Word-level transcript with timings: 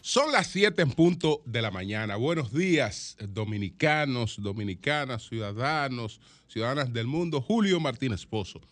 Son 0.00 0.32
las 0.32 0.46
7 0.46 0.80
en 0.80 0.90
punto 0.90 1.42
de 1.44 1.60
la 1.60 1.70
mañana. 1.70 2.16
Buenos 2.16 2.50
días, 2.50 3.14
dominicanos, 3.28 4.36
dominicanas, 4.40 5.28
ciudadanos, 5.28 6.18
ciudadanas 6.48 6.94
del 6.94 7.06
mundo. 7.06 7.42
Julio 7.42 7.78
Martínez 7.78 8.24
Pozo. 8.24 8.62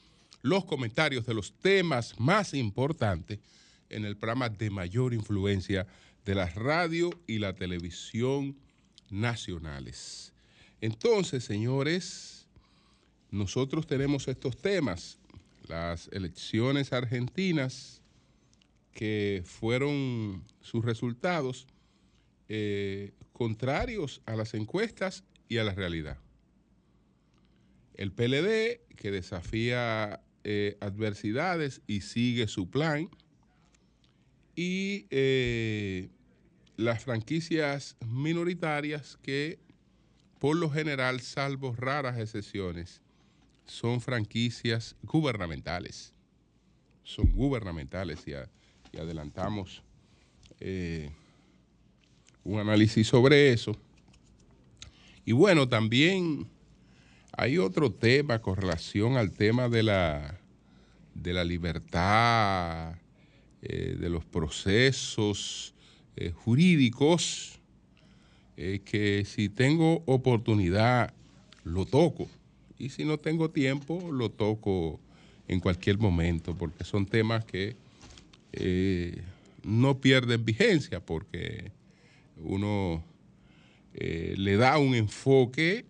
Los 0.40 0.64
comentarios 0.64 1.26
de 1.26 1.34
los 1.34 1.52
temas 1.52 2.18
más 2.18 2.54
importantes 2.54 3.40
en 3.90 4.06
el 4.06 4.16
programa 4.16 4.48
de 4.48 4.70
mayor 4.70 5.12
influencia 5.12 5.86
de 6.24 6.34
la 6.34 6.46
radio 6.48 7.10
y 7.26 7.38
la 7.38 7.52
televisión 7.52 8.56
nacionales. 9.10 10.32
Entonces, 10.80 11.44
señores, 11.44 12.46
nosotros 13.30 13.86
tenemos 13.86 14.26
estos 14.26 14.56
temas. 14.56 15.18
Las 15.68 16.08
elecciones 16.12 16.92
argentinas 16.92 18.02
que 18.92 19.42
fueron 19.44 20.44
sus 20.60 20.84
resultados 20.84 21.66
eh, 22.48 23.12
contrarios 23.32 24.22
a 24.26 24.36
las 24.36 24.54
encuestas 24.54 25.24
y 25.48 25.58
a 25.58 25.64
la 25.64 25.74
realidad. 25.74 26.18
El 27.94 28.12
PLD, 28.12 28.80
que 28.96 29.10
desafía 29.10 30.22
eh, 30.44 30.76
adversidades 30.80 31.80
y 31.86 32.02
sigue 32.02 32.46
su 32.48 32.70
plan, 32.70 33.08
y 34.56 35.06
eh, 35.10 36.10
las 36.76 37.02
franquicias 37.02 37.96
minoritarias 38.06 39.18
que, 39.22 39.58
por 40.38 40.56
lo 40.56 40.70
general, 40.70 41.20
salvo 41.20 41.74
raras 41.74 42.18
excepciones, 42.18 43.00
son 43.66 44.00
franquicias 44.00 44.96
gubernamentales. 45.02 46.12
Son 47.02 47.30
gubernamentales 47.32 48.24
y, 48.26 48.34
adelantamos 48.96 49.82
eh, 50.60 51.10
un 52.44 52.60
análisis 52.60 53.08
sobre 53.08 53.52
eso. 53.52 53.76
Y 55.24 55.32
bueno, 55.32 55.68
también 55.68 56.46
hay 57.36 57.58
otro 57.58 57.90
tema 57.90 58.40
con 58.40 58.56
relación 58.56 59.16
al 59.16 59.32
tema 59.32 59.68
de 59.68 59.82
la, 59.82 60.38
de 61.14 61.32
la 61.32 61.42
libertad, 61.42 62.94
eh, 63.62 63.96
de 63.98 64.10
los 64.10 64.24
procesos 64.24 65.74
eh, 66.16 66.30
jurídicos, 66.30 67.50
que 68.56 69.24
si 69.26 69.48
tengo 69.48 70.04
oportunidad 70.06 71.12
lo 71.64 71.86
toco 71.86 72.28
y 72.84 72.90
si 72.90 73.04
no 73.04 73.18
tengo 73.18 73.50
tiempo, 73.50 74.12
lo 74.12 74.30
toco 74.30 75.00
en 75.48 75.58
cualquier 75.58 75.96
momento, 75.96 76.54
porque 76.54 76.84
son 76.84 77.06
temas 77.06 77.42
que 77.46 77.76
eh, 78.52 79.22
no 79.62 80.00
pierden 80.00 80.44
vigencia, 80.44 81.00
porque 81.00 81.72
uno 82.36 83.02
eh, 83.94 84.34
le 84.36 84.56
da 84.58 84.76
un 84.76 84.94
enfoque 84.94 85.86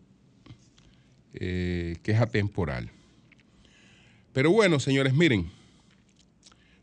eh, 1.32 1.96
que 2.04 2.12
es 2.12 2.20
atemporal. 2.20 2.90
Pero 4.32 4.52
bueno, 4.52 4.78
señores, 4.78 5.14
miren, 5.14 5.50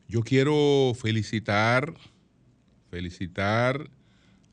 yo 0.09 0.23
quiero 0.23 0.93
felicitar, 0.93 1.93
felicitar 2.89 3.89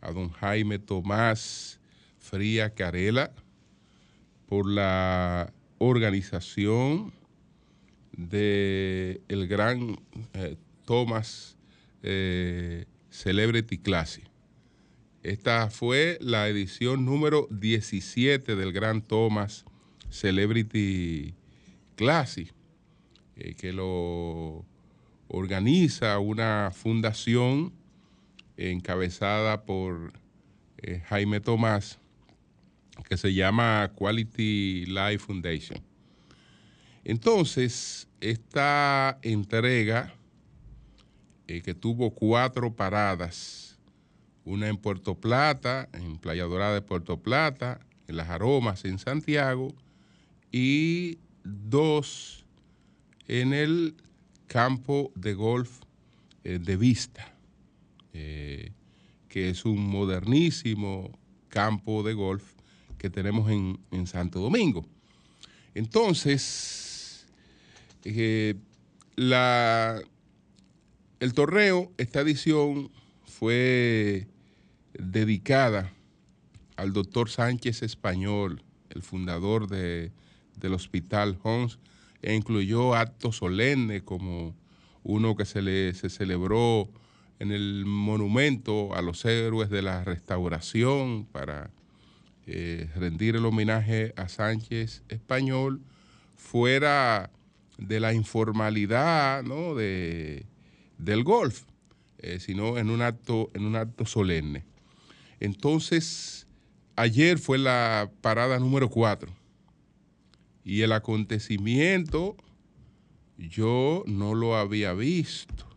a 0.01 0.13
don 0.13 0.31
Jaime 0.31 0.79
Tomás 0.79 1.81
Fría 2.21 2.71
Carela, 2.71 3.33
por 4.49 4.67
la 4.67 5.53
organización 5.77 7.13
de 8.17 9.21
el 9.29 9.47
gran 9.47 10.01
eh, 10.33 10.57
Thomas 10.85 11.57
eh, 12.03 12.87
Celebrity 13.11 13.79
Classic. 13.79 14.25
Esta 15.23 15.69
fue 15.71 16.17
la 16.21 16.49
edición 16.49 17.05
número 17.05 17.47
17 17.51 18.57
del 18.57 18.73
Gran 18.73 19.03
Thomas 19.03 19.65
Celebrity 20.09 21.35
Classic, 21.97 22.51
eh, 23.37 23.55
que 23.55 23.73
lo 23.73 24.65
organiza 25.29 26.19
una 26.19 26.71
fundación 26.73 27.75
encabezada 28.57 29.67
por 29.67 30.13
Jaime 31.09 31.41
Tomás 31.41 31.99
que 33.05 33.17
se 33.17 33.35
llama 33.35 33.91
Quality 33.95 34.87
Life 34.87 35.19
Foundation. 35.19 35.81
Entonces, 37.05 38.09
esta 38.21 39.19
entrega, 39.23 40.15
eh, 41.47 41.63
que 41.63 41.75
tuvo 41.75 42.11
cuatro 42.11 42.75
paradas, 42.75 43.79
una 44.45 44.69
en 44.69 44.77
Puerto 44.77 45.15
Plata, 45.15 45.89
en 45.93 46.19
Playa 46.19 46.45
Dorada 46.45 46.75
de 46.75 46.83
Puerto 46.83 47.19
Plata, 47.19 47.81
en 48.07 48.17
Las 48.17 48.29
Aromas, 48.29 48.85
en 48.85 48.99
Santiago, 48.99 49.75
y 50.51 51.19
dos 51.45 52.45
en 53.27 53.53
el 53.53 53.95
campo 54.47 55.13
de 55.15 55.35
golf 55.35 55.83
eh, 56.45 56.59
de 56.59 56.77
Vista, 56.77 57.35
eh, 58.13 58.73
que 59.29 59.51
es 59.51 59.65
un 59.65 59.79
modernísimo 59.79 61.19
campo 61.49 62.03
de 62.03 62.15
golf 62.15 62.58
que 62.99 63.11
tenemos 63.11 63.51
en, 63.51 64.07
Santo 64.07 64.41
Domingo. 64.41 64.87
Entonces, 65.75 67.27
eh, 68.05 68.57
la, 69.17 70.01
el 71.21 71.33
torneo, 71.33 71.93
esta 71.97 72.21
edición 72.21 72.91
fue 73.25 74.27
dedicada 74.95 75.93
al 76.77 76.93
doctor 76.93 77.31
Sánchez 77.31 77.83
Español, 77.83 78.63
el 78.91 79.03
fundador 79.03 79.69
del 79.69 80.13
Hospital 80.73 81.39
Homs, 81.43 81.79
e 82.23 82.35
incluyó 82.35 82.95
actos 82.95 83.37
solemnes 83.37 84.03
como 84.03 84.57
uno 85.05 85.37
que 85.37 85.45
se, 85.45 85.63
le, 85.63 85.95
se 85.95 86.11
celebró 86.11 86.89
en 87.39 87.53
el 87.53 87.85
monumento 87.87 88.95
a 88.95 89.03
los 89.03 89.25
héroes 89.25 89.71
de 89.71 89.83
la 89.83 90.03
restauración 90.05 91.27
para 91.27 91.71
eh, 92.51 92.89
rendir 92.97 93.37
el 93.37 93.45
homenaje 93.45 94.15
a 94.17 94.27
Sánchez 94.31 95.03
Español 95.11 95.83
fuera 96.35 97.31
de 97.77 98.01
la 98.01 98.15
informalidad 98.15 99.43
¿no? 99.43 99.75
de, 99.75 100.47
del 100.97 101.25
golf, 101.25 101.65
eh, 102.17 102.41
sino 102.41 102.79
en 102.79 102.89
un, 102.89 103.03
acto, 103.03 103.51
en 103.53 103.67
un 103.67 103.77
acto 103.77 104.07
solemne. 104.07 104.65
Entonces, 105.41 106.47
ayer 106.97 107.39
fue 107.39 107.59
la 107.59 108.11
parada 108.23 108.59
número 108.59 108.89
cuatro 108.89 109.31
y 110.65 110.81
el 110.81 110.93
acontecimiento 110.93 112.35
yo 113.37 114.05
no 114.07 114.35
lo 114.35 114.57
había 114.57 114.95
visto. 114.95 115.69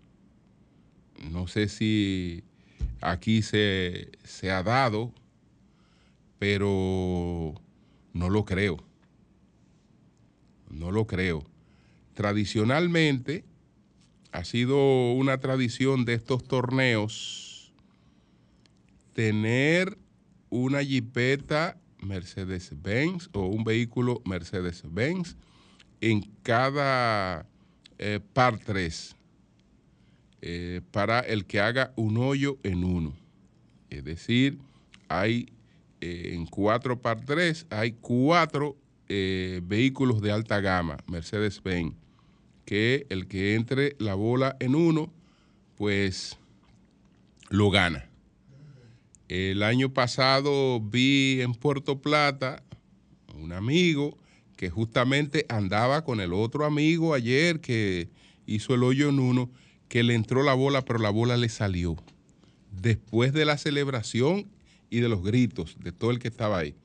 No 1.29 1.47
sé 1.47 1.67
si 1.67 2.45
aquí 3.01 3.41
se, 3.41 4.09
se 4.23 4.51
ha 4.51 4.63
dado 4.63 5.13
pero 6.41 7.53
no 8.13 8.31
lo 8.31 8.45
creo. 8.45 8.83
No 10.71 10.89
lo 10.89 11.05
creo. 11.05 11.45
Tradicionalmente 12.15 13.45
ha 14.31 14.43
sido 14.43 15.11
una 15.11 15.37
tradición 15.39 16.03
de 16.03 16.15
estos 16.15 16.43
torneos 16.43 17.71
tener 19.13 19.99
una 20.49 20.83
jipeta 20.83 21.77
Mercedes-Benz 21.99 23.29
o 23.33 23.45
un 23.45 23.63
vehículo 23.63 24.23
Mercedes-Benz 24.25 25.35
en 25.99 26.21
cada 26.41 27.45
eh, 27.99 28.19
par 28.33 28.57
3 28.57 29.15
eh, 30.41 30.81
para 30.89 31.19
el 31.19 31.45
que 31.45 31.59
haga 31.59 31.93
un 31.95 32.17
hoyo 32.17 32.57
en 32.63 32.83
uno. 32.83 33.13
Es 33.91 34.03
decir, 34.03 34.57
hay 35.07 35.45
eh, 36.01 36.31
en 36.33 36.47
cuatro 36.47 36.99
par 36.99 37.23
3 37.23 37.67
hay 37.69 37.93
cuatro 37.93 38.75
eh, 39.07 39.61
vehículos 39.63 40.21
de 40.21 40.31
alta 40.31 40.59
gama, 40.59 40.97
Mercedes-Benz, 41.07 41.93
que 42.65 43.05
el 43.09 43.27
que 43.27 43.55
entre 43.55 43.95
la 43.99 44.15
bola 44.15 44.57
en 44.59 44.73
uno, 44.73 45.13
pues 45.75 46.37
lo 47.49 47.69
gana. 47.69 48.09
El 49.27 49.63
año 49.63 49.93
pasado 49.93 50.81
vi 50.81 51.39
en 51.41 51.53
Puerto 51.53 52.01
Plata 52.01 52.63
un 53.35 53.51
amigo 53.51 54.17
que 54.57 54.69
justamente 54.69 55.45
andaba 55.49 56.03
con 56.03 56.19
el 56.19 56.33
otro 56.33 56.65
amigo 56.65 57.13
ayer 57.13 57.61
que 57.61 58.09
hizo 58.45 58.73
el 58.73 58.83
hoyo 58.83 59.09
en 59.09 59.19
uno, 59.19 59.49
que 59.87 60.03
le 60.03 60.15
entró 60.15 60.43
la 60.43 60.53
bola, 60.53 60.83
pero 60.83 60.99
la 60.99 61.09
bola 61.09 61.37
le 61.37 61.49
salió. 61.49 61.95
Después 62.71 63.33
de 63.33 63.45
la 63.45 63.57
celebración 63.57 64.47
y 64.91 64.99
de 64.99 65.09
los 65.09 65.23
gritos 65.23 65.77
de 65.79 65.91
todo 65.91 66.11
el 66.11 66.19
que 66.19 66.27
estaba 66.27 66.59
ahí. 66.59 66.75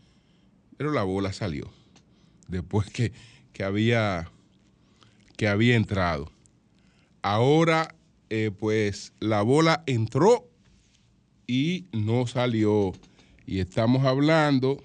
Pero 0.79 0.93
la 0.93 1.03
bola 1.03 1.35
salió 1.35 1.71
después 2.49 2.89
que, 2.89 3.13
había, 3.63 4.31
que 5.37 5.49
había 5.49 5.77
entrado. 5.77 6.31
ahora 7.21 7.95
eh, 8.29 8.51
pues 8.57 9.13
la 9.21 9.43
bola 9.43 9.83
entró 9.87 10.49
y 11.47 11.87
no 11.93 12.27
salió. 12.27 12.93
Y 13.45 13.61
estamos 13.61 14.05
hablando 14.05 14.81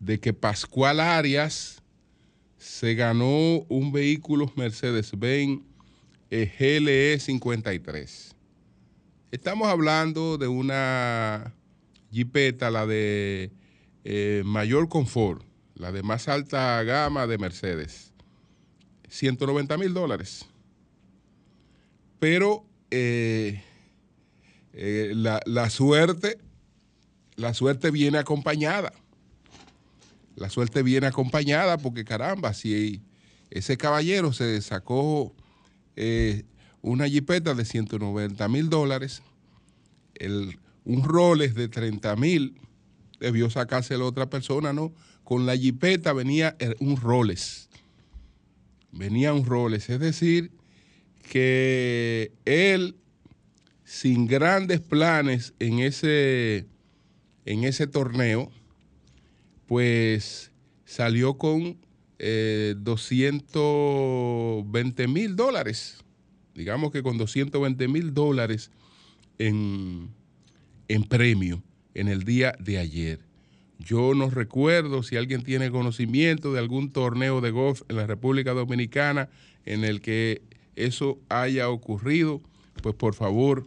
de 0.00 0.18
que 0.18 0.32
Pascual 0.32 1.00
Arias 1.00 1.82
se 2.58 2.94
ganó 2.94 3.58
un 3.68 3.92
vehículo 3.92 4.52
Mercedes-Benz 4.56 5.60
eh, 6.30 6.52
GLE 6.58 7.20
53. 7.20 8.34
Estamos 9.30 9.68
hablando 9.68 10.38
de 10.38 10.48
una 10.48 11.54
Jeepeta, 12.14 12.70
la 12.70 12.86
de 12.86 13.52
eh, 14.04 14.42
mayor 14.44 14.88
confort, 14.88 15.42
la 15.74 15.92
de 15.92 16.02
más 16.02 16.28
alta 16.28 16.82
gama 16.82 17.26
de 17.26 17.38
Mercedes. 17.38 18.12
190 19.08 19.76
mil 19.76 19.92
dólares. 19.92 20.46
Pero 22.18 22.64
eh, 22.90 23.62
la, 24.72 25.40
la 25.44 25.68
suerte, 25.70 26.38
la 27.36 27.52
suerte 27.54 27.90
viene 27.90 28.18
acompañada 28.18 28.92
la 30.36 30.50
suerte 30.50 30.82
viene 30.82 31.06
acompañada 31.06 31.78
porque 31.78 32.04
caramba, 32.04 32.54
si 32.54 33.02
ese 33.50 33.76
caballero 33.76 34.32
se 34.32 34.60
sacó 34.62 35.34
eh, 35.96 36.44
una 36.82 37.08
jipeta 37.08 37.54
de 37.54 37.64
190 37.64 38.48
mil 38.48 38.68
dólares, 38.68 39.22
un 40.84 41.04
Rolex 41.04 41.54
de 41.54 41.68
30 41.68 42.16
mil, 42.16 42.60
debió 43.20 43.50
sacárselo 43.50 44.00
la 44.00 44.06
otra 44.06 44.30
persona, 44.30 44.72
¿no? 44.72 44.92
Con 45.22 45.46
la 45.46 45.56
jipeta 45.56 46.12
venía 46.12 46.56
un 46.80 46.96
Rolex. 46.96 47.68
Venía 48.92 49.32
un 49.32 49.46
Rolex. 49.46 49.90
Es 49.90 50.00
decir, 50.00 50.50
que 51.30 52.32
él, 52.44 52.96
sin 53.84 54.26
grandes 54.26 54.80
planes 54.80 55.54
en 55.58 55.78
ese, 55.78 56.66
en 57.46 57.64
ese 57.64 57.86
torneo, 57.86 58.50
pues 59.66 60.50
salió 60.84 61.38
con 61.38 61.78
220 62.18 65.02
eh, 65.02 65.08
mil 65.08 65.36
dólares. 65.36 66.04
Digamos 66.54 66.92
que 66.92 67.02
con 67.02 67.16
220 67.18 67.88
mil 67.88 68.14
dólares 68.14 68.70
en, 69.38 70.10
en 70.88 71.04
premio 71.04 71.62
en 71.94 72.08
el 72.08 72.24
día 72.24 72.54
de 72.58 72.78
ayer. 72.78 73.20
Yo 73.78 74.14
no 74.14 74.30
recuerdo 74.30 75.02
si 75.02 75.16
alguien 75.16 75.42
tiene 75.42 75.70
conocimiento 75.70 76.52
de 76.52 76.60
algún 76.60 76.90
torneo 76.90 77.40
de 77.40 77.50
golf 77.50 77.82
en 77.88 77.96
la 77.96 78.06
República 78.06 78.52
Dominicana 78.52 79.28
en 79.66 79.84
el 79.84 80.00
que 80.00 80.42
eso 80.76 81.18
haya 81.28 81.68
ocurrido, 81.68 82.40
pues 82.82 82.94
por 82.94 83.14
favor 83.14 83.66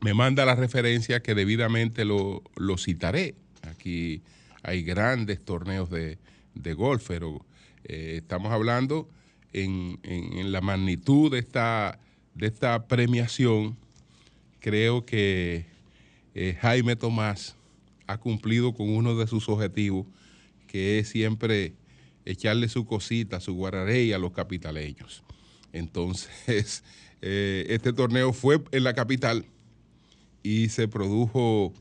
me 0.00 0.14
manda 0.14 0.44
la 0.44 0.54
referencia 0.54 1.20
que 1.20 1.34
debidamente 1.34 2.04
lo, 2.04 2.42
lo 2.56 2.76
citaré. 2.76 3.34
Aquí 3.62 4.22
hay 4.62 4.82
grandes 4.82 5.44
torneos 5.44 5.90
de, 5.90 6.18
golf, 6.74 7.04
pero 7.08 7.44
eh, 7.84 8.16
estamos 8.18 8.52
hablando 8.52 9.08
en, 9.52 9.98
la 10.52 10.60
magnitud 10.60 11.30
de 11.30 11.38
esta, 11.38 11.98
de 12.34 12.46
esta 12.46 12.86
premiación. 12.86 13.76
Creo 14.60 15.04
que 15.04 15.66
eh, 16.34 16.58
Jaime 16.60 16.96
Tomás 16.96 17.56
ha 18.06 18.18
cumplido 18.18 18.74
con 18.74 18.88
uno 18.90 19.16
de 19.16 19.26
sus 19.26 19.48
objetivos, 19.48 20.06
que 20.66 20.98
es 20.98 21.08
siempre 21.08 21.74
echarle 22.24 22.68
su 22.68 22.86
cosita, 22.86 23.40
su 23.40 23.54
guararey 23.54 24.12
a 24.12 24.18
los 24.18 24.32
capitaleños. 24.32 25.22
Entonces, 25.72 26.82
eh, 27.22 27.66
este 27.68 27.92
torneo 27.92 28.32
fue 28.32 28.60
en 28.72 28.84
la 28.84 28.94
capital 28.94 29.46
y 30.42 30.68
se 30.68 30.88
produjo 30.88 31.72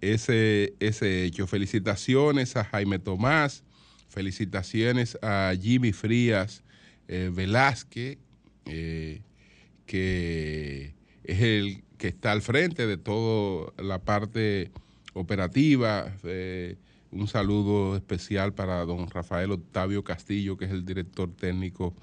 ese, 0.00 0.74
ese 0.80 1.24
hecho. 1.24 1.46
Felicitaciones 1.46 2.56
a 2.56 2.64
Jaime 2.64 2.98
Tomás, 2.98 3.62
felicitaciones 4.08 5.16
a 5.22 5.54
Jimmy 5.60 5.92
Frías 5.92 6.64
eh, 7.06 7.30
Velázquez, 7.32 8.18
que 9.86 10.94
es 11.24 11.40
el 11.40 11.84
que 12.02 12.08
está 12.08 12.32
al 12.32 12.42
frente 12.42 12.88
de 12.88 12.96
toda 12.96 13.72
la 13.80 14.00
parte 14.00 14.72
operativa. 15.14 16.12
Eh, 16.24 16.74
un 17.12 17.28
saludo 17.28 17.94
especial 17.94 18.54
para 18.54 18.84
don 18.84 19.08
Rafael 19.08 19.52
Octavio 19.52 20.02
Castillo, 20.02 20.56
que 20.56 20.64
es 20.64 20.72
el 20.72 20.84
director 20.84 21.30
técnico 21.32 21.94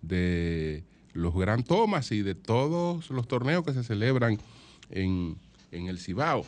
de 0.00 0.84
los 1.12 1.34
Gran 1.34 1.64
Tomas 1.64 2.12
y 2.12 2.22
de 2.22 2.36
todos 2.36 3.10
los 3.10 3.26
torneos 3.26 3.64
que 3.64 3.72
se 3.72 3.82
celebran 3.82 4.38
en, 4.90 5.36
en 5.72 5.88
el 5.88 5.98
Cibao. 5.98 6.46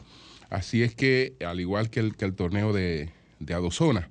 Así 0.49 0.85
es 0.85 0.95
que, 0.95 1.35
al 1.45 1.59
igual 1.59 1.91
que 1.91 1.99
el, 1.99 2.15
que 2.15 2.27
el 2.27 2.35
torneo 2.35 2.73
de, 2.73 3.11
de 3.41 3.55
Adozona. 3.55 4.09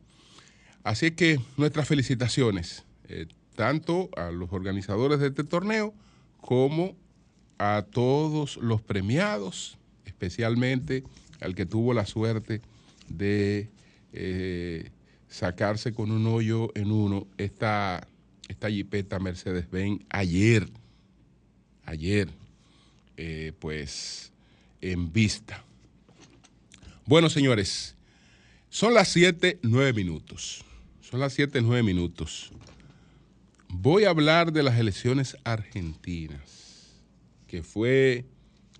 Así 0.83 1.05
es 1.05 1.11
que 1.13 1.39
nuestras 1.55 1.87
felicitaciones, 1.87 2.83
eh, 3.07 3.27
tanto 3.55 4.09
a 4.17 4.31
los 4.31 4.51
organizadores 4.51 5.21
de 5.21 5.27
este 5.27 5.45
torneo 5.45 5.93
como 6.41 6.97
a 7.59 7.85
todos 7.91 8.57
los 8.57 8.81
premiados, 8.81 9.77
especialmente 10.05 11.03
al 11.39 11.53
que 11.53 11.65
tuvo 11.65 11.93
la 11.93 12.05
suerte 12.05 12.61
de 13.07 13.69
eh, 14.13 14.89
sacarse 15.27 15.93
con 15.93 16.11
un 16.11 16.25
hoyo 16.27 16.71
en 16.75 16.91
uno 16.91 17.27
esta, 17.37 18.07
esta 18.47 18.69
jipeta 18.69 19.19
Mercedes-Benz 19.19 20.01
ayer, 20.09 20.67
ayer, 21.85 22.29
eh, 23.17 23.53
pues 23.59 24.31
en 24.81 25.11
vista. 25.11 25.63
Bueno, 27.05 27.29
señores, 27.29 27.95
son 28.69 28.93
las 28.93 29.09
7, 29.09 29.59
9 29.61 29.93
minutos. 29.93 30.63
Son 31.01 31.19
las 31.19 31.33
7, 31.33 31.61
9 31.61 31.83
minutos. 31.83 32.51
Voy 33.67 34.03
a 34.03 34.09
hablar 34.09 34.51
de 34.51 34.63
las 34.63 34.77
elecciones 34.77 35.37
argentinas, 35.43 36.58
que 37.49 37.63
fue 37.63 38.25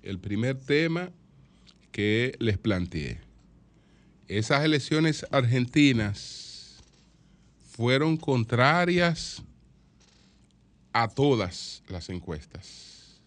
el 0.03 0.19
primer 0.19 0.55
tema 0.55 1.11
que 1.91 2.35
les 2.39 2.59
planteé. 2.59 3.19
Esas 4.27 4.63
elecciones 4.63 5.25
argentinas 5.31 6.77
fueron 7.67 8.15
contrarias 8.15 9.41
a 10.93 11.07
todas 11.07 11.81
las 11.88 12.09
encuestas 12.09 13.19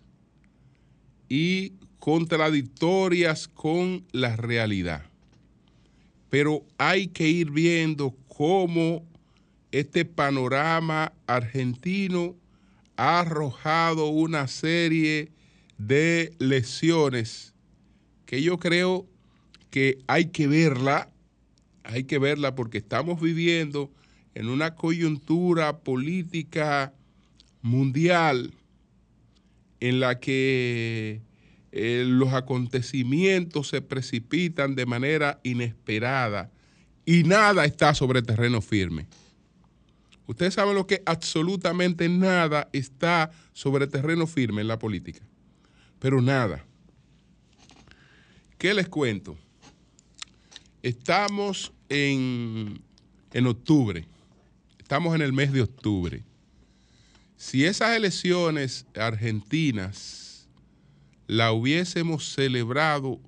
y 1.28 1.72
contradictorias 1.99 3.49
con 3.49 4.06
la 4.12 4.37
realidad. 4.37 5.04
Pero 6.30 6.64
hay 6.78 7.08
que 7.08 7.28
ir 7.28 7.50
viendo 7.50 8.14
cómo 8.28 9.04
este 9.72 10.04
panorama 10.04 11.12
argentino 11.26 12.37
ha 13.02 13.18
arrojado 13.18 14.06
una 14.06 14.47
serie 14.47 15.32
de 15.76 16.37
lesiones 16.38 17.52
que 18.26 18.42
yo 18.42 18.61
creo 18.61 19.09
que 19.71 19.99
hay 20.06 20.26
que 20.26 20.47
verla, 20.47 21.11
hay 21.82 22.04
que 22.04 22.21
verla 22.21 22.54
porque 22.54 22.78
estamos 22.78 23.21
viviendo 23.21 23.90
en 24.37 24.49
una 24.49 24.76
coyuntura 24.76 25.80
política 25.80 26.94
mundial 27.61 28.54
en 29.80 29.99
la 29.99 30.21
que 30.21 31.23
eh, 31.73 32.04
los 32.06 32.32
acontecimientos 32.35 33.66
se 33.66 33.82
precipitan 33.82 34.76
de 34.76 34.87
manera 34.87 35.40
inesperada 35.42 36.52
y 37.04 37.25
nada 37.25 37.64
está 37.64 37.94
sobre 37.94 38.23
terreno 38.23 38.61
firme. 38.61 39.09
Ustedes 40.26 40.55
saben 40.55 40.75
lo 40.75 40.87
que 40.87 41.02
absolutamente 41.05 42.09
nada 42.09 42.69
está 42.73 43.31
sobre 43.52 43.87
terreno 43.87 44.26
firme 44.26 44.62
en 44.62 44.69
la 44.69 44.79
política, 44.79 45.21
pero 45.99 46.21
nada. 46.21 46.64
¿Qué 48.59 48.73
les 48.73 48.88
cuento? 48.88 49.37
Estamos 50.83 51.73
en, 51.88 52.81
en 53.33 53.47
octubre, 53.47 54.07
estamos 54.79 55.14
en 55.14 55.23
el 55.23 55.33
mes 55.33 55.52
de 55.52 55.62
octubre. 55.62 56.23
Si 57.37 57.64
esas 57.64 57.97
elecciones 57.97 58.87
argentinas 58.95 60.47
la 61.26 61.52
hubiésemos 61.52 62.33
celebrado 62.33 63.19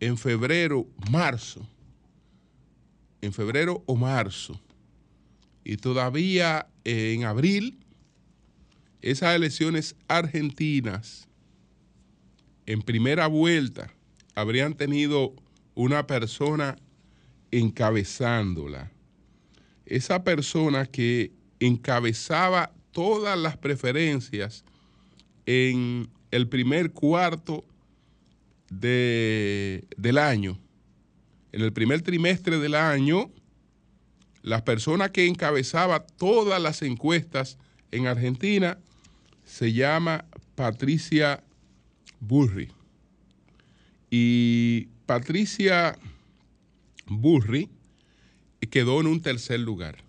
en 0.00 0.18
febrero, 0.18 0.86
marzo, 1.10 1.66
en 3.22 3.32
febrero 3.32 3.82
o 3.86 3.96
marzo, 3.96 4.60
y 5.66 5.78
todavía 5.78 6.68
en 6.84 7.24
abril, 7.24 7.80
esas 9.02 9.34
elecciones 9.34 9.96
argentinas 10.06 11.26
en 12.66 12.82
primera 12.82 13.26
vuelta 13.26 13.92
habrían 14.36 14.74
tenido 14.74 15.34
una 15.74 16.06
persona 16.06 16.76
encabezándola. 17.50 18.92
Esa 19.86 20.22
persona 20.22 20.86
que 20.86 21.32
encabezaba 21.58 22.72
todas 22.92 23.36
las 23.36 23.56
preferencias 23.56 24.64
en 25.46 26.08
el 26.30 26.48
primer 26.48 26.92
cuarto 26.92 27.64
del 28.70 30.18
año, 30.18 30.60
en 31.50 31.62
el 31.62 31.72
primer 31.72 32.02
trimestre 32.02 32.60
del 32.60 32.76
año, 32.76 33.32
la 34.46 34.64
persona 34.64 35.10
que 35.10 35.26
encabezaba 35.26 36.06
todas 36.06 36.62
las 36.62 36.80
encuestas 36.82 37.58
en 37.90 38.06
Argentina 38.06 38.78
se 39.44 39.72
llama 39.72 40.24
Patricia 40.54 41.42
Burri. 42.20 42.70
Y 44.08 44.86
Patricia 45.04 45.98
Burri 47.06 47.68
quedó 48.70 49.00
en 49.00 49.08
un 49.08 49.20
tercer 49.20 49.58
lugar. 49.58 50.04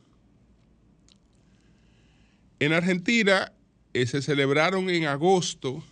En 2.60 2.74
Argentina 2.74 3.52
eh, 3.96 4.06
se 4.06 4.22
celebraron 4.22 4.92
en 4.92 5.06
agosto 5.06 5.84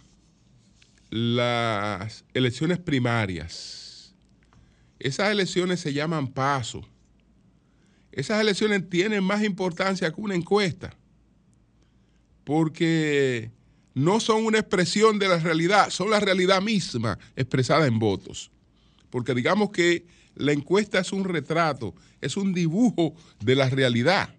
las 1.09 2.25
elecciones 2.35 2.77
primarias. 2.77 4.13
Esas 4.99 5.31
elecciones 5.31 5.79
se 5.79 5.93
llaman 5.93 6.27
paso. 6.27 6.87
Esas 8.15 8.41
elecciones 8.41 8.89
tienen 8.89 9.23
más 9.23 9.43
importancia 9.43 10.11
que 10.11 10.19
una 10.19 10.33
encuesta, 10.33 10.95
porque 12.43 13.51
no 13.93 14.19
son 14.19 14.45
una 14.45 14.59
expresión 14.59 15.19
de 15.19 15.27
la 15.27 15.37
realidad, 15.37 15.91
son 15.91 16.09
la 16.09 16.19
realidad 16.19 16.61
misma 16.61 17.19
expresada 17.35 17.85
en 17.85 17.99
votos. 17.99 18.49
Porque 19.11 19.35
digamos 19.35 19.69
que 19.69 20.07
la 20.33 20.51
encuesta 20.51 20.99
es 20.99 21.11
un 21.11 21.25
retrato, 21.25 21.93
es 22.21 22.35
un 22.37 22.53
dibujo 22.53 23.13
de 23.39 23.55
la 23.55 23.69
realidad 23.69 24.35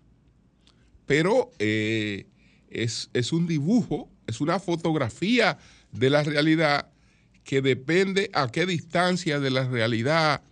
pero 1.07 1.53
eh, 1.59 2.27
es, 2.69 3.33
un 3.33 3.47
dibujo, 3.47 4.11
es 4.27 4.41
una 4.41 4.59
fotografía 4.59 5.57
de 5.93 6.11
la 6.11 6.23
realidad 6.23 6.91
que 7.45 7.63
depende 7.63 8.29
a 8.35 8.49
qué 8.49 8.67
distancia 8.67 9.39
de 9.39 9.51
la 9.51 9.67
realidad 9.69 10.43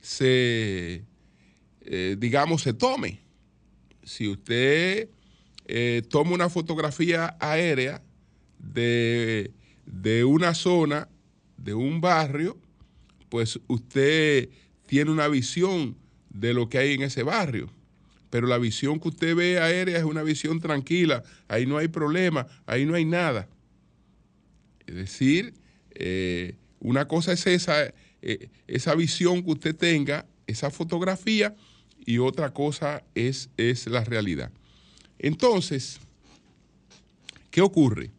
se, 0.00 1.04
eh, 1.92 2.14
digamos, 2.16 2.62
se 2.62 2.72
tome. 2.72 3.18
Si 4.04 4.28
usted 4.28 5.08
eh, 5.66 6.02
toma 6.08 6.30
una 6.30 6.48
fotografía 6.48 7.36
aérea 7.40 8.00
de, 8.60 9.50
de 9.86 10.22
una 10.22 10.54
zona, 10.54 11.08
de 11.56 11.74
un 11.74 12.00
barrio, 12.00 12.56
pues 13.28 13.58
usted 13.66 14.50
tiene 14.86 15.10
una 15.10 15.26
visión 15.26 15.96
de 16.28 16.54
lo 16.54 16.68
que 16.68 16.78
hay 16.78 16.94
en 16.94 17.02
ese 17.02 17.24
barrio 17.24 17.72
pero 18.30 18.46
la 18.46 18.58
visión 18.58 19.00
que 19.00 19.08
usted 19.08 19.34
ve 19.34 19.58
aérea 19.58 19.98
es 19.98 20.04
una 20.04 20.22
visión 20.22 20.60
tranquila, 20.60 21.24
ahí 21.48 21.66
no 21.66 21.78
hay 21.78 21.88
problema, 21.88 22.46
ahí 22.64 22.86
no 22.86 22.94
hay 22.94 23.04
nada. 23.04 23.48
Es 24.86 24.94
decir, 24.94 25.54
eh, 25.96 26.54
una 26.78 27.08
cosa 27.08 27.32
es 27.32 27.44
esa, 27.48 27.92
esa 28.68 28.94
visión 28.94 29.42
que 29.42 29.50
usted 29.50 29.74
tenga, 29.74 30.26
esa 30.46 30.70
fotografía, 30.70 31.56
y 32.10 32.18
otra 32.18 32.52
cosa 32.52 33.04
es, 33.14 33.50
es 33.56 33.86
la 33.86 34.02
realidad. 34.02 34.50
Entonces, 35.18 36.00
¿qué 37.50 37.60
ocurre? 37.60 38.10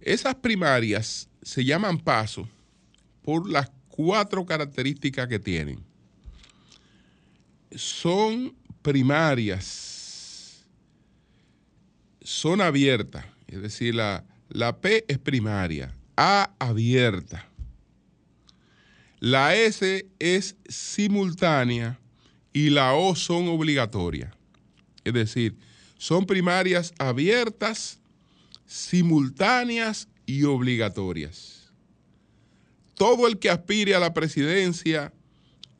Esas 0.00 0.34
primarias 0.34 1.28
se 1.42 1.64
llaman 1.64 1.98
paso 1.98 2.48
por 3.22 3.48
las 3.48 3.70
cuatro 3.88 4.44
características 4.44 5.28
que 5.28 5.38
tienen. 5.38 5.84
Son 7.70 8.56
primarias 8.82 9.96
son 12.26 12.60
abiertas, 12.60 13.24
es 13.46 13.62
decir, 13.62 13.94
la, 13.94 14.24
la 14.48 14.80
P 14.80 15.04
es 15.06 15.18
primaria, 15.18 15.94
A 16.16 16.50
abierta. 16.58 17.48
La 19.20 19.54
S 19.54 20.06
es 20.18 20.56
simultánea 20.68 22.00
y 22.56 22.70
la 22.70 22.94
O 22.94 23.14
son 23.14 23.48
obligatorias. 23.48 24.32
Es 25.04 25.12
decir, 25.12 25.58
son 25.98 26.24
primarias 26.24 26.94
abiertas, 26.98 28.00
simultáneas 28.64 30.08
y 30.24 30.44
obligatorias. 30.44 31.70
Todo 32.94 33.26
el 33.26 33.38
que 33.38 33.50
aspire 33.50 33.94
a 33.94 34.00
la 34.00 34.14
presidencia 34.14 35.12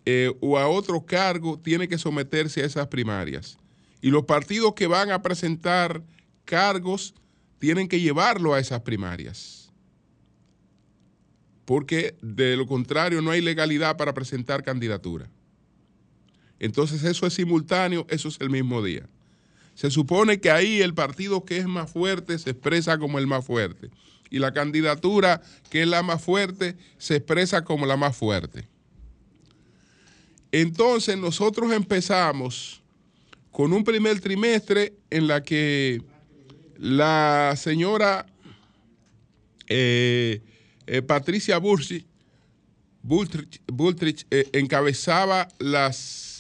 eh, 0.04 0.34
o 0.42 0.58
a 0.58 0.68
otro 0.68 1.06
cargo 1.06 1.58
tiene 1.58 1.88
que 1.88 1.96
someterse 1.96 2.60
a 2.60 2.66
esas 2.66 2.88
primarias. 2.88 3.56
Y 4.02 4.10
los 4.10 4.26
partidos 4.26 4.74
que 4.74 4.86
van 4.86 5.10
a 5.10 5.22
presentar 5.22 6.02
cargos 6.44 7.14
tienen 7.58 7.88
que 7.88 8.02
llevarlo 8.02 8.52
a 8.52 8.60
esas 8.60 8.82
primarias. 8.82 9.72
Porque 11.64 12.18
de 12.20 12.54
lo 12.54 12.66
contrario 12.66 13.22
no 13.22 13.30
hay 13.30 13.40
legalidad 13.40 13.96
para 13.96 14.12
presentar 14.12 14.62
candidatura. 14.62 15.30
Entonces 16.58 17.02
eso 17.04 17.26
es 17.26 17.34
simultáneo, 17.34 18.06
eso 18.08 18.28
es 18.28 18.40
el 18.40 18.50
mismo 18.50 18.82
día. 18.82 19.08
Se 19.74 19.90
supone 19.90 20.40
que 20.40 20.50
ahí 20.50 20.80
el 20.80 20.94
partido 20.94 21.44
que 21.44 21.58
es 21.58 21.66
más 21.66 21.90
fuerte 21.90 22.38
se 22.38 22.50
expresa 22.50 22.98
como 22.98 23.18
el 23.18 23.26
más 23.26 23.44
fuerte. 23.44 23.90
Y 24.30 24.38
la 24.38 24.52
candidatura 24.52 25.42
que 25.70 25.82
es 25.82 25.88
la 25.88 26.02
más 26.02 26.22
fuerte 26.22 26.76
se 26.98 27.16
expresa 27.16 27.62
como 27.62 27.86
la 27.86 27.96
más 27.96 28.16
fuerte. 28.16 28.66
Entonces 30.50 31.18
nosotros 31.18 31.72
empezamos 31.72 32.82
con 33.50 33.72
un 33.72 33.84
primer 33.84 34.20
trimestre 34.20 34.94
en 35.10 35.28
la 35.28 35.42
que 35.42 36.02
la 36.78 37.54
señora 37.56 38.26
eh, 39.68 40.40
eh, 40.86 41.02
Patricia 41.02 41.58
Bursi, 41.58 42.06
eh, 44.30 44.48
encabezaba 44.52 45.48
las, 45.58 46.35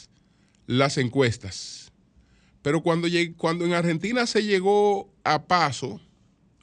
las 0.66 0.98
encuestas. 0.98 1.92
Pero 2.62 2.82
cuando, 2.82 3.08
cuando 3.36 3.64
en 3.64 3.74
Argentina 3.74 4.26
se 4.26 4.42
llegó 4.42 5.12
a 5.24 5.44
paso, 5.44 6.00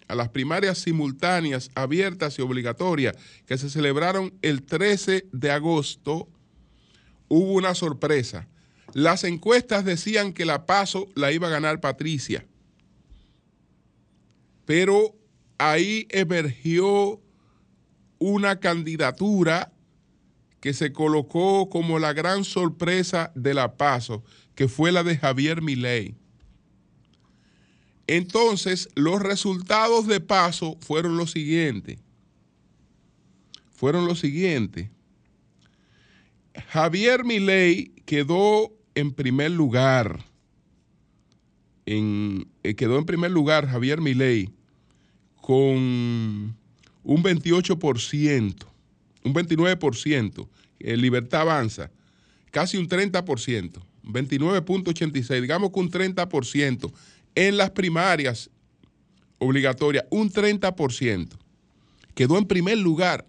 a 0.08 0.16
las 0.16 0.30
primarias 0.30 0.80
simultáneas, 0.80 1.72
abiertas 1.76 2.38
y 2.38 2.42
obligatorias, 2.42 3.16
que 3.46 3.58
se 3.58 3.70
celebraron 3.70 4.34
el 4.42 4.64
13 4.64 5.28
de 5.32 5.52
agosto, 5.52 6.28
hubo 7.30 7.54
una 7.54 7.74
sorpresa. 7.74 8.48
Las 8.94 9.24
encuestas 9.24 9.86
decían 9.86 10.34
que 10.34 10.46
la 10.46 10.66
paso 10.66 11.08
la 11.16 11.32
iba 11.32 11.48
a 11.48 11.52
ganar 11.52 11.80
Patricia. 11.80 12.46
Pero 14.66 15.16
ahí 15.58 16.08
emergió 16.10 17.22
una 18.20 18.60
candidatura 18.60 19.73
que 20.64 20.74
se 20.74 20.94
colocó 20.94 21.70
como 21.70 22.00
la 22.00 22.14
gran 22.14 22.46
sorpresa 22.46 23.34
de 23.36 23.54
la 23.54 23.76
paso, 23.76 24.24
que 24.56 24.70
fue 24.70 24.94
la 24.94 25.04
de 25.04 25.18
Javier 25.18 25.62
Milei. 25.62 26.16
Entonces, 28.08 28.88
los 28.96 29.22
resultados 29.22 30.08
de 30.08 30.22
paso 30.22 30.78
fueron 30.80 31.18
los 31.18 31.32
siguientes. 31.32 32.00
Fueron 33.72 34.06
los 34.08 34.22
siguientes. 34.22 34.90
Javier 36.70 37.26
Milei 37.26 37.92
quedó 38.06 38.72
en 38.96 39.12
primer 39.12 39.52
lugar. 39.52 40.24
En, 41.86 42.48
eh, 42.64 42.76
quedó 42.76 42.98
en 42.98 43.06
primer 43.06 43.32
lugar 43.32 43.68
Javier 43.68 44.00
Milei 44.00 44.50
con 45.42 45.76
un 45.76 46.56
28%, 47.04 48.73
un 49.24 49.34
29%. 49.34 50.48
Eh, 50.80 50.98
Libertad 50.98 51.42
avanza, 51.42 51.92
casi 52.52 52.78
un 52.78 52.88
30%, 52.88 53.82
29.86, 54.04 55.42
digamos 55.42 55.72
que 55.72 55.80
un 55.80 55.92
30%. 55.92 56.92
En 57.36 57.58
las 57.58 57.72
primarias 57.72 58.50
obligatorias, 59.40 60.06
un 60.10 60.30
30%. 60.32 61.30
Quedó 62.14 62.38
en 62.38 62.46
primer 62.46 62.78
lugar 62.78 63.26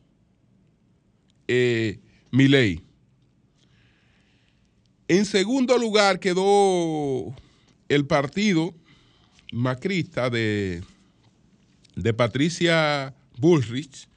eh, 1.49 2.01
Milei. 2.31 2.83
En 5.09 5.25
segundo 5.25 5.77
lugar 5.79 6.19
quedó 6.19 7.35
el 7.89 8.07
partido 8.07 8.75
macrista 9.53 10.31
de, 10.31 10.83
de 11.95 12.15
Patricia 12.15 13.15
Bullrich 13.39 14.09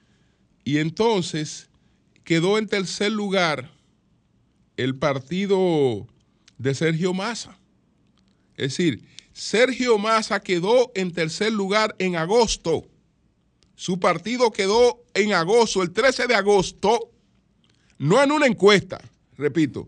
y 0.63 0.77
entonces 0.77 1.66
quedó 2.27 2.57
en 2.57 2.67
tercer 2.67 3.13
lugar 3.13 3.71
el 4.75 4.97
partido 4.97 6.05
de 6.57 6.75
Sergio 6.75 7.13
Massa. 7.13 7.57
Es 8.57 8.75
decir, 8.75 9.01
Sergio 9.31 9.97
Massa 9.97 10.41
quedó 10.41 10.91
en 10.93 11.13
tercer 11.13 11.53
lugar 11.53 11.95
en 11.99 12.17
agosto. 12.17 12.85
Su 13.75 14.01
partido 14.01 14.51
quedó 14.51 15.01
en 15.13 15.31
agosto, 15.31 15.81
el 15.81 15.93
13 15.93 16.27
de 16.27 16.35
agosto, 16.35 17.11
no 17.97 18.21
en 18.21 18.33
una 18.33 18.45
encuesta, 18.45 18.99
repito, 19.37 19.87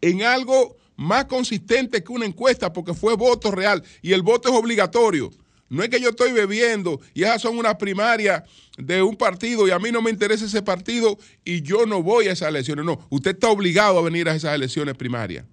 en 0.00 0.24
algo 0.24 0.76
más 0.96 1.26
consistente 1.26 2.02
que 2.02 2.10
una 2.10 2.26
encuesta 2.26 2.72
porque 2.72 2.92
fue 2.92 3.14
voto 3.14 3.52
real 3.52 3.84
y 4.02 4.14
el 4.14 4.22
voto 4.22 4.48
es 4.48 4.54
obligatorio. 4.56 5.30
No 5.68 5.82
es 5.82 5.90
que 5.90 6.00
yo 6.00 6.10
estoy 6.10 6.32
bebiendo 6.32 7.00
y 7.12 7.24
esas 7.24 7.42
son 7.42 7.58
unas 7.58 7.74
primarias 7.76 8.42
de 8.78 9.02
un 9.02 9.16
partido 9.16 9.68
y 9.68 9.70
a 9.70 9.78
mí 9.78 9.92
no 9.92 10.00
me 10.00 10.10
interesa 10.10 10.46
ese 10.46 10.62
partido 10.62 11.18
y 11.44 11.62
yo 11.62 11.84
no 11.84 12.02
voy 12.02 12.28
a 12.28 12.32
esas 12.32 12.48
elecciones. 12.48 12.84
No, 12.84 13.06
usted 13.10 13.32
está 13.32 13.48
obligado 13.50 13.98
a 13.98 14.02
venir 14.02 14.28
a 14.28 14.34
esas 14.34 14.54
elecciones 14.54 14.94
primarias. 14.96 15.44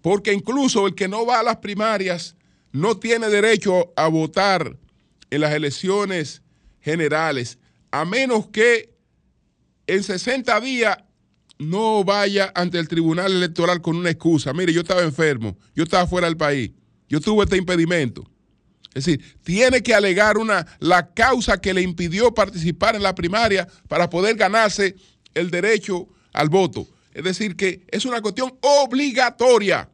Porque 0.00 0.32
incluso 0.32 0.86
el 0.88 0.94
que 0.94 1.06
no 1.06 1.24
va 1.24 1.40
a 1.40 1.42
las 1.44 1.58
primarias 1.58 2.34
no 2.72 2.96
tiene 2.96 3.28
derecho 3.28 3.92
a 3.96 4.08
votar 4.08 4.76
en 5.30 5.40
las 5.40 5.52
elecciones 5.52 6.42
generales, 6.80 7.58
a 7.92 8.04
menos 8.04 8.48
que 8.48 8.92
en 9.86 10.02
60 10.02 10.60
días 10.60 10.98
no 11.58 12.02
vaya 12.02 12.52
ante 12.54 12.78
el 12.78 12.88
tribunal 12.88 13.30
electoral 13.30 13.80
con 13.80 13.96
una 13.96 14.10
excusa. 14.10 14.52
Mire, 14.52 14.72
yo 14.72 14.80
estaba 14.80 15.02
enfermo, 15.02 15.56
yo 15.74 15.84
estaba 15.84 16.06
fuera 16.06 16.26
del 16.26 16.36
país, 16.36 16.72
yo 17.08 17.20
tuve 17.20 17.44
este 17.44 17.56
impedimento. 17.56 18.28
Es 18.94 19.06
decir, 19.06 19.36
tiene 19.42 19.82
que 19.82 19.94
alegar 19.94 20.36
una, 20.36 20.66
la 20.78 21.14
causa 21.14 21.58
que 21.60 21.72
le 21.72 21.80
impidió 21.80 22.34
participar 22.34 22.94
en 22.94 23.02
la 23.02 23.14
primaria 23.14 23.66
para 23.88 24.10
poder 24.10 24.36
ganarse 24.36 24.96
el 25.32 25.50
derecho 25.50 26.08
al 26.32 26.50
voto. 26.50 26.86
Es 27.14 27.24
decir, 27.24 27.56
que 27.56 27.84
es 27.88 28.04
una 28.04 28.20
cuestión 28.20 28.54
obligatoria. 28.60 29.88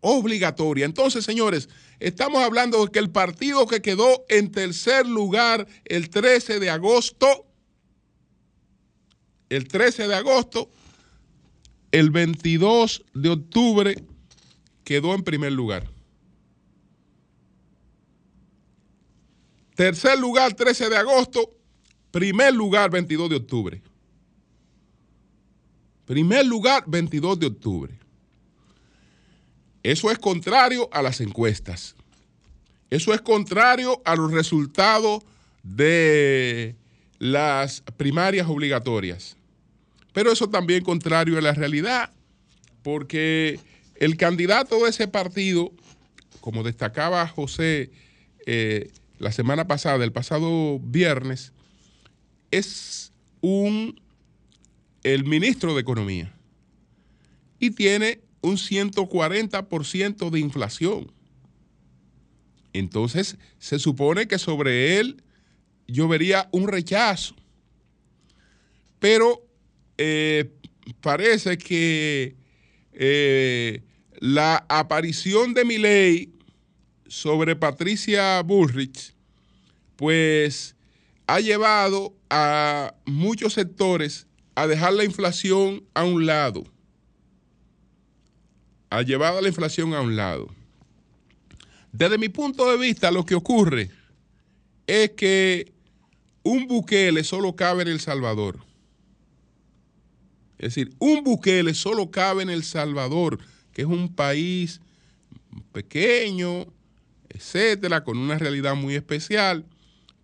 Obligatoria. 0.00 0.84
Entonces, 0.84 1.24
señores, 1.24 1.68
estamos 1.98 2.42
hablando 2.42 2.84
de 2.84 2.92
que 2.92 3.00
el 3.00 3.10
partido 3.10 3.66
que 3.66 3.82
quedó 3.82 4.24
en 4.28 4.52
tercer 4.52 5.04
lugar 5.06 5.66
el 5.86 6.10
13 6.10 6.60
de 6.60 6.70
agosto, 6.70 7.46
el 9.48 9.66
13 9.66 10.06
de 10.06 10.14
agosto, 10.14 10.70
el 11.90 12.10
22 12.10 13.04
de 13.14 13.28
octubre 13.30 14.04
quedó 14.84 15.14
en 15.14 15.24
primer 15.24 15.50
lugar. 15.50 15.97
Tercer 19.78 20.18
lugar, 20.18 20.54
13 20.54 20.88
de 20.88 20.96
agosto. 20.96 21.54
Primer 22.10 22.52
lugar, 22.52 22.90
22 22.90 23.30
de 23.30 23.36
octubre. 23.36 23.80
Primer 26.04 26.44
lugar, 26.44 26.82
22 26.88 27.38
de 27.38 27.46
octubre. 27.46 27.94
Eso 29.84 30.10
es 30.10 30.18
contrario 30.18 30.88
a 30.90 31.00
las 31.00 31.20
encuestas. 31.20 31.94
Eso 32.90 33.14
es 33.14 33.20
contrario 33.20 34.02
a 34.04 34.16
los 34.16 34.32
resultados 34.32 35.22
de 35.62 36.74
las 37.20 37.82
primarias 37.96 38.48
obligatorias. 38.48 39.36
Pero 40.12 40.32
eso 40.32 40.50
también 40.50 40.82
contrario 40.82 41.38
a 41.38 41.40
la 41.40 41.52
realidad, 41.52 42.10
porque 42.82 43.60
el 43.94 44.16
candidato 44.16 44.82
de 44.82 44.90
ese 44.90 45.06
partido, 45.06 45.70
como 46.40 46.64
destacaba 46.64 47.28
José 47.28 47.92
eh, 48.44 48.90
la 49.18 49.32
semana 49.32 49.66
pasada, 49.66 50.04
el 50.04 50.12
pasado 50.12 50.78
viernes, 50.78 51.52
es 52.50 53.12
un 53.40 54.00
el 55.02 55.24
ministro 55.24 55.74
de 55.74 55.80
Economía 55.80 56.34
y 57.58 57.70
tiene 57.70 58.20
un 58.40 58.56
140% 58.56 60.30
de 60.30 60.40
inflación. 60.40 61.12
Entonces, 62.72 63.36
se 63.58 63.78
supone 63.78 64.28
que 64.28 64.38
sobre 64.38 64.98
él 64.98 65.22
yo 65.86 66.06
vería 66.06 66.48
un 66.52 66.68
rechazo. 66.68 67.34
Pero 68.98 69.46
eh, 69.96 70.50
parece 71.00 71.58
que 71.58 72.36
eh, 72.92 73.82
la 74.20 74.64
aparición 74.68 75.54
de 75.54 75.64
mi 75.64 75.78
ley 75.78 76.32
sobre 77.08 77.56
Patricia 77.56 78.40
Bullrich, 78.42 79.14
pues 79.96 80.76
ha 81.26 81.40
llevado 81.40 82.14
a 82.30 82.94
muchos 83.06 83.54
sectores 83.54 84.26
a 84.54 84.66
dejar 84.66 84.92
la 84.92 85.04
inflación 85.04 85.84
a 85.94 86.04
un 86.04 86.26
lado. 86.26 86.64
Ha 88.90 89.02
llevado 89.02 89.40
la 89.40 89.48
inflación 89.48 89.94
a 89.94 90.00
un 90.00 90.16
lado. 90.16 90.48
Desde 91.92 92.18
mi 92.18 92.28
punto 92.28 92.70
de 92.70 92.78
vista, 92.78 93.10
lo 93.10 93.24
que 93.24 93.34
ocurre 93.34 93.90
es 94.86 95.10
que 95.10 95.72
un 96.42 96.66
Bukele 96.66 97.24
solo 97.24 97.56
cabe 97.56 97.82
en 97.82 97.88
El 97.88 98.00
Salvador. 98.00 98.58
Es 100.58 100.74
decir, 100.74 100.94
un 100.98 101.22
Bukele 101.24 101.74
solo 101.74 102.10
cabe 102.10 102.42
en 102.42 102.50
El 102.50 102.64
Salvador, 102.64 103.38
que 103.72 103.82
es 103.82 103.88
un 103.88 104.14
país 104.14 104.80
pequeño, 105.72 106.66
con 108.04 108.18
una 108.18 108.38
realidad 108.38 108.74
muy 108.74 108.94
especial, 108.94 109.64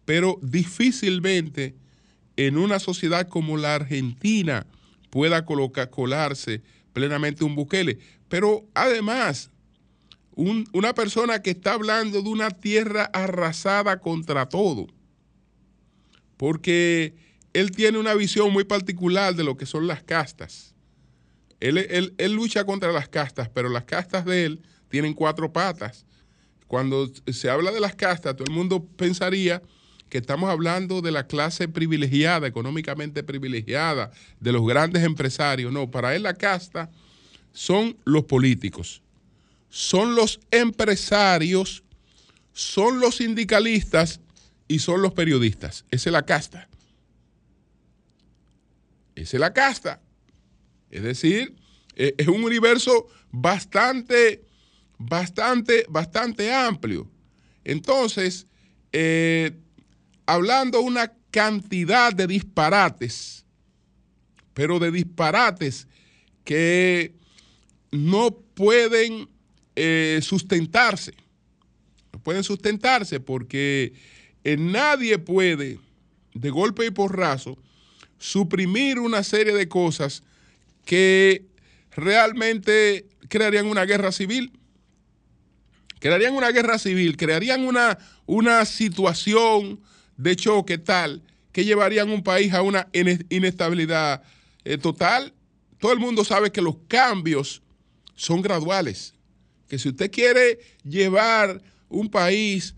pero 0.05 0.38
difícilmente 0.42 1.74
en 2.37 2.59
una 2.59 2.79
sociedad 2.79 3.29
como 3.29 3.57
la 3.57 3.74
Argentina 3.74 4.66
pueda 5.11 5.44
colocar, 5.44 5.90
colarse 5.90 6.62
plenamente 6.92 7.44
un 7.44 7.55
Bukele. 7.55 7.98
Pero 8.29 8.64
además, 8.74 9.50
una 10.35 10.94
persona 10.94 11.40
que 11.40 11.50
está 11.50 11.74
hablando 11.74 12.20
de 12.20 12.29
una 12.29 12.50
tierra 12.50 13.05
arrasada 13.12 14.00
contra 14.00 14.48
todo, 14.48 14.88
porque 16.37 17.14
él 17.53 17.70
tiene 17.70 17.98
una 17.98 18.14
visión 18.14 18.53
muy 18.53 18.64
particular 18.64 19.35
de 19.37 19.44
lo 19.44 19.57
que 19.57 19.66
son 19.66 19.87
las 19.87 20.03
castas. 20.03 20.74
Él, 21.61 22.12
él 22.18 22.33
lucha 22.33 22.64
contra 22.64 22.92
las 22.92 23.09
castas, 23.09 23.48
pero 23.48 23.68
las 23.68 23.85
castas 23.85 24.24
de 24.24 24.44
él 24.44 24.62
tienen 24.88 25.14
cuatro 25.14 25.53
patas 25.53 26.05
cuando 26.74 27.08
se 27.28 27.48
habla 27.48 27.70
de 27.70 27.78
las 27.78 27.94
castas, 27.94 28.34
todo 28.34 28.46
el 28.48 28.52
mundo 28.52 28.84
pensaría 28.84 29.62
que 30.08 30.18
estamos 30.18 30.50
hablando 30.50 31.02
de 31.02 31.12
la 31.12 31.28
clase 31.28 31.68
privilegiada, 31.68 32.48
económicamente 32.48 33.22
privilegiada, 33.22 34.10
de 34.40 34.50
los 34.50 34.66
grandes 34.66 35.04
empresarios. 35.04 35.72
No, 35.72 35.88
para 35.88 36.16
él 36.16 36.24
la 36.24 36.34
casta 36.34 36.90
son 37.52 37.96
los 38.04 38.24
políticos, 38.24 39.02
son 39.68 40.16
los 40.16 40.40
empresarios, 40.50 41.84
son 42.52 42.98
los 42.98 43.18
sindicalistas 43.18 44.18
y 44.66 44.80
son 44.80 45.00
los 45.00 45.12
periodistas. 45.12 45.84
Esa 45.92 46.08
es 46.08 46.12
la 46.12 46.26
casta. 46.26 46.68
Esa 49.14 49.37
es 49.37 49.40
la 49.40 49.52
casta. 49.52 50.02
Es 50.90 51.04
decir, 51.04 51.54
e-, 51.94 52.16
es 52.18 52.26
un 52.26 52.42
universo 52.42 53.06
bastante 53.30 54.42
bastante, 54.98 55.87
bastante 55.88 56.52
amplio. 56.52 57.09
Entonces, 57.64 58.46
eh, 58.92 59.52
hablando 60.26 60.80
una 60.80 61.12
cantidad 61.30 62.12
de 62.12 62.26
disparates, 62.26 63.44
pero 64.52 64.78
de 64.78 64.90
disparates 64.90 65.88
que 66.44 67.14
no 67.90 68.30
pueden 68.54 69.28
eh, 69.76 70.20
sustentarse. 70.22 71.14
No 72.12 72.20
pueden 72.20 72.44
sustentarse 72.44 73.18
porque 73.18 73.92
eh, 74.44 74.57
nadie 74.57 75.18
puede, 75.18 75.80
de 76.35 76.50
golpe 76.50 76.87
y 76.87 76.90
porrazo, 76.90 77.59
suprimir 78.18 78.98
una 78.98 79.24
serie 79.24 79.54
de 79.54 79.68
cosas 79.68 80.22
que 80.85 81.46
realmente 81.90 83.09
crearían 83.28 83.66
una 83.66 83.85
guerra 83.85 84.12
civil 84.12 84.52
crearían 86.04 86.34
una 86.34 86.52
guerra 86.52 86.78
civil, 86.78 87.16
crearían 87.16 87.64
una, 87.64 87.96
una 88.26 88.66
situación 88.66 89.80
de 90.18 90.36
choque 90.36 90.76
tal 90.76 91.22
que 91.50 91.64
llevarían 91.64 92.10
un 92.10 92.22
país 92.22 92.52
a 92.52 92.60
una 92.60 92.88
inestabilidad 93.30 94.22
eh, 94.66 94.76
total. 94.76 95.32
Todo 95.78 95.94
el 95.94 96.00
mundo 96.00 96.22
sabe 96.22 96.52
que 96.52 96.60
los 96.60 96.76
cambios 96.88 97.62
son 98.14 98.42
graduales, 98.42 99.14
que 99.66 99.78
si 99.78 99.88
usted 99.88 100.10
quiere 100.10 100.58
llevar 100.86 101.62
un 101.88 102.10
país 102.10 102.74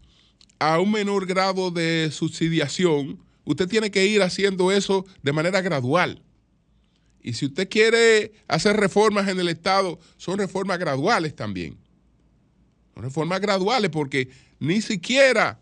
a 0.61 0.79
un 0.79 0.93
menor 0.93 1.27
grado 1.27 1.73
de 1.73 2.11
subsidiación, 2.13 3.19
usted 3.45 3.67
tiene 3.67 3.91
que 3.91 4.07
ir 4.07 4.23
haciendo 4.23 4.71
eso 4.71 5.05
de 5.25 5.33
manera 5.33 5.63
gradual. 5.63 6.23
Y 7.25 7.33
si 7.33 7.47
usted 7.47 7.69
quiere 7.69 8.35
hacer 8.47 8.77
reformas 8.77 9.27
en 9.27 9.41
el 9.41 9.49
Estado, 9.49 9.99
son 10.17 10.39
reformas 10.39 10.79
graduales 10.79 11.35
también 11.35 11.77
reformas 12.97 13.41
graduales, 13.41 13.91
porque 13.91 14.29
ni 14.59 14.81
siquiera, 14.81 15.61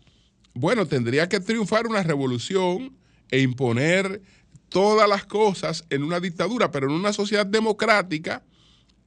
bueno, 0.53 0.87
tendría 0.87 1.29
que 1.29 1.39
triunfar 1.39 1.85
una 1.87 2.01
revolución 2.01 2.95
e 3.29 3.41
imponer 3.41 4.21
todas 4.69 5.07
las 5.07 5.25
cosas 5.25 5.85
en 5.89 6.03
una 6.03 6.19
dictadura, 6.19 6.71
pero 6.71 6.87
en 6.87 6.93
una 6.93 7.13
sociedad 7.13 7.45
democrática, 7.45 8.43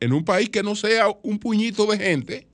en 0.01 0.13
un 0.13 0.25
país 0.25 0.51
que 0.51 0.63
no 0.63 0.77
sea 0.77 1.07
un 1.23 1.39
puñito 1.39 1.87
de 1.87 1.99
gente, 1.99 2.47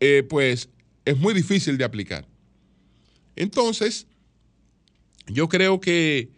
eh, 0.00 0.24
pues 0.28 0.68
es 1.04 1.18
muy 1.18 1.34
difícil 1.34 1.78
de 1.78 1.84
aplicar. 1.84 2.26
Entonces, 3.34 4.06
yo 5.26 5.48
creo 5.48 5.80
que 5.80 6.30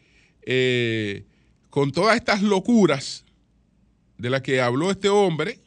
eh, 0.43 1.25
con 1.71 1.93
todas 1.93 2.17
estas 2.17 2.43
locuras 2.43 3.25
de 4.19 4.31
las 4.31 4.43
que 4.43 4.61
habló 4.61 4.91
este 4.91 5.09
hombre, 5.09 5.61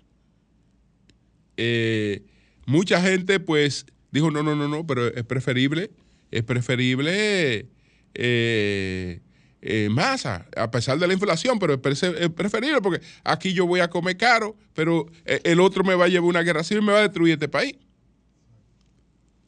eh, 1.57 2.23
mucha 2.65 3.01
gente 3.01 3.39
pues 3.39 3.85
dijo, 4.11 4.31
no, 4.31 4.43
no, 4.43 4.55
no, 4.55 4.67
no, 4.67 4.85
pero 4.85 5.07
es 5.07 5.23
preferible, 5.23 5.91
es 6.31 6.43
preferible 6.43 7.67
eh, 8.13 9.19
eh, 9.61 9.89
masa, 9.89 10.47
a 10.55 10.71
pesar 10.71 10.99
de 10.99 11.07
la 11.07 11.13
inflación, 11.13 11.59
pero 11.59 11.73
es 11.73 12.29
preferible 12.29 12.81
porque 12.81 13.01
aquí 13.23 13.53
yo 13.53 13.65
voy 13.65 13.79
a 13.79 13.89
comer 13.89 14.17
caro, 14.17 14.55
pero 14.73 15.07
el 15.25 15.59
otro 15.59 15.83
me 15.83 15.95
va 15.95 16.05
a 16.05 16.07
llevar 16.07 16.29
una 16.29 16.41
guerra 16.41 16.63
civil 16.63 16.83
y 16.83 16.85
me 16.87 16.93
va 16.93 16.99
a 16.99 17.03
destruir 17.03 17.33
este 17.33 17.49
país. 17.49 17.75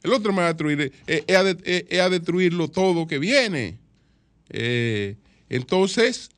El 0.02 0.12
otro 0.12 0.32
me 0.32 0.38
va 0.38 0.48
a 0.48 0.52
destruir, 0.52 0.92
es 1.06 2.00
a, 2.00 2.08
destruirlo 2.10 2.68
todo 2.68 3.06
que 3.06 3.18
viene. 3.18 3.78
entonces, 5.48 6.30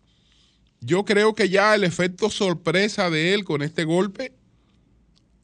yo 0.80 1.04
creo 1.04 1.34
que 1.34 1.48
ya 1.48 1.74
el 1.74 1.84
efecto 1.84 2.30
sorpresa 2.30 3.10
de 3.10 3.34
él 3.34 3.44
con 3.44 3.62
este 3.62 3.84
golpe 3.84 4.32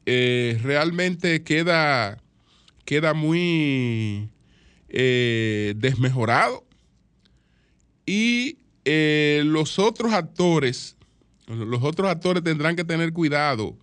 realmente 0.05 1.43
queda, 1.43 2.17
queda 2.85 3.13
muy 3.13 4.29
desmejorado 4.87 6.65
y 8.05 8.59
eh, 8.85 9.41
los 9.45 9.79
otros 9.79 10.13
actores, 10.13 10.95
los 11.47 11.83
otros 11.83 12.09
actores 12.09 12.43
tendrán 12.43 12.75
que 12.75 12.83
tener 12.83 13.11
cuidado 13.13 13.75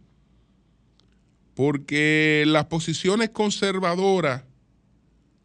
porque 1.54 2.44
las 2.46 2.66
posiciones 2.66 3.30
conservadoras 3.30 4.44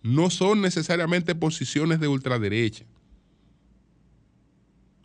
no 0.04 0.30
son 0.30 0.62
necesariamente 0.62 1.34
posiciones 1.36 2.00
de 2.00 2.08
ultraderecha. 2.08 2.86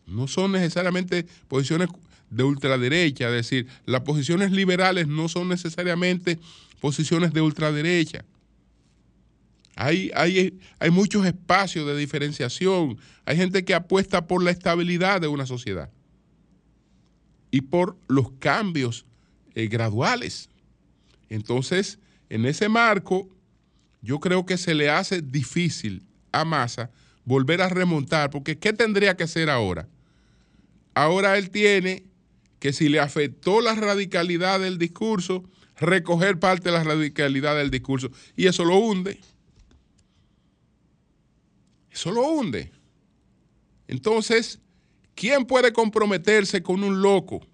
No 0.06 0.28
son 0.28 0.52
necesariamente 0.52 1.26
posiciones 1.48 1.88
de 2.32 2.44
ultraderecha, 2.44 3.26
es 3.26 3.34
decir, 3.34 3.66
las 3.84 4.00
posiciones 4.00 4.52
liberales 4.52 5.06
no 5.06 5.28
son 5.28 5.48
necesariamente 5.48 6.38
posiciones 6.80 7.32
de 7.32 7.42
ultraderecha. 7.42 8.24
Hay, 9.76 10.10
hay, 10.14 10.58
hay 10.78 10.90
muchos 10.90 11.26
espacios 11.26 11.86
de 11.86 11.96
diferenciación. 11.96 12.98
Hay 13.26 13.36
gente 13.36 13.64
que 13.64 13.74
apuesta 13.74 14.26
por 14.26 14.42
la 14.42 14.50
estabilidad 14.50 15.20
de 15.20 15.28
una 15.28 15.46
sociedad 15.46 15.90
y 17.50 17.60
por 17.60 17.96
los 18.08 18.30
cambios 18.38 19.04
eh, 19.54 19.66
graduales. 19.66 20.48
Entonces, 21.28 21.98
en 22.30 22.46
ese 22.46 22.68
marco, 22.68 23.28
yo 24.00 24.20
creo 24.20 24.46
que 24.46 24.56
se 24.56 24.74
le 24.74 24.88
hace 24.88 25.20
difícil 25.20 26.02
a 26.32 26.46
Massa 26.46 26.90
volver 27.24 27.60
a 27.60 27.68
remontar, 27.68 28.30
porque 28.30 28.58
¿qué 28.58 28.72
tendría 28.72 29.16
que 29.16 29.24
hacer 29.24 29.50
ahora? 29.50 29.86
Ahora 30.94 31.38
él 31.38 31.50
tiene 31.50 32.04
que 32.62 32.72
si 32.72 32.88
le 32.88 33.00
afectó 33.00 33.60
la 33.60 33.74
radicalidad 33.74 34.60
del 34.60 34.78
discurso, 34.78 35.42
recoger 35.76 36.38
parte 36.38 36.68
de 36.68 36.76
la 36.76 36.84
radicalidad 36.84 37.56
del 37.56 37.72
discurso, 37.72 38.12
y 38.36 38.46
eso 38.46 38.64
lo 38.64 38.76
hunde. 38.76 39.18
Eso 41.90 42.12
lo 42.12 42.22
hunde. 42.22 42.70
Entonces, 43.88 44.60
¿quién 45.16 45.44
puede 45.44 45.72
comprometerse 45.72 46.62
con 46.62 46.84
un 46.84 47.02
loco? 47.02 47.44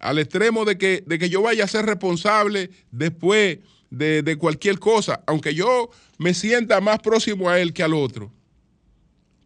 Al 0.00 0.18
extremo 0.18 0.64
de 0.64 0.76
que, 0.76 1.04
de 1.06 1.16
que 1.16 1.30
yo 1.30 1.40
vaya 1.42 1.62
a 1.62 1.68
ser 1.68 1.86
responsable 1.86 2.70
después 2.90 3.60
de, 3.90 4.36
cualquier 4.40 4.80
cosa, 4.80 5.22
aunque 5.24 5.54
yo 5.54 5.90
me 6.18 6.34
sienta 6.34 6.80
más 6.80 6.98
próximo 6.98 7.48
a 7.48 7.60
él 7.60 7.72
que 7.72 7.84
al 7.84 7.94
otro. 7.94 8.32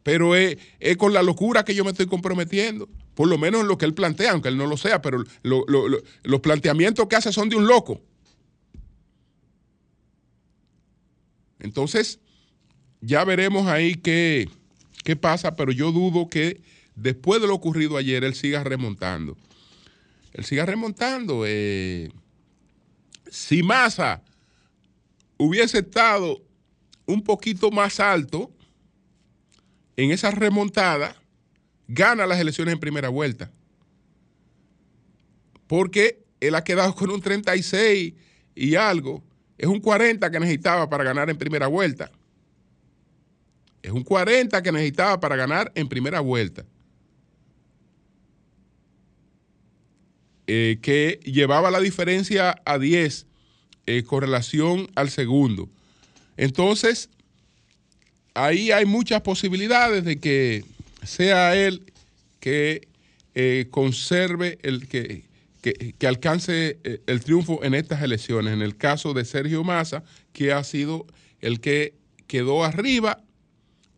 Pero 0.03 0.35
es, 0.35 0.57
con 0.97 1.13
la 1.13 1.23
locura 1.23 1.67
que 1.67 1.75
yo 1.75 1.85
me 1.85 1.91
estoy 1.91 2.07
comprometiendo. 2.07 2.89
Por 3.15 3.29
lo 3.29 3.39
menos 3.39 3.63
en 3.63 3.69
lo 3.69 3.77
que 3.77 3.85
él 3.85 3.95
plantea, 3.95 4.33
aunque 4.33 4.49
él 4.49 4.57
no 4.57 4.67
lo 4.67 4.77
sea, 4.77 5.03
pero 5.03 5.25
los 5.43 6.41
planteamientos 6.41 7.07
que 7.07 7.17
hace 7.17 7.33
son 7.33 7.49
de 7.49 7.57
un 7.57 7.67
loco. 7.67 8.01
Entonces, 11.59 12.19
ya 13.01 13.25
veremos 13.25 13.67
ahí 13.67 13.95
qué, 13.97 14.49
qué 15.05 15.17
pasa, 15.17 15.57
pero 15.57 15.73
yo 15.73 15.93
dudo 15.93 16.29
que 16.29 16.63
después 16.95 17.41
de 17.41 17.49
lo 17.49 17.55
ocurrido 17.55 17.97
ayer 17.97 18.25
él 18.25 18.35
siga 18.35 18.65
remontando. 18.65 19.37
Él 20.33 20.45
siga 20.45 20.65
remontando. 20.65 21.45
Eh, 21.47 22.11
si 23.31 23.63
Massa 23.63 24.23
hubiese 25.37 25.79
estado 25.79 26.43
un 27.07 27.23
poquito 27.23 27.71
más 27.71 28.01
alto 28.01 28.51
en 29.97 30.11
esa 30.11 30.31
remontada, 30.31 31.20
gana 31.93 32.27
las 32.27 32.39
elecciones 32.39 32.73
en 32.73 32.81
primera 32.81 33.09
vuelta. 33.09 33.51
Porque 35.67 36.23
él 36.41 36.55
ha 36.55 36.65
quedado 36.65 36.95
con 36.95 37.11
un 37.11 37.21
36 37.21 38.15
y 38.55 38.75
algo. 38.77 39.23
Es 39.59 39.67
un 39.67 39.81
40 39.81 40.31
que 40.31 40.41
necesitaba 40.41 40.89
para 40.89 41.05
ganar 41.05 41.29
en 41.31 41.37
primera 41.37 41.67
vuelta. 41.67 42.11
Es 43.83 43.91
un 43.91 44.05
40 44.05 44.63
que 44.63 44.73
necesitaba 44.73 45.19
para 45.21 45.37
ganar 45.37 45.73
en 45.75 45.89
primera 45.89 46.21
vuelta. 46.21 46.65
Eh, 50.47 50.79
que 50.83 51.21
llevaba 51.25 51.71
la 51.71 51.81
diferencia 51.81 52.61
a 52.65 52.79
10 52.79 53.27
eh, 53.87 54.03
con 54.05 54.21
relación 54.21 54.89
al 54.95 55.11
segundo. 55.11 55.69
Entonces, 56.37 57.11
ahí 58.35 58.71
hay 58.71 58.85
muchas 58.85 59.23
posibilidades 59.23 60.05
de 60.05 60.19
que 60.19 60.65
sea 61.03 61.57
él 61.57 61.93
que 62.41 62.89
eh, 63.35 63.69
conserve 63.71 64.59
el 64.63 64.89
que, 64.89 65.25
que, 65.63 66.07
alcance 66.07 66.79
el 67.07 67.21
triunfo 67.21 67.63
en 67.63 67.75
estas 67.75 68.03
elecciones. 68.03 68.55
En 68.55 68.63
el 68.63 68.77
caso 68.77 69.15
de 69.15 69.25
Sergio 69.25 69.63
Massa, 69.63 70.03
que 70.33 70.53
ha 70.53 70.65
sido 70.65 71.07
el 71.41 71.61
que 71.61 71.95
quedó 72.27 72.65
arriba 72.65 73.23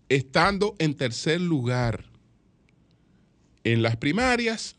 estando 0.09 0.75
en 0.79 0.95
tercer 0.95 1.41
lugar 1.41 2.05
en 3.65 3.83
las 3.83 3.97
primarias 3.97 4.77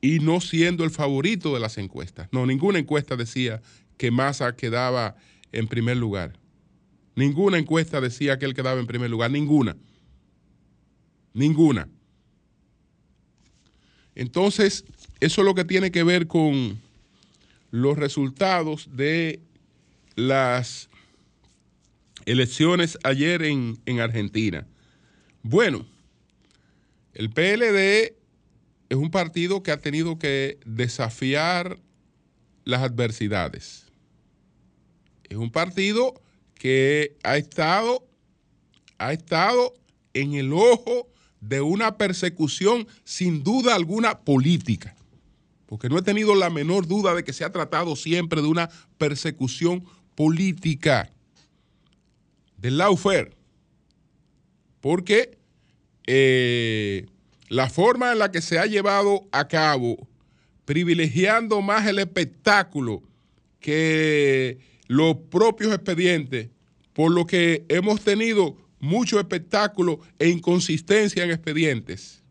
y 0.00 0.20
no 0.20 0.40
siendo 0.40 0.84
el 0.84 0.90
favorito 0.90 1.54
de 1.54 1.60
las 1.60 1.78
encuestas. 1.78 2.28
No, 2.30 2.46
ninguna 2.46 2.78
encuesta 2.78 3.16
decía 3.16 3.62
que 3.96 4.10
Massa 4.10 4.54
quedaba 4.54 5.16
en 5.52 5.66
primer 5.68 5.96
lugar. 5.96 6.34
Ninguna 7.14 7.58
encuesta 7.58 8.00
decía 8.00 8.38
que 8.38 8.44
él 8.44 8.54
quedaba 8.54 8.78
en 8.78 8.86
primer 8.86 9.10
lugar, 9.10 9.30
ninguna. 9.30 9.76
Ninguna. 11.36 11.86
Entonces, 14.14 14.86
eso 15.20 15.42
es 15.42 15.44
lo 15.44 15.54
que 15.54 15.66
tiene 15.66 15.90
que 15.90 16.02
ver 16.02 16.26
con 16.26 16.80
los 17.70 17.98
resultados 17.98 18.88
de 18.96 19.40
las 20.14 20.88
elecciones 22.24 22.96
ayer 23.04 23.42
en, 23.42 24.00
Argentina. 24.00 24.66
Bueno, 25.42 25.84
el 27.12 27.28
PLD 27.28 28.16
es 28.88 28.96
un 28.96 29.10
partido 29.10 29.62
que 29.62 29.72
ha 29.72 29.78
tenido 29.78 30.18
que 30.18 30.58
desafiar 30.64 31.78
las 32.64 32.80
adversidades. 32.80 33.84
Es 35.24 35.36
un 35.36 35.50
partido 35.50 36.14
que 36.54 37.14
ha 37.24 37.36
estado, 37.36 38.08
ha 38.96 39.12
estado 39.12 39.74
en 40.14 40.32
el 40.32 40.54
ojo 40.54 41.10
de 41.48 41.60
una 41.60 41.96
persecución 41.96 42.88
sin 43.04 43.44
duda 43.44 43.74
alguna 43.74 44.20
política, 44.20 44.96
porque 45.66 45.88
no 45.88 45.98
he 45.98 46.02
tenido 46.02 46.34
la 46.34 46.50
menor 46.50 46.86
duda 46.86 47.14
de 47.14 47.24
que 47.24 47.32
se 47.32 47.44
ha 47.44 47.52
tratado 47.52 47.94
siempre 47.94 48.42
de 48.42 48.48
una 48.48 48.68
persecución 48.98 49.84
política. 50.14 51.12
Del 52.56 52.78
lawfare, 52.78 53.36
porque 54.80 55.36
eh, 56.06 57.06
la 57.48 57.68
forma 57.68 58.12
en 58.12 58.18
la 58.18 58.32
que 58.32 58.40
se 58.40 58.58
ha 58.58 58.66
llevado 58.66 59.28
a 59.30 59.46
cabo, 59.46 60.08
privilegiando 60.64 61.60
más 61.60 61.86
el 61.86 61.98
espectáculo 61.98 63.02
que 63.60 64.58
los 64.88 65.16
propios 65.30 65.72
expedientes, 65.74 66.48
por 66.92 67.12
lo 67.12 67.26
que 67.26 67.66
hemos 67.68 68.00
tenido 68.00 68.56
mucho 68.86 69.18
espectáculo 69.18 70.00
e 70.18 70.28
inconsistencia 70.28 71.24
en 71.24 71.30
expedientes. 71.30 72.22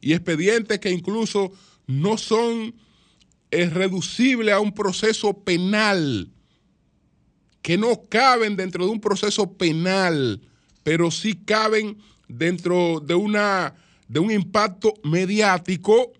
Y 0.00 0.12
expedientes 0.12 0.78
que 0.78 0.90
incluso 0.90 1.52
no 1.86 2.16
son 2.16 2.74
eh, 3.50 3.68
reducibles 3.68 4.54
a 4.54 4.60
un 4.60 4.72
proceso 4.72 5.32
penal 5.42 6.30
que 7.62 7.76
no 7.76 8.02
caben 8.08 8.56
dentro 8.56 8.84
de 8.86 8.92
un 8.92 9.00
proceso 9.00 9.52
penal, 9.52 10.40
pero 10.82 11.10
sí 11.10 11.34
caben 11.34 11.98
dentro 12.28 13.00
de, 13.00 13.14
una, 13.14 13.74
de 14.06 14.20
un 14.20 14.30
impacto 14.30 14.94
mediático, 15.02 16.12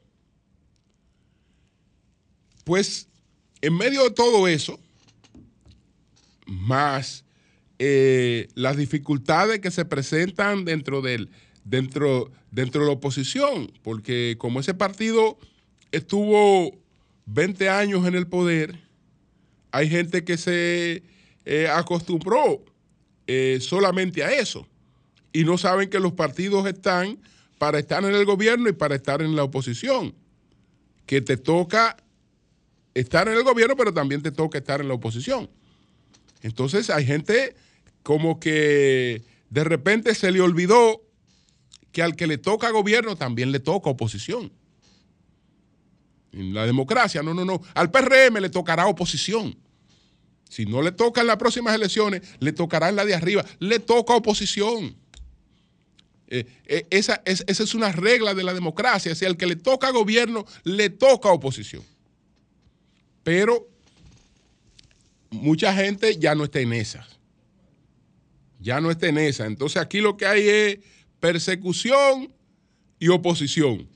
pues 2.65 3.09
en 3.61 3.77
medio 3.77 4.05
de 4.05 4.11
todo 4.11 4.49
eso, 4.49 4.79
más 6.47 7.25
eh, 7.79 8.49
las 8.55 8.77
dificultades 8.77 9.61
que 9.61 9.71
se 9.71 9.85
presentan 9.85 10.65
dentro, 10.65 11.01
del, 11.01 11.31
dentro, 11.65 12.31
dentro 12.51 12.81
de 12.81 12.87
la 12.89 12.95
oposición, 12.95 13.71
porque 13.83 14.37
como 14.39 14.61
ese 14.61 14.75
partido 14.75 15.39
estuvo 15.93 16.77
20 17.27 17.69
años 17.69 18.07
en 18.07 18.15
el 18.15 18.27
poder, 18.27 18.81
hay 19.71 19.89
gente 19.89 20.25
que 20.25 20.37
se 20.37 21.03
eh, 21.45 21.69
acostumbró 21.69 22.65
eh, 23.27 23.59
solamente 23.61 24.25
a 24.25 24.33
eso 24.33 24.67
y 25.33 25.45
no 25.45 25.59
saben 25.59 25.91
que 25.91 26.01
los 26.01 26.15
partidos 26.15 26.67
están 26.67 27.19
para 27.59 27.79
estar 27.79 28.03
en 28.05 28.15
el 28.15 28.25
gobierno 28.25 28.69
y 28.69 28.73
para 28.73 28.95
estar 28.95 29.23
en 29.23 29.37
la 29.37 29.45
oposición. 29.45 30.15
Que 31.07 31.21
te 31.21 31.37
toca 31.37 31.97
estar 32.95 33.29
en 33.29 33.35
el 33.35 33.45
gobierno, 33.45 33.77
pero 33.77 33.93
también 33.93 34.23
te 34.23 34.31
toca 34.31 34.59
estar 34.59 34.81
en 34.81 34.89
la 34.89 34.95
oposición. 34.95 35.49
Entonces 36.43 36.91
hay 36.91 37.05
gente 37.05 37.55
como 38.09 38.41
que 38.41 39.23
de 39.51 39.65
repente 39.65 40.15
se 40.15 40.31
le 40.31 40.41
olvidó 40.41 41.03
que 41.93 42.03
al 42.03 42.17
que 42.17 42.27
le 42.27 42.39
toca 42.39 42.71
gobierno 42.71 43.17
también 43.17 43.53
le 43.53 43.61
toca 43.61 43.91
oposición. 43.91 44.51
En 46.33 46.55
la 46.55 46.65
democracia, 46.65 47.23
no, 47.23 47.35
no, 47.35 47.45
no. 47.45 47.61
Al 47.75 47.91
PRM 47.91 48.41
le 48.41 48.49
tocará 48.49 48.87
oposición. 48.87 49.59
Si 50.49 50.65
no 50.65 50.81
le 50.81 50.93
toca 50.93 51.21
en 51.21 51.27
las 51.27 51.37
próximas 51.37 51.75
elecciones, 51.75 52.23
le 52.41 52.55
tocará 52.55 52.89
en 52.89 52.97
la 52.97 53.05
de 53.05 53.15
arriba. 53.15 53.45
Le 53.59 53.79
toca 53.79 54.15
oposición. 54.15 54.97
Eh, 56.29 56.47
eh, 56.65 56.87
esa, 56.89 57.21
esa, 57.27 57.45
es 57.47 57.75
una 57.75 57.93
regla 57.93 58.33
de 58.33 58.43
la 58.43 58.55
democracia. 58.55 59.15
Si 59.15 59.27
al 59.27 59.37
que 59.37 59.47
le 59.47 59.57
toca 59.57 59.91
gobierno, 59.91 60.47
le 60.65 60.89
toca 60.89 61.29
oposición. 61.29 61.83
Pero 63.23 63.69
mucha 65.29 65.75
gente 65.75 66.17
ya 66.17 66.35
no 66.35 66.45
está 66.45 66.61
en 66.61 66.73
esa. 66.73 67.07
Ya 68.61 68.81
no 68.81 68.91
está 68.91 69.09
en 69.09 69.19
esa. 69.19 69.47
Entonces 69.47 69.81
aquí 69.81 70.01
lo 70.01 70.17
que 70.17 70.27
hay 70.27 70.49
es 70.49 70.79
persecución 71.21 72.33
y 72.99 73.09
oposición. 73.09 73.89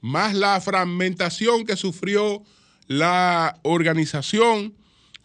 Más 0.00 0.34
la 0.34 0.60
fragmentación 0.60 1.64
que 1.64 1.76
sufrió 1.76 2.42
la 2.86 3.58
organización 3.62 4.74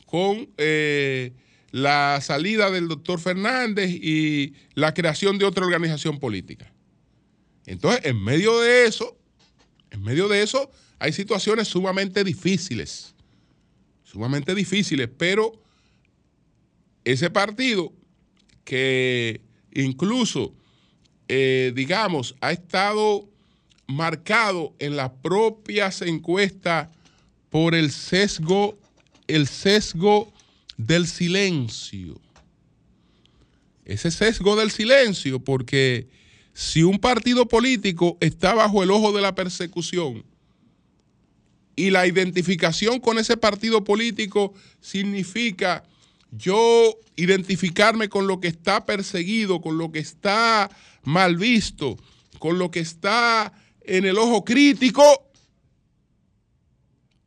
con 0.05 0.49
eh, 0.57 1.33
la 1.71 2.19
salida 2.21 2.69
del 2.69 2.87
doctor 2.87 3.19
Fernández 3.19 3.89
y 3.91 4.53
la 4.75 4.93
creación 4.93 5.37
de 5.37 5.45
otra 5.45 5.65
organización 5.65 6.19
política. 6.19 6.71
Entonces, 7.65 8.05
en 8.05 8.21
medio 8.23 8.59
de 8.59 8.85
eso, 8.85 9.17
en 9.89 10.03
medio 10.03 10.27
de 10.27 10.43
eso, 10.43 10.69
hay 10.99 11.13
situaciones 11.13 11.67
sumamente 11.67 12.23
difíciles, 12.23 13.15
sumamente 14.03 14.53
difíciles, 14.53 15.09
pero 15.17 15.59
ese 17.03 17.29
partido 17.29 17.93
que 18.63 19.41
incluso, 19.73 20.53
eh, 21.27 21.71
digamos, 21.75 22.35
ha 22.41 22.51
estado 22.51 23.27
marcado 23.87 24.73
en 24.79 24.95
las 24.95 25.11
propias 25.21 26.01
encuestas 26.01 26.89
por 27.49 27.75
el 27.75 27.91
sesgo, 27.91 28.77
el 29.27 29.47
sesgo 29.47 30.33
del 30.77 31.07
silencio. 31.07 32.19
Ese 33.85 34.11
sesgo 34.11 34.55
del 34.55 34.71
silencio, 34.71 35.39
porque 35.39 36.07
si 36.53 36.83
un 36.83 36.99
partido 36.99 37.47
político 37.47 38.17
está 38.21 38.53
bajo 38.53 38.83
el 38.83 38.91
ojo 38.91 39.11
de 39.11 39.21
la 39.21 39.35
persecución 39.35 40.23
y 41.75 41.89
la 41.89 42.07
identificación 42.07 42.99
con 42.99 43.17
ese 43.17 43.35
partido 43.35 43.83
político 43.83 44.53
significa 44.79 45.83
yo 46.35 46.97
identificarme 47.15 48.09
con 48.09 48.27
lo 48.27 48.39
que 48.39 48.47
está 48.47 48.85
perseguido, 48.85 49.61
con 49.61 49.77
lo 49.77 49.91
que 49.91 49.99
está 49.99 50.69
mal 51.03 51.37
visto, 51.37 51.97
con 52.39 52.57
lo 52.57 52.71
que 52.71 52.79
está 52.79 53.53
en 53.81 54.05
el 54.05 54.17
ojo 54.17 54.43
crítico, 54.43 55.03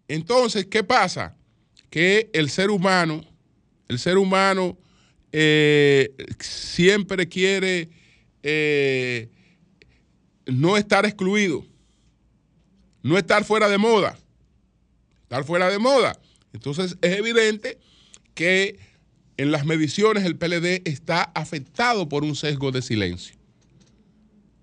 entonces, 0.08 0.66
¿qué 0.66 0.84
pasa? 0.84 1.36
Que 1.90 2.30
el 2.32 2.48
ser 2.48 2.70
humano 2.70 3.24
el 3.88 3.98
ser 3.98 4.18
humano 4.18 4.76
eh, 5.32 6.14
siempre 6.40 7.28
quiere 7.28 7.90
eh, 8.42 9.28
no 10.46 10.76
estar 10.76 11.04
excluido, 11.04 11.64
no 13.02 13.18
estar 13.18 13.44
fuera 13.44 13.68
de 13.68 13.78
moda, 13.78 14.18
estar 15.22 15.44
fuera 15.44 15.70
de 15.70 15.78
moda. 15.78 16.18
Entonces 16.52 16.96
es 17.00 17.16
evidente 17.16 17.78
que 18.34 18.78
en 19.36 19.52
las 19.52 19.66
mediciones 19.66 20.24
el 20.24 20.36
PLD 20.36 20.82
está 20.84 21.22
afectado 21.22 22.08
por 22.08 22.24
un 22.24 22.36
sesgo 22.36 22.72
de 22.72 22.82
silencio. 22.82 23.36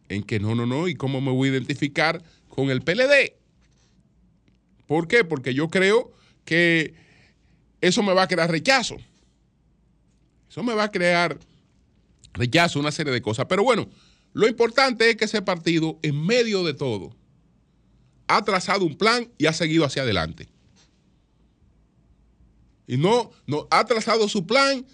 En 0.10 0.24
que 0.24 0.40
no, 0.40 0.56
no, 0.56 0.66
no, 0.66 0.88
¿y 0.88 0.96
cómo 0.96 1.22
me 1.22 1.32
voy 1.32 1.50
a 1.50 1.52
identificar 1.54 2.24
con 2.50 2.70
el 2.70 2.82
PLD? 2.82 3.34
¿Por 4.88 5.08
qué? 5.08 5.24
Porque 5.24 5.54
yo 5.54 5.70
creo 5.70 6.12
que 6.46 6.94
eso 7.82 8.04
me 8.04 8.14
va 8.14 8.24
a 8.24 8.28
crear 8.28 8.50
rechazo. 8.50 8.98
Eso 10.50 10.64
me 10.64 10.74
va 10.74 10.84
a 10.84 10.92
crear 10.92 11.38
rechazo, 12.34 12.80
una 12.80 12.92
serie 12.92 13.14
de 13.14 13.22
cosas. 13.22 13.46
Pero 13.48 13.64
bueno, 13.64 13.90
lo 14.34 14.48
importante 14.48 15.10
es 15.10 15.16
que 15.16 15.26
ese 15.26 15.42
partido, 15.42 16.00
en 16.02 16.24
medio 16.26 16.64
de 16.64 16.74
todo, 16.74 17.16
ha 18.28 18.44
trazado 18.44 18.86
un 18.86 18.98
plan 18.98 19.30
y 19.38 19.46
ha 19.46 19.54
seguido 19.54 19.86
hacia 19.86 20.04
adelante. 20.04 20.48
Y 22.88 22.98
no, 22.98 23.32
no 23.48 23.68
ha 23.72 23.86
trazado 23.86 24.28
su 24.28 24.46
plan 24.46 24.86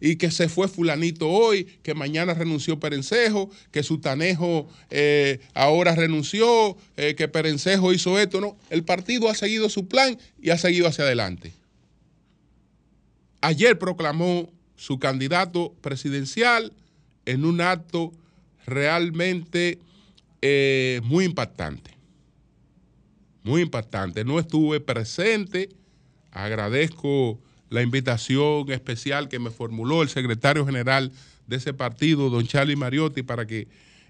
y, 0.00 0.16
que 0.16 0.30
se 0.30 0.48
fue 0.48 0.68
fulanito 0.68 1.28
hoy, 1.28 1.64
que 1.82 1.94
mañana 1.94 2.34
renunció 2.34 2.78
Perencejo, 2.78 3.50
que 3.70 3.82
Sutanejo 3.82 4.68
eh, 4.90 5.40
ahora 5.54 5.94
renunció, 5.94 6.76
eh, 6.96 7.14
que 7.14 7.28
Perencejo 7.28 7.92
hizo 7.92 8.18
esto. 8.18 8.40
No, 8.40 8.56
el 8.70 8.84
partido 8.84 9.28
ha 9.28 9.34
seguido 9.34 9.68
su 9.68 9.88
plan 9.88 10.18
y 10.40 10.50
ha 10.50 10.58
seguido 10.58 10.86
hacia 10.86 11.04
adelante. 11.04 11.52
Ayer 13.40 13.78
proclamó 13.78 14.50
su 14.76 14.98
candidato 14.98 15.74
presidencial 15.80 16.72
en 17.24 17.44
un 17.44 17.60
acto 17.60 18.12
realmente 18.66 19.78
eh, 20.42 21.00
muy 21.04 21.24
impactante. 21.24 21.90
Muy 23.42 23.62
impactante. 23.62 24.24
No 24.24 24.38
estuve 24.38 24.80
presente. 24.80 25.70
Agradezco 26.32 27.40
la 27.70 27.82
invitación 27.82 28.70
especial 28.72 29.28
que 29.28 29.38
me 29.38 29.50
formuló 29.50 30.02
el 30.02 30.08
secretario 30.08 30.66
general 30.66 31.12
de 31.46 31.56
ese 31.56 31.72
partido, 31.72 32.28
don 32.28 32.46
Charlie 32.46 32.76
Mariotti, 32.76 33.22
para 33.22 33.46
que 33.46 33.68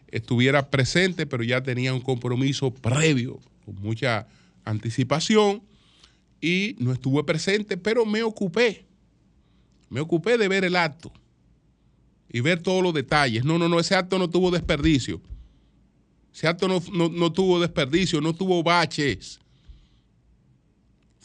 estuviera 0.09 0.71
presente, 0.71 1.27
pero 1.27 1.43
ya 1.43 1.63
tenía 1.63 1.93
un 1.93 2.01
compromiso 2.01 2.73
previo, 2.73 3.39
con 3.67 3.77
mucha 3.77 4.27
anticipación, 4.65 5.63
y 6.41 6.77
no 6.79 6.93
estuve 6.93 7.23
presente, 7.25 7.77
pero 7.77 8.07
me 8.07 8.23
ocupé 8.23 8.87
me 9.93 10.01
ocupé 10.01 10.39
de 10.39 10.49
ver 10.49 10.65
el 10.65 10.75
acto 10.75 11.13
y 12.31 12.41
ver 12.41 12.63
todos 12.63 12.83
los 12.83 12.95
detalles. 12.95 13.45
No, 13.45 13.59
no, 13.59 13.69
no, 13.69 13.79
ese 13.79 13.95
acto 13.95 14.19
no 14.19 14.31
tuvo 14.31 14.51
desperdicio. 14.51 15.21
Ese 16.35 16.49
acto 16.49 16.67
no, 16.67 17.33
tuvo 17.33 17.61
desperdicio, 17.61 18.23
no 18.23 18.33
tuvo 18.33 18.63
baches. 18.63 19.39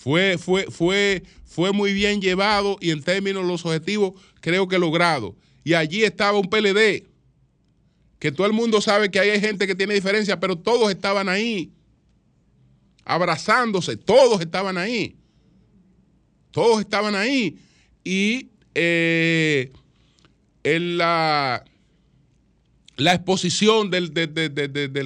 Fue, 0.07 0.37
fue, 0.37 0.71
fue, 0.71 1.23
fue 1.43 1.73
muy 1.73 1.91
bien 1.91 2.21
llevado 2.21 2.77
y 2.79 2.91
en 2.91 3.03
términos 3.03 3.43
de 3.43 3.49
los 3.49 3.65
objetivos 3.65 4.13
creo 4.39 4.65
que 4.69 4.79
logrado. 4.79 5.35
Y 5.65 5.73
allí 5.73 6.05
estaba 6.05 6.39
un 6.39 6.49
PLD, 6.49 7.03
que 8.17 8.31
todo 8.31 8.47
el 8.47 8.53
mundo 8.53 8.79
sabe 8.79 9.11
que 9.11 9.19
hay 9.19 9.37
gente 9.41 9.67
que 9.67 9.75
tiene 9.75 9.95
diferencia, 9.95 10.39
pero 10.39 10.57
todos 10.57 10.89
estaban 10.91 11.27
ahí, 11.27 11.73
abrazándose, 13.03 13.97
todos 13.97 14.39
estaban 14.39 14.77
ahí. 14.77 15.17
Todos 16.51 16.79
estaban 16.79 17.13
ahí. 17.13 17.57
Y 18.05 18.47
eh, 18.75 19.73
en 20.63 20.97
la, 20.97 21.65
la 22.95 23.13
exposición 23.13 23.91
del, 23.91 24.13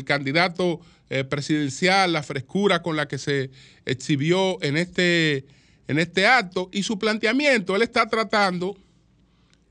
candidato 0.06 0.80
eh, 1.14 1.26
presidencial, 1.26 2.14
la 2.14 2.24
frescura 2.24 2.82
con 2.82 2.96
la 2.96 3.10
que 3.10 3.18
se 3.18 3.52
exhibió 3.86 4.64
en 4.64 4.78
este, 4.78 5.46
en 5.90 6.00
este 6.00 6.26
acto 6.26 6.70
y 6.72 6.84
su 6.84 6.98
planteamiento. 6.98 7.76
Él 7.76 7.82
está 7.82 8.08
tratando, 8.08 8.78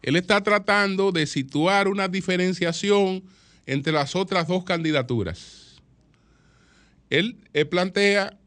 él 0.02 0.16
está 0.16 0.42
tratando 0.42 1.12
de 1.12 1.26
situar 1.26 1.88
una 1.88 2.08
diferenciación 2.08 3.24
entre 3.64 3.90
las 3.90 4.14
otras 4.16 4.48
dos 4.48 4.64
candidaturas. 4.64 5.80
Él, 7.08 7.38
plantea 7.70 8.38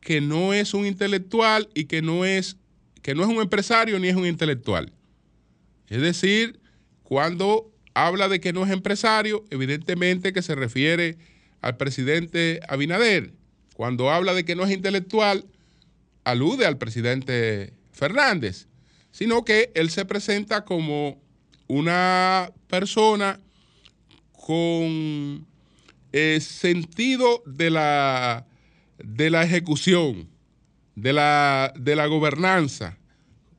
que 0.00 0.20
no 0.20 0.54
es 0.54 0.72
un 0.72 0.86
intelectual 0.86 1.68
y 1.74 1.86
que 1.86 2.00
no 2.00 2.24
es 2.24 2.58
que 3.02 3.16
no 3.16 3.24
es 3.24 3.28
un 3.28 3.40
empresario 3.42 3.98
ni 3.98 4.06
es 4.06 4.14
un 4.14 4.24
intelectual. 4.24 4.92
Es 5.88 6.00
decir, 6.00 6.60
cuando 7.02 7.72
habla 7.92 8.28
de 8.28 8.38
que 8.38 8.52
no 8.52 8.64
es 8.64 8.70
empresario, 8.70 9.44
evidentemente 9.50 10.32
que 10.32 10.42
se 10.42 10.54
refiere 10.54 11.18
al 11.66 11.76
presidente 11.76 12.60
Abinader. 12.68 13.32
Cuando 13.74 14.10
habla 14.10 14.34
de 14.34 14.44
que 14.44 14.54
no 14.54 14.64
es 14.64 14.70
intelectual, 14.70 15.44
alude 16.22 16.64
al 16.64 16.78
presidente 16.78 17.74
Fernández, 17.90 18.68
sino 19.10 19.44
que 19.44 19.72
él 19.74 19.90
se 19.90 20.04
presenta 20.04 20.64
como 20.64 21.20
una 21.66 22.52
persona 22.68 23.40
con 24.32 25.44
eh, 26.12 26.38
sentido 26.40 27.42
de 27.46 27.70
la, 27.70 28.46
de 28.98 29.28
la 29.30 29.42
ejecución, 29.42 30.28
de 30.94 31.12
la, 31.12 31.74
de 31.76 31.96
la 31.96 32.06
gobernanza, 32.06 32.96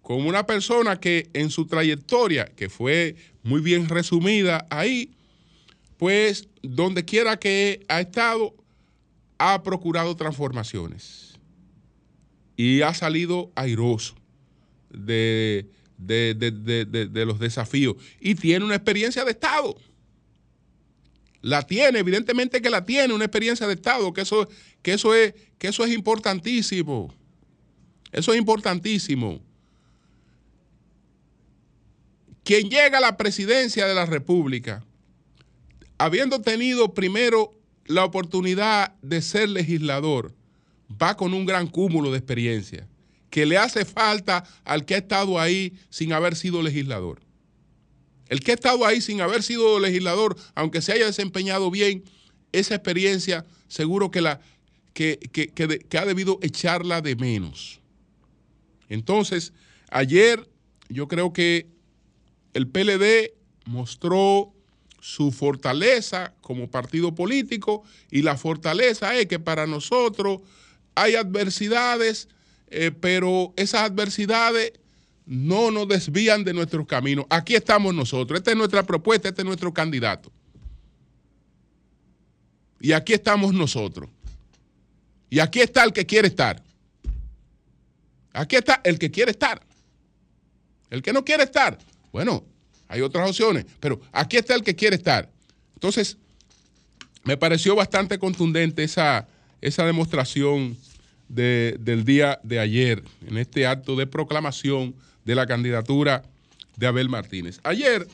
como 0.01 0.29
una 0.29 0.45
persona 0.45 0.97
que 1.01 1.29
en 1.33 1.49
su 1.49 1.67
trayectoria, 1.67 2.45
que 2.45 2.69
fue 2.69 3.17
muy 3.43 3.59
bien 3.59 3.89
resumida 3.89 4.65
ahí, 4.69 5.16
pues 5.97 6.47
donde 6.61 7.03
quiera 7.05 7.37
que 7.37 7.85
ha 7.87 7.99
estado, 7.99 8.55
ha 9.37 9.63
procurado 9.63 10.15
transformaciones 10.15 11.39
y 12.55 12.81
ha 12.81 12.93
salido 12.93 13.51
airoso 13.55 14.15
de, 14.89 15.69
de, 15.97 17.25
los 17.25 17.39
desafíos 17.39 17.95
y 18.19 18.35
tiene 18.35 18.65
una 18.65 18.75
experiencia 18.75 19.25
de 19.25 19.31
Estado. 19.31 19.75
La 21.41 21.61
tiene, 21.65 21.99
evidentemente 21.99 22.61
que 22.61 22.69
la 22.69 22.83
tiene, 22.83 23.13
una 23.13 23.25
experiencia 23.25 23.67
de 23.67 23.73
Estado, 23.73 24.11
que 24.11 24.21
eso, 24.21 24.49
que 24.81 24.93
eso, 24.93 25.13
es, 25.15 25.33
que 25.57 25.67
eso 25.67 25.85
es 25.85 25.93
importantísimo. 25.93 27.13
Eso 28.11 28.33
es 28.33 28.39
importantísimo. 28.39 29.39
Quien 32.43 32.69
llega 32.69 32.97
a 32.97 33.01
la 33.01 33.17
presidencia 33.17 33.85
de 33.85 33.93
la 33.93 34.05
República, 34.05 34.83
habiendo 35.97 36.41
tenido 36.41 36.93
primero 36.93 37.53
la 37.85 38.05
oportunidad 38.05 38.95
de 39.01 39.21
ser 39.21 39.49
legislador, 39.49 40.33
va 40.89 41.15
con 41.17 41.33
un 41.33 41.45
gran 41.45 41.67
cúmulo 41.67 42.11
de 42.11 42.17
experiencia 42.17 42.87
que 43.29 43.45
le 43.45 43.57
hace 43.57 43.85
falta 43.85 44.43
al 44.63 44.85
que 44.85 44.95
ha 44.95 44.99
estado 44.99 45.39
ahí 45.39 45.73
sin 45.89 46.13
haber 46.13 46.35
sido 46.35 46.61
legislador. 46.61 47.21
El 48.29 48.39
que 48.39 48.51
ha 48.51 48.55
estado 48.55 48.85
ahí 48.85 49.01
sin 49.01 49.21
haber 49.21 49.43
sido 49.43 49.79
legislador, 49.79 50.37
aunque 50.55 50.81
se 50.81 50.93
haya 50.93 51.05
desempeñado 51.05 51.69
bien, 51.71 52.03
esa 52.51 52.75
experiencia 52.75 53.45
seguro 53.67 54.11
que, 54.11 54.21
la, 54.21 54.41
que, 54.93 55.17
que 55.17 55.97
ha 55.97 56.05
debido 56.05 56.39
echarla 56.41 57.01
de 57.01 57.15
menos. 57.15 57.79
Entonces, 58.89 59.53
ayer 59.89 60.49
yo 60.89 61.07
creo 61.07 61.33
que 61.33 61.67
el 62.53 62.67
PLD 62.67 63.33
mostró 63.65 64.53
su 64.99 65.31
fortaleza 65.31 66.33
como 66.41 66.69
partido 66.69 67.13
político 67.13 67.83
y 68.11 68.21
la 68.21 68.37
fortaleza 68.37 69.15
es 69.15 69.27
que 69.27 69.39
para 69.39 69.67
nosotros 69.67 70.41
hay 70.95 71.15
adversidades, 71.15 72.27
eh, 72.67 72.91
pero 72.91 73.53
esas 73.55 73.81
adversidades 73.81 74.73
no 75.25 75.71
nos 75.71 75.87
desvían 75.87 76.43
de 76.43 76.53
nuestros 76.53 76.87
caminos. 76.87 77.25
Aquí 77.29 77.55
estamos 77.55 77.93
nosotros, 77.93 78.39
esta 78.39 78.51
es 78.51 78.57
nuestra 78.57 78.83
propuesta, 78.83 79.29
este 79.29 79.41
es 79.41 79.45
nuestro 79.45 79.73
candidato. 79.73 80.31
Y 82.79 82.93
aquí 82.93 83.13
estamos 83.13 83.53
nosotros. 83.53 84.09
Y 85.29 85.39
aquí 85.39 85.59
está 85.59 85.83
el 85.83 85.93
que 85.93 86.05
quiere 86.05 86.27
estar. 86.27 86.63
Aquí 88.33 88.55
está 88.55 88.81
el 88.83 88.97
que 88.97 89.11
quiere 89.11 89.31
estar. 89.31 89.61
El 90.89 91.01
que 91.01 91.11
no 91.11 91.25
quiere 91.25 91.43
estar, 91.43 91.77
bueno, 92.13 92.45
hay 92.87 93.01
otras 93.01 93.29
opciones, 93.29 93.65
pero 93.79 94.01
aquí 94.11 94.37
está 94.37 94.55
el 94.55 94.63
que 94.63 94.75
quiere 94.75 94.95
estar. 94.95 95.29
Entonces, 95.73 96.17
me 97.23 97.37
pareció 97.37 97.75
bastante 97.75 98.17
contundente 98.17 98.83
esa, 98.83 99.27
esa 99.61 99.85
demostración 99.85 100.77
del 101.27 102.05
día 102.05 102.39
de 102.43 102.59
ayer, 102.59 103.03
en 103.27 103.37
este 103.37 103.67
acto 103.67 103.95
de 103.95 104.07
proclamación 104.07 104.95
de 105.25 105.35
la 105.35 105.45
candidatura 105.45 106.23
de 106.77 106.87
Abel 106.87 107.09
Martínez. 107.09 107.59
Ayer, 107.63 108.07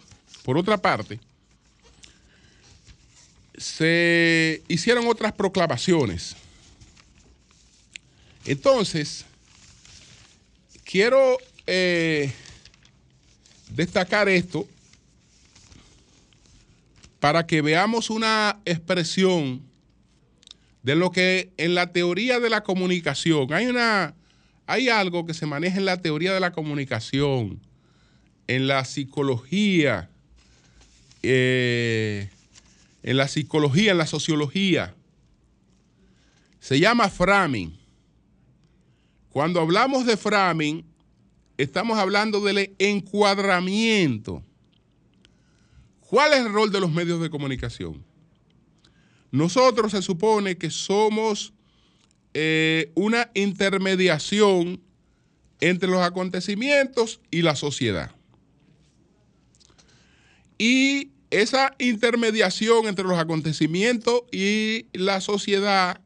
por 0.43 0.57
otra 0.57 0.77
parte, 0.77 1.19
se 3.55 4.63
hicieron 4.67 5.07
otras 5.07 5.31
proclamaciones. 5.33 6.35
Entonces, 8.45 9.25
quiero 10.83 11.37
eh, 11.67 12.33
destacar 13.73 14.29
esto 14.29 14.67
para 17.19 17.47
que 17.47 17.61
veamos 17.61 18.09
una 18.09 18.59
expresión 18.65 19.61
de 20.83 20.95
lo 20.95 21.11
que 21.11 21.51
en 21.57 21.75
la 21.75 21.91
teoría 21.91 22.39
de 22.39 22.49
la 22.49 22.63
comunicación 22.63 23.51
hay 23.53 23.67
una 23.67 24.13
hay 24.65 24.89
algo 24.89 25.25
que 25.25 25.33
se 25.33 25.45
maneja 25.45 25.77
en 25.77 25.85
la 25.85 26.01
teoría 26.01 26.33
de 26.33 26.39
la 26.39 26.53
comunicación, 26.53 27.59
en 28.47 28.67
la 28.67 28.85
psicología, 28.85 30.09
eh, 31.21 32.29
en 33.03 33.17
la 33.17 33.27
psicología, 33.27 33.91
en 33.91 33.97
la 33.97 34.07
sociología. 34.07 34.95
Se 36.61 36.79
llama 36.79 37.09
framing. 37.09 37.77
Cuando 39.31 39.59
hablamos 39.59 40.05
de 40.05 40.15
framing, 40.15 40.85
estamos 41.57 41.97
hablando 41.97 42.41
del 42.41 42.75
encuadramiento. 42.79 44.43
¿Cuál 45.99 46.33
es 46.33 46.39
el 46.39 46.53
rol 46.53 46.71
de 46.71 46.79
los 46.79 46.91
medios 46.91 47.21
de 47.21 47.29
comunicación? 47.29 48.03
Nosotros 49.31 49.91
se 49.91 50.01
supone 50.01 50.57
que 50.57 50.69
somos 50.69 51.53
eh, 52.33 52.91
una 52.95 53.31
intermediación 53.33 54.81
entre 55.59 55.89
los 55.89 56.01
acontecimientos 56.01 57.19
y 57.31 57.41
la 57.41 57.55
sociedad. 57.55 58.11
Y 60.57 61.11
esa 61.31 61.73
intermediación 61.79 62.85
entre 62.85 63.05
los 63.05 63.17
acontecimientos 63.17 64.21
y 64.31 64.85
la 64.93 65.19
sociedad 65.19 65.99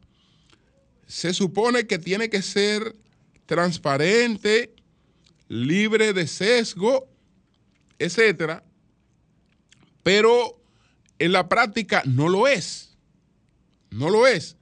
se 1.06 1.34
supone 1.34 1.86
que 1.86 2.00
tiene 2.00 2.30
que 2.30 2.42
ser 2.42 2.96
transparente, 3.46 4.74
libre 5.48 6.14
de 6.14 6.28
sesgo, 6.28 7.08
etcétera, 8.00 8.64
pero 10.04 10.62
en 11.20 11.32
la 11.32 11.50
práctica 11.50 12.04
no 12.06 12.30
lo 12.30 12.48
es. 12.48 12.96
No 13.90 14.10
lo 14.10 14.28
es. 14.28 14.56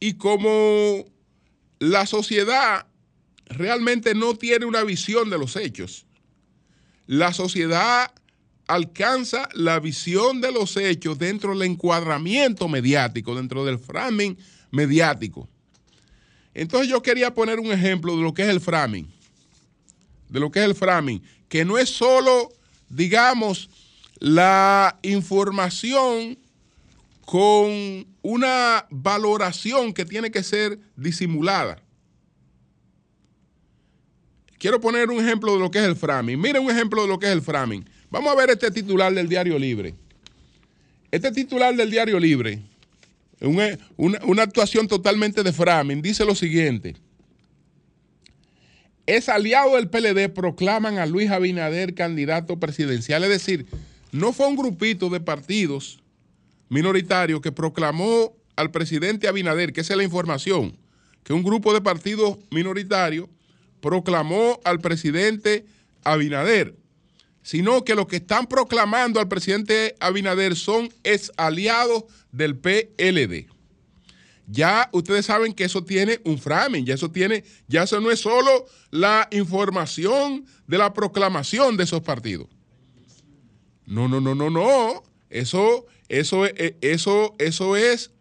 Y 0.00 0.14
como 0.14 1.04
la 1.78 2.06
sociedad 2.06 2.86
realmente 3.46 4.14
no 4.14 4.34
tiene 4.34 4.66
una 4.66 4.82
visión 4.82 5.30
de 5.30 5.38
los 5.38 5.56
hechos, 5.56 6.06
la 7.06 7.32
sociedad 7.32 8.12
alcanza 8.66 9.48
la 9.54 9.78
visión 9.78 10.40
de 10.40 10.50
los 10.50 10.76
hechos 10.76 11.18
dentro 11.18 11.56
del 11.56 11.70
encuadramiento 11.70 12.68
mediático, 12.68 13.34
dentro 13.34 13.64
del 13.64 13.78
framing 13.78 14.36
mediático. 14.72 15.48
Entonces 16.52 16.88
yo 16.88 17.02
quería 17.02 17.32
poner 17.32 17.60
un 17.60 17.70
ejemplo 17.70 18.16
de 18.16 18.22
lo 18.22 18.34
que 18.34 18.42
es 18.42 18.48
el 18.48 18.60
framing 18.60 19.15
de 20.28 20.40
lo 20.40 20.50
que 20.50 20.60
es 20.60 20.64
el 20.64 20.74
framing, 20.74 21.22
que 21.48 21.64
no 21.64 21.78
es 21.78 21.90
solo, 21.90 22.52
digamos, 22.88 23.70
la 24.18 24.98
información 25.02 26.38
con 27.24 28.06
una 28.22 28.86
valoración 28.90 29.92
que 29.92 30.04
tiene 30.04 30.30
que 30.30 30.42
ser 30.42 30.78
disimulada. 30.96 31.82
Quiero 34.58 34.80
poner 34.80 35.10
un 35.10 35.24
ejemplo 35.24 35.52
de 35.54 35.60
lo 35.60 35.70
que 35.70 35.78
es 35.78 35.84
el 35.84 35.96
framing. 35.96 36.40
Miren 36.40 36.62
un 36.62 36.70
ejemplo 36.70 37.02
de 37.02 37.08
lo 37.08 37.18
que 37.18 37.26
es 37.26 37.32
el 37.32 37.42
framing. 37.42 37.88
Vamos 38.10 38.32
a 38.32 38.36
ver 38.36 38.50
este 38.50 38.70
titular 38.70 39.12
del 39.12 39.28
Diario 39.28 39.58
Libre. 39.58 39.94
Este 41.10 41.30
titular 41.30 41.74
del 41.74 41.90
Diario 41.90 42.18
Libre, 42.18 42.62
una, 43.40 43.76
una 43.96 44.42
actuación 44.42 44.88
totalmente 44.88 45.42
de 45.42 45.52
framing, 45.52 46.02
dice 46.02 46.24
lo 46.24 46.34
siguiente 46.34 46.96
es 49.06 49.28
aliado 49.28 49.76
del 49.76 49.88
PLD, 49.88 50.28
proclaman 50.32 50.98
a 50.98 51.06
Luis 51.06 51.30
Abinader 51.30 51.94
candidato 51.94 52.58
presidencial. 52.58 53.22
Es 53.24 53.30
decir, 53.30 53.66
no 54.12 54.32
fue 54.32 54.48
un 54.48 54.56
grupito 54.56 55.08
de 55.08 55.20
partidos 55.20 56.00
minoritarios 56.68 57.40
que 57.40 57.52
proclamó 57.52 58.36
al 58.56 58.70
presidente 58.70 59.28
Abinader, 59.28 59.72
que 59.72 59.82
esa 59.82 59.94
es 59.94 59.98
la 59.98 60.04
información, 60.04 60.76
que 61.22 61.32
un 61.32 61.42
grupo 61.42 61.72
de 61.72 61.80
partidos 61.80 62.38
minoritarios 62.50 63.28
proclamó 63.80 64.60
al 64.64 64.80
presidente 64.80 65.64
Abinader, 66.02 66.74
sino 67.42 67.84
que 67.84 67.94
los 67.94 68.08
que 68.08 68.16
están 68.16 68.46
proclamando 68.46 69.20
al 69.20 69.28
presidente 69.28 69.94
Abinader 70.00 70.56
son 70.56 70.88
ex 71.04 71.30
aliados 71.36 72.04
del 72.32 72.56
PLD 72.56 73.55
ya 74.46 74.88
ustedes 74.92 75.26
saben 75.26 75.52
que 75.52 75.64
eso 75.64 75.84
tiene 75.84 76.20
un 76.24 76.38
framing, 76.38 76.84
ya 76.84 76.94
eso 76.94 77.10
tiene, 77.10 77.44
ya 77.66 77.82
eso 77.82 78.00
no 78.00 78.10
es 78.10 78.20
solo 78.20 78.66
la 78.90 79.28
información 79.32 80.46
de 80.66 80.78
la 80.78 80.92
proclamación 80.92 81.76
de 81.76 81.84
esos 81.84 82.02
partidos. 82.02 82.48
No, 83.86 84.08
no, 84.08 84.20
no, 84.20 84.34
no, 84.34 84.50
no. 84.50 85.02
Eso, 85.30 85.86
eso, 86.08 86.46
eh, 86.46 86.76
eso, 86.80 87.34
eso 87.38 87.76
es 87.76 88.12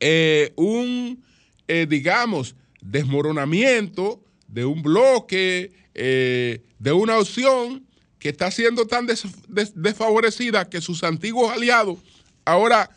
eh, 0.00 0.52
un, 0.56 1.22
eh, 1.68 1.86
digamos, 1.88 2.56
desmoronamiento 2.80 4.22
de 4.48 4.64
un 4.64 4.82
bloque, 4.82 5.72
de 5.94 6.92
una 6.92 7.18
opción 7.18 7.86
que 8.18 8.30
está 8.30 8.50
siendo 8.50 8.86
tan 8.86 9.06
desfavorecida 9.06 10.68
que 10.68 10.80
sus 10.80 11.04
antiguos 11.04 11.52
aliados 11.52 11.98
ahora 12.44 12.90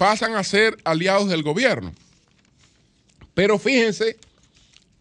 pasan 0.00 0.34
a 0.34 0.42
ser 0.42 0.78
aliados 0.84 1.28
del 1.28 1.42
gobierno. 1.42 1.92
Pero 3.34 3.58
fíjense 3.58 4.16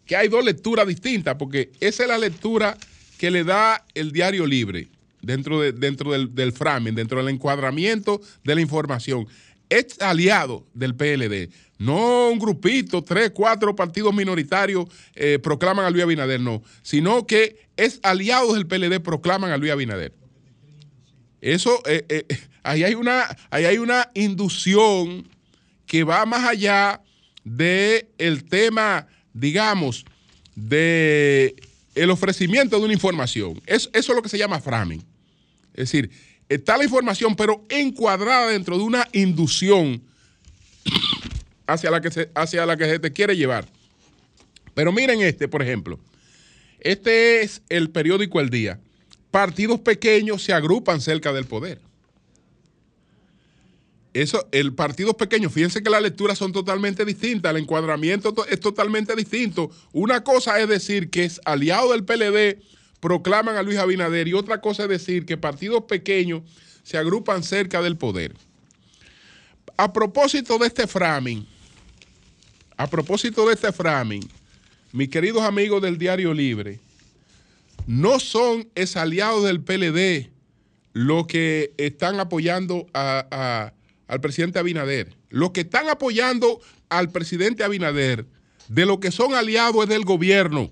que 0.06 0.18
hay 0.18 0.28
dos 0.28 0.43
lecturas 0.43 0.86
distintas, 0.86 1.36
porque 1.36 1.72
esa 1.80 2.04
es 2.04 2.10
la 2.10 2.18
lectura 2.18 2.78
que 3.18 3.32
le 3.32 3.45
da 3.45 3.86
el 3.93 4.12
diario 4.12 4.45
libre 4.45 4.89
dentro, 5.22 5.62
de, 5.62 5.72
dentro 5.72 6.12
del, 6.12 6.36
del 6.36 6.54
dentro 6.93 7.24
del 7.24 7.34
encuadramiento 7.34 8.20
de 8.43 8.56
la 8.56 8.60
información. 8.60 9.26
Es 9.70 10.02
aliado 10.02 10.68
del 10.74 10.93
PLD. 10.95 11.50
No 11.78 12.28
un 12.28 12.38
grupito, 12.38 13.02
tres, 13.02 13.32
cuatro 13.34 13.74
partidos 13.78 14.14
minoritarios 14.14 14.86
eh, 15.16 15.39
proclaman 15.41 15.86
a 15.86 15.91
Luis 15.91 16.04
Abinader, 16.04 16.41
no. 16.41 16.62
Sino 16.82 17.26
que 17.26 17.70
es 17.78 18.02
aliado 18.04 18.54
del 18.54 18.68
PLD 18.68 19.00
proclaman 19.00 19.52
a 19.52 19.58
Luis 19.58 19.72
Abinader. 19.72 20.12
Eso, 21.39 21.82
eh, 21.86 22.04
eh, 22.10 22.26
ahí, 22.64 22.84
hay 22.84 22.95
una, 22.95 23.26
hay 23.49 23.78
una 23.78 24.10
inducción 24.14 25.28
que 25.86 26.03
va 26.03 26.26
más 26.26 26.47
allá 26.47 27.01
del 27.43 28.07
el 28.18 28.43
tema, 28.45 29.07
digamos, 29.34 30.05
de 30.55 31.55
ofrecimiento 32.10 32.78
de 32.78 32.86
una 32.86 32.93
información. 32.93 33.62
eso 33.66 33.89
es 33.93 34.07
lo 34.07 34.22
que 34.22 34.30
se 34.30 34.38
llama 34.38 34.60
framing. 34.60 35.03
Es 35.74 35.91
decir, 35.91 36.12
está 36.47 36.78
la 36.78 36.84
información, 36.84 37.36
pero 37.36 37.66
encuadrada 37.70 38.49
dentro 38.49 38.78
de 38.78 38.84
una 38.84 39.07
inducción 39.14 40.01
hacia 41.68 41.91
la 41.91 42.01
que 42.01 42.12
se, 42.12 42.30
hacia 42.36 42.66
la 42.66 42.78
que 42.78 42.86
se 42.86 42.99
te 42.99 43.12
quiere 43.12 43.36
llevar. 43.36 43.68
Pero 44.74 44.91
miren 44.91 45.22
este, 45.22 45.47
por 45.47 45.62
ejemplo. 45.62 45.99
Este 46.80 47.41
es 47.41 47.62
el 47.70 47.89
periódico 47.89 48.39
El 48.39 48.49
Día. 48.49 48.80
Partidos 49.32 49.80
pequeños 49.82 50.43
se 50.43 50.53
agrupan 50.53 51.01
cerca 51.01 51.34
del 51.34 51.45
poder. 51.45 51.82
Eso, 54.14 54.47
el 54.51 54.74
partido 54.74 55.16
pequeño, 55.16 55.49
fíjense 55.49 55.84
que 55.84 55.89
las 55.89 56.01
lecturas 56.01 56.38
son 56.38 56.51
totalmente 56.51 57.05
distintas, 57.05 57.51
el 57.51 57.62
encuadramiento 57.62 58.34
es 58.47 58.60
totalmente 58.60 59.16
distinto. 59.16 59.70
Una 59.91 60.24
cosa 60.24 60.60
es 60.60 60.68
decir 60.68 61.12
que 61.12 61.26
es 61.26 61.39
aliado 61.45 61.91
del 61.91 62.03
PLD, 62.03 62.60
proclaman 62.99 63.55
a 63.55 63.62
Luis 63.62 63.78
Abinader, 63.78 64.28
y 64.28 64.34
otra 64.34 64.62
cosa 64.62 64.84
es 64.84 64.89
decir 64.89 65.26
que 65.26 65.38
partidos 65.38 65.84
pequeños 65.84 66.41
se 66.84 66.97
agrupan 66.97 67.43
cerca 67.43 67.84
del 67.84 67.97
poder. 67.97 68.36
A 69.78 69.93
propósito 69.93 70.57
de 70.57 70.68
este 70.68 70.88
framing, 70.88 71.47
a 72.78 72.88
propósito 72.88 73.47
de 73.47 73.53
este 73.53 73.72
framing, 73.72 74.28
mis 74.91 75.10
queridos 75.10 75.43
amigos 75.43 75.84
del 75.84 75.99
Diario 75.99 76.34
Libre, 76.34 76.80
no 77.86 78.20
son 78.20 78.68
es 78.74 78.97
aliados 78.97 79.43
del 79.43 79.62
PLD 79.62 80.32
los 80.93 81.28
que 81.28 81.74
están 81.78 82.20
apoyando 82.20 82.88
a 82.93 83.72
al 84.10 84.20
presidente 84.20 84.60
Abinader. 84.60 85.16
Los 85.30 85.51
que 85.51 85.62
están 85.62 85.88
apoyando 85.88 86.60
al 86.89 87.12
presidente 87.12 87.64
Abinader, 87.64 88.26
de 88.68 88.86
lo 88.86 88.99
que 88.99 89.12
son 89.12 89.36
aliados 89.36 89.84
es 89.84 89.89
del 89.89 90.03
gobierno. 90.03 90.72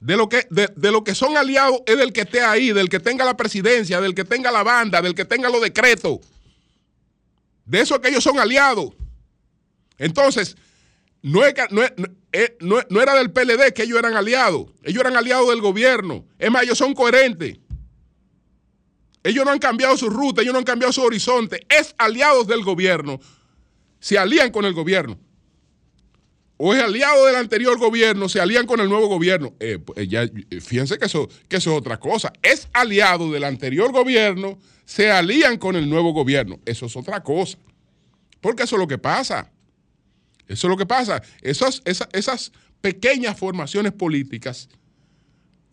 De 0.00 0.16
lo, 0.16 0.28
que, 0.28 0.46
de, 0.50 0.90
lo 0.90 1.04
que 1.04 1.14
son 1.14 1.36
aliados 1.36 1.80
es 1.86 1.98
del 1.98 2.12
que 2.12 2.22
esté 2.22 2.42
ahí, 2.42 2.72
del 2.72 2.88
que 2.88 3.00
tenga 3.00 3.24
la 3.24 3.36
presidencia, 3.36 4.00
del 4.00 4.14
que 4.14 4.24
tenga 4.24 4.50
la 4.50 4.62
banda, 4.62 5.02
del 5.02 5.14
que 5.14 5.24
tenga 5.24 5.48
los 5.48 5.60
decretos. 5.60 6.20
De 7.64 7.80
eso 7.80 8.00
que 8.00 8.08
ellos 8.08 8.24
son 8.24 8.38
aliados. 8.38 8.94
Entonces, 9.98 10.56
no, 11.22 11.44
es, 11.44 11.54
eh, 12.32 12.56
no, 12.60 12.80
no, 12.88 13.00
era 13.00 13.14
del 13.14 13.30
PLD 13.30 13.72
que 13.74 13.82
ellos 13.82 13.98
eran 13.98 14.16
aliados. 14.16 14.66
Ellos 14.82 15.00
eran 15.00 15.16
aliados 15.16 15.48
del 15.50 15.60
gobierno. 15.60 16.24
Es 16.38 16.50
más, 16.50 16.64
ellos 16.64 16.78
son 16.78 16.94
coherentes. 16.94 17.58
Ellos 19.24 19.44
no 19.44 19.52
han 19.52 19.58
cambiado 19.58 19.96
su 19.96 20.10
ruta, 20.10 20.42
ellos 20.42 20.52
no 20.52 20.58
han 20.58 20.64
cambiado 20.64 20.92
su 20.92 21.02
horizonte. 21.02 21.64
Es 21.68 21.94
aliados 21.98 22.46
del 22.46 22.62
gobierno. 22.62 23.20
Se 24.00 24.18
alían 24.18 24.50
con 24.50 24.64
el 24.64 24.72
gobierno. 24.72 25.18
O 26.56 26.74
es 26.74 26.82
aliado 26.82 27.26
del 27.26 27.36
anterior 27.36 27.78
gobierno, 27.78 28.28
se 28.28 28.40
alían 28.40 28.66
con 28.66 28.78
el 28.80 28.88
nuevo 28.88 29.08
gobierno. 29.08 29.54
Eh, 29.58 29.78
pues, 29.84 30.08
ya, 30.08 30.22
eh, 30.22 30.60
fíjense 30.60 30.98
que 30.98 31.06
eso, 31.06 31.28
que 31.48 31.56
eso 31.56 31.72
es 31.72 31.78
otra 31.78 31.98
cosa. 31.98 32.32
Es 32.42 32.68
aliado 32.72 33.30
del 33.32 33.44
anterior 33.44 33.90
gobierno, 33.90 34.58
se 34.84 35.10
alían 35.10 35.56
con 35.58 35.76
el 35.76 35.88
nuevo 35.88 36.12
gobierno. 36.12 36.60
Eso 36.64 36.86
es 36.86 36.96
otra 36.96 37.22
cosa. 37.22 37.58
Porque 38.40 38.64
eso 38.64 38.76
es 38.76 38.80
lo 38.80 38.86
que 38.86 38.98
pasa. 38.98 39.50
Eso 40.46 40.66
es 40.66 40.70
lo 40.70 40.76
que 40.76 40.86
pasa. 40.86 41.22
Esas, 41.40 41.82
esas, 41.84 42.08
esas 42.12 42.52
pequeñas 42.80 43.38
formaciones 43.38 43.92
políticas 43.92 44.68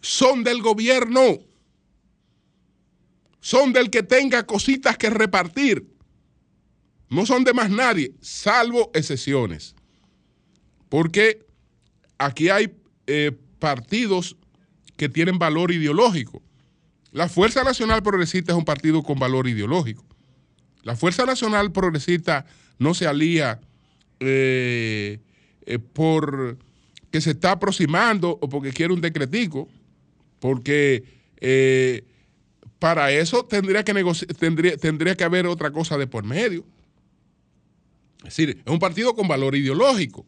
son 0.02 0.44
del 0.44 0.62
gobierno 0.62 1.40
son 3.40 3.74
del 3.74 3.90
que 3.90 4.04
tenga 4.04 4.46
cositas 4.46 4.98
que 4.98 5.10
repartir. 5.10 5.88
No 7.10 7.26
son 7.26 7.44
de 7.44 7.54
más 7.54 7.70
nadie, 7.70 8.14
salvo 8.22 8.92
excepciones. 8.94 9.76
Porque 10.90 11.46
aquí 12.18 12.50
hay 12.50 12.74
eh, 13.08 13.32
partidos 13.60 14.36
que 14.98 15.10
tienen 15.10 15.40
valor 15.40 15.72
ideológico. 15.72 16.44
La 17.12 17.30
Fuerza 17.30 17.64
Nacional 17.64 18.04
Progresista 18.04 18.52
es 18.52 18.58
un 18.58 18.66
partido 18.66 19.02
con 19.02 19.18
valor 19.18 19.48
ideológico. 19.48 20.06
La 20.84 20.96
Fuerza 20.96 21.26
Nacional 21.26 21.72
Progresista 21.72 22.46
no 22.78 22.94
se 22.94 23.08
alía 23.08 23.60
eh, 24.20 25.20
eh, 25.66 25.80
por 25.80 26.58
que 27.12 27.22
se 27.22 27.32
está 27.32 27.54
aproximando 27.54 28.38
o 28.42 28.50
porque 28.50 28.72
quiere 28.72 28.94
un 28.94 29.02
decretico, 29.02 29.68
porque 30.40 31.04
para 32.80 33.12
eso 33.12 33.46
tendría 33.46 33.84
que, 33.84 35.24
haber 35.24 35.46
otra 35.46 35.72
cosa 35.72 35.98
de 35.98 36.08
por 36.08 36.24
medio. 36.24 36.66
Es 38.20 38.36
decir, 38.36 38.62
es 38.66 38.72
un 38.72 38.80
partido 38.80 39.14
con 39.14 39.28
valor 39.28 39.56
ideológico. 39.56 40.26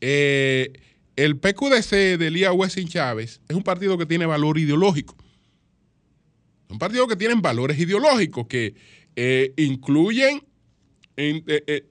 Eh, 0.00 0.72
el 1.14 1.38
PQDC 1.38 2.18
de 2.18 2.26
Elías 2.26 2.52
Wessing 2.54 2.88
Chávez 2.88 3.40
es 3.48 3.56
un 3.56 3.62
partido 3.62 3.96
que 3.96 4.06
tiene 4.06 4.26
valor 4.26 4.58
ideológico. 4.58 5.16
Un 6.68 6.80
partido 6.80 7.06
que 7.06 7.16
tiene 7.16 7.34
valores 7.36 7.78
ideológicos 7.78 8.48
que 8.48 8.74
eh, 9.14 9.54
incluyen, 9.56 10.42
eh, 11.16 11.86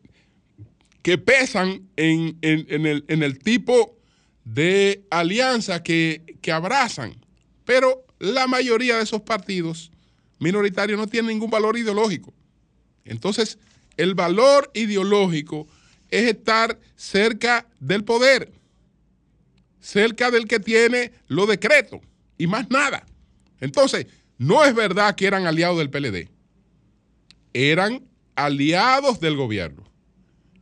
que 1.01 1.18
pesan 1.18 1.88
en, 1.95 2.38
el, 2.41 3.06
en, 3.08 3.24
el, 3.24 3.39
tipo 3.39 3.97
de 4.43 5.06
alianza 5.10 5.82
que, 5.82 6.38
que 6.41 6.51
abrazan. 6.51 7.16
Pero 7.64 8.05
la 8.26 8.48
mayoría 8.48 8.98
de 8.98 9.04
esos 9.04 9.22
partidos 9.22 9.92
minoritarios 10.40 11.00
no 11.00 11.08
tienen 11.08 11.30
ningún 11.30 11.50
valor 11.50 11.78
ideológico. 11.78 12.34
Entonces, 13.06 13.58
el 13.98 14.16
valor 14.16 14.72
ideológico 14.74 15.68
es 16.10 16.30
estar 16.30 16.80
cerca 16.96 17.68
del 17.80 18.04
poder, 18.04 18.52
cerca 19.80 20.32
del 20.32 20.48
que 20.48 20.60
tiene 20.60 21.12
los 21.28 21.48
decretos 21.48 22.02
y 22.38 22.48
más 22.48 22.70
nada. 22.70 23.06
Entonces, 23.60 24.08
no 24.38 24.66
es 24.66 24.76
verdad 24.76 25.16
que 25.16 25.28
eran 25.28 25.48
aliados 25.48 25.78
del 25.78 25.90
PLD, 25.90 26.30
eran 27.54 28.04
aliados 28.36 29.20
del 29.20 29.38
gobierno 29.38 29.84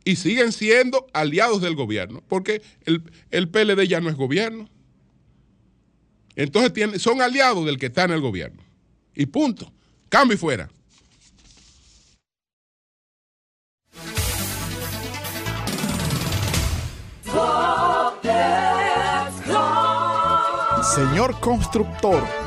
y 0.04 0.16
siguen 0.16 0.52
siendo 0.52 1.06
aliados 1.12 1.60
del 1.60 1.74
gobierno, 1.74 2.22
porque 2.28 2.62
el, 2.84 3.02
el 3.30 3.48
PLD 3.48 3.88
ya 3.88 4.00
no 4.00 4.10
es 4.10 4.16
gobierno. 4.16 4.68
Entonces 6.36 7.00
son 7.00 7.22
aliados 7.22 7.64
del 7.64 7.78
que 7.78 7.86
está 7.86 8.04
en 8.04 8.12
el 8.12 8.20
gobierno. 8.20 8.62
Y 9.14 9.26
punto. 9.26 9.72
Cambio 10.08 10.34
y 10.34 10.38
fuera. 10.38 10.68
Señor 20.94 21.40
constructor, 21.40 22.22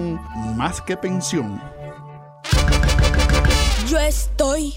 más 0.00 0.80
que 0.80 0.96
pensión. 0.96 1.60
Yo 3.88 3.98
estoy 3.98 4.74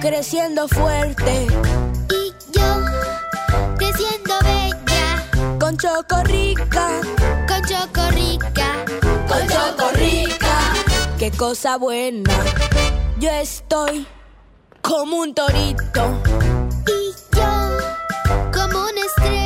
creciendo 0.00 0.68
fuerte. 0.68 1.46
Y 2.10 2.32
yo 2.52 2.84
creciendo 3.76 4.34
bella. 4.42 5.58
Con 5.58 5.76
Chocorrica. 5.76 7.00
Con 7.48 7.62
Chocorrica. 7.64 8.84
Con 9.28 9.48
Chocorrica. 9.48 10.74
Qué 11.18 11.30
cosa 11.30 11.78
buena. 11.78 12.34
Yo 13.18 13.30
estoy 13.30 14.06
como 14.82 15.16
un 15.18 15.34
torito. 15.34 16.22
Y 16.86 17.36
yo 17.36 18.50
como 18.52 18.80
una 18.80 19.00
estrella 19.00 19.45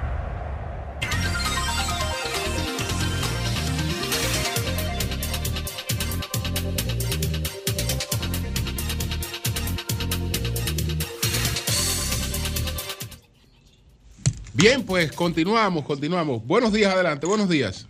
Bien, 14.61 14.83
pues 14.83 15.11
continuamos, 15.11 15.83
continuamos. 15.85 16.45
Buenos 16.45 16.71
días, 16.71 16.93
adelante, 16.93 17.25
buenos 17.25 17.49
días. 17.49 17.87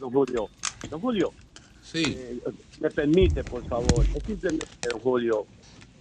Don 0.00 0.10
Julio, 0.10 0.48
don 0.90 1.00
Julio, 1.00 1.32
Sí. 1.82 2.02
eh, 2.18 2.40
me 2.80 2.90
permite, 2.90 3.44
por 3.44 3.64
favor, 3.68 4.04
es 4.12 4.24
simplemente, 4.24 4.66
don 4.90 4.98
Julio, 4.98 5.46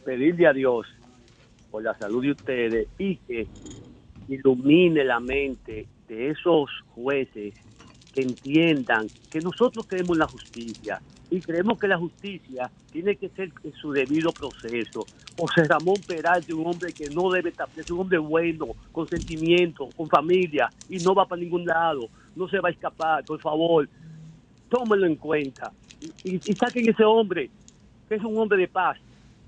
pedirle 0.04 0.48
a 0.48 0.54
Dios 0.54 0.88
por 1.70 1.84
la 1.84 1.96
salud 2.00 2.24
de 2.24 2.32
ustedes 2.32 2.88
y 2.98 3.18
que 3.18 3.48
ilumine 4.30 5.04
la 5.04 5.20
mente 5.20 5.86
de 6.08 6.32
esos 6.32 6.72
jueces 6.96 7.54
que 8.12 8.22
entiendan 8.24 9.06
que 9.30 9.42
nosotros 9.42 9.86
en 9.92 10.18
la 10.18 10.26
justicia 10.26 11.00
y 11.32 11.42
creemos 11.42 11.78
que 11.80 11.88
la 11.88 11.98
justicia 11.98 12.72
tiene 12.92 13.16
que 13.16 13.30
ser 13.30 13.52
en 13.64 13.74
su 13.74 13.92
debido 13.92 14.32
proceso. 14.32 15.08
José 15.38 15.68
Ramón 15.68 16.02
Peralta, 16.06 16.54
un 16.56 16.68
hombre 16.68 16.92
que 16.94 17.10
no 17.10 17.30
debe 17.32 17.50
estar, 17.52 17.68
es 17.78 17.90
un 17.90 18.00
hombre 18.00 18.18
bueno, 18.18 18.68
con 18.92 19.08
sentimiento, 19.10 19.90
con 19.96 20.10
familia 20.10 20.70
y 20.90 20.98
no 21.00 21.14
va 21.16 21.26
para 21.28 21.42
ningún 21.42 21.66
lado, 21.66 22.10
no 22.36 22.48
se 22.50 22.60
va 22.60 22.70
a 22.70 22.72
escapar, 22.72 23.24
por 23.26 23.40
favor, 23.40 23.88
tómenlo 24.70 25.06
en 25.06 25.16
cuenta 25.16 25.72
y, 26.02 26.36
y- 26.36 26.42
y 26.46 26.56
saquen 26.56 26.90
ese 26.90 27.04
hombre, 27.04 27.50
que 28.08 28.16
es 28.16 28.24
un 28.24 28.38
hombre 28.38 28.58
de 28.58 28.68
paz. 28.68 28.98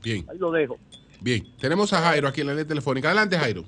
Bien, 0.03 0.25
Ahí 0.29 0.38
lo 0.38 0.51
dejo. 0.51 0.77
bien. 1.19 1.45
Tenemos 1.59 1.91
a 1.93 2.01
Jairo 2.01 2.27
aquí 2.27 2.41
en 2.41 2.47
la 2.47 2.53
línea 2.53 2.67
telefónica. 2.67 3.07
Adelante, 3.09 3.38
Jairo. 3.38 3.65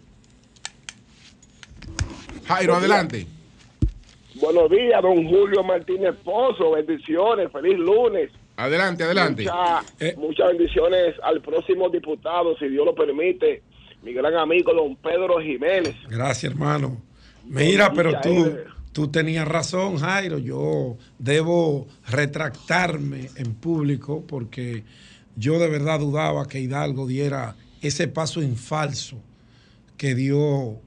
Jairo, 2.46 2.76
adelante. 2.76 3.28
Buenos 4.44 4.70
días, 4.70 5.02
don 5.02 5.24
Julio 5.26 5.64
Martínez 5.64 6.16
Pozo. 6.22 6.72
Bendiciones, 6.72 7.50
feliz 7.50 7.78
lunes. 7.80 8.30
Adelante, 8.58 9.06
adelante. 9.06 9.44
Mucha- 9.44 9.84
Eh. 10.02 10.16
Muchas 10.18 10.48
bendiciones 10.50 11.16
al 11.24 11.42
próximo 11.42 11.90
diputado, 11.90 12.54
si 12.58 12.68
Dios 12.68 12.86
lo 12.86 12.94
permite, 12.94 13.64
mi 14.02 14.12
gran 14.12 14.36
amigo 14.36 14.74
don 14.74 14.98
Pedro 14.98 15.40
Jiménez. 15.40 15.96
Gracias, 16.10 16.52
hermano. 16.52 17.02
Mira, 17.46 17.94
pero 17.94 18.20
tú, 18.22 18.58
tú 18.92 19.08
tenías 19.10 19.48
razón, 19.48 19.96
Jairo. 20.00 20.40
Yo 20.40 20.98
debo 21.18 21.88
retractarme 22.10 23.30
en 23.38 23.54
público 23.56 24.26
porque 24.28 24.84
yo 25.38 25.58
de 25.58 25.70
verdad 25.70 26.02
dudaba 26.02 26.50
que 26.50 26.60
Hidalgo 26.60 27.08
diera 27.08 27.56
ese 27.82 28.10
paso 28.10 28.42
en 28.42 28.58
falso 28.58 29.22
que 29.96 30.16
dio 30.16 30.82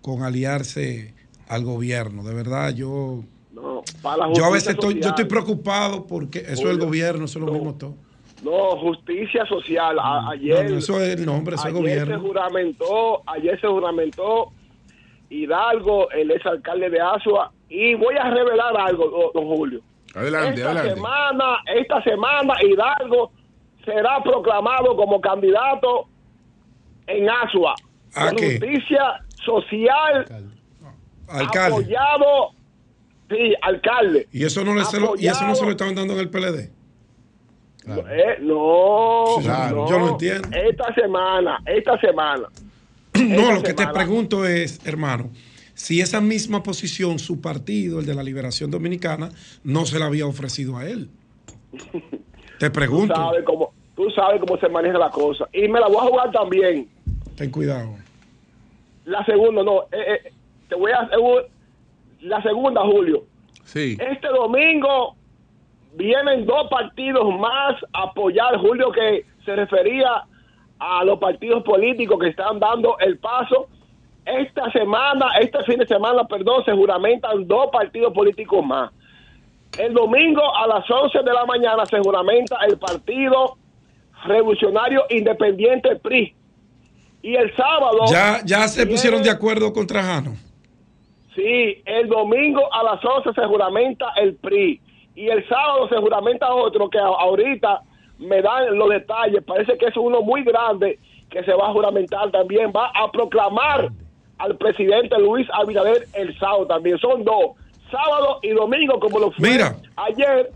con 0.00 0.22
aliarse 0.22 1.12
al 1.54 1.64
gobierno. 1.64 2.22
De 2.24 2.34
verdad, 2.34 2.74
yo, 2.74 3.20
No, 3.52 3.82
para 4.02 4.16
la 4.28 4.32
yo 4.34 4.44
a 4.44 4.48
justicia 4.48 4.50
veces 4.52 4.68
estoy, 4.74 4.94
yo 4.94 5.00
social. 5.02 5.10
estoy 5.10 5.24
preocupado 5.26 6.06
porque 6.06 6.38
eso 6.40 6.64
es 6.64 6.70
el 6.70 6.78
gobierno, 6.78 7.24
eso 7.26 7.38
es 7.38 7.44
lo 7.44 7.50
no. 7.50 7.58
mismo 7.58 7.74
todo. 7.74 7.94
No, 8.42 8.76
justicia 8.78 9.46
social. 9.46 9.98
A- 10.00 10.30
ayer, 10.30 10.64
No, 10.64 10.70
no, 10.70 10.78
eso 10.78 11.00
es 11.00 11.14
el 11.16 11.24
nombre, 11.26 11.54
eso 11.54 11.68
es 11.68 11.74
ayer 11.74 11.84
se 11.84 12.00
gobierno. 12.04 12.20
juramentó, 12.20 13.22
ayer 13.26 13.60
se 13.60 13.66
juramentó 13.68 14.52
Hidalgo, 15.30 16.10
el 16.10 16.30
exalcalde 16.30 16.90
de 16.90 17.00
Asua, 17.00 17.52
y 17.68 17.94
voy 17.94 18.14
a 18.20 18.28
revelar 18.30 18.76
algo, 18.78 19.30
don- 19.34 19.46
Julio. 19.46 19.80
Adelante, 20.14 20.60
esta 20.60 20.70
adelante. 20.72 20.94
semana, 20.94 21.56
esta 21.74 22.02
semana 22.02 22.54
Hidalgo 22.62 23.30
será 23.84 24.22
proclamado 24.22 24.94
como 24.96 25.20
candidato 25.20 26.06
en 27.06 27.30
Asua. 27.30 27.74
¿A 28.14 28.30
qué? 28.32 28.58
Justicia 28.60 29.24
social 29.44 30.26
Alcalde. 31.32 31.76
apoyado, 31.76 32.50
sí, 33.30 33.54
alcalde. 33.62 34.28
Y 34.32 34.44
eso 34.44 34.64
no, 34.64 34.74
le 34.74 34.84
se 34.84 35.00
lo, 35.00 35.14
y 35.16 35.26
eso 35.26 35.46
no 35.46 35.54
se 35.54 35.64
lo 35.64 35.70
estaban 35.70 35.94
dando 35.94 36.14
en 36.14 36.20
el 36.20 36.30
PLD. 36.30 36.70
Eh, 37.84 38.38
no, 38.40 39.24
Claro, 39.42 39.76
no, 39.76 39.88
yo 39.90 39.98
lo 39.98 40.08
entiendo. 40.10 40.48
Esta 40.56 40.94
semana, 40.94 41.58
esta 41.66 41.98
semana. 42.00 42.48
No, 43.14 43.40
Esta 43.40 43.54
lo 43.54 43.62
que 43.62 43.74
te 43.74 43.86
pregunto 43.88 44.46
es, 44.46 44.80
hermano, 44.86 45.30
si 45.74 46.00
esa 46.00 46.20
misma 46.20 46.62
posición, 46.62 47.18
su 47.18 47.40
partido, 47.40 48.00
el 48.00 48.06
de 48.06 48.14
la 48.14 48.22
Liberación 48.22 48.70
Dominicana, 48.70 49.30
no 49.64 49.84
se 49.84 49.98
la 49.98 50.06
había 50.06 50.26
ofrecido 50.26 50.76
a 50.78 50.86
él. 50.86 51.10
Te 52.58 52.68
Tú 52.70 52.72
pregunto, 52.72 53.14
sabes 53.14 53.44
cómo, 53.44 53.72
tú 53.96 54.08
sabes 54.10 54.40
cómo 54.40 54.56
se 54.58 54.68
maneja 54.68 54.96
la 54.96 55.10
cosa. 55.10 55.48
Y 55.52 55.66
me 55.68 55.80
la 55.80 55.88
voy 55.88 55.96
a 55.98 56.08
jugar 56.08 56.30
también. 56.30 56.88
ten 57.36 57.50
cuidado. 57.50 57.96
La 59.04 59.24
segunda, 59.26 59.62
no. 59.64 59.82
eh, 59.90 60.20
eh, 60.24 60.32
te 60.72 60.78
voy 60.78 60.90
a 60.92 61.00
hacer 61.00 61.18
la 62.22 62.42
segunda, 62.42 62.80
Julio. 62.80 63.24
Sí. 63.64 63.98
Este 64.00 64.28
domingo 64.28 65.14
vienen 65.94 66.46
dos 66.46 66.68
partidos 66.70 67.28
más 67.38 67.76
a 67.92 68.04
apoyar, 68.04 68.56
Julio, 68.58 68.90
que 68.90 69.26
se 69.44 69.54
refería 69.54 70.24
a 70.78 71.04
los 71.04 71.18
partidos 71.18 71.62
políticos 71.62 72.18
que 72.20 72.28
están 72.28 72.58
dando 72.58 72.96
el 73.00 73.18
paso. 73.18 73.68
Esta 74.24 74.70
semana, 74.72 75.26
este 75.40 75.62
fin 75.64 75.78
de 75.78 75.86
semana, 75.86 76.24
perdón, 76.24 76.64
se 76.64 76.72
juramentan 76.72 77.46
dos 77.46 77.68
partidos 77.70 78.14
políticos 78.14 78.64
más. 78.64 78.90
El 79.78 79.92
domingo 79.92 80.42
a 80.56 80.66
las 80.68 80.90
11 80.90 81.18
de 81.18 81.32
la 81.34 81.44
mañana 81.44 81.84
se 81.84 81.98
juramenta 81.98 82.56
el 82.66 82.78
Partido 82.78 83.58
Revolucionario 84.24 85.04
Independiente 85.10 85.96
PRI. 85.96 86.34
Y 87.22 87.34
el 87.34 87.54
sábado... 87.56 88.04
Ya, 88.10 88.40
ya 88.44 88.68
se 88.68 88.86
pusieron 88.86 89.22
de 89.22 89.30
acuerdo 89.30 89.72
con 89.72 89.86
Trajano. 89.86 90.34
Sí, 91.34 91.82
el 91.86 92.08
domingo 92.08 92.72
a 92.72 92.82
las 92.82 93.04
11 93.04 93.32
se 93.34 93.46
juramenta 93.46 94.12
el 94.16 94.34
PRI 94.34 94.80
y 95.14 95.28
el 95.28 95.46
sábado 95.48 95.88
se 95.88 95.96
juramenta 95.96 96.52
otro 96.52 96.88
que 96.90 96.98
ahorita 96.98 97.82
me 98.18 98.42
dan 98.42 98.76
los 98.76 98.90
detalles. 98.90 99.42
Parece 99.44 99.78
que 99.78 99.86
es 99.86 99.96
uno 99.96 100.22
muy 100.22 100.42
grande 100.44 100.98
que 101.30 101.42
se 101.44 101.52
va 101.52 101.68
a 101.68 101.72
juramentar 101.72 102.30
también. 102.30 102.72
Va 102.74 102.90
a 102.94 103.10
proclamar 103.10 103.90
al 104.38 104.56
presidente 104.56 105.18
Luis 105.18 105.46
Abinader 105.52 106.06
el 106.14 106.38
sábado 106.38 106.66
también. 106.66 106.98
Son 106.98 107.24
dos, 107.24 107.56
sábado 107.90 108.38
y 108.42 108.50
domingo, 108.50 108.98
como 109.00 109.18
lo 109.18 109.30
fue 109.32 109.50
Mira. 109.50 109.76
ayer 109.96 110.50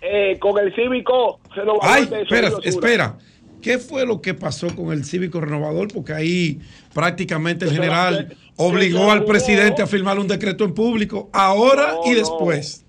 eh, 0.00 0.38
con 0.40 0.58
el 0.58 0.74
cívico 0.74 1.38
Ay, 1.82 2.08
espera, 2.12 2.48
espera. 2.62 3.14
¿Qué 3.62 3.78
fue 3.78 4.04
lo 4.04 4.20
que 4.20 4.34
pasó 4.34 4.74
con 4.74 4.92
el 4.92 5.04
cívico 5.04 5.40
renovador? 5.40 5.88
Porque 5.92 6.12
ahí 6.12 6.60
prácticamente 6.92 7.64
el 7.64 7.70
general 7.72 8.36
obligó 8.56 9.10
al 9.10 9.24
presidente 9.24 9.80
a 9.82 9.86
firmar 9.86 10.18
un 10.18 10.28
decreto 10.28 10.64
en 10.64 10.74
público, 10.74 11.30
ahora 11.32 11.94
No, 11.94 12.00
y 12.06 12.10
no. 12.10 12.16
después. 12.18 12.84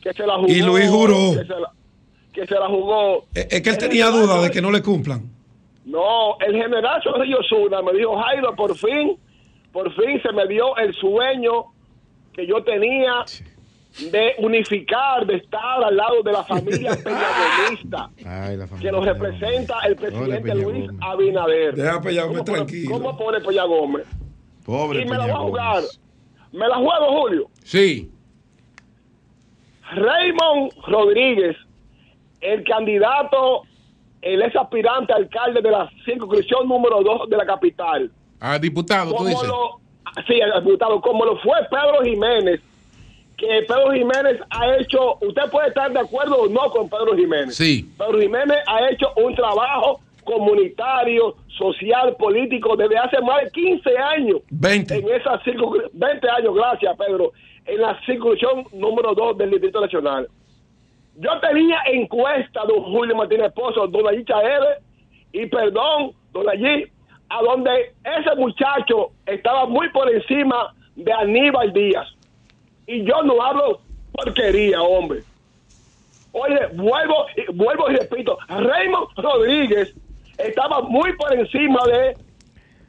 Que 0.00 0.12
se 0.12 0.26
la 0.26 0.36
jugó, 0.36 0.48
Y 0.48 0.62
Luis 0.62 0.88
juró. 0.88 1.32
Que 1.32 1.44
se 1.44 1.60
la, 1.60 1.72
que 2.32 2.46
se 2.46 2.54
la 2.54 2.68
jugó. 2.68 3.26
Es 3.34 3.60
que 3.60 3.70
él 3.70 3.78
tenía 3.78 4.06
duda 4.08 4.40
de 4.42 4.50
que 4.50 4.62
no 4.62 4.70
le 4.70 4.80
cumplan. 4.82 5.30
No, 5.84 6.38
el 6.38 6.54
general 6.54 7.02
Zorrillo 7.02 7.38
Zuna 7.48 7.82
me 7.82 7.92
dijo, 7.92 8.16
Jairo, 8.16 8.54
por 8.54 8.76
fin, 8.78 9.18
por 9.72 9.92
fin 9.94 10.20
se 10.22 10.32
me 10.32 10.46
dio 10.46 10.76
el 10.76 10.94
sueño 10.94 11.66
que 12.32 12.46
yo 12.46 12.62
tenía 12.62 13.24
de 14.10 14.34
unificar, 14.38 15.26
de 15.26 15.36
estar 15.36 15.84
al 15.84 15.96
lado 15.96 16.22
de 16.22 16.32
la 16.32 16.42
familia 16.44 16.96
peñagomista 16.96 18.10
que 18.80 18.90
nos 18.92 19.04
representa 19.04 19.78
el 19.86 19.96
presidente 19.96 20.54
Luis. 20.54 20.90
Abinader. 21.00 21.74
Deja 21.74 22.00
Peña 22.00 22.24
Gómez 22.24 22.38
¿Cómo 22.38 22.44
pone- 22.44 22.56
tranquilo. 22.58 22.90
¿Cómo 22.92 23.16
pone 23.18 23.40
Peña 23.40 23.64
Gómez? 23.64 24.06
Pobre 24.64 25.02
y 25.02 25.04
me 25.04 25.16
la 25.18 25.22
voy 25.24 25.30
a 25.30 25.36
jugar. 25.36 25.82
Me 26.52 26.68
la 26.68 26.76
juego, 26.76 27.20
Julio. 27.20 27.50
Sí. 27.64 28.10
Raymond 29.94 30.72
Rodríguez, 30.86 31.56
el 32.40 32.64
candidato, 32.64 33.62
el 34.22 34.42
ex 34.42 34.56
aspirante 34.56 35.12
alcalde 35.12 35.60
de 35.60 35.70
la 35.70 35.90
circunscripción 36.04 36.68
número 36.68 37.02
2 37.02 37.28
de 37.28 37.36
la 37.36 37.44
capital. 37.46 38.10
Ah, 38.40 38.58
diputado, 38.58 39.14
tú 39.14 39.24
dices. 39.26 39.46
lo, 39.46 39.80
sí, 40.26 40.34
el 40.40 40.64
diputado, 40.64 41.00
como 41.00 41.24
lo 41.24 41.36
fue 41.38 41.54
Pedro 41.70 42.02
Jiménez, 42.04 42.60
que 43.42 43.62
Pedro 43.62 43.90
Jiménez 43.90 44.40
ha 44.50 44.76
hecho, 44.76 45.18
usted 45.20 45.50
puede 45.50 45.68
estar 45.68 45.92
de 45.92 45.98
acuerdo 45.98 46.36
o 46.36 46.48
no 46.48 46.70
con 46.70 46.88
Pedro 46.88 47.16
Jiménez. 47.16 47.56
Sí. 47.56 47.90
Pedro 47.98 48.20
Jiménez 48.20 48.58
ha 48.68 48.88
hecho 48.88 49.12
un 49.16 49.34
trabajo 49.34 50.00
comunitario, 50.22 51.34
social, 51.58 52.14
político 52.16 52.76
desde 52.76 52.96
hace 52.96 53.20
más 53.20 53.42
de 53.42 53.50
15 53.50 53.98
años 53.98 54.36
20. 54.48 54.94
en 54.94 55.08
esa 55.08 55.42
circunscripción, 55.42 55.90
20 55.94 56.30
años, 56.30 56.54
gracias 56.54 56.96
Pedro, 56.96 57.32
en 57.66 57.80
la 57.80 57.98
circunscripción 58.06 58.64
número 58.80 59.12
2 59.12 59.36
del 59.38 59.50
Distrito 59.50 59.80
Nacional. 59.80 60.28
Yo 61.16 61.30
tenía 61.40 61.78
encuesta, 61.92 62.62
don 62.64 62.84
Julio 62.84 63.16
Martínez 63.16 63.52
Pozo, 63.52 63.88
don 63.88 64.06
allí 64.06 64.24
y 65.32 65.46
perdón, 65.46 66.12
don 66.32 66.48
allí, 66.48 66.86
a 67.28 67.42
donde 67.42 67.92
ese 68.04 68.36
muchacho 68.36 69.10
estaba 69.26 69.66
muy 69.66 69.88
por 69.88 70.08
encima 70.08 70.72
de 70.94 71.12
Aníbal 71.12 71.72
Díaz. 71.72 72.06
Y 72.86 73.04
yo 73.04 73.22
no 73.22 73.40
hablo 73.42 73.80
porquería, 74.12 74.80
hombre. 74.82 75.22
Oye, 76.32 76.58
vuelvo, 76.74 77.26
y- 77.36 77.52
vuelvo 77.52 77.90
y 77.90 77.94
repito, 77.96 78.38
Raymond 78.48 79.08
Rodríguez 79.16 79.92
estaba 80.38 80.80
muy 80.82 81.12
por 81.16 81.32
encima 81.34 81.80
de 81.86 82.16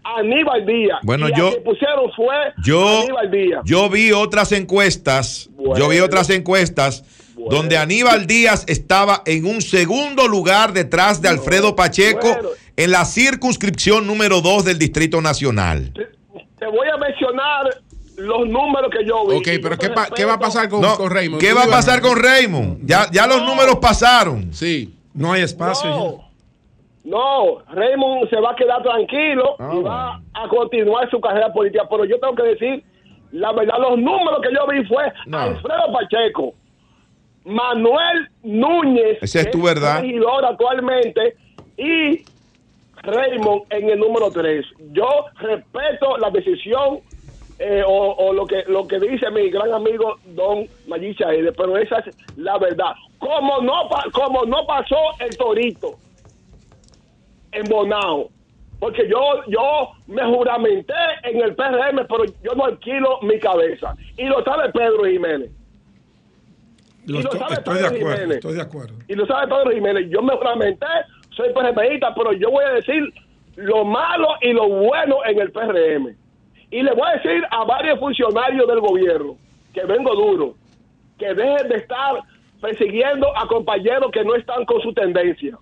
Aníbal 0.04 0.66
Díaz. 0.66 1.00
Bueno, 1.04 1.30
y 1.30 1.34
yo- 1.38 1.52
que 1.52 1.62
pusieron 1.62 2.12
fue 2.16 2.36
Yo, 2.64 3.02
Aníbal 3.04 3.32
Díaz. 3.32 3.62
yo 3.66 3.90
vi 3.90 4.12
otras 4.12 4.52
encuestas, 4.52 5.50
yo 5.78 5.88
vi 5.90 6.00
otras 6.00 6.30
encuestas 6.30 7.04
donde 7.50 7.78
Aníbal 7.78 8.28
Díaz 8.28 8.64
estaba 8.68 9.22
en 9.26 9.46
un 9.46 9.62
segundo 9.62 10.28
lugar 10.28 10.72
detrás 10.74 11.22
de 11.22 11.28
Alfredo 11.30 11.76
Pacheco 11.76 12.28
Bueno. 12.34 12.50
en 12.78 12.92
la 12.92 13.04
circunscripción 13.06 14.08
número 14.08 14.40
2 14.42 14.64
del 14.66 14.80
Distrito 14.80 15.22
Nacional. 15.22 15.92
Te 15.94 16.66
voy 16.68 16.88
a 16.88 16.98
mencionar 16.98 17.82
los 18.24 18.48
números 18.48 18.90
que 18.92 19.06
yo 19.06 19.26
vi. 19.28 19.36
Ok, 19.38 19.48
pero 19.62 19.78
¿qué, 19.78 19.90
pa- 19.90 20.08
qué 20.16 20.26
va 20.26 20.34
a 20.34 20.40
pasar 20.40 20.70
con, 20.70 20.82
No, 20.82 20.96
con 20.96 21.10
Raymond? 21.12 21.42
¿Qué 21.42 21.54
va 21.54 21.64
a 21.64 21.68
pasar 21.68 22.02
con 22.02 22.18
Raymond? 22.22 22.80
Ya, 22.86 23.08
ya 23.12 23.28
los 23.28 23.42
números 23.44 23.78
pasaron. 23.82 24.54
Sí. 24.54 24.94
No 25.14 25.32
hay 25.34 25.44
espacio. 25.44 25.90
No, 25.90 26.24
no, 27.06 27.60
Raymond 27.74 28.30
se 28.30 28.40
va 28.40 28.52
a 28.52 28.56
quedar 28.56 28.82
tranquilo 28.82 29.56
Ah, 29.60 29.72
y 29.74 29.82
va 29.84 30.22
a 30.34 30.48
continuar 30.48 31.10
su 31.10 31.20
carrera 31.22 31.52
política. 31.54 31.84
Pero 31.90 32.06
yo 32.06 32.20
tengo 32.20 32.34
que 32.36 32.44
decir, 32.44 32.84
la 33.32 33.52
verdad, 33.52 33.76
los 33.80 33.98
números 34.00 34.40
que 34.42 34.50
yo 34.56 34.66
vi 34.68 34.84
fue 34.88 35.04
No. 35.28 35.38
Alfredo 35.40 35.92
Pacheco, 35.92 36.54
Manuel 37.46 38.30
Núñez, 38.44 39.18
Esa 39.22 39.40
es 39.42 39.46
que 39.48 39.52
tu 39.52 39.64
verdad. 39.64 40.02
regidor 40.02 40.46
actualmente, 40.46 41.36
y 41.78 42.24
Raymond 43.02 43.64
en 43.70 43.90
el 43.90 44.00
número 44.00 44.32
3. 44.32 44.66
Yo 44.94 45.26
respeto 45.40 46.18
la 46.20 46.30
decisión 46.30 47.02
eh, 47.60 47.84
o, 47.86 48.12
o 48.14 48.34
lo 48.34 48.46
que 48.46 48.64
lo 48.68 48.88
que 48.88 49.00
dice 49.00 49.30
mi 49.32 49.50
gran 49.50 49.72
amigo 49.74 50.18
Don 50.26 50.68
Mayicha 50.88 51.28
pero 51.58 51.78
esa 51.78 52.00
es 52.00 52.16
la 52.38 52.58
verdad. 52.58 52.94
Como 53.20 53.62
no, 53.62 53.88
como 54.12 54.44
no 54.46 54.66
pasó 54.66 54.98
el 55.20 55.36
Torito 55.38 55.96
en 57.52 57.64
Bonao, 57.66 58.30
porque 58.80 59.08
yo 59.08 59.20
yo 59.48 59.92
me 60.08 60.24
juramenté 60.24 60.94
en 61.24 61.42
el 61.42 61.56
PRM, 61.56 62.06
pero 62.10 62.26
yo 62.44 62.54
no 62.56 62.66
alquilo 62.66 63.20
mi 63.22 63.40
cabeza. 63.40 63.96
Y 64.18 64.26
lo 64.26 64.44
sabe 64.44 64.72
Pedro 64.72 65.06
Jiménez. 65.06 65.52
Lo 67.06 67.20
Y 67.20 67.24
lo 67.24 67.32
sabe 67.32 67.54
estoy 67.56 67.76
de 67.76 67.82
Pedro 67.82 67.88
acuerdo, 67.88 68.14
Jiménez. 68.14 68.36
estoy 68.38 68.54
de 68.56 68.62
acuerdo. 68.62 68.96
Y 69.08 69.14
lo 69.14 69.26
sabe 69.28 69.48
Pedro 69.48 69.72
Jiménez. 69.72 70.10
Yo 70.10 70.22
me 70.22 70.36
juramenté, 70.36 70.86
soy 71.36 71.54
PRMista, 71.54 72.14
pero 72.16 72.34
yo 72.34 72.50
voy 72.50 72.66
a 72.66 72.72
decir 72.74 73.14
lo 73.56 73.86
malo 73.86 74.30
y 74.42 74.52
lo 74.54 74.68
bueno 74.68 75.18
en 75.26 75.40
el 75.40 75.52
PRM. 75.52 76.16
Y 76.74 76.82
le 76.82 76.92
voy 76.92 77.08
a 77.08 77.18
decir 77.18 77.44
a 77.52 77.64
varios 77.66 78.00
funcionarios 78.00 78.68
del 78.68 78.80
gobierno 78.80 79.38
que 79.76 79.86
vengo 79.86 80.16
duro, 80.16 80.56
que 81.20 81.32
dejen 81.32 81.70
de 81.70 81.76
estar 81.76 82.16
persiguiendo 82.60 83.28
a 83.38 83.48
compañeros 83.48 84.10
que 84.12 84.24
no 84.24 84.34
están 84.34 84.66
con 84.66 84.82
su 84.82 84.92
tendencia. 84.92 85.56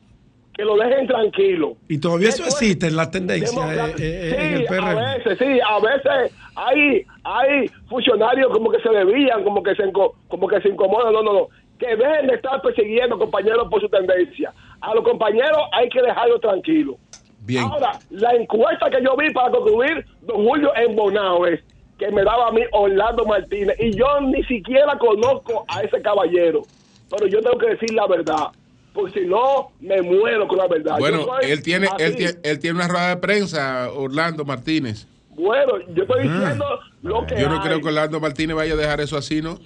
Que 0.53 0.63
lo 0.63 0.77
dejen 0.77 1.07
tranquilo. 1.07 1.75
Y 1.89 1.99
todavía 1.99 2.29
eso 2.29 2.45
existe 2.45 2.87
en 2.87 2.95
la 2.95 3.11
tendencia 3.11 3.89
eh, 3.89 3.93
eh, 3.99 4.35
en 4.37 4.57
sí, 4.57 4.63
el 4.63 4.65
PRM. 4.67 4.85
a 4.85 5.15
veces, 5.15 5.37
sí, 5.37 5.59
a 5.59 5.79
veces 5.79 6.33
hay, 6.55 7.05
hay 7.25 7.67
funcionarios 7.89 8.49
como 8.53 8.71
que 8.71 8.79
se 8.79 8.89
desvían, 8.89 9.43
como 9.43 9.61
que 9.63 9.75
se, 9.75 9.83
como 9.91 10.47
que 10.47 10.61
se 10.61 10.69
incomodan, 10.69 11.11
no, 11.11 11.23
no, 11.23 11.33
no, 11.33 11.47
que 11.77 11.93
dejen 11.93 12.27
de 12.27 12.35
estar 12.35 12.61
persiguiendo 12.61 13.19
compañeros 13.19 13.67
por 13.69 13.81
su 13.81 13.89
tendencia. 13.89 14.53
A 14.79 14.95
los 14.95 15.03
compañeros 15.03 15.59
hay 15.73 15.89
que 15.89 16.01
dejarlos 16.01 16.39
tranquilos. 16.39 16.95
Bien. 17.41 17.63
Ahora, 17.63 17.99
la 18.11 18.33
encuesta 18.35 18.89
que 18.89 19.03
yo 19.03 19.15
vi 19.17 19.31
para 19.31 19.51
concluir, 19.51 20.05
don 20.21 20.45
Julio 20.45 20.71
en 20.75 20.95
Bonao 20.95 21.45
es 21.47 21.59
que 21.97 22.09
me 22.11 22.23
daba 22.23 22.47
a 22.47 22.51
mí 22.51 22.61
Orlando 22.71 23.25
Martínez 23.25 23.75
y 23.79 23.95
yo 23.97 24.21
ni 24.21 24.43
siquiera 24.43 24.97
conozco 24.97 25.65
a 25.67 25.81
ese 25.81 26.01
caballero, 26.01 26.61
pero 27.09 27.27
yo 27.27 27.41
tengo 27.41 27.57
que 27.57 27.69
decir 27.71 27.93
la 27.93 28.07
verdad, 28.07 28.47
porque 28.93 29.21
si 29.21 29.27
no 29.27 29.71
me 29.79 30.01
muero 30.01 30.47
con 30.47 30.57
la 30.57 30.67
verdad. 30.67 30.97
Bueno, 30.99 31.25
él 31.41 31.61
tiene, 31.61 31.87
él, 31.99 32.15
tiene, 32.15 32.33
él 32.43 32.59
tiene 32.59 32.75
una 32.77 32.87
rueda 32.87 33.09
de 33.09 33.17
prensa, 33.17 33.91
Orlando 33.91 34.45
Martínez. 34.45 35.07
Bueno, 35.31 35.73
yo 35.95 36.03
estoy 36.03 36.23
diciendo 36.23 36.65
lo 37.01 37.25
que 37.25 37.35
Ah. 37.35 37.39
Yo 37.39 37.49
no 37.49 37.55
hay. 37.61 37.67
creo 37.67 37.81
que 37.81 37.87
Orlando 37.87 38.19
Martínez 38.19 38.55
vaya 38.55 38.73
a 38.73 38.77
dejar 38.77 39.01
eso 39.01 39.17
así, 39.17 39.41
¿no? 39.41 39.57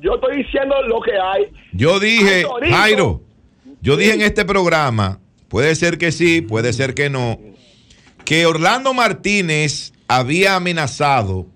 Yo 0.00 0.14
estoy 0.14 0.38
diciendo 0.38 0.74
lo 0.88 1.00
que 1.00 1.12
hay. 1.12 1.52
Yo 1.72 2.00
dije. 2.00 2.44
Jairo, 2.70 3.20
yo 3.80 3.96
dije 3.96 4.14
en 4.14 4.22
este 4.22 4.44
programa, 4.44 5.18
puede 5.52 5.74
ser 5.74 5.98
que 5.98 6.12
sí, 6.12 6.40
puede 6.40 6.72
ser 6.72 6.94
que 6.94 7.10
no, 7.10 7.38
que 8.24 8.46
Orlando 8.46 8.94
Martínez 8.94 9.92
había 10.08 10.56
amenazado 10.56 11.46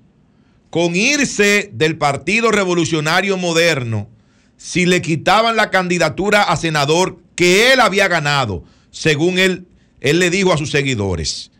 con 0.68 0.94
irse 0.94 1.70
del 1.72 1.96
Partido 1.96 2.50
Revolucionario 2.50 3.38
Moderno 3.38 4.10
si 4.58 4.84
le 4.84 5.00
quitaban 5.00 5.56
la 5.56 5.70
candidatura 5.70 6.42
a 6.42 6.56
senador 6.56 7.16
que 7.36 7.72
él 7.72 7.80
había 7.80 8.06
ganado, 8.08 8.64
según 8.90 9.38
él, 9.38 9.66
él 10.02 10.18
le 10.18 10.28
dijo 10.28 10.52
a 10.52 10.58
sus 10.58 10.70
seguidores. 10.70 11.50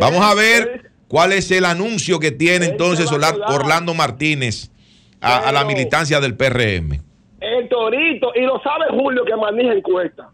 Vamos 0.00 0.22
a 0.24 0.34
ver 0.34 0.90
cuál 1.06 1.32
es 1.32 1.48
el 1.52 1.64
anuncio 1.64 2.18
que 2.18 2.32
tiene 2.32 2.66
entonces 2.66 3.10
Orla- 3.12 3.36
Orlando 3.46 3.94
Martínez 3.94 4.72
a, 5.20 5.36
a 5.48 5.52
la 5.52 5.64
militancia 5.64 6.20
del 6.20 6.34
PRM. 6.36 7.00
El 7.40 7.68
Torito, 7.68 8.32
y 8.34 8.40
lo 8.40 8.60
sabe 8.64 8.86
Julio 8.90 9.24
que 9.24 9.36
maneja 9.36 9.72
encuesta. 9.74 10.30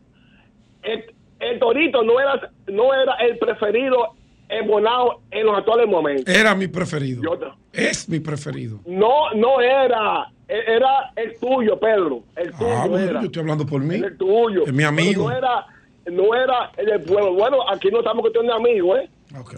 El, 0.82 1.04
el 1.41 1.59
Torito 1.59 2.03
no 2.05 2.20
era, 2.20 2.51
no 2.68 2.95
era 2.95 3.14
el 3.14 3.38
preferido 3.38 4.14
en 4.49 4.66
Bonao 4.66 5.20
en 5.30 5.47
los 5.47 5.57
actuales 5.59 5.88
momentos. 5.88 6.34
Era 6.34 6.55
mi 6.55 6.66
preferido. 6.68 7.22
Yo- 7.22 7.38
Es 7.72 8.09
mi 8.09 8.20
preferido. 8.20 8.80
No, 8.86 9.30
no 9.34 9.61
era. 9.61 10.26
Era 10.49 11.12
el 11.14 11.38
tuyo, 11.38 11.78
Pedro. 11.78 12.22
El 12.34 12.51
tuyo 12.53 12.70
Ah, 12.76 12.86
bueno, 12.88 13.09
era. 13.11 13.20
yo 13.20 13.26
estoy 13.26 13.41
hablando 13.43 13.64
por 13.64 13.80
mí. 13.80 13.95
El 13.95 14.16
tuyo. 14.18 14.64
Es 14.66 14.72
mi 14.72 14.82
amigo. 14.82 15.26
Pero 15.28 15.38
No 15.41 15.49
era, 15.49 15.66
no 16.11 16.34
era 16.34 16.72
el 16.76 16.86
del 16.86 17.03
pueblo. 17.03 17.34
Bueno, 17.34 17.59
aquí 17.70 17.88
no 17.93 17.99
estamos 18.01 18.22
cuestión 18.22 18.47
de 18.49 18.53
amigos, 18.55 18.99
¿eh? 18.99 19.09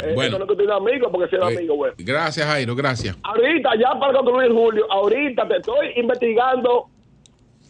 Eh, 0.05 0.12
Bueno. 0.14 0.45
cuestión 0.45 0.68
de 0.68 0.74
amigos 0.74 1.09
porque 1.11 1.28
si 1.30 1.37
era 1.37 1.51
Eh, 1.51 1.57
amigo, 1.57 1.76
bueno. 1.76 1.95
Gracias, 1.97 2.47
Jairo, 2.47 2.74
gracias. 2.76 3.16
Ahorita, 3.22 3.70
ya 3.80 3.99
para 3.99 4.12
concluir, 4.12 4.53
Julio, 4.53 4.85
ahorita 4.93 5.49
te 5.49 5.57
estoy 5.57 5.93
investigando 5.97 6.89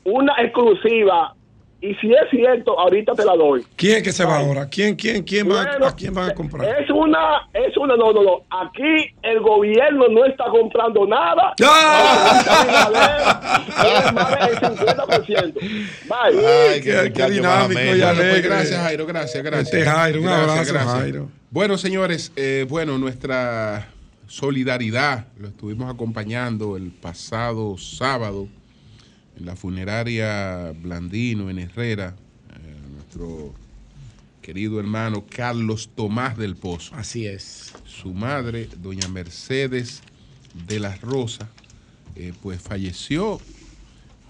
una 0.05 0.35
exclusiva. 0.43 1.33
Y 1.83 1.95
si 1.97 2.13
es 2.13 2.31
cierto, 2.31 2.79
ahorita 2.79 3.13
te 3.15 3.25
la 3.25 3.35
doy. 3.35 3.65
¿Quién 3.75 3.97
es 3.97 4.03
que 4.05 4.13
se 4.13 4.25
va 4.25 4.39
ahora? 4.39 4.69
¿Quién, 4.69 4.95
quién, 4.95 5.25
quién 5.25 5.51
va, 5.51 5.65
Bueno, 5.65 5.87
¿A 5.87 5.97
quién 5.97 6.15
van 6.15 6.31
a 6.31 6.35
comprar? 6.35 6.81
Es 6.81 6.89
una, 6.91 7.49
es 7.53 7.77
una, 7.77 7.97
no, 7.97 8.13
no, 8.13 8.23
no. 8.23 8.43
Aquí 8.51 9.13
el 9.23 9.41
gobierno 9.41 10.07
no 10.09 10.25
está 10.25 10.45
comprando 10.45 11.05
nada. 11.09 11.55
Es 11.59 11.67
más 14.13 14.31
del 14.31 14.61
50%. 14.61 15.53
Bye. 15.55 16.47
Ay, 16.47 16.81
qué- 16.81 17.13
qué 17.13 17.31
dinámico 17.31 17.81
y 17.81 17.89
pues, 17.89 18.03
alegre. 18.03 18.41
gracias, 18.43 18.81
Jairo, 18.81 19.07
gracias, 19.07 19.43
gracias. 19.43 19.75
Este 19.75 19.85
Jairo, 19.91 20.21
un 20.21 20.27
Gracias, 20.27 20.51
abrazo, 20.51 20.73
gracias. 20.73 20.95
Jairo. 21.01 21.29
Bueno, 21.51 21.79
señores, 21.79 22.33
eh, 22.37 22.67
bueno, 22.69 22.99
nuestra 22.99 23.89
solidaridad 24.27 25.27
lo 25.39 25.49
estuvimos 25.49 25.93
acompañando 25.93 26.77
el 26.77 26.91
pasado 26.91 27.77
sábado 27.77 28.47
la 29.45 29.57
funeraria 29.57 30.73
Blandino 30.73 31.51
en 31.51 31.59
Herrera, 31.59 32.15
eh, 32.51 32.77
nuestro 32.95 33.55
querido 34.41 34.81
hermano 34.81 35.25
Carlos 35.29 35.91
Tomás 35.95 36.37
del 36.37 36.57
Pozo. 36.57 36.95
Así 36.95 37.27
es. 37.27 37.73
Su 37.85 38.13
madre, 38.13 38.69
doña 38.81 39.09
Mercedes 39.09 40.03
de 40.67 40.81
las 40.81 41.01
Rosas, 41.01 41.49
eh, 42.17 42.33
pues 42.43 42.61
falleció 42.61 43.41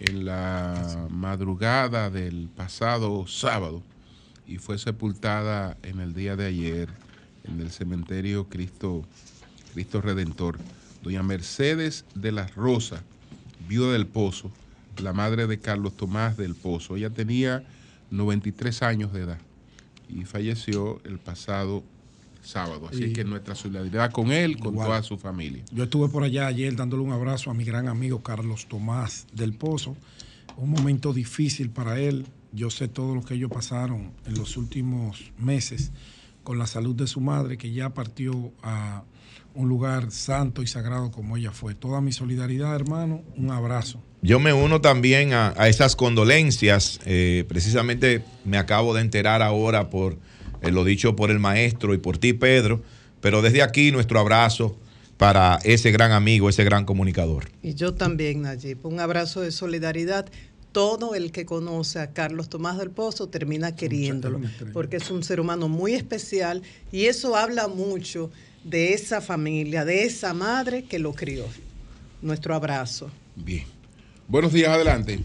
en 0.00 0.24
la 0.24 1.06
madrugada 1.10 2.10
del 2.10 2.48
pasado 2.54 3.26
sábado 3.26 3.82
y 4.46 4.58
fue 4.58 4.78
sepultada 4.78 5.76
en 5.82 6.00
el 6.00 6.14
día 6.14 6.36
de 6.36 6.46
ayer 6.46 6.88
en 7.44 7.60
el 7.60 7.70
cementerio 7.70 8.48
Cristo, 8.48 9.04
Cristo 9.72 10.00
Redentor. 10.00 10.58
Doña 11.02 11.22
Mercedes 11.22 12.04
de 12.14 12.30
las 12.30 12.54
Rosas, 12.54 13.00
viuda 13.68 13.92
del 13.92 14.06
Pozo, 14.06 14.52
la 15.02 15.12
madre 15.12 15.46
de 15.46 15.58
Carlos 15.58 15.96
Tomás 15.96 16.36
del 16.36 16.54
Pozo. 16.54 16.96
Ella 16.96 17.10
tenía 17.10 17.64
93 18.10 18.82
años 18.82 19.12
de 19.12 19.22
edad 19.22 19.38
y 20.08 20.24
falleció 20.24 21.00
el 21.04 21.18
pasado 21.18 21.82
sábado. 22.42 22.88
Así 22.90 23.04
Y- 23.04 23.12
que 23.12 23.24
nuestra 23.24 23.54
solidaridad 23.54 24.10
con 24.10 24.32
él, 24.32 24.58
con 24.58 24.72
Igual. 24.74 24.88
toda 24.88 25.02
su 25.02 25.16
familia. 25.18 25.64
Yo 25.72 25.84
estuve 25.84 26.08
por 26.08 26.24
allá 26.24 26.46
ayer 26.46 26.74
dándole 26.76 27.02
un 27.02 27.12
abrazo 27.12 27.50
a 27.50 27.54
mi 27.54 27.64
gran 27.64 27.88
amigo 27.88 28.22
Carlos 28.22 28.66
Tomás 28.68 29.26
del 29.32 29.54
Pozo. 29.54 29.96
Un 30.56 30.70
momento 30.70 31.12
difícil 31.12 31.70
para 31.70 31.98
él. 31.98 32.26
Yo 32.52 32.68
sé 32.68 32.88
todo 32.88 33.14
lo 33.14 33.22
que 33.22 33.34
ellos 33.34 33.50
pasaron 33.50 34.12
en 34.26 34.34
los 34.34 34.56
últimos 34.56 35.32
meses 35.38 35.90
con 36.42 36.58
la 36.58 36.66
salud 36.66 36.94
de 36.94 37.06
su 37.06 37.20
madre, 37.20 37.56
que 37.56 37.72
ya 37.72 37.90
partió 37.94 38.52
a 38.62 39.04
un 39.54 39.68
lugar 39.68 40.10
santo 40.10 40.62
y 40.62 40.66
sagrado 40.66 41.10
como 41.10 41.36
ella 41.36 41.52
fue. 41.52 41.74
Toda 41.74 42.00
mi 42.00 42.12
solidaridad, 42.12 42.74
hermano. 42.74 43.22
Un 43.36 43.50
abrazo. 43.52 44.02
Yo 44.24 44.38
me 44.38 44.52
uno 44.52 44.80
también 44.80 45.32
a, 45.32 45.52
a 45.56 45.68
esas 45.68 45.96
condolencias. 45.96 47.00
eh, 47.04 47.44
precisamente 47.48 48.22
me 48.44 48.56
acabo 48.56 48.94
de 48.94 49.00
enterar 49.00 49.42
ahora 49.42 49.90
por 49.90 50.16
eh, 50.62 50.70
lo 50.70 50.84
dicho 50.84 51.16
por 51.16 51.32
el 51.32 51.40
maestro 51.40 51.92
y 51.92 51.98
por 51.98 52.18
ti, 52.18 52.32
Pedro, 52.32 52.82
pero 53.20 53.42
desde 53.42 53.62
aquí 53.62 53.90
nuestro 53.90 54.20
abrazo 54.20 54.76
para 55.16 55.58
ese 55.64 55.90
gran 55.90 56.12
amigo, 56.12 56.48
ese 56.48 56.62
gran 56.62 56.84
comunicador. 56.84 57.50
Y 57.62 57.74
yo 57.74 57.94
también, 57.94 58.42
Nayib. 58.42 58.86
Un 58.86 59.00
abrazo 59.00 59.40
de 59.40 59.50
solidaridad. 59.50 60.26
Todo 60.70 61.14
el 61.14 61.32
que 61.32 61.44
conoce 61.44 61.98
a 61.98 62.12
Carlos 62.12 62.48
Tomás 62.48 62.78
del 62.78 62.90
Pozo 62.90 63.28
termina 63.28 63.76
queriéndolo, 63.76 64.40
porque 64.72 64.96
es 64.96 65.10
un 65.10 65.22
ser 65.22 65.38
humano 65.38 65.68
muy 65.68 65.94
especial 65.94 66.62
y 66.90 67.06
eso 67.06 67.36
habla 67.36 67.68
mucho 67.68 68.30
de 68.64 68.94
esa 68.94 69.20
familia, 69.20 69.84
de 69.84 70.04
esa 70.04 70.32
madre 70.32 70.84
que 70.84 70.98
lo 70.98 71.12
crió. 71.12 71.44
Nuestro 72.22 72.54
abrazo. 72.54 73.10
Bien. 73.36 73.81
Buenos 74.28 74.52
días, 74.52 74.70
adelante. 74.70 75.18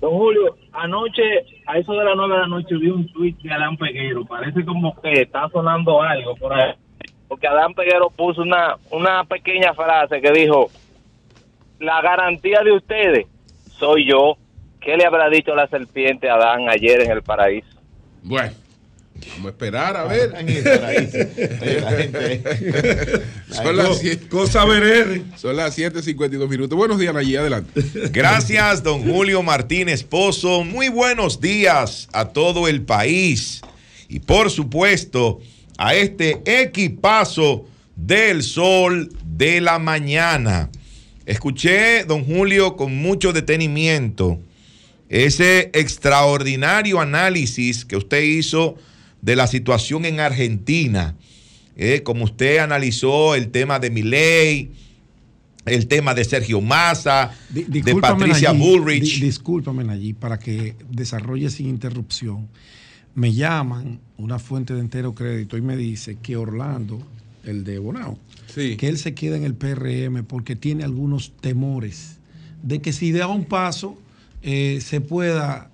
Don 0.00 0.12
Julio, 0.12 0.56
anoche, 0.72 1.22
a 1.66 1.78
eso 1.78 1.92
de 1.92 2.04
las 2.04 2.14
nueve 2.16 2.34
de 2.34 2.40
la 2.40 2.48
noche, 2.48 2.76
vi 2.76 2.90
un 2.90 3.10
tweet 3.12 3.36
de 3.42 3.52
Adán 3.52 3.76
Peguero. 3.76 4.24
Parece 4.24 4.64
como 4.64 4.94
que 5.00 5.22
está 5.22 5.48
sonando 5.48 6.02
algo 6.02 6.34
por 6.36 6.52
ahí. 6.52 6.74
Porque 7.28 7.46
Adán 7.46 7.74
Peguero 7.74 8.10
puso 8.10 8.42
una, 8.42 8.76
una 8.90 9.24
pequeña 9.24 9.74
frase 9.74 10.20
que 10.20 10.30
dijo, 10.32 10.70
la 11.80 12.00
garantía 12.02 12.60
de 12.62 12.72
ustedes 12.72 13.26
soy 13.78 14.08
yo. 14.08 14.36
¿Qué 14.80 14.96
le 14.96 15.04
habrá 15.04 15.28
dicho 15.28 15.54
la 15.54 15.66
serpiente 15.66 16.30
a 16.30 16.34
Adán 16.34 16.68
ayer 16.68 17.00
en 17.02 17.10
el 17.10 17.22
paraíso? 17.22 17.66
Bueno, 18.22 18.52
vamos 19.30 19.46
a 19.46 19.48
esperar 19.50 19.96
a 19.96 20.04
ver. 20.04 20.30
Son 23.50 23.76
las 23.76 23.98
siete- 23.98 24.28
Cosa. 24.28 24.64
Son 25.36 25.56
las 25.56 25.78
7:52 25.78 26.48
minutos. 26.48 26.76
Buenos 26.76 26.98
días, 26.98 27.14
allí 27.14 27.36
adelante. 27.36 27.80
Gracias, 28.10 28.82
don 28.82 29.02
Julio 29.02 29.42
Martínez 29.42 30.02
Pozo. 30.02 30.64
Muy 30.64 30.88
buenos 30.88 31.40
días 31.40 32.08
a 32.12 32.26
todo 32.26 32.68
el 32.68 32.82
país. 32.82 33.60
Y 34.08 34.20
por 34.20 34.50
supuesto, 34.50 35.40
a 35.78 35.94
este 35.94 36.42
equipazo 36.44 37.66
del 37.96 38.42
sol 38.42 39.10
de 39.24 39.60
la 39.60 39.78
mañana. 39.78 40.70
Escuché, 41.24 42.04
don 42.04 42.24
Julio, 42.24 42.76
con 42.76 42.94
mucho 42.96 43.32
detenimiento 43.32 44.38
ese 45.08 45.70
extraordinario 45.72 47.00
análisis 47.00 47.84
que 47.84 47.96
usted 47.96 48.22
hizo 48.22 48.76
de 49.26 49.34
la 49.36 49.48
situación 49.48 50.04
en 50.04 50.20
Argentina. 50.20 51.16
Eh, 51.76 52.02
como 52.04 52.24
usted 52.24 52.58
analizó 52.58 53.34
el 53.34 53.48
tema 53.48 53.78
de 53.80 53.90
Milei, 53.90 54.70
el 55.66 55.88
tema 55.88 56.14
de 56.14 56.24
Sergio 56.24 56.60
Massa, 56.60 57.32
Di- 57.50 57.64
de 57.64 57.80
discúlpame, 57.82 58.20
Patricia 58.20 58.52
Bullrich. 58.52 59.18
di- 59.18 59.26
discúlpame 59.26 59.92
allí 59.92 60.12
para 60.12 60.38
que 60.38 60.76
desarrolle 60.90 61.50
sin 61.50 61.66
interrupción. 61.68 62.46
Me 63.16 63.32
llaman 63.34 63.98
una 64.16 64.38
fuente 64.38 64.74
de 64.74 64.80
entero 64.80 65.12
crédito 65.14 65.56
y 65.56 65.60
me 65.60 65.76
dice 65.76 66.18
que 66.22 66.36
Orlando, 66.36 67.02
el 67.44 67.64
de 67.64 67.78
Bonao, 67.80 68.18
que 68.76 68.88
él 68.88 68.96
se 68.96 69.12
queda 69.14 69.36
en 69.36 69.42
el 69.44 69.54
PRM 69.54 70.22
porque 70.24 70.54
tiene 70.54 70.84
algunos 70.84 71.32
temores 71.40 72.18
de 72.62 72.80
que 72.80 72.92
si 72.92 73.10
da 73.12 73.26
un 73.26 73.44
paso 73.44 73.98
eh, 74.42 74.78
se 74.80 75.00
pueda 75.00 75.70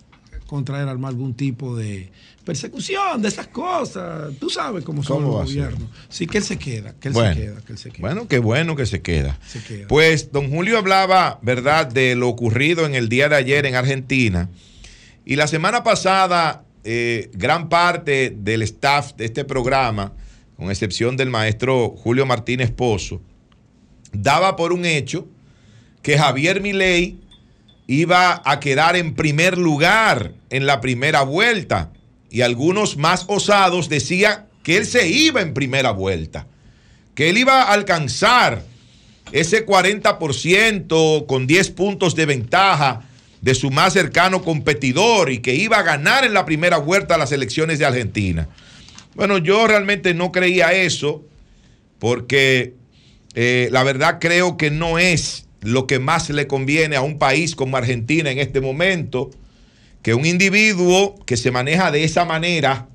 contraer 0.53 0.87
armar 0.87 1.09
algún 1.09 1.33
tipo 1.33 1.75
de 1.75 2.11
persecución 2.45 3.23
de 3.23 3.29
esas 3.29 3.47
cosas. 3.47 4.35
Tú 4.39 4.51
sabes 4.51 4.85
cómo 4.85 5.03
son 5.03 5.23
¿Cómo 5.23 5.39
los 5.39 5.49
gobiernos. 5.51 5.89
Sí, 6.11 6.27
que 6.27 6.39
él 6.39 6.45
se 6.45 6.59
queda, 6.59 6.95
que 7.01 7.09
él 7.09 7.15
Bueno. 7.15 7.35
se 7.35 7.41
queda, 7.41 7.61
que 7.63 7.73
él 7.73 7.79
se 7.79 7.91
queda. 7.91 8.01
Bueno, 8.07 8.29
qué 8.29 8.39
bueno 8.39 8.77
que 8.77 8.85
se 8.85 9.01
queda. 9.01 9.39
Se 9.47 9.63
queda. 9.65 9.89
Pues 9.89 10.31
don 10.31 10.51
Julio 10.51 10.77
hablaba, 10.77 11.39
¿verdad?, 11.41 11.87
de 11.87 12.15
lo 12.17 12.29
ocurrido 12.29 12.85
en 12.85 12.95
el 12.95 13.09
día 13.09 13.31
de 13.31 13.37
ayer 13.37 13.65
en 13.65 13.77
Argentina. 13.77 14.51
Y 15.25 15.37
la 15.37 15.47
semana 15.47 15.83
pasada, 15.83 16.65
eh, 16.85 17.31
gran 17.33 17.71
parte 17.71 18.37
del 18.37 18.61
staff 18.63 19.15
de 19.17 19.25
este 19.25 19.47
programa, 19.47 20.13
con 20.59 20.71
excepción 20.71 21.17
del 21.17 21.31
maestro 21.31 21.95
Julio 21.97 22.27
Martínez 22.27 22.71
Pozo, 22.71 23.23
daba 24.13 24.55
por 24.57 24.75
un 24.75 24.85
hecho 24.85 25.27
que 26.03 26.19
Javier 26.19 26.61
Milei 26.61 27.19
iba 27.87 28.43
a 28.45 28.61
quedar 28.61 28.97
en 28.97 29.15
primer 29.15 29.59
lugar 29.59 30.35
en 30.53 30.67
la 30.67 30.81
primera 30.81 31.23
vuelta. 31.23 31.91
Y 32.31 32.43
algunos 32.43 32.97
más 32.97 33.25
osados 33.27 33.89
decían 33.89 34.47
que 34.63 34.77
él 34.77 34.87
se 34.87 35.09
iba 35.09 35.41
en 35.41 35.55
primera 35.55 35.91
vuelta, 35.91 36.47
que 37.15 37.31
él 37.31 37.39
iba 37.39 37.63
a 37.63 37.73
alcanzar 37.73 38.63
ese 39.33 39.67
40% 39.67 41.27
con 41.27 41.47
10 41.47 41.71
puntos 41.71 42.15
de 42.15 42.27
ventaja 42.27 43.03
de 43.41 43.55
su 43.55 43.71
más 43.71 43.95
cercano 43.95 44.43
competidor 44.43 45.33
y 45.33 45.39
que 45.39 45.55
iba 45.55 45.79
a 45.79 45.83
ganar 45.83 46.25
en 46.25 46.35
la 46.35 46.45
primera 46.45 46.77
vuelta 46.77 47.19
las 47.19 47.33
elecciones 47.33 47.79
de 47.79 47.87
Argentina. 47.87 48.49
Bueno, 49.15 49.39
yo 49.39 49.67
realmente 49.67 50.15
no 50.15 50.33
creía 50.33 50.73
eso 50.73 51.25
porque 51.99 52.75
eh, 53.35 53.69
la 53.73 53.83
verdad 53.85 54.19
creo 54.21 54.57
que 54.57 54.71
no 54.71 54.99
es 54.99 55.47
lo 55.63 55.87
que 55.87 55.99
más 55.99 56.29
le 56.29 56.47
conviene 56.47 56.97
a 56.97 57.03
un 57.03 57.19
país 57.19 57.57
como 57.57 57.77
Argentina 57.77 58.31
en 58.31 58.39
este 58.39 58.61
momento, 58.61 59.31
que 60.03 60.15
un 60.15 60.27
individuo 60.27 61.15
que 61.25 61.37
se 61.37 61.51
maneja 61.51 61.91
de 61.91 62.05
esa 62.05 62.25
manera 62.25 62.89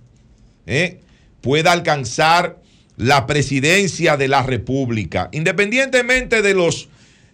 eh, 0.66 1.00
pueda 1.42 1.72
alcanzar 1.72 2.62
la 2.98 3.26
presidencia 3.26 4.18
de 4.18 4.28
la 4.28 4.44
República, 4.44 5.30
independientemente 5.32 6.42
de 6.42 6.54
los 6.54 6.90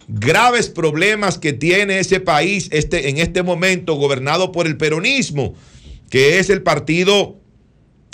graves 0.06 0.68
problemas 0.68 1.38
que 1.38 1.52
tiene 1.52 1.98
ese 1.98 2.20
país 2.20 2.68
este, 2.70 3.08
en 3.08 3.18
este 3.18 3.42
momento 3.42 3.94
gobernado 3.94 4.52
por 4.52 4.66
el 4.66 4.76
peronismo, 4.76 5.54
que 6.10 6.38
es 6.38 6.50
el 6.50 6.62
partido, 6.62 7.40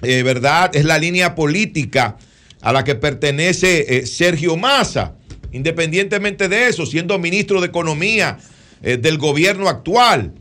eh, 0.03 0.23
¿verdad? 0.23 0.75
Es 0.75 0.85
la 0.85 0.99
línea 0.99 1.35
política 1.35 2.17
a 2.63 2.73
la 2.73 2.85
que 2.85 2.95
pertenece 2.95 3.97
eh, 3.97 4.07
Sergio 4.07 4.57
Massa, 4.57 5.17
independientemente 5.53 6.49
de 6.49 6.69
eso, 6.69 6.87
siendo 6.87 7.19
ministro 7.19 7.61
de 7.61 7.67
Economía 7.67 8.39
del 8.81 9.19
gobierno 9.19 9.69
actual. 9.69 10.33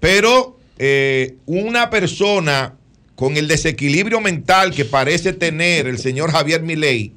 Pero 0.00 0.58
eh, 0.78 1.36
una 1.46 1.90
persona 1.90 2.74
con 3.14 3.36
el 3.36 3.48
desequilibrio 3.48 4.20
mental 4.20 4.72
que 4.72 4.86
parece 4.86 5.34
tener 5.34 5.86
el 5.86 5.98
señor 5.98 6.32
Javier 6.32 6.62
Milei, 6.62 7.12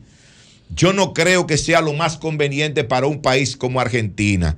yo 0.76 0.92
no 0.92 1.14
creo 1.14 1.48
que 1.48 1.58
sea 1.58 1.82
lo 1.82 1.94
más 1.94 2.18
conveniente 2.18 2.84
para 2.84 3.08
un 3.08 3.22
país 3.22 3.56
como 3.56 3.80
Argentina. 3.80 4.58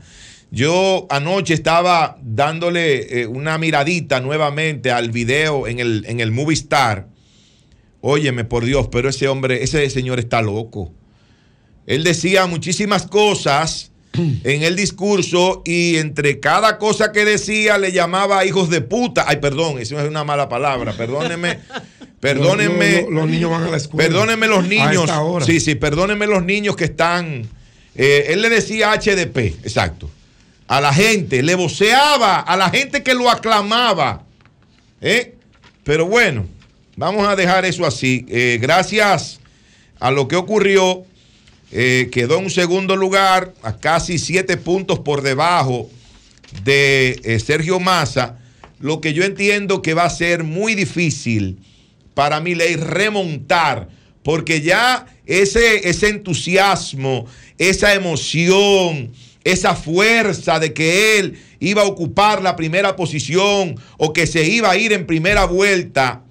Yo 0.51 1.05
anoche 1.09 1.53
estaba 1.53 2.17
dándole 2.23 3.21
eh, 3.21 3.27
una 3.27 3.57
miradita 3.57 4.21
nuevamente 4.21 4.91
al 4.91 5.11
video 5.11 5.67
en 5.67 5.79
el, 5.79 6.05
en 6.07 6.19
el 6.19 6.31
Movie 6.31 6.55
Star. 6.55 7.07
Óyeme, 8.01 8.45
por 8.45 8.65
Dios, 8.65 8.87
pero 8.91 9.09
ese 9.09 9.27
hombre, 9.27 9.63
ese 9.63 9.89
señor 9.89 10.19
está 10.19 10.41
loco. 10.41 10.93
Él 11.85 12.03
decía 12.03 12.45
muchísimas 12.47 13.05
cosas 13.05 13.91
en 14.43 14.63
el 14.63 14.75
discurso 14.75 15.61
y 15.65 15.97
entre 15.97 16.39
cada 16.39 16.77
cosa 16.77 17.11
que 17.11 17.25
decía 17.25 17.77
le 17.77 17.91
llamaba 17.91 18.45
hijos 18.45 18.69
de 18.69 18.81
puta. 18.81 19.25
Ay, 19.27 19.37
perdón, 19.37 19.79
eso 19.79 19.99
es 19.99 20.07
una 20.07 20.23
mala 20.23 20.49
palabra, 20.49 20.93
perdónenme. 20.93 21.59
Perdónenme. 22.19 22.91
Los- 23.01 23.03
los- 23.03 23.11
los 23.13 23.29
niños 23.29 23.51
van 23.51 23.63
a 23.63 23.69
la 23.71 23.77
escuela. 23.77 24.07
Perdónenme 24.09 24.47
los 24.47 24.67
niños. 24.67 25.09
Sí, 25.45 25.59
sí, 25.59 25.75
perdónenme 25.75 26.27
los 26.27 26.43
niños 26.43 26.75
que 26.75 26.85
están. 26.85 27.47
eh, 27.95 28.25
él 28.29 28.41
le 28.41 28.49
decía 28.49 28.91
HDP, 28.93 29.37
exacto. 29.63 30.09
A 30.67 30.81
la 30.81 30.91
gente, 30.93 31.43
le 31.43 31.53
voceaba 31.55 32.39
a 32.39 32.57
la 32.57 32.69
gente 32.71 33.03
que 33.03 33.13
lo 33.13 33.29
aclamaba. 33.29 34.23
¿eh? 35.01 35.35
Pero 35.83 36.07
bueno, 36.07 36.47
vamos 36.95 37.27
a 37.27 37.35
dejar 37.35 37.65
eso 37.65 37.85
así. 37.85 38.25
Eh, 38.29 38.57
gracias 38.59 39.39
a 39.99 40.09
lo 40.09 40.27
que 40.27 40.35
ocurrió, 40.35 41.03
eh, 41.77 42.09
quedó 42.09 42.37
en 42.37 42.45
un 42.45 42.49
segundo 42.49 42.95
lugar, 42.95 43.53
a 43.61 43.75
casi 43.75 44.17
siete 44.17 44.55
puntos 44.55 44.99
por 44.99 45.21
debajo 45.21 45.89
de 46.63 47.19
eh, 47.25 47.37
Sergio 47.37 47.81
Massa, 47.81 48.39
lo 48.79 49.01
que 49.01 49.11
yo 49.11 49.25
entiendo 49.25 49.81
que 49.81 49.93
va 49.93 50.05
a 50.05 50.09
ser 50.09 50.45
muy 50.45 50.73
difícil 50.73 51.59
para 52.13 52.39
mi 52.39 52.55
ley 52.55 52.77
remontar, 52.77 53.89
porque 54.23 54.61
ya 54.61 55.05
ese, 55.25 55.89
ese 55.89 56.07
entusiasmo, 56.07 57.25
esa 57.57 57.93
emoción, 57.93 59.11
esa 59.43 59.75
fuerza 59.75 60.59
de 60.59 60.73
que 60.73 61.19
él 61.19 61.37
iba 61.59 61.81
a 61.81 61.87
ocupar 61.87 62.41
la 62.41 62.55
primera 62.55 62.95
posición 62.95 63.75
o 63.97 64.13
que 64.13 64.27
se 64.27 64.47
iba 64.47 64.71
a 64.71 64.77
ir 64.77 64.93
en 64.93 65.05
primera 65.05 65.43
vuelta, 65.43 66.23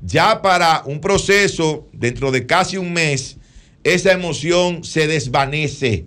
ya 0.00 0.40
para 0.40 0.84
un 0.86 1.02
proceso 1.02 1.86
dentro 1.92 2.30
de 2.30 2.46
casi 2.46 2.78
un 2.78 2.94
mes, 2.94 3.36
esa 3.94 4.12
emoción 4.12 4.84
se 4.84 5.06
desvanece. 5.06 6.06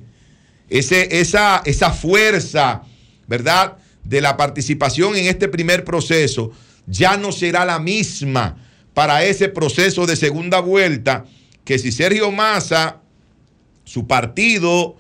Ese, 0.70 1.20
esa, 1.20 1.62
esa 1.66 1.92
fuerza, 1.92 2.84
¿verdad? 3.28 3.78
De 4.04 4.22
la 4.22 4.38
participación 4.38 5.16
en 5.16 5.26
este 5.26 5.48
primer 5.48 5.84
proceso 5.84 6.52
ya 6.88 7.18
no 7.18 7.32
será 7.32 7.66
la 7.66 7.80
misma 7.80 8.58
para 8.94 9.24
ese 9.24 9.48
proceso 9.48 10.06
de 10.06 10.16
segunda 10.16 10.60
vuelta 10.60 11.26
que 11.64 11.80
si 11.80 11.92
Sergio 11.92 12.32
Massa, 12.32 13.02
su 13.84 14.08
partido, 14.08 14.98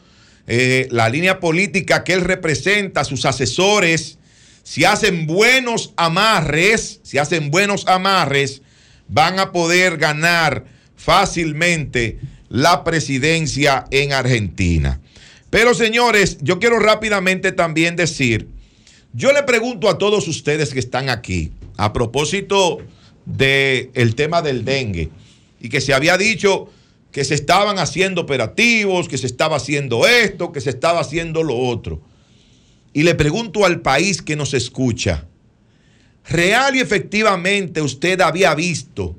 eh, 0.48 0.88
la 0.92 1.10
línea 1.10 1.40
política 1.40 2.04
que 2.04 2.14
él 2.14 2.22
representa, 2.22 3.04
sus 3.04 3.26
asesores, 3.26 4.20
si 4.64 4.86
hacen 4.86 5.26
buenos 5.26 5.94
amarres, 5.98 7.00
si 7.04 7.18
hacen 7.18 7.50
buenos 7.50 7.88
amarres, 7.88 8.62
van 9.08 9.40
a 9.40 9.52
poder 9.52 9.98
ganar 9.98 10.66
fácilmente 10.96 12.20
la 12.50 12.84
presidencia 12.84 13.86
en 13.91 14.14
Argentina. 14.14 15.00
Pero 15.50 15.74
señores, 15.74 16.38
yo 16.41 16.60
quiero 16.60 16.80
rápidamente 16.80 17.52
también 17.52 17.95
decir, 17.95 18.47
yo 19.14 19.32
le 19.32 19.43
pregunto 19.43 19.89
a 19.89 19.97
todos 19.97 20.28
ustedes 20.28 20.74
que 20.74 20.80
están 20.80 21.10
aquí, 21.10 21.52
a 21.78 21.93
propósito 21.93 22.80
del 23.26 23.89
el 23.93 24.16
tema 24.16 24.41
del 24.41 24.66
dengue, 24.66 25.10
y 25.60 25.70
que 25.70 25.82
se 25.82 25.93
había 25.93 26.18
dicho 26.18 26.70
que 27.12 27.24
se 27.24 27.34
estaban 27.34 27.80
haciendo 27.80 28.22
operativos, 28.22 29.08
que 29.08 29.18
se 29.18 29.26
estaba 29.26 29.58
haciendo 29.58 30.08
esto, 30.08 30.52
que 30.52 30.62
se 30.62 30.70
estaba 30.70 31.00
haciendo 31.00 31.41
lo 31.43 31.58
otro. 31.58 32.02
Y 32.93 33.04
le 33.04 33.16
pregunto 33.16 33.66
al 33.66 33.82
país 33.82 34.22
que 34.22 34.36
nos 34.36 34.54
escucha, 34.54 35.26
real 36.28 36.76
y 36.76 36.80
efectivamente 36.80 37.82
usted 37.82 38.22
había 38.22 38.54
visto 38.54 39.16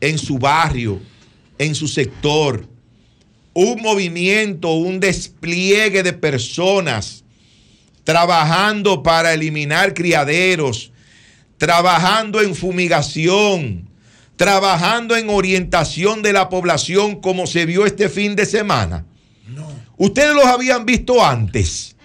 en 0.00 0.18
su 0.18 0.38
barrio, 0.38 1.00
en 1.58 1.74
su 1.74 1.88
sector, 1.88 2.66
un 3.52 3.82
movimiento, 3.82 4.72
un 4.74 5.00
despliegue 5.00 6.02
de 6.02 6.12
personas 6.12 7.24
trabajando 8.04 9.02
para 9.02 9.34
eliminar 9.34 9.92
criaderos, 9.92 10.92
trabajando 11.58 12.40
en 12.40 12.54
fumigación, 12.54 13.90
trabajando 14.36 15.16
en 15.16 15.28
orientación 15.28 16.22
de 16.22 16.32
la 16.32 16.48
población 16.48 17.20
como 17.20 17.46
se 17.46 17.66
vio 17.66 17.84
este 17.84 18.08
fin 18.08 18.34
de 18.36 18.46
semana. 18.46 19.04
Ustedes 19.98 20.32
los 20.32 20.46
habían 20.46 20.86
visto 20.86 21.22
antes. 21.22 21.96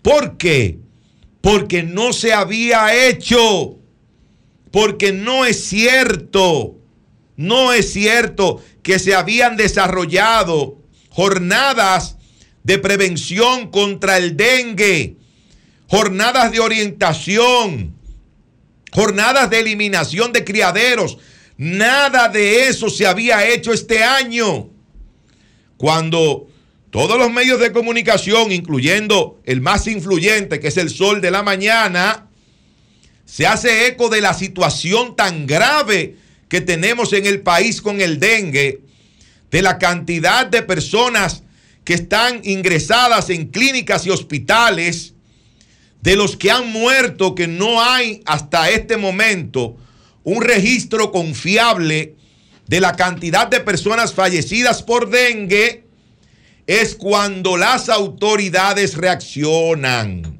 ¿Por 0.00 0.38
qué? 0.38 0.78
Porque 1.40 1.82
no 1.82 2.12
se 2.12 2.32
había 2.32 3.06
hecho. 3.06 3.78
Porque 4.70 5.12
no 5.12 5.44
es 5.44 5.64
cierto. 5.66 6.81
No 7.36 7.72
es 7.72 7.92
cierto 7.92 8.62
que 8.82 8.98
se 8.98 9.14
habían 9.14 9.56
desarrollado 9.56 10.78
jornadas 11.10 12.16
de 12.62 12.78
prevención 12.78 13.70
contra 13.70 14.18
el 14.18 14.36
dengue, 14.36 15.16
jornadas 15.88 16.52
de 16.52 16.60
orientación, 16.60 17.96
jornadas 18.92 19.50
de 19.50 19.60
eliminación 19.60 20.32
de 20.32 20.44
criaderos. 20.44 21.18
Nada 21.56 22.28
de 22.28 22.68
eso 22.68 22.90
se 22.90 23.06
había 23.06 23.46
hecho 23.48 23.72
este 23.72 24.02
año. 24.02 24.70
Cuando 25.76 26.48
todos 26.90 27.18
los 27.18 27.32
medios 27.32 27.58
de 27.58 27.72
comunicación, 27.72 28.52
incluyendo 28.52 29.40
el 29.44 29.60
más 29.60 29.86
influyente, 29.86 30.60
que 30.60 30.68
es 30.68 30.76
el 30.76 30.90
Sol 30.90 31.20
de 31.20 31.30
la 31.30 31.42
Mañana, 31.42 32.28
se 33.24 33.46
hace 33.46 33.86
eco 33.86 34.08
de 34.08 34.20
la 34.20 34.34
situación 34.34 35.16
tan 35.16 35.46
grave 35.46 36.16
que 36.52 36.60
tenemos 36.60 37.14
en 37.14 37.24
el 37.24 37.40
país 37.40 37.80
con 37.80 38.02
el 38.02 38.20
dengue, 38.20 38.82
de 39.50 39.62
la 39.62 39.78
cantidad 39.78 40.44
de 40.44 40.60
personas 40.60 41.44
que 41.82 41.94
están 41.94 42.42
ingresadas 42.44 43.30
en 43.30 43.46
clínicas 43.46 44.04
y 44.04 44.10
hospitales, 44.10 45.14
de 46.02 46.14
los 46.14 46.36
que 46.36 46.50
han 46.50 46.70
muerto, 46.70 47.34
que 47.34 47.46
no 47.46 47.80
hay 47.82 48.20
hasta 48.26 48.68
este 48.68 48.98
momento 48.98 49.78
un 50.24 50.42
registro 50.42 51.10
confiable 51.10 52.16
de 52.66 52.80
la 52.82 52.96
cantidad 52.96 53.48
de 53.48 53.60
personas 53.60 54.12
fallecidas 54.12 54.82
por 54.82 55.08
dengue, 55.08 55.86
es 56.66 56.94
cuando 56.94 57.56
las 57.56 57.88
autoridades 57.88 58.98
reaccionan. 58.98 60.38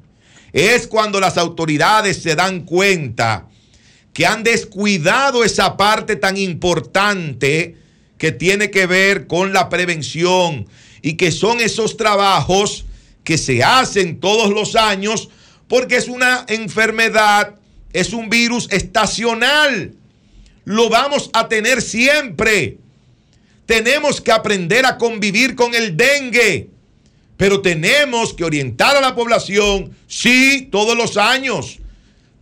Es 0.51 0.85
cuando 0.85 1.19
las 1.19 1.39
autoridades 1.39 2.21
se 2.21 2.35
dan 2.35 2.65
cuenta 2.65 3.47
que 4.13 4.25
han 4.27 4.43
descuidado 4.43 5.43
esa 5.43 5.75
parte 5.75 6.15
tan 6.15 6.37
importante 6.37 7.75
que 8.17 8.31
tiene 8.31 8.71
que 8.71 8.85
ver 8.85 9.27
con 9.27 9.51
la 9.51 9.69
prevención 9.69 10.67
y 11.01 11.13
que 11.13 11.31
son 11.31 11.59
esos 11.59 11.97
trabajos 11.97 12.85
que 13.23 13.37
se 13.37 13.63
hacen 13.63 14.19
todos 14.19 14.51
los 14.51 14.75
años 14.75 15.29
porque 15.67 15.95
es 15.95 16.07
una 16.07 16.45
enfermedad, 16.47 17.55
es 17.91 18.13
un 18.13 18.29
virus 18.29 18.67
estacional. 18.71 19.93
Lo 20.65 20.89
vamos 20.89 21.29
a 21.33 21.47
tener 21.47 21.81
siempre. 21.81 22.77
Tenemos 23.65 24.21
que 24.21 24.31
aprender 24.31 24.85
a 24.85 24.97
convivir 24.97 25.55
con 25.55 25.73
el 25.73 25.97
dengue, 25.97 26.69
pero 27.37 27.61
tenemos 27.61 28.33
que 28.33 28.43
orientar 28.43 28.95
a 28.95 29.01
la 29.01 29.15
población, 29.15 29.95
sí, 30.07 30.67
todos 30.71 30.95
los 30.95 31.17
años. 31.17 31.79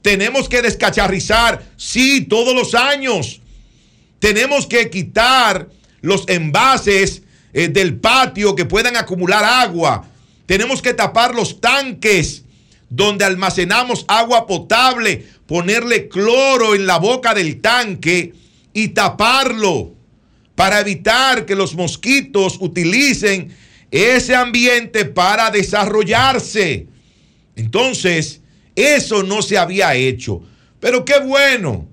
Tenemos 0.02 0.50
que 0.50 0.62
descacharrizar, 0.62 1.64
sí, 1.78 2.22
todos 2.22 2.56
los 2.56 2.74
años. 2.74 3.42
Tenemos 4.20 4.66
que 4.66 4.90
quitar 4.90 5.70
los 6.02 6.28
envases 6.28 7.24
eh, 7.54 7.68
del 7.68 8.00
patio 8.00 8.56
que 8.56 8.66
puedan 8.66 8.98
acumular 8.98 9.44
agua. 9.44 10.08
Tenemos 10.46 10.82
que 10.82 10.94
tapar 10.94 11.36
los 11.36 11.62
tanques 11.62 12.44
donde 12.90 13.24
almacenamos 13.24 14.06
agua 14.08 14.46
potable, 14.48 15.26
ponerle 15.48 16.10
cloro 16.10 16.76
en 16.76 16.86
la 16.86 16.98
boca 16.98 17.34
del 17.34 17.62
tanque 17.62 18.34
y 18.74 18.90
taparlo 18.90 19.94
para 20.56 20.80
evitar 20.82 21.46
que 21.46 21.56
los 21.56 21.76
mosquitos 21.76 22.58
utilicen 22.60 23.56
ese 23.92 24.36
ambiente 24.36 25.06
para 25.06 25.52
desarrollarse. 25.52 26.88
Entonces, 27.56 28.41
eso 28.84 29.24
no 29.24 29.42
se 29.42 29.58
había 29.58 29.96
hecho. 29.96 30.42
Pero 30.80 31.06
qué 31.06 31.20
bueno, 31.20 31.88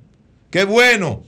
qué 0.50 0.64
bueno 0.64 1.24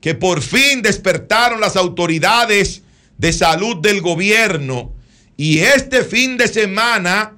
que 0.00 0.14
por 0.14 0.40
fin 0.42 0.82
despertaron 0.82 1.60
las 1.60 1.76
autoridades 1.76 2.82
de 3.18 3.32
salud 3.32 3.76
del 3.76 4.00
gobierno 4.00 4.94
y 5.36 5.58
este 5.58 6.04
fin 6.04 6.36
de 6.36 6.48
semana, 6.48 7.36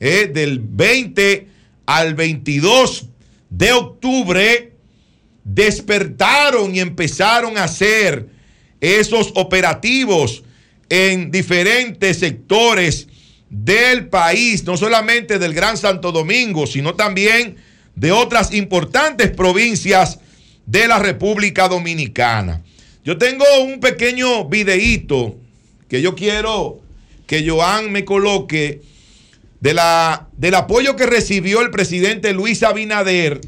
eh, 0.00 0.30
del 0.32 0.58
20 0.60 1.48
al 1.86 2.14
22 2.14 3.06
de 3.50 3.72
octubre, 3.72 4.72
despertaron 5.44 6.74
y 6.74 6.80
empezaron 6.80 7.56
a 7.56 7.64
hacer 7.64 8.28
esos 8.80 9.32
operativos 9.34 10.42
en 10.88 11.30
diferentes 11.30 12.18
sectores 12.18 13.08
del 13.64 14.08
país, 14.08 14.64
no 14.64 14.76
solamente 14.76 15.38
del 15.38 15.54
Gran 15.54 15.76
Santo 15.76 16.12
Domingo, 16.12 16.66
sino 16.66 16.94
también 16.94 17.56
de 17.94 18.12
otras 18.12 18.52
importantes 18.52 19.30
provincias 19.30 20.18
de 20.66 20.86
la 20.86 20.98
República 20.98 21.68
Dominicana. 21.68 22.62
Yo 23.04 23.16
tengo 23.16 23.44
un 23.62 23.80
pequeño 23.80 24.46
videíto 24.46 25.36
que 25.88 26.02
yo 26.02 26.14
quiero 26.14 26.80
que 27.26 27.48
Joan 27.48 27.90
me 27.92 28.04
coloque 28.04 28.82
de 29.60 29.74
la, 29.74 30.28
del 30.36 30.54
apoyo 30.54 30.96
que 30.96 31.06
recibió 31.06 31.62
el 31.62 31.70
presidente 31.70 32.32
Luis 32.32 32.62
Abinader 32.62 33.40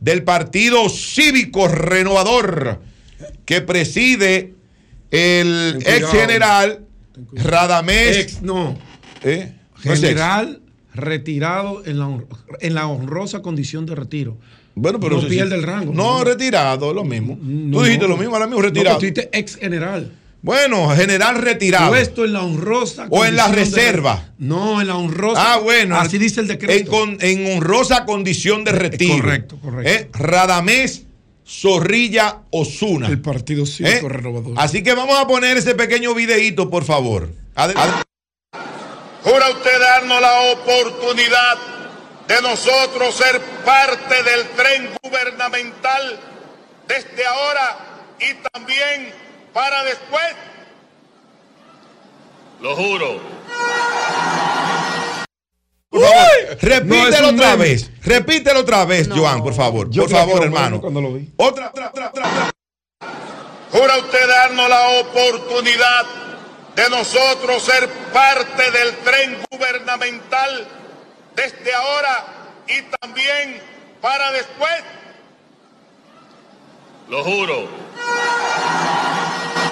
del 0.00 0.24
Partido 0.24 0.88
Cívico 0.88 1.68
Renovador 1.68 2.80
que 3.44 3.60
preside 3.60 4.54
el 5.10 5.78
ex 5.86 6.10
general 6.10 6.86
Radamés. 7.32 8.16
Ex, 8.16 8.42
no. 8.42 8.76
¿Eh? 9.22 9.52
General 9.82 10.60
retirado 10.94 11.82
en 11.84 11.98
la, 11.98 12.18
en 12.60 12.74
la 12.74 12.86
honrosa 12.86 13.42
condición 13.42 13.84
de 13.86 13.94
retiro. 13.94 14.38
Bueno, 14.74 14.98
pero 15.00 15.16
no 15.16 15.22
si- 15.22 15.28
pierde 15.28 15.54
el 15.56 15.62
rango. 15.62 15.92
No, 15.92 16.22
retirado, 16.24 16.92
lo 16.94 17.04
mismo. 17.04 17.38
No, 17.40 17.78
tú 17.78 17.84
dijiste 17.84 18.08
lo 18.08 18.16
mismo, 18.16 18.34
ahora 18.34 18.46
mismo 18.46 18.62
retirado. 18.62 18.96
tú 18.98 19.02
dijiste 19.06 19.28
ex 19.32 19.56
general. 19.56 20.12
Bueno, 20.42 20.88
general 20.94 21.36
retirado. 21.42 21.88
Puesto 21.88 22.24
en 22.24 22.32
la 22.34 22.42
honrosa 22.42 23.06
O 23.10 23.24
en 23.24 23.36
la 23.36 23.48
de- 23.48 23.54
reserva. 23.56 24.32
no, 24.38 24.80
en 24.80 24.86
la 24.86 24.96
honrosa. 24.96 25.54
Ah, 25.54 25.58
bueno. 25.58 25.96
Así 25.96 26.18
dice 26.18 26.40
el 26.40 26.46
decreto. 26.46 26.78
En, 26.78 26.86
con- 26.86 27.18
en 27.20 27.56
honrosa 27.56 28.04
condición 28.04 28.62
de 28.64 28.72
retiro. 28.72 29.16
correcto, 29.16 29.58
correcto. 29.60 29.90
Eh, 29.90 30.08
Radamés 30.12 31.04
Zorrilla 31.44 32.42
Osuna. 32.50 33.08
El 33.08 33.20
Partido 33.20 33.66
Cívico 33.66 34.06
Eh, 34.06 34.08
Renovador. 34.08 34.54
Así 34.56 34.82
que 34.82 34.94
vamos 34.94 35.18
a 35.18 35.26
poner 35.26 35.56
ese 35.56 35.74
pequeño 35.74 36.14
videíto, 36.14 36.70
por 36.70 36.84
favor. 36.84 37.28
Adelante. 37.54 38.02
¿Jura 39.26 39.48
usted 39.50 39.80
darnos 39.80 40.20
la 40.20 40.40
oportunidad 40.52 41.58
de 42.28 42.42
nosotros 42.42 43.12
ser 43.12 43.40
parte 43.64 44.22
del 44.22 44.48
tren 44.50 44.94
gubernamental 45.02 46.20
desde 46.86 47.26
ahora 47.26 47.76
y 48.20 48.34
también 48.52 49.12
para 49.52 49.82
después? 49.82 50.36
Lo 52.60 52.76
juro. 52.76 53.20
Favor, 55.90 56.58
repítelo 56.60 57.32
No, 57.32 57.36
otra 57.38 57.50
meme. 57.56 57.64
vez. 57.64 57.90
Repítelo 58.04 58.60
otra 58.60 58.84
vez, 58.84 59.08
Joan, 59.12 59.42
por 59.42 59.54
favor. 59.54 59.90
Yo 59.90 60.02
por 60.02 60.10
favor, 60.12 60.44
hermano. 60.44 60.80
Cuando 60.80 61.00
lo 61.00 61.14
vi. 61.14 61.32
Otra, 61.36 61.70
otra, 61.70 61.88
otra, 61.88 62.08
otra, 62.10 62.22
otra. 62.28 62.50
¿Jura 63.72 63.98
usted 63.98 64.28
darnos 64.28 64.68
la 64.68 64.88
oportunidad 65.00 66.06
de 66.76 66.90
nosotros 66.90 67.62
ser 67.62 67.88
parte 68.12 68.70
del 68.70 68.94
tren 68.98 69.36
gubernamental 69.50 70.68
desde 71.34 71.72
ahora 71.74 72.26
y 72.68 72.82
también 73.00 73.60
para 74.00 74.30
después. 74.32 74.70
Lo 77.08 77.22
juro. 77.24 77.68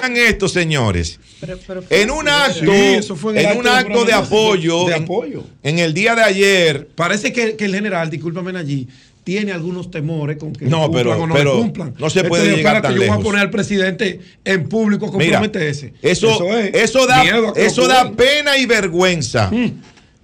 Vean 0.01 0.17
esto, 0.17 0.47
señores. 0.47 1.19
Pero- 1.41 1.59
pero 1.67 1.81
fue 1.81 2.01
En 2.01 2.11
un 2.11 2.27
acto, 2.27 2.71
Sí, 2.71 2.93
eso 2.95 3.15
fue 3.15 3.33
en 3.33 3.37
el 3.39 3.45
en 3.45 3.49
acto 3.51 3.59
un 3.59 3.65
de 3.65 3.71
acto 3.79 4.05
de 4.05 4.13
apoyo, 4.13 4.85
de 4.85 4.95
en- 4.95 5.03
apoyo. 5.03 5.43
En, 5.63 5.79
el 5.79 5.93
día 5.93 6.15
de 6.15 6.23
ayer, 6.23 6.87
Parece 6.95 7.31
que, 7.33 7.55
que 7.55 7.65
el 7.65 7.75
general, 7.75 8.09
discúlpame 8.09 8.57
allí, 8.57 8.87
tiene 9.25 9.51
algunos 9.51 9.89
temores 9.91 10.37
con 10.37 10.53
que 10.53 10.65
No, 10.67 10.89
pero- 10.89 11.19
o 11.21 11.27
no 11.27 11.33
pero 11.33 11.57
cumplan. 11.57 11.93
no 11.99 12.09
se 12.09 12.23
puede 12.23 12.43
dijo, 12.43 12.57
llegar 12.57 12.75
"Espérate, 12.77 12.87
tan 12.87 12.93
yo 12.93 12.99
voy 12.99 13.07
lejos". 13.07 13.19
a 13.19 13.23
poner 13.23 13.41
al 13.41 13.49
presidente 13.49 14.19
en 14.45 14.69
público 14.69 15.07
mira, 15.07 15.39
comprometerse. 15.39 15.93
eso, 16.01 16.53
es 16.55 16.73
eso, 16.75 17.05
da, 17.07 17.23
que 17.53 17.65
eso 17.65 17.87
da 17.87 18.11
pena 18.13 18.57
y 18.57 18.65
vergüenza. 18.67 19.51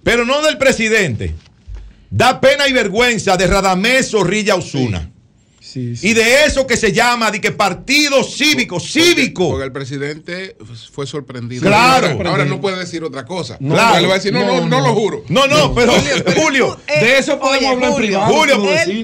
Pero 0.02 0.24
no 0.24 0.40
del 0.42 0.56
presidente. 0.56 1.34
Da 2.10 2.40
pena 2.40 2.66
y 2.68 2.72
vergüenza 2.72 3.36
de 3.36 3.46
Radamés 3.46 4.10
Zorrilla 4.10 4.54
Osuna. 4.54 5.10
Y 5.74 6.14
de 6.14 6.44
eso 6.44 6.66
que 6.66 6.76
se 6.76 6.92
llama 6.92 7.30
de 7.30 7.40
que 7.40 7.52
partido 7.52 8.22
cívico, 8.24 8.80
cívico. 8.80 9.50
Porque 9.50 9.64
el 9.64 9.72
presidente 9.72 10.56
fue 10.92 11.06
sorprendido. 11.06 11.62
Claro. 11.62 12.08
Ahora, 12.08 12.30
ahora 12.30 12.44
no 12.44 12.60
puede 12.60 12.78
decir 12.78 13.04
otra 13.04 13.24
cosa. 13.24 13.56
No, 13.60 13.74
Claro. 13.74 14.00
Le 14.00 14.06
va 14.06 14.14
a 14.14 14.16
decir, 14.16 14.32
no, 14.32 14.44
no, 14.44 14.66
no, 14.66 14.80
lo 14.80 14.94
juro. 14.94 15.24
No, 15.28 15.46
no, 15.46 15.74
pero 15.74 15.92
Julio, 16.36 16.78
de 16.86 17.18
eso 17.18 17.38
podemos 17.38 17.70
hablar 17.70 17.90
en 17.90 17.96
privado. 17.96 18.32
Julio, 18.32 18.58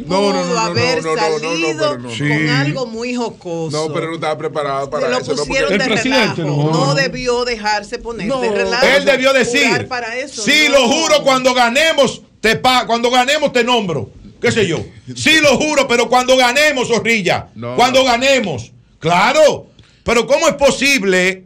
No, 0.06 0.32
no, 0.32 0.44
no, 0.44 0.46
no, 0.46 0.58
haber 0.58 1.02
no, 1.02 1.14
no, 1.14 1.16
no, 1.16 1.28
no, 1.28 1.38
salido 1.38 1.98
con 1.98 2.48
algo 2.48 2.86
muy 2.86 3.14
jocoso. 3.14 3.76
No, 3.76 3.92
pero 3.92 4.08
no 4.08 4.14
estaba 4.14 4.36
preparado 4.36 4.90
para 4.90 5.08
lo 5.08 5.18
eso. 5.18 5.34
no, 5.34 5.44
pusieron 5.44 5.78
de 5.78 5.88
relajo. 5.88 6.42
No, 6.42 6.94
debió 6.94 7.44
dejarse 7.44 7.98
poner 7.98 8.30
de 8.32 8.50
relajo. 8.50 8.86
Él 8.86 9.04
debió 9.04 9.32
decir, 9.32 9.88
para 9.88 10.16
eso, 10.16 10.42
sí, 10.42 10.68
lo 10.68 10.88
juro, 10.88 11.22
cuando 11.22 11.54
ganemos, 11.54 12.22
te 12.40 12.56
pa 12.56 12.86
cuando 12.86 13.10
ganemos 13.10 13.52
te 13.52 13.64
nombro. 13.64 14.10
¿Qué 14.40 14.52
sé 14.52 14.66
yo? 14.66 14.84
Sí, 15.16 15.40
lo 15.40 15.56
juro, 15.56 15.88
pero 15.88 16.08
cuando 16.08 16.36
ganemos, 16.36 16.88
Zorrilla. 16.88 17.48
No. 17.54 17.74
Cuando 17.76 18.04
ganemos. 18.04 18.72
Claro. 18.98 19.70
Pero 20.04 20.26
¿cómo 20.26 20.48
es 20.48 20.54
posible 20.54 21.44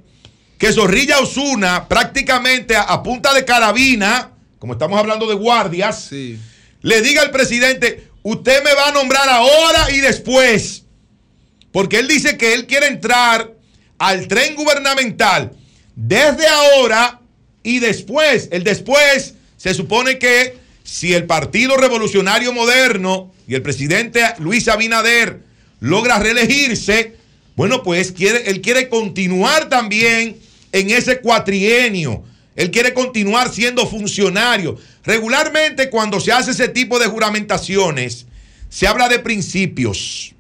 que 0.59 0.73
Zorrilla 0.73 1.19
Osuna, 1.19 1.89
prácticamente 1.89 2.77
a, 2.77 2.83
a 2.83 3.03
punta 3.03 3.35
de 3.35 3.45
carabina, 3.45 4.33
como 4.59 4.75
estamos 4.75 4.99
hablando 4.99 5.27
de 5.27 5.35
guardias, 5.35 6.11
le 6.13 7.03
diga 7.03 7.23
al 7.23 7.31
presidente, 7.31 8.09
usted 8.23 8.63
me 8.63 8.75
va 8.75 8.89
a 8.89 8.93
nombrar 8.93 9.29
ahora 9.29 9.91
y 9.91 9.99
después? 9.99 10.85
Porque 11.73 11.99
él 11.99 12.09
dice 12.09 12.37
que 12.37 12.55
él 12.55 12.67
quiere 12.67 12.87
entrar 12.87 13.53
al 13.99 14.29
tren 14.29 14.55
gubernamental 14.55 15.53
desde 15.97 16.47
ahora 16.47 17.21
y 17.63 17.79
después. 17.79 18.49
El 18.53 18.65
después 18.65 19.35
se 19.57 19.75
supone 19.75 20.19
que 20.19 20.62
si 20.85 21.15
el 21.15 21.25
Partido 21.25 21.77
Revolucionario 21.77 22.53
Moderno 22.53 23.33
y 23.47 23.55
el 23.55 23.63
presidente 23.63 24.23
Luis 24.39 24.69
Abinader 24.69 25.41
logra 25.81 26.19
reelegirse, 26.19 27.17
bueno, 27.57 27.83
pues 27.83 28.15
él 28.19 28.61
quiere 28.61 28.89
continuar 28.89 29.69
también 29.69 30.37
en 30.73 30.91
ese 30.91 31.21
cuatrienio. 31.21 32.25
Él 32.57 32.71
quiere 32.71 32.93
continuar 32.93 33.53
siendo 33.53 33.87
funcionario. 33.87 34.79
Regularmente 35.05 35.91
cuando 35.91 36.21
se 36.21 36.33
hace 36.33 36.53
ese 36.53 36.69
tipo 36.69 36.99
de 36.99 37.07
juramentaciones, 37.07 38.27
se 38.69 38.87
habla 38.87 39.09
de 39.09 39.19
principios. 39.19 40.35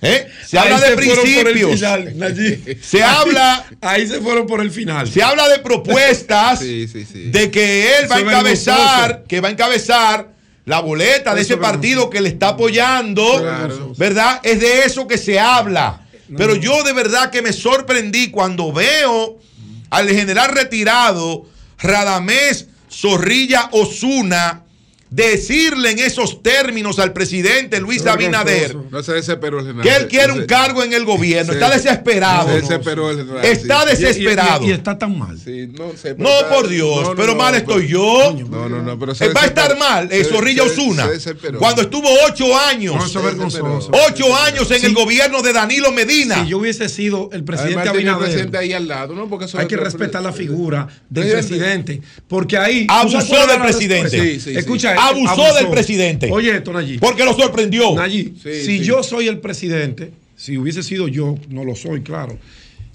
¿Eh? 0.00 0.28
Se 0.46 0.58
Ahí 0.58 0.64
habla 0.72 0.80
de 0.80 0.90
se 0.90 0.96
principios. 0.96 1.72
final. 1.74 2.76
Se 2.82 3.02
habla. 3.02 3.64
Ahí 3.80 4.06
se 4.06 4.20
fueron 4.20 4.46
por 4.46 4.60
el 4.60 4.70
final. 4.70 5.10
Se 5.10 5.22
habla 5.22 5.48
de 5.48 5.58
propuestas 5.58 6.60
de 6.60 7.50
que 7.50 7.96
él 7.98 8.10
va 8.10 8.16
a 8.16 8.20
encabezar, 8.20 9.24
que 9.28 9.40
va 9.40 9.48
a 9.48 9.50
encabezar 9.50 10.28
la 10.64 10.80
boleta 10.80 11.34
de 11.34 11.40
Eso 11.40 11.54
ese 11.54 11.54
es 11.54 11.60
partido 11.60 12.10
que 12.10 12.20
le 12.20 12.28
está 12.28 12.48
apoyando, 12.48 13.40
Claro. 13.40 13.92
¿verdad? 13.96 14.40
Es 14.42 14.60
de 14.60 14.82
eso 14.84 15.06
que 15.08 15.18
se 15.18 15.40
habla. 15.40 16.02
Pero 16.36 16.54
yo 16.54 16.82
de 16.82 16.92
verdad 16.92 17.30
que 17.30 17.40
me 17.42 17.52
sorprendí 17.54 18.30
cuando 18.30 18.70
veo 18.72 19.38
al 19.90 20.08
general 20.10 20.50
retirado 20.50 21.46
Radamés 21.78 22.66
Zorrilla 22.90 23.68
Osuna 23.72 24.62
decirle 25.10 25.90
en 25.92 25.98
esos 26.00 26.42
términos 26.42 26.98
al 26.98 27.12
presidente 27.12 27.80
Luis 27.80 28.06
Abinader 28.06 28.76
No 28.90 29.02
se 29.02 29.12
desesperó 29.14 29.60
el 29.60 29.66
general. 29.66 29.82
que 29.82 29.96
él 29.96 30.08
quiere 30.08 30.32
un 30.32 30.44
cargo 30.46 30.82
en 30.82 30.92
el 30.92 31.04
gobierno. 31.04 31.52
se- 31.52 31.58
Está 31.58 31.70
desesperado. 31.70 32.48
Se 32.48 32.60
desesperó 32.60 33.10
el 33.10 33.16
general. 33.18 33.44
Está 33.44 33.82
sí. 33.82 33.88
desesperado. 34.02 34.64
Y, 34.64 34.66
y- 34.66 34.70
y 34.70 34.72
está 34.72 34.98
tan 34.98 35.18
mal. 35.18 35.38
Sí, 35.42 35.68
no 35.76 35.90
está- 35.92 36.48
por 36.50 36.68
Dios, 36.68 37.10
pero 37.16 37.28
no, 37.32 37.38
mal 37.38 37.52
pero- 37.54 37.56
estoy 37.80 37.88
yo. 37.88 38.34
No, 38.50 38.68
no, 38.68 38.82
no, 38.82 38.98
pero 38.98 39.14
se 39.14 39.26
Él 39.26 39.36
va 39.36 39.42
a 39.42 39.46
estar 39.46 39.76
mal, 39.78 40.08
eh, 40.12 40.24
Zorrilla 40.24 40.64
Osuna. 40.64 41.08
Cuando 41.58 41.82
estuvo 41.82 42.08
ocho 42.26 42.56
años. 42.58 42.94
Ocho 44.08 44.36
años 44.36 44.70
en 44.70 44.84
el 44.84 44.94
gobierno 44.94 45.42
de 45.42 45.52
Danilo 45.52 45.92
Medina. 45.92 46.42
Si 46.44 46.50
yo 46.50 46.58
hubiese 46.58 46.88
sido 46.88 47.30
el 47.32 47.44
presidente 47.44 47.78
Además, 47.80 47.92
tenía 47.96 48.00
el 48.10 48.14
Abinader, 48.14 48.24
presidente 48.32 48.58
ahí 48.58 48.72
al 48.72 48.88
lado, 48.88 49.14
¿no? 49.14 49.28
Porque 49.28 49.46
eso 49.46 49.58
hay 49.58 49.66
que 49.66 49.76
respetar 49.76 50.22
la 50.22 50.32
figura 50.32 50.88
del 51.08 51.30
Presidente. 51.32 52.00
Porque 52.26 52.56
ahí. 52.58 52.86
Abusó 52.88 53.18
¿tú 53.18 53.24
sabes 53.26 53.44
cuál 53.46 53.48
del 53.48 53.60
presidente. 53.62 54.58
Escucha, 54.58 54.94
Abusó 54.98 55.54
del 55.54 55.68
presidente. 55.68 56.28
Oye, 56.30 56.56
esto, 56.56 56.72
Nayib. 56.72 57.00
Porque 57.00 57.24
lo 57.24 57.34
sorprendió. 57.34 57.94
Nayib, 57.94 58.34
Sí, 58.42 58.60
si 58.64 58.78
sí. 58.78 58.84
yo 58.84 59.02
soy 59.02 59.28
el 59.28 59.38
presidente, 59.38 60.10
si 60.36 60.56
hubiese 60.58 60.82
sido 60.82 61.08
yo, 61.08 61.36
no 61.48 61.64
lo 61.64 61.74
soy, 61.74 62.02
claro. 62.02 62.38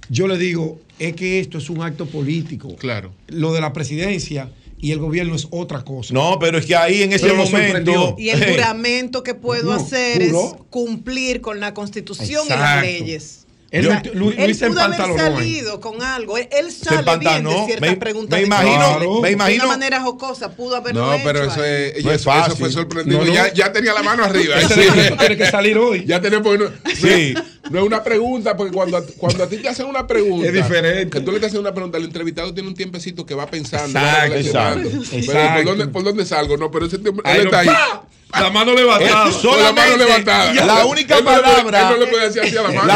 Yo 0.10 0.28
le 0.28 0.38
digo, 0.38 0.80
es 1.00 1.16
que 1.16 1.40
esto 1.40 1.58
es 1.58 1.70
un 1.70 1.82
acto 1.82 2.06
político. 2.06 2.76
Claro. 2.76 3.14
Lo 3.28 3.54
de 3.54 3.62
la 3.62 3.74
presidencia 3.74 4.50
y 4.80 4.92
el 4.92 5.00
gobierno 5.00 5.34
es 5.36 5.48
otra 5.50 5.84
cosa. 5.84 6.14
No, 6.14 6.38
pero 6.40 6.58
es 6.58 6.66
que 6.66 6.76
ahí 6.76 7.04
en 7.04 7.14
ese 7.14 7.26
Pero 7.28 7.38
momento. 7.38 8.16
Y 8.20 8.30
el 8.30 8.46
juramento 8.52 9.24
que 9.24 9.34
puedo 9.34 9.72
No, 9.72 9.74
hacer 9.74 10.22
es 10.22 10.34
cumplir 10.70 11.40
con 11.40 11.60
la 11.62 11.74
constitución 11.74 12.46
y 12.46 12.50
las 12.50 12.82
leyes. 12.82 13.43
Él, 13.74 13.88
Luis, 14.14 14.36
él 14.38 14.46
Luis 14.46 14.58
se 14.60 14.68
pudo 14.68 14.82
haber 14.82 15.00
salido 15.18 15.80
con 15.82 16.02
algo. 16.04 16.38
Él, 16.38 16.48
él 16.52 16.72
sale 16.72 17.18
bien 17.18 17.44
de 17.44 17.56
ciertas 17.66 17.90
Me- 17.90 17.98
preguntas. 17.98 18.40
me 18.40 18.46
imagino- 18.46 19.20
me 19.20 19.32
imagino- 19.32 19.64
De 19.64 19.68
una 19.68 19.78
manera 19.78 20.02
jocosa 20.02 20.52
pudo 20.56 20.76
haberlo 20.76 21.02
No, 21.08 21.14
hecho 21.16 21.24
pero 21.26 21.44
eso 21.46 21.64
es, 21.64 22.06
No 22.06 22.12
es 22.12 22.22
eso 22.22 22.30
fácil. 22.32 22.56
fue 22.58 22.72
sorprendido. 22.72 23.20
No, 23.20 23.26
no. 23.26 23.34
Ya, 23.34 23.52
ya 23.52 23.72
tenía 23.74 23.94
la 23.94 24.04
mano 24.04 24.24
arriba. 24.26 24.58
Decreto 24.58 25.18
tiene 25.18 25.38
que 25.38 25.46
salir 25.50 25.76
hoy. 25.80 26.06
Ya 26.06 26.22
tenía 26.22 26.40
porque 26.44 26.66
no, 26.66 26.70
Sí. 26.96 27.34
no 27.72 27.80
es 27.80 27.86
una 27.86 28.04
pregunta, 28.04 28.56
porque 28.56 28.72
cuando, 28.72 28.98
a- 28.98 29.04
cuando 29.18 29.44
a 29.44 29.50
ti 29.50 29.58
te 29.58 29.70
hacen 29.70 29.88
una 29.88 30.06
pregunta, 30.06 30.48
Es 30.48 30.54
diferente. 30.54 31.10
Que 31.10 31.22
tú 31.26 31.32
le 31.32 31.38
estás 31.38 31.48
haciendo 31.48 31.68
una 31.68 31.74
pregunta, 31.74 31.98
el 31.98 32.04
entrevistado 32.06 32.54
tiene 32.54 32.70
un 32.70 32.76
tiempecito 32.76 33.26
que 33.26 33.34
va 33.34 33.48
pensando. 33.48 33.98
Exacto, 34.00 34.34
va 34.34 34.38
exacto, 34.40 34.90
Pero. 35.10 35.54
¿por, 35.56 35.66
dónde, 35.66 35.88
¿Por 35.88 36.04
dónde 36.04 36.26
salgo? 36.26 36.58
No, 36.58 36.70
pero 36.70 36.86
ese 36.86 37.00
tiempo, 37.00 37.24
él 37.26 37.38
lo- 37.38 37.44
está 37.46 37.60
ahí. 37.62 37.68
¡pa! 37.68 38.04
La 38.40 38.50
mano 38.50 38.74
levantada. 38.74 39.30
La 39.58 39.72
mano 39.74 39.98
levantada. 39.98 40.54
la 40.66 40.86
única 40.86 41.18
Él 41.18 41.24
no 41.24 41.32
le 41.32 41.38
puede- 41.40 41.52
palabra- 41.54 41.80
él 41.82 42.00
no 42.00 42.06
le 42.06 42.12
puede 42.12 42.26
decir 42.28 42.42
así 42.42 42.58
a 42.58 42.62
la 42.64 42.70
mano. 42.72 42.86
La, 42.88 42.94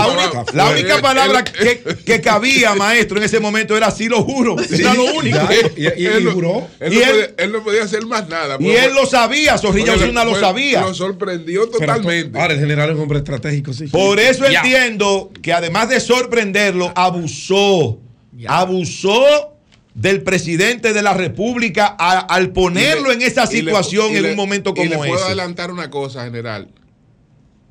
no, 0.64 0.72
única, 0.72 0.96
la 0.96 1.02
palabra 1.02 1.44
que, 1.44 1.82
que 2.06 2.22
cabía, 2.22 2.74
maestro, 2.76 3.18
en 3.18 3.24
ese 3.24 3.40
momento 3.40 3.78
era 3.78 3.92
sí 3.92 4.08
lo 4.10 4.24
juro. 4.24 4.56
Era 4.72 4.94
lo 4.94 5.04
único. 5.06 5.38
Ya, 5.38 5.50
y, 5.76 5.82
y- 5.84 6.04
y 6.04 6.06
él 6.08 6.24
no- 6.26 6.32
juró. 6.32 6.68
Él, 6.80 6.94
Y 6.94 6.96
no 6.98 7.06
podía, 7.06 7.30
él 7.38 7.52
no 7.52 7.64
podía 7.64 7.84
hacer 7.84 8.06
más 8.06 8.28
nada. 8.28 8.58
Y 8.60 8.70
él 8.72 8.94
lo 8.94 9.06
sabía, 9.06 9.58
Zorrilla 9.58 9.92
Porque 9.94 10.06
Osuna 10.06 10.24
lo 10.26 10.32
fue- 10.32 10.40
sabía. 10.40 10.82
Lo 10.82 10.94
sorprendió 10.94 11.70
Pero 11.72 11.80
totalmente. 11.94 12.40
Ahora 12.40 12.54
el 12.54 12.60
general 12.60 12.90
es 12.90 12.96
un 12.96 13.02
hombre 13.04 13.20
estratégico, 13.20 13.74
sí. 13.74 13.88
Por 13.88 14.20
eso 14.20 14.50
Ya. 14.50 14.62
entiendo 14.62 15.32
que 15.42 15.54
además 15.54 15.90
de 15.90 16.00
sorprenderlo, 16.00 16.92
abusó. 16.96 18.00
Abusó 18.48 19.57
del 19.98 20.22
presidente 20.22 20.94
de 20.94 21.02
la 21.02 21.14
República 21.16 21.96
a- 22.00 22.20
al 22.20 22.52
ponerlo 22.52 23.08
le- 23.10 23.16
en 23.16 23.22
esa 23.24 23.46
le- 23.46 23.52
situación 23.52 24.16
en 24.16 24.22
le- 24.24 24.30
un 24.32 24.36
momento 24.38 24.72
Y 24.76 24.84
le 24.84 24.90
como 24.90 25.00
puedo 25.02 25.16
ese. 25.16 25.26
adelantar 25.26 25.72
una 25.72 25.90
cosa, 25.90 26.24
general. 26.24 26.70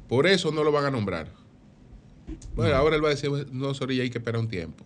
Por 0.08 0.26
eso 0.26 0.50
no 0.50 0.64
lo 0.64 0.72
van 0.72 0.84
a 0.86 0.90
nombrar. 0.90 1.30
Bueno, 2.56 2.74
ahora 2.74 2.96
él 2.96 3.04
va 3.04 3.08
a 3.08 3.10
decir, 3.12 3.30
no, 3.52 3.72
Zorilla, 3.74 4.02
hay 4.02 4.10
que 4.10 4.18
esperar 4.18 4.40
un 4.40 4.48
tiempo. 4.48 4.84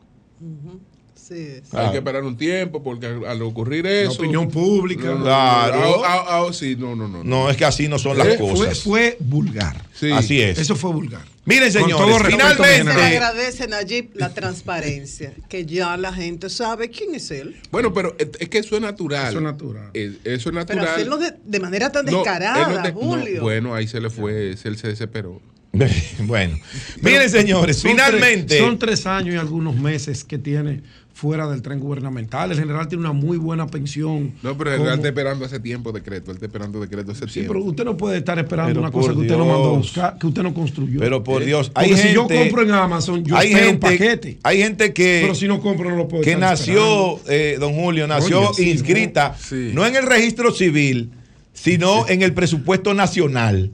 Hay 1.72 1.91
que 1.93 1.99
esperar 1.99 2.24
un 2.24 2.37
tiempo 2.37 2.83
porque 2.83 3.07
al, 3.07 3.24
al 3.24 3.43
ocurrir 3.43 3.85
La 3.85 3.91
eso... 4.03 4.12
opinión 4.14 4.49
pública. 4.51 5.09
No, 5.14 5.22
Claro. 5.22 6.03
ah, 6.05 6.24
ah, 6.28 6.45
ah, 6.49 6.53
sí, 6.53 6.76
no, 6.78 6.97
no, 6.97 7.07
no. 7.09 7.22
No, 7.24 7.49
es 7.51 7.57
que 7.57 7.64
así 7.64 7.89
no 7.89 7.99
son 7.99 8.18
las 8.18 8.26
Eh, 8.26 8.37
Fue, 8.39 8.49
cosas. 8.51 8.81
fue 8.81 9.16
vulgar. 9.20 9.85
Sí. 9.95 10.11
Así 10.11 10.41
es. 10.41 10.59
Eso 10.59 10.74
fue 10.76 10.93
vulgar. 10.93 11.22
Miren, 11.45 11.72
señores, 11.72 12.16
Se 12.16 12.22
le 12.24 12.31
finalmente. 12.31 12.93
agradece, 12.93 13.66
Nayib, 13.66 14.11
la 14.14 14.33
transparencia, 14.35 15.33
que 15.49 15.64
ya 15.66 15.97
la 15.97 16.12
gente 16.12 16.49
sabe 16.51 16.91
quién 16.91 17.14
es 17.14 17.31
él. 17.31 17.57
Bueno, 17.70 17.93
pero 17.93 18.14
es 18.18 18.49
que 18.49 18.59
eso 18.59 18.76
es 18.76 18.83
natural. 18.83 19.28
Eso 19.28 19.39
es 19.39 19.43
natural. 19.45 19.91
Eh, 19.95 20.12
Eso 20.24 20.35
es 20.35 20.43
Pero 20.45 20.53
natural. 20.55 20.89
hacerlo 20.89 21.16
de, 21.18 21.33
de 21.45 21.61
manera 21.61 21.91
tan 21.91 22.05
No, 22.05 22.11
él 22.11 22.16
no 22.16 22.22
descarada, 22.24 22.93
Julio. 22.93 23.43
bueno, 23.43 23.74
ahí 23.74 23.89
se 23.89 24.01
le 24.01 24.11
fue, 24.11 24.51
él 24.62 24.76
se 24.78 24.89
desesperó. 24.89 25.41
bueno, 26.20 26.59
miren, 27.01 27.31
señores, 27.31 27.76
Son 27.78 27.93
finalmente. 27.93 28.47
tres- 28.57 28.61
son 28.61 28.78
tres 28.78 29.07
años 29.07 29.35
y 29.35 29.39
algunos 29.39 29.76
meses 29.76 30.24
que 30.24 30.37
tiene 30.37 30.83
fuera 31.21 31.47
del 31.51 31.61
tren 31.61 31.81
gubernamental. 31.81 32.51
El 32.51 32.59
general 32.59 32.89
tiene 32.89 33.03
una 33.03 33.12
muy 33.12 33.37
buena 33.37 33.66
pensión. 33.66 34.33
No, 34.43 34.57
pero 34.57 34.71
el 34.71 34.77
como- 34.79 34.87
general 34.89 34.95
está 35.01 35.09
esperando 35.09 35.45
hace 35.45 35.61
tiempo 35.61 35.93
decreto. 35.93 36.31
Él 36.31 36.37
está 36.37 36.47
esperando 36.47 36.81
decreto 36.81 37.12
hace 37.12 37.27
Sí, 37.27 37.35
tiempo. 37.35 37.53
pero 37.53 37.64
usted 37.66 37.85
no 37.85 37.97
puede 37.99 38.16
estar 38.18 38.39
esperando 38.39 38.71
Pero 38.71 38.81
una 38.81 38.91
cosa 38.91 39.12
que 39.12 39.18
usted 39.18 39.37
no 39.37 39.45
mandó 39.45 39.75
a 39.75 39.77
buscar, 39.77 40.16
que 40.18 40.27
usted 40.27 40.43
no 40.43 40.55
construyó. 40.55 40.99
Pero 40.99 41.23
por 41.23 41.43
Eh, 41.43 41.47
Dios, 41.47 41.68
porque 41.68 41.91
hay 41.91 41.97
si 41.99 42.14
yo 42.14 42.27
gente- 42.27 42.39
compro 42.45 42.62
en 42.62 42.71
Amazon, 42.71 43.23
yo 43.23 43.37
hay 43.37 43.49
espero 43.49 43.66
gente, 43.66 43.87
un 43.87 43.93
paquete. 43.93 44.39
hay 44.43 44.59
gente 44.62 44.93
que, 44.95 45.18
Pero 45.23 45.35
si 45.35 45.47
no 45.47 45.61
compro, 45.61 45.91
no 45.91 45.97
lo 45.97 46.09
puedo 46.09 46.23
que 46.25 46.31
estar 46.33 46.51
nació, 46.51 47.21
eh, 47.29 47.59
don 47.61 47.75
Julio, 47.75 48.07
nació 48.07 48.41
Oye, 48.49 48.55
sí, 48.55 48.71
inscrita, 48.71 49.37
Sí. 49.39 49.73
no 49.75 49.85
en 49.87 49.97
el 49.97 50.07
registro 50.07 50.53
civil, 50.53 51.11
sino 51.53 52.09
en 52.09 52.23
el 52.23 52.33
presupuesto 52.33 52.95
nacional, 52.95 53.73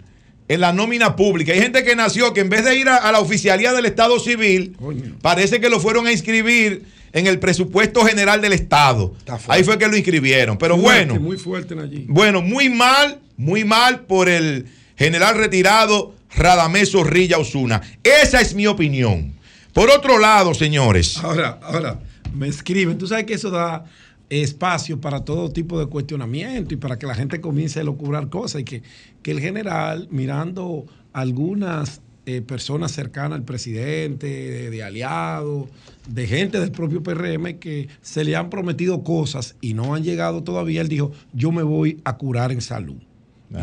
en 0.48 0.60
la 0.60 0.72
nómina 0.72 1.14
pública. 1.14 1.52
Hay 1.52 1.60
gente 1.60 1.84
que 1.84 1.94
nació 1.94 2.32
que 2.32 2.40
en 2.40 2.48
vez 2.48 2.64
de 2.64 2.76
ir 2.76 2.88
a, 2.88 2.96
a 2.96 3.12
la 3.12 3.20
oficialía 3.20 3.72
del 3.72 3.86
Estado 3.86 4.18
Civil, 4.18 4.76
parece 5.22 5.60
que 5.60 5.68
lo 5.70 5.78
fueron 5.78 6.06
a 6.08 6.12
inscribir 6.12 6.95
en 7.16 7.26
el 7.26 7.38
presupuesto 7.38 8.04
general 8.04 8.42
del 8.42 8.52
Estado. 8.52 9.14
Ahí 9.48 9.64
fue 9.64 9.78
que 9.78 9.88
lo 9.88 9.96
inscribieron. 9.96 10.58
Pero 10.58 10.76
Fuerte, 10.76 11.06
bueno. 11.06 11.24
Muy 11.24 11.38
fuerte 11.38 11.74
allí. 11.80 12.04
Bueno, 12.06 12.42
muy 12.42 12.68
mal, 12.68 13.20
muy 13.38 13.64
mal 13.64 14.00
por 14.00 14.28
el 14.28 14.66
general 14.96 15.38
retirado 15.38 16.14
Radamés 16.34 16.92
Zorrilla 16.92 17.38
Osuna. 17.38 17.80
Esa 18.04 18.42
es 18.42 18.54
mi 18.54 18.66
opinión. 18.66 19.32
Por 19.72 19.88
otro 19.88 20.18
lado, 20.18 20.52
señores. 20.52 21.16
Ahora, 21.16 21.58
ahora, 21.62 22.00
me 22.34 22.48
escriben. 22.48 22.98
Tú 22.98 23.06
sabes 23.06 23.24
que 23.24 23.32
eso 23.32 23.50
da 23.50 23.86
espacio 24.28 25.00
para 25.00 25.24
todo 25.24 25.50
tipo 25.50 25.80
de 25.80 25.86
cuestionamiento 25.86 26.74
y 26.74 26.76
para 26.76 26.98
que 26.98 27.06
la 27.06 27.14
gente 27.14 27.40
comience 27.40 27.80
a 27.80 27.84
locubrar 27.84 28.28
cosas 28.28 28.60
y 28.60 28.64
que, 28.64 28.82
que 29.22 29.30
el 29.30 29.40
general, 29.40 30.06
mirando 30.10 30.84
algunas 31.14 32.02
eh, 32.26 32.42
personas 32.42 32.92
cercanas 32.92 33.38
al 33.38 33.44
presidente, 33.44 34.26
de, 34.26 34.70
de 34.70 34.82
aliados, 34.82 35.68
de 36.08 36.26
gente 36.26 36.60
del 36.60 36.72
propio 36.72 37.02
PRM 37.02 37.58
que 37.58 37.88
se 38.02 38.24
le 38.24 38.36
han 38.36 38.50
prometido 38.50 39.02
cosas 39.02 39.56
y 39.60 39.74
no 39.74 39.94
han 39.94 40.02
llegado 40.02 40.42
todavía, 40.42 40.80
él 40.80 40.88
dijo, 40.88 41.12
yo 41.32 41.52
me 41.52 41.62
voy 41.62 42.00
a 42.04 42.16
curar 42.16 42.52
en 42.52 42.60
salud. 42.60 42.96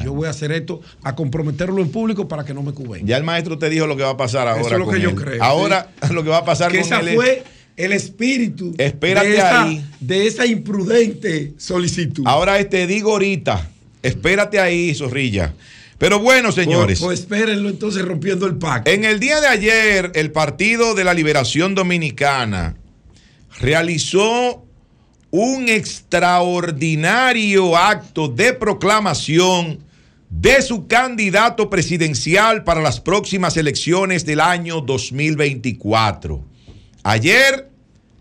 Yo 0.03 0.13
voy 0.13 0.27
a 0.27 0.29
hacer 0.29 0.51
esto, 0.53 0.81
a 1.03 1.13
comprometerlo 1.13 1.81
en 1.81 1.89
público 1.89 2.27
para 2.27 2.45
que 2.45 2.53
no 2.53 2.63
me 2.63 2.71
cuben. 2.71 3.05
Ya 3.05 3.17
el 3.17 3.23
maestro 3.23 3.57
te 3.57 3.69
dijo 3.69 3.85
lo 3.85 3.97
que 3.97 4.03
va 4.03 4.11
a 4.11 4.17
pasar 4.17 4.47
ahora. 4.47 4.61
Eso 4.61 4.73
es 4.73 4.79
lo 4.79 4.89
que 4.89 5.01
yo 5.01 5.13
creo. 5.13 5.43
Ahora 5.43 5.91
lo 6.11 6.23
que 6.23 6.29
va 6.29 6.37
a 6.37 6.45
pasar 6.45 6.71
que 6.71 6.77
con 6.79 6.85
esa 6.85 6.99
él 7.01 7.15
fue 7.15 7.43
el 7.75 7.91
espíritu 7.91 8.73
Espérate 8.77 9.29
de, 9.29 9.35
esa, 9.35 9.63
ahí. 9.63 9.85
de 9.99 10.27
esa 10.27 10.45
imprudente 10.45 11.53
solicitud. 11.57 12.23
Ahora 12.25 12.63
te 12.67 12.87
digo 12.87 13.11
ahorita, 13.11 13.69
espérate 14.01 14.59
ahí, 14.59 14.95
Zorrilla. 14.95 15.53
Pero 16.03 16.19
bueno, 16.19 16.51
señores. 16.51 16.99
Pues, 16.99 17.21
pues 17.21 17.21
espérenlo 17.21 17.69
entonces 17.69 18.03
rompiendo 18.03 18.45
el 18.45 18.57
pacto. 18.57 18.91
En 18.91 19.05
el 19.05 19.21
día 19.21 19.39
de 19.39 19.47
ayer, 19.47 20.11
el 20.15 20.33
Partido 20.33 20.95
de 20.95 21.05
la 21.05 21.13
Liberación 21.13 21.75
Dominicana 21.75 22.75
realizó 23.61 24.65
un 25.31 25.69
extraordinario 25.69 27.77
acto 27.77 28.27
de 28.27 28.51
proclamación 28.51 29.79
de 30.29 30.61
su 30.61 30.87
candidato 30.87 31.69
presidencial 31.69 32.65
para 32.65 32.81
las 32.81 32.99
próximas 32.99 33.55
elecciones 33.55 34.25
del 34.25 34.41
año 34.41 34.81
2024. 34.81 36.43
Ayer, 37.03 37.69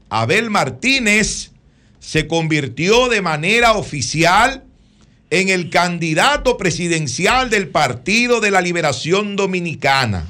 Abel 0.08 0.50
Martínez 0.50 1.50
se 1.98 2.28
convirtió 2.28 3.08
de 3.08 3.22
manera 3.22 3.72
oficial 3.72 4.62
en 5.32 5.48
el 5.48 5.70
candidato 5.70 6.58
presidencial 6.58 7.48
del 7.48 7.68
Partido 7.68 8.38
de 8.38 8.50
la 8.50 8.60
Liberación 8.60 9.34
Dominicana, 9.34 10.26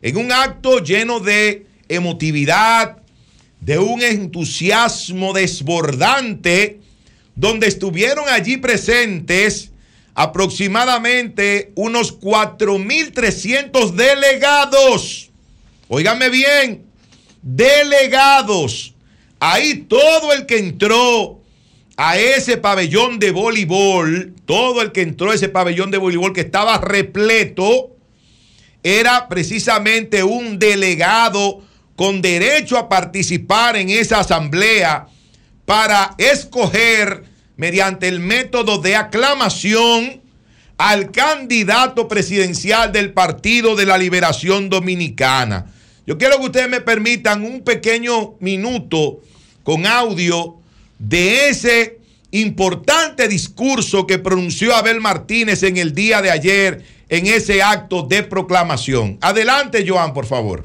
en 0.00 0.16
un 0.16 0.30
acto 0.30 0.78
lleno 0.78 1.18
de 1.18 1.66
emotividad, 1.88 2.98
de 3.60 3.80
un 3.80 4.00
entusiasmo 4.00 5.32
desbordante, 5.32 6.78
donde 7.34 7.66
estuvieron 7.66 8.28
allí 8.28 8.58
presentes 8.58 9.72
aproximadamente 10.14 11.72
unos 11.74 12.20
4.300 12.20 13.90
delegados. 13.90 15.30
Óigame 15.88 16.28
bien, 16.28 16.84
delegados. 17.42 18.94
Ahí 19.40 19.84
todo 19.88 20.32
el 20.32 20.46
que 20.46 20.58
entró 20.58 21.37
a 22.00 22.16
ese 22.16 22.56
pabellón 22.56 23.18
de 23.18 23.32
voleibol, 23.32 24.32
todo 24.46 24.82
el 24.82 24.92
que 24.92 25.02
entró 25.02 25.32
a 25.32 25.34
ese 25.34 25.48
pabellón 25.48 25.90
de 25.90 25.98
voleibol 25.98 26.32
que 26.32 26.42
estaba 26.42 26.78
repleto, 26.78 27.90
era 28.84 29.28
precisamente 29.28 30.22
un 30.22 30.60
delegado 30.60 31.60
con 31.96 32.22
derecho 32.22 32.78
a 32.78 32.88
participar 32.88 33.76
en 33.76 33.90
esa 33.90 34.20
asamblea 34.20 35.08
para 35.64 36.14
escoger 36.18 37.24
mediante 37.56 38.06
el 38.06 38.20
método 38.20 38.78
de 38.78 38.94
aclamación 38.94 40.22
al 40.76 41.10
candidato 41.10 42.06
presidencial 42.06 42.92
del 42.92 43.12
Partido 43.12 43.74
de 43.74 43.86
la 43.86 43.98
Liberación 43.98 44.70
Dominicana. 44.70 45.66
Yo 46.06 46.16
quiero 46.16 46.38
que 46.38 46.46
ustedes 46.46 46.68
me 46.68 46.80
permitan 46.80 47.42
un 47.42 47.62
pequeño 47.62 48.36
minuto 48.38 49.18
con 49.64 49.84
audio 49.84 50.57
de 50.98 51.48
ese 51.48 52.00
importante 52.30 53.28
discurso 53.28 54.06
que 54.06 54.18
pronunció 54.18 54.74
Abel 54.74 55.00
Martínez 55.00 55.62
en 55.62 55.76
el 55.76 55.94
día 55.94 56.20
de 56.20 56.30
ayer 56.30 56.84
en 57.08 57.26
ese 57.26 57.62
acto 57.62 58.02
de 58.02 58.22
proclamación. 58.22 59.18
Adelante, 59.20 59.84
Joan, 59.86 60.12
por 60.12 60.26
favor. 60.26 60.64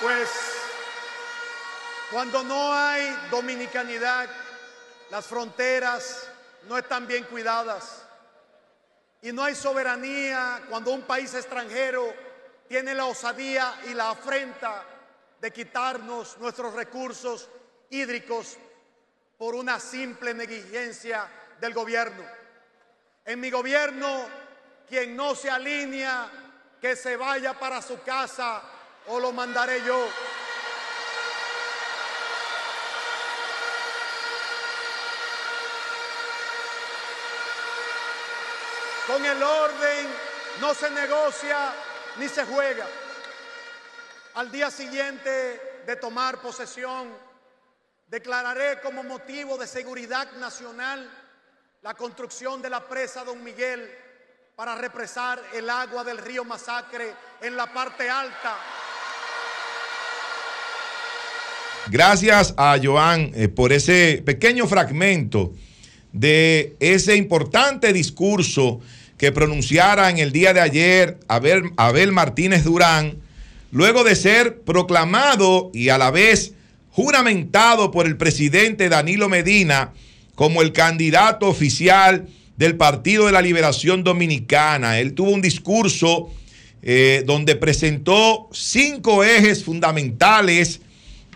Pues 0.00 0.28
cuando 2.12 2.44
no 2.44 2.72
hay 2.72 3.12
dominicanidad, 3.32 4.28
las 5.10 5.26
fronteras 5.26 6.27
no 6.68 6.78
están 6.78 7.06
bien 7.06 7.24
cuidadas. 7.24 8.04
Y 9.22 9.32
no 9.32 9.42
hay 9.42 9.54
soberanía 9.54 10.62
cuando 10.68 10.92
un 10.92 11.02
país 11.02 11.34
extranjero 11.34 12.14
tiene 12.68 12.94
la 12.94 13.06
osadía 13.06 13.74
y 13.88 13.94
la 13.94 14.10
afrenta 14.10 14.84
de 15.40 15.52
quitarnos 15.52 16.38
nuestros 16.38 16.74
recursos 16.74 17.48
hídricos 17.90 18.56
por 19.36 19.54
una 19.54 19.80
simple 19.80 20.34
negligencia 20.34 21.26
del 21.60 21.72
gobierno. 21.72 22.24
En 23.24 23.40
mi 23.40 23.50
gobierno, 23.50 24.26
quien 24.88 25.16
no 25.16 25.34
se 25.34 25.50
alinea, 25.50 26.30
que 26.80 26.94
se 26.94 27.16
vaya 27.16 27.58
para 27.58 27.82
su 27.82 28.00
casa 28.02 28.62
o 29.08 29.18
lo 29.18 29.32
mandaré 29.32 29.82
yo. 29.84 30.08
Con 39.08 39.24
el 39.24 39.42
orden 39.42 40.06
no 40.60 40.74
se 40.74 40.90
negocia 40.90 41.72
ni 42.18 42.28
se 42.28 42.44
juega. 42.44 42.86
Al 44.34 44.52
día 44.52 44.70
siguiente 44.70 45.80
de 45.84 45.96
tomar 45.96 46.40
posesión, 46.40 47.08
declararé 48.06 48.80
como 48.80 49.02
motivo 49.02 49.58
de 49.58 49.66
seguridad 49.66 50.30
nacional 50.32 51.10
la 51.82 51.94
construcción 51.94 52.62
de 52.62 52.70
la 52.70 52.86
presa 52.86 53.24
Don 53.24 53.42
Miguel 53.42 53.90
para 54.54 54.76
represar 54.76 55.42
el 55.54 55.68
agua 55.70 56.04
del 56.04 56.18
río 56.18 56.44
Masacre 56.44 57.14
en 57.40 57.56
la 57.56 57.72
parte 57.72 58.10
alta 58.10 58.56
Gracias 61.90 62.52
a 62.58 62.78
Joan 62.82 63.32
eh, 63.34 63.48
por 63.48 63.72
ese 63.72 64.22
pequeño 64.22 64.66
fragmento 64.66 65.54
de 66.12 66.76
ese 66.80 67.16
importante 67.16 67.94
discurso 67.94 68.80
que 69.18 69.32
pronunciara 69.32 70.08
en 70.08 70.18
el 70.18 70.32
día 70.32 70.54
de 70.54 70.60
ayer 70.60 71.18
Abel, 71.28 71.72
Abel 71.76 72.12
Martínez 72.12 72.64
Durán, 72.64 73.18
luego 73.72 74.04
de 74.04 74.16
ser 74.16 74.60
proclamado 74.60 75.70
y 75.74 75.90
a 75.90 75.98
la 75.98 76.10
vez 76.10 76.54
juramentado 76.90 77.90
por 77.90 78.06
el 78.06 78.16
presidente 78.16 78.88
Danilo 78.88 79.28
Medina 79.28 79.92
como 80.34 80.62
el 80.62 80.72
candidato 80.72 81.48
oficial 81.48 82.28
del 82.56 82.76
Partido 82.76 83.26
de 83.26 83.32
la 83.32 83.42
Liberación 83.42 84.04
Dominicana. 84.04 84.98
Él 85.00 85.14
tuvo 85.14 85.30
un 85.30 85.42
discurso 85.42 86.30
eh, 86.82 87.24
donde 87.26 87.56
presentó 87.56 88.48
cinco 88.52 89.24
ejes 89.24 89.64
fundamentales 89.64 90.80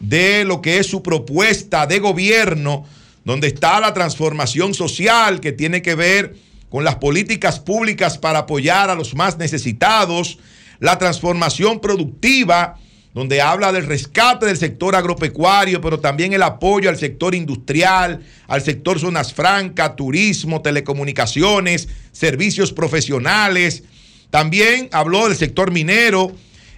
de 0.00 0.44
lo 0.44 0.62
que 0.62 0.78
es 0.78 0.86
su 0.86 1.02
propuesta 1.02 1.86
de 1.86 1.98
gobierno, 1.98 2.86
donde 3.24 3.48
está 3.48 3.80
la 3.80 3.92
transformación 3.92 4.72
social 4.72 5.40
que 5.40 5.52
tiene 5.52 5.82
que 5.82 5.96
ver 5.96 6.36
con 6.72 6.84
las 6.84 6.96
políticas 6.96 7.60
públicas 7.60 8.16
para 8.16 8.38
apoyar 8.38 8.88
a 8.88 8.94
los 8.94 9.14
más 9.14 9.36
necesitados, 9.36 10.38
la 10.80 10.96
transformación 10.96 11.80
productiva, 11.82 12.78
donde 13.12 13.42
habla 13.42 13.72
del 13.72 13.84
rescate 13.84 14.46
del 14.46 14.56
sector 14.56 14.96
agropecuario, 14.96 15.82
pero 15.82 16.00
también 16.00 16.32
el 16.32 16.42
apoyo 16.42 16.88
al 16.88 16.96
sector 16.96 17.34
industrial, 17.34 18.22
al 18.48 18.62
sector 18.62 18.98
zonas 18.98 19.34
francas, 19.34 19.96
turismo, 19.96 20.62
telecomunicaciones, 20.62 21.90
servicios 22.10 22.72
profesionales. 22.72 23.82
También 24.30 24.88
habló 24.92 25.28
del 25.28 25.36
sector 25.36 25.72
minero. 25.72 26.32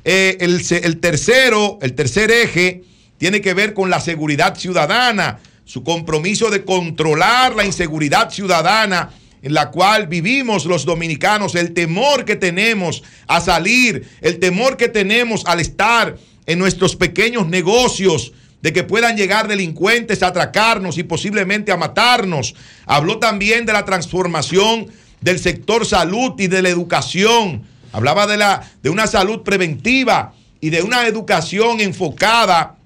Eh, 0.04 0.38
el, 0.40 0.60
el 0.82 0.98
tercero, 0.98 1.78
el 1.82 1.94
tercer 1.94 2.32
eje, 2.32 2.82
tiene 3.16 3.40
que 3.40 3.54
ver 3.54 3.74
con 3.74 3.90
la 3.90 4.00
seguridad 4.00 4.56
ciudadana, 4.56 5.38
su 5.64 5.84
compromiso 5.84 6.50
de 6.50 6.64
controlar 6.64 7.54
la 7.54 7.64
inseguridad 7.64 8.30
ciudadana 8.30 9.10
en 9.44 9.52
la 9.52 9.70
cual 9.70 10.06
vivimos 10.06 10.64
los 10.64 10.86
dominicanos, 10.86 11.54
el 11.54 11.74
temor 11.74 12.24
que 12.24 12.34
tenemos 12.34 13.02
a 13.26 13.42
salir, 13.42 14.08
el 14.22 14.38
temor 14.38 14.78
que 14.78 14.88
tenemos 14.88 15.44
al 15.44 15.60
estar 15.60 16.16
en 16.46 16.58
nuestros 16.58 16.96
pequeños 16.96 17.46
negocios, 17.46 18.32
de 18.62 18.72
que 18.72 18.84
puedan 18.84 19.18
llegar 19.18 19.46
delincuentes 19.46 20.22
a 20.22 20.28
atracarnos 20.28 20.96
y 20.96 21.02
posiblemente 21.02 21.70
a 21.70 21.76
matarnos. 21.76 22.54
Habló 22.86 23.18
también 23.18 23.66
de 23.66 23.74
la 23.74 23.84
transformación 23.84 24.86
del 25.20 25.38
sector 25.38 25.84
salud 25.84 26.32
y 26.38 26.46
de 26.46 26.62
la 26.62 26.70
educación. 26.70 27.64
Hablaba 27.92 28.26
de, 28.26 28.38
la, 28.38 28.66
de 28.82 28.88
una 28.88 29.06
salud 29.06 29.42
preventiva 29.42 30.32
y 30.62 30.70
de 30.70 30.80
una 30.80 31.06
educación 31.06 31.82
enfocada 31.82 32.76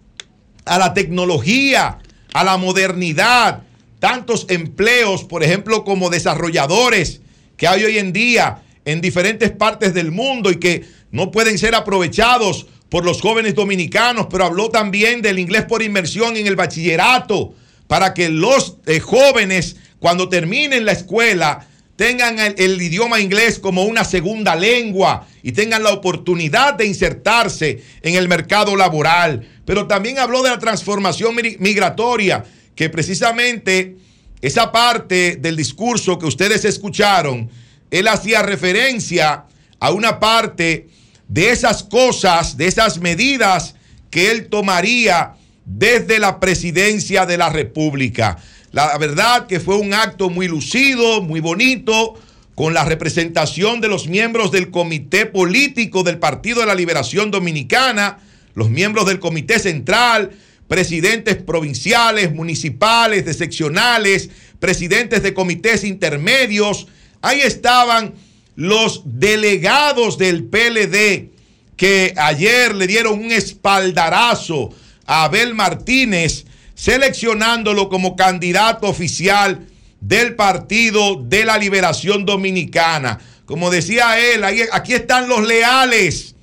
a 0.65 0.79
la 0.79 0.93
tecnología, 0.93 1.99
a 2.33 2.43
la 2.43 2.57
modernidad, 2.57 3.63
tantos 3.99 4.47
empleos, 4.49 5.25
por 5.25 5.43
ejemplo, 5.43 5.85
como 5.85 6.11
desarrolladores 6.11 7.21
que 7.57 7.67
hay 7.67 7.85
hoy 7.85 7.99
en 7.99 8.13
día 8.13 8.63
en 8.85 9.01
diferentes 9.01 9.51
partes 9.51 9.93
del 9.93 10.13
mundo 10.13 10.51
y 10.51 10.57
que 10.57 10.85
no 11.11 11.31
pueden 11.31 11.59
ser 11.59 11.75
aprovechados 11.75 12.67
por 12.89 13.05
los 13.05 13.21
jóvenes 13.21 13.55
dominicanos, 13.55 14.29
pero 14.31 14.45
habló 14.45 14.71
también 14.71 15.21
del 15.21 15.39
inglés 15.39 15.65
por 15.65 15.83
inmersión 15.83 16.37
en 16.37 16.47
el 16.47 16.57
bachillerato, 16.57 17.55
para 17.87 18.15
que 18.15 18.29
los 18.29 18.77
eh, 18.87 19.01
jóvenes, 19.01 19.77
cuando 19.99 20.29
terminen 20.29 20.85
la 20.85 20.93
escuela, 20.93 21.67
tengan 21.97 22.39
el, 22.39 22.55
el, 22.59 22.81
idioma 22.81 23.21
inglés 23.21 23.59
como 23.59 23.83
una 23.83 24.05
segunda 24.05 24.55
lengua 24.55 25.27
y 25.43 25.53
tengan 25.53 25.83
la 25.83 25.93
oportunidad 25.93 26.75
de 26.75 26.87
insertarse 26.87 27.83
en 28.03 28.15
el 28.15 28.29
mercado 28.29 28.77
laboral. 28.77 29.47
Pero 29.65 29.87
también 29.87 30.19
habló 30.19 30.43
de 30.43 30.51
la 30.51 30.59
transformación 30.59 31.35
migratoria, 31.59 32.45
que 32.79 32.89
precisamente 32.89 33.97
esa 34.41 34.71
parte 34.71 35.35
del 35.35 35.57
discurso 35.57 36.17
que 36.17 36.27
ustedes 36.27 36.65
escucharon, 36.65 37.51
él 37.91 38.07
hacía 38.07 38.41
referencia 38.43 39.47
a 39.81 39.91
una 39.91 40.21
parte 40.21 40.87
de 41.27 41.51
esas 41.51 41.83
cosas, 41.83 42.57
de 42.57 42.69
esas 42.69 43.01
medidas 43.01 43.75
que 44.11 44.31
él 44.31 44.47
tomaría 44.47 45.33
desde 45.65 46.21
la 46.21 46.39
presidencia 46.39 47.27
de 47.27 47.37
la 47.37 47.49
República. 47.49 48.39
La 48.71 48.97
verdad 48.97 49.49
que 49.49 49.59
fue 49.59 49.75
un 49.75 49.93
acto 49.93 50.31
muy 50.31 50.47
lucido, 50.47 51.21
muy 51.21 51.41
bonito, 51.41 52.15
con 52.55 52.75
la 52.75 52.85
representación 52.85 53.81
de 53.81 53.89
los 53.89 54.07
miembros 54.07 54.53
del 54.53 54.71
Comité 54.71 55.27
Político 55.27 56.05
del 56.05 56.21
Partido 56.21 56.61
de 56.61 56.67
la 56.67 56.77
Liberación 56.77 57.33
Dominicana, 57.33 58.21
los 58.55 58.71
miembros 58.71 59.07
del 59.07 59.19
Comité 59.19 59.59
Central, 59.59 60.31
presidentes 60.69 61.37
provinciales, 61.37 62.33
municipales, 62.33 63.25
de 63.25 63.35
seccionales, 63.35 64.31
presidentes 64.61 65.23
de 65.23 65.35
comités 65.35 65.83
intermedios. 65.83 66.87
Ahí 67.23 67.41
estaban 67.41 68.15
los 68.55 69.03
delegados 69.05 70.19
del 70.19 70.45
PLD 70.45 71.31
que 71.77 72.13
ayer 72.17 72.75
le 72.75 72.87
dieron 72.87 73.19
un 73.19 73.33
espaldarazo 73.33 74.71
a 75.07 75.25
Abel 75.25 75.55
Martínez, 75.55 76.45
seleccionándolo 76.75 77.89
como 77.89 78.15
candidato 78.15 78.89
oficial 78.89 79.67
del 80.01 80.35
Partido 80.35 81.17
de 81.17 81.45
la 81.45 81.57
Liberación 81.57 82.27
Dominicana. 82.27 83.19
Como 83.47 83.71
decía 83.71 84.19
él, 84.19 84.45
aquí 84.45 84.93
están 84.93 85.29
los 85.29 85.47
leales, 85.47 86.35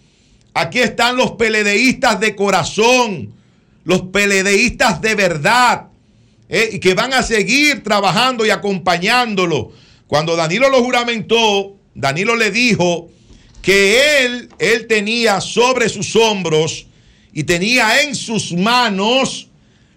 aquí 0.54 0.80
están 0.80 1.18
los 1.18 1.34
peledeístas 1.34 2.20
de 2.20 2.36
corazón, 2.36 3.35
los 3.86 4.02
peledeístas 4.04 5.00
de 5.00 5.16
verdad, 5.16 5.88
eh, 6.50 6.72
y 6.74 6.80
que 6.80 6.94
van 6.94 7.14
a 7.14 7.24
seguir 7.24 7.84
trabajando 7.84 8.46
y 8.46 8.50
acompañándolo. 8.50 9.72
Cuando 10.08 10.36
Danilo 10.36 10.70
lo 10.70 10.84
juramentó, 10.84 11.78
Danilo 11.94 12.36
le 12.36 12.52
dijo 12.52 13.10
que 13.62 14.26
él, 14.26 14.50
él 14.60 14.86
tenía 14.88 15.42
sobre 15.42 15.90
sus 15.90 16.16
hombros 16.16 16.88
y 17.34 17.46
tenía 17.46 18.02
en 18.02 18.16
sus 18.16 18.54
manos 18.54 19.50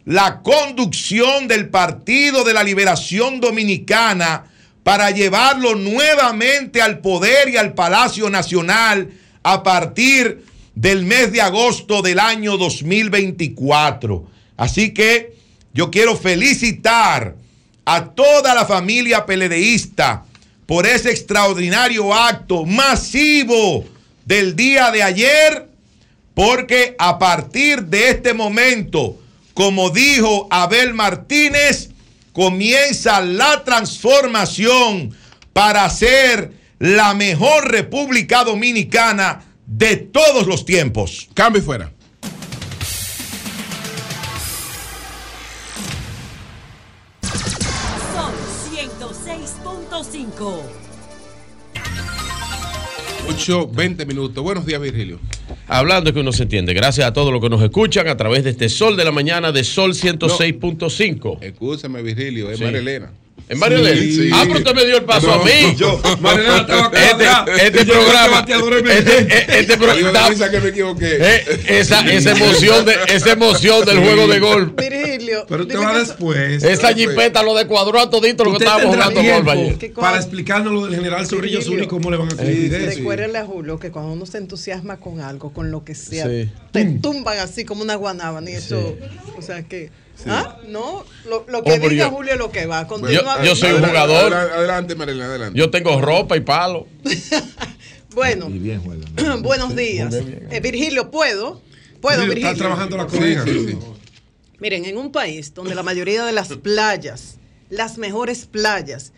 la 0.04 0.40
conducción 0.42 1.48
del 1.48 1.68
Partido 1.68 2.44
de 2.44 2.54
la 2.54 2.62
Liberación 2.62 3.40
Dominicana 3.40 4.46
para 4.82 5.10
llevarlo 5.10 5.74
nuevamente 5.74 6.80
al 6.80 7.00
poder 7.00 7.50
y 7.50 7.58
al 7.58 7.74
Palacio 7.74 8.30
Nacional 8.30 9.10
a 9.42 9.62
partir 9.62 10.44
del 10.80 11.04
mes 11.04 11.32
de 11.32 11.40
agosto 11.40 12.02
del 12.02 12.20
año 12.20 12.56
2024. 12.56 14.30
Así 14.56 14.94
que 14.94 15.34
yo 15.74 15.90
quiero 15.90 16.16
felicitar 16.16 17.34
a 17.84 18.04
toda 18.10 18.54
la 18.54 18.64
familia 18.64 19.26
peledeísta 19.26 20.24
por 20.66 20.86
ese 20.86 21.10
extraordinario 21.10 22.14
acto 22.14 22.64
masivo 22.64 23.86
del 24.24 24.54
día 24.54 24.92
de 24.92 25.02
ayer, 25.02 25.68
porque 26.34 26.94
a 27.00 27.18
partir 27.18 27.82
de 27.86 28.10
este 28.10 28.32
momento, 28.32 29.18
como 29.54 29.90
dijo 29.90 30.46
Abel 30.48 30.94
Martínez, 30.94 31.88
comienza 32.32 33.20
la 33.20 33.64
transformación 33.64 35.12
para 35.52 35.90
ser 35.90 36.52
la 36.78 37.14
mejor 37.14 37.68
República 37.68 38.44
Dominicana 38.44 39.42
de 39.68 39.96
todos 39.96 40.46
los 40.46 40.64
tiempos. 40.64 41.28
Cambio 41.34 41.62
fuera. 41.62 41.92
Son 48.14 48.32
106.5. 48.74 50.62
8, 53.28 53.68
20 53.72 54.06
minutos. 54.06 54.42
Buenos 54.42 54.64
días, 54.64 54.80
Virgilio. 54.80 55.20
Hablando 55.66 56.12
que 56.14 56.20
uno 56.20 56.32
se 56.32 56.44
entiende. 56.44 56.72
Gracias 56.72 57.06
a 57.06 57.12
todos 57.12 57.30
los 57.32 57.42
que 57.42 57.50
nos 57.50 57.62
escuchan 57.62 58.08
a 58.08 58.16
través 58.16 58.42
de 58.44 58.50
este 58.50 58.68
Sol 58.70 58.96
de 58.96 59.04
la 59.04 59.12
Mañana 59.12 59.52
de 59.52 59.64
Sol 59.64 59.92
106.5. 59.92 61.38
Escúchame, 61.42 62.02
Virgilio, 62.02 62.50
es 62.50 62.58
Sí. 62.58 62.64
María 62.64 62.80
Elena. 62.80 63.12
¿En 63.50 63.58
María 63.58 63.78
Elena? 63.78 64.00
Sí. 64.00 64.30
Ah, 64.32 64.42
pero 64.46 64.58
usted 64.58 64.74
me 64.74 64.84
dio 64.84 64.96
el 64.98 65.04
paso 65.04 65.32
a 65.32 65.36
No, 65.38 65.44
mí. 65.44 65.50
yo, 65.76 66.00
María 66.20 66.40
Elena 66.40 66.58
estaba 66.60 66.86
acá 66.86 67.10
Este- 67.10 67.26
atrás. 67.28 67.60
este 67.62 67.82
Y 67.82 67.84
yo, 67.86 67.92
programa- 67.94 68.44
este- 68.46 68.98
este- 68.98 69.58
este 69.60 69.76
pro- 69.78 69.94
Digo, 69.94 70.12
da- 70.12 70.28
risa 70.28 70.50
que 70.50 70.60
me 70.60 70.68
equivoqué. 70.68 71.16
Eh, 71.18 71.60
esa, 71.68 72.00
esa 72.12 72.32
emoción 72.32 72.84
de, 72.84 72.96
esa 73.08 73.32
emoción 73.32 73.84
del 73.86 73.96
Sí. 73.98 74.02
juego 74.04 74.26
de 74.28 74.38
gol. 74.40 74.74
Virgilio. 74.76 75.46
Pero 75.48 75.62
usted 75.62 75.74
dime 75.78 75.86
va 75.86 75.98
después. 75.98 76.62
Esa 76.62 76.92
jipeta 76.92 77.42
lo 77.42 77.54
descuadró 77.54 78.00
a 78.00 78.10
todito 78.10 78.44
lo 78.44 78.52
que 78.52 78.58
estábamos 78.64 78.94
jugando 78.94 79.14
gol 79.14 79.24
tiempo 79.24 79.50
ayer. 79.50 79.92
para 79.94 80.16
explicarnos 80.18 80.72
lo 80.72 80.86
del 80.86 80.94
general 80.96 81.26
Zorrillo 81.26 81.58
Virgilio, 81.58 81.78
Zuli 81.78 81.86
cómo 81.86 82.10
le 82.10 82.16
van 82.18 82.28
a 82.28 82.30
escribir 82.32 82.74
eso. 82.74 82.96
Recuérdele 82.98 83.38
a 83.38 83.46
Julio 83.46 83.78
que 83.78 83.90
cuando 83.90 84.12
uno 84.12 84.26
se 84.26 84.38
entusiasma 84.38 84.98
con 84.98 85.20
algo, 85.20 85.52
con 85.52 85.70
lo 85.70 85.84
que 85.84 85.94
sea, 85.94 86.26
Sí. 86.26 86.50
te 86.70 86.84
tumban 86.84 87.38
así 87.38 87.64
como 87.64 87.82
una 87.82 87.94
guanábana 87.94 88.50
y 88.50 88.54
eso, 88.54 88.96
o 89.36 89.42
sea 89.42 89.62
que, 89.62 89.90
¿ah? 90.26 90.58
No, 90.66 91.04
lo, 91.28 91.44
lo 91.48 91.62
que 91.62 91.78
diga 91.78 92.06
yo- 92.06 92.10
Julio 92.10 92.32
es 92.32 92.38
lo 92.38 92.50
que 92.50 92.66
va. 92.66 92.82
Yo, 92.82 92.88
Continúa. 92.88 93.42
yo 93.42 93.54
soy 93.56 93.72
un 93.72 93.84
jugador. 93.84 94.34
Adelante, 94.34 94.94
Marilena, 94.94 95.26
adelante. 95.26 95.58
Yo 95.58 95.70
tengo 95.70 96.00
ropa 96.00 96.36
y 96.36 96.40
palo. 96.40 96.86
Bueno, 98.14 98.46
bien 98.48 98.82
buenos 99.42 99.76
días. 99.76 100.12
Eh, 100.12 100.60
Virgilio, 100.60 101.10
¿puedo? 101.10 101.62
¿Puedo, 102.00 102.22
Virgilio, 102.22 102.26
Virgilio? 102.26 102.48
está 102.50 102.58
trabajando 102.64 102.96
la 102.96 103.06
colega. 103.06 103.44
Miren, 104.58 104.86
en 104.86 104.96
un 104.98 105.12
país 105.12 105.54
donde 105.54 105.74
la 105.76 105.84
mayoría 105.84 106.24
de 106.24 106.32
las 106.32 106.48
playas, 106.48 107.36
las 107.70 107.96
mejores 107.98 108.46
playas 108.46 109.12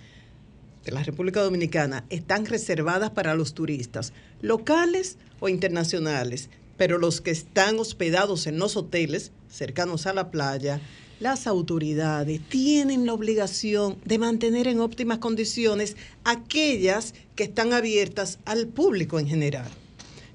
de 0.84 0.92
la 0.92 1.02
República 1.02 1.40
Dominicana 1.40 2.04
están 2.10 2.44
reservadas 2.44 3.10
para 3.10 3.34
los 3.34 3.54
turistas, 3.54 4.12
locales 4.42 5.16
o 5.38 5.48
internacionales, 5.48 6.50
pero 6.80 6.96
los 6.96 7.20
que 7.20 7.30
están 7.30 7.78
hospedados 7.78 8.46
en 8.46 8.58
los 8.58 8.74
hoteles 8.74 9.32
cercanos 9.50 10.06
a 10.06 10.14
la 10.14 10.30
playa, 10.30 10.80
las 11.20 11.46
autoridades 11.46 12.40
tienen 12.48 13.04
la 13.04 13.12
obligación 13.12 13.98
de 14.06 14.16
mantener 14.16 14.66
en 14.66 14.80
óptimas 14.80 15.18
condiciones 15.18 15.94
aquellas 16.24 17.12
que 17.36 17.44
están 17.44 17.74
abiertas 17.74 18.38
al 18.46 18.66
público 18.66 19.18
en 19.18 19.28
general. 19.28 19.68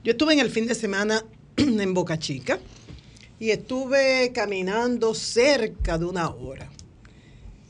Yo 0.03 0.11
estuve 0.11 0.33
en 0.33 0.39
el 0.39 0.51
fin 0.51 0.67
de 0.67 0.75
semana 0.75 1.25
en 1.57 1.95
Boca 1.95 2.19
Chica 2.19 2.59
y 3.39 3.49
estuve 3.49 4.31
caminando 4.31 5.15
cerca 5.15 5.97
de 5.97 6.05
una 6.05 6.29
hora. 6.29 6.69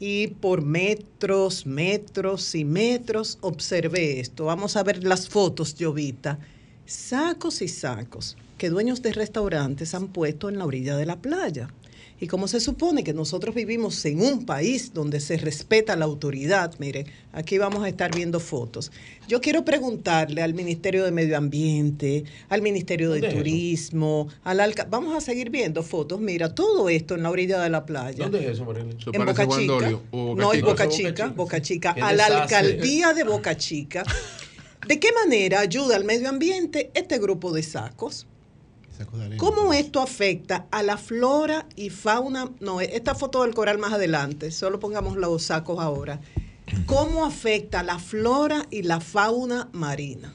Y 0.01 0.27
por 0.27 0.63
metros, 0.63 1.65
metros 1.65 2.53
y 2.55 2.65
metros 2.65 3.37
observé 3.39 4.19
esto. 4.19 4.43
Vamos 4.43 4.75
a 4.75 4.83
ver 4.83 5.01
las 5.05 5.29
fotos, 5.29 5.73
Jovita. 5.79 6.39
Sacos 6.85 7.61
y 7.61 7.69
sacos 7.69 8.35
que 8.57 8.69
dueños 8.69 9.01
de 9.01 9.13
restaurantes 9.13 9.93
han 9.93 10.07
puesto 10.07 10.49
en 10.49 10.57
la 10.57 10.65
orilla 10.65 10.95
de 10.97 11.05
la 11.05 11.17
playa. 11.17 11.69
Y 12.17 12.27
como 12.27 12.47
se 12.47 12.61
supone 12.61 13.03
que 13.03 13.13
nosotros 13.13 13.53
vivimos 13.53 14.05
en 14.05 14.21
un 14.21 14.45
país 14.45 14.93
donde 14.93 15.19
se 15.19 15.35
respeta 15.35 15.97
la 15.97 16.05
autoridad, 16.05 16.73
mire, 16.79 17.05
aquí 17.33 17.57
vamos 17.57 17.83
a 17.83 17.89
estar 17.89 18.15
viendo 18.15 18.39
fotos. 18.39 18.93
Yo 19.27 19.41
quiero 19.41 19.65
preguntarle 19.65 20.41
al 20.41 20.53
Ministerio 20.53 21.03
de 21.03 21.11
Medio 21.11 21.37
Ambiente, 21.37 22.23
al 22.47 22.61
Ministerio 22.61 23.11
de. 23.11 23.25
Turismo, 23.25 24.29
al 24.43 24.59
alca 24.61 24.87
Vamos 24.89 25.15
a 25.15 25.19
seguir 25.19 25.49
viendo 25.49 25.83
fotos. 25.83 26.21
Mira, 26.21 26.55
todo 26.55 26.87
esto 26.87 27.15
en 27.15 27.23
la 27.23 27.31
orilla 27.31 27.59
de 27.59 27.69
la 27.69 27.85
playa. 27.85 28.23
¿Dónde 28.23 28.45
es 28.45 28.51
eso? 28.53 28.65
En 29.11 29.25
Boca 29.25 29.47
Chica. 29.47 29.99
No, 30.13 30.53
en 30.53 30.61
Boca 30.61 30.87
Chica, 30.87 31.27
Boca 31.27 31.61
Chica. 31.61 31.95
A 32.01 32.13
la 32.13 32.27
alcaldía 32.27 33.13
de 33.13 33.25
Boca 33.25 33.57
Chica. 33.57 34.03
¿De 34.87 34.99
qué 34.99 35.09
manera 35.11 35.59
ayuda 35.59 35.95
al 35.97 36.05
medio 36.05 36.29
ambiente 36.29 36.91
este 36.93 37.17
grupo 37.17 37.51
de 37.51 37.63
sacos? 37.63 38.27
¿Cómo 39.37 39.73
esto 39.73 40.01
afecta 40.01 40.67
a 40.71 40.83
la 40.83 40.97
flora 40.97 41.67
y 41.75 41.89
fauna? 41.89 42.51
No, 42.59 42.81
esta 42.81 43.15
foto 43.15 43.43
del 43.43 43.53
coral 43.53 43.77
más 43.77 43.93
adelante, 43.93 44.51
solo 44.51 44.79
pongamos 44.79 45.17
los 45.17 45.43
sacos 45.43 45.79
ahora. 45.79 46.21
¿Cómo 46.85 47.25
afecta 47.25 47.81
a 47.81 47.83
la 47.83 47.99
flora 47.99 48.65
y 48.71 48.83
la 48.83 48.99
fauna 48.99 49.69
marina? 49.73 50.33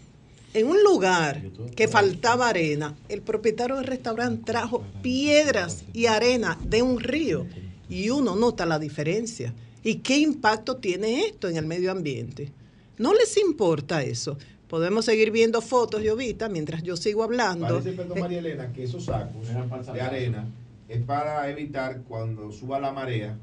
En 0.53 0.67
un 0.67 0.83
lugar 0.83 1.43
que 1.77 1.87
faltaba 1.87 2.49
arena, 2.49 2.97
el 3.09 3.23
propietario 3.23 3.77
del 3.77 3.87
restaurante 3.87 4.43
trajo 4.45 4.83
piedras 5.01 5.85
y 5.93 6.07
arena 6.07 6.59
de 6.65 6.83
un 6.83 6.99
río 6.99 7.47
y 7.89 8.11
uno 8.11 8.35
nota 8.35 8.67
la 8.67 8.79
diferencia. 8.79 9.55
¿Y 9.83 9.97
qué 9.97 10.19
impacto 10.19 10.77
tiene 10.77 11.25
esto 11.27 11.49
en 11.49 11.57
el 11.57 11.67
medio 11.67 11.93
ambiente? 11.93 12.53
¿No 12.99 13.15
les 13.15 13.37
importa 13.37 14.03
eso? 14.03 14.37
Podemos 14.71 15.05
seguir 15.05 15.33
viendo 15.33 15.61
fotos, 15.63 16.01
Llovita, 16.01 16.49
mientras 16.49 16.85
yo 16.85 16.97
sigo 16.97 17.25
hablando. 17.25 17.81
Parece, 17.81 17.91
perdón, 17.91 18.21
María 18.21 18.39
Elena, 18.39 18.73
que 18.73 18.85
esos 18.85 19.05
sacos 19.05 19.49
de 19.93 20.01
arena 20.01 20.47
es 20.89 21.03
para 21.03 21.51
evitar 21.51 22.03
cuando 22.03 22.53
suba 22.53 22.79
la 22.79 22.93
marea 22.93 23.37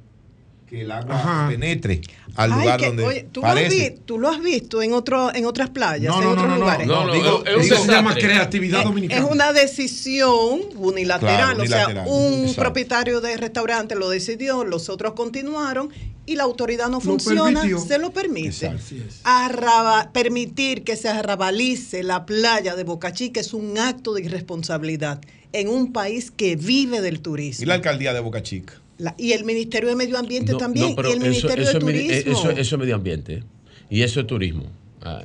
que 0.67 0.81
el 0.81 0.91
agua 0.91 1.15
Ajá. 1.15 1.47
penetre 1.49 2.01
al 2.35 2.51
Ay, 2.51 2.59
lugar 2.59 2.79
que- 2.79 2.85
donde 2.87 3.03
oye, 3.05 3.27
¿tú, 3.31 3.39
lo 3.41 3.47
has 3.47 3.53
parece. 3.53 3.89
vi- 3.89 3.95
tú 4.05 4.19
lo 4.19 4.27
has 4.29 4.41
visto 4.41 4.81
en, 4.81 4.91
otro, 4.93 5.33
en 5.33 5.45
otras 5.45 5.69
playas, 5.69 6.13
No, 6.13 6.17
en 6.19 6.23
no, 6.25 6.31
otros 6.31 6.45
no, 6.45 6.51
no, 6.55 6.59
lugares. 6.59 6.87
no, 6.87 7.05
no, 7.05 7.13
digo- 7.13 7.43
es 7.45 7.63
digo, 7.63 7.77
se 7.77 7.91
llama 7.91 8.13
creatividad 8.15 8.81
Eh, 8.81 8.83
dominicana. 8.83 9.25
Es 9.25 9.31
una 9.31 9.53
decisión 9.53 10.59
unilateral, 10.75 11.55
Claro, 11.55 11.63
o 11.63 11.67
sea, 11.67 12.03
un 12.05 12.33
exacto. 12.41 12.61
propietario 12.61 13.21
de 13.21 13.37
restaurante 13.37 13.95
lo 13.95 14.09
decidió, 14.09 14.65
los 14.65 14.89
otros 14.89 15.13
continuaron 15.13 15.89
y 16.25 16.35
la 16.35 16.43
autoridad 16.43 16.89
no 16.89 16.99
funciona, 16.99 17.61
permitió. 17.61 17.79
se 17.79 17.97
lo 17.97 18.11
permite. 18.11 18.69
Arraba- 19.23 20.11
permitir 20.11 20.83
que 20.83 20.97
se 20.97 21.07
arrabalice 21.07 22.03
la 22.03 22.25
playa 22.25 22.75
de 22.75 22.83
Boca 22.83 23.13
Chica 23.13 23.39
es 23.39 23.53
un 23.53 23.77
acto 23.77 24.13
de 24.13 24.23
irresponsabilidad 24.23 25.21
en 25.53 25.69
un 25.69 25.93
país 25.93 26.29
que 26.29 26.57
vive 26.57 26.99
del 27.01 27.21
turismo. 27.21 27.63
Y 27.63 27.65
la 27.67 27.75
alcaldía 27.75 28.13
de 28.13 28.19
Boca 28.19 28.43
Chica. 28.43 28.73
La- 28.97 29.15
y 29.17 29.33
el 29.33 29.43
Ministerio 29.43 29.89
de 29.89 29.95
Medio 29.95 30.17
Ambiente 30.17 30.53
No, 30.53 30.57
también, 30.57 30.89
no, 30.89 30.95
pero 30.95 31.09
y 31.09 31.11
el 31.13 31.17
eso- 31.19 31.27
Ministerio 31.29 31.63
eso 31.63 31.71
de 31.73 31.77
eh, 31.77 31.79
Turismo. 32.23 32.31
Eso, 32.39 32.51
eso 32.51 32.75
es 32.75 32.79
medio 32.79 32.95
ambiente. 32.95 33.43
Y 33.89 34.01
eso 34.01 34.19
es 34.21 34.27
turismo. 34.27 34.63
Ah, 35.01 35.23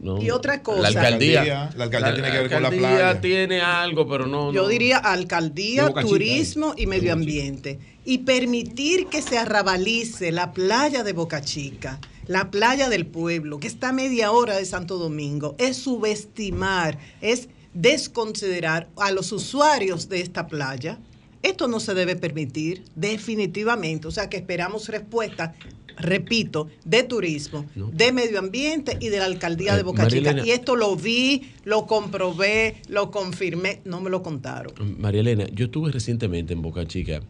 no. 0.00 0.20
Y 0.20 0.30
otra 0.30 0.62
cosa. 0.62 0.80
La 0.82 0.88
alcaldía. 0.88 1.44
La 1.44 1.44
alcaldía- 1.44 1.76
la 1.76 1.84
alcaldía 1.84 2.14
tiene 2.14 2.30
que 2.30 2.38
ver 2.38 2.50
con 2.50 2.62
la 2.62 2.68
alcaldía 2.68 2.98
playa. 2.98 3.20
tiene 3.20 3.60
algo, 3.60 4.08
pero 4.08 4.26
no. 4.26 4.52
Yo 4.52 4.62
no. 4.62 4.68
diría 4.68 4.98
alcaldía, 4.98 5.86
Boca 5.86 6.02
Chica, 6.02 6.10
turismo 6.12 6.74
y 6.76 6.86
medio 6.86 7.12
ambiente. 7.12 7.78
Y 8.04 8.18
permitir 8.18 9.06
que 9.06 9.22
se 9.22 9.38
arrabalice 9.38 10.32
la 10.32 10.52
playa 10.52 11.04
de 11.04 11.12
Boca 11.12 11.40
Chica, 11.40 12.00
la 12.26 12.50
playa 12.50 12.88
del 12.88 13.06
pueblo, 13.06 13.60
que 13.60 13.68
está 13.68 13.90
a 13.90 13.92
media 13.92 14.32
hora 14.32 14.56
de 14.56 14.64
Santo 14.64 14.98
Domingo, 14.98 15.54
es 15.58 15.76
subestimar, 15.76 16.98
es 17.20 17.48
desconsiderar 17.74 18.88
a 18.96 19.12
los 19.12 19.30
usuarios 19.32 20.08
de 20.08 20.20
esta 20.20 20.48
playa. 20.48 20.98
Esto 21.42 21.68
no 21.68 21.80
se 21.80 21.94
debe 21.94 22.16
permitir, 22.16 22.82
definitivamente. 22.94 24.06
O 24.08 24.10
sea 24.10 24.28
que 24.28 24.36
esperamos 24.36 24.88
respuestas, 24.88 25.52
repito, 25.98 26.68
de 26.84 27.02
turismo, 27.02 27.66
No. 27.74 27.88
de 27.90 28.12
medio 28.12 28.38
ambiente 28.38 28.96
y 29.00 29.08
de 29.08 29.18
la 29.18 29.24
alcaldía 29.26 29.74
Eh, 29.74 29.76
de 29.78 29.82
Boca 29.82 30.06
Chica. 30.08 30.30
Elena. 30.30 30.46
Y 30.46 30.50
esto 30.52 30.76
lo 30.76 30.94
vi, 30.96 31.42
lo 31.64 31.86
comprobé, 31.86 32.76
lo 32.88 33.10
confirmé, 33.10 33.80
no 33.84 34.00
me 34.00 34.08
lo 34.10 34.22
contaron. 34.22 34.72
María 34.98 35.20
Elena, 35.20 35.46
yo 35.52 35.66
estuve 35.66 35.90
recientemente 35.92 36.52
en 36.52 36.62
Boca 36.62 36.86
Chica. 36.86 37.20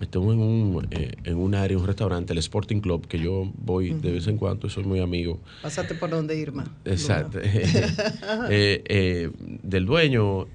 Estuve 0.00 0.34
en 0.34 0.38
un, 0.40 0.86
eh, 0.92 1.10
en 1.24 1.36
un 1.36 1.52
área, 1.56 1.76
un 1.76 1.84
restaurante, 1.84 2.32
el 2.32 2.38
Sporting 2.38 2.80
Club, 2.80 3.08
que 3.08 3.18
yo 3.18 3.50
voy 3.58 3.90
de 3.90 4.12
vez 4.12 4.28
en 4.28 4.36
cuando 4.36 4.68
y 4.68 4.70
soy 4.70 4.84
muy 4.84 5.00
amigo. 5.00 5.40
Pásate 5.62 5.96
por 5.96 6.10
donde 6.10 6.38
Irma. 6.38 6.64
Exacto. 6.84 7.38
Eh, 8.50 8.82
eh, 8.86 9.30
del 9.64 9.86
dueño. 9.86 10.46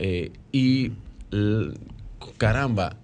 y 0.53 0.91
caramba, 2.37 2.97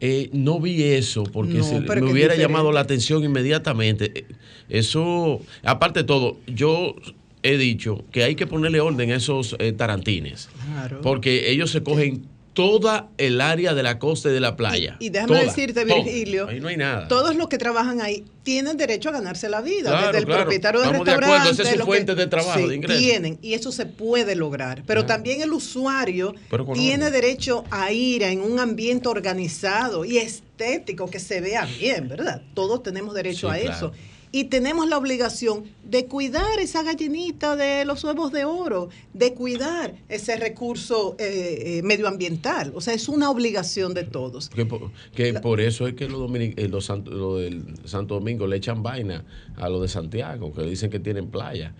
eh, 0.00 0.28
no 0.32 0.60
vi 0.60 0.82
eso 0.82 1.22
porque 1.24 1.54
No, 1.58 1.64
se- 1.64 1.80
pero 1.82 2.02
me 2.04 2.12
hubiera 2.12 2.34
diferente. 2.34 2.42
llamado 2.42 2.72
la 2.72 2.80
atención 2.80 3.24
inmediatamente. 3.24 4.12
Eh, 4.14 4.26
Eso, 4.68 5.40
aparte 5.62 6.00
de 6.00 6.04
todo, 6.04 6.38
yo 6.46 6.96
he 7.44 7.56
dicho 7.56 8.04
que 8.10 8.24
hay 8.24 8.34
que 8.34 8.46
ponerle 8.48 8.80
orden 8.80 9.12
a 9.12 9.16
esos 9.16 9.54
eh, 9.60 9.72
tarantines. 9.72 10.48
Claro. 10.72 11.00
Porque 11.02 11.50
ellos 11.52 11.70
se 11.70 11.82
cogen 11.84 12.26
toda 12.56 13.10
el 13.18 13.42
área 13.42 13.74
de 13.74 13.82
la 13.82 13.98
costa 13.98 14.30
y 14.30 14.32
de 14.32 14.40
la 14.40 14.56
playa. 14.56 14.96
Y 14.98 15.10
déjame 15.10 15.28
Toda, 15.28 15.40
decirte. 15.44 15.84
Virgilio, 15.84 16.48
Ahí 16.48 16.58
no 16.58 16.68
hay 16.68 16.78
nada. 16.78 17.06
todos 17.06 17.36
los 17.36 17.48
que 17.48 17.58
trabajan 17.58 18.00
ahí 18.00 18.24
tienen 18.42 18.78
derecho 18.78 19.10
a 19.10 19.12
ganarse 19.12 19.50
la 19.50 19.60
vida. 19.60 19.90
Claro, 19.90 20.06
desde 20.06 20.18
el 20.20 20.24
claro. 20.24 20.40
propietario 20.44 20.80
del 20.80 20.88
Estamos 20.88 21.06
de 21.06 21.12
restaurante. 21.12 21.36
acuerdo, 21.42 21.52
esa 21.52 21.62
es 21.62 21.68
su 21.68 21.76
los 21.76 21.84
que- 21.86 21.92
fuente 21.92 22.14
de 22.14 22.26
trabajo, 22.28 22.58
Sí, 22.58 22.66
de 22.68 22.74
ingreso. 22.76 22.98
Tienen, 22.98 23.38
y 23.42 23.52
eso 23.52 23.70
se 23.72 23.84
puede 23.84 24.34
lograr. 24.36 24.82
Pero 24.86 25.04
también 25.04 25.42
el 25.42 25.52
usuario 25.52 26.34
tiene 26.72 27.10
derecho 27.10 27.64
a 27.70 27.92
ir 27.92 28.22
en 28.22 28.40
un 28.40 28.58
ambiente 28.58 29.06
organizado 29.08 30.06
y 30.06 30.16
estético 30.16 31.10
que 31.10 31.20
se 31.20 31.42
vea 31.42 31.66
bien, 31.78 32.08
¿verdad? 32.08 32.40
Todos 32.54 32.82
tenemos 32.82 33.14
derecho 33.14 33.50
Sí, 33.52 33.54
a 33.54 33.60
claro. 33.60 33.76
eso. 33.76 33.92
Y 34.36 34.44
tenemos 34.44 34.86
la 34.86 34.98
obligación 34.98 35.64
de 35.82 36.04
cuidar 36.04 36.60
esa 36.60 36.82
gallinita 36.82 37.56
de 37.56 37.86
los 37.86 38.04
huevos 38.04 38.32
de 38.32 38.44
oro, 38.44 38.90
de 39.14 39.32
cuidar 39.32 39.94
ese 40.10 40.36
recurso 40.36 41.16
eh, 41.18 41.78
eh, 41.78 41.82
medioambiental. 41.82 42.70
O 42.74 42.82
sea, 42.82 42.92
es 42.92 43.08
una 43.08 43.30
obligación 43.30 43.94
de 43.94 44.04
todos. 44.04 44.50
Que, 44.50 44.66
por, 44.66 44.90
que 45.14 45.32
por 45.32 45.62
eso 45.62 45.88
es 45.88 45.94
que 45.94 46.06
los, 46.06 46.30
eh, 46.34 46.68
los 46.68 46.86
del 46.86 47.64
Santo 47.86 48.14
Domingo 48.16 48.46
le 48.46 48.58
echan 48.58 48.82
vaina 48.82 49.24
a 49.56 49.70
los 49.70 49.80
de 49.80 49.88
Santiago, 49.88 50.52
que 50.52 50.64
dicen 50.64 50.90
que 50.90 51.00
tienen 51.00 51.30
playa. 51.30 51.72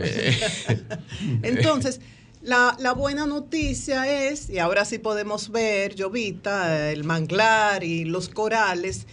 Eh, 0.00 0.38
Entonces, 1.42 2.00
la, 2.42 2.76
la 2.78 2.92
buena 2.92 3.26
noticia 3.26 4.28
es, 4.28 4.50
y 4.50 4.60
ahora 4.60 4.84
sí 4.84 4.98
podemos 4.98 5.50
ver, 5.50 5.96
Llovita, 5.96 6.92
el 6.92 7.02
manglar 7.02 7.82
y 7.82 8.04
los 8.04 8.28
corales, 8.28 9.08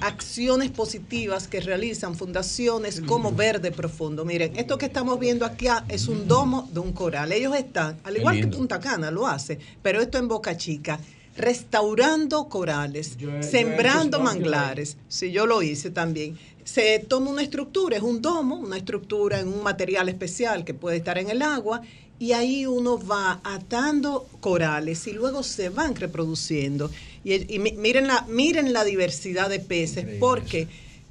acciones 0.00 0.70
positivas 0.70 1.48
que 1.48 1.60
realizan 1.60 2.14
fundaciones 2.14 3.00
como 3.00 3.32
Verde 3.32 3.70
Profundo. 3.70 4.24
Miren, 4.24 4.56
esto 4.56 4.78
que 4.78 4.86
estamos 4.86 5.18
viendo 5.18 5.44
aquí 5.44 5.68
ah, 5.68 5.84
es 5.88 6.08
un 6.08 6.26
domo 6.28 6.68
de 6.72 6.80
un 6.80 6.92
coral. 6.92 7.32
Ellos 7.32 7.54
están, 7.56 7.98
al 8.04 8.16
igual 8.16 8.40
que. 8.40 8.46
Punta 8.46 8.80
Cana 8.80 9.10
lo 9.10 9.26
hace, 9.26 9.58
pero 9.82 10.00
esto 10.00 10.18
en 10.18 10.28
Boca 10.28 10.56
Chica, 10.56 10.98
restaurando 11.36 12.48
corales, 12.48 13.16
Yo 13.16 13.30
yo 13.30 13.42
sembrando 13.42 14.20
manglares. 14.20 14.96
Sí, 15.08 15.32
yo 15.32 15.46
lo 15.46 15.62
hice 15.62 15.90
también. 15.90 16.38
Se 16.62 16.98
toma 17.00 17.30
una 17.30 17.42
estructura, 17.42 17.96
es 17.96 18.02
un 18.02 18.22
domo, 18.22 18.56
una 18.56 18.76
estructura 18.76 19.40
en 19.40 19.48
un 19.48 19.62
material 19.62 20.08
especial 20.08 20.64
que 20.64 20.72
puede 20.72 20.96
estar 20.96 21.18
en 21.18 21.28
el 21.28 21.42
agua, 21.42 21.82
y 22.18 22.32
ahí 22.32 22.66
uno 22.66 22.98
va 22.98 23.40
atando 23.44 24.26
corales 24.40 25.06
y 25.06 25.12
luego 25.12 25.42
se 25.42 25.68
van 25.68 25.94
reproduciendo. 25.96 26.90
Y, 27.24 27.54
y 27.54 27.58
mi- 27.58 27.72
miren, 27.72 28.06
la, 28.06 28.24
miren 28.28 28.72
la 28.72 28.84
diversidad 28.84 29.48
de 29.50 29.60
peces, 29.60 30.06
porque 30.20 30.68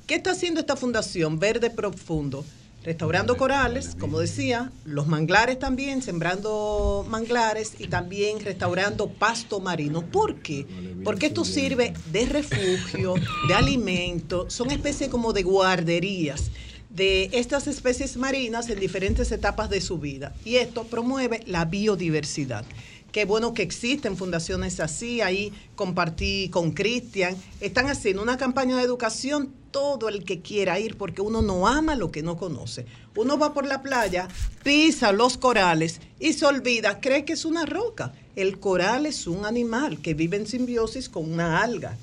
¿qué 0.08 0.16
está 0.16 0.32
haciendo 0.32 0.60
esta 0.60 0.76
fundación 0.76 1.40
Verde 1.40 1.70
Profundo? 1.70 2.46
Restaurando 2.84 3.38
corales, 3.38 3.96
como 3.96 4.20
decía, 4.20 4.72
los 4.84 5.08
manglares 5.08 5.58
también, 5.58 6.02
sembrando 6.02 7.06
manglares 7.10 7.72
y 7.80 7.88
también 7.88 8.42
restaurando 8.42 9.08
pasto 9.08 9.62
marino. 9.62 10.06
¿Por 10.06 10.42
qué? 10.42 10.66
Porque 11.02 11.28
esto 11.28 11.46
sirve 11.46 11.94
de 12.12 12.26
refugio, 12.26 13.16
de 13.42 13.54
alimento, 13.54 14.50
son 14.50 14.70
especies 14.72 15.10
como 15.10 15.32
de 15.32 15.44
guarderías 15.44 16.52
de 16.94 17.30
estas 17.34 17.68
especies 17.68 18.18
marinas 18.18 18.70
en 18.70 18.80
diferentes 18.80 19.32
etapas 19.32 19.70
de 19.70 19.82
su 19.82 19.98
vida. 19.98 20.34
Y 20.46 20.56
esto 20.58 20.84
promueve 20.86 21.42
la 21.48 21.66
biodiversidad. 21.66 22.66
Qué 23.12 23.26
bueno 23.26 23.54
que 23.54 23.62
existen 23.62 24.18
fundaciones 24.18 24.80
así. 24.80 25.22
Ahí 25.22 25.54
compartí 25.76 26.50
con 26.50 26.72
Cristian. 26.72 27.36
Están 27.62 27.88
haciendo 27.88 28.24
una 28.24 28.38
campaña 28.38 28.78
de 28.78 28.84
educación. 28.84 29.54
Todo 29.70 30.08
el 30.08 30.24
que 30.24 30.42
quiera 30.42 30.80
ir, 30.80 30.98
porque 30.98 31.22
uno 31.22 31.42
no 31.42 31.68
ama 31.68 31.96
lo 31.96 32.12
que 32.12 32.22
no 32.22 32.38
conoce. 32.38 32.86
Uno 33.16 33.40
va 33.40 33.54
por 33.56 33.66
la 33.66 33.82
playa, 33.82 34.28
pisa 34.64 35.12
los 35.12 35.38
corales 35.38 36.00
y 36.20 36.34
se 36.34 36.46
olvida, 36.46 37.00
cree 37.00 37.26
que 37.26 37.34
es 37.34 37.44
una 37.44 37.66
roca. 37.66 38.14
El 38.36 38.60
coral 38.60 39.08
es 39.08 39.26
un 39.26 39.46
animal 39.46 40.00
que 40.00 40.14
vive 40.14 40.38
en 40.38 40.46
simbiosis 40.46 41.10
con 41.10 41.32
una 41.32 41.62
alga. 41.62 41.98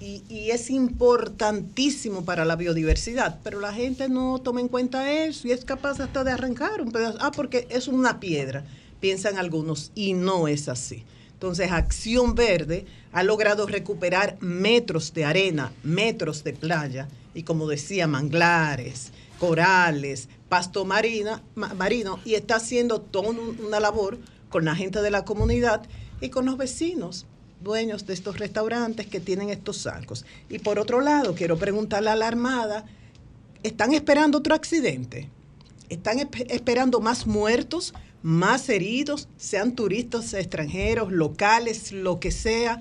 Y, 0.00 0.50
es 0.50 0.70
importantísimo 0.70 2.24
para 2.24 2.44
la 2.44 2.56
biodiversidad, 2.56 3.38
pero 3.44 3.60
la 3.60 3.72
gente 3.72 4.08
no 4.08 4.38
toma 4.38 4.60
en 4.60 4.68
cuenta 4.68 5.12
eso 5.12 5.46
y 5.46 5.52
es 5.52 5.64
capaz 5.64 6.00
hasta 6.00 6.24
de 6.24 6.32
arrancar 6.32 6.80
un 6.80 6.90
pedazo. 6.90 7.18
Ah, 7.20 7.30
porque 7.30 7.66
es 7.70 7.86
una 7.86 8.18
piedra, 8.18 8.64
piensan 9.00 9.36
algunos, 9.38 9.92
y 9.94 10.14
no 10.14 10.48
es 10.48 10.68
así. 10.68 11.04
Entonces, 11.34 11.70
Acción 11.70 12.34
Verde 12.34 12.86
ha 13.12 13.22
logrado 13.22 13.66
recuperar 13.66 14.36
metros 14.40 15.12
de 15.14 15.24
arena, 15.24 15.72
metros 15.82 16.44
de 16.44 16.52
playa 16.54 17.08
y, 17.34 17.42
como 17.44 17.66
decía, 17.68 18.06
manglares, 18.06 19.12
corales, 19.38 20.28
pasto 20.48 20.84
marina, 20.84 21.42
ma- 21.54 21.74
marino 21.74 22.18
y 22.24 22.34
está 22.34 22.56
haciendo 22.56 23.00
toda 23.00 23.30
un- 23.30 23.58
una 23.64 23.80
labor 23.80 24.18
con 24.48 24.64
la 24.64 24.74
gente 24.74 25.00
de 25.00 25.10
la 25.10 25.24
comunidad 25.24 25.82
y 26.20 26.28
con 26.30 26.44
los 26.44 26.56
vecinos, 26.56 27.26
dueños 27.62 28.06
de 28.06 28.14
estos 28.14 28.38
restaurantes 28.38 29.06
que 29.06 29.20
tienen 29.20 29.50
estos 29.50 29.78
sacos. 29.78 30.24
Y 30.48 30.58
por 30.58 30.78
otro 30.78 31.00
lado, 31.00 31.34
quiero 31.34 31.58
preguntarle 31.58 32.10
a 32.10 32.16
la 32.16 32.26
Armada, 32.28 32.84
¿están 33.62 33.92
esperando 33.92 34.38
otro 34.38 34.54
accidente? 34.54 35.28
¿Están 35.88 36.18
esp- 36.18 36.46
esperando 36.48 37.00
más 37.00 37.26
muertos, 37.26 37.94
más 38.22 38.68
heridos, 38.68 39.28
sean 39.36 39.74
turistas 39.74 40.34
extranjeros, 40.34 41.10
locales, 41.12 41.92
lo 41.92 42.20
que 42.20 42.30
sea, 42.30 42.80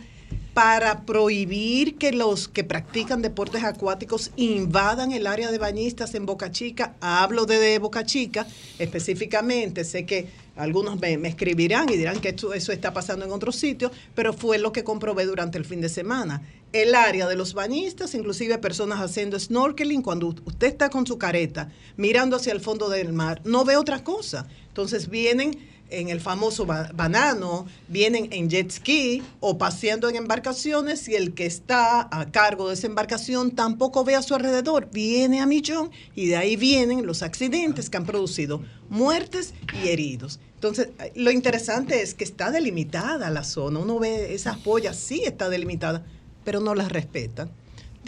para 0.53 1.06
prohibir 1.06 1.97
que 1.97 2.11
los 2.11 2.47
que 2.47 2.64
practican 2.64 3.22
deportes 3.22 3.64
acuáticos 3.64 4.31
invadan 4.35 5.11
el 5.11 5.27
área 5.27 5.51
de 5.51 5.57
bañistas 5.57 6.15
en 6.15 6.26
Boca 6.26 6.51
Chica? 6.51 6.95
Hablo 6.99 7.45
de, 7.45 7.80
Boca 7.80 8.06
Chica 8.06 8.45
específicamente, 8.77 9.84
sé 9.85 10.06
que 10.06 10.27
algunos 10.56 10.99
me, 10.99 11.14
escribirán 11.27 11.89
y 11.89 11.95
dirán 11.95 12.19
que 12.19 12.30
esto- 12.30 12.53
eso 12.53 12.73
está 12.73 12.91
pasando 12.93 13.23
en 13.23 13.31
otros 13.31 13.56
sitios, 13.56 13.91
pero 14.14 14.34
fue 14.34 14.57
lo 14.57 14.73
que 14.73 14.84
comprobé 14.84 15.26
durante 15.26 15.57
el 15.57 15.64
fin 15.64 15.80
de 15.80 15.88
semana. 15.88 16.41
El 16.73 16.93
área 16.93 17.27
de 17.27 17.35
los 17.35 17.53
bañistas, 17.53 18.14
inclusive 18.14 18.57
personas 18.57 18.99
haciendo 18.99 19.39
snorkeling, 19.39 20.01
cuando 20.01 20.27
usted 20.27 20.68
está 20.68 20.89
con 20.89 21.07
su 21.07 21.18
careta 21.18 21.72
mirando 21.95 22.35
hacia 22.35 22.51
el 22.51 22.60
fondo 22.60 22.89
del 22.89 23.14
mar, 23.14 23.41
no 23.45 23.64
ve 23.64 23.77
otra 23.77 24.03
cosa. 24.03 24.47
Entonces 24.68 25.10
vienen 25.10 25.57
en 25.89 26.09
el 26.09 26.21
famoso 26.21 26.65
ba- 26.65 26.91
banano, 26.93 27.65
vienen 27.87 28.27
en 28.31 28.49
jet 28.49 28.71
ski 28.71 29.21
o 29.39 29.57
paseando 29.57 30.09
en 30.09 30.15
embarcaciones 30.15 31.07
y 31.07 31.15
el 31.15 31.33
que 31.33 31.45
está 31.45 32.07
a 32.11 32.31
cargo 32.31 32.67
de 32.67 32.75
esa 32.75 32.87
embarcación 32.87 33.51
tampoco 33.51 34.03
ve 34.03 34.15
a 34.15 34.21
su 34.21 34.35
alrededor, 34.35 34.89
viene 34.91 35.41
a 35.41 35.45
millón 35.45 35.91
y 36.15 36.27
de 36.27 36.37
ahí 36.37 36.55
vienen 36.55 37.05
los 37.05 37.23
accidentes 37.23 37.89
que 37.89 37.97
han 37.97 38.05
producido 38.05 38.61
muertes 38.89 39.53
y 39.83 39.89
heridos. 39.89 40.39
Entonces, 40.55 40.89
eh, 40.99 41.11
lo 41.15 41.31
interesante 41.31 42.01
es 42.01 42.13
que 42.13 42.23
está 42.23 42.51
delimitada 42.51 43.29
la 43.29 43.43
zona, 43.43 43.79
uno 43.79 43.99
ve 43.99 44.33
esas 44.33 44.63
boyas, 44.63 44.97
sí 44.97 45.23
está 45.25 45.49
delimitada, 45.49 46.05
pero 46.43 46.59
no 46.59 46.75
las 46.75 46.91
respetan. 46.91 47.49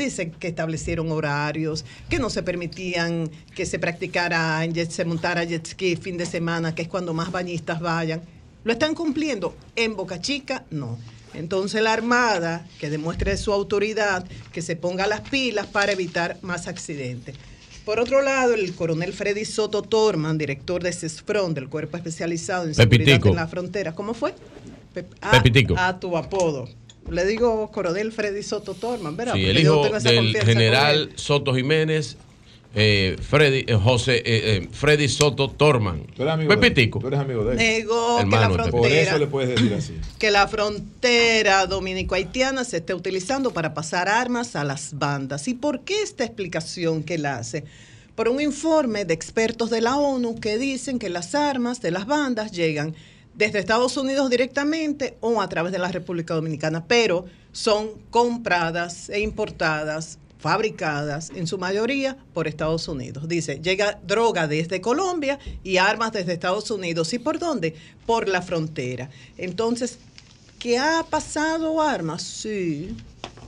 Dicen 0.04 0.32
que 0.32 0.48
establecieron 0.48 1.12
horarios, 1.12 1.86
que 2.10 2.18
no 2.18 2.30
se 2.30 2.42
permitían 2.44 3.30
que 3.56 3.66
se 3.66 3.78
practicara, 3.78 4.62
se 4.90 5.06
montara 5.06 5.44
jet 5.44 5.66
ski 5.68 5.96
fin 5.96 6.18
de 6.18 6.26
semana, 6.26 6.74
que 6.74 6.82
es 6.82 6.88
cuando 6.88 7.14
más 7.14 7.32
bañistas 7.32 7.80
vayan. 7.80 8.22
¿Lo 8.64 8.74
están 8.74 8.96
cumpliendo? 8.96 9.56
En 9.76 9.96
Boca 9.96 10.20
Chica, 10.20 10.66
no. 10.72 10.98
Entonces 11.34 11.82
la 11.82 11.94
Armada, 11.94 12.68
que 12.80 12.90
demuestre 12.90 13.38
su 13.38 13.54
autoridad, 13.54 14.26
que 14.52 14.62
se 14.62 14.76
ponga 14.76 15.08
las 15.08 15.22
pilas 15.22 15.68
para 15.68 15.92
evitar 15.92 16.38
más 16.42 16.68
accidentes. 16.68 17.36
Por 17.86 18.00
otro 18.00 18.22
lado, 18.22 18.54
el 18.54 18.74
coronel 18.76 19.14
Freddy 19.14 19.46
Soto 19.46 19.82
Torman, 19.82 20.38
director 20.38 20.84
de 20.84 20.94
CESFRON, 20.94 21.54
del 21.54 21.70
Cuerpo 21.70 21.98
Especializado 21.98 22.66
en 22.68 22.76
Seguridad 22.76 23.06
Pepitico. 23.06 23.30
en 23.30 23.36
la 23.36 23.48
Frontera. 23.48 23.94
¿Cómo 23.96 24.14
fue? 24.14 24.34
Pep- 24.94 25.14
ah, 25.22 25.32
Pepitico. 25.32 25.76
A 25.78 26.00
tu 26.00 26.16
apodo. 26.18 26.68
Le 27.12 27.26
digo 27.26 27.70
coronel 27.72 28.12
Freddy 28.12 28.42
Soto 28.42 28.74
Torman, 28.74 29.16
¿verdad? 29.18 29.34
Sí, 29.34 29.42
Porque 29.46 29.52
el 29.52 29.64
yo 29.66 29.74
hijo 29.74 29.82
tengo 29.84 29.98
esa 29.98 30.10
del 30.12 30.38
general 30.38 30.96
él. 30.96 31.12
Soto 31.16 31.54
Jiménez, 31.54 32.16
eh, 32.74 33.18
Freddy, 33.22 33.66
eh, 33.68 33.76
José, 33.76 34.18
eh, 34.18 34.24
eh, 34.26 34.68
Freddy 34.72 35.10
Soto 35.10 35.50
Torman. 35.50 36.04
Pepitico. 36.48 37.00
Tú 37.00 37.08
eres 37.08 37.20
amigo 37.20 37.44
de 37.44 37.52
él. 37.52 37.58
Negó 37.58 38.16
que 38.16 38.22
Hermano, 38.22 38.56
la 38.58 38.64
te- 38.64 38.72
Por 38.72 38.80
frontera, 38.82 39.10
eso 39.12 39.18
le 39.20 39.28
puedes 39.28 39.50
decir 39.50 39.74
así. 39.74 39.94
que 40.18 40.32
la 40.32 40.48
frontera 40.48 41.66
dominico-haitiana 41.68 42.64
se 42.64 42.78
esté 42.78 42.94
utilizando 42.94 43.52
para 43.52 43.74
pasar 43.74 44.08
armas 44.08 44.56
a 44.56 44.64
las 44.64 44.98
bandas. 44.98 45.48
¿Y 45.50 45.54
por 45.54 45.82
qué 45.82 46.02
esta 46.02 46.24
explicación 46.24 47.04
que 47.04 47.16
él 47.16 47.26
hace? 47.26 47.66
Por 48.16 48.30
un 48.30 48.40
informe 48.40 49.04
de 49.04 49.14
expertos 49.14 49.70
de 49.70 49.82
la 49.82 49.98
ONU 49.98 50.40
que 50.40 50.58
dicen 50.58 50.98
que 51.00 51.10
las 51.10 51.36
armas 51.36 51.82
de 51.82 51.92
las 51.92 52.06
bandas 52.06 52.52
llegan 52.52 52.96
desde 53.42 53.58
Estados 53.58 53.98
Unidos 53.98 54.30
directamente 54.30 55.18
o 55.20 55.42
a 55.42 55.50
través 55.50 55.72
de 55.72 55.80
la 55.80 55.88
República 55.88 56.36
Dominicana, 56.36 56.86
pero 56.86 57.26
son 57.52 57.90
compradas 58.12 59.10
e 59.10 59.22
importadas, 59.22 60.20
fabricadas 60.38 61.32
en 61.32 61.48
su 61.48 61.58
mayoría 61.58 62.18
por 62.36 62.48
Estados 62.48 62.88
Unidos. 62.88 63.28
Dice, 63.28 63.60
llega 63.60 64.00
droga 64.06 64.48
desde 64.48 64.80
Colombia 64.80 65.40
y 65.64 65.78
armas 65.78 66.12
desde 66.12 66.34
Estados 66.34 66.70
Unidos. 66.70 67.12
¿Y 67.14 67.18
por 67.18 67.40
dónde? 67.40 67.74
Por 68.06 68.30
la 68.30 68.44
frontera. 68.44 69.10
Entonces, 69.40 69.98
¿qué 70.60 70.78
ha 70.78 71.04
pasado 71.10 71.82
armas? 71.82 72.22
Sí, 72.22 72.96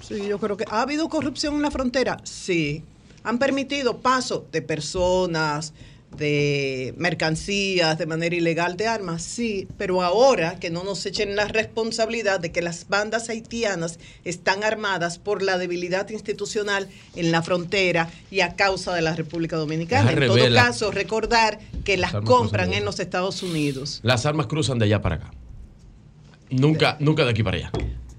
sí, 0.01 0.25
yo 0.27 0.39
creo 0.39 0.57
que 0.57 0.65
ha 0.71 0.81
habido 0.81 1.07
corrupción 1.07 1.53
en 1.53 1.61
la 1.61 1.69
frontera. 1.69 2.17
Sí, 2.23 2.81
han 3.23 3.37
permitido 3.37 3.99
paso 3.99 4.47
de 4.51 4.63
personas, 4.63 5.71
de 6.17 6.93
mercancías 6.97 7.97
de 7.97 8.05
manera 8.05 8.35
ilegal 8.35 8.77
de 8.77 8.87
armas, 8.87 9.23
sí, 9.23 9.67
pero 9.77 10.01
ahora 10.01 10.59
que 10.59 10.69
no 10.69 10.83
nos 10.83 11.05
echen 11.05 11.35
la 11.35 11.45
responsabilidad 11.45 12.39
de 12.39 12.51
que 12.51 12.61
las 12.61 12.87
bandas 12.87 13.29
haitianas 13.29 13.99
están 14.23 14.63
armadas 14.63 15.17
por 15.17 15.41
la 15.41 15.57
debilidad 15.57 16.09
institucional 16.09 16.87
en 17.15 17.31
la 17.31 17.41
frontera 17.41 18.09
y 18.31 18.41
a 18.41 18.55
causa 18.55 18.93
de 18.93 19.01
la 19.01 19.15
República 19.15 19.57
Dominicana. 19.57 20.11
En 20.11 20.27
todo 20.27 20.53
caso, 20.53 20.91
recordar 20.91 21.59
que 21.83 21.97
las 21.97 22.13
compran 22.13 22.73
en 22.73 22.85
los 22.85 22.99
Estados 22.99 23.43
Unidos. 23.43 23.99
Las 24.03 24.25
armas 24.25 24.47
cruzan 24.47 24.79
de 24.79 24.85
allá 24.85 25.01
para 25.01 25.15
acá. 25.15 25.31
Nunca, 26.49 26.97
nunca 26.99 27.25
de 27.25 27.31
aquí 27.31 27.43
para 27.43 27.57
allá. 27.57 27.71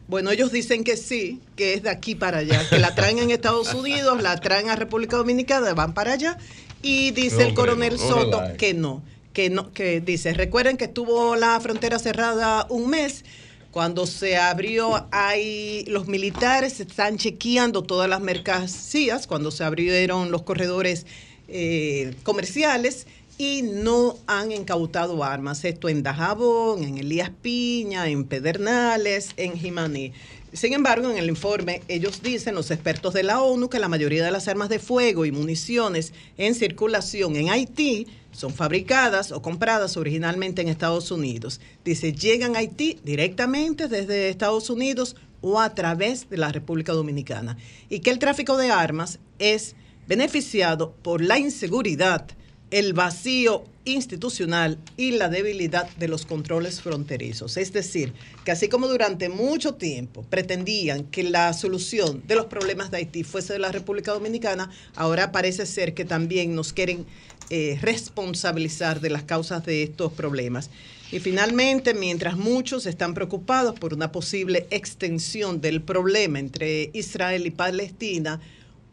Bueno, 0.07 0.31
ellos 0.31 0.53
dicen 0.53 0.85
que 0.85 0.97
sí, 0.97 1.41
que 1.57 1.75
es 1.75 1.83
de 1.83 1.91
aquí 1.91 2.15
para 2.15 2.39
allá, 2.39 2.69
que 2.69 2.79
la 2.79 2.95
traen 2.95 3.19
en 3.21 3.31
Estados 3.31 3.73
Unidos, 3.73 4.23
la 4.23 4.39
traen 4.39 4.69
a 4.69 4.77
República 4.77 5.17
Dominicana, 5.17 5.73
van 5.73 5.95
para 5.95 6.13
allá 6.13 6.37
y 6.85 7.13
dice 7.13 7.43
el 7.43 7.55
coronel 7.55 7.95
no 7.95 7.99
Soto 7.99 8.43
que 8.59 8.75
no, 8.75 9.03
que 9.33 9.49
no, 9.49 9.73
que 9.73 10.03
dice, 10.03 10.35
recuerden 10.35 10.77
que 10.77 10.85
estuvo 10.85 11.35
la 11.35 11.59
frontera 11.61 11.99
cerrada 11.99 12.67
un 12.69 12.91
mes. 12.91 13.25
Cuando 13.71 14.07
se 14.07 14.37
abrió, 14.37 15.09
hay 15.11 15.85
los 15.89 16.07
militares 16.07 16.79
están 16.79 17.17
chequeando 17.17 17.83
todas 17.83 18.09
las 18.09 18.21
mercancías, 18.21 19.27
cuando 19.27 19.51
se 19.51 19.65
abrieron 19.65 20.31
los 20.31 20.43
corredores 20.43 21.07
eh, 21.49 22.15
comerciales 22.23 23.09
y 23.39 23.63
no 23.63 24.17
han 24.27 24.53
incautado 24.53 25.25
armas. 25.25 25.65
Esto 25.65 25.89
en 25.89 26.03
Dajabón, 26.03 26.85
en 26.85 26.99
Elías 26.99 27.31
Piña, 27.43 28.09
en 28.09 28.25
Pedernales, 28.25 29.31
en 29.37 29.59
Jimaní. 29.59 30.13
Sin 30.55 30.73
embargo, 30.73 31.11
en 31.11 31.19
el 31.19 31.29
informe 31.29 31.83
ellos 31.89 32.23
dicen, 32.23 32.55
los 32.55 32.71
expertos 32.71 33.13
de 33.13 33.25
la 33.25 33.43
ONU, 33.43 33.69
que 33.69 33.81
la 33.81 33.89
mayoría 33.89 34.25
de 34.25 34.31
las 34.31 34.47
armas 34.47 34.69
de 34.69 34.79
fuego 34.79 35.25
y 35.25 35.33
municiones 35.33 36.13
en 36.39 36.55
circulación 36.55 37.35
en 37.35 37.51
Haití 37.51 38.07
son 38.31 38.55
fabricadas 38.55 39.33
o 39.33 39.43
compradas 39.43 39.97
originalmente 39.97 40.63
en 40.63 40.69
Estados 40.69 41.11
Unidos. 41.11 41.61
Dice, 41.85 42.13
llegan 42.13 42.55
a 42.55 42.61
Haití 42.61 43.01
directamente 43.03 43.89
desde 43.89 44.29
Estados 44.29 44.71
Unidos 44.71 45.17
o 45.41 45.61
a 45.61 45.75
través 45.75 46.31
de 46.31 46.37
la 46.37 46.53
República 46.53 46.93
Dominicana. 46.93 47.57
Y 47.91 47.99
que 47.99 48.11
el 48.11 48.21
tráfico 48.21 48.57
de 48.57 48.71
armas 48.71 49.19
es 49.41 49.75
beneficiado 50.07 50.95
por 51.03 51.21
la 51.21 51.37
inseguridad, 51.37 52.29
el 52.71 52.93
vacío 52.93 53.65
institucional 53.85 54.79
y 54.97 55.13
la 55.13 55.29
debilidad 55.29 55.89
de 55.97 56.09
los 56.09 56.25
controles 56.25 56.81
fronterizos. 56.81 57.57
Es 57.57 57.73
decir, 57.73 58.13
que 58.45 58.53
así 58.53 58.69
como 58.69 58.89
durante 58.89 59.29
mucho 59.29 59.75
tiempo 59.75 60.25
pretendían 60.29 61.05
que 61.05 61.23
la 61.23 61.53
solución 61.53 62.23
de 62.27 62.37
los 62.37 62.47
problemas 62.47 62.91
de 62.91 62.99
Haití 62.99 63.25
fuese 63.25 63.53
de 63.53 63.59
la 63.59 63.73
República 63.73 64.13
Dominicana, 64.13 64.71
ahora 64.97 65.33
parece 65.33 65.67
ser 65.67 65.95
que 65.95 66.05
también 66.05 66.55
nos 66.55 66.73
quieren 66.73 67.07
eh, 67.51 67.79
responsabilizar 67.83 69.01
de 69.01 69.11
las 69.11 69.25
causas 69.25 69.65
de 69.67 69.83
estos 69.83 70.13
problemas. 70.13 70.71
Y 71.13 71.21
finalmente, 71.21 71.93
mientras 71.93 72.37
muchos 72.37 72.87
están 72.87 73.13
preocupados 73.13 73.79
por 73.79 73.93
una 73.93 74.11
posible 74.11 74.67
extensión 74.71 75.61
del 75.61 75.83
problema 75.83 76.39
entre 76.39 76.91
Israel 76.95 77.47
y 77.47 77.51
Palestina, 77.51 78.41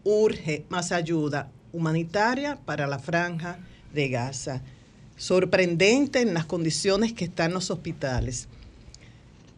urge 0.04 0.66
más 0.70 0.92
ayuda 0.92 1.50
humanitaria 1.74 2.58
para 2.66 2.88
la 2.88 3.00
franja 3.00 3.60
de 3.94 4.10
Gaza. 4.10 4.62
Sorprendente 5.18 6.22
en 6.22 6.34
las 6.34 6.46
condiciones 6.46 7.14
que 7.14 7.26
están 7.26 7.54
los 7.54 7.70
hospitales. 7.70 8.48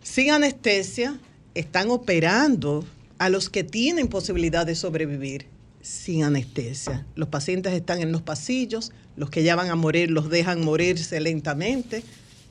Sin 0.02 0.32
anestesia, 0.32 1.18
están 1.56 1.90
operando 1.90 2.86
a 3.18 3.30
los 3.30 3.50
que 3.50 3.64
tienen 3.64 4.08
posibilidad 4.08 4.66
de 4.66 4.76
sobrevivir 4.76 5.46
sin 5.82 6.24
anestesia. 6.24 7.06
Los 7.16 7.30
pacientes 7.30 7.74
están 7.74 8.02
en 8.02 8.12
los 8.12 8.22
pasillos, 8.22 8.92
los 9.16 9.30
que 9.30 9.44
ya 9.44 9.56
van 9.56 9.70
a 9.70 9.76
morir 9.76 10.10
los 10.10 10.30
dejan 10.30 10.64
morirse 10.64 11.20
lentamente. 11.20 12.04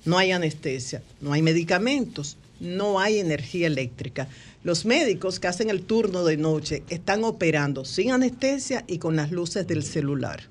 No 0.05 0.18
hay 0.18 0.32
anestesia, 0.32 1.02
no 1.20 1.32
hay 1.32 1.43
medicamentos, 1.43 2.36
no 2.60 3.01
hay 3.01 3.18
energía 3.18 3.66
eléctrica. 3.66 4.28
Los 4.64 4.84
médicos 4.84 5.40
que 5.40 5.48
hacen 5.48 5.70
el 5.70 5.82
turno 5.82 6.24
de 6.24 6.36
noche 6.36 6.84
están 6.89 7.24
operando 7.24 7.84
sin 7.84 8.12
anestesia 8.12 8.84
y 8.86 8.98
con 8.98 9.16
las 9.16 9.32
luces 9.32 9.66
del 9.66 9.82
celular. 9.82 10.48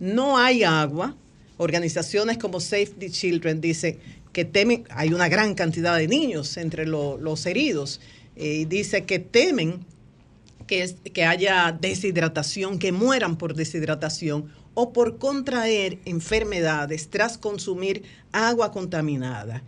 No 0.00 0.36
hay 0.38 0.64
agua. 0.64 1.14
Organizaciones 1.58 2.38
como 2.38 2.58
Save 2.58 2.86
the 2.98 3.10
Children 3.10 3.60
dicen 3.60 3.98
que 4.32 4.44
temen, 4.44 4.84
hay 4.90 5.12
una 5.12 5.28
gran 5.28 5.54
cantidad 5.54 5.96
de 5.96 6.08
niños 6.08 6.56
entre 6.56 6.86
lo- 6.86 7.18
los 7.18 7.46
heridos, 7.46 8.00
eh, 8.34 8.60
y 8.62 8.64
dice 8.64 9.04
que 9.04 9.18
temen 9.20 9.84
que, 10.66 10.92
que 11.12 11.24
haya 11.24 11.76
deshidratación, 11.78 12.78
que 12.78 12.90
mueran 12.90 13.36
por 13.36 13.54
deshidratación 13.54 14.50
o 14.74 14.92
por 14.92 15.18
contraer 15.18 15.98
enfermedades 16.06 17.10
tras 17.10 17.36
consumir 17.38 18.02
agua 18.32 18.72
contaminada. 18.72 19.62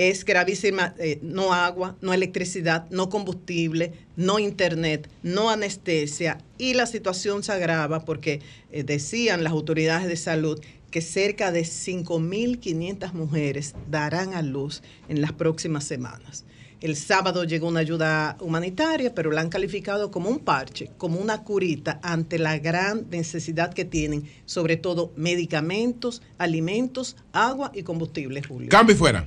Es 0.00 0.24
gravísima, 0.24 0.94
eh, 0.96 1.18
no 1.20 1.52
agua, 1.52 1.94
no 2.00 2.14
electricidad, 2.14 2.88
no 2.88 3.10
combustible, 3.10 3.92
no 4.16 4.38
internet, 4.38 5.10
no 5.22 5.50
anestesia 5.50 6.38
y 6.56 6.72
la 6.72 6.86
situación 6.86 7.42
se 7.42 7.52
agrava 7.52 8.06
porque 8.06 8.40
eh, 8.72 8.82
decían 8.82 9.44
las 9.44 9.52
autoridades 9.52 10.08
de 10.08 10.16
salud 10.16 10.58
que 10.90 11.02
cerca 11.02 11.52
de 11.52 11.64
5.500 11.64 13.12
mujeres 13.12 13.74
darán 13.90 14.32
a 14.32 14.40
luz 14.40 14.82
en 15.10 15.20
las 15.20 15.34
próximas 15.34 15.84
semanas. 15.84 16.46
El 16.80 16.96
sábado 16.96 17.44
llegó 17.44 17.68
una 17.68 17.80
ayuda 17.80 18.38
humanitaria, 18.40 19.14
pero 19.14 19.30
la 19.30 19.42
han 19.42 19.50
calificado 19.50 20.10
como 20.10 20.30
un 20.30 20.38
parche, 20.38 20.90
como 20.96 21.20
una 21.20 21.44
curita 21.44 22.00
ante 22.02 22.38
la 22.38 22.58
gran 22.58 23.04
necesidad 23.10 23.74
que 23.74 23.84
tienen, 23.84 24.24
sobre 24.46 24.78
todo 24.78 25.12
medicamentos, 25.14 26.22
alimentos, 26.38 27.18
agua 27.34 27.70
y 27.74 27.82
combustible, 27.82 28.42
Julio. 28.42 28.70
Cambio 28.70 28.96
fuera. 28.96 29.26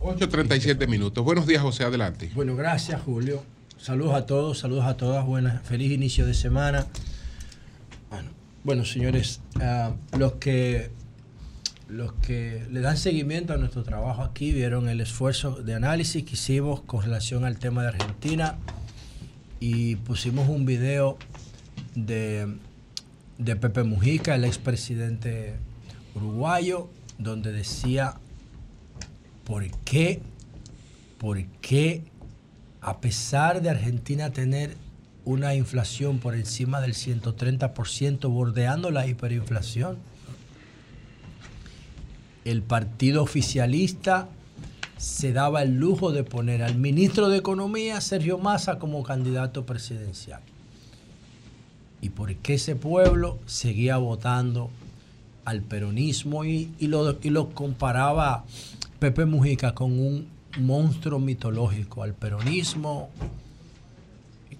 8.37 0.00 0.88
minutos. 0.88 1.24
Buenos 1.24 1.46
días, 1.46 1.62
José. 1.62 1.84
Adelante. 1.84 2.32
Bueno, 2.34 2.56
gracias 2.56 3.00
Julio. 3.00 3.44
Saludos 3.78 4.14
a 4.14 4.26
todos, 4.26 4.58
saludos 4.58 4.86
a 4.86 4.96
todas, 4.96 5.24
buenas, 5.24 5.62
feliz 5.62 5.92
inicio 5.92 6.26
de 6.26 6.34
semana. 6.34 6.88
Bueno, 8.10 8.30
bueno 8.64 8.84
señores, 8.84 9.40
ah, 9.60 9.92
los 10.18 10.32
que 10.32 10.90
los 11.86 12.12
que 12.14 12.66
le 12.72 12.80
dan 12.80 12.96
seguimiento 12.96 13.52
a 13.52 13.56
nuestro 13.56 13.84
trabajo 13.84 14.22
aquí 14.22 14.50
vieron 14.50 14.88
el 14.88 15.00
esfuerzo 15.00 15.62
de 15.62 15.74
análisis 15.74 16.24
que 16.24 16.32
hicimos 16.32 16.80
con 16.80 17.02
relación 17.02 17.44
al 17.44 17.60
tema 17.60 17.82
de 17.82 17.88
Argentina 17.88 18.56
y 19.60 19.94
pusimos 19.94 20.48
un 20.48 20.66
video 20.66 21.18
de, 21.94 22.56
de 23.38 23.54
Pepe 23.54 23.84
Mujica, 23.84 24.34
el 24.34 24.44
expresidente 24.44 25.54
uruguayo, 26.14 26.88
donde 27.18 27.52
decía 27.52 28.14
por 29.44 29.68
qué, 29.84 30.20
por 31.18 31.42
qué 31.60 32.02
a 32.80 33.00
pesar 33.00 33.62
de 33.62 33.70
Argentina 33.70 34.30
tener 34.30 34.76
una 35.24 35.54
inflación 35.54 36.18
por 36.18 36.34
encima 36.34 36.80
del 36.80 36.94
130%, 36.94 38.28
bordeando 38.28 38.90
la 38.90 39.06
hiperinflación, 39.06 39.98
el 42.44 42.62
partido 42.62 43.22
oficialista 43.22 44.28
se 44.96 45.32
daba 45.32 45.62
el 45.62 45.78
lujo 45.78 46.12
de 46.12 46.24
poner 46.24 46.62
al 46.62 46.76
ministro 46.76 47.28
de 47.28 47.38
Economía, 47.38 48.00
Sergio 48.00 48.38
Massa, 48.38 48.78
como 48.78 49.02
candidato 49.02 49.64
presidencial. 49.64 50.40
Y 52.00 52.10
por 52.10 52.34
qué 52.36 52.54
ese 52.54 52.74
pueblo 52.74 53.38
seguía 53.46 53.96
votando 53.96 54.70
al 55.44 55.62
peronismo 55.62 56.44
y, 56.44 56.72
y 56.78 56.86
lo, 56.86 57.18
y 57.22 57.30
lo 57.30 57.50
comparaba 57.50 58.44
Pepe 58.98 59.24
Mujica 59.24 59.74
con 59.74 59.98
un 59.98 60.28
monstruo 60.58 61.18
mitológico, 61.18 62.02
al 62.02 62.14
peronismo 62.14 63.08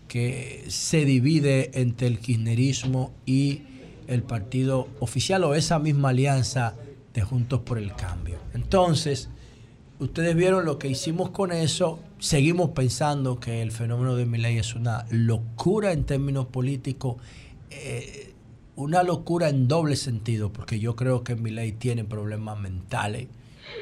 que 0.09 0.64
se 0.68 1.04
divide 1.04 1.70
entre 1.80 2.06
el 2.06 2.18
kirchnerismo 2.18 3.12
y 3.24 3.62
el 4.09 4.22
partido 4.22 4.88
oficial 5.00 5.44
o 5.44 5.54
esa 5.54 5.78
misma 5.78 6.10
alianza 6.10 6.74
de 7.14 7.22
Juntos 7.22 7.60
por 7.60 7.78
el 7.78 7.94
Cambio. 7.94 8.38
Entonces, 8.52 9.28
ustedes 10.00 10.34
vieron 10.34 10.64
lo 10.64 10.78
que 10.78 10.88
hicimos 10.88 11.30
con 11.30 11.52
eso. 11.52 11.98
Seguimos 12.18 12.70
pensando 12.70 13.40
que 13.40 13.62
el 13.62 13.72
fenómeno 13.72 14.16
de 14.16 14.26
Milei 14.26 14.59
es 14.59 14.74
una 14.74 15.06
locura 15.10 15.92
en 15.92 16.04
términos 16.04 16.46
políticos, 16.46 17.16
eh, 17.70 18.31
una 18.76 19.02
locura 19.02 19.48
en 19.48 19.68
doble 19.68 19.96
sentido, 19.96 20.52
porque 20.52 20.80
yo 20.80 20.96
creo 20.96 21.24
que 21.24 21.36
Milei 21.36 21.72
tiene 21.72 22.04
problemas 22.04 22.58
mentales, 22.58 23.28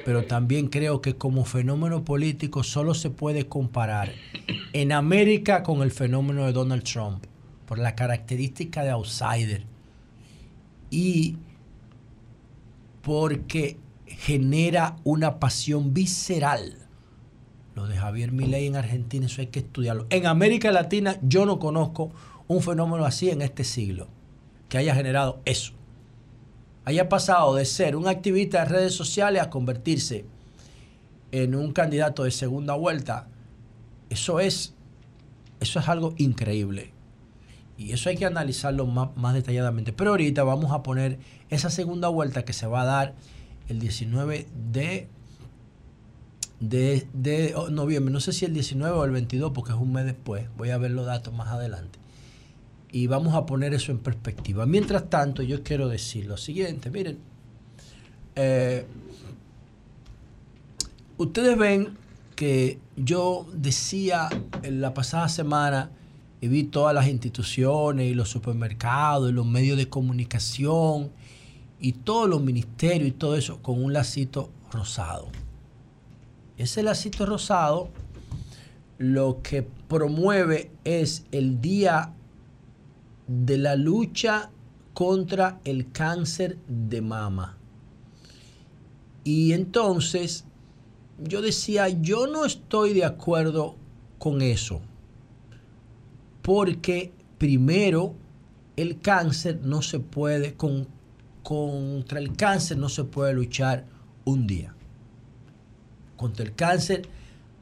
pero 0.04 0.24
también 0.24 0.68
creo 0.68 1.00
que 1.00 1.16
como 1.16 1.44
fenómeno 1.44 2.04
político 2.04 2.62
solo 2.62 2.94
se 2.94 3.10
puede 3.10 3.46
comparar 3.46 4.12
en 4.72 4.92
América 4.92 5.62
con 5.62 5.82
el 5.82 5.90
fenómeno 5.90 6.46
de 6.46 6.52
Donald 6.52 6.82
Trump, 6.82 7.24
por 7.66 7.78
la 7.78 7.94
característica 7.94 8.82
de 8.82 8.90
outsider 8.90 9.64
y 10.90 11.36
porque 13.02 13.76
genera 14.06 14.96
una 15.04 15.38
pasión 15.38 15.94
visceral. 15.94 16.76
Lo 17.76 17.86
de 17.86 17.96
Javier 17.96 18.32
Milei 18.32 18.66
en 18.66 18.74
Argentina, 18.74 19.26
eso 19.26 19.40
hay 19.40 19.46
que 19.46 19.60
estudiarlo. 19.60 20.06
En 20.10 20.26
América 20.26 20.72
Latina 20.72 21.16
yo 21.22 21.46
no 21.46 21.60
conozco 21.60 22.10
un 22.48 22.60
fenómeno 22.60 23.04
así 23.04 23.30
en 23.30 23.40
este 23.40 23.62
siglo, 23.62 24.08
que 24.70 24.78
haya 24.78 24.94
generado 24.94 25.42
eso. 25.44 25.72
Haya 26.86 27.10
pasado 27.10 27.54
de 27.56 27.66
ser 27.66 27.96
un 27.96 28.08
activista 28.08 28.60
de 28.60 28.64
redes 28.66 28.94
sociales 28.94 29.42
a 29.42 29.50
convertirse 29.50 30.24
en 31.32 31.54
un 31.54 31.72
candidato 31.72 32.24
de 32.24 32.30
segunda 32.30 32.74
vuelta. 32.74 33.28
Eso 34.08 34.40
es, 34.40 34.74
eso 35.60 35.78
es 35.78 35.88
algo 35.88 36.14
increíble. 36.16 36.92
Y 37.76 37.92
eso 37.92 38.08
hay 38.08 38.16
que 38.16 38.26
analizarlo 38.26 38.86
más, 38.86 39.14
más 39.16 39.34
detalladamente. 39.34 39.92
Pero 39.92 40.10
ahorita 40.10 40.44
vamos 40.44 40.72
a 40.72 40.82
poner 40.82 41.18
esa 41.48 41.68
segunda 41.68 42.08
vuelta 42.08 42.44
que 42.44 42.52
se 42.52 42.66
va 42.66 42.82
a 42.82 42.84
dar 42.84 43.14
el 43.68 43.80
19 43.80 44.46
de, 44.72 45.08
de, 46.60 47.06
de 47.12 47.54
oh, 47.56 47.70
noviembre. 47.70 48.12
No 48.12 48.20
sé 48.20 48.32
si 48.32 48.44
el 48.44 48.52
19 48.54 48.96
o 48.96 49.04
el 49.04 49.10
22 49.10 49.52
porque 49.52 49.72
es 49.72 49.78
un 49.78 49.92
mes 49.92 50.04
después. 50.04 50.46
Voy 50.56 50.70
a 50.70 50.78
ver 50.78 50.90
los 50.90 51.06
datos 51.06 51.32
más 51.34 51.48
adelante. 51.48 51.99
Y 52.92 53.06
vamos 53.06 53.34
a 53.34 53.46
poner 53.46 53.72
eso 53.74 53.92
en 53.92 53.98
perspectiva. 53.98 54.66
Mientras 54.66 55.08
tanto, 55.08 55.42
yo 55.42 55.62
quiero 55.62 55.88
decir 55.88 56.26
lo 56.26 56.36
siguiente. 56.36 56.90
Miren, 56.90 57.18
eh, 58.34 58.84
ustedes 61.18 61.56
ven 61.56 61.96
que 62.34 62.78
yo 62.96 63.46
decía 63.52 64.28
en 64.62 64.80
la 64.80 64.94
pasada 64.94 65.28
semana 65.28 65.90
y 66.40 66.48
vi 66.48 66.64
todas 66.64 66.94
las 66.94 67.06
instituciones 67.06 68.10
y 68.10 68.14
los 68.14 68.30
supermercados 68.30 69.30
y 69.30 69.32
los 69.34 69.46
medios 69.46 69.76
de 69.76 69.88
comunicación 69.88 71.10
y 71.78 71.92
todos 71.92 72.28
los 72.28 72.42
ministerios 72.42 73.08
y 73.08 73.12
todo 73.12 73.36
eso 73.36 73.60
con 73.62 73.82
un 73.82 73.92
lacito 73.92 74.50
rosado. 74.72 75.28
Ese 76.56 76.82
lacito 76.82 77.26
rosado 77.26 77.90
lo 78.98 79.40
que 79.42 79.62
promueve 79.62 80.70
es 80.84 81.24
el 81.32 81.60
día 81.60 82.12
de 83.30 83.58
la 83.58 83.76
lucha 83.76 84.50
contra 84.92 85.60
el 85.64 85.92
cáncer 85.92 86.58
de 86.66 87.00
mama. 87.00 87.56
Y 89.22 89.52
entonces 89.52 90.44
yo 91.22 91.40
decía, 91.40 91.88
yo 91.88 92.26
no 92.26 92.44
estoy 92.44 92.92
de 92.92 93.04
acuerdo 93.04 93.76
con 94.18 94.42
eso 94.42 94.80
porque 96.42 97.12
primero 97.38 98.14
el 98.74 99.00
cáncer 99.00 99.60
no 99.62 99.80
se 99.80 100.00
puede, 100.00 100.54
con, 100.54 100.88
contra 101.44 102.18
el 102.18 102.34
cáncer 102.34 102.78
no 102.78 102.88
se 102.88 103.04
puede 103.04 103.32
luchar 103.32 103.86
un 104.24 104.48
día. 104.48 104.74
Contra 106.16 106.44
el 106.44 106.54
cáncer 106.54 107.08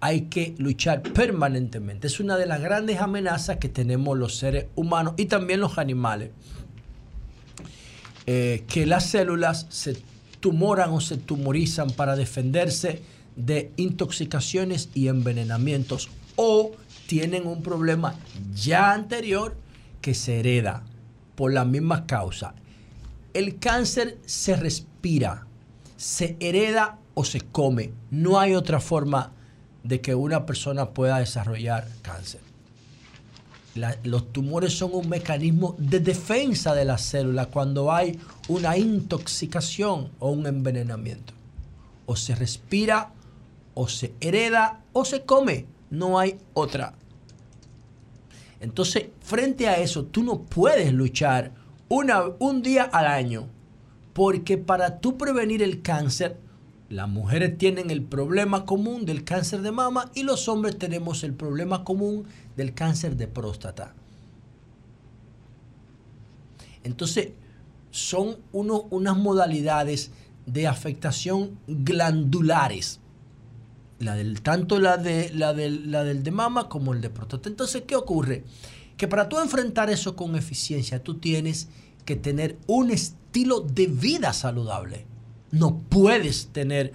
hay 0.00 0.22
que 0.22 0.54
luchar 0.58 1.02
permanentemente. 1.02 2.06
Es 2.06 2.20
una 2.20 2.36
de 2.36 2.46
las 2.46 2.60
grandes 2.60 3.00
amenazas 3.00 3.56
que 3.56 3.68
tenemos 3.68 4.16
los 4.16 4.36
seres 4.36 4.66
humanos 4.76 5.14
y 5.16 5.26
también 5.26 5.60
los 5.60 5.78
animales. 5.78 6.30
Eh, 8.26 8.64
que 8.68 8.86
las 8.86 9.06
células 9.06 9.66
se 9.70 9.96
tumoran 10.40 10.90
o 10.90 11.00
se 11.00 11.16
tumorizan 11.16 11.90
para 11.90 12.14
defenderse 12.14 13.02
de 13.36 13.72
intoxicaciones 13.76 14.90
y 14.94 15.08
envenenamientos 15.08 16.10
o 16.36 16.72
tienen 17.06 17.46
un 17.46 17.62
problema 17.62 18.14
ya 18.54 18.92
anterior 18.92 19.56
que 20.00 20.14
se 20.14 20.40
hereda 20.40 20.84
por 21.34 21.52
la 21.52 21.64
misma 21.64 22.06
causa. 22.06 22.54
El 23.32 23.58
cáncer 23.58 24.18
se 24.26 24.56
respira, 24.56 25.46
se 25.96 26.36
hereda 26.40 26.98
o 27.14 27.24
se 27.24 27.40
come. 27.40 27.92
No 28.10 28.38
hay 28.38 28.54
otra 28.54 28.80
forma 28.80 29.32
de 29.82 30.00
que 30.00 30.14
una 30.14 30.46
persona 30.46 30.90
pueda 30.90 31.18
desarrollar 31.18 31.88
cáncer. 32.02 32.40
Los 34.02 34.32
tumores 34.32 34.76
son 34.76 34.90
un 34.92 35.08
mecanismo 35.08 35.76
de 35.78 36.00
defensa 36.00 36.74
de 36.74 36.84
la 36.84 36.98
célula 36.98 37.46
cuando 37.46 37.92
hay 37.92 38.18
una 38.48 38.76
intoxicación 38.76 40.10
o 40.18 40.30
un 40.30 40.46
envenenamiento. 40.46 41.32
O 42.06 42.16
se 42.16 42.34
respira, 42.34 43.12
o 43.74 43.86
se 43.86 44.14
hereda, 44.20 44.80
o 44.92 45.04
se 45.04 45.22
come. 45.22 45.66
No 45.90 46.18
hay 46.18 46.36
otra 46.54 46.94
Entonces, 48.60 49.06
frente 49.20 49.68
a 49.68 49.76
eso, 49.78 50.04
tú 50.04 50.24
no 50.24 50.42
puedes 50.42 50.92
luchar 50.92 51.52
una, 51.88 52.24
un 52.40 52.62
día 52.62 52.82
al 52.82 53.06
año, 53.06 53.46
porque 54.12 54.58
para 54.58 54.98
tú 54.98 55.16
prevenir 55.16 55.62
el 55.62 55.80
cáncer, 55.80 56.36
las 56.88 57.08
mujeres 57.08 57.58
tienen 57.58 57.90
el 57.90 58.02
problema 58.02 58.64
común 58.64 59.04
del 59.04 59.24
cáncer 59.24 59.60
de 59.60 59.72
mama 59.72 60.10
y 60.14 60.22
los 60.22 60.48
hombres 60.48 60.78
tenemos 60.78 61.22
el 61.22 61.34
problema 61.34 61.84
común 61.84 62.24
del 62.56 62.72
cáncer 62.72 63.16
de 63.16 63.28
próstata. 63.28 63.94
Entonces, 66.84 67.30
son 67.90 68.36
unas 68.52 69.16
modalidades 69.16 70.12
de 70.46 70.66
afectación 70.66 71.58
glandulares. 71.66 73.00
Tanto 74.42 74.78
la, 74.78 74.96
de, 74.96 75.30
la, 75.34 75.52
del, 75.52 75.90
la 75.90 76.04
del 76.04 76.22
de 76.22 76.30
mama 76.30 76.68
como 76.68 76.94
el 76.94 77.00
de 77.02 77.10
próstata. 77.10 77.48
Entonces, 77.48 77.82
¿qué 77.86 77.96
ocurre? 77.96 78.44
Que 78.96 79.08
para 79.08 79.28
tú 79.28 79.38
enfrentar 79.38 79.90
eso 79.90 80.16
con 80.16 80.36
eficiencia, 80.36 81.02
tú 81.02 81.18
tienes 81.18 81.68
que 82.06 82.16
tener 82.16 82.56
un 82.66 82.90
estilo 82.90 83.60
de 83.60 83.88
vida 83.88 84.32
saludable. 84.32 85.04
No 85.50 85.78
puedes 85.88 86.48
tener 86.48 86.92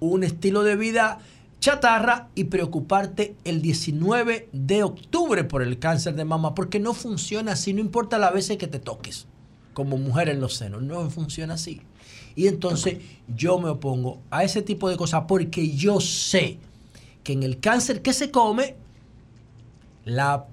un 0.00 0.24
estilo 0.24 0.62
de 0.62 0.76
vida 0.76 1.18
chatarra 1.60 2.28
y 2.34 2.44
preocuparte 2.44 3.36
el 3.44 3.62
19 3.62 4.50
de 4.52 4.82
octubre 4.82 5.44
por 5.44 5.62
el 5.62 5.78
cáncer 5.78 6.14
de 6.14 6.26
mama, 6.26 6.54
porque 6.54 6.78
no 6.78 6.92
funciona 6.92 7.52
así, 7.52 7.72
no 7.72 7.80
importa 7.80 8.18
las 8.18 8.34
veces 8.34 8.58
que 8.58 8.66
te 8.66 8.78
toques 8.78 9.26
como 9.72 9.96
mujer 9.96 10.28
en 10.28 10.40
los 10.40 10.56
senos, 10.56 10.82
no 10.82 11.08
funciona 11.10 11.54
así. 11.54 11.80
Y 12.36 12.48
entonces 12.48 12.98
yo 13.34 13.58
me 13.58 13.70
opongo 13.70 14.20
a 14.30 14.44
ese 14.44 14.60
tipo 14.60 14.90
de 14.90 14.96
cosas 14.96 15.24
porque 15.26 15.70
yo 15.70 16.00
sé 16.00 16.58
que 17.22 17.32
en 17.32 17.42
el 17.42 17.60
cáncer 17.60 18.02
que 18.02 18.12
se 18.12 18.30
come, 18.30 18.76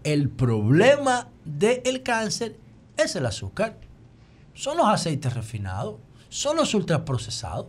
el 0.03 0.29
problema 0.29 1.27
del 1.43 2.03
cáncer 2.03 2.55
es 2.95 3.15
el 3.15 3.25
azúcar, 3.25 3.77
son 4.53 4.77
los 4.77 4.87
aceites 4.87 5.33
refinados, 5.33 5.95
son 6.31 6.55
los 6.55 6.73
ultraprocesados, 6.73 7.67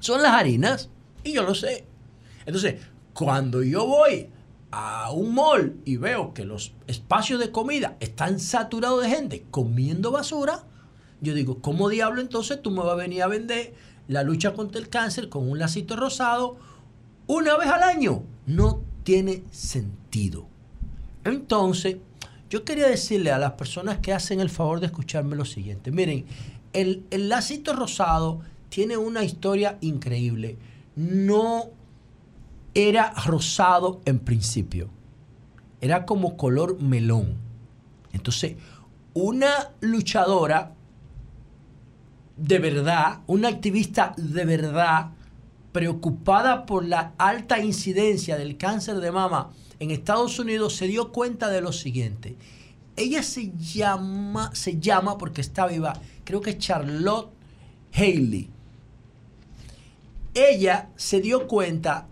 son 0.00 0.20
las 0.20 0.32
harinas, 0.32 0.90
y 1.22 1.32
yo 1.32 1.44
lo 1.44 1.54
sé. 1.54 1.86
Entonces, 2.44 2.82
cuando 3.14 3.62
yo 3.62 3.86
voy 3.86 4.28
a 4.72 5.10
un 5.12 5.32
mall 5.32 5.76
y 5.84 5.96
veo 5.96 6.34
que 6.34 6.44
los 6.44 6.72
espacios 6.88 7.38
de 7.38 7.52
comida 7.52 7.96
están 8.00 8.40
saturados 8.40 9.02
de 9.02 9.10
gente 9.10 9.46
comiendo 9.52 10.10
basura, 10.10 10.64
yo 11.20 11.34
digo, 11.34 11.60
¿cómo 11.60 11.88
diablo 11.88 12.20
entonces 12.20 12.60
tú 12.60 12.72
me 12.72 12.80
vas 12.80 12.90
a 12.90 12.96
venir 12.96 13.22
a 13.22 13.28
vender 13.28 13.74
la 14.08 14.24
lucha 14.24 14.54
contra 14.54 14.80
el 14.80 14.88
cáncer 14.88 15.28
con 15.28 15.48
un 15.48 15.58
lacito 15.58 15.94
rosado 15.94 16.56
una 17.28 17.56
vez 17.56 17.68
al 17.68 17.84
año? 17.84 18.24
No 18.46 18.82
tiene 19.04 19.44
sentido. 19.52 20.48
Entonces, 21.22 21.98
yo 22.50 22.64
quería 22.64 22.88
decirle 22.88 23.30
a 23.30 23.38
las 23.38 23.52
personas 23.52 23.98
que 23.98 24.12
hacen 24.12 24.40
el 24.40 24.50
favor 24.50 24.80
de 24.80 24.86
escucharme 24.86 25.36
lo 25.36 25.44
siguiente. 25.44 25.90
Miren, 25.90 26.24
el, 26.80 27.28
lacito 27.28 27.72
rosado 27.72 28.40
tiene 28.68 28.96
una 28.96 29.24
historia 29.24 29.78
increíble. 29.80 30.56
No 30.94 31.70
era 32.74 33.12
rosado 33.26 34.00
en 34.04 34.18
principio. 34.20 34.88
Era 35.80 36.06
como 36.06 36.36
color 36.36 36.80
melón. 36.80 37.34
Entonces, 38.12 38.56
una 39.14 39.72
luchadora 39.80 40.74
de 42.36 42.58
verdad, 42.60 43.20
una 43.26 43.48
activista 43.48 44.14
de 44.16 44.44
verdad, 44.44 45.10
preocupada 45.72 46.66
por 46.66 46.84
la 46.84 47.12
alta 47.18 47.58
incidencia 47.58 48.36
del 48.36 48.56
cáncer 48.56 49.00
de 49.00 49.10
mama 49.10 49.50
en 49.80 49.90
Estados 49.90 50.38
Unidos, 50.38 50.76
se 50.76 50.86
dio 50.86 51.10
cuenta 51.10 51.48
de 51.48 51.60
lo 51.60 51.72
siguiente. 51.72 52.36
Ella 52.96 53.22
se 53.22 53.52
llama, 53.56 54.50
se 54.54 54.78
llama 54.78 55.18
porque 55.18 55.40
está 55.40 55.66
viva, 55.66 56.00
creo 56.28 56.42
que 56.42 56.50
es 56.50 56.58
Charlotte 56.58 57.30
Haley. 57.94 58.50
Ella 60.34 60.90
se 60.94 61.22
dio 61.22 61.48
cuenta, 61.48 62.06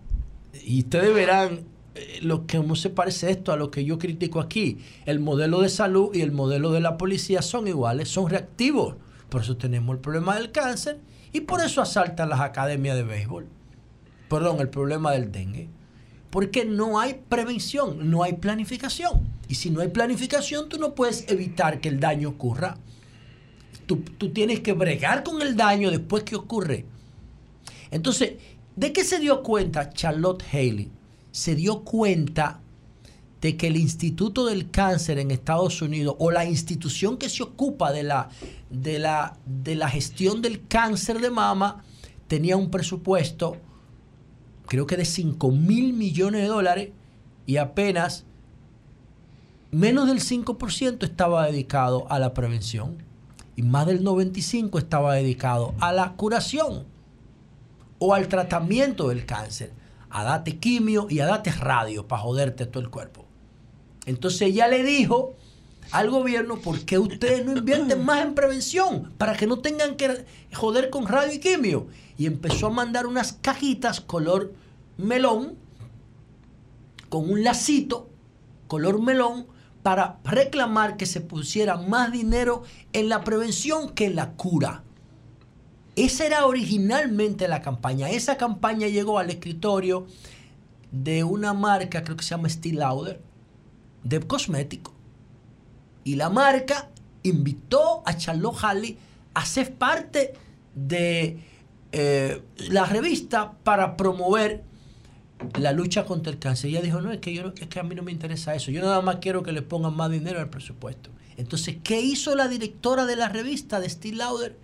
y 0.65 0.81
ustedes 0.81 1.15
verán 1.15 1.67
eh, 1.95 2.21
lo 2.23 2.47
que 2.47 2.57
cómo 2.57 2.77
se 2.77 2.89
parece 2.89 3.31
esto 3.31 3.53
a 3.53 3.57
lo 3.57 3.71
que 3.71 3.85
yo 3.85 3.99
critico 3.99 4.41
aquí. 4.41 4.79
El 5.05 5.21
modelo 5.21 5.61
de 5.61 5.69
salud 5.69 6.15
y 6.15 6.23
el 6.23 6.33
modelo 6.33 6.73
de 6.73 6.81
la 6.81 6.97
policía 6.97 7.43
son 7.43 7.69
iguales, 7.69 8.09
son 8.09 8.31
reactivos. 8.31 8.95
Por 9.29 9.43
eso 9.43 9.59
tenemos 9.59 9.95
el 9.95 10.01
problema 10.01 10.35
del 10.37 10.51
cáncer 10.51 10.99
y 11.35 11.43
por 11.43 11.61
eso 11.61 11.83
asaltan 11.83 12.31
las 12.31 12.41
academias 12.41 12.97
de 12.97 13.03
béisbol. 13.03 13.47
Perdón, 14.31 14.61
el 14.61 14.71
problema 14.71 15.13
del 15.13 15.31
dengue. 15.31 15.69
Porque 16.31 16.65
no 16.65 16.99
hay 16.99 17.21
prevención, 17.29 18.11
no 18.11 18.23
hay 18.23 18.33
planificación. 18.33 19.29
Y 19.47 19.57
si 19.57 19.69
no 19.69 19.83
hay 19.83 19.89
planificación, 19.89 20.71
tú 20.71 20.79
no 20.79 20.95
puedes 20.95 21.29
evitar 21.29 21.83
que 21.83 21.91
el 21.91 22.01
daño 22.01 22.31
ocurra. 22.31 22.79
Tú, 23.87 23.99
tienes 24.33 24.61
que 24.61 24.73
bregar 24.73 25.23
con 25.23 25.41
el 25.41 25.57
daño 25.57 25.91
después 25.91 26.25
que 26.25 26.37
ocurre. 26.37 26.85
Entonces, 27.91 28.35
¿de 28.75 28.93
qué 28.93 29.05
se 29.05 29.21
dio 29.21 29.43
cuenta 29.43 29.91
Charlotte 29.91 30.43
Haley? 30.53 30.91
Se 31.31 31.55
dio 31.55 31.83
cuenta 31.85 32.61
de 33.41 33.57
que 33.57 33.69
el 33.69 33.77
Instituto 33.77 34.47
del 34.47 34.71
Cáncer 34.71 35.19
en 35.19 35.31
Estados 35.31 35.81
Unidos 35.83 36.17
o 36.19 36.31
la 36.31 36.45
institución 36.45 37.17
que 37.17 37.29
se 37.29 37.45
ocupa 37.45 37.93
de 37.93 38.03
la, 38.03 38.29
de 38.71 38.99
la, 38.99 39.37
de 39.47 39.77
la 39.77 39.89
gestión 39.89 40.43
del 40.43 40.67
cáncer 40.67 41.21
de 41.21 41.31
mama 41.31 41.85
tenía 42.27 42.57
un 42.57 42.71
presupuesto, 42.71 43.57
creo 44.67 44.87
que 44.87 44.97
de 44.97 45.05
5 45.05 45.51
mil 45.53 45.93
millones 45.93 46.43
de 46.43 46.49
dólares 46.49 46.91
y 47.47 47.59
apenas 47.59 48.25
menos 49.71 50.09
del 50.09 50.21
5% 50.21 51.05
estaba 51.05 51.47
dedicado 51.47 52.11
a 52.11 52.19
la 52.19 52.35
prevención 52.35 53.06
y 53.57 53.63
más 53.63 53.87
del 53.87 54.05
95% 54.05 54.79
estaba 54.79 55.15
dedicado 55.15 55.75
a 55.81 55.93
la 55.93 56.13
curación 56.13 56.85
o 57.99 58.15
al 58.15 58.29
tratamiento 58.29 59.09
del 59.09 59.25
cáncer, 59.25 59.73
a 60.11 60.25
date 60.25 60.59
quimio 60.59 61.07
y 61.09 61.21
a 61.21 61.27
date 61.27 61.51
radio 61.51 62.07
para 62.07 62.23
joderte 62.23 62.67
todo 62.67 62.83
el 62.83 62.91
cuerpo. 62.91 63.25
Entonces 64.05 64.43
ella 64.43 64.69
le 64.69 64.85
dijo 64.85 65.35
al 65.91 66.11
gobierno, 66.11 66.57
¿por 66.57 66.81
qué 66.85 66.99
ustedes 66.99 67.45
no 67.45 67.57
invierten 67.57 68.05
más 68.05 68.25
en 68.25 68.35
prevención? 68.35 69.13
Para 69.17 69.37
que 69.37 69.47
no 69.47 69.59
tengan 69.59 69.97
que 69.97 70.27
joder 70.53 70.91
con 70.91 71.07
radio 71.07 71.33
y 71.33 71.39
quimio. 71.39 71.87
Y 72.19 72.27
empezó 72.27 72.67
a 72.67 72.71
mandar 72.71 73.07
unas 73.07 73.33
cajitas 73.35 74.01
color 74.01 74.53
melón, 74.97 75.55
con 77.09 77.31
un 77.31 77.45
lacito 77.45 78.09
color 78.67 79.01
melón, 79.01 79.47
para 79.87 80.19
reclamar 80.25 80.97
que 80.97 81.07
se 81.07 81.21
pusiera 81.21 81.77
más 81.77 82.11
dinero 82.11 82.65
en 82.93 83.09
la 83.09 83.23
prevención 83.23 83.91
que 83.91 84.07
en 84.07 84.17
la 84.17 84.33
cura. 84.33 84.83
Esa 85.95 86.27
era 86.27 86.45
originalmente 86.45 87.47
la 87.47 87.63
campaña. 87.63 88.11
Esa 88.11 88.37
campaña 88.37 88.89
llegó 88.89 89.21
al 89.21 89.31
escritorio 89.31 90.09
de 90.91 91.23
una 91.23 91.55
marca, 91.55 92.03
creo 92.03 92.17
que 92.17 92.25
se 92.25 92.31
llama 92.31 92.49
Steel 92.49 92.81
Lauder, 92.81 93.23
de 94.03 94.19
cosmético. 94.19 94.93
Y 96.03 96.17
la 96.17 96.31
marca 96.31 96.91
invitó 97.23 98.03
a 98.07 98.17
Charlotte 98.17 98.59
Halley 98.65 98.99
a 99.35 99.47
ser 99.47 99.77
parte 99.77 100.35
de 100.75 101.39
eh, 101.93 102.43
la 102.71 102.87
revista 102.87 103.53
para 103.63 103.97
promover 103.97 104.65
la 105.59 105.73
lucha 105.73 106.05
contra 106.05 106.33
el 106.33 106.39
cáncer. 106.39 106.71
Ella 106.71 106.83
dijo, 106.83 107.01
no, 107.01 107.13
es 107.13 107.19
que, 107.19 107.35
yo, 107.35 107.53
es 107.59 107.69
que 107.69 107.81
a 107.81 107.83
mí 107.83 107.95
no 107.95 108.03
me 108.03 108.13
interesa 108.13 108.55
eso. 108.55 108.71
Yo 108.71 108.83
nada 108.83 109.01
más 109.01 109.17
quiero 109.17 109.43
que 109.43 109.53
le 109.53 109.63
pongan 109.63 109.95
más 109.95 110.11
dinero 110.11 110.41
al 110.41 110.51
presupuesto. 110.51 111.11
Entonces, 111.37 111.77
¿qué 111.83 112.01
hizo 112.01 112.35
la 112.35 112.49
directora 112.49 113.05
de 113.05 113.17
la 113.17 113.29
revista 113.29 113.79
de 113.81 113.89
Steel 113.89 114.19
Lauder? 114.19 114.57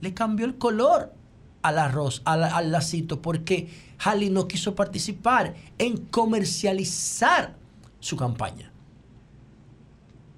Le 0.00 0.12
cambió 0.12 0.44
el 0.46 0.56
color 0.58 1.14
al 1.62 1.78
arroz, 1.78 2.20
al, 2.26 2.70
lacito, 2.70 3.22
porque 3.22 3.70
Halley 3.98 4.28
no 4.28 4.46
quiso 4.46 4.74
participar 4.74 5.54
en 5.78 5.96
comercializar 5.96 7.56
su 8.00 8.16
campaña. 8.16 8.70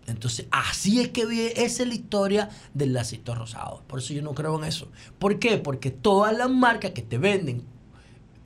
Entonces, 0.06 0.46
así 0.52 1.00
es 1.00 1.08
que 1.08 1.26
vi- 1.26 1.50
esa 1.56 1.82
es 1.82 1.88
la 1.88 1.94
historia 1.94 2.48
del 2.74 2.92
lacito 2.92 3.34
rosado. 3.34 3.82
Por 3.88 3.98
eso 3.98 4.14
yo 4.14 4.22
no 4.22 4.34
creo 4.34 4.56
en 4.56 4.64
eso. 4.64 4.88
¿Por 5.18 5.40
qué? 5.40 5.58
Porque 5.58 5.90
todas 5.90 6.36
las 6.36 6.48
marcas 6.48 6.92
que 6.92 7.02
te 7.02 7.18
venden 7.18 7.64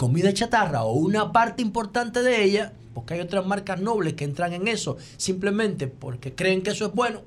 comida 0.01 0.33
chatarra 0.33 0.85
o 0.85 0.95
una 0.95 1.31
parte 1.31 1.61
importante 1.61 2.23
de 2.23 2.43
ella, 2.43 2.73
porque 2.95 3.13
hay 3.13 3.21
otras 3.21 3.45
marcas 3.45 3.83
nobles 3.83 4.15
que 4.15 4.25
entran 4.25 4.55
en 4.55 4.67
eso 4.67 4.97
simplemente 5.19 5.89
porque 5.89 6.35
creen 6.35 6.63
que 6.63 6.71
eso 6.71 6.87
es 6.87 6.95
bueno. 6.95 7.21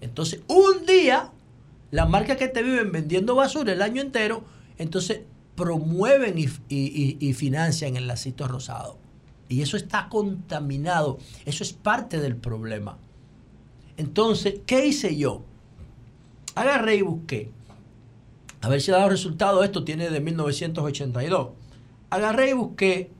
Entonces, 0.00 0.40
un 0.48 0.86
día, 0.86 1.30
las 1.90 2.08
marcas 2.08 2.38
que 2.38 2.48
te 2.48 2.62
viven 2.62 2.90
vendiendo 2.90 3.34
basura 3.34 3.74
el 3.74 3.82
año 3.82 4.00
entero, 4.00 4.44
entonces 4.78 5.20
promueven 5.56 6.38
y, 6.38 7.32
financian 7.34 7.98
el 7.98 8.06
lacito 8.06 8.48
rosado. 8.48 8.96
Y 9.50 9.60
eso 9.60 9.76
está 9.76 10.08
contaminado. 10.08 11.18
Eso 11.44 11.64
es 11.64 11.74
parte 11.74 12.18
del 12.18 12.36
problema. 12.36 12.96
Entonces, 13.98 14.54
¿qué 14.64 14.86
hice 14.86 15.18
yo? 15.18 15.44
Agarré 16.54 16.96
y 16.96 17.02
busqué. 17.02 17.50
A 18.62 18.70
ver 18.70 18.80
si 18.80 18.90
ha 18.90 18.96
dado 18.96 19.10
resultado. 19.10 19.62
Esto 19.62 19.84
tiene 19.84 20.08
de 20.08 20.20
1982. 20.20 21.63
Agarré 22.14 22.50
y 22.50 22.52
busqué 22.52 23.10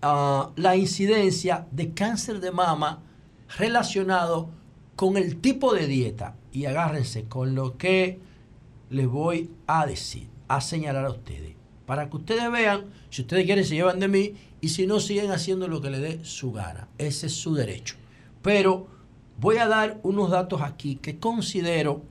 ah, 0.00 0.50
la 0.54 0.76
incidencia 0.76 1.66
de 1.72 1.92
cáncer 1.92 2.38
de 2.38 2.52
mama 2.52 3.02
relacionado 3.58 4.48
con 4.94 5.16
el 5.16 5.40
tipo 5.40 5.74
de 5.74 5.88
dieta. 5.88 6.36
Y 6.52 6.66
agárrense 6.66 7.24
con 7.24 7.56
lo 7.56 7.76
que 7.76 8.20
les 8.90 9.08
voy 9.08 9.50
a 9.66 9.86
decir, 9.86 10.28
a 10.46 10.60
señalar 10.60 11.04
a 11.04 11.10
ustedes. 11.10 11.56
Para 11.84 12.08
que 12.08 12.16
ustedes 12.18 12.48
vean, 12.52 12.84
si 13.10 13.22
ustedes 13.22 13.44
quieren 13.44 13.64
se 13.64 13.74
llevan 13.74 13.98
de 13.98 14.06
mí 14.06 14.34
y 14.60 14.68
si 14.68 14.86
no 14.86 15.00
siguen 15.00 15.32
haciendo 15.32 15.66
lo 15.66 15.80
que 15.80 15.90
les 15.90 16.00
dé 16.00 16.24
su 16.24 16.52
gana. 16.52 16.86
Ese 16.96 17.26
es 17.26 17.34
su 17.34 17.54
derecho. 17.54 17.96
Pero 18.40 18.86
voy 19.40 19.56
a 19.56 19.66
dar 19.66 19.98
unos 20.04 20.30
datos 20.30 20.62
aquí 20.62 20.94
que 20.94 21.18
considero 21.18 22.02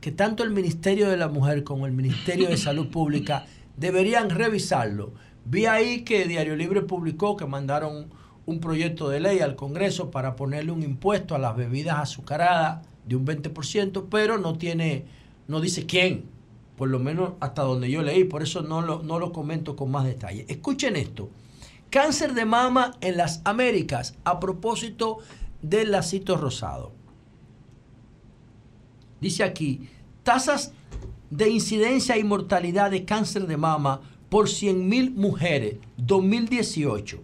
que 0.00 0.12
tanto 0.12 0.44
el 0.44 0.50
Ministerio 0.50 1.10
de 1.10 1.18
la 1.18 1.28
Mujer 1.28 1.62
como 1.62 1.84
el 1.84 1.92
Ministerio 1.92 2.48
de 2.48 2.56
Salud 2.56 2.88
Pública 2.88 3.44
deberían 3.76 4.30
revisarlo. 4.30 5.12
Vi 5.48 5.66
ahí 5.66 6.02
que 6.02 6.26
Diario 6.26 6.56
Libre 6.56 6.82
publicó 6.82 7.36
que 7.36 7.46
mandaron 7.46 8.08
un 8.46 8.58
proyecto 8.58 9.08
de 9.08 9.20
ley 9.20 9.38
al 9.38 9.54
Congreso 9.54 10.10
para 10.10 10.34
ponerle 10.34 10.72
un 10.72 10.82
impuesto 10.82 11.36
a 11.36 11.38
las 11.38 11.54
bebidas 11.54 11.98
azucaradas 12.00 12.84
de 13.04 13.14
un 13.14 13.24
20%, 13.24 14.06
pero 14.10 14.38
no 14.38 14.58
tiene, 14.58 15.04
no 15.46 15.60
dice 15.60 15.86
quién, 15.86 16.24
por 16.76 16.88
lo 16.88 16.98
menos 16.98 17.34
hasta 17.38 17.62
donde 17.62 17.88
yo 17.88 18.02
leí, 18.02 18.24
por 18.24 18.42
eso 18.42 18.62
no 18.62 18.82
lo, 18.82 19.04
no 19.04 19.20
lo 19.20 19.32
comento 19.32 19.76
con 19.76 19.92
más 19.92 20.04
detalle. 20.04 20.44
Escuchen 20.48 20.96
esto. 20.96 21.30
Cáncer 21.90 22.34
de 22.34 22.44
mama 22.44 22.96
en 23.00 23.16
las 23.16 23.40
Américas 23.44 24.16
a 24.24 24.40
propósito 24.40 25.18
del 25.62 25.92
lacito 25.92 26.36
rosado. 26.36 26.90
Dice 29.20 29.44
aquí, 29.44 29.88
tasas 30.24 30.72
de 31.30 31.48
incidencia 31.50 32.18
y 32.18 32.24
mortalidad 32.24 32.90
de 32.90 33.04
cáncer 33.04 33.46
de 33.46 33.56
mama 33.56 34.00
por 34.28 34.48
100.000 34.48 35.14
mujeres, 35.14 35.76
2018. 35.96 37.22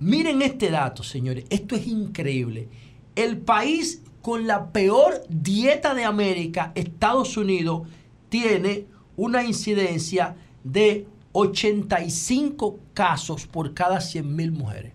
Miren 0.00 0.42
este 0.42 0.70
dato, 0.70 1.02
señores, 1.02 1.44
esto 1.50 1.76
es 1.76 1.86
increíble. 1.86 2.68
El 3.14 3.38
país 3.38 4.02
con 4.20 4.46
la 4.46 4.70
peor 4.72 5.22
dieta 5.28 5.94
de 5.94 6.04
América, 6.04 6.72
Estados 6.74 7.36
Unidos, 7.36 7.88
tiene 8.28 8.86
una 9.16 9.44
incidencia 9.44 10.36
de 10.64 11.06
85 11.32 12.78
casos 12.94 13.46
por 13.46 13.74
cada 13.74 13.98
100.000 13.98 14.52
mujeres. 14.52 14.92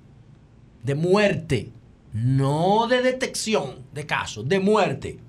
De 0.84 0.96
muerte, 0.96 1.72
no 2.14 2.88
de 2.88 3.02
detección 3.02 3.86
de 3.94 4.06
casos, 4.06 4.48
de 4.48 4.60
muerte 4.60 5.20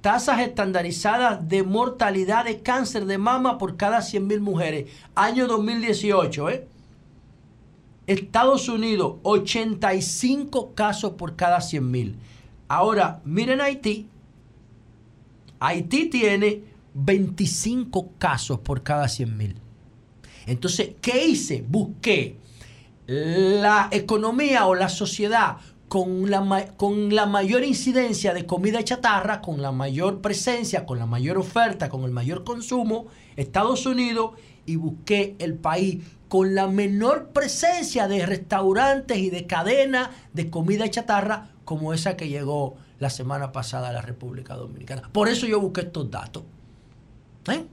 tasas 0.00 0.40
estandarizadas 0.40 1.48
de 1.48 1.62
mortalidad 1.62 2.44
de 2.44 2.60
cáncer 2.60 3.06
de 3.06 3.18
mama 3.18 3.58
por 3.58 3.76
cada 3.76 3.98
100.000 3.98 4.40
mujeres. 4.40 4.90
Año 5.14 5.46
2018, 5.46 6.50
¿eh? 6.50 6.66
Estados 8.06 8.68
Unidos, 8.68 9.16
85 9.22 10.74
casos 10.74 11.12
por 11.12 11.36
cada 11.36 11.58
100.000. 11.58 12.14
Ahora, 12.68 13.20
miren 13.24 13.60
Haití. 13.60 14.08
Haití 15.60 16.06
tiene 16.06 16.62
25 16.94 18.12
casos 18.18 18.58
por 18.60 18.82
cada 18.82 19.04
100.000. 19.06 19.54
Entonces, 20.46 20.90
¿qué 21.00 21.26
hice? 21.26 21.64
Busqué 21.68 22.36
la 23.06 23.88
economía 23.90 24.66
o 24.66 24.74
la 24.74 24.88
sociedad 24.88 25.58
con 25.90 26.30
la, 26.30 26.68
con 26.76 27.12
la 27.16 27.26
mayor 27.26 27.64
incidencia 27.64 28.32
de 28.32 28.46
comida 28.46 28.84
chatarra, 28.84 29.40
con 29.40 29.60
la 29.60 29.72
mayor 29.72 30.20
presencia, 30.20 30.86
con 30.86 31.00
la 31.00 31.06
mayor 31.06 31.36
oferta, 31.36 31.88
con 31.88 32.04
el 32.04 32.12
mayor 32.12 32.44
consumo, 32.44 33.08
Estados 33.34 33.86
Unidos, 33.86 34.34
y 34.66 34.76
busqué 34.76 35.34
el 35.40 35.54
país 35.54 36.04
con 36.28 36.54
la 36.54 36.68
menor 36.68 37.30
presencia 37.30 38.06
de 38.06 38.24
restaurantes 38.24 39.18
y 39.18 39.30
de 39.30 39.48
cadenas 39.48 40.10
de 40.32 40.48
comida 40.48 40.88
chatarra 40.88 41.50
como 41.64 41.92
esa 41.92 42.16
que 42.16 42.28
llegó 42.28 42.76
la 43.00 43.10
semana 43.10 43.50
pasada 43.50 43.88
a 43.88 43.92
la 43.92 44.00
República 44.00 44.54
Dominicana. 44.54 45.10
Por 45.12 45.28
eso 45.28 45.48
yo 45.48 45.60
busqué 45.60 45.80
estos 45.80 46.08
datos. 46.08 46.44
¿Eh? 47.48 47.64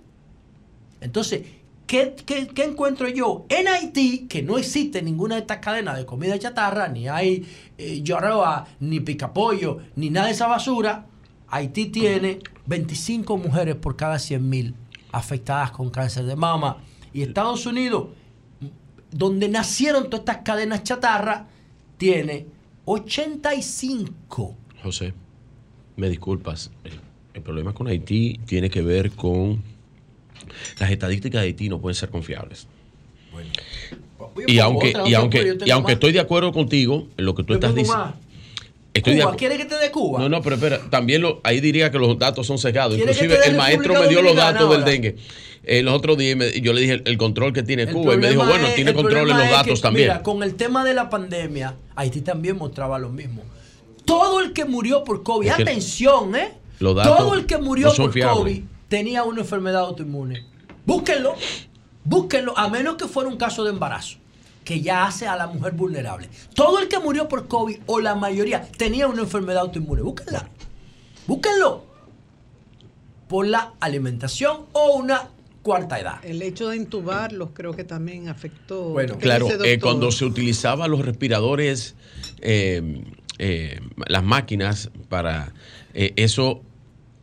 Entonces, 1.02 1.44
¿Qué, 1.88 2.16
encuentro 2.58 3.08
yo? 3.08 3.46
En 3.48 3.70
Haití, 3.70 4.28
que 4.28 4.44
no 4.44 4.58
existe 4.58 5.02
ninguna 5.02 5.36
de 5.36 5.42
estas 5.42 5.60
cadenas 5.60 5.98
de 5.98 6.06
comida 6.06 6.38
chatarra, 6.38 6.90
ni 6.90 7.08
hay 7.08 7.48
eh, 7.78 8.02
lloroa, 8.04 8.68
ni 8.82 9.00
picapollo, 9.00 9.78
ni 9.96 10.10
nada 10.10 10.28
de 10.28 10.34
esa 10.34 10.48
basura, 10.48 11.06
Haití 11.48 11.86
tiene 11.86 12.40
25 12.66 13.38
mujeres 13.38 13.76
por 13.76 13.96
cada 13.96 14.20
100 14.20 14.50
mil 14.50 14.76
afectadas 15.14 15.72
con 15.72 15.90
cáncer 15.90 16.26
de 16.26 16.36
mama. 16.36 16.84
Y 17.14 17.22
Estados 17.22 17.66
Unidos, 17.66 18.10
donde 19.10 19.48
nacieron 19.48 20.10
todas 20.10 20.20
estas 20.20 20.40
cadenas 20.44 20.84
chatarra, 20.84 21.48
tiene 21.98 22.48
85. 22.84 24.56
José, 24.84 25.14
me 25.96 26.10
disculpas. 26.10 26.70
el 27.34 27.42
problema 27.42 27.74
con 27.74 27.88
Haití 27.88 28.42
tiene 28.46 28.70
que 28.70 28.82
ver 28.82 29.12
con 29.12 29.64
las 30.80 30.92
estadísticas 30.92 31.42
de 31.42 31.48
Haití 31.48 31.70
no 31.70 31.80
pueden 31.80 31.96
ser 31.96 32.10
confiables. 32.10 32.68
Y 34.48 34.60
aunque, 34.60 34.94
y 35.06 35.14
aunque, 35.14 35.58
y 35.66 35.72
aunque 35.72 35.94
estoy 35.94 36.12
de 36.12 36.20
acuerdo 36.20 36.52
contigo 36.52 37.08
en 37.18 37.26
lo 37.26 37.36
que 37.36 37.44
tú 37.44 37.54
estás 37.54 37.74
diciendo. 37.74 38.14
Cuba, 39.04 39.36
¿quiere 39.36 39.58
que 39.58 39.66
te 39.66 39.78
dé 39.78 39.92
Cuba? 39.92 40.20
No, 40.20 40.30
no, 40.30 40.42
pero 40.42 40.56
espera, 40.56 40.80
también 40.90 41.22
lo, 41.22 41.40
ahí 41.44 41.60
diría 41.60 41.92
que 41.92 42.00
los 42.00 42.18
datos 42.18 42.48
son 42.48 42.58
cegados. 42.58 42.98
Inclusive 42.98 43.38
el 43.46 43.56
maestro 43.56 43.94
me 44.00 44.08
dio 44.08 44.22
los 44.22 44.36
datos 44.36 44.70
del 44.72 44.84
dengue. 44.84 45.16
Eh, 45.64 45.84
los 45.84 45.94
otros 45.94 46.18
días 46.18 46.38
yo 46.62 46.72
le 46.72 46.82
dije 46.82 47.02
el, 47.04 47.18
control 47.18 47.52
que 47.52 47.62
tiene 47.62 47.88
Cuba 47.88 48.16
y 48.16 48.18
me 48.18 48.30
dijo, 48.30 48.46
bueno, 48.46 48.68
tiene 48.76 48.94
control 48.94 49.30
en 49.30 49.38
los 49.38 49.50
datos 49.50 49.82
también. 49.82 50.08
Mira, 50.08 50.24
con 50.24 50.42
el 50.42 50.56
tema 50.56 50.86
de 50.86 50.94
la 50.94 51.10
pandemia, 51.10 51.76
Haití 51.96 52.22
también 52.22 52.58
mostraba 52.58 52.98
lo 52.98 53.10
mismo. 53.10 53.44
Todo 54.06 54.40
el 54.40 54.54
que 54.54 54.66
murió 54.66 55.04
por 55.04 55.24
COVID, 55.24 55.50
atención, 55.50 56.36
¿eh? 56.36 56.54
Todo 56.80 57.34
el 57.34 57.46
que 57.46 57.58
murió 57.58 57.94
por 57.94 58.18
COVID 58.18 58.64
tenía 58.88 59.24
una 59.24 59.42
enfermedad 59.42 59.82
autoinmune. 59.82 60.46
Búsquenlo, 60.86 61.36
búsquenlo, 62.04 62.58
a 62.58 62.70
menos 62.70 62.96
que 62.96 63.08
fuera 63.08 63.30
un 63.30 63.38
caso 63.38 63.64
de 63.64 63.72
embarazo, 63.72 64.18
que 64.64 64.82
ya 64.82 65.06
hace 65.06 65.28
a 65.28 65.36
la 65.36 65.48
mujer 65.48 65.74
vulnerable. 65.74 66.30
Todo 66.54 66.80
el 66.80 66.88
que 66.88 67.00
murió 67.00 67.28
por 67.28 67.48
COVID, 67.48 67.80
o 67.86 68.00
la 68.00 68.16
mayoría, 68.16 68.62
tenía 68.78 69.08
una 69.08 69.24
enfermedad 69.24 69.64
autoinmune. 69.64 70.02
Búsquenla, 70.02 70.50
búsquenlo. 71.28 71.86
Por 73.28 73.48
la 73.48 73.74
alimentación 73.82 74.68
o 74.72 74.96
una 74.96 75.28
cuarta 75.62 76.00
edad. 76.00 76.24
El 76.24 76.42
hecho 76.42 76.70
de 76.70 76.78
intubarlos 76.78 77.50
creo 77.54 77.76
que 77.76 77.84
también 77.84 78.30
afectó. 78.30 78.92
Bueno, 78.92 79.18
claro, 79.18 79.50
eh, 79.66 79.80
cuando 79.82 80.14
se 80.14 80.24
utilizaban 80.24 80.90
los 80.90 81.04
respiradores, 81.04 81.96
eh, 82.40 83.04
eh, 83.38 83.82
las 84.08 84.24
máquinas 84.24 84.90
para 85.10 85.52
eso 85.94 86.62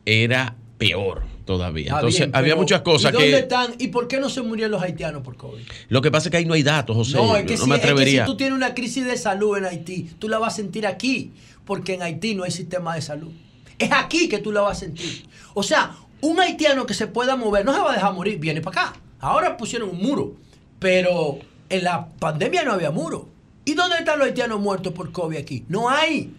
era 0.05 0.57
peor 0.77 1.34
todavía. 1.45 1.93
Entonces, 1.95 2.29
había 2.33 2.57
muchas 2.57 2.83
cosas 2.83 3.11
¿y 3.11 3.15
dónde 3.15 3.31
que. 3.31 3.39
están? 3.39 3.75
¿Y 3.79 3.89
por 3.89 4.09
qué 4.09 4.19
no 4.19 4.29
se 4.29 4.43
murieron 4.43 4.73
los 4.73 4.83
haitianos 4.83 5.23
por 5.23 5.37
COVID? 5.37 5.63
Lo 5.89 6.03
que 6.03 6.11
pasa 6.11 6.29
es 6.29 6.31
que 6.31 6.37
ahí 6.39 6.45
no 6.45 6.55
hay 6.55 6.63
datos, 6.63 6.97
José. 6.97 7.17
No, 7.17 7.37
es 7.37 7.45
que, 7.45 7.57
si, 7.57 7.69
me 7.69 7.77
atrevería. 7.77 8.23
Es 8.23 8.27
que 8.27 8.27
si 8.27 8.33
tú 8.33 8.37
tienes 8.37 8.57
una 8.57 8.75
crisis 8.75 9.05
de 9.05 9.17
salud 9.17 9.57
en 9.59 9.67
Haití, 9.67 10.11
tú 10.19 10.29
la 10.29 10.39
vas 10.39 10.55
a 10.55 10.57
sentir 10.57 10.87
aquí, 10.87 11.33
porque 11.65 11.95
en 11.95 12.03
Haití 12.03 12.35
no 12.35 12.45
hay 12.45 12.51
sistema 12.51 12.95
de 12.95 13.03
salud. 13.03 13.33
Es 13.79 13.91
aquí 13.93 14.29
que 14.29 14.39
tú 14.39 14.53
la 14.53 14.61
vas 14.61 14.79
a 14.79 14.81
sentir. 14.81 15.27
O 15.55 15.63
sea, 15.63 15.97
un 16.21 16.41
haitiano 16.41 16.87
que 16.87 16.95
se 16.95 17.07
pueda 17.07 17.37
mover 17.37 17.65
no 17.65 17.75
se 17.75 17.81
va 17.81 17.91
a 17.93 17.95
dejar 17.95 18.15
morir, 18.15 18.39
viene 18.39 18.61
para 18.61 18.89
acá. 18.89 19.01
Ahora 19.21 19.57
pusieron 19.57 19.91
un 19.91 20.01
muro, 20.01 20.37
pero 20.79 21.39
en 21.69 21.85
la 21.85 22.07
pandemia 22.07 22.63
no 22.63 22.73
había 22.73 22.91
muro. 22.91 23.29
¿Y 23.65 23.75
dónde 23.75 23.97
están 23.99 24.19
los 24.19 24.29
haitianos 24.29 24.61
muertos 24.61 24.93
por 24.93 25.11
COVID 25.11 25.37
aquí? 25.37 25.65
No 25.69 25.89
hay. 25.89 26.33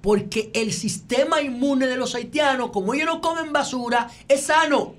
Porque 0.00 0.50
el 0.54 0.72
sistema 0.72 1.42
inmune 1.42 1.86
de 1.86 1.96
los 1.96 2.14
haitianos, 2.14 2.70
como 2.70 2.94
ellos 2.94 3.06
no 3.06 3.20
comen 3.20 3.52
basura, 3.52 4.10
es 4.28 4.44
sano. 4.44 4.94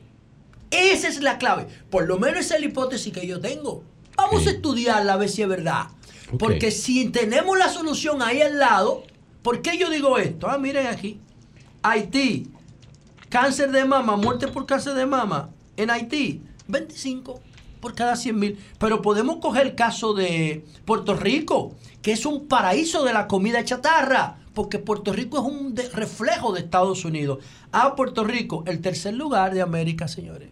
Esa 0.70 1.08
es 1.08 1.22
la 1.22 1.38
clave. 1.38 1.68
Por 1.90 2.08
lo 2.08 2.18
menos 2.20 2.42
esa 2.42 2.56
es 2.56 2.62
la 2.62 2.68
hipótesis 2.68 3.12
que 3.12 3.26
yo 3.26 3.40
tengo. 3.40 3.84
Vamos 4.16 4.46
a 4.46 4.52
estudiarla 4.52 5.14
a 5.14 5.18
ver 5.18 5.30
si 5.30 5.42
es 5.42 5.48
verdad. 5.48 5.88
Porque 6.38 6.72
si 6.72 7.10
tenemos 7.10 7.58
la 7.58 7.70
solución 7.70 8.22
ahí 8.22 8.42
al 8.42 8.60
lado, 8.60 9.04
¿por 9.42 9.62
qué 9.62 9.78
yo 9.78 9.90
digo 9.90 10.18
esto? 10.18 10.48
Ah, 10.48 10.58
miren 10.58 10.88
aquí. 10.88 11.20
Haití, 11.82 12.48
cáncer 13.30 13.72
de 13.72 13.84
mama, 13.84 14.16
muerte 14.16 14.48
por 14.48 14.66
cáncer 14.66 14.94
de 14.94 15.06
mama. 15.06 15.50
En 15.76 15.90
Haití, 15.90 16.42
25 16.68 17.42
por 17.82 17.96
cada 17.96 18.16
100 18.16 18.40
mil. 18.40 18.60
Pero 18.78 19.02
podemos 19.02 19.38
coger 19.38 19.66
el 19.66 19.76
caso 19.76 20.14
de 20.14 20.64
Puerto 20.86 21.16
Rico, 21.16 21.76
que 22.02 22.12
es 22.12 22.26
un 22.26 22.48
paraíso 22.48 23.04
de 23.04 23.14
la 23.14 23.28
comida 23.28 23.66
chatarra 23.66 24.38
porque 24.54 24.80
Puerto 24.80 25.14
Rico 25.14 25.38
es 25.38 25.46
un 25.46 25.76
reflejo 25.94 26.52
de 26.54 26.62
Estados 26.62 27.06
Unidos. 27.06 27.40
A 27.72 27.96
Puerto 27.96 28.24
Rico, 28.24 28.64
el 28.68 28.82
tercer 28.82 29.14
lugar 29.14 29.54
de 29.54 29.62
América, 29.62 30.08
señores. 30.08 30.50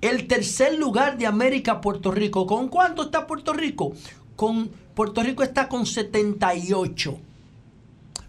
El 0.00 0.26
tercer 0.26 0.78
lugar 0.78 1.18
de 1.18 1.26
América, 1.26 1.80
Puerto 1.80 2.10
Rico. 2.10 2.46
¿Con 2.46 2.68
cuánto 2.68 3.04
está 3.04 3.26
Puerto 3.26 3.52
Rico? 3.52 3.92
Con 4.36 4.68
Puerto 4.94 5.22
Rico 5.22 5.42
está 5.42 5.68
con 5.68 5.86
78. 5.86 7.18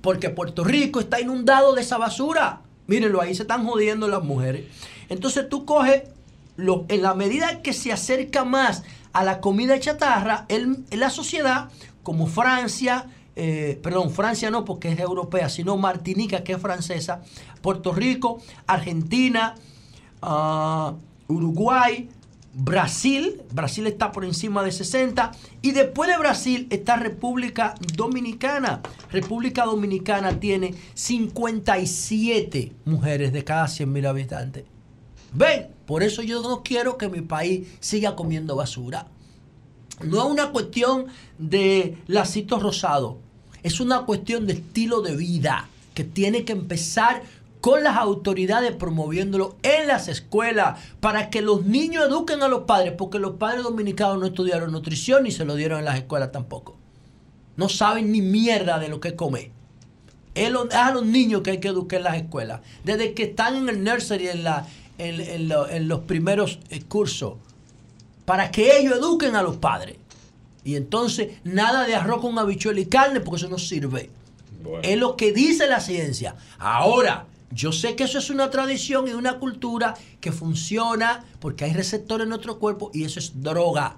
Porque 0.01 0.29
Puerto 0.29 0.63
Rico 0.63 0.99
está 0.99 1.19
inundado 1.21 1.75
de 1.75 1.81
esa 1.81 1.97
basura. 1.97 2.61
Mírenlo, 2.87 3.21
ahí 3.21 3.35
se 3.35 3.43
están 3.43 3.65
jodiendo 3.65 4.07
las 4.07 4.23
mujeres. 4.23 4.65
Entonces 5.09 5.47
tú 5.49 5.65
coges, 5.65 6.03
lo, 6.55 6.85
en 6.87 7.03
la 7.03 7.13
medida 7.13 7.61
que 7.61 7.73
se 7.73 7.91
acerca 7.91 8.45
más 8.45 8.83
a 9.13 9.23
la 9.23 9.41
comida 9.41 9.79
chatarra 9.79 10.45
la 10.91 11.09
sociedad 11.09 11.69
como 12.03 12.27
Francia, 12.27 13.07
eh, 13.39 13.79
perdón, 13.83 14.09
Francia 14.09 14.49
no 14.49 14.65
porque 14.65 14.91
es 14.91 14.99
europea, 14.99 15.47
sino 15.47 15.77
Martinica 15.77 16.43
que 16.43 16.53
es 16.53 16.59
francesa, 16.59 17.21
Puerto 17.61 17.93
Rico, 17.93 18.39
Argentina, 18.65 19.53
ah, 20.23 20.95
Uruguay, 21.27 22.09
Brasil, 22.55 23.43
Brasil 23.53 23.85
está 23.85 24.11
por 24.11 24.25
encima 24.25 24.63
de 24.63 24.71
60 24.71 25.31
y 25.61 25.71
después 25.73 26.09
de 26.09 26.17
Brasil 26.17 26.65
está 26.71 26.95
República 26.95 27.75
Dominicana. 27.95 28.81
República 29.11 29.65
Dominicana 29.65 30.39
tiene 30.39 30.73
57 30.95 32.73
mujeres 32.85 33.31
de 33.33 33.43
cada 33.43 33.67
100 33.67 33.93
mil 33.93 34.07
habitantes. 34.07 34.65
Ven, 35.33 35.67
por 35.85 36.01
eso 36.01 36.23
yo 36.23 36.41
no 36.41 36.63
quiero 36.63 36.97
que 36.97 37.09
mi 37.09 37.21
país 37.21 37.67
siga 37.79 38.15
comiendo 38.15 38.55
basura. 38.55 39.05
No 40.03 40.17
es 40.25 40.25
una 40.25 40.51
cuestión 40.51 41.05
de 41.37 41.97
lacito 42.07 42.59
rosado, 42.59 43.19
es 43.67 43.79
una 43.79 44.01
cuestión 44.01 44.47
de 44.47 44.53
estilo 44.53 45.01
de 45.01 45.15
vida 45.15 45.67
que 45.93 46.03
tiene 46.03 46.45
que 46.45 46.53
empezar 46.53 47.23
con 47.59 47.83
las 47.83 47.97
autoridades 47.97 48.71
promoviéndolo 48.73 49.57
en 49.63 49.87
las 49.87 50.07
escuelas 50.07 50.79
para 50.99 51.29
que 51.29 51.41
los 51.41 51.65
niños 51.65 52.05
eduquen 52.07 52.41
a 52.43 52.47
los 52.47 52.63
padres, 52.63 52.93
porque 52.97 53.19
los 53.19 53.35
padres 53.35 53.63
dominicanos 53.63 54.19
no 54.19 54.27
estudiaron 54.27 54.71
nutrición 54.71 55.23
ni 55.23 55.31
se 55.31 55.43
lo 55.43 55.55
dieron 55.55 55.79
en 55.79 55.85
las 55.85 55.97
escuelas 55.97 56.31
tampoco. 56.31 56.77
No 57.57 57.67
saben 57.67 58.11
ni 58.11 58.21
mierda 58.21 58.79
de 58.79 58.87
lo 58.87 58.99
que 58.99 59.15
comer. 59.15 59.51
Es 60.35 60.53
a 60.73 60.91
los 60.91 61.05
niños 61.05 61.41
que 61.41 61.51
hay 61.51 61.59
que 61.59 61.67
educar 61.67 61.97
en 61.97 62.03
las 62.03 62.15
escuelas. 62.17 62.61
Desde 62.83 63.13
que 63.13 63.23
están 63.23 63.55
en 63.55 63.69
el 63.69 63.83
nursery, 63.83 64.29
en, 64.29 64.43
la, 64.43 64.67
en, 64.99 65.51
en 65.51 65.87
los 65.87 66.01
primeros 66.01 66.59
eh, 66.69 66.83
cursos, 66.83 67.33
para 68.23 68.51
que 68.51 68.79
ellos 68.79 68.97
eduquen 68.97 69.35
a 69.35 69.41
los 69.41 69.57
padres. 69.57 69.97
Y 70.67 70.75
entonces, 70.75 71.29
nada 71.45 71.87
de 71.87 71.95
arroz 71.95 72.19
con 72.19 72.37
habichuela 72.37 72.81
y 72.81 72.87
carne, 72.87 73.21
porque 73.21 73.37
eso 73.37 73.47
no 73.47 73.57
sirve. 73.57 74.09
Es 74.83 74.97
lo 74.97 75.15
que 75.15 75.31
dice 75.31 75.65
la 75.65 75.79
ciencia. 75.79 76.35
Ahora, 76.59 77.25
yo 77.51 77.71
sé 77.71 77.95
que 77.95 78.03
eso 78.03 78.17
es 78.17 78.29
una 78.29 78.49
tradición 78.49 79.07
y 79.07 79.11
una 79.11 79.39
cultura 79.39 79.93
que 80.19 80.33
funciona 80.33 81.23
porque 81.39 81.63
hay 81.63 81.71
receptores 81.71 82.25
en 82.25 82.29
nuestro 82.31 82.59
cuerpo 82.59 82.91
y 82.93 83.05
eso 83.05 83.17
es 83.17 83.41
droga. 83.41 83.95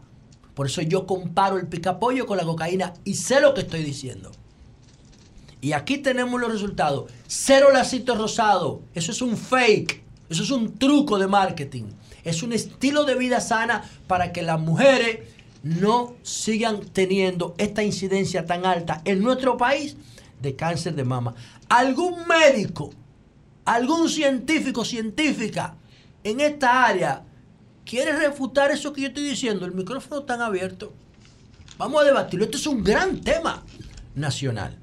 Por 0.53 0.67
eso 0.67 0.83
yo 0.83 1.07
comparo 1.07 1.57
el 1.57 1.65
picapollo 1.65 2.27
con 2.27 2.37
la 2.37 2.43
cocaína 2.43 2.93
y 3.03 3.15
sé 3.15 3.41
lo 3.41 3.55
que 3.55 3.61
estoy 3.61 3.81
diciendo. 3.83 4.31
Y 5.61 5.71
aquí 5.71 5.97
tenemos 5.97 6.39
los 6.39 6.51
resultados. 6.51 7.11
Cero 7.25 7.69
lacito 7.73 8.13
rosado. 8.13 8.83
Eso 8.93 9.11
es 9.11 9.23
un 9.23 9.35
fake. 9.35 10.03
Eso 10.29 10.43
es 10.43 10.51
un 10.51 10.77
truco 10.77 11.17
de 11.17 11.25
marketing. 11.25 11.85
Es 12.23 12.43
un 12.43 12.53
estilo 12.53 13.05
de 13.05 13.15
vida 13.15 13.41
sana 13.41 13.89
para 14.05 14.31
que 14.31 14.43
las 14.43 14.59
mujeres 14.59 15.38
no 15.63 16.15
sigan 16.23 16.81
teniendo 16.93 17.53
esta 17.57 17.83
incidencia 17.83 18.45
tan 18.45 18.65
alta 18.65 19.01
en 19.05 19.21
nuestro 19.21 19.57
país 19.57 19.97
de 20.41 20.55
cáncer 20.55 20.95
de 20.95 21.03
mama. 21.03 21.35
¿Algún 21.67 22.27
médico, 22.27 22.91
algún 23.65 24.09
científico, 24.09 24.85
científica 24.85 25.75
en 26.23 26.39
esta 26.39 26.85
área 26.85 27.23
quiere 27.85 28.13
refutar 28.13 28.71
eso 28.71 28.93
que 28.93 29.01
yo 29.01 29.07
estoy 29.07 29.23
diciendo? 29.23 29.65
El 29.65 29.73
micrófono 29.73 30.21
está 30.21 30.43
abierto. 30.45 30.93
Vamos 31.77 32.01
a 32.01 32.05
debatirlo. 32.05 32.45
Esto 32.45 32.57
es 32.57 32.67
un 32.67 32.83
gran 32.83 33.21
tema 33.21 33.63
nacional. 34.15 34.77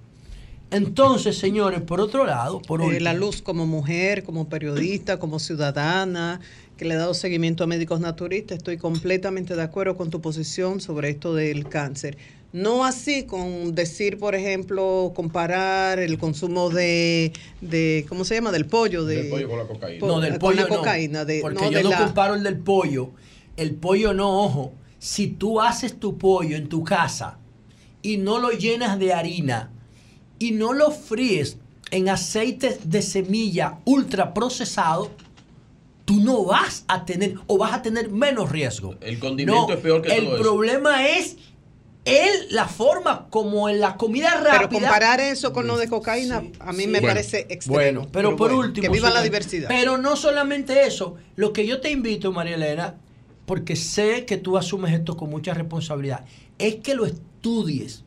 Entonces, 0.70 1.38
señores, 1.38 1.80
por 1.82 2.00
otro 2.00 2.26
lado, 2.26 2.60
por 2.60 2.82
Eh, 2.82 3.00
la 3.00 3.14
luz 3.14 3.40
como 3.40 3.66
mujer, 3.66 4.24
como 4.24 4.48
periodista, 4.48 5.18
como 5.18 5.38
ciudadana, 5.38 6.40
que 6.76 6.84
le 6.84 6.94
he 6.94 6.96
dado 6.96 7.14
seguimiento 7.14 7.64
a 7.64 7.66
médicos 7.66 8.00
naturistas, 8.00 8.58
estoy 8.58 8.76
completamente 8.76 9.56
de 9.56 9.62
acuerdo 9.62 9.96
con 9.96 10.10
tu 10.10 10.20
posición 10.20 10.80
sobre 10.80 11.10
esto 11.10 11.34
del 11.34 11.68
cáncer. 11.68 12.18
No 12.52 12.84
así 12.84 13.24
con 13.24 13.74
decir, 13.74 14.18
por 14.18 14.34
ejemplo, 14.34 15.12
comparar 15.14 15.98
el 15.98 16.16
consumo 16.18 16.70
de, 16.70 17.32
de 17.60 18.06
¿cómo 18.08 18.24
se 18.24 18.34
llama? 18.36 18.52
Del 18.52 18.66
pollo. 18.66 19.04
De, 19.04 19.24
Del 19.24 19.28
pollo 19.30 19.48
con 19.48 19.58
la 19.58 19.66
cocaína. 19.66 20.00
po- 20.00 20.06
no, 20.06 20.20
del 20.20 20.30
con 20.32 20.38
pollo 20.40 20.62
la 20.62 20.68
no, 20.68 20.76
cocaína. 20.76 21.24
de, 21.24 21.40
porque 21.40 21.64
no, 21.64 21.70
yo 21.70 21.78
de 21.78 21.84
no 21.84 21.90
la- 21.90 21.98
comparo 21.98 22.34
el 22.34 22.42
del 22.42 22.58
pollo. 22.58 23.10
El 23.56 23.74
pollo 23.74 24.14
no, 24.14 24.42
ojo. 24.44 24.72
Si 24.98 25.26
tú 25.28 25.60
haces 25.60 25.98
tu 25.98 26.18
pollo 26.18 26.56
en 26.56 26.68
tu 26.68 26.82
casa 26.84 27.38
y 28.02 28.16
no 28.18 28.38
lo 28.38 28.50
llenas 28.50 28.98
de 28.98 29.12
harina 29.12 29.70
y 30.38 30.52
no 30.52 30.72
lo 30.72 30.90
fríes 30.90 31.58
en 31.90 32.08
aceite 32.08 32.78
de 32.84 33.02
semilla 33.02 33.78
ultra 33.84 34.32
procesado, 34.34 35.10
tú 36.06 36.20
no 36.20 36.44
vas 36.44 36.84
a 36.88 37.04
tener 37.04 37.34
o 37.46 37.58
vas 37.58 37.74
a 37.74 37.82
tener 37.82 38.08
menos 38.10 38.50
riesgo. 38.50 38.94
El 39.02 39.18
condimento 39.18 39.66
No, 39.68 39.74
es 39.74 39.80
peor 39.80 40.00
que 40.00 40.14
el 40.14 40.24
todo 40.24 40.34
eso. 40.36 40.42
problema 40.42 41.06
es 41.08 41.36
el, 42.06 42.54
la 42.54 42.68
forma 42.68 43.26
como 43.28 43.68
en 43.68 43.80
la 43.80 43.96
comida 43.96 44.30
rápida. 44.30 44.68
Pero 44.68 44.70
comparar 44.70 45.20
eso 45.20 45.52
con 45.52 45.66
lo 45.66 45.76
de 45.76 45.88
cocaína, 45.88 46.44
a 46.60 46.72
mí 46.72 46.86
me 46.86 47.00
Bueno, 47.00 47.08
parece 47.08 47.40
extremo. 47.50 47.74
Bueno, 47.74 48.08
pero, 48.12 48.36
por 48.36 48.52
bueno, 48.52 48.68
último. 48.68 48.82
Que 48.82 48.88
viva 48.88 49.10
la 49.10 49.22
diversidad. 49.22 49.68
Pero 49.68 49.98
no 49.98 50.14
solamente 50.14 50.86
eso. 50.86 51.16
Lo 51.34 51.52
que 51.52 51.66
yo 51.66 51.80
te 51.80 51.90
invito, 51.90 52.30
María 52.30 52.54
Elena, 52.54 52.94
porque 53.44 53.74
sé 53.74 54.24
que 54.24 54.36
tú 54.36 54.56
asumes 54.56 54.94
esto 54.94 55.16
con 55.16 55.28
mucha 55.28 55.52
responsabilidad, 55.54 56.24
es 56.58 56.76
que 56.76 56.94
lo 56.94 57.04
estudies. 57.06 58.04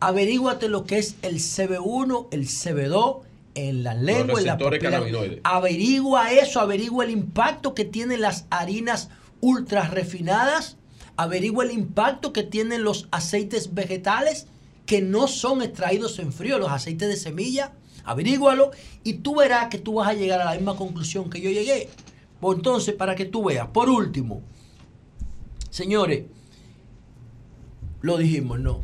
Averíguate 0.00 0.68
lo 0.68 0.84
que 0.84 0.98
es 0.98 1.14
el 1.22 1.36
CB1, 1.36 2.26
el 2.32 2.48
CB2 2.48 3.20
en 3.56 3.82
la 3.82 3.94
lengua, 3.94 4.38
en 4.38 4.46
la 4.46 4.58
papila. 4.58 5.02
Averigua 5.42 6.30
eso, 6.32 6.60
averigua 6.60 7.04
el 7.04 7.10
impacto 7.10 7.74
que 7.74 7.84
tienen 7.84 8.20
las 8.20 8.46
harinas 8.50 9.08
ultra 9.40 9.88
refinadas, 9.88 10.76
averigua 11.16 11.64
el 11.64 11.72
impacto 11.72 12.32
que 12.32 12.42
tienen 12.42 12.84
los 12.84 13.08
aceites 13.10 13.74
vegetales 13.74 14.46
que 14.84 15.02
no 15.02 15.26
son 15.26 15.62
extraídos 15.62 16.18
en 16.18 16.32
frío, 16.32 16.58
los 16.58 16.70
aceites 16.70 17.08
de 17.08 17.16
semilla, 17.16 17.72
averígualo 18.04 18.70
y 19.02 19.14
tú 19.14 19.36
verás 19.36 19.68
que 19.68 19.78
tú 19.78 19.94
vas 19.94 20.08
a 20.08 20.14
llegar 20.14 20.40
a 20.40 20.44
la 20.44 20.54
misma 20.54 20.76
conclusión 20.76 21.30
que 21.30 21.40
yo 21.40 21.50
llegué. 21.50 21.88
Pues 22.40 22.58
entonces, 22.58 22.94
para 22.94 23.14
que 23.16 23.24
tú 23.24 23.44
veas, 23.44 23.68
por 23.68 23.88
último, 23.88 24.42
señores, 25.70 26.24
lo 28.02 28.18
dijimos, 28.18 28.60
no. 28.60 28.82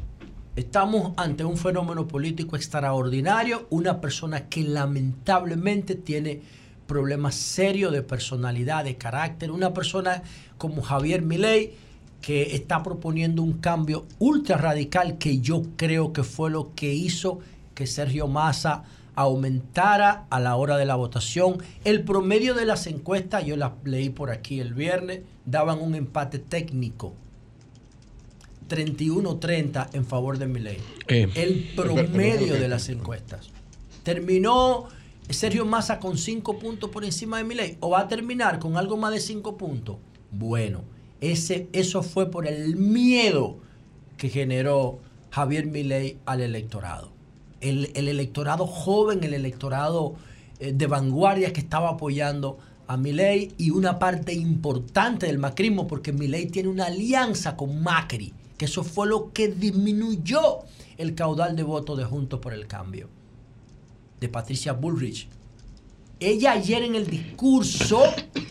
Estamos 0.54 1.14
ante 1.16 1.46
un 1.46 1.56
fenómeno 1.56 2.06
político 2.06 2.56
extraordinario, 2.56 3.66
una 3.70 4.02
persona 4.02 4.50
que 4.50 4.62
lamentablemente 4.62 5.94
tiene 5.94 6.42
problemas 6.86 7.36
serios 7.36 7.90
de 7.90 8.02
personalidad, 8.02 8.84
de 8.84 8.96
carácter, 8.96 9.50
una 9.50 9.72
persona 9.72 10.22
como 10.58 10.82
Javier 10.82 11.22
Milei 11.22 11.72
que 12.20 12.54
está 12.54 12.82
proponiendo 12.82 13.42
un 13.42 13.60
cambio 13.60 14.04
ultra 14.18 14.58
radical 14.58 15.16
que 15.16 15.40
yo 15.40 15.62
creo 15.76 16.12
que 16.12 16.22
fue 16.22 16.50
lo 16.50 16.74
que 16.74 16.92
hizo 16.92 17.38
que 17.74 17.86
Sergio 17.86 18.28
Massa 18.28 18.84
aumentara 19.14 20.26
a 20.28 20.38
la 20.38 20.56
hora 20.56 20.76
de 20.76 20.84
la 20.84 20.96
votación. 20.96 21.62
El 21.82 22.04
promedio 22.04 22.52
de 22.52 22.66
las 22.66 22.86
encuestas, 22.86 23.46
yo 23.46 23.56
las 23.56 23.72
leí 23.84 24.10
por 24.10 24.30
aquí 24.30 24.60
el 24.60 24.74
viernes, 24.74 25.22
daban 25.46 25.80
un 25.80 25.94
empate 25.94 26.38
técnico 26.38 27.14
31-30 28.72 29.90
en 29.92 30.06
favor 30.06 30.38
de 30.38 30.46
Milei. 30.46 30.78
Eh, 31.08 31.28
el 31.34 31.72
promedio 31.76 32.54
de 32.54 32.68
las 32.68 32.88
encuestas. 32.88 33.50
Terminó 34.02 34.88
Sergio 35.28 35.66
Massa 35.66 36.00
con 36.00 36.16
5 36.16 36.58
puntos 36.58 36.88
por 36.90 37.04
encima 37.04 37.36
de 37.36 37.44
Milei 37.44 37.76
o 37.80 37.90
va 37.90 38.00
a 38.00 38.08
terminar 38.08 38.58
con 38.58 38.78
algo 38.78 38.96
más 38.96 39.12
de 39.12 39.20
5 39.20 39.58
puntos. 39.58 39.96
Bueno, 40.30 40.84
ese, 41.20 41.68
eso 41.72 42.02
fue 42.02 42.30
por 42.30 42.46
el 42.46 42.76
miedo 42.76 43.58
que 44.16 44.30
generó 44.30 45.00
Javier 45.30 45.66
Milei 45.66 46.16
al 46.24 46.40
electorado. 46.40 47.12
El, 47.60 47.90
el 47.94 48.08
electorado 48.08 48.66
joven, 48.66 49.22
el 49.22 49.34
electorado 49.34 50.14
eh, 50.60 50.72
de 50.72 50.86
vanguardia 50.86 51.52
que 51.52 51.60
estaba 51.60 51.90
apoyando 51.90 52.58
a 52.86 52.96
Milei 52.96 53.52
y 53.58 53.70
una 53.70 53.98
parte 53.98 54.32
importante 54.32 55.26
del 55.26 55.38
macrismo, 55.38 55.86
porque 55.86 56.12
Milei 56.12 56.46
tiene 56.46 56.68
una 56.68 56.86
alianza 56.86 57.56
con 57.56 57.82
Macri, 57.82 58.32
que 58.62 58.66
eso 58.66 58.84
fue 58.84 59.08
lo 59.08 59.32
que 59.32 59.48
disminuyó 59.48 60.60
el 60.96 61.16
caudal 61.16 61.56
de 61.56 61.64
votos 61.64 61.98
de 61.98 62.04
Juntos 62.04 62.38
por 62.38 62.52
el 62.54 62.68
Cambio, 62.68 63.08
de 64.20 64.28
Patricia 64.28 64.72
Bullrich. 64.72 65.26
Ella 66.20 66.52
ayer 66.52 66.84
en 66.84 66.94
el 66.94 67.08
discurso 67.08 68.04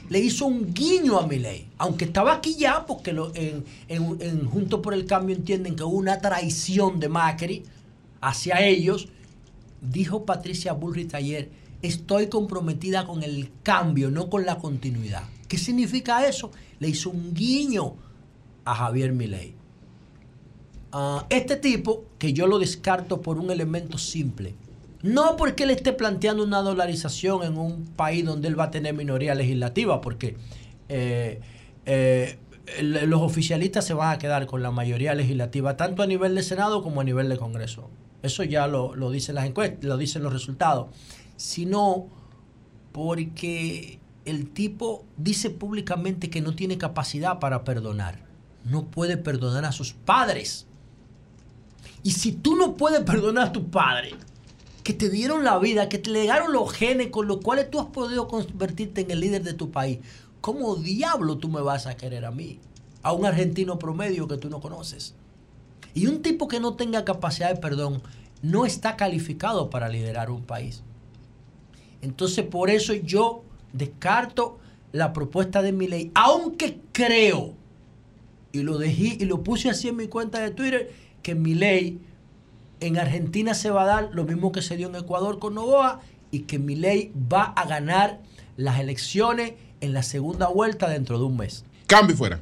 le 0.10 0.20
hizo 0.20 0.48
un 0.48 0.74
guiño 0.74 1.18
a 1.18 1.26
Milei, 1.28 1.70
aunque 1.78 2.04
estaba 2.04 2.34
aquí 2.34 2.56
ya, 2.60 2.86
porque 2.86 3.14
lo- 3.14 3.32
en, 3.36 3.64
en- 3.88 4.46
Juntos 4.50 4.82
por 4.82 4.94
el 4.94 5.06
Cambio 5.06 5.34
entienden 5.34 5.78
que 5.78 5.84
hubo 5.84 5.96
una 5.96 6.20
traición 6.20 7.00
de 7.00 7.08
Macri 7.08 7.64
hacia 8.20 8.60
ellos, 8.68 9.08
dijo 9.80 10.26
Patricia 10.26 10.74
Bullrich 10.74 11.14
ayer, 11.16 11.50
estoy 11.82 12.28
comprometida 12.28 13.08
con 13.08 13.24
el 13.24 13.50
cambio, 13.64 14.12
no 14.12 14.30
con 14.30 14.46
la 14.46 14.58
continuidad. 14.58 15.24
¿Qué 15.48 15.58
significa 15.58 16.28
eso? 16.28 16.52
Le 16.80 16.90
hizo 16.90 17.10
un 17.12 17.34
guiño 17.34 17.96
a 18.66 18.76
Javier 18.76 19.14
Milei. 19.14 19.61
Ah, 20.92 21.26
este 21.30 21.56
tipo, 21.56 22.06
que 22.18 22.34
yo 22.34 22.48
lo 22.48 22.60
descarto 22.60 23.22
por 23.22 23.38
un 23.38 23.50
elemento 23.50 23.98
simple, 23.98 24.56
no 25.02 25.36
porque 25.38 25.64
él 25.64 25.72
esté 25.72 25.94
planteando 25.94 26.44
una 26.44 26.62
dolarización 26.62 27.44
en 27.44 27.58
un 27.58 27.86
país 27.86 28.26
donde 28.26 28.48
él 28.48 28.60
va 28.60 28.66
a 28.66 28.72
tener 28.72 28.94
minoría 28.94 29.34
legislativa, 29.34 30.02
porque 30.02 30.38
eh, 30.90 31.40
eh, 31.86 32.38
los 32.82 33.22
oficialistas 33.22 33.86
se 33.86 33.94
van 33.94 34.14
a 34.14 34.18
quedar 34.20 34.46
con 34.46 34.62
la 34.62 34.72
mayoría 34.72 35.14
legislativa, 35.16 35.78
tanto 35.78 36.04
a 36.04 36.08
nivel 36.08 36.36
de 36.36 36.44
Senado 36.44 36.84
como 36.84 37.02
a 37.02 37.04
nivel 37.04 37.30
de 37.30 37.38
Congreso. 37.38 37.90
Eso 38.22 38.44
ya 38.44 38.68
lo, 38.68 38.96
lo 38.96 39.10
dicen 39.10 39.36
las 39.36 39.46
encuestas, 39.46 39.84
lo 39.84 39.98
dicen 39.98 40.22
los 40.22 40.32
resultados. 40.32 40.88
Sino 41.38 42.08
porque 42.92 44.00
el 44.26 44.50
tipo 44.50 45.06
dice 45.18 45.50
públicamente 45.50 46.30
que 46.30 46.42
no 46.42 46.54
tiene 46.54 46.78
capacidad 46.78 47.40
para 47.40 47.64
perdonar. 47.64 48.20
No 48.64 48.86
puede 48.86 49.18
perdonar 49.18 49.66
a 49.66 49.72
sus 49.72 49.94
padres. 49.94 50.68
Y 52.03 52.11
si 52.11 52.32
tú 52.32 52.56
no 52.56 52.76
puedes 52.76 53.02
perdonar 53.02 53.48
a 53.48 53.52
tus 53.52 53.64
padres, 53.64 54.14
que 54.84 54.94
te 54.94 55.10
dieron 55.10 55.44
la 55.44 55.60
vida, 55.60 55.90
que 55.90 55.99
te 55.99 56.10
legaron 56.10 56.52
los 56.52 56.72
genes 56.72 57.07
con 57.07 57.28
los 57.28 57.38
cuales 57.38 57.69
tú 57.69 57.80
has 57.80 57.88
podido 57.88 58.28
convertirte 58.28 59.02
en 59.02 59.11
el 59.11 59.19
líder 59.19 59.44
de 59.44 59.53
tu 59.53 59.72
país, 59.72 59.99
¿cómo 60.41 60.76
diablo 60.76 61.38
tú 61.38 61.49
me 61.49 61.61
vas 61.61 61.86
a 61.86 61.95
querer 61.95 62.26
a 62.26 62.32
mí? 62.32 62.60
A 63.03 63.14
un 63.14 63.26
argentino 63.26 63.78
promedio 63.78 64.28
que 64.28 64.38
tú 64.38 64.49
no 64.49 64.60
conoces. 64.60 65.14
Y 65.94 66.07
un 66.07 66.22
tipo 66.22 66.48
que 66.48 66.60
no 66.60 66.76
tenga 66.76 67.06
capacidad 67.06 67.53
de 67.53 67.60
perdón 67.60 68.02
no 68.41 68.65
está 68.65 68.95
calificado 68.98 69.69
para 69.69 69.90
liderar 69.90 70.32
un 70.32 70.44
país. 70.44 70.82
Entonces, 72.02 72.45
por 72.45 72.69
eso 72.69 72.94
yo 72.94 73.44
descarto 73.73 74.57
la 74.91 75.14
propuesta 75.14 75.61
de 75.61 75.72
mi 75.72 75.88
ley, 75.88 76.11
aunque 76.15 76.80
creo, 76.91 77.53
y 78.52 78.64
lo 78.64 78.78
dejé 78.78 79.18
y 79.19 79.26
lo 79.26 79.44
puse 79.44 79.69
así 79.69 79.88
en 79.88 79.95
mi 79.95 80.07
cuenta 80.07 80.40
de 80.40 80.52
Twitter, 80.52 80.91
que 81.22 81.35
mi 81.35 81.53
ley 81.53 81.99
en 82.80 82.98
Argentina 82.98 83.53
se 83.53 83.69
va 83.69 83.84
a 83.84 83.85
dar 83.85 84.10
lo 84.14 84.23
mismo 84.26 84.52
que 84.52 84.61
se 84.61 84.77
dio 84.77 84.88
en 84.88 84.95
Ecuador 84.95 85.39
con 85.39 85.56
Novoa 85.56 86.02
y 86.31 86.41
que 86.41 86.60
mi 86.60 86.76
ley 86.76 87.11
va 87.31 87.43
a 87.43 87.68
ganar 87.68 88.19
las 88.57 88.80
elecciones 88.80 89.53
en 89.81 89.93
la 89.93 90.03
segunda 90.03 90.48
vuelta 90.48 90.89
dentro 90.89 91.18
de 91.18 91.26
un 91.26 91.38
mes. 91.38 91.64
Cambio 91.88 92.15
fuera. 92.15 92.41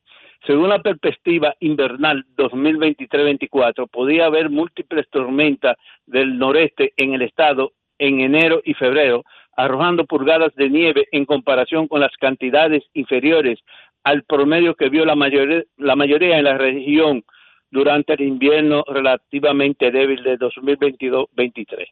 Según 0.47 0.69
la 0.69 0.81
perspectiva 0.81 1.53
invernal 1.59 2.25
2023-24, 2.35 3.87
podía 3.91 4.25
haber 4.25 4.49
múltiples 4.49 5.07
tormentas 5.11 5.77
del 6.07 6.39
noreste 6.39 6.93
en 6.97 7.13
el 7.13 7.21
estado 7.21 7.73
en 7.99 8.21
enero 8.21 8.59
y 8.65 8.73
febrero, 8.73 9.23
arrojando 9.55 10.05
pulgadas 10.05 10.53
de 10.55 10.67
nieve 10.67 11.07
en 11.11 11.25
comparación 11.25 11.87
con 11.87 12.01
las 12.01 12.17
cantidades 12.17 12.83
inferiores 12.93 13.59
al 14.03 14.23
promedio 14.23 14.75
que 14.75 14.89
vio 14.89 15.05
la 15.05 15.15
mayoría, 15.15 15.63
la 15.77 15.95
mayoría 15.95 16.37
en 16.37 16.43
la 16.43 16.57
región 16.57 17.23
durante 17.71 18.13
el 18.13 18.21
invierno 18.21 18.83
relativamente 18.87 19.91
débil 19.91 20.23
de 20.23 20.37
2022-23. 20.37 21.87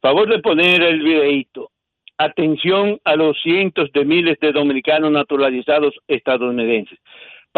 Favor 0.00 0.28
de 0.28 0.40
poner 0.40 0.82
el 0.82 1.00
videíto. 1.00 1.70
Atención 2.18 3.00
a 3.04 3.14
los 3.14 3.40
cientos 3.40 3.92
de 3.92 4.04
miles 4.04 4.38
de 4.40 4.52
dominicanos 4.52 5.12
naturalizados 5.12 5.94
estadounidenses. 6.08 6.98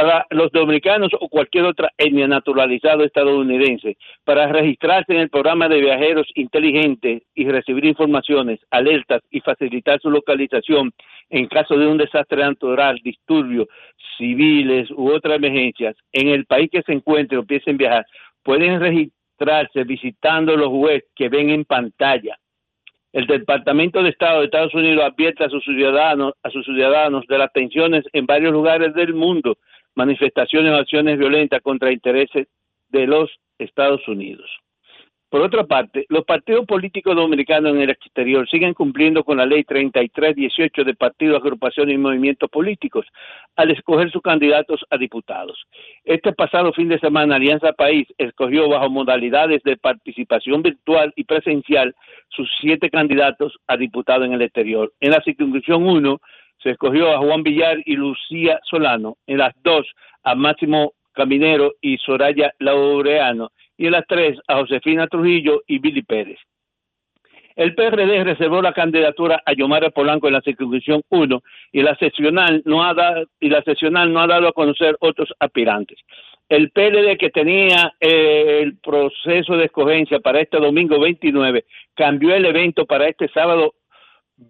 Para 0.00 0.26
los 0.30 0.50
dominicanos 0.50 1.10
o 1.20 1.28
cualquier 1.28 1.64
otra 1.64 1.90
etnia 1.98 2.26
naturalizada 2.26 3.04
estadounidense, 3.04 3.98
para 4.24 4.46
registrarse 4.46 5.12
en 5.12 5.20
el 5.20 5.28
programa 5.28 5.68
de 5.68 5.78
viajeros 5.78 6.26
inteligentes 6.36 7.22
y 7.34 7.46
recibir 7.46 7.84
informaciones, 7.84 8.60
alertas 8.70 9.20
y 9.30 9.40
facilitar 9.40 10.00
su 10.00 10.08
localización 10.10 10.90
en 11.28 11.48
caso 11.48 11.76
de 11.76 11.86
un 11.86 11.98
desastre 11.98 12.42
natural, 12.42 12.98
disturbios 13.04 13.66
civiles 14.16 14.90
u 14.90 15.10
otras 15.10 15.36
emergencias, 15.36 15.94
en 16.12 16.28
el 16.28 16.46
país 16.46 16.70
que 16.72 16.80
se 16.80 16.92
encuentren 16.92 17.36
o 17.36 17.42
empiecen 17.42 17.74
a 17.74 17.78
viajar, 17.78 18.06
pueden 18.42 18.80
registrarse 18.80 19.84
visitando 19.84 20.56
los 20.56 20.68
webs 20.68 21.04
que 21.14 21.28
ven 21.28 21.50
en 21.50 21.66
pantalla. 21.66 22.38
El 23.12 23.26
Departamento 23.26 24.02
de 24.02 24.10
Estado 24.10 24.38
de 24.38 24.46
Estados 24.46 24.72
Unidos 24.72 25.04
advierte 25.04 25.44
a 25.44 25.50
sus 25.50 25.62
ciudadanos, 25.64 26.32
a 26.42 26.48
sus 26.48 26.64
ciudadanos 26.64 27.26
de 27.26 27.36
las 27.36 27.52
tensiones 27.52 28.04
en 28.14 28.24
varios 28.24 28.52
lugares 28.52 28.94
del 28.94 29.12
mundo, 29.12 29.58
manifestaciones 29.94 30.72
o 30.72 30.76
acciones 30.76 31.18
violentas 31.18 31.60
contra 31.62 31.92
intereses 31.92 32.46
de 32.88 33.06
los 33.06 33.30
Estados 33.58 34.06
Unidos. 34.08 34.50
Por 35.30 35.42
otra 35.42 35.62
parte, 35.62 36.06
los 36.08 36.24
partidos 36.24 36.66
políticos 36.66 37.14
dominicanos 37.14 37.72
en 37.72 37.82
el 37.82 37.90
exterior 37.90 38.48
siguen 38.50 38.74
cumpliendo 38.74 39.22
con 39.22 39.36
la 39.36 39.46
ley 39.46 39.62
3318 39.62 40.82
de 40.82 40.94
partidos, 40.94 41.40
agrupaciones 41.40 41.94
y 41.94 41.98
movimientos 41.98 42.50
políticos 42.50 43.06
al 43.54 43.70
escoger 43.70 44.10
sus 44.10 44.22
candidatos 44.22 44.84
a 44.90 44.96
diputados. 44.96 45.56
Este 46.02 46.32
pasado 46.32 46.72
fin 46.72 46.88
de 46.88 46.98
semana, 46.98 47.36
Alianza 47.36 47.72
País 47.74 48.08
escogió 48.18 48.68
bajo 48.68 48.90
modalidades 48.90 49.62
de 49.62 49.76
participación 49.76 50.62
virtual 50.62 51.12
y 51.14 51.22
presencial 51.22 51.94
sus 52.28 52.50
siete 52.60 52.90
candidatos 52.90 53.56
a 53.68 53.76
diputado 53.76 54.24
en 54.24 54.32
el 54.32 54.42
exterior. 54.42 54.92
En 54.98 55.12
la 55.12 55.22
circunscripción 55.22 55.86
1 55.86 56.20
se 56.62 56.70
escogió 56.70 57.14
a 57.14 57.18
Juan 57.18 57.42
Villar 57.42 57.78
y 57.84 57.96
Lucía 57.96 58.60
Solano, 58.64 59.16
en 59.26 59.38
las 59.38 59.54
dos 59.62 59.86
a 60.22 60.34
Máximo 60.34 60.92
Caminero 61.12 61.74
y 61.80 61.98
Soraya 61.98 62.52
Laureano, 62.58 63.50
y 63.76 63.86
en 63.86 63.92
las 63.92 64.06
tres 64.06 64.38
a 64.46 64.56
Josefina 64.56 65.06
Trujillo 65.06 65.62
y 65.66 65.78
Billy 65.78 66.02
Pérez. 66.02 66.38
El 67.56 67.74
PRD 67.74 68.24
reservó 68.24 68.62
la 68.62 68.72
candidatura 68.72 69.42
a 69.44 69.52
Yomara 69.52 69.90
Polanco 69.90 70.28
en 70.28 70.34
la 70.34 70.40
circunscripción 70.40 71.02
1 71.10 71.42
y 71.72 71.82
la 71.82 71.96
seccional 71.96 72.62
no 72.64 72.84
ha 72.84 72.94
dado, 72.94 73.26
y 73.40 73.48
la 73.48 73.62
seccional 73.62 74.12
no 74.12 74.20
ha 74.20 74.26
dado 74.26 74.48
a 74.48 74.52
conocer 74.52 74.96
otros 75.00 75.32
aspirantes. 75.38 75.98
El 76.48 76.70
PLD 76.70 77.16
que 77.18 77.30
tenía 77.30 77.92
eh, 78.00 78.60
el 78.62 78.78
proceso 78.78 79.56
de 79.56 79.66
escogencia 79.66 80.20
para 80.20 80.40
este 80.40 80.58
domingo 80.58 80.98
29 80.98 81.64
cambió 81.94 82.34
el 82.34 82.44
evento 82.44 82.86
para 82.86 83.08
este 83.08 83.28
sábado 83.28 83.74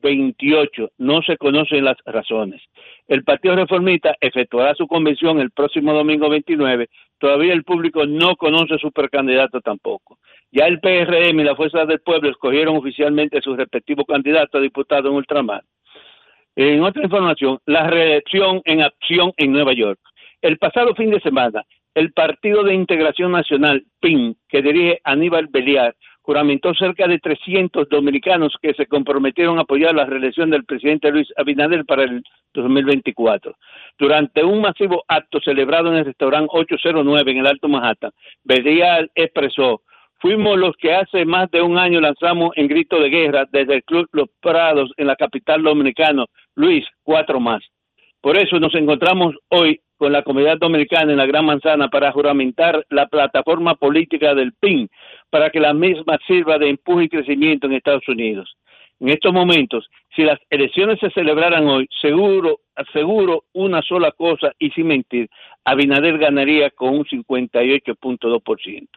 28. 0.02 0.92
No 0.98 1.22
se 1.22 1.36
conocen 1.36 1.84
las 1.84 1.96
razones. 2.04 2.62
El 3.08 3.24
Partido 3.24 3.56
Reformista 3.56 4.16
efectuará 4.20 4.74
su 4.74 4.86
convención 4.86 5.40
el 5.40 5.50
próximo 5.50 5.92
domingo 5.92 6.28
29. 6.28 6.88
Todavía 7.18 7.52
el 7.52 7.64
público 7.64 8.06
no 8.06 8.36
conoce 8.36 8.78
su 8.78 8.92
precandidato 8.92 9.60
tampoco. 9.60 10.18
Ya 10.52 10.66
el 10.66 10.80
PRM 10.80 11.40
y 11.40 11.44
la 11.44 11.56
Fuerza 11.56 11.84
del 11.84 12.00
Pueblo 12.00 12.30
escogieron 12.30 12.76
oficialmente 12.76 13.40
sus 13.42 13.56
respectivos 13.56 14.06
candidatos 14.06 14.58
a 14.58 14.62
diputados 14.62 15.06
en 15.06 15.16
ultramar. 15.16 15.62
En 16.56 16.82
otra 16.82 17.04
información, 17.04 17.58
la 17.66 17.88
reelección 17.88 18.60
en 18.64 18.82
acción 18.82 19.32
en 19.36 19.52
Nueva 19.52 19.72
York. 19.72 20.00
El 20.42 20.58
pasado 20.58 20.94
fin 20.94 21.10
de 21.10 21.20
semana, 21.20 21.64
el 21.94 22.12
Partido 22.12 22.62
de 22.62 22.74
Integración 22.74 23.32
Nacional, 23.32 23.84
PIN, 24.00 24.36
que 24.48 24.62
dirige 24.62 25.00
Aníbal 25.04 25.48
Beliar, 25.48 25.94
juramentó 26.22 26.74
cerca 26.74 27.06
de 27.06 27.18
300 27.18 27.88
dominicanos 27.88 28.54
que 28.60 28.74
se 28.74 28.86
comprometieron 28.86 29.58
a 29.58 29.62
apoyar 29.62 29.94
la 29.94 30.04
reelección 30.04 30.50
del 30.50 30.64
presidente 30.64 31.10
Luis 31.10 31.28
Abinader 31.36 31.84
para 31.84 32.04
el 32.04 32.22
2024. 32.54 33.54
Durante 33.98 34.44
un 34.44 34.60
masivo 34.60 35.04
acto 35.08 35.40
celebrado 35.40 35.90
en 35.90 35.98
el 35.98 36.04
restaurante 36.04 36.48
809 36.52 37.30
en 37.30 37.38
el 37.38 37.46
Alto 37.46 37.68
Manhattan, 37.68 38.10
Bedial 38.44 39.10
expresó, 39.14 39.82
fuimos 40.18 40.58
los 40.58 40.76
que 40.76 40.94
hace 40.94 41.24
más 41.24 41.50
de 41.50 41.62
un 41.62 41.78
año 41.78 42.00
lanzamos 42.00 42.50
en 42.56 42.68
grito 42.68 43.00
de 43.00 43.08
guerra 43.08 43.46
desde 43.50 43.76
el 43.76 43.84
Club 43.84 44.08
Los 44.12 44.28
Prados 44.40 44.92
en 44.96 45.06
la 45.06 45.16
capital 45.16 45.62
dominicana, 45.62 46.24
Luis, 46.54 46.86
cuatro 47.02 47.40
más. 47.40 47.62
Por 48.20 48.36
eso 48.36 48.60
nos 48.60 48.74
encontramos 48.74 49.34
hoy 49.48 49.80
con 49.96 50.12
la 50.12 50.22
comunidad 50.22 50.58
dominicana 50.58 51.12
en 51.12 51.18
la 51.18 51.26
Gran 51.26 51.44
Manzana 51.44 51.88
para 51.88 52.12
juramentar 52.12 52.84
la 52.88 53.06
plataforma 53.06 53.74
política 53.74 54.34
del 54.34 54.52
PIN 54.54 54.88
para 55.30 55.50
que 55.50 55.60
la 55.60 55.72
misma 55.72 56.18
sirva 56.26 56.58
de 56.58 56.68
empuje 56.68 57.04
y 57.04 57.08
crecimiento 57.08 57.66
en 57.66 57.74
Estados 57.74 58.06
Unidos. 58.08 58.56
En 59.00 59.08
estos 59.08 59.32
momentos, 59.32 59.88
si 60.14 60.22
las 60.24 60.38
elecciones 60.50 60.98
se 61.00 61.10
celebraran 61.10 61.66
hoy, 61.66 61.88
seguro, 62.02 62.60
aseguro 62.74 63.44
una 63.54 63.80
sola 63.80 64.12
cosa 64.12 64.52
y 64.58 64.70
sin 64.70 64.88
mentir, 64.88 65.30
Abinader 65.64 66.18
ganaría 66.18 66.70
con 66.70 66.90
un 66.90 67.04
58.2%. 67.04 68.88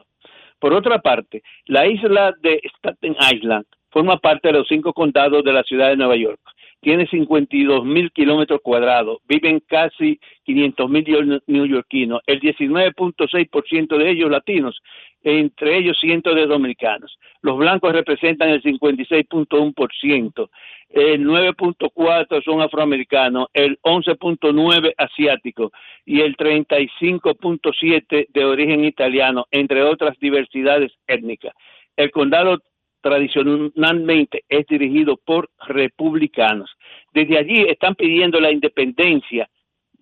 Por 0.59 0.73
otra 0.73 0.99
parte, 0.99 1.41
la 1.65 1.87
isla 1.87 2.33
de 2.41 2.61
Staten 2.77 3.15
Island 3.33 3.65
forma 3.91 4.17
parte 4.17 4.49
de 4.49 4.55
los 4.55 4.67
cinco 4.67 4.91
condados 4.91 5.43
de 5.43 5.53
la 5.53 5.63
ciudad 5.63 5.89
de 5.89 5.97
Nueva 5.97 6.15
York 6.15 6.39
tiene 6.83 7.07
52 7.07 7.85
mil 7.85 8.11
kilómetros 8.11 8.59
cuadrados, 8.61 9.19
viven 9.27 9.61
casi 9.67 10.19
500 10.43 10.89
mil 10.89 11.41
neoyorquinos, 11.47 12.21
el 12.27 12.41
19.6% 12.41 13.97
de 13.97 14.09
ellos 14.09 14.29
latinos, 14.29 14.79
entre 15.23 15.77
ellos 15.77 15.97
cientos 15.99 16.35
de 16.35 16.45
dominicanos. 16.45 17.17
Los 17.41 17.57
blancos 17.57 17.93
representan 17.93 18.49
el 18.49 18.61
56.1%, 18.61 20.49
el 20.89 21.25
9.4% 21.25 22.43
son 22.43 22.61
afroamericanos, 22.61 23.47
el 23.53 23.79
11.9% 23.81 24.93
asiáticos 24.97 25.71
y 26.05 26.21
el 26.21 26.35
35.7% 26.37 28.27
de 28.29 28.45
origen 28.45 28.83
italiano, 28.83 29.45
entre 29.51 29.83
otras 29.83 30.19
diversidades 30.19 30.91
étnicas. 31.07 31.53
El 31.95 32.11
condado 32.11 32.59
tradicionalmente 33.03 34.43
es 34.49 34.65
dirigido 34.65 35.17
por 35.17 35.49
republicanos. 35.67 36.71
Desde 37.13 37.37
allí 37.37 37.65
están 37.67 37.93
pidiendo 37.95 38.39
la 38.39 38.51
independencia 38.51 39.47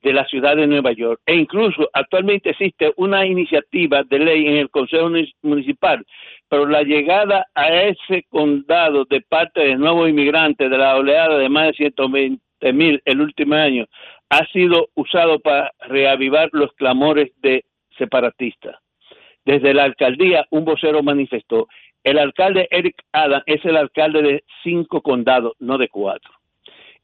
de 0.02 0.14
la 0.14 0.26
ciudad 0.26 0.56
de 0.56 0.68
Nueva 0.68 0.94
York 0.94 1.20
e 1.26 1.36
incluso 1.36 1.90
actualmente 1.94 2.52
existe 2.52 2.94
una 2.98 3.26
iniciativa 3.26 4.04
de 4.04 4.20
ley 4.20 4.48
en 4.48 4.58
el 4.58 4.70
Consejo 4.70 5.10
Municipal, 5.42 6.06
pero 6.48 6.66
la 6.66 6.84
llegada 6.84 7.48
a 7.54 7.74
ese 7.74 8.26
condado 8.30 9.06
de 9.06 9.22
parte 9.22 9.62
de 9.62 9.76
nuevos 9.76 10.10
inmigrantes 10.10 10.70
de 10.70 10.78
la 10.78 10.96
oleada 10.96 11.38
de 11.38 11.50
más 11.50 11.68
de 11.68 11.74
120 11.74 12.40
mil 12.74 13.02
el 13.06 13.22
último 13.22 13.56
año 13.56 13.86
ha 14.30 14.46
sido 14.48 14.90
usado 14.96 15.40
para 15.40 15.72
reavivar 15.88 16.50
los 16.54 16.72
clamores 16.74 17.32
de 17.42 17.66
separatistas. 17.98 18.78
Desde 19.44 19.74
la 19.74 19.84
alcaldía, 19.84 20.46
un 20.52 20.66
vocero 20.66 21.02
manifestó, 21.02 21.68
el 22.04 22.18
alcalde 22.18 22.68
Eric 22.72 22.96
Adam 23.12 23.42
es 23.46 23.64
el 23.66 23.78
alcalde 23.78 24.22
de 24.22 24.44
cinco 24.64 25.02
condados, 25.02 25.54
no 25.60 25.78
de 25.78 25.88
cuatro. 25.90 26.32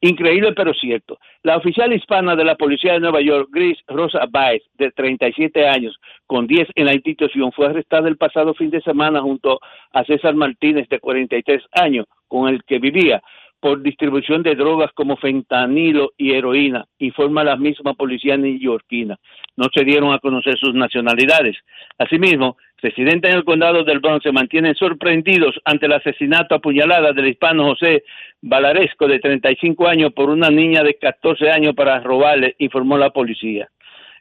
Increíble 0.02 0.54
pero 0.54 0.74
cierto. 0.74 1.18
La 1.42 1.58
oficial 1.58 1.92
hispana 1.92 2.36
de 2.36 2.44
la 2.44 2.56
Policía 2.56 2.94
de 2.94 3.00
Nueva 3.00 3.20
York, 3.22 3.50
Grace 3.52 3.82
Rosa 3.88 4.26
Baez, 4.30 4.62
de 4.76 4.92
37 4.92 5.68
años, 5.68 6.00
con 6.28 6.46
10 6.46 6.68
en 6.76 6.86
la 6.86 6.94
institución, 6.94 7.52
fue 7.52 7.66
arrestada 7.66 8.08
el 8.08 8.18
pasado 8.18 8.54
fin 8.54 8.70
de 8.70 8.82
semana 8.82 9.22
junto 9.22 9.60
a 9.94 10.04
César 10.04 10.36
Martínez, 10.36 10.88
de 10.90 11.00
43 11.00 11.64
años, 11.72 12.06
con 12.28 12.48
el 12.48 12.64
que 12.64 12.78
vivía 12.78 13.24
por 13.60 13.82
distribución 13.82 14.44
de 14.44 14.56
drogas 14.56 14.92
como 14.94 15.18
fentanilo 15.18 16.14
y 16.18 16.34
heroína, 16.34 16.86
informa 17.00 17.44
la 17.44 17.56
misma 17.56 17.94
policía 17.94 18.38
neoyorquina. 18.38 19.18
No 19.56 19.68
se 19.74 19.84
dieron 19.84 20.14
a 20.14 20.20
conocer 20.20 20.58
sus 20.58 20.74
nacionalidades. 20.74 21.58
Asimismo, 21.98 22.58
residentes 22.78 23.32
en 23.32 23.38
el 23.38 23.44
condado 23.44 23.84
del 23.84 24.00
Bronx 24.00 24.24
se 24.24 24.32
mantienen 24.32 24.76
sorprendidos 24.76 25.60
ante 25.66 25.88
el 25.88 25.94
asesinato 25.94 26.56
a 26.56 26.60
puñalada 26.60 27.14
del 27.14 27.30
hispano 27.30 27.66
José 27.66 28.04
Valaresco, 28.42 29.08
de 29.08 29.20
35 29.20 29.88
años, 29.88 30.14
por 30.14 30.30
una 30.30 30.50
niña 30.50 30.84
de 30.84 30.96
14 30.96 31.50
años 31.50 31.74
para 31.74 32.00
robarle, 32.00 32.56
informó 32.60 32.98
la 32.98 33.10
policía. 33.10 33.68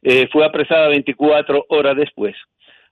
Eh, 0.03 0.29
fue 0.33 0.45
apresada 0.45 0.89
24 0.89 1.67
horas 1.69 1.97
después. 1.97 2.35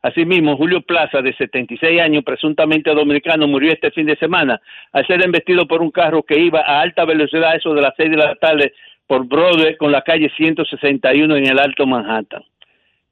Asimismo, 0.05 0.59
Julio 0.59 0.83
Plaza, 0.83 1.23
de 1.23 1.33
76 1.33 1.99
años, 1.99 2.25
presuntamente 2.25 2.91
dominicano, 2.91 3.49
murió 3.49 3.73
este 3.73 3.91
fin 3.91 4.05
de 4.05 4.17
semana 4.17 4.61
al 4.93 5.07
ser 5.07 5.25
embestido 5.25 5.67
por 5.67 5.81
un 5.81 5.91
carro 5.91 6.23
que 6.23 6.39
iba 6.39 6.61
a 6.61 6.83
alta 6.83 7.07
velocidad, 7.07 7.57
eso 7.57 7.73
de 7.73 7.81
las 7.81 7.95
6 7.97 8.11
de 8.11 8.17
la 8.19 8.35
tarde, 8.35 8.75
por 9.07 9.27
Broadway 9.27 9.79
con 9.79 9.91
la 9.91 10.03
calle 10.03 10.31
161 10.37 11.37
en 11.37 11.47
el 11.47 11.59
Alto 11.59 11.87
Manhattan. 11.87 12.43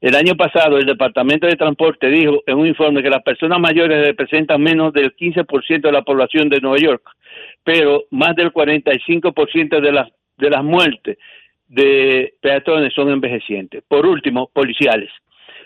El 0.02 0.14
año 0.14 0.35
pasado, 0.35 0.77
el 0.77 0.85
Departamento 0.85 1.47
de 1.47 1.56
Transporte 1.56 2.10
dijo 2.10 2.43
en 2.47 2.59
un 2.59 2.66
informe 2.66 3.02
que 3.02 3.09
las 3.09 3.23
personas 3.23 3.59
mayores 3.59 4.09
representan 4.09 4.60
menos 4.60 4.93
del 4.93 5.16
15% 5.16 5.81
de 5.81 5.93
la 5.93 6.02
población 6.02 6.51
de 6.51 6.60
Nueva 6.60 6.77
York, 6.77 7.09
pero 7.64 8.05
más 8.10 8.36
del 8.36 8.52
45% 8.52 9.81
de 9.81 9.93
las, 9.93 10.10
de 10.36 10.51
las 10.51 10.62
muertes 10.62 11.16
de 11.69 12.35
peatones 12.43 12.93
son 12.93 13.09
envejecientes. 13.09 13.82
Por 13.89 14.05
último, 14.05 14.51
policiales. 14.52 15.09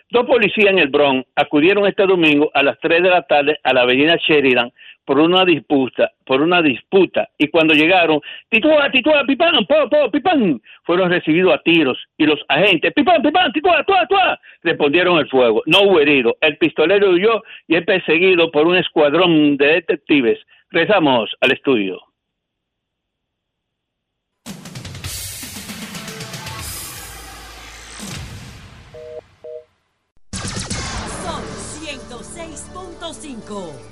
Dos 0.09 0.24
policías 0.24 0.70
en 0.70 0.78
el 0.78 0.89
Bronx 0.89 1.27
acudieron 1.35 1.87
este 1.87 2.07
domingo 2.07 2.51
a 2.55 2.62
las 2.62 2.78
3 2.81 3.03
de 3.03 3.11
la 3.11 3.23
tarde 3.23 3.59
a 3.65 3.73
la 3.73 3.83
avenida 3.83 4.16
Sheridan 4.16 4.70
por 5.05 5.19
una 5.20 5.45
disputa, 5.45 6.12
por 6.24 6.43
una 6.43 6.61
disputa, 6.61 7.28
y 7.39 7.49
cuando 7.49 7.74
llegaron, 7.74 8.20
titúa, 8.49 8.91
titúa, 8.91 9.24
pipán, 9.24 9.65
po, 9.66 9.89
po, 9.89 10.11
pipán, 10.11 10.61
fueron 10.83 11.11
recibidos 11.11 11.55
a 11.55 11.59
tiros, 11.59 11.97
y 12.19 12.27
los 12.27 12.41
agentes, 12.49 12.93
pipán, 12.93 13.23
pipán, 13.23 13.53
titúa, 13.53 13.85
tuá, 13.85 14.05
tuá, 14.09 14.39
respondieron 14.62 15.19
el 15.19 15.28
fuego. 15.28 15.62
No 15.66 15.83
hubo 15.83 16.01
herido. 16.01 16.37
El 16.41 16.57
pistolero 16.59 17.11
huyó 17.11 17.43
y 17.69 17.77
es 17.77 17.85
perseguido 17.85 18.51
por 18.51 18.66
un 18.66 18.77
escuadrón 18.77 19.57
de 19.57 19.66
detectives. 19.66 20.41
Rezamos 20.70 21.31
al 21.41 21.53
estudio. 21.53 22.01
106.5. 33.47 33.86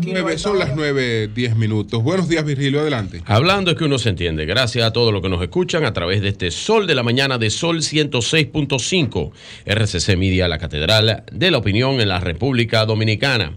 9, 0.00 0.38
son 0.38 0.58
las 0.58 0.74
9, 0.74 1.28
10 1.28 1.56
minutos. 1.56 2.02
Buenos 2.02 2.28
días, 2.28 2.44
Virgilio, 2.44 2.80
adelante. 2.80 3.22
Hablando 3.26 3.72
es 3.72 3.76
que 3.76 3.84
uno 3.84 3.98
se 3.98 4.08
entiende. 4.08 4.46
Gracias 4.46 4.86
a 4.86 4.92
todos 4.92 5.12
los 5.12 5.20
que 5.20 5.28
nos 5.28 5.42
escuchan 5.42 5.84
a 5.84 5.92
través 5.92 6.22
de 6.22 6.28
este 6.28 6.50
Sol 6.50 6.86
de 6.86 6.94
la 6.94 7.02
Mañana 7.02 7.38
de 7.38 7.50
Sol 7.50 7.78
106.5, 7.80 9.32
RCC 9.66 10.16
Media, 10.16 10.48
la 10.48 10.58
Catedral 10.58 11.24
de 11.30 11.50
la 11.50 11.58
Opinión 11.58 12.00
en 12.00 12.08
la 12.08 12.20
República 12.20 12.86
Dominicana. 12.86 13.52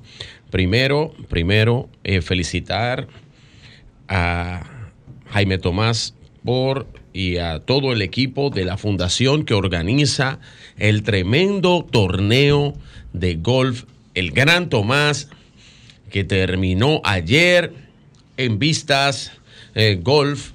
Primero, 0.52 1.14
primero, 1.30 1.90
eh, 2.04 2.22
felicitar 2.22 3.08
a 4.08 4.92
Jaime 5.30 5.58
Tomás 5.58 6.15
y 7.12 7.38
a 7.38 7.60
todo 7.60 7.92
el 7.92 8.04
equipo 8.04 8.52
de 8.52 8.66
la 8.66 8.78
fundación 8.78 9.46
que 9.46 9.56
organiza 9.56 10.40
el 10.78 11.02
tremendo 11.02 11.88
torneo 11.90 12.76
de 13.14 13.36
golf, 13.36 13.86
el 14.14 14.32
Gran 14.32 14.70
Tomás, 14.70 15.30
que 16.12 16.24
terminó 16.24 17.02
ayer 17.04 17.74
en 18.38 18.60
Vistas 18.60 19.32
eh, 19.74 20.00
Golf, 20.02 20.52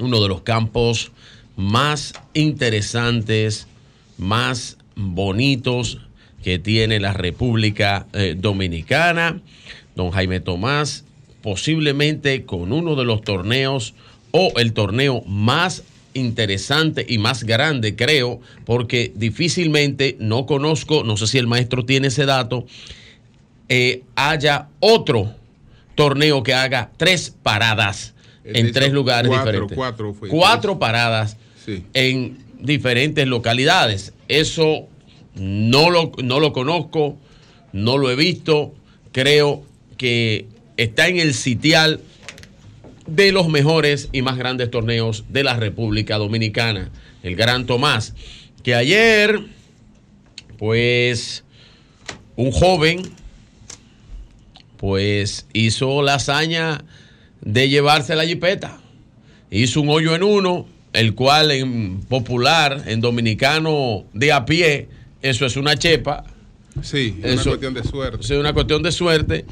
uno 0.00 0.20
de 0.20 0.28
los 0.28 0.42
campos 0.42 1.12
más 1.54 2.14
interesantes, 2.34 3.68
más 4.16 4.78
bonitos 4.96 6.00
que 6.42 6.58
tiene 6.58 6.98
la 6.98 7.12
República 7.12 8.06
eh, 8.14 8.34
Dominicana. 8.36 9.40
Don 9.94 10.10
Jaime 10.10 10.40
Tomás, 10.40 11.04
posiblemente 11.42 12.44
con 12.44 12.72
uno 12.72 12.96
de 12.96 13.04
los 13.04 13.22
torneos 13.22 13.94
o 14.32 14.52
el 14.56 14.72
torneo 14.72 15.22
más 15.26 15.82
interesante 16.14 17.04
y 17.08 17.18
más 17.18 17.44
grande, 17.44 17.94
creo, 17.94 18.40
porque 18.64 19.12
difícilmente, 19.14 20.16
no 20.18 20.46
conozco, 20.46 21.04
no 21.04 21.16
sé 21.16 21.26
si 21.26 21.38
el 21.38 21.46
maestro 21.46 21.84
tiene 21.84 22.08
ese 22.08 22.26
dato, 22.26 22.66
eh, 23.68 24.02
haya 24.16 24.68
otro 24.80 25.34
torneo 25.94 26.42
que 26.42 26.54
haga 26.54 26.90
tres 26.96 27.34
paradas 27.42 28.14
en 28.44 28.72
tres 28.72 28.92
lugares 28.92 29.28
cuatro, 29.28 29.46
diferentes. 29.46 29.76
cuatro 29.76 30.14
fue. 30.14 30.28
Cuatro 30.28 30.78
paradas 30.78 31.36
Sí. 31.64 31.84
en 31.92 32.38
diferentes 32.60 33.26
localidades. 33.26 34.14
Eso 34.28 34.86
no 35.34 35.90
lo, 35.90 36.12
no 36.22 36.40
lo 36.40 36.52
conozco, 36.54 37.18
no 37.72 37.98
lo 37.98 38.10
he 38.10 38.16
visto. 38.16 38.74
Creo 39.12 39.62
que 39.98 40.46
está 40.78 41.08
en 41.08 41.18
el 41.18 41.34
sitial 41.34 42.00
de 43.08 43.32
los 43.32 43.48
mejores 43.48 44.08
y 44.12 44.22
más 44.22 44.36
grandes 44.36 44.70
torneos 44.70 45.24
de 45.28 45.44
la 45.44 45.56
República 45.56 46.18
Dominicana, 46.18 46.90
el 47.22 47.36
Gran 47.36 47.66
Tomás, 47.66 48.14
que 48.62 48.74
ayer 48.74 49.40
Pues 50.58 51.44
un 52.34 52.50
joven 52.50 53.02
pues 54.76 55.46
hizo 55.52 56.02
la 56.02 56.14
hazaña 56.14 56.84
de 57.40 57.68
llevarse 57.68 58.14
la 58.14 58.24
jipeta. 58.24 58.80
Hizo 59.50 59.80
un 59.80 59.88
hoyo 59.88 60.14
en 60.14 60.22
uno, 60.22 60.66
el 60.92 61.14
cual 61.14 61.50
en 61.50 62.00
popular, 62.02 62.84
en 62.86 63.00
dominicano 63.00 64.04
de 64.12 64.32
a 64.32 64.44
pie, 64.44 64.88
eso 65.22 65.46
es 65.46 65.56
una 65.56 65.76
chepa. 65.76 66.24
Sí, 66.82 67.18
es 67.22 67.34
una 67.34 67.44
cuestión 67.44 67.74
de 67.74 67.84
suerte. 67.84 68.18
Es 68.20 68.30
una 68.30 68.52
cuestión 68.52 68.82
de 68.82 68.92
suerte. 68.92 69.44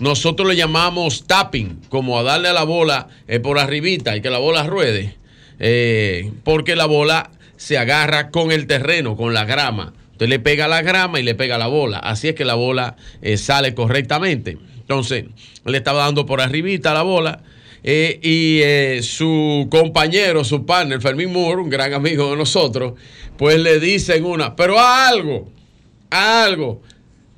Nosotros 0.00 0.48
le 0.48 0.56
llamamos 0.56 1.26
tapping, 1.26 1.80
como 1.88 2.18
a 2.18 2.22
darle 2.22 2.48
a 2.48 2.52
la 2.52 2.64
bola 2.64 3.08
eh, 3.26 3.40
por 3.40 3.58
arribita 3.58 4.16
y 4.16 4.20
que 4.20 4.30
la 4.30 4.38
bola 4.38 4.62
ruede, 4.64 5.16
eh, 5.58 6.30
porque 6.44 6.76
la 6.76 6.86
bola 6.86 7.30
se 7.56 7.78
agarra 7.78 8.30
con 8.30 8.52
el 8.52 8.66
terreno, 8.66 9.16
con 9.16 9.34
la 9.34 9.44
grama. 9.44 9.92
Usted 10.12 10.28
le 10.28 10.38
pega 10.38 10.66
la 10.68 10.82
grama 10.82 11.20
y 11.20 11.22
le 11.22 11.34
pega 11.34 11.58
la 11.58 11.66
bola. 11.66 11.98
Así 11.98 12.28
es 12.28 12.34
que 12.34 12.44
la 12.44 12.54
bola 12.54 12.96
eh, 13.22 13.36
sale 13.36 13.74
correctamente. 13.74 14.58
Entonces, 14.80 15.26
le 15.64 15.78
estaba 15.78 16.04
dando 16.04 16.26
por 16.26 16.40
arribita 16.40 16.94
la 16.94 17.02
bola. 17.02 17.42
eh, 17.84 18.18
y 18.22 18.60
eh, 18.62 19.00
su 19.02 19.68
compañero, 19.70 20.44
su 20.44 20.66
partner, 20.66 21.00
Fermín 21.00 21.32
Moore, 21.32 21.62
un 21.62 21.70
gran 21.70 21.92
amigo 21.94 22.30
de 22.30 22.36
nosotros, 22.36 22.94
pues 23.36 23.58
le 23.60 23.78
dicen 23.78 24.24
una, 24.24 24.56
pero 24.56 24.78
haz 24.78 25.12
algo, 25.12 25.48
haz 26.10 26.46
algo. 26.46 26.82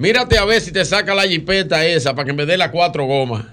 Mírate 0.01 0.39
a 0.39 0.47
ver 0.47 0.63
si 0.63 0.73
te 0.73 0.83
saca 0.87 1.15
la 1.15 1.29
jipeta 1.29 1.85
esa 1.85 2.15
para 2.15 2.25
que 2.25 2.33
me 2.33 2.47
dé 2.47 2.57
las 2.57 2.71
cuatro 2.71 3.05
gomas. 3.05 3.45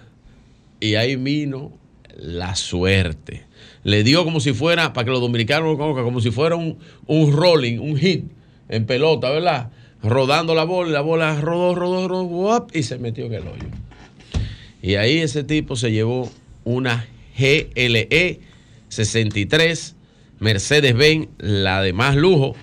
Y 0.80 0.96
ahí 0.96 1.18
vino 1.18 1.74
la 2.16 2.56
suerte. 2.56 3.44
Le 3.84 4.06
dio 4.06 4.24
como 4.24 4.40
si 4.40 4.54
fuera, 4.54 4.94
para 4.94 5.04
que 5.04 5.12
los 5.12 5.20
dominicanos 5.20 5.68
lo 5.70 5.78
conozcan, 5.78 6.06
como 6.06 6.22
si 6.22 6.32
fuera 6.32 6.56
un, 6.56 6.78
un 7.06 7.34
rolling, 7.34 7.80
un 7.80 7.98
hit 7.98 8.24
en 8.70 8.86
pelota, 8.86 9.30
¿verdad? 9.30 9.72
Rodando 10.02 10.56
la 10.56 10.64
bola 10.64 10.90
la 10.90 11.02
bola 11.02 11.36
rodó, 11.42 11.76
rodó, 11.76 12.08
rodó, 12.08 12.68
y 12.74 12.84
se 12.84 12.98
metió 12.98 13.26
en 13.26 13.34
el 13.34 13.42
hoyo. 13.46 13.68
Y 14.82 14.96
ahí 14.96 15.18
ese 15.18 15.44
tipo 15.44 15.76
se 15.76 15.92
llevó 15.92 16.32
una 16.64 17.08
GLE 17.38 18.40
63, 18.88 19.96
Mercedes-Benz, 20.40 21.28
la 21.40 21.82
de 21.82 21.92
más 21.92 22.16
lujo, 22.16 22.56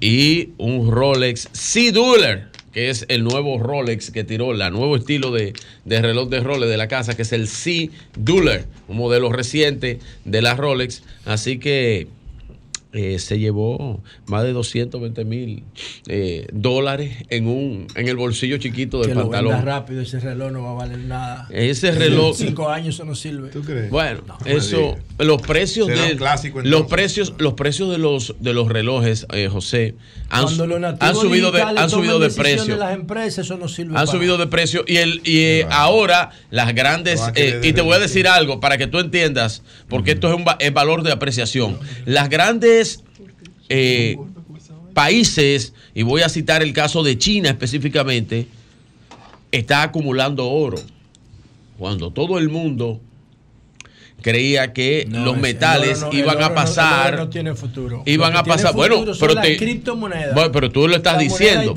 y 0.00 0.50
un 0.58 0.90
Rolex 0.90 1.48
C-Dueler, 1.52 2.48
que 2.78 2.90
es 2.90 3.06
el 3.08 3.24
nuevo 3.24 3.58
Rolex 3.58 4.12
que 4.12 4.22
tiró, 4.22 4.52
el 4.52 4.58
nuevo 4.72 4.94
estilo 4.94 5.32
de, 5.32 5.52
de 5.84 6.00
reloj 6.00 6.28
de 6.28 6.38
Rolex 6.38 6.70
de 6.70 6.76
la 6.76 6.86
casa, 6.86 7.16
que 7.16 7.22
es 7.22 7.32
el 7.32 7.48
C-Dueler, 7.48 8.66
un 8.86 8.98
modelo 8.98 9.32
reciente 9.32 9.98
de 10.24 10.42
la 10.42 10.54
Rolex. 10.54 11.02
Así 11.24 11.58
que 11.58 12.06
eh, 12.92 13.18
se 13.18 13.38
llevó 13.38 14.02
más 14.26 14.44
de 14.44 14.52
220 14.52 15.24
mil 15.26 15.62
eh, 16.06 16.46
dólares 16.52 17.16
en 17.28 17.46
un 17.46 17.86
en 17.94 18.08
el 18.08 18.16
bolsillo 18.16 18.56
chiquito 18.56 19.00
del 19.00 19.08
que 19.08 19.14
lo 19.14 19.22
pantalón. 19.22 19.52
venda 19.56 19.64
rápido, 19.64 20.00
ese 20.00 20.20
reloj 20.20 20.52
no 20.52 20.62
va 20.62 20.70
a 20.70 20.74
valer 20.74 20.98
nada. 21.00 21.46
Ese 21.50 21.92
reloj- 21.92 22.34
Cinco 22.34 22.70
años 22.70 22.94
eso 22.94 23.04
no 23.04 23.14
sirve. 23.14 23.50
¿Tú 23.50 23.62
crees? 23.62 23.90
Bueno, 23.90 24.22
eso, 24.46 24.96
los 25.18 25.42
precios 25.42 25.86
de 25.88 26.16
clásico, 26.16 26.62
los 26.62 26.86
precios, 26.86 27.34
los 27.38 27.54
precios 27.54 27.90
de 27.90 27.98
los 27.98 28.34
de 28.40 28.54
los 28.54 28.68
relojes, 28.68 29.26
eh, 29.32 29.48
José, 29.48 29.94
han, 30.30 30.48
subido 30.48 31.52
de 31.52 31.62
han 31.62 31.90
subido 31.90 32.18
de 32.18 32.30
precio. 32.30 32.76
las 32.76 32.94
empresas, 32.94 33.44
eso 33.44 33.56
no 33.58 33.68
sirve 33.68 33.90
Han 33.90 34.06
para 34.06 34.06
subido 34.06 34.38
de 34.38 34.46
precio 34.46 34.84
y 34.86 34.96
el 34.96 35.20
y 35.24 35.38
eh, 35.40 35.66
ahora 35.70 36.30
las 36.50 36.74
grandes 36.74 37.20
Lo 37.20 37.32
eh, 37.34 37.60
y 37.62 37.72
te 37.72 37.82
voy 37.82 37.94
a 37.94 37.98
decir 37.98 38.28
algo 38.28 38.60
para 38.60 38.78
que 38.78 38.86
tú 38.86 38.98
entiendas 38.98 39.62
porque 39.88 40.12
esto 40.12 40.28
es 40.28 40.34
un 40.34 40.44
es 40.58 40.72
valor 40.72 41.02
de 41.02 41.12
apreciación. 41.12 41.78
Las 42.04 42.28
grandes 42.28 42.77
eh, 43.68 44.16
países 44.94 45.74
y 45.94 46.02
voy 46.02 46.22
a 46.22 46.28
citar 46.28 46.62
el 46.62 46.72
caso 46.72 47.02
de 47.02 47.18
China 47.18 47.50
específicamente 47.50 48.46
está 49.52 49.82
acumulando 49.82 50.48
oro. 50.48 50.78
Cuando 51.78 52.10
todo 52.10 52.38
el 52.38 52.48
mundo 52.48 53.00
creía 54.20 54.72
que 54.72 55.06
No, 55.08 55.24
los 55.26 55.36
no- 55.38 56.10
iban 56.12 56.42
a 56.42 56.54
pasar 56.54 57.16
no 57.16 57.28
tiene 57.28 57.54
futuro. 57.54 58.02
iban 58.04 58.36
a 58.36 58.42
pasar 58.42 58.72
futuro 58.72 58.96
bueno 58.98 59.12
pero 59.18 59.40
te- 59.40 59.56
criptomonedas. 59.56 60.34
bueno, 60.34 60.52
pero 60.52 60.70
tú 60.70 60.88
lo 60.88 60.96
estás 60.96 61.14
La 61.14 61.20
diciendo 61.22 61.74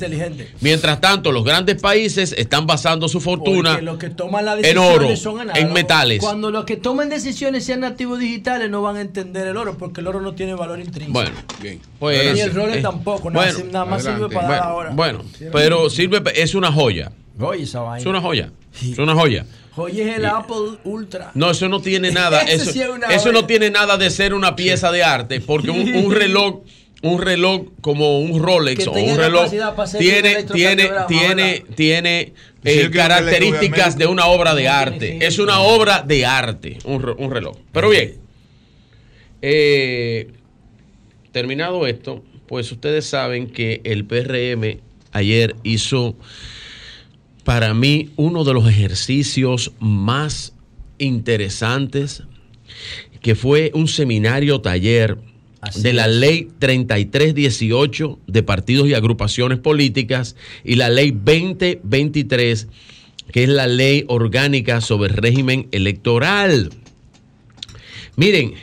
mientras 0.59 0.99
tanto 0.99 1.31
los 1.31 1.43
grandes 1.43 1.79
países 1.79 2.33
están 2.37 2.65
basando 2.65 3.07
su 3.07 3.21
fortuna 3.21 3.71
Porque 3.71 3.85
los 3.85 3.97
que 3.97 4.09
toman 4.09 4.45
las 4.45 4.63
en 4.63 4.77
oro 4.77 5.15
son 5.15 5.49
en 5.55 5.73
metales 5.73 6.19
Cuando 6.19 6.49
los 6.51 6.65
que 6.65 6.77
toman 6.77 7.09
decisiones 7.09 7.63
sean 7.63 7.81
nativos 7.81 8.19
digitales 8.19 8.69
no 8.69 8.81
van 8.81 8.95
a 8.97 9.01
entender 9.01 9.47
el 9.47 9.57
oro 9.57 9.77
porque 9.77 10.01
el 10.01 10.07
oro 10.07 10.21
no 10.21 10.33
tiene 10.33 10.53
valor 10.55 10.79
intrínseco. 10.79 11.13
Bueno, 11.13 11.35
pues, 11.99 12.33
Ni 12.33 12.39
el 12.41 12.53
roble 12.53 12.79
eh, 12.79 12.81
tampoco, 12.81 13.29
nada, 13.29 13.51
bueno, 13.53 13.71
nada 13.71 13.85
más 13.85 14.03
sirve 14.03 14.29
para 14.29 14.47
dar 14.47 14.47
bueno, 14.47 14.63
ahora. 14.63 14.89
Bueno, 14.91 15.23
pero 15.51 15.89
sirve, 15.89 16.21
es 16.35 16.55
una 16.55 16.71
joya. 16.71 17.11
Oye, 17.39 17.63
esa 17.63 17.79
vaina. 17.81 17.99
Es 17.99 18.05
una 18.05 18.21
joya. 18.21 18.51
Es 18.81 18.97
una 18.99 19.13
joya. 19.15 19.45
Oye, 19.77 20.09
es 20.09 20.17
el 20.17 20.25
Apple 20.25 20.79
Ultra. 20.83 21.31
No, 21.33 21.49
eso 21.51 21.69
no 21.69 21.81
tiene 21.81 22.11
nada. 22.11 22.41
Eso, 22.41 22.71
sí 22.71 22.81
es 22.81 22.89
una 22.89 23.07
eso 23.07 23.31
no 23.31 23.45
tiene 23.45 23.69
nada 23.69 23.97
de 23.97 24.09
ser 24.09 24.33
una 24.33 24.55
pieza 24.55 24.91
de 24.91 25.03
arte, 25.03 25.39
porque 25.41 25.71
un, 25.71 25.93
un 25.95 26.11
reloj, 26.15 26.61
un 27.03 27.21
reloj 27.21 27.67
como 27.81 28.19
un 28.19 28.41
Rolex 28.43 28.85
o 28.87 28.91
un 28.91 29.17
reloj 29.17 29.49
tiene, 29.97 30.43
tiene, 30.43 30.89
tiene, 31.07 31.63
tiene 31.75 32.19
eh, 32.21 32.33
que- 32.63 32.91
características 32.91 33.97
de 33.97 34.07
una 34.07 34.25
obra 34.27 34.53
de 34.55 34.67
arte. 34.67 35.25
Es 35.25 35.39
una 35.39 35.61
obra 35.61 36.03
de 36.05 36.25
arte, 36.25 36.77
un 36.83 37.31
reloj. 37.31 37.57
Pero 37.71 37.89
bien, 37.89 38.17
eh, 39.41 40.29
terminado 41.31 41.87
esto, 41.87 42.23
pues 42.47 42.71
ustedes 42.71 43.05
saben 43.05 43.47
que 43.47 43.81
el 43.83 44.05
PRM 44.05 44.79
ayer 45.13 45.55
hizo 45.63 46.15
para 47.51 47.73
mí 47.73 48.11
uno 48.15 48.45
de 48.45 48.53
los 48.53 48.65
ejercicios 48.65 49.73
más 49.81 50.53
interesantes, 50.99 52.23
que 53.21 53.35
fue 53.35 53.71
un 53.73 53.89
seminario 53.89 54.61
taller 54.61 55.17
de 55.75 55.91
la 55.91 56.05
es. 56.05 56.15
ley 56.15 56.47
3318 56.59 58.19
de 58.25 58.43
partidos 58.43 58.87
y 58.87 58.93
agrupaciones 58.93 59.59
políticas 59.59 60.37
y 60.63 60.75
la 60.75 60.87
ley 60.87 61.11
2023, 61.11 62.69
que 63.33 63.43
es 63.43 63.49
la 63.49 63.67
ley 63.67 64.05
orgánica 64.07 64.79
sobre 64.79 65.13
régimen 65.13 65.67
electoral. 65.73 66.69
Miren, 68.15 68.53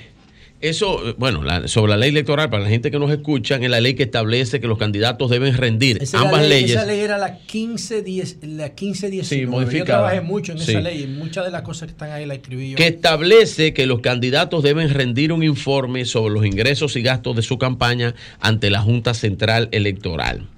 eso, 0.61 1.15
bueno, 1.19 1.43
la- 1.43 1.69
sobre 1.69 1.91
la 1.91 1.97
ley 1.97 2.11
electoral, 2.11 2.51
para 2.51 2.65
la 2.65 2.69
gente 2.69 2.91
que 2.91 2.99
nos 2.99 3.11
escucha, 3.11 3.57
es 3.57 3.71
la 3.71 3.81
ley 3.81 3.95
que 3.95 4.03
establece 4.05 4.61
que 4.61 4.67
los 4.67 4.77
candidatos 4.79 5.31
deben 5.31 5.57
rendir 5.57 5.99
Esa, 6.03 6.21
ambas 6.21 6.41
ley, 6.43 6.63
leyes. 6.63 6.71
esa 6.73 6.85
ley 6.85 7.01
era 7.01 7.17
la 7.19 7.39
1510, 7.53 8.39
la 8.43 8.69
1519. 8.69 9.71
Sí, 9.73 9.79
Yo 9.79 9.85
trabajé 9.85 10.21
mucho 10.21 10.53
en 10.53 10.59
Sí. 10.59 10.73
esa 10.73 10.81
ley 10.81 11.03
y 11.05 11.07
muchas 11.07 11.45
de 11.45 11.51
las 11.51 11.63
cosas 11.63 11.87
que 11.87 11.93
están 11.93 12.11
ahí 12.11 12.27
la 12.27 12.35
escribí 12.35 12.71
yo. 12.71 12.77
que 12.77 12.89
establece 12.89 13.73
que 13.73 13.87
los 13.87 14.01
candidatos 14.01 14.63
deben 14.63 14.91
rendir 14.91 15.33
un 15.33 15.43
informe 15.43 16.05
sobre 16.05 16.35
los 16.35 16.45
ingresos 16.45 16.97
y 16.97 17.03
gastos 17.03 17.37
de 17.37 17.43
su 17.43 17.59
campaña 17.59 18.15
ante 18.41 18.71
la 18.71 18.81
Junta 18.81 19.15
Central 19.15 19.69
Electoral. 19.73 20.49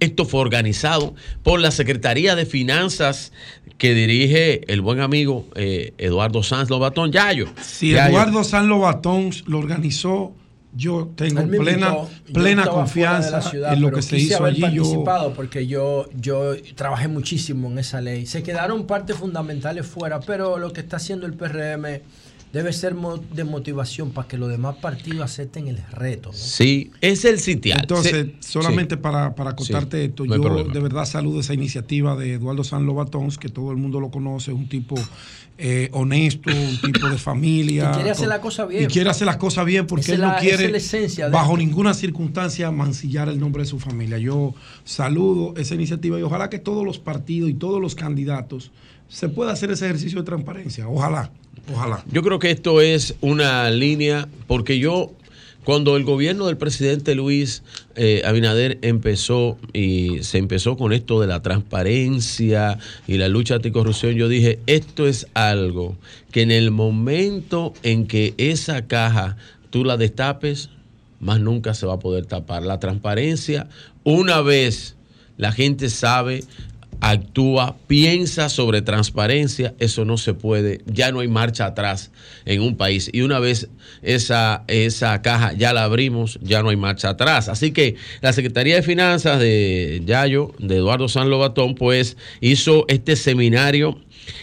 Esto 0.00 0.24
fue 0.24 0.40
organizado 0.40 1.14
por 1.42 1.60
la 1.60 1.70
Secretaría 1.70 2.36
de 2.36 2.46
Finanzas 2.46 3.32
que 3.78 3.94
dirige 3.94 4.72
el 4.72 4.80
buen 4.80 5.00
amigo 5.00 5.46
eh, 5.54 5.94
Eduardo 5.98 6.42
Sanz 6.42 6.70
Lobatón 6.70 7.12
Yayo. 7.12 7.46
Si 7.60 7.92
Yayo. 7.92 8.10
Eduardo 8.10 8.44
San 8.44 8.68
Lobatón 8.68 9.30
lo 9.46 9.58
organizó, 9.58 10.34
yo 10.74 11.10
tengo 11.16 11.46
plena, 11.46 11.88
invitó, 11.88 12.08
plena 12.32 12.66
confianza 12.66 13.40
ciudad, 13.40 13.72
en 13.72 13.80
lo 13.80 13.90
que 13.90 14.02
se 14.02 14.18
hizo 14.18 14.44
allí. 14.44 14.60
Yo, 14.60 14.82
participado 14.82 15.32
porque 15.32 15.66
yo, 15.66 16.08
yo 16.14 16.54
trabajé 16.74 17.08
muchísimo 17.08 17.70
en 17.70 17.78
esa 17.78 18.00
ley. 18.02 18.26
Se 18.26 18.42
quedaron 18.42 18.86
partes 18.86 19.16
fundamentales 19.16 19.86
fuera, 19.86 20.20
pero 20.20 20.58
lo 20.58 20.72
que 20.72 20.80
está 20.80 20.96
haciendo 20.96 21.26
el 21.26 21.32
PRM 21.34 22.02
debe 22.56 22.72
ser 22.72 22.94
mo- 22.94 23.18
de 23.18 23.44
motivación 23.44 24.10
para 24.10 24.26
que 24.26 24.36
los 24.38 24.48
demás 24.48 24.76
partidos 24.82 25.22
acepten 25.22 25.68
el 25.68 25.78
reto. 25.92 26.30
¿no? 26.30 26.34
Sí, 26.36 26.90
es 27.00 27.24
el 27.24 27.38
sitial. 27.38 27.78
Entonces, 27.82 28.26
Sí. 28.40 28.52
solamente 28.52 28.96
Sí. 28.96 29.00
para, 29.00 29.34
para 29.34 29.54
contarte 29.54 29.98
Sí, 29.98 30.04
esto, 30.08 30.24
no 30.24 30.36
yo 30.36 30.42
problema. 30.42 30.72
de 30.72 30.80
verdad 30.80 31.04
saludo 31.04 31.40
esa 31.40 31.54
iniciativa 31.54 32.16
de 32.16 32.34
Eduardo 32.34 32.64
San 32.64 32.86
Lobatón, 32.86 33.30
que 33.30 33.48
todo 33.48 33.70
el 33.70 33.76
mundo 33.76 34.00
lo 34.00 34.10
conoce, 34.10 34.50
es 34.50 34.56
un 34.56 34.68
tipo 34.68 34.96
eh, 35.58 35.88
honesto, 35.92 36.50
un 36.50 36.78
tipo 36.82 37.08
de 37.08 37.16
familia. 37.16 37.90
Y 37.92 37.94
quiere 37.94 38.10
hacer 38.10 38.24
con- 38.26 38.28
la 38.28 38.40
cosa 38.42 38.66
bien. 38.66 38.82
Y 38.82 38.86
quiere 38.88 39.08
hacer 39.08 39.24
las 39.26 39.38
cosas 39.38 39.64
bien 39.64 39.86
porque 39.86 40.12
él 40.12 40.20
no 40.20 40.34
quiere, 40.38 40.66
es 40.66 40.74
esencia 40.84 41.28
bajo 41.30 41.52
esto. 41.52 41.56
ninguna 41.66 41.94
circunstancia, 41.94 42.70
mancillar 42.70 43.30
el 43.30 43.40
nombre 43.40 43.62
de 43.62 43.66
su 43.66 43.78
familia. 43.78 44.18
Yo 44.18 44.54
saludo 44.84 45.54
esa 45.56 45.74
iniciativa 45.74 46.18
y 46.18 46.22
ojalá 46.22 46.50
que 46.50 46.58
todos 46.58 46.84
los 46.84 46.98
partidos 46.98 47.48
y 47.50 47.54
todos 47.54 47.80
los 47.80 47.94
candidatos 47.94 48.70
se 49.08 49.28
pueda 49.30 49.52
hacer 49.52 49.70
ese 49.70 49.86
ejercicio 49.86 50.18
de 50.18 50.24
transparencia. 50.26 50.88
Ojalá, 50.88 51.30
ojalá. 51.72 52.04
Yo 52.10 52.22
creo 52.22 52.38
que 52.38 52.50
esto 52.50 52.80
es 52.80 53.14
una 53.20 53.70
línea, 53.70 54.28
porque 54.46 54.78
yo, 54.78 55.12
cuando 55.64 55.96
el 55.96 56.04
gobierno 56.04 56.46
del 56.46 56.56
presidente 56.56 57.14
Luis 57.14 57.62
eh, 57.96 58.22
Abinader 58.24 58.78
empezó 58.82 59.58
y 59.72 60.22
se 60.22 60.38
empezó 60.38 60.76
con 60.76 60.92
esto 60.92 61.20
de 61.20 61.26
la 61.26 61.42
transparencia 61.42 62.78
y 63.06 63.18
la 63.18 63.28
lucha 63.28 63.56
anticorrupción, 63.56 64.14
yo 64.14 64.28
dije, 64.28 64.60
esto 64.66 65.06
es 65.06 65.26
algo 65.34 65.96
que 66.30 66.42
en 66.42 66.50
el 66.50 66.70
momento 66.70 67.74
en 67.82 68.06
que 68.06 68.34
esa 68.38 68.86
caja 68.86 69.36
tú 69.70 69.84
la 69.84 69.96
destapes, 69.96 70.70
más 71.20 71.40
nunca 71.40 71.74
se 71.74 71.86
va 71.86 71.94
a 71.94 71.98
poder 71.98 72.26
tapar. 72.26 72.62
La 72.62 72.78
transparencia, 72.78 73.68
una 74.04 74.40
vez 74.40 74.96
la 75.36 75.52
gente 75.52 75.90
sabe, 75.90 76.44
actúa, 77.00 77.76
piensa 77.86 78.48
sobre 78.48 78.82
transparencia, 78.82 79.74
eso 79.78 80.04
no 80.04 80.16
se 80.16 80.34
puede, 80.34 80.80
ya 80.86 81.12
no 81.12 81.20
hay 81.20 81.28
marcha 81.28 81.66
atrás 81.66 82.10
en 82.44 82.62
un 82.62 82.76
país. 82.76 83.10
Y 83.12 83.22
una 83.22 83.38
vez 83.38 83.68
esa, 84.02 84.64
esa 84.68 85.22
caja 85.22 85.52
ya 85.52 85.72
la 85.72 85.84
abrimos, 85.84 86.38
ya 86.42 86.62
no 86.62 86.70
hay 86.70 86.76
marcha 86.76 87.10
atrás. 87.10 87.48
Así 87.48 87.72
que 87.72 87.96
la 88.20 88.32
Secretaría 88.32 88.76
de 88.76 88.82
Finanzas 88.82 89.38
de 89.38 90.02
Yayo, 90.04 90.52
de 90.58 90.76
Eduardo 90.76 91.08
San 91.08 91.30
Lobatón, 91.30 91.74
pues 91.74 92.16
hizo 92.40 92.84
este 92.88 93.16
seminario 93.16 93.98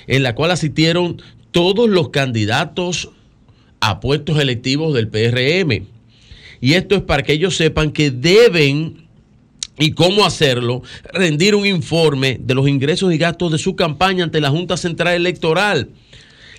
en 0.07 0.23
la 0.23 0.35
cual 0.35 0.51
asistieron 0.51 1.21
todos 1.51 1.89
los 1.89 2.09
candidatos 2.09 3.09
a 3.79 3.99
puestos 3.99 4.39
electivos 4.39 4.93
del 4.93 5.07
PRM. 5.07 5.87
Y 6.61 6.75
esto 6.75 6.95
es 6.95 7.01
para 7.01 7.23
que 7.23 7.33
ellos 7.33 7.57
sepan 7.57 7.91
que 7.91 8.09
deben 8.09 9.02
y 9.77 9.91
cómo 9.91 10.25
hacerlo, 10.25 10.83
rendir 11.13 11.55
un 11.55 11.65
informe 11.65 12.37
de 12.39 12.53
los 12.53 12.67
ingresos 12.67 13.13
y 13.13 13.17
gastos 13.17 13.51
de 13.51 13.57
su 13.57 13.75
campaña 13.75 14.23
ante 14.23 14.41
la 14.41 14.49
Junta 14.49 14.77
Central 14.77 15.15
Electoral. 15.15 15.89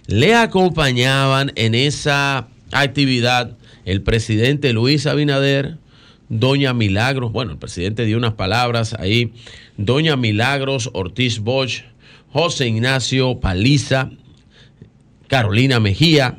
Le 0.06 0.34
acompañaban 0.34 1.52
en 1.54 1.74
esa 1.74 2.48
actividad 2.72 3.56
el 3.84 4.02
presidente 4.02 4.72
Luis 4.72 5.06
Abinader, 5.06 5.76
doña 6.28 6.74
Milagros, 6.74 7.32
bueno, 7.32 7.52
el 7.52 7.58
presidente 7.58 8.04
dio 8.04 8.16
unas 8.16 8.34
palabras 8.34 8.94
ahí, 8.98 9.32
doña 9.76 10.16
Milagros 10.16 10.90
Ortiz 10.92 11.38
Bosch, 11.38 11.84
José 12.32 12.66
Ignacio 12.66 13.38
Paliza, 13.40 14.10
Carolina 15.28 15.80
Mejía, 15.80 16.38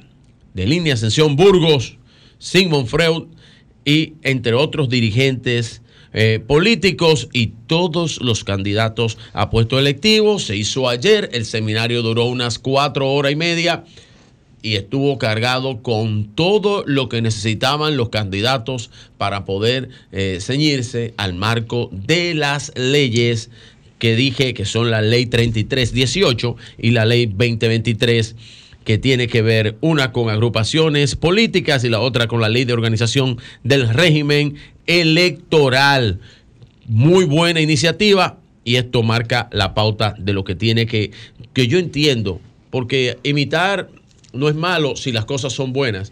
de 0.53 0.65
Línea 0.65 0.95
Ascensión 0.95 1.35
Burgos, 1.35 1.97
Sigmund 2.37 2.87
Freud 2.87 3.25
y 3.85 4.13
entre 4.23 4.53
otros 4.53 4.89
dirigentes 4.89 5.81
eh, 6.17 6.39
políticos 6.39 7.27
y 7.33 7.47
todos 7.67 8.21
los 8.21 8.45
candidatos 8.45 9.17
a 9.33 9.49
puesto 9.49 9.77
electivo. 9.77 10.39
Se 10.39 10.55
hizo 10.55 10.87
ayer, 10.87 11.29
el 11.33 11.43
seminario 11.45 12.01
duró 12.01 12.23
unas 12.25 12.57
cuatro 12.57 13.11
horas 13.11 13.33
y 13.33 13.35
media 13.35 13.83
y 14.61 14.77
estuvo 14.77 15.17
cargado 15.17 15.83
con 15.83 16.33
todo 16.33 16.85
lo 16.87 17.09
que 17.09 17.21
necesitaban 17.21 17.97
los 17.97 18.09
candidatos 18.09 18.91
para 19.17 19.43
poder 19.43 19.89
eh, 20.13 20.39
ceñirse 20.39 21.13
al 21.17 21.33
marco 21.33 21.89
de 21.91 22.33
las 22.33 22.71
leyes 22.77 23.49
que 23.99 24.15
dije 24.15 24.53
que 24.53 24.63
son 24.63 24.91
la 24.91 25.01
ley 25.01 25.25
3318 25.25 26.55
y 26.77 26.91
la 26.91 27.03
ley 27.03 27.25
2023 27.25 28.35
que 28.85 28.97
tiene 28.97 29.27
que 29.27 29.41
ver 29.41 29.77
una 29.81 30.11
con 30.11 30.29
agrupaciones 30.29 31.15
políticas 31.15 31.83
y 31.83 31.89
la 31.89 31.99
otra 31.99 32.27
con 32.27 32.39
la 32.39 32.49
ley 32.49 32.63
de 32.63 32.73
organización 32.73 33.37
del 33.63 33.89
régimen 33.89 34.55
electoral. 34.87 36.19
Muy 36.87 37.25
buena 37.25 37.61
iniciativa 37.61 38.37
y 38.63 38.75
esto 38.75 39.03
marca 39.03 39.47
la 39.51 39.73
pauta 39.73 40.15
de 40.17 40.33
lo 40.33 40.43
que 40.43 40.55
tiene 40.55 40.85
que, 40.85 41.11
que 41.53 41.67
yo 41.67 41.79
entiendo, 41.79 42.39
porque 42.69 43.17
imitar 43.23 43.89
no 44.33 44.49
es 44.49 44.55
malo 44.55 44.95
si 44.95 45.11
las 45.11 45.25
cosas 45.25 45.53
son 45.53 45.71
buenas, 45.71 46.11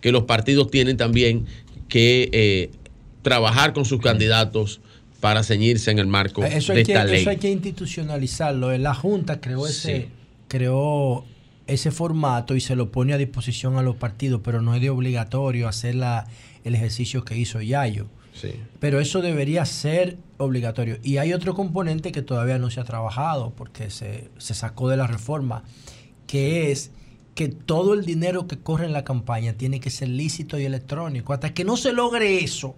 que 0.00 0.12
los 0.12 0.24
partidos 0.24 0.70
tienen 0.70 0.96
también 0.96 1.46
que 1.88 2.28
eh, 2.32 2.70
trabajar 3.22 3.72
con 3.72 3.84
sus 3.84 4.00
candidatos 4.00 4.80
para 5.20 5.44
ceñirse 5.44 5.90
en 5.92 6.00
el 6.00 6.08
marco 6.08 6.42
eso 6.44 6.72
de 6.72 6.80
hay 6.80 6.84
que, 6.84 6.92
esta 6.92 7.04
ley. 7.04 7.20
Eso 7.20 7.30
hay 7.30 7.36
que 7.36 7.50
institucionalizarlo. 7.50 8.76
La 8.78 8.94
Junta 8.94 9.40
creó 9.40 9.66
ese, 9.66 10.00
Sí. 10.00 10.08
creó 10.48 11.24
ese 11.68 11.92
formato 11.92 12.56
y 12.56 12.60
se 12.60 12.74
lo 12.74 12.90
pone 12.90 13.12
a 13.12 13.18
disposición 13.18 13.76
a 13.76 13.82
los 13.82 13.94
partidos, 13.94 14.40
pero 14.42 14.60
no 14.60 14.74
es 14.74 14.80
de 14.80 14.90
obligatorio 14.90 15.68
hacer 15.68 15.94
la, 15.94 16.26
el 16.64 16.74
ejercicio 16.74 17.24
que 17.24 17.36
hizo 17.36 17.60
Yayo. 17.60 18.06
Sí. 18.34 18.54
Pero 18.80 19.00
eso 19.00 19.20
debería 19.20 19.64
ser 19.66 20.16
obligatorio. 20.38 20.98
Y 21.02 21.18
hay 21.18 21.32
otro 21.32 21.54
componente 21.54 22.12
que 22.12 22.22
todavía 22.22 22.58
no 22.58 22.70
se 22.70 22.80
ha 22.80 22.84
trabajado 22.84 23.50
porque 23.50 23.90
se, 23.90 24.30
se 24.38 24.54
sacó 24.54 24.88
de 24.88 24.96
la 24.96 25.06
reforma, 25.06 25.64
que 26.26 26.70
es 26.70 26.90
que 27.34 27.48
todo 27.48 27.94
el 27.94 28.04
dinero 28.04 28.46
que 28.46 28.58
corre 28.58 28.86
en 28.86 28.92
la 28.92 29.04
campaña 29.04 29.54
tiene 29.54 29.80
que 29.80 29.90
ser 29.90 30.08
lícito 30.08 30.58
y 30.58 30.64
electrónico. 30.64 31.32
Hasta 31.32 31.54
que 31.54 31.64
no 31.64 31.76
se 31.76 31.92
logre 31.92 32.42
eso, 32.42 32.76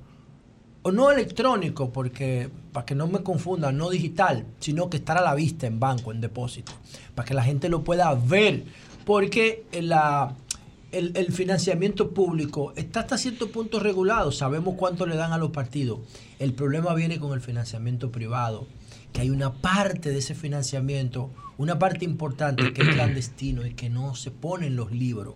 o 0.84 0.92
no 0.92 1.10
electrónico, 1.10 1.90
porque 1.92 2.50
para 2.72 2.84
que 2.84 2.94
no 2.94 3.06
me 3.06 3.22
confundan, 3.22 3.78
no 3.78 3.88
digital, 3.88 4.44
sino 4.60 4.90
que 4.90 4.98
estar 4.98 5.16
a 5.16 5.22
la 5.22 5.34
vista 5.34 5.66
en 5.66 5.80
banco, 5.80 6.12
en 6.12 6.20
depósito, 6.20 6.72
para 7.14 7.26
que 7.26 7.32
la 7.32 7.42
gente 7.42 7.70
lo 7.70 7.82
pueda 7.82 8.14
ver, 8.14 8.64
porque 9.06 9.64
la, 9.72 10.36
el, 10.98 11.12
el 11.14 11.32
financiamiento 11.32 12.10
público 12.10 12.72
está 12.76 13.00
hasta 13.00 13.18
cierto 13.18 13.50
punto 13.50 13.80
regulado, 13.80 14.32
sabemos 14.32 14.74
cuánto 14.76 15.06
le 15.06 15.16
dan 15.16 15.32
a 15.32 15.38
los 15.38 15.50
partidos. 15.50 16.00
El 16.38 16.52
problema 16.52 16.94
viene 16.94 17.18
con 17.18 17.32
el 17.32 17.40
financiamiento 17.40 18.10
privado, 18.10 18.66
que 19.12 19.20
hay 19.20 19.30
una 19.30 19.52
parte 19.52 20.10
de 20.10 20.18
ese 20.18 20.34
financiamiento, 20.34 21.30
una 21.58 21.78
parte 21.78 22.04
importante 22.04 22.72
que 22.72 22.82
es 22.82 22.88
clandestino 22.94 23.66
y 23.66 23.74
que 23.74 23.90
no 23.90 24.14
se 24.14 24.30
pone 24.30 24.66
en 24.66 24.76
los 24.76 24.92
libros. 24.92 25.34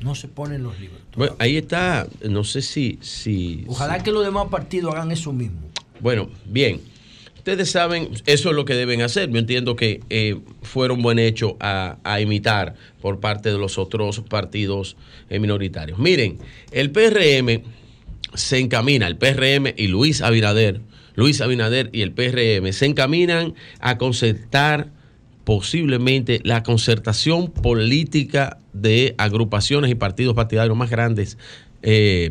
No 0.00 0.16
se 0.16 0.26
pone 0.26 0.56
en 0.56 0.64
los 0.64 0.78
libros. 0.80 1.00
Bueno, 1.16 1.36
ahí 1.38 1.56
está, 1.56 2.08
no 2.28 2.42
sé 2.42 2.60
si... 2.60 2.98
si 3.02 3.64
Ojalá 3.68 4.02
que 4.02 4.10
los 4.10 4.24
demás 4.24 4.48
partidos 4.48 4.94
hagan 4.94 5.12
eso 5.12 5.32
mismo. 5.32 5.60
Bueno, 6.00 6.28
bien. 6.44 6.80
Ustedes 7.42 7.72
saben, 7.72 8.10
eso 8.26 8.50
es 8.50 8.54
lo 8.54 8.64
que 8.64 8.74
deben 8.74 9.02
hacer. 9.02 9.28
Yo 9.28 9.36
entiendo 9.40 9.74
que 9.74 9.98
eh, 10.10 10.38
fueron 10.62 11.02
buen 11.02 11.18
hecho 11.18 11.56
a, 11.58 11.98
imitar 12.20 12.76
por 13.00 13.18
parte 13.18 13.50
de 13.50 13.58
los 13.58 13.78
otros 13.78 14.20
partidos 14.20 14.96
eh, 15.28 15.40
minoritarios. 15.40 15.98
Miren, 15.98 16.38
el 16.70 16.92
PRM 16.92 17.64
se 18.32 18.60
encamina, 18.60 19.08
el 19.08 19.16
PRM 19.16 19.74
y 19.76 19.88
Luis 19.88 20.22
Abinader, 20.22 20.82
Luis 21.16 21.40
Abinader 21.40 21.90
y 21.92 22.02
el 22.02 22.12
PRM 22.12 22.72
se 22.72 22.86
encaminan 22.86 23.54
a 23.80 23.98
concertar 23.98 24.92
posiblemente 25.42 26.38
la 26.44 26.62
concertación 26.62 27.50
política 27.50 28.58
de 28.72 29.16
agrupaciones 29.18 29.90
y 29.90 29.96
partidos 29.96 30.36
partidarios 30.36 30.76
más 30.76 30.90
grandes 30.90 31.38
eh, 31.82 32.30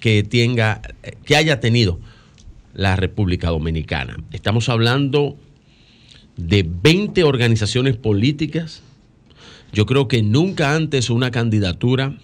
que 0.00 0.24
tenga, 0.24 0.82
que 1.24 1.36
haya 1.36 1.60
tenido 1.60 2.00
la 2.78 2.94
República 2.94 3.48
Dominicana. 3.48 4.16
Estamos 4.30 4.68
hablando 4.68 5.36
de 6.36 6.64
20 6.64 7.24
organizaciones 7.24 7.96
políticas. 7.96 8.82
Yo 9.72 9.84
creo 9.84 10.06
que 10.06 10.22
nunca 10.22 10.76
antes 10.76 11.10
una 11.10 11.32
candidatura, 11.32 12.16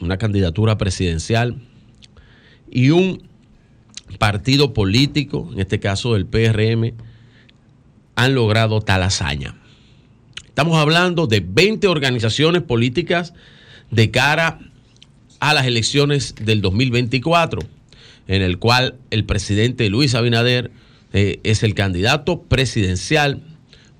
una 0.00 0.16
candidatura 0.16 0.78
presidencial 0.78 1.60
y 2.70 2.88
un 2.88 3.28
partido 4.18 4.72
político, 4.72 5.50
en 5.52 5.60
este 5.60 5.78
caso 5.78 6.16
el 6.16 6.24
PRM, 6.24 6.94
han 8.14 8.34
logrado 8.34 8.80
tal 8.80 9.02
hazaña. 9.02 9.56
Estamos 10.46 10.78
hablando 10.78 11.26
de 11.26 11.40
20 11.40 11.86
organizaciones 11.86 12.62
políticas 12.62 13.34
de 13.90 14.10
cara 14.10 14.58
a 15.38 15.52
las 15.52 15.66
elecciones 15.66 16.34
del 16.34 16.62
2024, 16.62 17.60
en 18.28 18.42
el 18.42 18.58
cual 18.58 18.94
el 19.10 19.24
presidente 19.24 19.88
Luis 19.88 20.14
Abinader 20.14 20.70
eh, 21.12 21.40
es 21.42 21.62
el 21.62 21.74
candidato 21.74 22.42
presidencial 22.42 23.40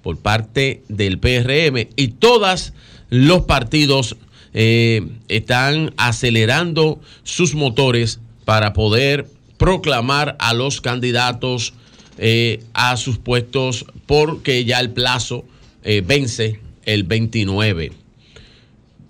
por 0.02 0.18
parte 0.18 0.82
del 0.88 1.18
PRM 1.18 1.88
y 1.96 2.08
todos 2.08 2.74
los 3.08 3.42
partidos 3.42 4.16
eh, 4.52 5.06
están 5.28 5.94
acelerando 5.96 7.00
sus 7.22 7.54
motores 7.54 8.20
para 8.44 8.74
poder 8.74 9.26
proclamar 9.56 10.36
a 10.38 10.52
los 10.54 10.80
candidatos 10.80 11.72
eh, 12.18 12.62
a 12.74 12.96
sus 12.96 13.18
puestos 13.18 13.86
porque 14.06 14.64
ya 14.64 14.80
el 14.80 14.90
plazo 14.90 15.44
vence 16.04 16.60
el 16.84 17.04
29. 17.04 17.92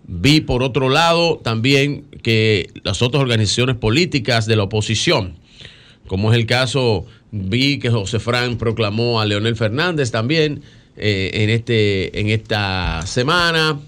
Vi 0.06 0.40
por 0.40 0.62
otro 0.62 0.88
lado 0.88 1.38
también 1.42 2.04
que 2.22 2.70
las 2.82 3.02
otras 3.02 3.22
organizaciones 3.22 3.76
políticas 3.76 4.46
de 4.46 4.56
la 4.56 4.64
oposición, 4.64 5.34
como 6.06 6.32
es 6.32 6.38
el 6.38 6.46
caso, 6.46 7.06
vi 7.30 7.78
que 7.78 7.90
José 7.90 8.18
Fran 8.18 8.56
proclamó 8.58 9.20
a 9.20 9.26
Leonel 9.26 9.56
Fernández 9.56 10.10
también 10.10 10.62
eh, 10.96 11.30
en, 11.34 11.50
este, 11.50 12.18
en 12.20 12.28
esta 12.30 13.02
semana. 13.06 13.78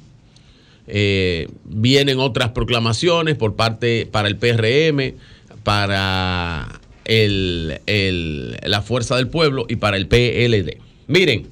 Eh, 0.86 1.48
vienen 1.64 2.18
otras 2.18 2.50
proclamaciones 2.50 3.36
por 3.36 3.54
parte 3.56 4.06
para 4.10 4.28
el 4.28 4.36
PRM, 4.36 5.14
para 5.62 6.80
el, 7.04 7.80
el- 7.86 8.56
la 8.64 8.82
Fuerza 8.82 9.16
del 9.16 9.28
Pueblo 9.28 9.66
y 9.68 9.76
para 9.76 9.96
el 9.96 10.06
PLD. 10.08 10.78
Miren, 11.06 11.46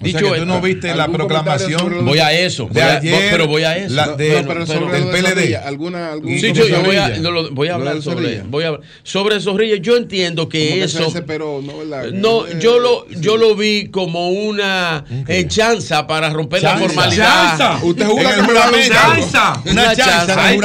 O 0.00 0.06
sea 0.06 0.20
que 0.20 0.38
tú 0.40 0.44
no 0.44 0.60
viste 0.60 0.94
la 0.94 1.08
proclamación 1.08 2.04
Voy 2.04 2.18
a 2.18 2.32
eso. 2.32 2.64
de 2.64 2.72
voy 2.72 2.82
a- 2.82 2.96
ayer, 2.96 3.28
pero 3.30 3.46
voy 3.46 3.62
a 3.62 3.76
eso. 3.78 3.94
la- 3.94 4.08
de- 4.08 4.42
No, 4.42 4.48
pero 4.48 4.64
pero- 4.66 4.66
sobre 4.66 5.00
del 5.00 5.08
PLD. 5.10 5.56
¿Alguna, 5.56 6.12
algún 6.12 6.38
Sí, 6.38 6.52
yo, 6.52 6.66
yo 6.66 6.82
voy 6.82 6.96
a, 6.96 7.02
Zorrilla? 7.06 7.22
no, 7.22 7.30
lo- 7.30 7.50
voy 7.52 7.68
a 7.68 7.70
Lo 7.70 7.76
hablar 7.78 8.02
sobre, 8.02 8.42
voy 8.42 8.64
a 8.64 8.78
sobre 9.02 9.40
Zorrilla. 9.40 9.76
Yo 9.76 9.96
entiendo 9.96 10.48
que 10.48 10.82
eso. 10.82 11.10
¿no? 11.10 11.78
¿Verdad? 11.78 12.10
No, 12.12 12.46
Eh, 12.46 12.58
yo 12.60 12.78
lo, 12.80 13.08
yo 13.08 13.36
lo 13.38 13.54
vi 13.54 13.88
como 13.88 14.28
una 14.30 15.04
eh, 15.26 15.46
chanza 15.48 16.06
para 16.06 16.28
romper 16.28 16.62
la 16.62 16.76
formalidad. 16.76 17.56
Chanza. 17.56 17.78
Usted 17.84 18.04
jura 18.06 18.30
el 18.30 18.36
que 18.36 18.42
me 18.42 18.52
va 18.52 18.64
a. 18.66 18.72
Chanza. 18.88 19.62
Una 19.64 19.96
chanza 19.96 20.46
Ay, 20.48 20.58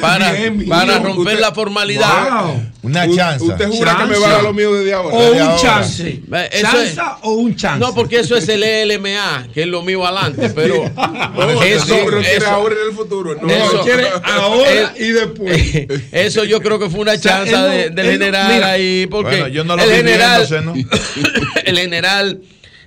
para, 0.00 0.32
bien, 0.32 0.66
para 0.68 0.98
romper 0.98 1.34
Usted- 1.34 1.40
la 1.40 1.52
formalidad. 1.52 2.54
Una 2.82 3.06
U- 3.06 3.14
chanza. 3.16 3.44
Usted 3.44 3.68
jura 3.68 3.96
que 3.96 4.04
me 4.06 4.18
va 4.18 4.26
a 4.26 4.32
dar 4.32 4.42
lo 4.42 4.52
mío 4.52 4.72
desde 4.74 4.92
ahora. 4.92 5.14
O 5.16 5.20
Desde 5.20 5.32
un 5.34 5.48
ahora. 5.50 5.62
chance. 5.62 6.20
¿Chanza 6.60 7.18
o 7.22 7.30
un 7.34 7.54
chance? 7.54 7.78
No, 7.78 7.94
porque 7.94 8.18
eso 8.20 8.36
es 8.36 8.48
el 8.48 8.62
ELMA, 8.64 9.46
que 9.54 9.62
es 9.62 9.68
lo 9.68 9.82
mío 9.82 10.04
adelante, 10.04 10.50
pero 10.50 10.90
No, 10.96 11.62
eso, 11.62 11.86
pero 12.04 12.18
quiere 12.20 12.36
eso- 12.38 12.46
ahora 12.48 12.74
en 12.80 12.88
el 12.88 12.96
futuro. 12.96 13.36
No, 13.40 13.48
eso- 13.52 13.82
quiere 13.84 14.06
ahora 14.24 14.70
Eh, 14.96 15.04
y 15.04 15.08
después. 15.12 15.62
Eso 16.12 16.44
yo 16.44 16.60
creo 16.60 16.78
que 16.80 16.90
fue 16.90 17.00
una 17.00 17.16
sea, 17.16 17.38
chanza 17.44 17.60
no- 17.60 17.66
de- 17.68 17.90
del 17.90 18.06
no- 18.06 18.12
general 18.12 18.52
mira. 18.54 18.70
ahí, 18.70 19.06
porque 19.06 19.30
Bueno, 19.30 19.48
yo 19.48 19.62
no 19.64 19.76
lo 19.76 19.82
el 19.84 19.90
general, 19.90 20.46
viéndose, 20.48 20.60
¿no? 20.62 20.74
el 21.64 21.78
general, 21.78 22.40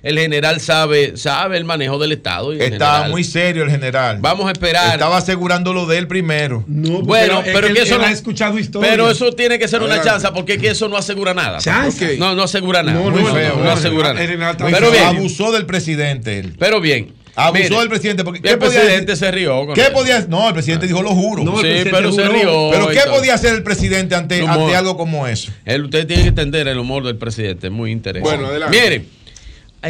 el 0.08 0.18
general 0.18 0.60
sabe, 0.60 1.16
sabe 1.16 1.56
el 1.56 1.64
manejo 1.64 1.98
del 1.98 2.12
Estado. 2.12 2.52
y 2.52 2.56
el 2.56 2.72
Estaba 2.72 2.92
general- 2.94 3.10
muy 3.10 3.24
serio 3.24 3.64
el 3.64 3.70
general. 3.70 4.18
Vamos 4.20 4.46
a 4.48 4.52
esperar. 4.52 4.92
Estaba 4.94 5.16
asegurando 5.16 5.72
lo 5.72 5.86
de 5.86 5.98
él 5.98 6.06
primero. 6.06 6.64
No, 6.66 7.02
Bueno, 7.02 7.42
pero 7.44 7.66
que 7.68 7.74
que 7.74 7.80
él- 7.80 7.86
eso 7.86 7.94
él 7.96 8.00
no- 8.02 8.06
ha 8.06 8.10
escuchado 8.12 8.58
historias. 8.58 8.90
Pero 8.90 9.10
eso 9.10 9.32
tiene 9.32 9.58
que 9.58 9.68
ser 9.68 9.82
una 9.82 10.00
chanza, 10.02 10.32
porque 10.32 10.54
es 10.54 10.58
que 10.60 10.68
eso 10.68 10.88
no 10.88 10.96
asegura 10.96 11.34
nada. 11.34 11.58
Chanza. 11.58 12.04
Ok. 12.06 12.12
No, 12.18 12.34
no 12.34 12.42
asegura 12.44 12.82
nada. 12.82 12.98
No, 12.98 13.10
Muy 13.10 13.22
no, 13.22 13.34
feo, 13.34 13.48
no, 13.50 13.58
no, 13.58 13.64
no, 13.64 13.70
asegura 13.72 14.10
el 14.10 14.14
nada. 14.16 14.26
general 14.26 14.56
Pero 14.58 14.90
bien, 14.90 15.04
Abusó 15.04 15.52
del 15.52 15.66
presidente 15.66 16.38
él. 16.38 16.54
pero 16.58 16.80
bien. 16.80 17.12
Abusó 17.38 17.62
Mire, 17.64 17.78
del 17.80 17.88
presidente. 17.90 18.24
Porque, 18.24 18.40
¿qué 18.40 18.48
el 18.52 18.58
podía 18.58 18.80
presidente 18.80 19.12
decir? 19.12 19.26
se 19.26 19.30
rió. 19.30 19.66
con 19.66 19.74
¿Qué 19.74 19.82
él. 19.86 19.92
podía 19.92 20.20
No, 20.26 20.48
el 20.48 20.54
presidente 20.54 20.86
dijo 20.86 21.02
lo 21.02 21.10
juro. 21.10 21.44
No, 21.44 21.60
el 21.60 21.82
Sí, 21.84 21.88
pero 21.92 22.10
se 22.10 22.26
rió. 22.28 22.70
Pero 22.70 22.88
¿qué 22.88 23.00
podía 23.10 23.34
hacer 23.34 23.54
el 23.54 23.62
presidente 23.62 24.14
ante, 24.14 24.40
ante 24.46 24.74
algo 24.74 24.96
como 24.96 25.26
eso? 25.26 25.52
Él, 25.66 25.84
usted 25.84 26.06
tiene 26.06 26.22
que 26.22 26.28
entender 26.30 26.66
el 26.66 26.78
humor 26.78 27.04
del 27.04 27.16
presidente, 27.16 27.66
es 27.66 27.72
muy 27.74 27.90
interesante. 27.92 28.36
Bueno, 28.36 28.48
adelante. 28.50 28.80
Mire, 28.82 29.04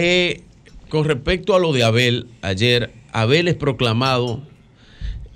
eh, 0.00 0.42
con 0.88 1.04
respecto 1.04 1.54
a 1.54 1.58
lo 1.58 1.72
de 1.72 1.84
Abel, 1.84 2.26
ayer, 2.42 2.92
Abel 3.12 3.48
es 3.48 3.54
proclamado 3.54 4.42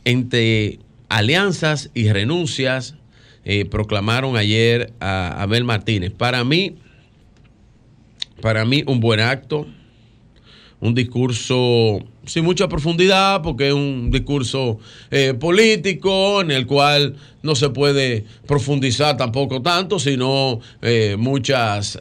entre 0.04 0.78
alianzas 1.08 1.90
y 1.94 2.10
renuncias, 2.10 2.94
eh, 3.44 3.64
proclamaron 3.64 4.36
ayer 4.36 4.92
a 5.00 5.42
Abel 5.42 5.64
Martínez. 5.64 6.12
Para 6.12 6.44
mí, 6.44 6.76
para 8.40 8.64
mí 8.64 8.84
un 8.86 9.00
buen 9.00 9.20
acto, 9.20 9.66
un 10.80 10.94
discurso 10.94 11.98
sin 12.24 12.44
mucha 12.44 12.68
profundidad, 12.68 13.42
porque 13.42 13.68
es 13.68 13.74
un 13.74 14.10
discurso 14.10 14.78
eh, 15.10 15.34
político 15.34 16.40
en 16.40 16.50
el 16.50 16.66
cual 16.66 17.16
no 17.42 17.54
se 17.54 17.70
puede 17.70 18.24
profundizar 18.46 19.16
tampoco 19.16 19.62
tanto, 19.62 19.98
sino 19.98 20.60
muchas 21.18 21.98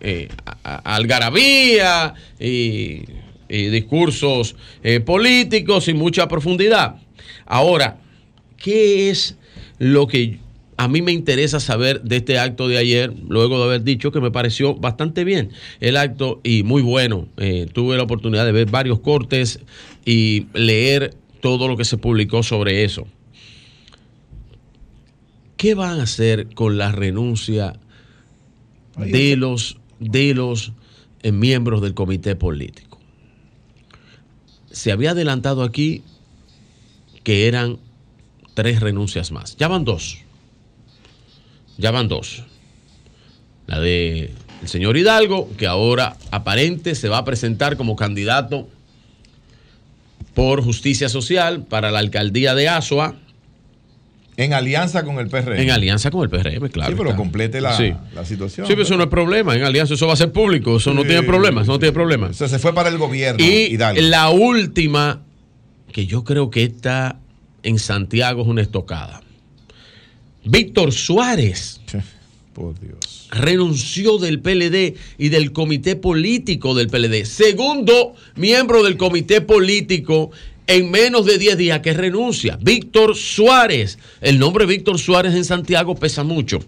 eh, 0.00 0.28
algarabía 0.62 2.14
y, 2.38 3.02
y 3.48 3.66
discursos 3.68 4.56
eh, 4.82 5.00
políticos 5.00 5.84
sin 5.84 5.96
mucha 5.96 6.28
profundidad. 6.28 6.96
Ahora, 7.46 7.98
¿qué 8.56 9.10
es 9.10 9.36
lo 9.78 10.06
que 10.06 10.38
a 10.76 10.86
mí 10.86 11.02
me 11.02 11.12
interesa 11.12 11.58
saber 11.58 12.02
de 12.02 12.16
este 12.16 12.38
acto 12.38 12.68
de 12.68 12.78
ayer, 12.78 13.12
luego 13.28 13.58
de 13.58 13.64
haber 13.64 13.82
dicho 13.82 14.12
que 14.12 14.20
me 14.20 14.30
pareció 14.30 14.74
bastante 14.74 15.24
bien 15.24 15.50
el 15.80 15.96
acto 15.96 16.40
y 16.44 16.62
muy 16.62 16.82
bueno? 16.82 17.26
Eh, 17.38 17.66
tuve 17.72 17.96
la 17.96 18.04
oportunidad 18.04 18.44
de 18.44 18.52
ver 18.52 18.70
varios 18.70 19.00
cortes 19.00 19.60
y 20.04 20.46
leer 20.54 21.14
todo 21.40 21.68
lo 21.68 21.76
que 21.76 21.84
se 21.84 21.96
publicó 21.96 22.42
sobre 22.42 22.84
eso. 22.84 23.06
¿Qué 25.56 25.74
van 25.74 25.98
a 25.98 26.04
hacer 26.04 26.54
con 26.54 26.78
la 26.78 26.92
renuncia 26.92 27.74
de 28.96 29.36
los, 29.36 29.78
de 30.00 30.34
los 30.34 30.72
eh, 31.22 31.32
miembros 31.32 31.82
del 31.82 31.94
comité 31.94 32.36
político? 32.36 32.98
Se 34.70 34.92
había 34.92 35.12
adelantado 35.12 35.62
aquí 35.62 36.02
que 37.24 37.48
eran 37.48 37.78
tres 38.54 38.80
renuncias 38.80 39.32
más. 39.32 39.56
Ya 39.56 39.68
van 39.68 39.84
dos. 39.84 40.18
Ya 41.76 41.90
van 41.90 42.08
dos. 42.08 42.44
La 43.66 43.80
de 43.80 44.32
el 44.62 44.68
señor 44.68 44.96
Hidalgo, 44.96 45.48
que 45.56 45.66
ahora 45.66 46.16
aparente 46.30 46.94
se 46.94 47.08
va 47.08 47.18
a 47.18 47.24
presentar 47.24 47.76
como 47.76 47.96
candidato 47.96 48.68
por 50.34 50.62
justicia 50.62 51.08
social 51.08 51.64
para 51.64 51.90
la 51.90 52.00
alcaldía 52.00 52.54
de 52.54 52.68
Asua. 52.68 53.14
En 54.38 54.54
alianza 54.54 55.04
con 55.04 55.18
el 55.18 55.28
PRM. 55.28 55.58
En 55.60 55.70
alianza 55.70 56.10
con 56.10 56.22
el 56.22 56.30
PRM, 56.30 56.68
claro. 56.70 56.92
Sí, 56.92 56.96
pero 56.96 57.10
está. 57.10 57.16
complete 57.16 57.60
la, 57.60 57.76
Sí. 57.76 57.92
la 58.14 58.24
situación. 58.24 58.66
Sí, 58.66 58.72
pero 58.72 58.82
eso 58.84 58.96
no 58.96 59.02
es 59.02 59.08
problema. 59.10 59.54
En 59.56 59.64
alianza 59.64 59.94
eso 59.94 60.06
va 60.06 60.12
a 60.14 60.16
ser 60.16 60.32
público. 60.32 60.76
Eso 60.76 60.94
no 60.94 61.02
Sí, 61.02 61.08
tiene 61.08 61.24
problemas. 61.24 61.66
No 61.66 61.78
tiene 61.78 61.92
problemas. 61.92 62.30
O 62.30 62.34
sea, 62.34 62.48
se 62.48 62.58
fue 62.58 62.72
para 62.72 62.88
el 62.88 62.98
gobierno. 62.98 63.44
Y 63.44 63.74
Hidalgo. 63.74 64.00
la 64.00 64.30
última, 64.30 65.22
que 65.92 66.06
yo 66.06 66.22
creo 66.24 66.50
que 66.50 66.62
está 66.62 67.18
en 67.64 67.78
Santiago, 67.80 68.42
es 68.42 68.48
una 68.48 68.62
estocada. 68.62 69.22
Víctor 70.44 70.92
Suárez 70.92 71.80
Por 72.54 72.78
Dios. 72.80 73.28
renunció 73.32 74.18
del 74.18 74.40
PLD 74.40 74.94
y 75.18 75.28
del 75.30 75.52
comité 75.52 75.96
político 75.96 76.74
del 76.74 76.86
PLD. 76.88 77.24
Segundo 77.26 78.14
miembro 78.36 78.82
del 78.84 78.96
comité 78.96 79.40
político 79.40 80.30
en 80.68 80.90
menos 80.90 81.26
de 81.26 81.38
10 81.38 81.56
días 81.56 81.80
que 81.80 81.94
renuncia. 81.94 82.58
Víctor 82.60 83.16
Suárez. 83.16 83.98
El 84.20 84.38
nombre 84.38 84.66
Víctor 84.66 84.98
Suárez 84.98 85.34
en 85.34 85.44
Santiago 85.44 85.96
pesa 85.96 86.22
mucho. 86.22 86.60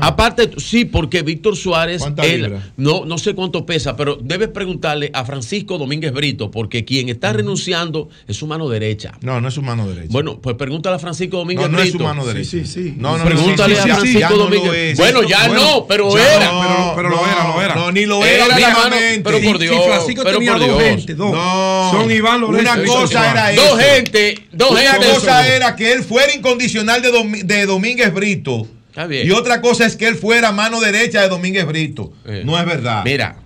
Aparte, 0.00 0.50
sí, 0.58 0.84
porque 0.84 1.22
Víctor 1.22 1.56
Suárez, 1.56 2.00
¿Cuántas 2.02 2.26
él- 2.26 2.56
no, 2.76 3.04
no 3.04 3.18
sé 3.18 3.34
cuánto 3.34 3.66
pesa, 3.66 3.96
pero 3.96 4.16
debes 4.22 4.48
preguntarle 4.48 5.10
a 5.12 5.24
Francisco 5.24 5.78
Domínguez 5.78 6.12
Brito, 6.12 6.50
porque 6.50 6.84
quien 6.84 7.08
está 7.08 7.32
renunciando 7.32 8.08
es 8.28 8.36
su 8.36 8.46
mano 8.46 8.68
derecha. 8.68 9.12
No, 9.22 9.40
no 9.40 9.48
es 9.48 9.54
su 9.54 9.62
mano 9.62 9.88
derecha. 9.88 10.08
Bueno, 10.10 10.40
pues 10.40 10.56
pregúntale 10.56 10.96
a 10.96 10.98
Francisco 10.98 11.38
Domínguez 11.38 11.68
No, 11.68 11.76
no 11.76 11.82
es 11.82 11.84
Brito. 11.90 11.98
su 11.98 12.04
mano 12.04 12.24
derecha. 12.24 12.50
Sí, 12.50 12.64
sí, 12.66 12.84
sí. 12.84 12.94
No, 12.96 13.12
no, 13.12 13.18
no, 13.18 13.24
Pregúntale 13.24 13.74
sí, 13.76 13.80
sí, 13.82 13.90
a 13.90 13.94
sí, 13.94 14.00
Francisco 14.00 14.20
ya 14.20 14.30
no 14.30 14.36
lo 14.36 14.44
Domínguez. 14.44 14.74
es. 14.92 14.98
bueno, 14.98 15.22
ya 15.22 15.46
Bueno, 15.48 15.62
no, 15.62 15.86
pero 15.86 16.16
ya 16.16 16.36
era. 16.36 16.52
no, 16.52 16.60
pero- 16.60 16.92
pero 16.96 17.08
lo 17.08 17.26
era, 17.26 17.48
lo 17.48 17.62
era. 17.62 17.74
No, 17.74 17.92
ni 17.92 18.06
lo 18.06 18.24
Era 18.24 18.46
era, 18.46 18.58
la 18.58 18.70
mano, 18.74 18.96
pero 19.24 19.40
por 19.40 19.58
Dios, 19.58 19.74
si 19.76 19.88
Francisco 19.88 20.22
pero 20.24 20.38
tenía 20.38 20.52
por 20.52 20.60
dos 20.60 20.68
Dios. 20.78 20.82
gente, 20.82 21.14
dos. 21.14 21.32
No. 21.32 21.90
Son 21.92 22.10
Iván 22.10 22.40
Lorenzo 22.40 22.72
Una 22.74 22.84
cosa 22.84 23.30
era 23.30 23.52
eso. 23.52 23.62
Dos 23.62 23.80
gente, 23.80 24.34
dos 24.52 24.70
Una 24.70 24.80
gente. 24.80 25.06
cosa 25.14 25.48
era 25.48 25.74
que 25.76 25.92
él 25.92 26.02
fuera 26.04 26.34
incondicional 26.34 27.02
de 27.02 27.66
Domínguez 27.66 28.12
Brito. 28.14 28.66
Está 28.90 29.06
bien. 29.06 29.26
Y 29.26 29.30
otra 29.30 29.60
cosa 29.60 29.86
es 29.86 29.96
que 29.96 30.06
él 30.06 30.16
fuera 30.16 30.52
mano 30.52 30.80
derecha 30.80 31.22
de 31.22 31.28
Domínguez 31.28 31.66
Brito. 31.66 32.12
Eh. 32.26 32.42
No 32.44 32.58
es 32.58 32.66
verdad. 32.66 33.02
Mira, 33.04 33.36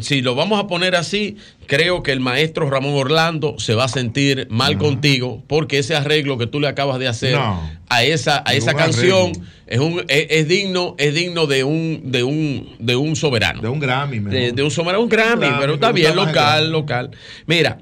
si 0.00 0.22
lo 0.22 0.34
vamos 0.34 0.58
a 0.58 0.66
poner 0.66 0.96
así, 0.96 1.36
creo 1.66 2.02
que 2.02 2.12
el 2.12 2.20
maestro 2.20 2.70
Ramón 2.70 2.94
Orlando 2.94 3.56
se 3.58 3.74
va 3.74 3.84
a 3.84 3.88
sentir 3.88 4.46
mal 4.50 4.78
contigo 4.78 5.42
porque 5.46 5.78
ese 5.78 5.94
arreglo 5.94 6.38
que 6.38 6.46
tú 6.46 6.60
le 6.60 6.68
acabas 6.68 6.98
de 6.98 7.08
hacer 7.08 7.34
No. 7.34 7.70
a 7.90 8.02
esa, 8.02 8.42
a 8.46 8.54
esa 8.54 8.72
canción 8.72 9.32
es, 9.66 9.78
un, 9.78 10.02
es, 10.08 10.26
es 10.30 10.48
digno, 10.48 10.94
es 10.98 11.12
digno 11.14 11.46
de 11.46 11.62
un, 11.64 12.00
de 12.06 12.24
un, 12.24 12.74
de 12.78 12.96
un 12.96 13.16
soberano. 13.16 13.60
De 13.60 13.68
un 13.68 13.80
Grammy, 13.80 14.18
de, 14.20 14.52
de 14.52 14.62
un 14.62 14.70
soberano, 14.70 15.02
un 15.02 15.10
Grammy, 15.10 15.44
Grammy, 15.46 15.60
pero 15.60 15.74
está 15.74 15.92
bien, 15.92 16.16
local, 16.16 16.72
local. 16.72 17.10
Mira, 17.46 17.78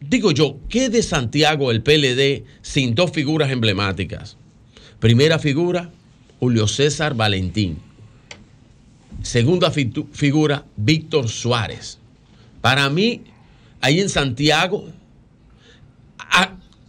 digo 0.00 0.32
yo, 0.32 0.58
¿qué 0.68 0.88
de 0.88 1.02
Santiago 1.02 1.70
el 1.70 1.82
PLD 1.82 2.42
sin 2.62 2.96
dos 2.96 3.12
figuras 3.12 3.50
emblemáticas? 3.52 4.36
Primera 5.00 5.38
figura, 5.38 5.90
Julio 6.40 6.66
César 6.66 7.14
Valentín. 7.14 7.78
Segunda 9.22 9.70
figura, 9.70 10.64
Víctor 10.76 11.28
Suárez. 11.28 11.98
Para 12.60 12.88
mí, 12.90 13.22
ahí 13.80 14.00
en 14.00 14.08
Santiago, 14.08 14.88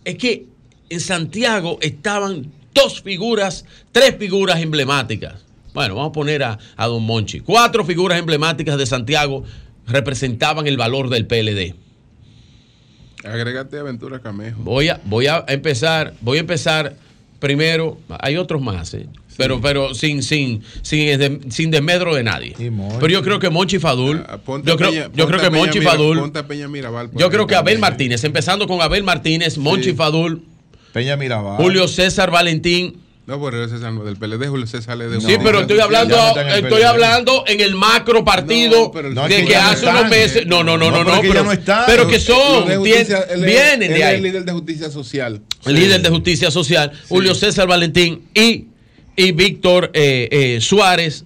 es 0.04 0.16
que 0.16 0.46
en 0.90 1.00
Santiago 1.00 1.80
estaban 1.82 2.52
dos 2.74 3.02
figuras, 3.02 3.66
tres 3.92 4.16
figuras 4.18 4.62
emblemáticas. 4.62 5.44
Bueno, 5.74 5.96
vamos 5.96 6.10
a 6.10 6.14
poner 6.14 6.44
a, 6.44 6.58
a 6.76 6.88
Don 6.88 7.04
Monchi. 7.04 7.42
Cuatro 7.42 7.84
figuras 7.84 8.18
emblemáticas 8.18 8.78
de 8.78 8.86
Santiago 8.86 9.44
representaban 9.86 10.66
el 10.68 10.78
valor 10.78 11.10
del 11.10 11.28
PLD. 11.28 11.76
Agregate 13.24 13.78
Aventura 13.80 14.22
Camejo. 14.22 14.62
Voy 14.62 14.90
a, 14.90 15.02
voy 15.06 15.28
a 15.28 15.44
empezar, 15.48 16.14
voy 16.22 16.38
a 16.38 16.42
empezar 16.42 16.96
primero, 17.40 17.98
hay 18.20 18.38
otros 18.38 18.62
más, 18.62 18.94
¿eh? 18.94 19.08
pero, 19.38 19.62
pero 19.62 19.94
sin, 19.94 20.24
sin, 20.24 20.64
sin, 20.82 21.52
sin 21.52 21.70
desmedro 21.72 22.16
de 22.16 22.24
nadie. 22.24 22.56
Pero 22.58 23.08
yo 23.08 23.22
creo 23.22 23.38
que 23.40 23.50
Monchi 23.52 23.78
Fadul, 23.78 24.26
Ah, 24.28 24.40
yo 24.64 24.78
creo, 24.78 24.90
Peña- 24.92 25.12
yo 25.14 25.28
creo 25.28 25.40
que 25.40 25.48
Peña 25.52 25.58
Monchi 25.60 25.80
Mira- 25.80 25.92
Fadul, 25.92 26.32
Mirabal 26.70 27.10
yo 27.14 27.30
creo 27.30 27.46
que 27.46 27.56
Abel. 27.56 27.78
Martínez, 27.80 28.24
empezando 28.24 28.68
con 28.68 28.82
Abel 28.82 29.04
Martínez, 29.04 29.58
Monchi 29.60 29.94
Fadul, 29.94 30.44
Peña 30.92 31.16
Mirabal. 31.18 31.58
Julio 31.58 31.88
César 31.88 32.32
Valentín 32.32 32.98
No, 33.28 33.38
por 33.40 33.52
Julio 33.54 33.68
César 33.68 33.92
no, 33.92 34.06
del 34.06 34.16
PLD 34.16 34.48
Julio 34.48 34.66
César 34.66 34.84
sale 34.84 35.10
de 35.10 35.20
Sí, 35.20 35.36
pero 35.44 35.60
estoy 35.60 35.80
hablando, 35.82 36.16
estoy 36.56 36.82
hablando 36.84 37.44
en 37.46 37.60
el 37.60 37.76
macro 37.76 38.24
partido 38.24 38.90
No, 39.14 39.28
de 39.28 39.40
es 39.42 39.46
que, 39.48 39.54
no 39.54 39.60
hace 39.60 39.84
unos 39.86 39.96
están. 39.96 40.10
meses. 40.10 40.48
No, 40.48 40.64
no, 40.64 40.78
no, 40.78 40.90
no, 40.90 41.04
No, 41.04 41.16
no. 41.16 41.22
pero 41.22 41.34
pero, 41.34 41.44
no 41.44 41.52
están. 41.52 41.84
pero 41.88 42.08
que 42.08 42.22
son, 42.22 42.66
tien- 42.84 43.26
él 43.30 43.44
vienen 43.44 43.84
él 43.84 43.94
de 43.98 44.04
ahí. 44.06 44.16
el 44.16 44.24
líder 44.24 44.46
de 44.46 44.52
justicia 44.54 44.90
social. 44.90 45.42
El 45.66 45.76
líder 45.76 46.02
de 46.02 46.10
justicia 46.10 46.52
social, 46.52 46.94
Julio 47.10 47.36
César 47.36 47.68
Valentín 47.68 48.22
y, 48.34 48.68
y 49.18 49.34
Víctor 49.34 49.92
eh, 49.94 50.30
eh, 50.32 50.60
Suárez, 50.62 51.26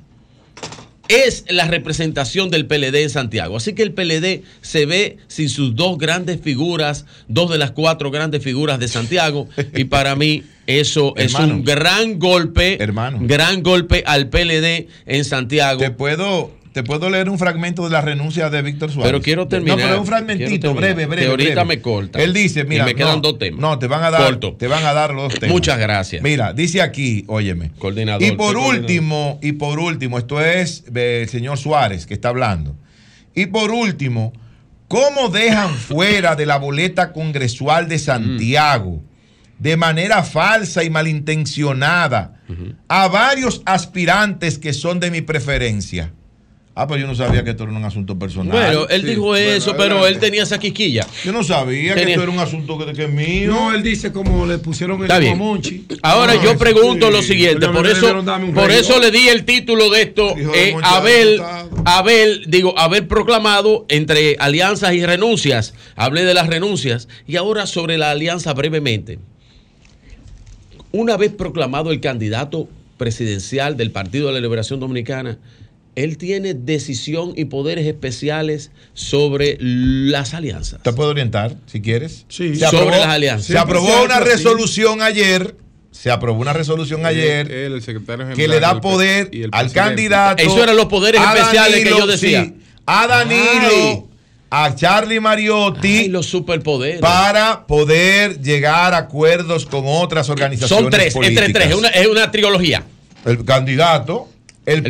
es 1.07 1.43
la 1.49 1.67
representación 1.67 2.49
del 2.49 2.65
PLD 2.65 2.95
en 3.03 3.09
Santiago. 3.09 3.57
Así 3.57 3.73
que 3.73 3.83
el 3.83 3.91
PLD 3.93 4.43
se 4.61 4.85
ve 4.85 5.17
sin 5.27 5.49
sus 5.49 5.75
dos 5.75 5.97
grandes 5.97 6.39
figuras, 6.41 7.05
dos 7.27 7.51
de 7.51 7.57
las 7.57 7.71
cuatro 7.71 8.09
grandes 8.11 8.41
figuras 8.41 8.79
de 8.79 8.87
Santiago. 8.87 9.47
Y 9.75 9.83
para 9.85 10.15
mí 10.15 10.43
eso 10.79 11.13
es 11.17 11.33
Hermano. 11.33 11.55
un 11.55 11.63
gran 11.63 12.19
golpe, 12.19 12.77
gran 13.21 13.63
golpe 13.63 14.03
al 14.05 14.29
PLD 14.29 14.87
en 15.05 15.25
Santiago. 15.25 15.79
Te 15.79 15.91
puedo, 15.91 16.51
te 16.73 16.83
puedo 16.83 17.09
leer 17.09 17.29
un 17.29 17.37
fragmento 17.37 17.83
de 17.83 17.89
la 17.89 18.01
renuncia 18.01 18.49
de 18.49 18.61
Víctor 18.61 18.91
Suárez. 18.91 19.11
Pero 19.11 19.21
quiero 19.21 19.47
terminar. 19.47 19.77
No, 19.77 19.83
pero 19.83 19.99
un 19.99 20.07
fragmentito, 20.07 20.73
breve, 20.73 21.05
breve. 21.05 21.23
Que 21.23 21.27
ahorita 21.29 21.63
breve. 21.63 21.65
me 21.65 21.81
corta. 21.81 22.21
Él 22.21 22.33
dice, 22.33 22.63
mira. 22.63 22.83
Y 22.83 22.85
me 22.87 22.95
quedan 22.95 23.15
no, 23.15 23.21
dos 23.21 23.39
temas. 23.39 23.59
No, 23.59 23.79
te 23.79 23.87
van 23.87 24.03
a 24.03 24.11
dar. 24.11 24.23
Corto. 24.23 24.53
Te 24.53 24.67
van 24.67 24.85
a 24.85 24.93
dar 24.93 25.13
los 25.13 25.33
temas. 25.33 25.53
Muchas 25.53 25.79
gracias. 25.79 26.23
Mira, 26.23 26.53
dice 26.53 26.81
aquí, 26.81 27.25
óyeme. 27.27 27.71
Coordinador. 27.77 28.23
Y 28.23 28.31
por 28.31 28.53
coordinador. 28.53 28.79
último, 28.79 29.39
y 29.41 29.51
por 29.53 29.79
último, 29.79 30.17
esto 30.17 30.41
es 30.41 30.85
el 30.93 31.27
señor 31.29 31.57
Suárez 31.57 32.05
que 32.05 32.13
está 32.13 32.29
hablando. 32.29 32.75
Y 33.33 33.47
por 33.47 33.71
último, 33.71 34.33
¿cómo 34.87 35.29
dejan 35.29 35.73
fuera 35.73 36.35
de 36.35 36.45
la 36.45 36.57
boleta 36.57 37.13
congresual 37.13 37.87
de 37.87 37.99
Santiago 37.99 39.01
de 39.61 39.77
manera 39.77 40.23
falsa 40.23 40.83
y 40.83 40.89
malintencionada 40.89 42.41
a 42.87 43.07
varios 43.07 43.61
aspirantes 43.65 44.57
que 44.57 44.73
son 44.73 44.99
de 44.99 45.11
mi 45.11 45.21
preferencia? 45.21 46.13
Ah, 46.73 46.87
pero 46.87 47.01
yo 47.01 47.07
no 47.07 47.13
sabía 47.13 47.43
que 47.43 47.49
esto 47.49 47.63
era 47.65 47.73
un 47.73 47.83
asunto 47.83 48.17
personal. 48.17 48.53
Bueno, 48.53 48.87
él 48.87 49.01
Sí. 49.01 49.07
dijo 49.09 49.23
Bueno, 49.23 49.51
eso, 49.51 49.75
pero 49.75 50.07
él 50.07 50.19
tenía 50.19 50.43
esa 50.43 50.57
quisquilla. 50.57 51.05
Yo 51.25 51.33
no 51.33 51.43
sabía 51.43 51.93
que 51.95 52.03
esto 52.03 52.23
era 52.23 52.31
un 52.31 52.39
asunto 52.39 52.77
que, 52.77 52.93
que 52.93 53.03
es 53.03 53.09
mío. 53.11 53.51
No, 53.51 53.73
él 53.73 53.83
dice 53.83 54.13
como 54.13 54.45
le 54.45 54.57
pusieron 54.57 55.03
el 55.03 55.19
bien. 55.19 55.37
Monchi. 55.37 55.85
Ahora 56.01 56.31
Ah, 56.33 56.41
yo 56.41 56.57
pregunto 56.57 57.07
sí. 57.07 57.13
lo 57.13 57.21
siguiente, 57.21 57.67
por 57.67 57.85
eso, 57.85 58.23
por 58.55 58.71
eso 58.71 58.99
le 59.01 59.11
di 59.11 59.27
el 59.27 59.43
título 59.43 59.89
de 59.89 60.01
esto, 60.01 60.33
de 60.33 60.69
eh, 60.69 60.75
haber, 60.81 61.41
haber, 61.83 62.47
digo, 62.47 62.73
haber 62.79 63.05
proclamado 63.05 63.85
entre 63.89 64.37
alianzas 64.39 64.93
y 64.93 65.05
renuncias. 65.05 65.73
Hablé 65.97 66.23
de 66.23 66.33
las 66.33 66.47
renuncias 66.47 67.09
y 67.27 67.35
ahora 67.35 67.65
sobre 67.67 67.97
la 67.97 68.11
alianza 68.11 68.53
brevemente. 68.53 69.19
Una 70.91 71.17
vez 71.17 71.31
proclamado 71.31 71.91
el 71.91 72.01
candidato 72.01 72.67
presidencial 72.97 73.77
del 73.77 73.91
Partido 73.91 74.27
de 74.27 74.33
la 74.33 74.39
Liberación 74.39 74.79
Dominicana, 74.79 75.37
él 75.95 76.17
tiene 76.17 76.53
decisión 76.53 77.33
y 77.35 77.45
poderes 77.45 77.85
especiales 77.85 78.71
sobre 78.93 79.57
las 79.59 80.33
alianzas. 80.33 80.81
Te 80.83 80.93
puedo 80.93 81.09
orientar, 81.09 81.55
si 81.65 81.81
quieres. 81.81 82.25
Sí. 82.29 82.55
Se 82.55 82.67
Sobre 82.67 82.77
aprobó, 82.77 82.97
las 82.97 83.07
alianzas. 83.07 83.47
Se 83.47 83.57
aprobó 83.57 84.03
una 84.03 84.19
resolución 84.19 85.01
ayer. 85.01 85.55
Se 85.91 86.09
aprobó 86.09 86.39
una 86.39 86.53
resolución 86.53 87.05
ayer 87.05 87.51
el 87.51 87.81
secretario 87.81 88.25
que 88.27 88.35
general 88.35 88.49
le 88.51 88.59
da 88.61 88.81
poder 88.81 89.23
al 89.25 89.29
presidente. 89.29 89.73
candidato. 89.73 90.41
Esos 90.43 90.57
eran 90.57 90.77
los 90.77 90.85
poderes 90.85 91.21
especiales 91.21 91.83
que 91.83 91.89
yo 91.89 92.07
decía. 92.07 92.45
sí, 92.45 92.55
a 92.85 93.07
Danilo, 93.07 94.07
a 94.53 94.75
Charlie 94.75 95.19
Mariotti. 95.21 96.09
los 96.09 96.25
superpoderes. 96.25 96.99
Para 96.99 97.65
poder 97.65 98.39
llegar 98.41 98.93
a 98.93 98.97
acuerdos 98.97 99.65
con 99.65 99.83
otras 99.85 100.29
organizaciones. 100.29 100.83
Son 100.83 100.91
tres, 100.91 101.13
políticas. 101.13 101.45
entre 101.47 101.61
tres, 101.61 101.71
es 101.71 101.75
una, 101.77 101.87
es 101.89 102.07
una 102.07 102.29
trilogía. 102.31 102.83
El 103.25 103.45
candidato, 103.45 104.27
el, 104.65 104.83
presidente, 104.83 104.89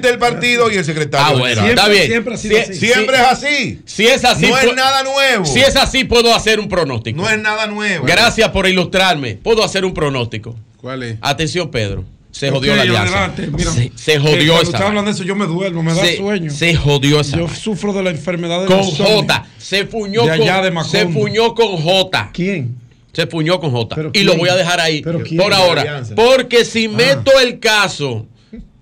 presidente. 0.00 0.08
del 0.08 0.18
partido 0.18 0.70
y 0.72 0.76
el 0.76 0.84
secretario. 0.84 1.26
Ah, 1.26 1.38
bueno, 1.38 1.62
general. 1.62 1.70
está 1.78 1.88
bien. 1.88 2.06
siempre 2.06 2.34
ha 2.34 2.36
sido 2.38 2.56
Si- 2.56 2.62
así. 2.62 2.74
Siempre 2.74 3.16
si- 3.16 3.22
es 3.22 3.28
así. 3.28 3.78
Si 3.84 4.06
es 4.06 4.24
así, 4.24 4.46
No 4.46 4.56
es 4.58 4.74
nada 4.74 5.02
nuevo. 5.02 5.44
Si 5.44 5.60
es 5.60 5.76
así, 5.76 6.04
puedo 6.04 6.34
hacer 6.34 6.58
un 6.58 6.68
pronóstico. 6.68 7.20
No 7.20 7.28
es 7.28 7.38
nada 7.38 7.66
nuevo. 7.66 8.06
Gracias 8.06 8.48
por 8.48 8.66
ilustrarme. 8.66 9.34
Puedo 9.34 9.62
hacer 9.62 9.84
un 9.84 9.92
pronóstico. 9.92 10.56
¿Cuál 10.78 11.02
es? 11.02 11.16
Atención, 11.20 11.70
Pedro. 11.70 12.04
Se 12.32 12.50
jodió 12.50 12.74
la 12.74 12.82
alianza. 12.82 13.32
mira, 13.52 13.70
se, 13.70 13.92
se 13.94 14.12
que 14.14 14.18
jodió 14.18 14.36
Cuando 14.36 14.52
esa. 14.54 14.62
usted 14.62 14.72
vaina. 14.72 14.86
hablan 14.88 15.04
de 15.04 15.10
eso, 15.12 15.22
yo 15.22 15.36
me 15.36 15.46
duermo, 15.46 15.82
me 15.82 15.94
da 15.94 16.00
Se- 16.04 16.16
sueño. 16.16 16.50
se 16.50 16.74
jodió 16.74 17.20
esa 17.20 17.36
Yo 17.36 17.44
vaina. 17.44 17.58
sufro 17.58 17.92
de 17.92 18.02
la 18.02 18.10
enfermedad 18.10 18.60
de 18.62 18.66
Con. 18.66 18.82
J. 18.82 19.46
Se 19.58 19.86
fuñó 19.86 20.22
De 20.22 20.30
con, 20.30 20.40
allá 20.40 20.62
de 20.62 20.70
Macondo. 20.70 20.98
se 20.98 21.06
fuñó 21.08 21.54
con 21.54 21.76
J. 21.76 22.30
¿Quién? 22.32 22.76
Se 23.12 23.26
fuñó 23.26 23.60
con 23.60 23.70
J. 23.70 23.94
¿Pero 23.94 24.08
Y 24.08 24.12
quién? 24.12 24.26
lo 24.26 24.36
voy 24.36 24.48
a 24.48 24.56
dejar 24.56 24.80
ahí 24.80 25.02
¿Pero 25.02 25.22
quién? 25.22 25.40
por 25.40 25.52
ahora. 25.52 26.02
Porque 26.16 26.64
si 26.64 26.86
Ah. 26.86 26.90
meto 26.96 27.30
el 27.38 27.60
caso, 27.60 28.26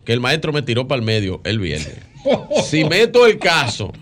que 0.05 0.13
el 0.13 0.21
maestro 0.21 0.53
me 0.53 0.63
tiró 0.63 0.87
para 0.89 1.01
el 1.01 1.05
medio 1.05 1.41
el 1.45 1.59
viernes. 1.59 1.95
si 2.71 2.85
meto 2.85 3.27
el 3.27 3.39
caso, 3.39 3.93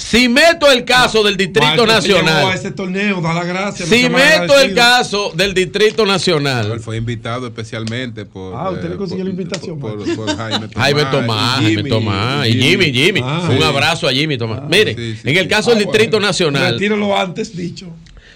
si 0.00 0.28
meto 0.30 0.70
el 0.70 0.84
caso 0.86 1.22
del 1.22 1.36
Distrito 1.36 1.84
Nacional. 1.86 2.46
a 2.50 2.54
ese 2.54 2.70
torneo, 2.70 3.20
da 3.20 3.34
la 3.34 3.44
gracia. 3.44 3.84
no 3.84 3.92
Si 3.94 4.08
meto 4.08 4.58
el 4.58 4.74
caso 4.74 5.30
del 5.36 5.52
Distrito 5.52 6.06
Nacional. 6.06 6.72
Él 6.72 6.80
fue 6.80 6.96
invitado 6.96 7.46
especialmente 7.46 8.24
por. 8.24 8.54
Ah, 8.56 8.70
usted 8.70 8.86
eh, 8.86 8.88
le 8.90 8.96
consiguió 8.96 9.24
por- 9.24 9.34
la 9.34 9.40
invitación. 9.42 9.78
Por, 9.78 10.16
por 10.16 10.36
Jaime 10.36 10.68
Tomás. 10.68 10.74
Jaime 10.76 11.04
Tomás, 11.04 11.60
y 11.60 11.64
Jaime 11.74 11.88
Tomás, 11.90 12.48
y 12.48 12.52
Jimmy, 12.54 12.92
Jimmy. 12.92 13.20
Ah, 13.22 13.46
Un 13.50 13.58
sí. 13.58 13.62
abrazo 13.62 14.08
a 14.08 14.12
Jimmy 14.12 14.38
Tomás. 14.38 14.62
Mire, 14.68 14.94
sí, 14.94 15.16
sí, 15.22 15.28
en 15.28 15.36
el 15.36 15.42
sí. 15.44 15.48
caso 15.48 15.70
del 15.70 15.80
Ah, 15.80 15.82
Distrito 15.82 16.16
bueno. 16.16 16.26
Nacional, 16.28 16.72
Retíralo 16.72 17.18
antes 17.18 17.54
dicho. 17.54 17.86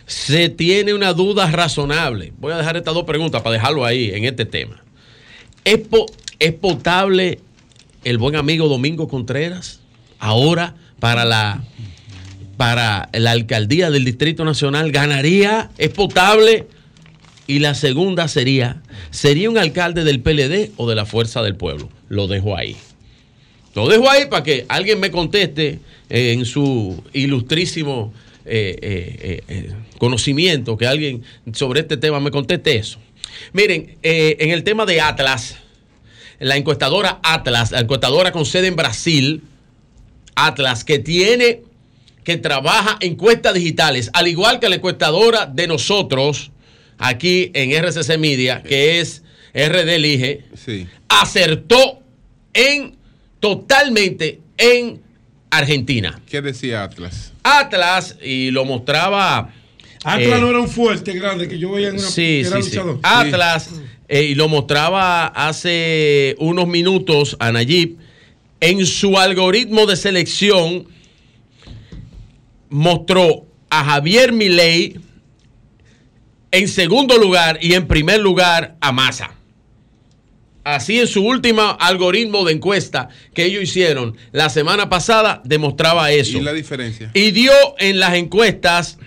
se 0.06 0.50
tiene 0.50 0.92
una 0.92 1.14
duda 1.14 1.50
razonable. 1.50 2.34
Voy 2.40 2.52
a 2.52 2.58
dejar 2.58 2.76
estas 2.76 2.92
dos 2.92 3.04
preguntas 3.04 3.40
para 3.40 3.54
dejarlo 3.54 3.84
ahí 3.86 4.10
en 4.12 4.24
este 4.26 4.44
tema. 4.44 4.82
¿Es, 5.64 5.78
po- 5.78 6.06
es 6.38 6.52
potable 6.52 7.40
el 8.04 8.18
buen 8.18 8.36
amigo 8.36 8.68
Domingo 8.68 9.08
Contreras 9.08 9.80
ahora 10.18 10.74
para 11.04 11.26
la 11.26 11.62
para 12.56 13.10
la 13.12 13.32
alcaldía 13.32 13.90
del 13.90 14.06
Distrito 14.06 14.42
Nacional? 14.42 14.90
¿Ganaría? 14.90 15.70
¿Es 15.76 15.90
potable? 15.90 16.66
Y 17.46 17.58
la 17.58 17.74
segunda 17.74 18.26
sería, 18.26 18.80
¿sería 19.10 19.50
un 19.50 19.58
alcalde 19.58 20.02
del 20.02 20.20
PLD 20.20 20.70
o 20.78 20.88
de 20.88 20.94
la 20.94 21.04
Fuerza 21.04 21.42
del 21.42 21.56
Pueblo? 21.56 21.90
Lo 22.08 22.26
dejo 22.26 22.56
ahí. 22.56 22.74
Lo 23.74 23.86
dejo 23.86 24.08
ahí 24.08 24.24
para 24.30 24.44
que 24.44 24.64
alguien 24.66 24.98
me 24.98 25.10
conteste 25.10 25.78
eh, 26.08 26.32
en 26.32 26.46
su 26.46 27.04
ilustrísimo 27.12 28.14
eh, 28.46 29.42
eh, 29.46 29.72
conocimiento, 29.98 30.78
que 30.78 30.86
alguien 30.86 31.22
sobre 31.52 31.80
este 31.80 31.98
tema 31.98 32.18
me 32.18 32.30
conteste 32.30 32.78
eso. 32.78 32.98
Miren, 33.52 33.98
en 34.00 34.50
el 34.50 34.64
tema 34.64 34.86
de 34.86 35.02
Atlas, 35.02 35.58
la 36.38 36.56
encuestadora 36.56 37.20
Atlas, 37.22 37.72
la 37.72 37.80
encuestadora 37.80 38.32
con 38.32 38.46
sede 38.46 38.68
en 38.68 38.76
Brasil, 38.76 39.42
Atlas, 40.34 40.84
que 40.84 40.98
tiene, 40.98 41.62
que 42.24 42.36
trabaja 42.36 42.96
encuestas 43.00 43.54
digitales, 43.54 44.10
al 44.14 44.28
igual 44.28 44.58
que 44.60 44.68
la 44.68 44.76
encuestadora 44.76 45.46
de 45.46 45.66
nosotros, 45.66 46.50
aquí 46.98 47.50
en 47.54 47.72
RCC 47.72 48.18
Media, 48.18 48.62
que 48.62 49.00
es 49.00 49.22
RD 49.54 49.94
Elige, 49.96 50.44
Sí. 50.54 50.86
acertó 51.08 52.00
en 52.52 52.96
totalmente 53.40 54.40
en 54.56 55.00
Argentina. 55.50 56.20
¿Qué 56.28 56.40
decía 56.42 56.82
Atlas? 56.82 57.32
Atlas, 57.42 58.16
y 58.22 58.50
lo 58.50 58.64
mostraba. 58.64 59.52
Atlas 60.02 60.38
eh, 60.38 60.40
no 60.40 60.50
era 60.50 60.60
un 60.60 60.68
fuerte 60.68 61.12
grande 61.12 61.46
que 61.48 61.58
yo 61.58 61.72
veía 61.72 61.88
en 61.88 61.94
una 61.94 62.02
Sí, 62.08 62.40
que 62.42 62.46
era 62.48 62.56
sí, 62.56 62.62
sí. 62.62 62.68
luchador. 62.70 62.98
Atlas, 63.02 63.70
eh, 64.08 64.22
y 64.24 64.34
lo 64.34 64.48
mostraba 64.48 65.26
hace 65.26 66.34
unos 66.38 66.66
minutos 66.66 67.36
a 67.38 67.52
Nayib, 67.52 67.96
en 68.64 68.86
su 68.86 69.18
algoritmo 69.18 69.84
de 69.84 69.94
selección 69.94 70.86
mostró 72.70 73.46
a 73.68 73.84
Javier 73.84 74.32
Milei 74.32 74.98
en 76.50 76.68
segundo 76.68 77.18
lugar 77.18 77.58
y 77.60 77.74
en 77.74 77.86
primer 77.86 78.20
lugar 78.20 78.76
a 78.80 78.90
Massa. 78.90 79.34
Así 80.64 80.98
en 80.98 81.08
su 81.08 81.26
último 81.26 81.76
algoritmo 81.78 82.42
de 82.46 82.54
encuesta 82.54 83.10
que 83.34 83.44
ellos 83.44 83.64
hicieron 83.64 84.16
la 84.32 84.48
semana 84.48 84.88
pasada 84.88 85.42
demostraba 85.44 86.10
eso. 86.10 86.38
¿Y 86.38 86.40
la 86.40 86.54
diferencia? 86.54 87.10
Y 87.12 87.32
dio 87.32 87.52
en 87.78 88.00
las 88.00 88.14
encuestas, 88.14 88.98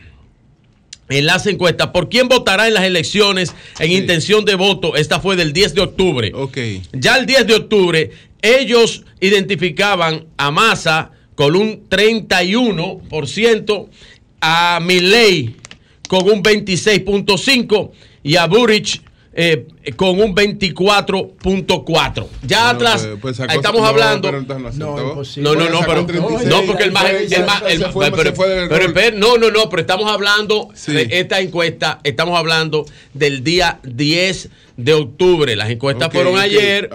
en 1.10 1.26
las 1.26 1.46
encuestas, 1.48 1.88
por 1.88 2.10
quién 2.10 2.28
votará 2.28 2.68
en 2.68 2.74
las 2.74 2.84
elecciones 2.84 3.54
en 3.80 3.92
intención 3.92 4.46
de 4.46 4.56
voto. 4.56 4.96
Esta 4.96 5.20
fue 5.20 5.36
del 5.36 5.54
10 5.54 5.76
de 5.76 5.82
octubre. 5.82 6.32
Ok. 6.34 6.58
Ya 6.94 7.18
el 7.18 7.26
10 7.26 7.48
de 7.48 7.56
octubre, 7.56 8.12
ellos 8.42 9.04
identificaban 9.20 10.26
a 10.38 10.52
Massa 10.52 11.12
con 11.36 11.56
un 11.56 11.88
31%, 11.90 13.88
a 14.42 14.80
Milley 14.82 15.56
con 16.08 16.30
un 16.30 16.44
26.5% 16.44 17.92
y 18.24 18.36
a 18.36 18.48
Burrich 18.48 19.02
eh, 19.40 19.68
con 19.96 20.20
un 20.20 20.34
24.4. 20.36 22.28
Ya 22.42 22.70
Atlas, 22.72 23.08
pues- 23.22 23.38
pues 23.38 23.52
estamos 23.52 23.82
no, 23.82 23.88
hablando. 23.88 24.32
no. 24.32 24.42
No, 25.38 25.56
no, 25.56 25.70
no, 25.70 25.80
pero, 25.86 26.06
36, 26.08 26.50
no, 26.50 26.64
porque 26.64 26.86
el 26.86 26.92
más, 26.92 27.04
más- 27.46 27.62
pero, 28.68 28.94
pero 28.94 29.16
no, 29.16 29.38
no, 29.38 29.52
no, 29.52 29.70
pero 29.70 29.82
estamos 29.82 30.12
hablando 30.12 30.70
de 30.88 31.08
esta 31.12 31.40
encuesta, 31.40 32.00
estamos 32.04 32.36
hablando 32.36 32.88
del 33.14 33.44
día 33.44 33.80
10 33.84 34.50
de 34.76 34.94
octubre. 34.94 35.56
Las 35.56 35.70
encuestas 35.70 36.12
fueron 36.12 36.40
ayer, 36.40 36.90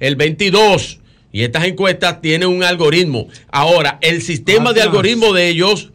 el 0.00 0.16
22, 0.16 1.00
y 1.32 1.42
estas 1.42 1.64
encuestas 1.66 2.22
tienen 2.22 2.48
un 2.48 2.64
algoritmo. 2.64 3.28
Ahora, 3.50 3.98
el 4.00 4.22
sistema 4.22 4.72
de 4.72 4.80
algoritmo 4.80 5.34
de 5.34 5.48
ellos 5.48 5.90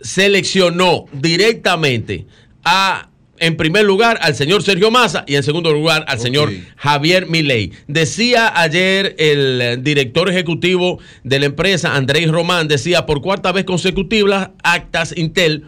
seleccionó 0.00 1.04
directamente 1.12 2.24
a, 2.64 3.10
en 3.42 3.56
primer 3.56 3.84
lugar, 3.84 4.20
al 4.22 4.36
señor 4.36 4.62
Sergio 4.62 4.92
Massa 4.92 5.24
y 5.26 5.34
en 5.34 5.42
segundo 5.42 5.72
lugar 5.72 6.04
al 6.06 6.20
señor 6.20 6.52
Javier 6.76 7.26
Milei. 7.26 7.72
Decía 7.88 8.52
ayer 8.54 9.16
el 9.18 9.82
director 9.82 10.30
ejecutivo 10.30 11.00
de 11.24 11.40
la 11.40 11.46
empresa, 11.46 11.96
Andrés 11.96 12.30
Román, 12.30 12.68
decía 12.68 13.04
por 13.04 13.20
cuarta 13.20 13.50
vez 13.50 13.64
consecutiva, 13.64 14.52
Actas 14.62 15.12
Intel 15.16 15.64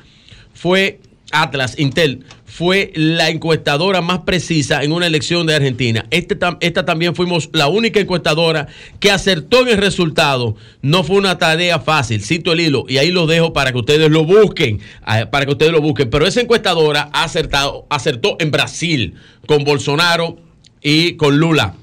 fue 0.54 1.00
Atlas 1.32 1.76
Intel 1.76 2.24
fue 2.54 2.92
la 2.94 3.30
encuestadora 3.30 4.00
más 4.00 4.20
precisa 4.20 4.84
en 4.84 4.92
una 4.92 5.08
elección 5.08 5.44
de 5.44 5.56
Argentina. 5.56 6.06
Este 6.12 6.38
esta 6.60 6.84
también 6.84 7.16
fuimos 7.16 7.50
la 7.52 7.66
única 7.66 7.98
encuestadora 7.98 8.68
que 9.00 9.10
acertó 9.10 9.62
en 9.62 9.70
el 9.70 9.78
resultado. 9.78 10.54
No 10.80 11.02
fue 11.02 11.16
una 11.16 11.36
tarea 11.36 11.80
fácil, 11.80 12.22
cito 12.22 12.52
el 12.52 12.60
hilo, 12.60 12.84
y 12.88 12.98
ahí 12.98 13.10
lo 13.10 13.26
dejo 13.26 13.52
para 13.52 13.72
que 13.72 13.78
ustedes 13.78 14.08
lo 14.08 14.22
busquen, 14.22 14.78
ah, 15.02 15.26
para 15.32 15.46
que 15.46 15.50
ustedes 15.50 15.72
lo 15.72 15.80
busquen. 15.80 16.10
Pero 16.10 16.28
esa 16.28 16.42
encuestadora 16.42 17.10
acertado, 17.12 17.86
acertó 17.90 18.36
en 18.38 18.52
Brasil 18.52 19.14
con 19.48 19.64
Bolsonaro 19.64 20.38
y 20.80 21.14
con 21.14 21.38
Lula. 21.38 21.74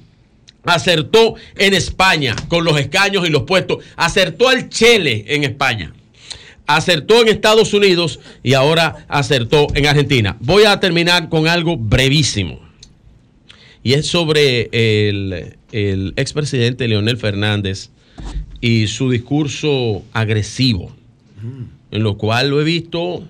Acertó 0.64 1.36
en 1.58 1.74
España 1.74 2.34
con 2.48 2.64
los 2.64 2.80
escaños 2.80 3.28
y 3.28 3.30
los 3.30 3.44
puestos. 3.44 3.84
Acertó 3.98 4.48
al 4.48 4.70
Chile 4.70 5.26
en 5.28 5.44
España 5.44 5.92
acertó 6.68 7.22
en 7.22 7.28
Estados 7.28 7.74
Unidos 7.74 8.20
y 8.44 8.54
ahora 8.54 9.06
acertó 9.08 9.68
en 9.76 9.86
Argentina. 9.88 10.38
Voy 10.40 10.64
a 10.64 10.80
terminar 10.80 11.30
con 11.30 11.48
algo 11.48 11.78
brevísimo. 11.78 12.60
Y 13.84 13.94
es 13.94 14.06
sobre 14.08 14.70
el, 14.72 15.58
el 15.72 16.14
expresidente 16.16 16.88
Leonel 16.88 17.18
Fernández 17.18 17.90
y 18.62 18.88
su 18.88 19.10
discurso 19.10 20.04
agresivo, 20.14 20.96
en 21.90 22.04
lo 22.04 22.16
cual 22.18 22.50
lo 22.50 22.62
he 22.62 22.64
visto 22.64 23.24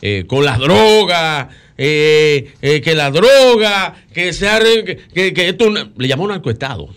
eh, 0.00 0.24
con 0.26 0.46
las 0.46 0.58
drogas, 0.58 1.48
eh, 1.76 2.52
eh, 2.62 2.80
que 2.80 2.94
la 2.94 3.10
droga, 3.10 3.94
que 4.14 4.32
se 4.32 4.48
arre- 4.48 4.96
que, 5.12 5.48
esto 5.48 5.70
le 5.70 6.08
llamó 6.08 6.26
narcoestado. 6.26 6.88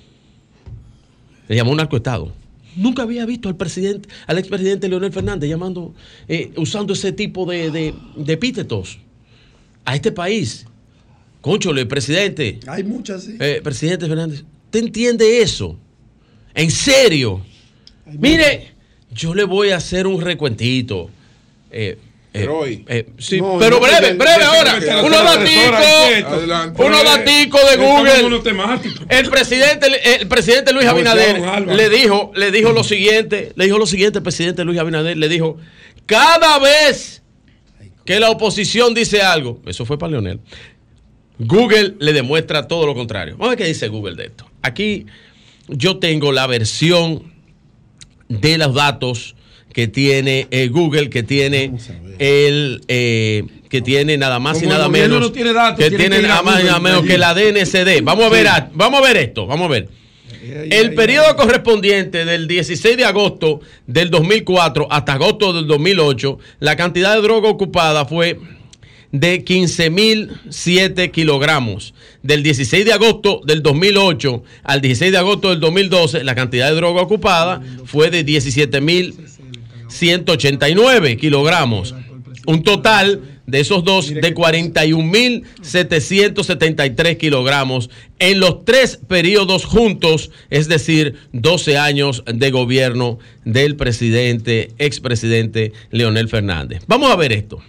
Le 1.49 1.55
llamó 1.57 1.75
narcoestado. 1.75 2.33
Nunca 2.75 3.03
había 3.03 3.25
visto 3.25 3.49
al 3.49 3.55
presidente, 3.55 4.09
al 4.27 4.37
expresidente 4.37 4.89
Leonel 4.89 5.11
Fernández 5.11 5.49
llamando, 5.49 5.93
eh, 6.27 6.51
usando 6.57 6.93
ese 6.93 7.11
tipo 7.11 7.45
de, 7.45 7.71
de, 7.71 7.93
de 8.15 8.33
epítetos 8.33 8.99
a 9.85 9.95
este 9.95 10.11
país. 10.11 10.65
Conchole, 11.41 11.85
presidente. 11.85 12.59
Hay 12.67 12.83
muchas, 12.83 13.23
sí. 13.25 13.35
Eh, 13.39 13.59
presidente 13.63 14.07
Fernández, 14.07 14.43
¿te 14.69 14.79
entiende 14.79 15.41
eso? 15.41 15.77
¿En 16.53 16.71
serio? 16.71 17.41
Mire, 18.05 18.71
yo 19.11 19.35
le 19.35 19.43
voy 19.43 19.69
a 19.69 19.77
hacer 19.77 20.07
un 20.07 20.21
recuentito. 20.21 21.09
Eh, 21.71 21.97
eh, 22.33 22.83
eh, 22.87 23.05
sí, 23.19 23.39
No, 23.39 23.57
pero 23.59 23.79
no, 23.79 23.85
breve, 23.85 24.13
breve 24.13 24.43
ahora. 24.43 24.79
Unos 25.03 25.23
daticos, 25.23 26.79
unos 26.79 27.03
daticos 27.03 27.61
de 27.69 27.77
Google. 27.77 28.41
El 29.09 29.29
presidente, 29.29 29.87
el 30.19 30.27
presidente 30.27 30.73
Luis 30.73 30.87
Abinader 30.87 31.67
le 31.67 31.89
dijo, 31.89 32.31
le 32.35 32.51
dijo 32.51 32.71
lo 32.71 32.83
siguiente, 32.83 33.53
le 33.55 33.65
dijo 33.65 33.77
lo 33.77 33.85
siguiente, 33.85 34.17
el 34.17 34.23
presidente 34.23 34.63
Luis 34.63 34.79
Abinader 34.79 35.15
le 35.15 35.29
dijo, 35.29 35.57
cada 36.07 36.57
vez 36.57 37.21
que 38.03 38.19
la 38.19 38.31
oposición 38.31 38.95
dice 38.95 39.21
algo, 39.21 39.61
eso 39.67 39.85
fue 39.85 39.99
para 39.99 40.13
Leonel, 40.13 40.39
Google 41.37 41.95
le 41.99 42.13
demuestra 42.13 42.67
todo 42.67 42.87
lo 42.87 42.95
contrario. 42.95 43.33
Vamos 43.33 43.47
a 43.47 43.49
ver 43.51 43.59
qué 43.59 43.65
dice 43.65 43.87
Google 43.89 44.15
de 44.15 44.25
esto. 44.25 44.49
Aquí 44.63 45.05
yo 45.67 45.97
tengo 45.97 46.31
la 46.31 46.47
versión 46.47 47.31
de 48.27 48.57
los 48.57 48.73
datos 48.73 49.35
que 49.73 49.87
tiene 49.87 50.47
eh, 50.51 50.67
Google, 50.69 51.09
que 51.09 51.23
tiene 51.23 51.73
el 52.19 52.81
eh, 52.87 53.43
que 53.69 53.81
tiene 53.81 54.17
nada 54.17 54.39
más 54.39 54.57
y 54.57 54.61
Como 54.61 54.73
el 54.73 54.77
nada 54.77 54.89
menos 54.89 55.19
no 55.19 55.31
tiene 55.31 55.51
datos, 55.51 55.79
que 55.83 55.89
tiene 55.89 56.21
nada 56.21 56.43
más 56.43 56.61
y 56.61 56.65
nada 56.65 56.79
menos 56.79 56.99
allí. 56.99 57.07
que 57.07 57.17
la 57.17 57.33
DNCD. 57.33 58.03
Vamos 58.03 58.25
a 58.25 58.29
ver, 58.29 58.47
a- 58.47 58.69
vamos 58.73 58.99
a 59.01 59.03
ver 59.03 59.17
esto, 59.17 59.47
vamos 59.47 59.65
a 59.65 59.71
ver. 59.71 59.89
El 60.69 60.93
periodo 60.93 61.35
correspondiente 61.37 62.25
del 62.25 62.47
16 62.47 62.97
de 62.97 63.05
agosto 63.05 63.61
del 63.87 64.09
2004 64.11 64.87
hasta 64.91 65.13
agosto 65.13 65.53
del 65.53 65.65
2008, 65.67 66.37
la 66.59 66.75
cantidad 66.75 67.15
de 67.15 67.21
droga 67.21 67.49
ocupada 67.49 68.05
fue 68.05 68.37
de 69.11 69.43
15.007 69.45 71.11
kilogramos. 71.11 71.93
Del 72.23 72.41
16 72.43 72.85
de 72.85 72.93
agosto 72.93 73.41
del 73.45 73.61
2008 73.63 74.43
al 74.63 74.81
16 74.81 75.11
de 75.11 75.17
agosto 75.17 75.49
del 75.49 75.59
2012, 75.59 76.23
la 76.23 76.35
cantidad 76.35 76.69
de 76.69 76.75
droga 76.75 77.01
ocupada 77.01 77.61
fue 77.85 78.09
de 78.11 78.23
17.189 79.93 81.19
kilogramos. 81.19 81.93
Un 82.45 82.61
total 82.63 83.21
de 83.45 83.59
esos 83.59 83.83
dos 83.83 84.07
de 84.09 84.33
41.773 84.33 87.17
kilogramos 87.17 87.91
en 88.19 88.39
los 88.39 88.63
tres 88.65 88.99
periodos 89.07 89.65
juntos, 89.65 90.31
es 90.49 90.67
decir, 90.67 91.15
12 91.33 91.77
años 91.77 92.23
de 92.25 92.49
gobierno 92.51 93.19
del 93.45 93.75
presidente, 93.75 94.71
expresidente 94.77 95.73
Leonel 95.91 96.29
Fernández. 96.29 96.81
Vamos 96.87 97.11
a 97.11 97.15
ver 97.15 97.33
esto. 97.33 97.61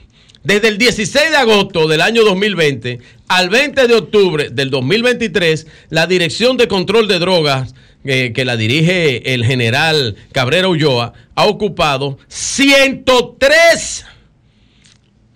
Desde 0.44 0.68
el 0.68 0.78
16 0.78 1.30
de 1.30 1.36
agosto 1.36 1.88
del 1.88 2.02
año 2.02 2.22
2020 2.22 3.00
al 3.28 3.48
20 3.48 3.88
de 3.88 3.94
octubre 3.94 4.50
del 4.50 4.70
2023, 4.70 5.66
la 5.88 6.06
Dirección 6.06 6.58
de 6.58 6.68
Control 6.68 7.08
de 7.08 7.18
Drogas, 7.18 7.74
eh, 8.04 8.32
que 8.34 8.44
la 8.44 8.56
dirige 8.56 9.34
el 9.34 9.44
general 9.44 10.16
Cabrera 10.32 10.68
Ulloa, 10.68 11.12
ha 11.34 11.46
ocupado 11.46 12.18
103 12.28 14.06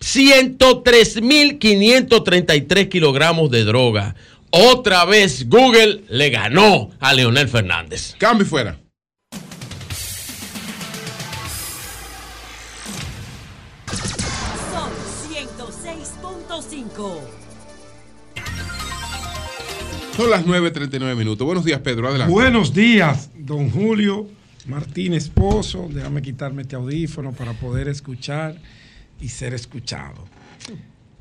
103.533 0.01 2.89
kilogramos 2.89 3.51
de 3.51 3.65
droga. 3.65 4.15
Otra 4.51 5.05
vez 5.05 5.47
Google 5.49 6.05
le 6.09 6.31
ganó 6.31 6.91
a 7.01 7.13
Leonel 7.13 7.49
Fernández. 7.49 8.15
Cambio 8.19 8.47
fuera. 8.47 8.79
Son 20.19 20.31
las 20.31 20.45
9.39 20.45 21.15
minutos. 21.15 21.47
Buenos 21.47 21.65
días, 21.65 21.79
Pedro. 21.79 22.09
Adelante. 22.09 22.33
Buenos 22.33 22.75
días, 22.75 23.31
don 23.39 23.71
Julio 23.71 24.27
Martínez 24.67 25.29
Pozo. 25.29 25.89
Déjame 25.89 26.23
quitarme 26.23 26.63
este 26.63 26.75
audífono 26.75 27.31
para 27.31 27.53
poder 27.53 27.87
escuchar 27.87 28.57
y 29.21 29.29
ser 29.29 29.55
escuchado. 29.55 30.25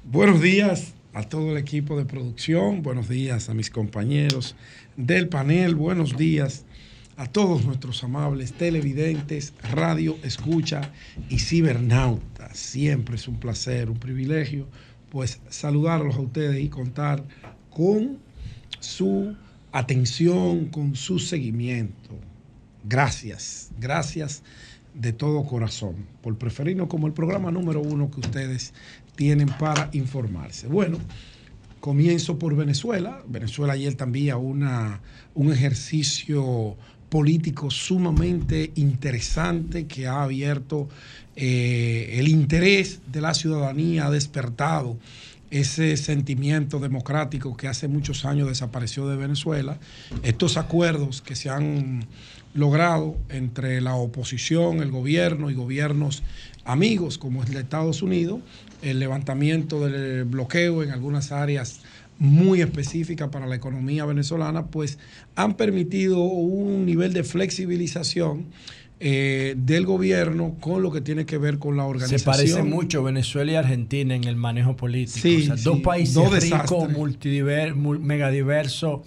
Buenos 0.04 0.42
días 0.42 0.96
a 1.14 1.22
todo 1.22 1.52
el 1.52 1.58
equipo 1.58 1.96
de 1.96 2.06
producción. 2.06 2.82
Buenos 2.82 3.08
días 3.08 3.50
a 3.50 3.54
mis 3.54 3.70
compañeros 3.70 4.56
del 4.96 5.30
panel. 5.30 5.76
Buenos 5.76 6.18
días 6.18 6.66
a 7.18 7.28
todos 7.28 7.66
nuestros 7.66 8.04
amables 8.04 8.54
televidentes, 8.54 9.54
radio, 9.74 10.18
escucha 10.24 10.92
y 11.30 11.38
cibernautas. 11.38 12.58
Siempre 12.58 13.18
es 13.18 13.28
un 13.28 13.40
placer, 13.40 13.92
un 13.92 14.00
privilegio, 14.00 14.68
pues 15.12 15.40
saludarlos 15.50 16.16
a 16.16 16.22
ustedes 16.22 16.60
y 16.60 16.70
contar 16.70 17.24
con 17.70 18.26
su 18.80 19.36
atención, 19.72 20.66
con 20.66 20.96
su 20.96 21.20
seguimiento. 21.20 22.10
Gracias, 22.84 23.70
gracias 23.80 24.44
de 24.94 25.14
todo 25.14 25.44
corazón 25.44 25.96
por 26.22 26.38
preferirnos 26.38 26.88
como 26.88 27.08
el 27.08 27.14
programa 27.14 27.52
número 27.52 27.82
uno 27.82 28.10
que 28.10 28.20
ustedes 28.20 28.74
tienen 29.16 29.48
para 29.48 29.90
informarse. 29.94 30.68
Bueno, 30.68 30.98
comienzo 31.80 32.40
por 32.40 32.56
Venezuela. 32.56 33.22
Venezuela 33.28 33.74
ayer 33.74 33.96
también 33.96 34.38
una, 34.38 35.02
un 35.36 35.52
ejercicio 35.52 36.76
político 37.10 37.72
sumamente 37.72 38.72
interesante 38.76 39.88
que 39.88 40.08
ha 40.08 40.24
abierto 40.24 40.90
eh, 41.36 42.16
el 42.20 42.28
interés 42.28 43.00
de 43.12 43.22
la 43.22 43.34
ciudadanía, 43.34 44.08
ha 44.08 44.12
despertado 44.12 44.98
ese 45.50 45.96
sentimiento 45.98 46.80
democrático 46.80 47.56
que 47.56 47.68
hace 47.68 47.88
muchos 47.88 48.26
años 48.26 48.48
desapareció 48.48 49.08
de 49.08 49.16
Venezuela, 49.16 49.78
estos 50.24 50.58
acuerdos 50.58 51.22
que 51.22 51.36
se 51.36 51.50
han 51.50 52.06
logrado 52.54 53.16
entre 53.30 53.82
la 53.82 53.96
oposición, 53.96 54.82
el 54.82 54.92
gobierno 54.92 55.50
y 55.50 55.54
gobiernos 55.54 56.24
amigos 56.66 57.18
como 57.18 57.44
el 57.44 57.54
de 57.54 57.62
Estados 57.62 58.02
Unidos, 58.02 58.40
el 58.82 59.00
levantamiento 59.00 59.88
del 59.88 60.26
bloqueo 60.26 60.84
en 60.84 60.92
algunas 60.92 61.32
áreas 61.32 61.82
muy 62.20 62.62
específicas 62.62 63.30
para 63.30 63.46
la 63.46 63.56
economía 63.56 64.06
venezolana, 64.06 64.68
pues 64.68 64.98
han 65.36 65.56
permitido 65.56 66.20
un 66.20 66.86
nivel 66.86 67.14
de 67.14 67.24
flexibilización 67.24 68.46
eh, 69.00 69.54
del 69.58 69.86
gobierno 69.86 70.56
con 70.60 70.82
lo 70.82 70.92
que 70.92 71.02
tiene 71.02 71.26
que 71.26 71.38
ver 71.38 71.60
con 71.60 71.78
la 71.78 71.84
Se 71.84 71.90
organización. 71.90 72.26
parece 72.36 72.64
mucho 72.64 73.04
Venezuela 73.04 73.52
y 73.52 73.56
Argentina 73.56 74.16
en 74.16 74.24
el 74.24 74.36
manejo 74.36 74.76
político. 74.76 75.20
Sí, 75.22 75.44
O 75.44 75.46
sea, 75.46 75.58
sí, 75.58 75.64
dos 75.64 75.80
países 75.82 76.16
dos 76.16 76.40
ricos, 76.40 76.90
multidiver, 76.92 77.76
mul- 77.76 78.00
megadiversos, 78.00 79.02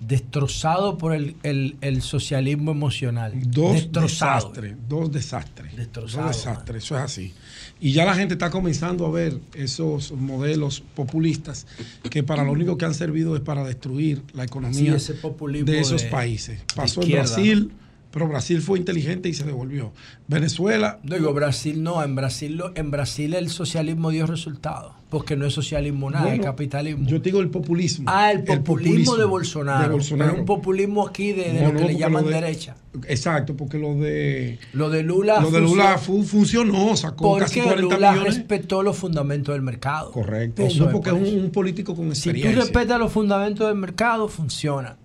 destrozados 0.00 0.96
por 0.96 1.14
el, 1.14 1.36
el- 1.42 1.76
el 1.80 2.02
socialismo 2.02 2.70
emocional. 2.70 3.32
Dos 3.50 3.72
Destrozado. 3.74 4.34
desastres, 4.50 4.76
dos 4.88 5.10
desastres. 5.10 5.76
Destrozado, 5.76 6.26
Dos 6.28 6.36
desastres, 6.36 6.84
eso 6.84 6.96
es 6.96 7.02
así. 7.02 7.32
Y 7.80 7.92
ya 7.92 8.04
la 8.04 8.14
gente 8.14 8.34
está 8.34 8.50
comenzando 8.50 9.06
a 9.06 9.10
ver 9.10 9.38
esos 9.54 10.12
modelos 10.12 10.82
populistas 10.94 11.66
que 12.10 12.22
para 12.22 12.44
lo 12.44 12.52
único 12.52 12.76
que 12.78 12.84
han 12.84 12.94
servido 12.94 13.34
es 13.36 13.42
para 13.42 13.64
destruir 13.64 14.22
la 14.34 14.44
economía 14.44 14.92
de 14.94 15.80
esos 15.80 16.02
de- 16.02 16.08
países. 16.10 16.60
Pasó 16.74 17.02
en 17.02 17.10
Brasil, 17.12 17.72
pero 18.10 18.28
Brasil 18.28 18.62
fue 18.62 18.78
inteligente 18.78 19.28
y 19.28 19.34
se 19.34 19.44
devolvió. 19.44 19.92
Venezuela, 20.28 20.98
Digo, 21.02 21.32
Brasil 21.34 21.82
no, 21.82 22.02
en 22.02 22.14
Brasil, 22.14 22.60
en 22.74 22.90
Brasil 22.90 23.34
el 23.34 23.50
socialismo 23.50 24.10
dio 24.10 24.26
resultados, 24.26 24.92
porque 25.10 25.36
no 25.36 25.44
es 25.46 25.52
socialismo 25.52 26.10
nada, 26.10 26.24
Bueno, 26.24 26.40
es 26.42 26.46
capitalismo. 26.46 27.06
yo 27.06 27.20
te 27.20 27.28
digo 27.30 27.40
el 27.40 27.50
populismo. 27.50 28.06
Ah, 28.08 28.32
el 28.32 28.38
populismo, 28.44 28.64
populismo 28.64 29.16
de, 29.16 29.24
Bolsonaro, 29.26 29.82
de 29.84 29.88
Bolsonaro. 29.90 30.30
Pero 30.30 30.40
un 30.40 30.46
populismo 30.46 31.06
aquí 31.06 31.32
de, 31.32 31.52
de 31.52 31.60
No, 31.60 31.68
lo 31.68 31.72
no, 31.74 31.80
que 31.80 31.92
le 31.92 31.98
llaman 31.98 32.24
de- 32.24 32.30
derecha. 32.32 32.76
Exacto, 33.06 33.54
porque 33.56 33.78
lo 33.78 33.94
de 33.96 34.58
Lo 34.72 34.88
de 34.88 35.02
Lula, 35.02 35.40
lo 35.40 35.50
de 35.50 35.60
Lula 35.60 35.98
fu- 35.98 36.22
funcionó, 36.24 36.96
sacó 36.96 37.36
casi 37.36 37.60
porque 37.60 37.74
40 37.74 37.94
Lula 37.96 38.12
millones. 38.12 38.36
respetó 38.36 38.82
los 38.82 38.96
fundamentos 38.96 39.54
del 39.54 39.60
mercado. 39.62 40.10
Correcto. 40.12 40.62
Eso 40.62 40.86
no 40.86 40.90
porque 40.92 41.10
por 41.10 41.20
es 41.22 41.32
un, 41.34 41.40
un 41.40 41.50
político 41.50 41.94
con 41.94 42.06
Si 42.14 42.30
experiencia. 42.30 42.54
tú 42.54 42.60
respetas 42.60 42.98
los 42.98 43.12
fundamentos 43.12 43.66
del 43.68 43.76
mercado, 43.76 44.28
funciona. 44.28 44.96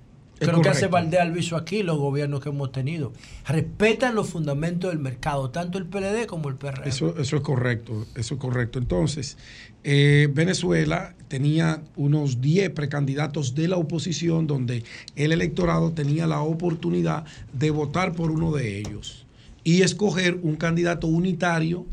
Es 0.42 0.48
Creo 0.50 0.62
que 0.62 0.70
hace 0.70 0.90
correcto. 0.90 0.94
Valdés 0.94 1.20
Alviso 1.22 1.56
aquí, 1.56 1.84
los 1.84 2.00
gobiernos 2.00 2.42
que 2.42 2.50
hemos 2.50 2.72
tenido. 2.72 3.14
Respetan 3.48 4.16
los 4.16 4.28
fundamentos 4.28 4.90
del 4.90 4.98
mercado, 5.00 5.52
tanto 5.52 5.78
el 5.78 5.86
PLD 5.86 6.26
como 6.26 6.50
el 6.50 6.56
PRM. 6.56 6.88
Eso, 6.88 7.16
eso 7.18 7.36
es 7.38 7.42
correcto, 7.44 8.08
eso 8.16 8.34
es 8.34 8.40
correcto. 8.40 8.80
Entonces, 8.80 9.38
eh, 9.84 10.30
Venezuela 10.34 11.14
tenía 11.28 11.84
unos 11.96 12.42
10 12.42 12.72
precandidatos 12.72 13.54
de 13.54 13.68
la 13.68 13.78
oposición 13.78 14.48
donde 14.48 14.84
el 15.16 15.32
electorado 15.32 15.92
tenía 15.92 16.26
la 16.26 16.42
oportunidad 16.42 17.24
de 17.54 17.70
votar 17.70 18.14
por 18.14 18.32
uno 18.32 18.52
de 18.52 18.80
ellos 18.80 19.28
y 19.64 19.84
escoger 19.84 20.40
un 20.42 20.56
candidato 20.56 21.06
unitario 21.06 21.86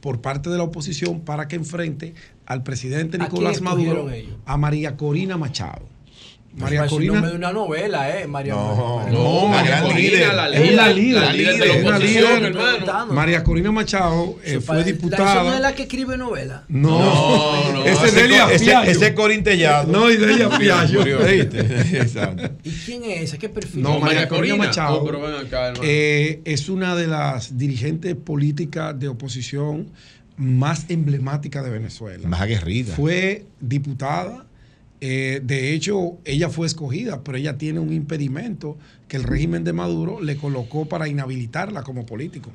por 0.00 0.20
parte 0.20 0.50
de 0.50 0.58
la 0.58 0.64
oposición 0.64 1.20
para 1.20 1.48
que 1.48 1.56
enfrente 1.56 2.12
al 2.44 2.62
presidente 2.62 3.16
¿A 3.16 3.20
quién 3.20 3.30
Nicolás 3.30 3.62
Maduro, 3.62 4.10
ellos? 4.10 4.34
a 4.44 4.58
María 4.58 4.96
Corina 4.98 5.38
Machado. 5.38 5.93
María 6.56 6.80
Parece 6.80 6.94
un 6.94 6.98
Corina. 6.98 7.12
nombre 7.14 7.30
de 7.32 7.36
una 7.36 7.52
novela, 7.52 8.18
¿eh? 8.20 8.26
María 8.28 8.54
No, 8.54 9.04
no, 9.10 9.50
la 9.50 9.62
gran 9.64 9.88
líder. 9.96 10.34
la 10.34 10.48
Es 10.50 10.74
la 10.74 10.88
líder, 10.88 10.94
líder, 10.96 11.22
la 11.22 11.32
líder 11.32 11.52
de 11.54 11.58
la 11.58 11.64
es 11.74 11.82
la 11.84 11.90
oposición, 11.90 12.36
líder. 12.42 12.56
hermano. 12.56 13.12
María 13.12 13.42
Corina 13.44 13.72
Machado 13.72 14.38
eh, 14.44 14.60
fue 14.60 14.60
¿Esa 14.60 14.72
no 14.74 14.78
es 14.80 14.86
diputada. 14.86 15.60
la 15.60 15.74
que 15.74 15.82
escribe 15.82 16.16
novela? 16.16 16.64
No, 16.68 16.90
No, 16.98 17.72
no, 17.72 17.84
ese 17.84 18.06
es 18.06 18.14
Delia 18.14 18.44
co- 18.44 18.50
ese- 18.50 19.06
es 19.06 19.12
Corín 19.14 19.42
Tellado. 19.42 19.90
No, 19.92 20.10
y 20.10 20.16
Delia. 20.16 20.48
Exacto. 21.92 22.50
¿Y 22.62 22.70
quién 22.70 23.04
es 23.04 23.22
esa? 23.22 23.38
¿Qué 23.38 23.48
perfil? 23.48 23.82
No, 23.82 23.98
María 23.98 24.28
Corina 24.28 24.56
Machado 24.56 25.00
Oh, 25.02 25.04
pero 25.04 25.20
ven 25.20 25.34
acá, 25.34 25.66
hermano. 25.68 25.82
eh, 25.84 26.40
es 26.44 26.68
una 26.68 26.94
de 26.94 27.06
las 27.06 27.58
dirigentes 27.58 28.14
políticas 28.14 28.98
de 28.98 29.08
oposición 29.08 29.88
más 30.36 30.86
emblemáticas 30.88 31.64
de 31.64 31.70
Venezuela. 31.70 32.28
Más 32.28 32.40
aguerrida. 32.40 32.94
Fue 32.94 33.44
diputada. 33.60 34.46
Eh, 35.06 35.42
de 35.44 35.74
hecho, 35.74 36.16
ella 36.24 36.48
fue 36.48 36.66
escogida, 36.66 37.22
pero 37.22 37.36
ella 37.36 37.58
tiene 37.58 37.78
un 37.78 37.92
impedimento 37.92 38.78
que 39.06 39.18
el 39.18 39.24
régimen 39.24 39.62
de 39.62 39.74
Maduro 39.74 40.22
le 40.22 40.38
colocó 40.38 40.88
para 40.88 41.08
inhabilitarla 41.08 41.82
como 41.82 42.06
político. 42.06 42.50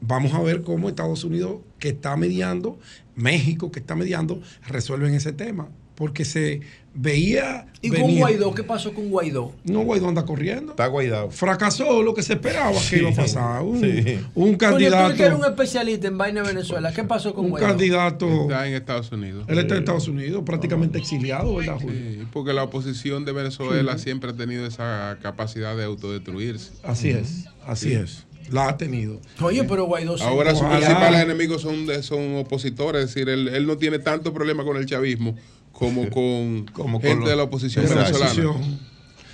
Vamos 0.00 0.34
a 0.34 0.40
ver 0.40 0.62
cómo 0.62 0.88
Estados 0.88 1.24
Unidos, 1.24 1.62
que 1.80 1.88
está 1.88 2.16
mediando, 2.16 2.78
México, 3.16 3.72
que 3.72 3.80
está 3.80 3.96
mediando, 3.96 4.40
resuelven 4.68 5.14
ese 5.14 5.32
tema. 5.32 5.68
Porque 5.96 6.24
se 6.24 6.60
veía. 6.94 7.66
¿Y 7.82 7.90
con 7.90 8.16
Guaidó? 8.16 8.54
¿Qué 8.54 8.62
pasó 8.62 8.94
con 8.94 9.10
Guaidó? 9.10 9.52
No, 9.64 9.80
Guaidó 9.80 10.08
anda 10.08 10.24
corriendo. 10.24 10.70
Está 10.72 10.86
guaidado. 10.86 11.30
Fracasó 11.30 12.02
lo 12.02 12.14
que 12.14 12.22
se 12.22 12.34
esperaba 12.34 12.72
Sí. 12.74 12.90
que 12.96 13.02
iba 13.02 13.10
a 13.10 13.14
pasar. 13.14 13.62
Un, 13.62 13.80
Sí. 13.80 14.20
un 14.34 14.54
Coño, 14.56 14.70
tú 14.72 14.76
que 14.78 14.86
eres 14.86 14.94
un 15.00 15.08
candidato. 15.16 15.46
especialista 15.50 16.08
en 16.08 16.16
vaina 16.16 16.40
de 16.42 16.48
Venezuela. 16.48 16.92
¿Qué 16.94 17.04
pasó 17.04 17.34
con 17.34 17.44
Un 17.46 17.50
Guaidó? 17.50 17.68
candidato. 17.68 18.42
Está 18.42 18.66
en 18.68 18.74
Estados 18.74 19.12
Unidos. 19.12 19.44
Él 19.48 19.58
está 19.58 19.74
en 19.74 19.80
Estados 19.80 20.08
Unidos, 20.08 20.42
prácticamente 20.46 20.98
exiliado, 20.98 21.56
¿verdad, 21.56 21.76
Julio? 21.80 21.98
Sí, 22.00 22.22
porque 22.32 22.52
la 22.54 22.62
oposición 22.62 23.24
de 23.26 23.32
Venezuela 23.32 23.98
Sí. 23.98 24.04
siempre 24.04 24.30
ha 24.30 24.34
tenido 24.34 24.64
esa 24.66 25.18
capacidad 25.20 25.76
de 25.76 25.84
autodestruirse. 25.84 26.70
Así 26.84 27.10
es, 27.10 27.44
así 27.66 27.90
Sí. 27.90 27.94
es. 27.96 28.24
La 28.50 28.68
ha 28.68 28.76
tenido. 28.76 29.20
Oye, 29.40 29.64
pero 29.64 29.84
Guaidó 29.84 30.18
sí. 30.18 30.24
Ahora 30.24 30.54
sus 30.54 30.66
principales 30.68 31.20
enemigos 31.22 31.62
son, 31.62 31.86
de- 31.86 32.02
son 32.02 32.36
opositores, 32.36 33.02
es 33.04 33.14
decir, 33.14 33.30
él, 33.30 33.48
él 33.48 33.66
no 33.66 33.78
tiene 33.78 33.98
tanto 33.98 34.34
problema 34.34 34.64
con 34.64 34.76
el 34.76 34.84
chavismo 34.84 35.34
como 35.74 36.08
con 36.08 36.64
Como 36.72 36.98
con 37.00 37.02
gente 37.02 37.20
los- 37.20 37.28
de 37.28 37.36
la 37.36 37.42
oposición 37.42 37.84
de 37.84 37.94
la 37.94 38.02
venezolana. 38.04 38.30
oposición. 38.30 38.62
Sí. 38.64 38.78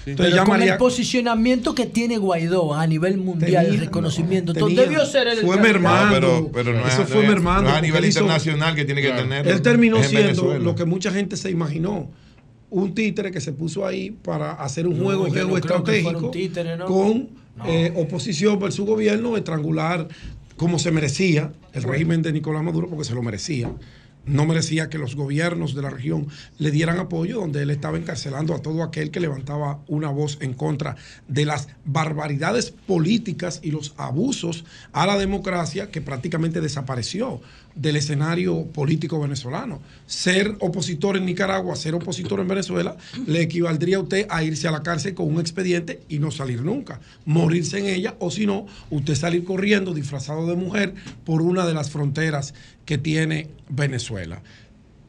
Entonces 0.06 0.32
Pero 0.32 0.36
ya 0.36 0.44
con 0.44 0.58
María 0.58 0.72
el 0.72 0.78
posicionamiento 0.78 1.74
que 1.74 1.84
tiene 1.84 2.16
Guaidó 2.16 2.72
a 2.74 2.86
nivel 2.86 3.18
mundial, 3.18 3.66
el 3.66 3.70
Tenía, 3.72 3.84
reconocimiento, 3.84 4.54
no, 4.54 4.58
todo 4.58 4.68
tenía. 4.70 4.82
debió 4.84 5.04
ser 5.04 5.28
el 5.28 5.38
Fue 5.40 5.58
mermando. 5.60 6.20
No, 6.20 6.48
pero, 6.50 6.50
pero 6.52 6.72
no 6.80 6.88
Eso 6.88 7.02
es, 7.02 7.08
fue 7.10 7.22
mermando, 7.28 7.64
no 7.64 7.68
es 7.70 7.74
a 7.76 7.80
nivel 7.82 8.04
hizo- 8.06 8.20
internacional 8.20 8.74
que 8.74 8.86
tiene 8.86 9.02
que 9.02 9.08
Claro. 9.08 9.22
tener. 9.24 9.46
Él 9.46 9.60
terminó 9.60 10.02
siendo 10.02 10.28
Venezuela. 10.28 10.58
lo 10.64 10.74
que 10.74 10.86
mucha 10.86 11.12
gente 11.12 11.36
se 11.36 11.50
imaginó. 11.50 12.10
Un 12.70 12.94
títere 12.94 13.30
que 13.30 13.40
se 13.42 13.52
puso 13.52 13.84
ahí 13.86 14.10
para 14.10 14.52
hacer 14.52 14.86
un 14.86 14.96
No, 14.98 15.04
juego 15.04 15.24
un 15.24 15.32
geoestratégico 15.34 16.30
títere, 16.30 16.76
¿no? 16.78 16.86
con 16.86 17.28
No. 17.56 17.66
eh, 17.66 17.92
oposición 17.96 18.58
versus 18.58 18.86
gobierno, 18.86 19.36
estrangular 19.36 20.08
como 20.56 20.78
se 20.78 20.90
merecía 20.92 21.52
el 21.74 21.82
régimen 21.82 22.22
de 22.22 22.32
Nicolás 22.32 22.62
Maduro, 22.62 22.88
porque 22.88 23.04
se 23.04 23.12
lo 23.14 23.22
merecía. 23.22 23.70
No 24.26 24.44
merecía 24.44 24.88
que 24.88 24.98
los 24.98 25.16
gobiernos 25.16 25.74
de 25.74 25.82
la 25.82 25.90
región 25.90 26.28
le 26.58 26.70
dieran 26.70 26.98
apoyo, 26.98 27.40
donde 27.40 27.62
él 27.62 27.70
estaba 27.70 27.98
encarcelando 27.98 28.54
a 28.54 28.62
todo 28.62 28.82
aquel 28.82 29.10
que 29.10 29.20
levantaba 29.20 29.80
una 29.88 30.10
voz 30.10 30.38
en 30.40 30.54
contra 30.54 30.96
de 31.28 31.44
las 31.44 31.68
barbaridades 31.84 32.70
políticas 32.70 33.60
y 33.62 33.70
los 33.70 33.94
abusos 33.96 34.64
a 34.92 35.06
la 35.06 35.18
democracia 35.18 35.90
que 35.90 36.00
prácticamente 36.00 36.60
desapareció 36.60 37.40
del 37.74 37.96
escenario 37.96 38.66
político 38.66 39.20
venezolano. 39.20 39.80
Ser 40.06 40.56
opositor 40.60 41.16
en 41.16 41.24
Nicaragua, 41.24 41.76
ser 41.76 41.94
opositor 41.94 42.40
en 42.40 42.48
Venezuela, 42.48 42.96
le 43.26 43.42
equivaldría 43.42 43.98
a 43.98 44.00
usted 44.00 44.26
a 44.28 44.42
irse 44.42 44.68
a 44.68 44.72
la 44.72 44.82
cárcel 44.82 45.14
con 45.14 45.32
un 45.32 45.40
expediente 45.40 46.02
y 46.08 46.18
no 46.18 46.30
salir 46.30 46.62
nunca, 46.62 47.00
morirse 47.24 47.78
en 47.78 47.86
ella, 47.86 48.16
o 48.18 48.30
si 48.30 48.46
no, 48.46 48.66
usted 48.90 49.14
salir 49.14 49.44
corriendo 49.44 49.94
disfrazado 49.94 50.46
de 50.46 50.56
mujer 50.56 50.94
por 51.24 51.42
una 51.42 51.66
de 51.66 51.74
las 51.74 51.90
fronteras 51.90 52.54
que 52.84 52.98
tiene 52.98 53.48
Venezuela 53.68 54.42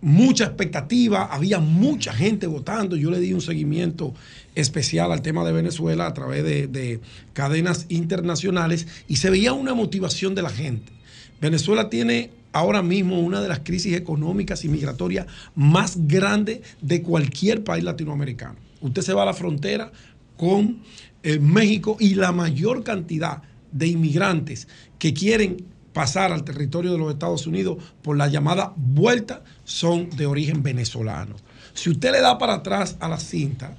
mucha 0.02 0.46
expectativa, 0.46 1.26
había 1.26 1.60
mucha 1.60 2.12
gente 2.12 2.48
votando. 2.48 2.96
Yo 2.96 3.12
le 3.12 3.20
di 3.20 3.34
un 3.34 3.42
seguimiento 3.42 4.14
especial 4.56 5.12
al 5.12 5.22
tema 5.22 5.46
de 5.46 5.52
Venezuela 5.54 6.08
a 6.08 6.14
través 6.14 6.44
de, 6.44 6.68
de 6.68 7.00
cadenas 7.34 7.86
internacionales 7.90 8.88
y 9.08 9.18
se 9.18 9.30
veía 9.30 9.54
una 9.54 9.74
motivación 9.74 10.36
de 10.36 10.42
la 10.42 10.50
gente. 10.50 10.92
Venezuela 11.40 11.90
tiene 11.90 12.32
ahora 12.54 12.82
mismo 12.82 13.20
una 13.20 13.42
de 13.42 13.48
las 13.48 13.60
crisis 13.60 13.96
económicas 13.96 14.66
y 14.66 14.70
migratorias 14.70 15.28
más 15.56 16.08
grandes 16.08 16.62
de 16.82 17.02
cualquier 17.02 17.64
país 17.64 17.84
latinoamericano. 17.84 18.56
Usted 18.82 19.02
se 19.02 19.14
va 19.14 19.24
a 19.24 19.26
la 19.26 19.34
frontera 19.34 19.92
con 20.38 20.80
eh, 21.24 21.40
México 21.40 21.98
y 22.00 22.16
la 22.16 22.32
mayor 22.32 22.84
cantidad 22.84 23.44
de 23.72 23.88
inmigrantes 23.88 24.68
que 25.00 25.14
quieren 25.14 25.66
pasar 25.94 26.32
al 26.32 26.44
territorio 26.44 26.92
de 26.92 26.98
los 26.98 27.12
Estados 27.12 27.48
Unidos 27.48 27.78
por 28.02 28.18
la 28.18 28.28
llamada 28.28 28.74
vuelta 28.76 29.44
son 29.64 30.10
de 30.12 30.26
origen 30.26 30.64
venezolano. 30.64 31.36
Si 31.74 31.90
usted 31.90 32.12
le 32.12 32.22
da 32.22 32.38
para 32.38 32.56
atrás 32.56 32.98
a 33.00 33.08
la 33.08 33.20
cinta, 33.20 33.76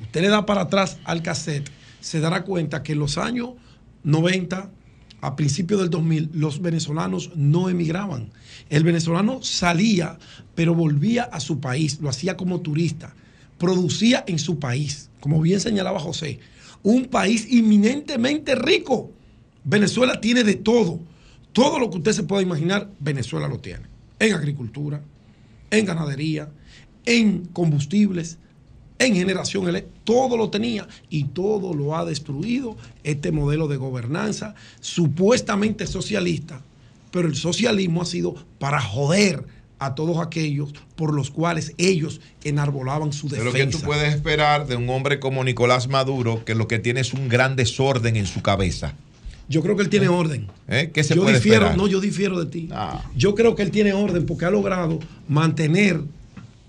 usted 0.00 0.22
le 0.22 0.28
da 0.28 0.46
para 0.46 0.62
atrás 0.62 0.98
al 1.04 1.22
cassette, 1.22 1.70
se 2.00 2.20
dará 2.20 2.44
cuenta 2.44 2.82
que 2.82 2.92
en 2.92 2.98
los 2.98 3.18
años 3.18 3.50
90, 4.04 4.70
a 5.20 5.36
principios 5.36 5.80
del 5.80 5.90
2000, 5.90 6.30
los 6.32 6.62
venezolanos 6.62 7.30
no 7.34 7.68
emigraban. 7.68 8.30
El 8.68 8.84
venezolano 8.84 9.42
salía, 9.42 10.18
pero 10.54 10.74
volvía 10.74 11.24
a 11.24 11.40
su 11.40 11.60
país, 11.60 11.98
lo 12.00 12.08
hacía 12.08 12.36
como 12.36 12.60
turista, 12.60 13.14
producía 13.58 14.24
en 14.26 14.38
su 14.38 14.58
país, 14.58 15.10
como 15.20 15.40
bien 15.40 15.60
señalaba 15.60 16.00
José, 16.00 16.40
un 16.82 17.06
país 17.06 17.46
inminentemente 17.50 18.54
rico. 18.54 19.12
Venezuela 19.64 20.20
tiene 20.20 20.44
de 20.44 20.54
todo. 20.54 21.00
Todo 21.52 21.78
lo 21.78 21.90
que 21.90 21.98
usted 21.98 22.12
se 22.12 22.22
pueda 22.22 22.42
imaginar, 22.42 22.90
Venezuela 23.00 23.48
lo 23.48 23.58
tiene. 23.58 23.86
En 24.18 24.34
agricultura, 24.34 25.02
en 25.70 25.84
ganadería, 25.84 26.48
en 27.04 27.46
combustibles, 27.46 28.38
en 29.00 29.14
generación 29.16 29.68
eléctrica, 29.68 29.98
todo 30.04 30.36
lo 30.36 30.50
tenía 30.50 30.86
y 31.08 31.24
todo 31.24 31.74
lo 31.74 31.96
ha 31.96 32.04
destruido 32.04 32.76
este 33.02 33.32
modelo 33.32 33.66
de 33.66 33.76
gobernanza 33.76 34.54
supuestamente 34.80 35.86
socialista, 35.86 36.60
pero 37.10 37.26
el 37.26 37.34
socialismo 37.34 38.02
ha 38.02 38.04
sido 38.04 38.34
para 38.58 38.80
joder 38.80 39.44
a 39.78 39.94
todos 39.94 40.18
aquellos 40.18 40.74
por 40.94 41.14
los 41.14 41.30
cuales 41.30 41.72
ellos 41.78 42.20
enarbolaban 42.44 43.14
su 43.14 43.28
Pero 43.28 43.44
defensa. 43.44 43.78
que 43.78 43.82
tú 43.82 43.86
puedes 43.86 44.14
esperar 44.14 44.66
de 44.66 44.76
un 44.76 44.88
hombre 44.90 45.18
como 45.18 45.42
Nicolás 45.42 45.88
Maduro, 45.88 46.44
que 46.44 46.54
lo 46.54 46.68
que 46.68 46.78
tiene 46.78 47.00
es 47.00 47.14
un 47.14 47.28
gran 47.30 47.56
desorden 47.56 48.16
en 48.16 48.26
su 48.26 48.42
cabeza. 48.42 48.94
Yo 49.48 49.62
creo 49.62 49.76
que 49.76 49.82
él 49.82 49.88
tiene 49.88 50.08
orden. 50.08 50.46
¿Eh? 50.68 50.90
¿Qué 50.92 51.02
se 51.02 51.14
yo 51.14 51.22
puede 51.22 51.36
difiero, 51.36 51.64
esperar? 51.64 51.76
no, 51.78 51.88
yo 51.88 51.98
difiero 52.00 52.38
de 52.38 52.46
ti. 52.50 52.68
Ah. 52.70 53.02
Yo 53.16 53.34
creo 53.34 53.54
que 53.56 53.62
él 53.62 53.70
tiene 53.70 53.94
orden 53.94 54.26
porque 54.26 54.44
ha 54.44 54.50
logrado 54.50 54.98
mantener 55.28 56.02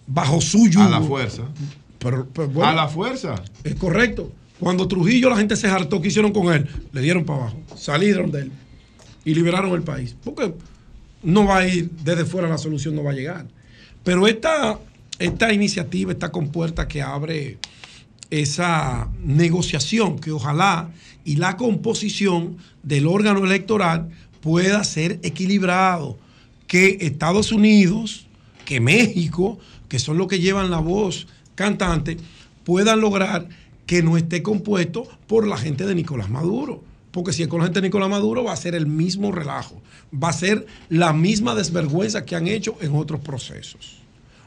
bajo 0.08 0.40
su 0.42 0.68
yugo. 0.70 0.86
A 0.86 0.90
la 0.90 1.02
fuerza. 1.02 1.44
Pero, 2.02 2.28
pero 2.34 2.50
bueno, 2.50 2.72
A 2.72 2.74
la 2.74 2.88
fuerza. 2.88 3.36
Es 3.64 3.76
correcto. 3.76 4.32
Cuando 4.60 4.88
Trujillo 4.88 5.30
la 5.30 5.38
gente 5.38 5.56
se 5.56 5.68
hartó, 5.68 6.02
¿qué 6.02 6.10
hicieron 6.10 6.32
con 6.34 6.54
él? 6.54 6.68
Le 6.92 7.02
dieron 7.02 7.26
para 7.26 7.44
abajo. 7.44 7.58
Salieron 7.76 8.32
de 8.32 8.42
él. 8.42 8.52
Y 9.24 9.34
liberaron 9.36 9.72
el 9.74 9.84
país. 9.84 10.16
Porque 10.24 10.54
no 11.24 11.46
va 11.46 11.58
a 11.58 11.68
ir 11.68 11.90
desde 12.04 12.26
fuera, 12.26 12.48
la 12.48 12.58
solución 12.58 12.96
no 12.96 13.04
va 13.04 13.12
a 13.12 13.14
llegar. 13.14 13.48
Pero 14.04 14.28
esta, 14.28 14.80
esta 15.20 15.54
iniciativa, 15.54 16.12
esta 16.12 16.32
compuerta 16.32 16.88
que 16.88 17.02
abre 17.02 17.58
esa 18.32 19.10
negociación, 19.24 20.18
que 20.18 20.32
ojalá 20.32 20.90
y 21.24 21.36
la 21.36 21.58
composición 21.58 22.58
del 22.82 23.06
órgano 23.06 23.44
electoral 23.46 24.10
pueda 24.42 24.84
ser 24.84 25.20
equilibrado. 25.22 26.18
Que 26.66 26.98
Estados 27.02 27.52
Unidos, 27.52 28.26
que 28.66 28.80
México, 28.80 29.60
que 29.88 30.00
son 30.00 30.18
los 30.18 30.28
que 30.28 30.40
llevan 30.40 30.72
la 30.72 30.80
voz 30.80 31.28
cantante, 31.56 32.18
puedan 32.64 33.02
lograr 33.02 33.48
que 33.86 34.04
no 34.04 34.18
esté 34.18 34.42
compuesto 34.42 35.08
por 35.28 35.48
la 35.48 35.58
gente 35.58 35.86
de 35.86 35.96
Nicolás 35.96 36.30
Maduro. 36.30 36.84
Porque 37.12 37.34
si 37.34 37.44
es 37.44 37.50
con 37.50 37.60
la 37.60 37.66
gente 37.66 37.82
de 37.82 37.88
Nicolás 37.88 38.10
Maduro 38.10 38.44
va 38.44 38.54
a 38.54 38.58
ser 38.58 38.74
el 38.74 38.88
mismo 38.88 39.32
relajo, 39.32 39.82
va 40.12 40.30
a 40.30 40.34
ser 40.34 40.66
la 40.88 41.12
misma 41.12 41.56
desvergüenza 41.56 42.26
que 42.26 42.36
han 42.36 42.48
hecho 42.48 42.78
en 42.80 42.96
otros 42.96 43.20
procesos. 43.20 43.98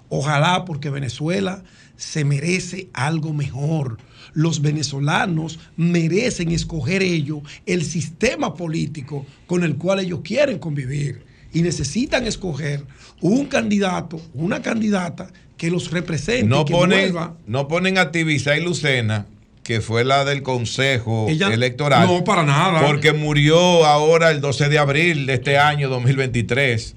Ojalá 0.08 0.65
porque 0.65 0.89
Venezuela 0.89 1.62
se 1.97 2.24
merece 2.24 2.89
algo 2.94 3.33
mejor. 3.33 3.99
Los 4.33 4.62
venezolanos 4.62 5.58
merecen 5.76 6.50
escoger 6.50 7.02
ellos 7.02 7.42
el 7.66 7.84
sistema 7.84 8.55
político 8.55 9.26
con 9.47 9.62
el 9.62 9.76
cual 9.76 10.00
ellos 10.00 10.20
quieren 10.24 10.58
convivir 10.58 11.34
y 11.55 11.62
necesitan 11.62 12.26
escoger 12.26 12.83
un 13.20 13.47
candidato, 13.47 14.20
una 14.34 14.60
candidata 14.60 15.28
que 15.57 15.70
los 15.70 15.91
represente, 15.92 16.44
No 16.44 16.65
que 16.65 16.73
ponen, 16.73 17.15
no 17.47 17.68
ponen 17.68 17.97
a 17.97 18.10
Tibisay 18.10 18.60
Lucena, 18.62 19.26
que 19.62 19.81
fue 19.81 20.05
la 20.05 20.24
del 20.24 20.42
Consejo 20.42 21.26
Ella- 21.28 21.55
Electoral. 21.55 22.07
No, 22.07 22.24
para 22.24 22.42
nada. 22.42 22.84
Porque 22.86 23.12
murió 23.12 23.86
ahora 23.86 24.31
el 24.31 24.41
12 24.41 24.68
de 24.68 24.78
abril 24.78 25.26
de 25.26 25.34
este 25.34 25.57
año 25.57 25.89
2023. 25.89 26.97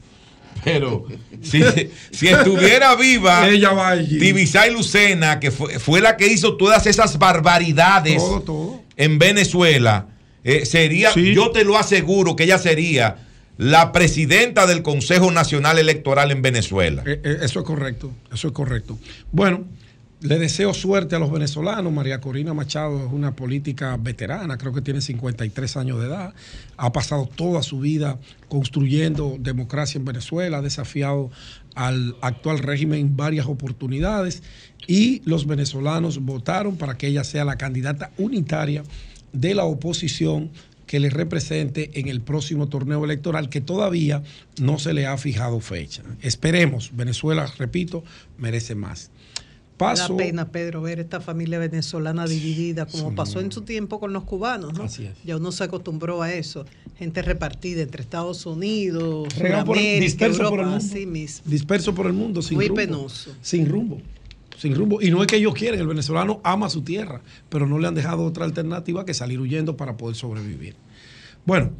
Pero 0.63 1.05
si, 1.41 1.61
si 2.11 2.27
estuviera 2.27 2.95
viva 2.95 3.47
Ella 3.47 3.71
va 3.71 3.89
allí. 3.89 4.17
Tibisay 4.17 4.73
Lucena, 4.73 5.39
que 5.39 5.51
fue, 5.51 5.77
fue 5.79 6.01
la 6.01 6.17
que 6.17 6.27
hizo 6.27 6.57
todas 6.57 6.87
esas 6.87 7.19
barbaridades 7.19 8.17
Todo, 8.17 8.41
todo. 8.41 8.83
en 8.97 9.19
Venezuela, 9.19 10.07
eh, 10.43 10.65
sería, 10.65 11.13
yo 11.13 11.51
te 11.51 11.63
lo 11.63 11.77
aseguro 11.77 12.35
que 12.35 12.45
ella 12.45 12.57
sería 12.57 13.26
la 13.57 13.91
presidenta 13.91 14.67
del 14.67 14.83
Consejo 14.83 15.31
Nacional 15.31 15.79
Electoral 15.79 16.31
en 16.31 16.41
Venezuela. 16.41 17.03
Eh, 17.05 17.21
eh, 17.23 17.37
Eso 17.41 17.59
es 17.59 17.65
correcto, 17.65 18.11
eso 18.31 18.47
es 18.47 18.53
correcto. 18.53 18.97
Bueno, 19.31 19.65
le 20.21 20.39
deseo 20.39 20.73
suerte 20.73 21.15
a 21.15 21.19
los 21.19 21.31
venezolanos. 21.31 21.93
María 21.93 22.19
Corina 22.19 22.53
Machado 22.53 23.05
es 23.05 23.11
una 23.11 23.35
política 23.35 23.97
veterana, 23.97 24.57
creo 24.57 24.73
que 24.73 24.81
tiene 24.81 25.01
53 25.01 25.77
años 25.77 25.99
de 25.99 26.07
edad. 26.07 26.33
Ha 26.75 26.91
pasado 26.91 27.27
toda 27.27 27.61
su 27.61 27.79
vida 27.79 28.17
construyendo 28.49 29.37
democracia 29.39 29.99
en 29.99 30.05
Venezuela, 30.05 30.57
ha 30.57 30.61
desafiado 30.61 31.29
al 31.75 32.15
actual 32.21 32.59
régimen 32.59 32.99
en 32.99 33.17
varias 33.17 33.45
oportunidades 33.45 34.41
y 34.87 35.21
los 35.25 35.45
venezolanos 35.45 36.19
votaron 36.19 36.77
para 36.77 36.97
que 36.97 37.07
ella 37.07 37.23
sea 37.23 37.45
la 37.45 37.57
candidata 37.57 38.11
unitaria 38.17 38.83
de 39.33 39.53
la 39.53 39.65
oposición 39.65 40.49
que 40.87 40.99
le 40.99 41.09
represente 41.11 41.91
en 41.99 42.07
el 42.07 42.21
próximo 42.21 42.67
torneo 42.69 43.05
electoral 43.05 43.49
que 43.49 43.61
todavía 43.61 44.23
no 44.59 44.79
se 44.79 44.93
le 44.93 45.05
ha 45.05 45.17
fijado 45.17 45.59
fecha. 45.59 46.01
Esperemos, 46.21 46.91
Venezuela, 46.95 47.45
repito, 47.59 48.03
merece 48.37 48.73
más. 48.73 49.11
Paso. 49.77 50.13
Da 50.13 50.17
pena, 50.17 50.47
Pedro, 50.51 50.81
ver 50.81 50.99
esta 50.99 51.21
familia 51.21 51.59
venezolana 51.59 52.25
dividida, 52.25 52.87
como 52.87 53.13
pasó 53.13 53.41
en 53.41 53.51
su 53.51 53.61
tiempo 53.61 53.99
con 53.99 54.11
los 54.11 54.23
cubanos, 54.23 54.73
¿no? 54.73 54.85
Así 54.85 55.05
es. 55.05 55.13
Ya 55.23 55.37
uno 55.37 55.51
se 55.51 55.65
acostumbró 55.65 56.23
a 56.23 56.33
eso. 56.33 56.65
Gente 56.97 57.21
repartida 57.21 57.83
entre 57.83 58.01
Estados 58.01 58.47
Unidos, 58.47 59.31
por 59.31 59.47
Sudamérica, 59.47 59.99
disperso 60.01 60.37
Europa, 60.41 60.49
por 60.49 60.59
el 60.61 60.65
mundo. 60.71 60.83
así 60.83 61.05
mismo. 61.05 61.43
Disperso 61.51 61.93
por 61.93 62.07
el 62.07 62.13
mundo, 62.13 62.41
sin 62.41 62.55
Muy 62.55 62.69
rumbo. 62.69 62.81
penoso. 62.81 63.35
Sin 63.43 63.69
rumbo. 63.69 64.01
Sin 64.57 64.73
rumbo. 64.75 65.01
Y 65.01 65.11
no 65.11 65.21
es 65.21 65.27
que 65.27 65.35
ellos 65.37 65.53
quieren, 65.53 65.79
el 65.79 65.87
venezolano 65.87 66.41
ama 66.43 66.69
su 66.69 66.81
tierra, 66.81 67.21
pero 67.49 67.67
no 67.67 67.77
le 67.79 67.87
han 67.87 67.95
dejado 67.95 68.25
otra 68.25 68.43
alternativa 68.45 69.05
que 69.05 69.13
salir 69.13 69.39
huyendo 69.39 69.77
para 69.77 69.97
poder 69.97 70.15
sobrevivir. 70.15 70.75
Bueno, 71.45 71.71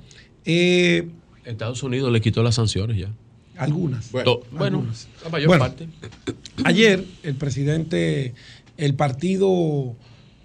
eh, 0.46 1.08
Estados 1.44 1.82
Unidos 1.84 2.12
le 2.12 2.22
quitó 2.22 2.44
las 2.44 2.56
sanciones 2.56 2.98
ya. 2.98 3.10
algunas. 3.58 4.12
Bueno, 4.12 4.40
Algunas. 4.60 5.08
la 5.24 5.30
mayor 5.30 5.48
Bueno, 5.48 5.64
parte. 5.64 5.88
Ayer 6.66 7.04
el 7.24 7.36
presidente, 7.36 8.34
el 8.78 8.94
partido 8.94 9.96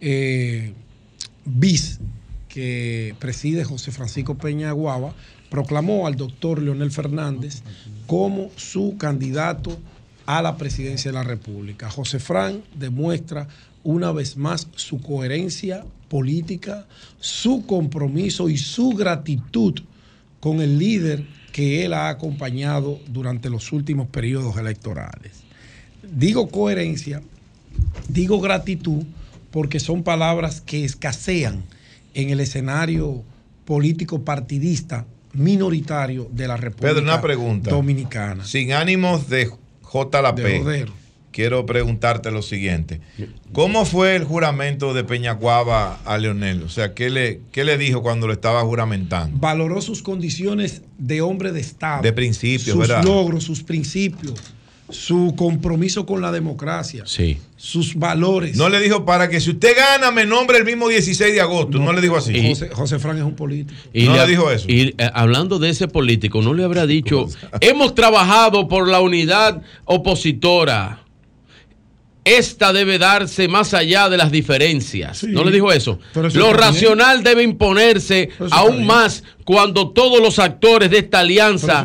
eh, 0.00 0.72
BIS 1.44 2.00
que 2.48 3.14
preside 3.18 3.64
José 3.64 3.92
Francisco 3.92 4.36
Peña 4.36 4.70
Aguaba 4.70 5.14
proclamó 5.50 6.06
al 6.06 6.16
doctor 6.16 6.62
Leonel 6.62 6.90
Fernández 6.90 7.62
como 8.06 8.50
su 8.56 8.96
candidato 8.98 9.78
a 10.26 10.42
la 10.42 10.56
presidencia 10.56 11.10
de 11.10 11.16
la 11.16 11.24
República. 11.24 11.90
José 11.90 12.18
Fran 12.18 12.62
demuestra 12.74 13.48
una 13.84 14.12
vez 14.12 14.36
más 14.36 14.68
su 14.76 15.00
coherencia 15.00 15.84
política, 16.08 16.86
su 17.18 17.66
compromiso 17.66 18.48
y 18.48 18.56
su 18.58 18.90
gratitud 18.90 19.80
con 20.40 20.60
el 20.60 20.78
líder 20.78 21.24
que 21.52 21.84
él 21.84 21.92
ha 21.92 22.08
acompañado 22.08 23.00
durante 23.08 23.50
los 23.50 23.72
últimos 23.72 24.08
periodos 24.08 24.56
electorales. 24.56 25.42
Digo 26.02 26.48
coherencia, 26.48 27.22
digo 28.08 28.40
gratitud, 28.40 29.04
porque 29.50 29.80
son 29.80 30.02
palabras 30.02 30.60
que 30.60 30.84
escasean 30.84 31.62
en 32.14 32.30
el 32.30 32.40
escenario 32.40 33.22
político 33.64 34.24
partidista 34.24 35.06
minoritario 35.34 36.28
de 36.32 36.48
la 36.48 36.56
República 36.56 36.94
Pedro, 36.94 37.02
una 37.04 37.20
pregunta. 37.20 37.70
Dominicana. 37.70 38.44
Sin 38.44 38.72
ánimos 38.72 39.28
de 39.28 39.50
JLP. 39.92 40.88
Quiero 41.32 41.64
preguntarte 41.64 42.30
lo 42.30 42.42
siguiente. 42.42 43.00
¿Cómo 43.52 43.86
fue 43.86 44.16
el 44.16 44.24
juramento 44.24 44.92
de 44.92 45.02
Peñacuaba 45.02 45.98
a 46.04 46.18
Leonel? 46.18 46.62
O 46.62 46.68
sea, 46.68 46.92
¿qué 46.92 47.08
le, 47.08 47.40
qué 47.52 47.64
le 47.64 47.78
dijo 47.78 48.02
cuando 48.02 48.26
lo 48.26 48.34
estaba 48.34 48.60
juramentando? 48.62 49.38
Valoró 49.40 49.80
sus 49.80 50.02
condiciones 50.02 50.82
de 50.98 51.22
hombre 51.22 51.52
de 51.52 51.60
Estado. 51.60 52.02
De 52.02 52.12
principio, 52.12 52.74
sus 52.74 52.86
¿verdad? 52.86 53.02
logros, 53.02 53.44
sus 53.44 53.62
principios, 53.62 54.34
su 54.92 55.34
compromiso 55.36 56.06
con 56.06 56.20
la 56.20 56.30
democracia, 56.32 57.04
Sí. 57.06 57.38
sus 57.56 57.94
valores. 57.94 58.56
No 58.56 58.68
le 58.68 58.80
dijo 58.80 59.04
para 59.04 59.28
que 59.28 59.40
si 59.40 59.50
usted 59.50 59.76
gana 59.76 60.10
me 60.10 60.24
nombre 60.26 60.58
el 60.58 60.64
mismo 60.64 60.88
16 60.88 61.34
de 61.34 61.40
agosto. 61.40 61.78
No, 61.78 61.92
le 61.92 62.00
dijo 62.00 62.16
así. 62.16 62.48
José, 62.48 62.68
José 62.70 62.98
Fran 62.98 63.16
es 63.18 63.24
un 63.24 63.34
político. 63.34 63.78
No 63.94 64.12
le 64.12 64.18
le 64.18 64.26
dijo 64.26 64.50
eso. 64.50 64.66
Y 64.68 64.94
eh, 64.98 65.10
hablando 65.14 65.58
de 65.58 65.70
ese 65.70 65.88
político, 65.88 66.42
no 66.42 66.54
le 66.54 66.64
habrá 66.64 66.86
dicho, 66.86 67.28
hemos 67.60 67.94
trabajado 67.94 68.68
por 68.68 68.88
la 68.88 69.00
unidad 69.00 69.62
opositora. 69.84 71.01
Esta 72.24 72.72
debe 72.72 72.98
darse 72.98 73.48
más 73.48 73.74
allá 73.74 74.08
de 74.08 74.16
las 74.16 74.30
diferencias. 74.30 75.24
¿No 75.24 75.42
le 75.42 75.50
dijo 75.50 75.72
eso? 75.72 75.98
Lo 76.14 76.28
bien. 76.28 76.54
racional 76.54 77.24
debe 77.24 77.42
imponerse 77.42 78.28
aún 78.50 78.76
bien. 78.76 78.86
más 78.86 79.24
cuando 79.44 79.90
todos 79.90 80.20
los 80.20 80.38
actores 80.38 80.90
de 80.90 80.98
esta 80.98 81.20
alianza 81.20 81.84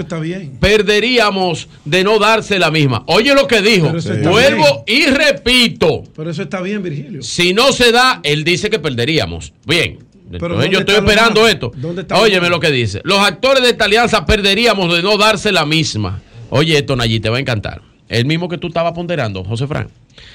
perderíamos 0.59 1.67
de 1.85 2.03
no 2.03 2.19
darse 2.19 2.59
la 2.59 2.69
misma. 2.69 3.03
Oye 3.07 3.33
lo 3.33 3.47
que 3.47 3.63
dijo. 3.63 3.91
Vuelvo 4.23 4.83
y 4.85 5.05
repito. 5.07 6.03
Pero 6.15 6.29
eso 6.29 6.43
está 6.43 6.61
bien, 6.61 6.83
Virgilio. 6.83 7.23
Si 7.23 7.53
no 7.53 7.71
se 7.71 7.91
da, 7.91 8.19
él 8.23 8.43
dice 8.43 8.69
que 8.69 8.77
perderíamos. 8.77 9.53
Bien. 9.65 9.99
Entonces 10.31 10.49
¿dónde 10.49 10.69
yo 10.69 10.79
estoy 10.79 10.95
esperando 10.95 11.47
esto. 11.47 11.71
¿Dónde 11.75 12.01
está 12.01 12.15
lo 12.15 12.23
Óyeme 12.23 12.49
lo 12.49 12.59
que 12.59 12.69
dice. 12.69 13.01
Los 13.05 13.19
actores 13.19 13.63
de 13.63 13.69
esta 13.69 13.85
alianza 13.85 14.25
perderíamos 14.25 14.93
de 14.93 15.01
no 15.01 15.17
darse 15.17 15.51
la 15.51 15.65
misma. 15.65 16.21
Oye, 16.49 16.77
esto, 16.77 16.95
Nayí, 16.95 17.19
te 17.19 17.29
va 17.29 17.37
a 17.37 17.39
encantar. 17.39 17.81
El 18.07 18.25
mismo 18.25 18.47
que 18.47 18.57
tú 18.57 18.67
estabas 18.67 18.93
ponderando, 18.93 19.43
José 19.43 19.67
Fran. 19.67 19.89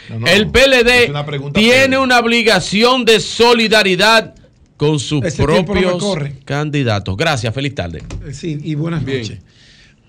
No, 0.09 0.20
no, 0.20 0.27
el 0.27 0.49
PLD 0.51 1.11
una 1.11 1.52
tiene 1.52 1.99
una 1.99 2.19
obligación 2.19 3.05
de 3.05 3.20
solidaridad 3.20 4.35
con 4.77 4.99
sus 4.99 5.25
Ese 5.25 5.43
propios 5.43 6.02
candidatos. 6.44 7.17
Gracias, 7.17 7.55
feliz 7.55 7.75
tarde. 7.75 8.02
Eh, 8.27 8.33
Sí, 8.35 8.59
y 8.62 8.75
buenas 8.75 9.05
Bien. 9.05 9.20
noches. 9.23 9.39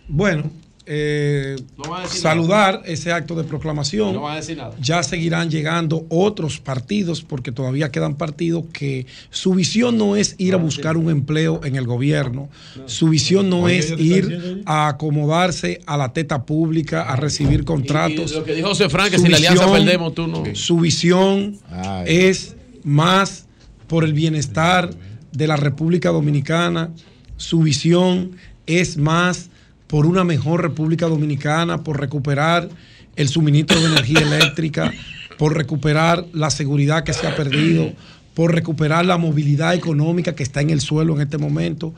Bueno, 0.08 0.52
eh, 0.86 1.56
No 1.78 1.95
a 1.95 2.08
saludar 2.08 2.82
ese 2.86 3.12
acto 3.12 3.36
de 3.36 3.44
proclamación. 3.44 4.14
No 4.14 4.22
van 4.22 4.34
a 4.34 4.36
decir 4.38 4.58
nada. 4.58 4.76
Ya 4.82 5.02
seguirán 5.03 5.50
llegando 5.50 6.06
otros 6.10 6.60
partidos, 6.60 7.22
porque 7.22 7.52
todavía 7.52 7.90
quedan 7.90 8.16
partidos 8.16 8.66
que 8.74 9.06
su 9.30 9.53
visión 9.53 9.98
no 9.98 10.16
es 10.16 10.36
ir 10.38 10.53
a 10.53 10.58
buscar 10.58 10.98
un 10.98 11.10
empleo 11.10 11.62
en 11.64 11.76
el 11.76 11.86
gobierno, 11.86 12.50
su 12.86 13.10
visión 13.10 13.50
no 13.50 13.70
es 13.70 13.92
ir 13.98 14.64
a 14.66 14.90
acomodarse 14.90 15.82
a 15.86 15.98
la 15.98 16.14
teta 16.14 16.45
pública, 16.45 17.03
a 17.03 17.16
recibir 17.16 17.64
contratos. 17.64 18.32
y 18.32 18.36
lo 18.36 18.44
que 18.44 18.53
dijo 18.53 18.70
José 18.70 18.90
Fran, 18.90 19.10
que 19.10 19.18
Su 19.18 19.26
si 19.26 19.30
la 19.30 19.38
alianza 19.38 19.72
perdemos, 19.72 20.14
tú 20.14 20.28
no. 20.28 20.44
Su 20.53 20.78
visión 20.78 21.58
es 22.06 22.56
más 22.84 23.45
por 23.88 24.03
el 24.03 24.14
bienestar 24.14 24.90
de 25.32 25.48
la 25.48 25.56
República 25.56 26.10
Dominicana, 26.10 26.92
su 27.38 27.60
visión 27.60 28.32
es 28.66 28.98
más 28.98 29.50
por 29.93 30.07
una 30.07 30.23
mejor 30.23 30.63
República 30.63 31.05
Dominicana, 31.05 31.83
por 31.83 31.99
recuperar 31.99 32.67
el 33.15 33.27
suministro 33.30 33.80
de 33.80 33.89
energía 33.89 34.22
eléctrica, 34.23 34.91
por 35.38 35.55
recuperar 35.55 36.25
la 36.33 36.49
seguridad 36.49 37.03
que 37.03 37.13
se 37.13 37.27
ha 37.27 37.35
perdido, 37.35 37.93
por 38.33 38.55
recuperar 38.55 39.05
la 39.05 39.17
movilidad 39.19 39.75
económica 39.75 40.33
que 40.33 40.41
está 40.41 40.61
en 40.61 40.72
el 40.72 40.81
suelo 40.81 41.13
en 41.13 41.22
este 41.22 41.38
momento. 41.38 41.93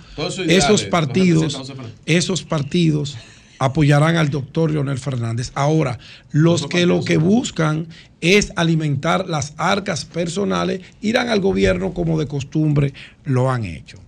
Esos 0.45 0.83
partidos, 0.83 1.71
esos 2.05 2.43
partidos 2.43 3.15
apoyarán 3.59 4.17
al 4.17 4.29
doctor 4.29 4.71
Leonel 4.71 4.97
Fernández. 4.99 5.53
Ahora, 5.55 5.97
los 6.33 6.67
que 6.67 6.85
lo 6.85 7.01
que 7.01 7.15
buscan 7.15 7.87
es 8.19 8.51
alimentar 8.57 9.29
las 9.29 9.53
arcas 9.55 10.03
personales, 10.03 10.81
irán 10.99 11.29
al 11.29 11.39
gobierno 11.39 11.93
como 11.93 12.19
de 12.19 12.27
costumbre 12.27 12.93
lo 13.23 13.49
han 13.49 13.63
hecho. 13.63 14.04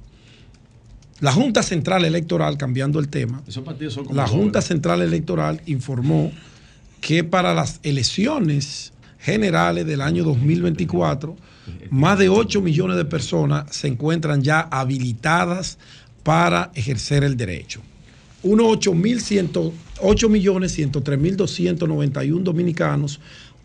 La 1.20 1.32
Junta 1.32 1.64
Central 1.64 2.06
Electoral, 2.06 2.58
cambiando 2.58 3.00
el 3.00 3.10
tema, 3.10 3.42
Esos 3.48 3.64
partidos 3.64 3.96
son 3.96 4.06
como 4.06 4.16
la 4.16 4.28
jóvenes. 4.28 4.44
Junta 4.44 4.62
Central 4.62 5.02
Electoral 5.02 5.62
informó 5.66 6.32
que 7.02 7.24
para 7.24 7.56
las 7.56 7.80
elecciones 7.82 8.94
generales 9.20 9.88
del 9.88 10.02
año 10.02 10.24
2024, 10.24 11.36
más 11.90 12.20
de 12.20 12.30
8 12.30 12.62
millones 12.62 12.98
de 12.98 13.06
personas 13.06 13.76
se 13.76 13.88
encuentran 13.88 14.44
ya 14.44 14.62
habilitadas 14.62 15.80
para 16.24 16.72
ejercer 16.76 17.24
el 17.24 17.36
derecho. 17.36 17.82
Unos 18.44 18.68
8 18.68 18.94
millones 18.94 20.72
103 20.72 21.20
mil 21.20 21.36
291 21.36 22.44
dominicanos 22.44 23.20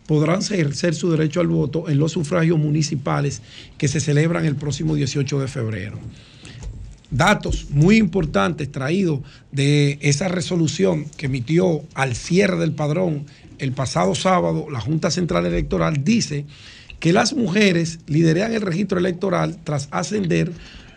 podrán 0.07 0.41
ejercer 0.41 0.95
su 0.95 1.11
derecho 1.11 1.41
al 1.41 1.49
voto 1.49 1.89
en 1.89 1.99
los 1.99 2.13
sufragios 2.13 2.59
municipales 2.59 3.43
que 3.77 3.89
se 3.89 4.01
celebran 4.01 4.47
el 4.47 4.57
próximo 4.57 4.95
18 4.95 5.39
de 5.39 5.49
febrero 5.49 5.99
datos 7.13 7.69
muy 7.71 7.99
importantes 7.99 8.73
traídos 8.73 9.21
de 9.53 10.01
esa 10.01 10.27
resolución 10.29 11.05
que 11.17 11.27
emitió 11.27 11.85
al 11.95 12.17
cierre 12.17 12.57
del 12.57 12.73
padrón 12.73 13.27
el 13.59 13.71
pasado 13.73 14.15
sábado 14.15 14.69
la 14.71 14.81
Junta 14.81 15.11
Central 15.11 15.45
Electoral 15.47 16.03
dice 16.03 16.47
que 16.99 17.13
las 17.13 17.35
mujeres 17.35 17.99
liderean 18.07 18.55
el 18.55 18.63
registro 18.63 18.99
electoral 18.99 19.59
tras 19.63 19.89
ascender 19.91 20.53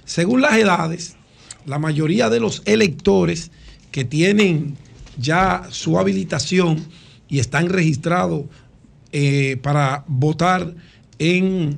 Según 0.06 0.42
las 0.42 0.56
edades, 0.58 1.18
la 1.66 1.80
mayoría 1.80 2.30
de 2.30 2.40
los 2.40 2.62
electores 2.66 3.52
que 3.92 4.06
tienen 4.06 4.78
ya 5.18 5.68
su 5.70 6.00
habilitación 6.00 6.86
y 7.28 7.40
están 7.40 7.68
registrados 7.70 8.46
eh, 9.12 9.58
para 9.62 10.06
votar 10.08 10.74
en 11.20 11.78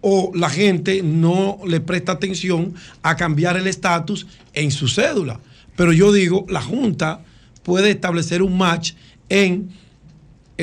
O 0.01 0.31
la 0.35 0.49
gente 0.49 1.01
no 1.03 1.59
le 1.65 1.79
presta 1.79 2.11
atención 2.11 2.73
a 3.03 3.15
cambiar 3.15 3.57
el 3.57 3.67
estatus 3.67 4.27
en 4.53 4.71
su 4.71 4.87
cédula. 4.87 5.39
Pero 5.75 5.93
yo 5.93 6.11
digo, 6.11 6.45
la 6.49 6.61
Junta 6.61 7.23
puede 7.63 7.91
establecer 7.91 8.41
un 8.41 8.57
match 8.57 8.93
en 9.29 9.69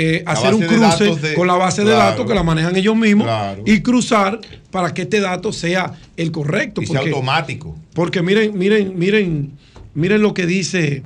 eh, 0.01 0.23
hacer 0.27 0.55
un 0.55 0.61
de 0.61 0.67
cruce 0.69 1.17
de- 1.17 1.35
con 1.35 1.47
la 1.47 1.55
base 1.55 1.83
de 1.85 1.91
datos 1.91 2.25
que 2.27 2.35
la 2.35 2.43
manejan 2.45 2.77
ellos 2.77 2.95
mismos 2.97 3.27
Claro. 3.27 3.63
y 3.67 3.81
cruzar 3.81 4.41
para 4.71 4.95
que 4.95 5.03
este 5.03 5.21
dato 5.21 5.53
sea 5.53 5.93
el 6.17 6.31
correcto. 6.31 6.81
Y 6.83 6.87
sea 6.87 7.01
automático. 7.01 7.77
Porque 7.95 8.23
miren, 8.23 8.57
miren, 8.57 8.99
miren, 8.99 9.53
miren 9.95 10.23
lo 10.23 10.35
que 10.35 10.47
dice. 10.47 11.03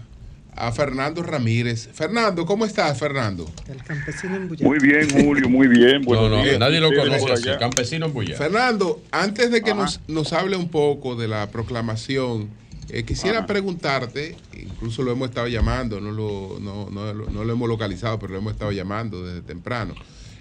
a 0.68 0.72
Fernando 0.72 1.22
Ramírez. 1.24 1.90
Fernando, 1.94 2.46
¿cómo 2.46 2.66
estás, 2.66 2.98
Fernando? 3.00 3.50
El 3.70 3.84
campesino 3.84 4.36
embullado. 4.36 4.70
Muy 4.70 4.80
bien, 4.80 5.10
Julio, 5.10 5.50
muy 5.50 5.68
bien. 5.68 6.02
No, 6.02 6.08
Buenos 6.08 6.30
no, 6.32 6.44
días. 6.44 6.60
nadie 6.60 6.80
lo 6.80 6.90
conoce 6.94 7.32
allá. 7.32 7.58
Campesino 7.58 8.06
embullado. 8.08 8.38
Fernando, 8.38 9.02
antes 9.12 9.52
de 9.52 9.62
que 9.62 9.72
Ajá. 9.72 9.82
nos, 9.82 10.00
nos 10.08 10.34
hable 10.34 10.56
un 10.56 10.70
poco 10.70 11.16
de 11.16 11.28
la 11.28 11.50
proclamación, 11.52 12.50
eh, 12.90 13.04
quisiera 13.04 13.40
Ajá. 13.40 13.48
preguntarte, 13.48 14.36
incluso 14.54 15.04
lo 15.04 15.12
hemos 15.12 15.30
estado 15.30 15.48
llamando, 15.48 16.00
no 16.00 16.12
lo, 16.12 16.58
no, 16.60 16.90
no 16.90 17.14
lo- 17.14 17.30
no 17.30 17.44
lo 17.44 17.54
hemos 17.54 17.68
localizado, 17.70 18.20
pero 18.20 18.34
lo 18.34 18.40
hemos 18.40 18.54
estado 18.54 18.72
llamando 18.72 19.26
desde 19.26 19.42
temprano, 19.42 19.96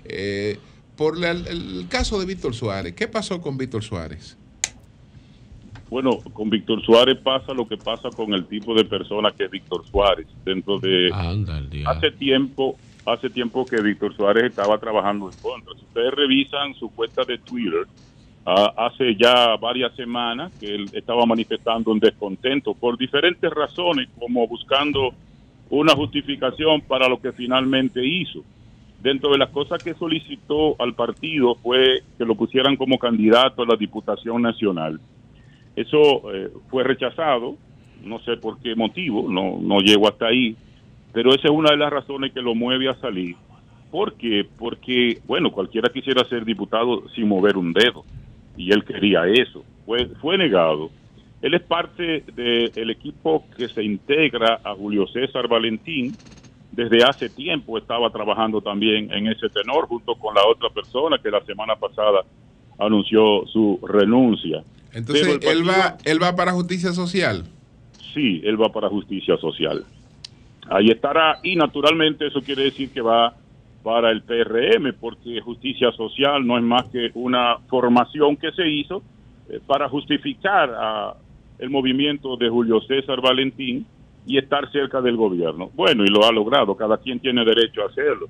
eh, 0.05 0.59
por 0.97 1.17
la- 1.19 1.31
el, 1.31 1.47
el 1.47 1.87
caso 1.89 2.21
de 2.21 2.27
Víctor 2.27 2.55
Suárez. 2.55 2.95
¿Qué 2.95 3.09
pasó 3.09 3.41
con 3.41 3.57
Víctor 3.57 3.83
Suárez? 3.83 4.37
Bueno, 5.93 6.21
con 6.33 6.49
Víctor 6.49 6.83
Suárez 6.83 7.19
pasa 7.19 7.53
lo 7.53 7.69
que 7.69 7.77
pasa 7.77 8.09
con 8.09 8.33
el 8.33 8.47
tipo 8.47 8.75
de 8.75 8.83
persona 8.83 9.31
que 9.31 9.45
es 9.45 9.51
Víctor 9.51 9.85
Suárez. 9.87 10.27
Dentro 10.43 10.79
de 10.79 11.11
hace 11.85 12.11
tiempo, 12.13 12.79
hace 13.05 13.29
tiempo 13.29 13.67
que 13.67 13.79
Víctor 13.83 14.17
Suárez 14.17 14.45
estaba 14.45 14.79
trabajando 14.79 15.31
en 15.31 15.37
contra. 15.43 15.75
Si 15.75 15.85
ustedes 15.85 16.15
revisan 16.15 16.73
su 16.77 16.89
cuenta 16.95 17.25
de 17.25 17.37
Twitter, 17.37 17.87
ah, 18.47 18.73
hace 18.75 19.15
ya 19.17 19.55
varias 19.57 19.95
semanas 19.95 20.51
que 20.59 20.75
él 20.75 20.89
estaba 20.95 21.27
manifestando 21.27 21.93
un 21.93 22.01
descontento 22.01 22.73
por 22.73 22.97
diferentes 22.97 23.51
razones, 23.51 24.09
como 24.19 24.49
buscando 24.49 25.13
una 25.69 25.95
justificación 25.95 26.81
para 26.81 27.07
lo 27.07 27.21
que 27.21 27.33
finalmente 27.33 28.03
hizo. 28.03 28.43
Dentro 29.03 29.31
de 29.31 29.37
las 29.37 29.51
cosas 29.51 29.85
que 29.85 29.93
solicitó 29.93 30.75
al 30.79 30.95
partido 30.95 31.55
fue 31.57 32.03
que 32.17 32.25
lo 32.25 32.35
pusieran 32.35 32.77
como 32.77 32.99
candidato 32.99 33.61
a 33.61 33.67
la 33.67 33.77
Diputación 33.77 34.41
Nacional. 34.41 34.99
Eso 35.77 36.33
eh, 36.33 36.51
fue 36.71 36.85
rechazado, 36.85 37.57
no 38.05 38.19
sé 38.21 38.37
por 38.37 38.61
qué 38.61 38.75
motivo, 38.75 39.31
no, 39.31 39.59
no 39.61 39.81
llego 39.81 40.09
hasta 40.09 40.27
ahí, 40.27 40.57
pero 41.13 41.35
esa 41.35 41.49
es 41.49 41.51
una 41.51 41.71
de 41.71 41.77
las 41.77 41.91
razones 41.91 42.33
que 42.33 42.43
lo 42.43 42.55
mueve 42.55 42.89
a 42.89 42.95
salir. 42.95 43.37
¿Por 43.91 44.15
qué? 44.15 44.47
Porque, 44.59 45.19
bueno, 45.27 45.51
cualquiera 45.51 45.91
quisiera 45.91 46.25
ser 46.25 46.45
diputado 46.45 47.09
sin 47.11 47.29
mover 47.29 47.57
un 47.57 47.73
dedo, 47.73 48.05
y 48.57 48.73
él 48.73 48.85
quería 48.85 49.27
eso. 49.27 49.65
Fue, 49.87 50.07
fue 50.21 50.39
negado. 50.39 50.91
Él 51.43 51.55
es 51.55 51.63
parte 51.63 52.25
del 52.37 52.91
equipo 52.91 53.45
que 53.57 53.69
se 53.69 53.83
integra 53.83 54.61
a 54.63 54.75
Julio 54.75 55.07
César 55.09 55.49
Valentín. 55.49 56.15
Desde 56.71 57.05
hace 57.05 57.29
tiempo 57.29 57.77
estaba 57.77 58.11
trabajando 58.11 58.61
también 58.61 59.13
en 59.13 59.27
ese 59.27 59.49
tenor, 59.49 59.89
junto 59.89 60.15
con 60.15 60.35
la 60.35 60.47
otra 60.47 60.71
persona 60.71 61.19
que 61.19 61.31
la 61.31 61.45
semana 61.45 61.75
pasada 61.77 62.21
anunció 62.79 63.45
su 63.47 63.79
renuncia. 63.83 64.63
Entonces, 64.93 65.39
él, 65.43 65.69
va, 65.69 65.97
él 66.05 66.23
va 66.23 66.35
para 66.37 66.53
justicia 66.53 66.93
social. 66.93 67.45
Sí, 68.13 68.43
él 68.45 68.61
va 68.61 68.71
para 68.71 68.89
justicia 68.89 69.37
social. 69.39 69.85
Ahí 70.69 70.91
estará 70.91 71.41
y 71.43 71.57
naturalmente 71.57 72.27
eso 72.27 72.41
quiere 72.41 72.65
decir 72.65 72.91
que 72.93 73.01
va 73.01 73.35
para 73.83 74.11
el 74.11 74.23
PRM 74.23 74.95
porque 75.01 75.41
justicia 75.41 75.91
social 75.93 76.47
no 76.47 76.57
es 76.57 76.65
más 76.65 76.85
que 76.87 77.11
una 77.15 77.59
formación 77.69 78.37
que 78.37 78.53
se 78.53 78.69
hizo 78.69 79.03
eh, 79.49 79.61
para 79.67 79.89
justificar 79.89 80.71
a 80.71 81.15
el 81.59 81.71
movimiento 81.71 82.37
de 82.37 82.49
Julio 82.49 82.81
César 82.81 83.21
Valentín 83.21 83.87
y 84.27 84.39
estar 84.39 84.71
cerca 84.73 85.01
del 85.01 85.17
gobierno. 85.17 85.71
Bueno, 85.75 86.05
y 86.05 86.09
lo 86.09 86.25
ha 86.25 86.33
logrado, 86.33 86.77
cada 86.77 86.99
quien 86.99 87.21
tiene 87.21 87.45
derecho 87.45 87.83
a 87.83 87.87
hacerlo. 87.87 88.29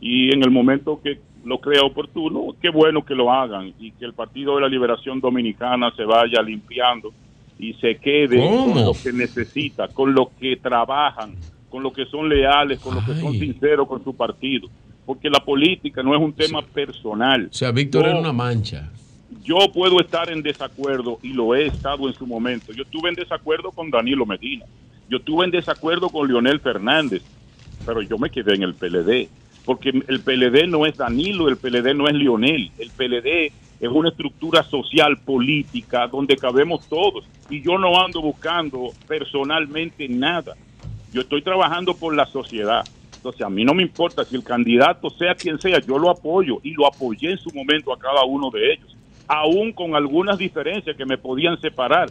Y 0.00 0.32
en 0.32 0.42
el 0.44 0.50
momento 0.50 1.00
que 1.02 1.18
lo 1.44 1.58
crea 1.60 1.82
oportuno, 1.82 2.54
qué 2.60 2.68
bueno 2.70 3.04
que 3.04 3.14
lo 3.14 3.32
hagan 3.32 3.72
y 3.78 3.90
que 3.92 4.04
el 4.04 4.12
Partido 4.12 4.56
de 4.56 4.62
la 4.62 4.68
Liberación 4.68 5.20
Dominicana 5.20 5.90
se 5.96 6.04
vaya 6.04 6.42
limpiando 6.42 7.12
y 7.58 7.72
se 7.74 7.96
quede 7.96 8.38
¿Cómo? 8.38 8.74
con 8.74 8.84
lo 8.84 8.92
que 8.92 9.12
necesita, 9.12 9.88
con 9.88 10.14
lo 10.14 10.30
que 10.38 10.56
trabajan, 10.56 11.34
con 11.70 11.82
lo 11.82 11.92
que 11.92 12.04
son 12.06 12.28
leales, 12.28 12.78
con 12.80 12.94
lo 12.94 13.04
que 13.04 13.14
son 13.20 13.32
Ay. 13.32 13.40
sinceros 13.40 13.88
con 13.88 14.02
su 14.04 14.14
partido. 14.14 14.68
Porque 15.04 15.30
la 15.30 15.40
política 15.40 16.02
no 16.02 16.14
es 16.14 16.20
un 16.20 16.32
tema 16.32 16.60
personal. 16.62 17.48
O 17.50 17.54
sea, 17.54 17.72
Víctor 17.72 18.02
No, 18.04 18.10
era 18.10 18.20
una 18.20 18.32
mancha. 18.32 18.90
yo 19.42 19.56
puedo 19.72 20.00
estar 20.00 20.30
en 20.30 20.42
desacuerdo 20.42 21.18
y 21.22 21.32
lo 21.32 21.54
he 21.54 21.66
estado 21.66 22.06
en 22.08 22.14
su 22.14 22.26
momento. 22.26 22.72
Yo 22.72 22.82
estuve 22.82 23.08
en 23.08 23.14
desacuerdo 23.14 23.70
con 23.72 23.90
Danilo 23.90 24.26
Medina. 24.26 24.66
Yo 25.08 25.16
estuve 25.16 25.46
en 25.46 25.50
desacuerdo 25.50 26.10
con 26.10 26.28
Leonel 26.28 26.60
Fernández, 26.60 27.22
pero 27.86 28.02
yo 28.02 28.18
me 28.18 28.28
quedé 28.30 28.54
en 28.54 28.62
el 28.64 28.74
PLD. 28.74 29.28
Porque 29.68 29.90
el 29.90 30.20
PLD 30.20 30.66
no 30.66 30.86
es 30.86 30.96
Danilo, 30.96 31.46
el 31.46 31.58
PLD 31.58 31.94
no 31.94 32.08
es 32.08 32.14
Leonel. 32.14 32.70
El 32.78 32.88
PLD 32.88 33.52
es 33.78 33.88
una 33.90 34.08
estructura 34.08 34.62
social, 34.62 35.18
política, 35.18 36.06
donde 36.06 36.38
cabemos 36.38 36.88
todos. 36.88 37.28
Y 37.50 37.60
yo 37.60 37.76
no 37.76 38.02
ando 38.02 38.22
buscando 38.22 38.92
personalmente 39.06 40.08
nada. 40.08 40.54
Yo 41.12 41.20
estoy 41.20 41.42
trabajando 41.42 41.94
por 41.94 42.16
la 42.16 42.24
sociedad. 42.24 42.82
Entonces, 43.14 43.42
a 43.42 43.50
mí 43.50 43.62
no 43.62 43.74
me 43.74 43.82
importa 43.82 44.24
si 44.24 44.36
el 44.36 44.42
candidato 44.42 45.10
sea 45.10 45.34
quien 45.34 45.60
sea, 45.60 45.80
yo 45.80 45.98
lo 45.98 46.08
apoyo 46.08 46.60
y 46.62 46.72
lo 46.72 46.86
apoyé 46.86 47.32
en 47.32 47.38
su 47.38 47.50
momento 47.50 47.92
a 47.92 47.98
cada 47.98 48.24
uno 48.24 48.48
de 48.48 48.72
ellos, 48.72 48.96
aún 49.26 49.74
con 49.74 49.94
algunas 49.94 50.38
diferencias 50.38 50.96
que 50.96 51.04
me 51.04 51.18
podían 51.18 51.60
separar. 51.60 52.08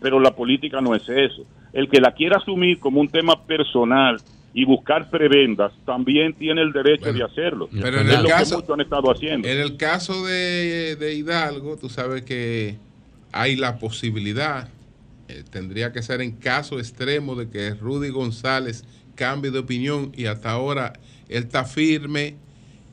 Pero 0.00 0.20
la 0.20 0.30
política 0.30 0.80
no 0.80 0.94
es 0.94 1.08
eso. 1.08 1.42
El 1.72 1.88
que 1.88 2.00
la 2.00 2.12
quiera 2.12 2.36
asumir 2.36 2.78
como 2.78 3.00
un 3.00 3.08
tema 3.08 3.34
personal 3.34 4.18
y 4.52 4.64
buscar 4.64 5.10
prebendas 5.10 5.72
también 5.86 6.34
tiene 6.34 6.62
el 6.62 6.72
derecho 6.72 7.12
de 7.12 7.22
hacerlo. 7.22 7.68
Pero 7.72 8.00
en 8.00 8.08
es 8.08 8.14
el 8.16 8.22
lo 8.24 8.28
caso- 8.28 8.56
que 8.56 8.62
muchos 8.62 8.74
han 8.74 8.80
estado 8.80 9.10
haciendo. 9.12 9.48
En 9.48 9.58
el 9.58 9.76
caso 9.76 10.26
de, 10.26 10.96
de 10.96 11.14
Hidalgo, 11.14 11.76
tú 11.76 11.88
sabes 11.88 12.22
que 12.22 12.76
hay 13.32 13.54
la 13.56 13.78
posibilidad, 13.78 14.68
eh, 15.28 15.44
tendría 15.50 15.92
que 15.92 16.02
ser 16.02 16.20
en 16.20 16.32
caso 16.32 16.78
extremo 16.80 17.36
de 17.36 17.48
que 17.48 17.74
Rudy 17.74 18.08
González 18.10 18.84
cambie 19.14 19.50
de 19.52 19.60
opinión 19.60 20.10
y 20.16 20.26
hasta 20.26 20.50
ahora 20.50 20.94
él 21.28 21.44
está 21.44 21.64
firme 21.64 22.34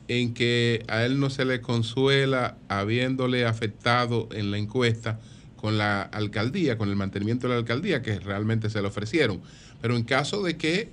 en 0.06 0.32
que 0.34 0.84
a 0.88 1.04
él 1.04 1.18
no 1.18 1.28
se 1.28 1.44
le 1.44 1.60
consuela 1.60 2.56
habiéndole 2.68 3.44
afectado 3.46 4.28
en 4.32 4.50
la 4.52 4.58
encuesta 4.58 5.18
con 5.56 5.76
la 5.76 6.02
alcaldía, 6.02 6.78
con 6.78 6.88
el 6.88 6.94
mantenimiento 6.96 7.48
de 7.48 7.54
la 7.54 7.58
alcaldía, 7.58 8.00
que 8.00 8.20
realmente 8.20 8.70
se 8.70 8.80
le 8.80 8.86
ofrecieron. 8.86 9.40
Pero 9.82 9.96
en 9.96 10.04
caso 10.04 10.42
de 10.42 10.56
que 10.56 10.88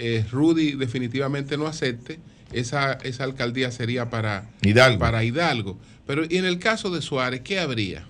eh, 0.00 0.24
Rudy 0.30 0.72
definitivamente 0.72 1.56
no 1.56 1.66
acepte, 1.66 2.18
esa, 2.52 2.94
esa 2.94 3.24
alcaldía 3.24 3.70
sería 3.70 4.10
para 4.10 4.48
Hidalgo. 4.62 4.98
para 4.98 5.22
Hidalgo. 5.22 5.78
Pero 6.06 6.22
y 6.28 6.36
en 6.38 6.44
el 6.46 6.58
caso 6.58 6.90
de 6.90 7.00
Suárez, 7.02 7.42
¿qué 7.42 7.60
habría? 7.60 8.04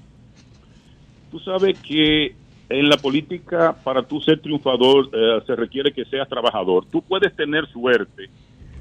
Tú 1.31 1.39
sabes 1.41 1.79
que 1.81 2.35
en 2.69 2.89
la 2.89 2.97
política, 2.97 3.75
para 3.85 4.03
tú 4.03 4.21
ser 4.21 4.41
triunfador, 4.41 5.11
eh, 5.13 5.41
se 5.47 5.55
requiere 5.57 5.93
que 5.93 6.05
seas 6.05 6.29
trabajador. 6.29 6.87
Tú 6.91 7.03
puedes 7.03 7.35
tener 7.37 7.67
suerte. 7.69 8.31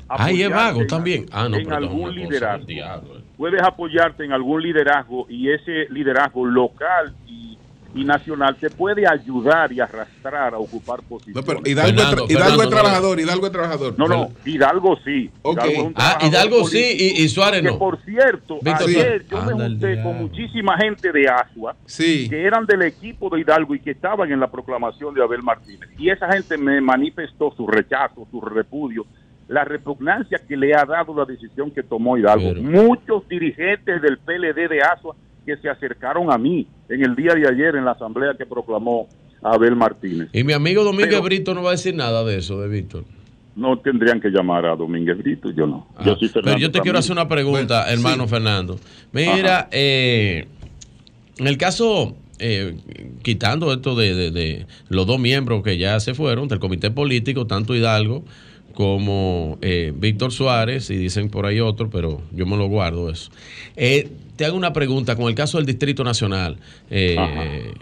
Ah, 0.07 0.31
y 0.31 0.41
es 0.41 0.49
vago 0.49 0.81
en- 0.81 0.88
también. 0.88 1.25
Ah, 1.31 1.47
no, 1.49 1.57
en 1.57 1.71
algún 1.71 2.15
liderazgo. 2.15 2.65
diablo, 2.65 3.19
eh. 3.19 3.21
Puedes 3.38 3.61
apoyarte 3.61 4.25
en 4.25 4.31
algún 4.31 4.61
liderazgo 4.63 5.27
y 5.29 5.49
ese 5.51 5.88
liderazgo 5.91 6.45
local 6.45 7.13
y, 7.27 7.57
y 7.95 8.03
nacional 8.03 8.56
te 8.56 8.69
puede 8.69 9.08
ayudar 9.08 9.72
y 9.72 9.80
arrastrar 9.80 10.53
a 10.53 10.58
ocupar 10.59 11.01
posiciones. 11.01 11.35
No, 11.35 11.42
pero 11.43 11.61
Hidalgo, 11.68 12.00
es, 12.01 12.08
tra- 12.08 12.32
Hidalgo 12.32 12.64
es 12.64 12.69
trabajador, 12.69 13.19
Hidalgo 13.19 13.45
es 13.48 13.51
trabajador. 13.51 13.95
No, 13.98 14.08
no, 14.08 14.30
Hidalgo 14.45 14.98
sí. 15.03 15.30
Ok. 15.42 15.58
Hidalgo 15.66 15.90
es 15.90 15.93
Ah, 15.95 16.18
Hidalgo 16.22 16.68
sí 16.68 16.95
y, 17.00 17.24
y 17.24 17.30
Suárez 17.30 17.61
Que 17.64 17.68
no. 17.69 17.80
por 17.80 18.00
cierto, 18.03 18.59
Víctor 18.61 18.90
ayer 18.90 19.26
yo 19.27 19.42
me 19.43 19.53
junté 19.53 20.03
con 20.03 20.18
muchísima 20.19 20.77
gente 20.77 21.11
de 21.11 21.27
Asua 21.27 21.76
que 21.98 22.43
eran 22.43 22.66
del 22.66 22.84
equipo 22.84 23.30
de 23.30 23.42
Hidalgo 23.42 23.74
y 23.74 23.80
que 23.80 23.92
estaban 23.92 24.32
en 24.32 24.40
la 24.40 24.51
proclamación 24.51 25.14
de 25.16 25.24
Abel 25.24 25.42
Martínez. 25.42 25.90
Y 25.98 26.09
esa 26.11 26.32
gente 26.32 26.58
me 26.58 26.80
manifestó 26.82 27.51
su 27.58 27.66
rechazo, 27.68 28.27
su 28.32 28.40
repudio 28.42 29.06
la 29.48 29.64
repugnancia 29.64 30.40
que 30.48 30.56
le 30.56 30.76
ha 30.76 30.85
dado 30.85 31.11
la 31.18 31.26
decisión 31.26 31.72
que 31.72 31.82
tomó 31.82 32.16
Hidalgo. 32.19 32.53
Muchos 32.61 33.27
dirigentes 33.27 34.00
del 34.00 34.19
PLD 34.19 34.69
de 34.69 34.80
Asua 34.82 35.16
que 35.45 35.58
se 35.58 35.69
acercaron 35.69 36.32
a 36.32 36.38
mí 36.38 36.68
en 36.90 37.03
el 37.03 37.16
día 37.16 37.34
de 37.34 37.48
ayer 37.48 37.76
en 37.76 37.85
la 37.85 37.92
asamblea 37.92 38.34
que 38.38 38.45
proclamó 38.45 39.08
Abel 39.42 39.76
Martínez. 39.76 40.30
Y 40.34 40.43
mi 40.43 40.53
amigo 40.53 40.84
Domínguez 40.84 41.09
Pero- 41.09 41.24
Brito 41.24 41.53
no 41.53 41.64
va 41.64 41.69
a 41.69 41.72
decir 41.72 41.95
nada 41.95 42.24
de 42.24 42.38
eso, 42.38 42.59
de 42.61 42.68
Víctor. 42.68 43.03
No 43.56 43.77
tendrían 43.80 44.22
que 44.22 44.30
llamar 44.30 44.66
a 44.66 44.76
Domínguez 44.76 45.18
Brito, 45.18 45.50
yo 45.51 45.66
no. 45.68 45.88
yo 46.06 46.16
soy 46.16 46.30
Ah, 46.35 46.40
Pero 46.43 46.58
yo 46.59 46.72
te 46.72 46.80
quiero 46.82 46.98
hacer 47.00 47.11
una 47.14 47.27
pregunta, 47.27 47.92
hermano 47.92 48.27
Fernando. 48.27 48.80
Mira, 49.11 49.68
eh, 49.72 50.45
en 51.38 51.48
el 51.48 51.58
caso, 51.58 52.16
eh, 52.38 52.76
quitando 53.22 53.74
esto 53.74 53.95
de, 53.95 54.14
de- 54.14 54.32
de 54.32 54.66
los 54.90 55.06
dos 55.08 55.19
miembros 55.19 55.61
que 55.64 55.77
ya 55.77 56.00
se 56.00 56.14
fueron 56.14 56.48
del 56.48 56.59
comité 56.59 56.92
político, 56.92 57.48
tanto 57.48 57.76
Hidalgo 57.76 58.24
como 58.74 59.58
eh, 59.61 59.92
Víctor 59.95 60.32
Suárez, 60.32 60.90
y 60.90 60.95
dicen 60.95 61.30
por 61.30 61.45
ahí 61.45 61.59
otro, 61.59 61.90
pero 61.90 62.22
yo 62.32 62.45
me 62.45 62.56
lo 62.56 62.68
guardo 62.68 63.09
eso. 63.09 63.30
Te 64.40 64.45
hago 64.45 64.56
una 64.56 64.72
pregunta 64.72 65.18
con 65.18 65.27
el 65.27 65.35
caso 65.35 65.58
del 65.58 65.66
Distrito 65.66 66.06
Nacional. 66.06 66.59
Eh, 66.90 67.74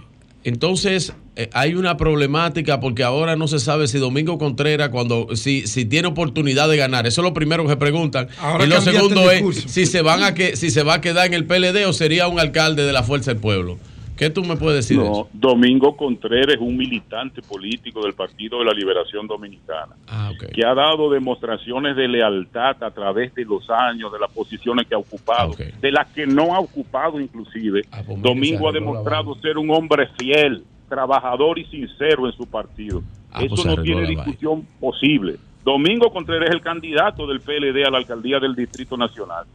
entonces, 0.44 1.14
eh, 1.36 1.52
hay 1.53 1.76
una 1.76 1.98
problemática 1.98 2.80
porque 2.80 3.03
ahora 3.03 3.36
no 3.36 3.48
se 3.48 3.60
sabe 3.60 3.88
si 3.88 4.00
Domingo 4.00 4.40
Contreras, 4.40 4.90
cuando 4.90 5.36
si, 5.36 5.68
si 5.68 5.86
tiene 5.86 6.08
oportunidad 6.08 6.68
de 6.68 6.77
ganar, 6.77 7.06
eso 7.06 7.22
es 7.22 7.24
lo 7.24 7.36
primero 7.36 7.61
que 7.61 7.69
se 7.69 7.77
preguntan. 7.77 8.30
Ahora 8.42 8.66
y 8.66 8.69
lo 8.69 8.82
segundo 8.82 9.30
es 9.30 9.66
si 9.68 9.86
se 9.86 10.02
van 10.02 10.24
a 10.24 10.34
que 10.34 10.56
si 10.56 10.72
se 10.72 10.82
va 10.82 10.95
a 10.95 11.02
quedar 11.02 11.27
en 11.27 11.36
el 11.36 11.45
PLD 11.45 11.86
o 11.86 11.94
sería 11.94 12.27
un 12.27 12.40
alcalde 12.40 12.86
de 12.86 12.92
la 12.92 13.03
Fuerza 13.03 13.30
del 13.30 13.40
Pueblo. 13.40 13.77
¿Qué 14.18 14.30
tú 14.30 14.44
me 14.44 14.56
puedes 14.58 14.78
decir 14.88 14.98
de 14.98 15.04
No, 15.06 15.12
eso? 15.12 15.30
Domingo 15.34 15.96
Contreras 15.96 16.56
es 16.56 16.60
un 16.62 16.76
militante 16.76 17.42
político 17.42 18.02
del 18.04 18.14
Partido 18.14 18.60
de 18.60 18.66
la 18.66 18.74
Liberación 18.74 19.28
Dominicana, 19.28 19.96
Ah, 20.08 20.32
que 20.54 20.66
ha 20.66 20.74
dado 20.74 21.10
demostraciones 21.12 21.96
de 21.96 22.08
lealtad 22.08 22.84
a 22.84 22.92
través 22.92 23.34
de 23.36 23.46
los 23.46 23.70
años, 23.70 24.12
de 24.12 24.20
las 24.20 24.32
posiciones 24.32 24.88
que 24.88 24.96
ha 24.96 24.98
ocupado, 24.98 25.54
de 25.80 25.92
las 25.92 26.08
que 26.14 26.26
no 26.26 26.56
ha 26.56 26.60
ocupado 26.60 27.20
inclusive. 27.20 27.84
pues 28.06 28.22
Domingo 28.22 28.70
ha 28.70 28.72
demostrado 28.72 29.36
ser 29.36 29.58
un 29.58 29.70
hombre 29.70 30.08
fiel, 30.20 30.64
trabajador 30.90 31.60
y 31.60 31.66
sincero 31.66 32.26
en 32.26 32.34
su 32.34 32.48
partido. 32.48 33.04
Ah, 33.32 33.40
pues 33.48 33.52
Eso 33.60 33.68
no 33.76 33.82
tiene 33.84 34.08
discusión 34.08 34.66
posible. 34.80 35.36
Domingo 35.64 36.12
Contreras 36.12 36.50
es 36.50 36.56
el 36.56 36.62
candidato 36.62 37.28
del 37.28 37.42
PLD 37.42 37.86
a 37.86 37.92
la 37.92 37.98
alcaldía 37.98 38.40
del 38.40 38.56
Distrito 38.56 38.96
Nacional. 38.98 39.46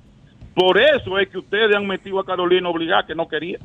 Por 0.55 0.79
eso 0.79 1.19
es 1.19 1.29
que 1.31 1.39
ustedes 1.39 1.75
han 1.75 1.87
metido 1.87 2.21
a 2.21 2.25
Carolina 2.27 2.69
obligada, 2.69 3.07
que 3.07 3.15
no 3.15 3.27
quería. 3.27 3.59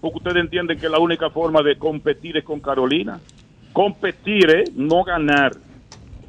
Porque 0.00 0.18
ustedes 0.18 0.36
entienden 0.36 0.78
que 0.78 0.88
la 0.88 0.98
única 0.98 1.30
forma 1.30 1.62
de 1.62 1.76
competir 1.76 2.36
es 2.36 2.44
con 2.44 2.60
Carolina. 2.60 3.18
Competir 3.72 4.50
es 4.50 4.72
no 4.74 5.04
ganar. 5.04 5.52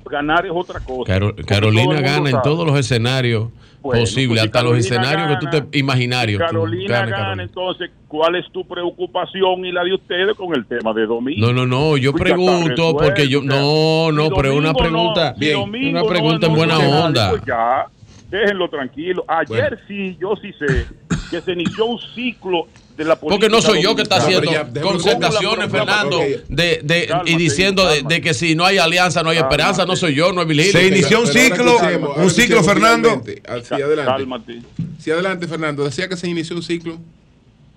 Ganar 0.10 0.46
es 0.46 0.52
otra 0.56 0.80
cosa. 0.80 1.20
Carolina 1.46 2.00
gana 2.00 2.30
en 2.30 2.42
todos 2.42 2.66
los 2.66 2.80
escenarios 2.80 3.50
Bueno, 3.82 4.02
posibles, 4.02 4.30
pues 4.30 4.42
si 4.42 4.46
hasta 4.48 4.64
los 4.64 4.78
escenarios 4.78 5.38
que 5.38 5.46
tú 5.46 5.68
te 5.70 5.78
imaginarios. 5.80 6.40
Carolina 6.40 7.00
gana, 7.00 7.12
Carolina. 7.18 7.44
entonces, 7.44 7.92
¿cuál 8.08 8.36
es 8.38 8.46
tu 8.54 8.66
preocupación 8.66 9.66
y 9.66 9.72
la 9.74 9.84
de 9.84 9.94
ustedes 9.96 10.34
con 10.38 10.56
el 10.56 10.66
tema 10.66 10.94
de 10.94 11.06
Domingo? 11.06 11.46
No, 11.48 11.52
no, 11.52 11.66
no, 11.66 11.98
yo 11.98 12.14
Pues 12.14 12.24
pregunto 12.24 12.96
porque 12.96 13.28
yo 13.28 13.42
no, 13.42 14.14
no, 14.14 14.30
pero 14.30 14.54
es 14.54 14.58
una 14.58 14.72
no- 14.72 14.78
pregunta, 14.78 15.34
Domingo 15.34 15.90
una 15.90 16.02
no- 16.02 16.08
pregunta 16.08 16.48
en 16.48 16.54
buena 16.56 16.78
onda. 16.80 17.30
pues 17.32 17.44
ya, 17.46 17.86
déjenlo 18.30 18.70
tranquilo. 18.70 19.26
Ayer 19.28 19.78
sí, 19.90 20.18
yo 20.22 20.36
sí 20.42 20.54
sé 20.54 20.86
que 21.30 21.42
se 21.42 21.52
inició 21.52 21.86
un 21.86 22.00
ciclo 22.16 22.68
de 22.98 23.06
la 23.06 23.16
política 23.16 23.40
Porque 23.40 23.50
no 23.50 23.62
soy 23.62 23.82
yo 23.82 23.96
que 23.96 24.02
está 24.02 24.18
haciendo 24.18 24.52
concertaciones, 24.82 25.70
Fernando, 25.72 26.20
de, 26.50 26.82
de, 26.84 27.10
y 27.26 27.38
diciendo 27.38 27.88
de, 27.88 28.02
de 28.02 28.20
que 28.20 28.34
si 28.34 28.56
no 28.56 28.66
hay 28.66 28.80
alianza 28.80 29.22
no 29.24 29.30
hay 29.30 29.38
esperanza, 29.38 29.86
no 29.86 29.96
soy 29.96 30.16
yo, 30.16 30.34
no 30.34 30.42
es 30.42 30.48
Vililio. 30.48 30.72
Se 30.72 30.88
inició 30.88 31.22
un 31.22 31.28
ciclo, 31.28 31.78
un 32.18 32.30
ciclo, 32.30 32.64
Fernando. 32.64 33.22
Sí, 33.24 33.76
adelante. 33.76 34.12
Cálmate. 34.12 34.60
Sí, 34.98 35.12
adelante, 35.12 35.48
Fernando. 35.48 35.84
Decía 35.84 36.10
que 36.10 36.18
se 36.18 36.28
inició 36.28 36.56
un 36.56 36.64
ciclo. 36.64 36.98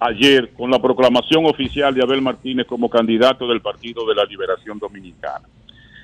ayer 0.01 0.51
con 0.57 0.71
la 0.71 0.81
proclamación 0.81 1.45
oficial 1.45 1.95
de 1.95 2.03
Abel 2.03 2.23
Martínez 2.23 2.67
como 2.67 2.89
candidato 2.89 3.47
del 3.47 3.61
Partido 3.61 4.07
de 4.07 4.15
la 4.15 4.25
Liberación 4.25 4.79
Dominicana. 4.79 5.47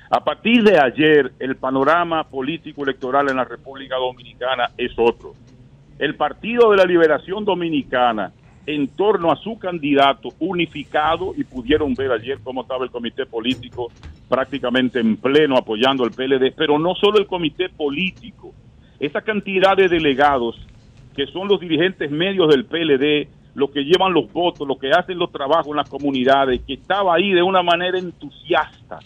A 0.09 0.23
partir 0.23 0.63
de 0.63 0.79
ayer, 0.79 1.33
el 1.39 1.57
panorama 1.57 2.23
político 2.23 2.83
electoral 2.83 3.29
en 3.29 3.35
la 3.35 3.43
República 3.43 3.95
Dominicana 3.95 4.71
es 4.77 4.91
otro. 4.97 5.33
El 5.99 6.15
Partido 6.15 6.71
de 6.71 6.77
la 6.77 6.85
Liberación 6.85 7.43
Dominicana, 7.43 8.31
en 8.67 8.89
torno 8.89 9.31
a 9.31 9.37
su 9.37 9.57
candidato 9.57 10.29
unificado, 10.39 11.33
y 11.35 11.45
pudieron 11.45 11.93
ver 11.93 12.11
ayer 12.11 12.39
cómo 12.43 12.61
estaba 12.61 12.83
el 12.83 12.91
comité 12.91 13.25
político 13.25 13.87
prácticamente 14.27 14.99
en 14.99 15.15
pleno 15.15 15.57
apoyando 15.57 16.03
al 16.03 16.11
PLD, 16.11 16.53
pero 16.55 16.77
no 16.77 16.93
solo 16.95 17.17
el 17.17 17.27
comité 17.27 17.69
político, 17.69 18.53
esa 18.99 19.21
cantidad 19.21 19.77
de 19.77 19.87
delegados 19.87 20.57
que 21.15 21.27
son 21.27 21.47
los 21.47 21.61
dirigentes 21.61 22.11
medios 22.11 22.49
del 22.49 22.65
PLD, 22.65 23.29
los 23.55 23.71
que 23.71 23.85
llevan 23.85 24.13
los 24.13 24.31
votos, 24.31 24.67
los 24.67 24.77
que 24.77 24.91
hacen 24.91 25.17
los 25.17 25.31
trabajos 25.31 25.69
en 25.69 25.77
las 25.77 25.89
comunidades, 25.89 26.61
que 26.67 26.73
estaba 26.73 27.15
ahí 27.15 27.31
de 27.31 27.41
una 27.41 27.63
manera 27.63 27.97
entusiasta, 27.97 28.99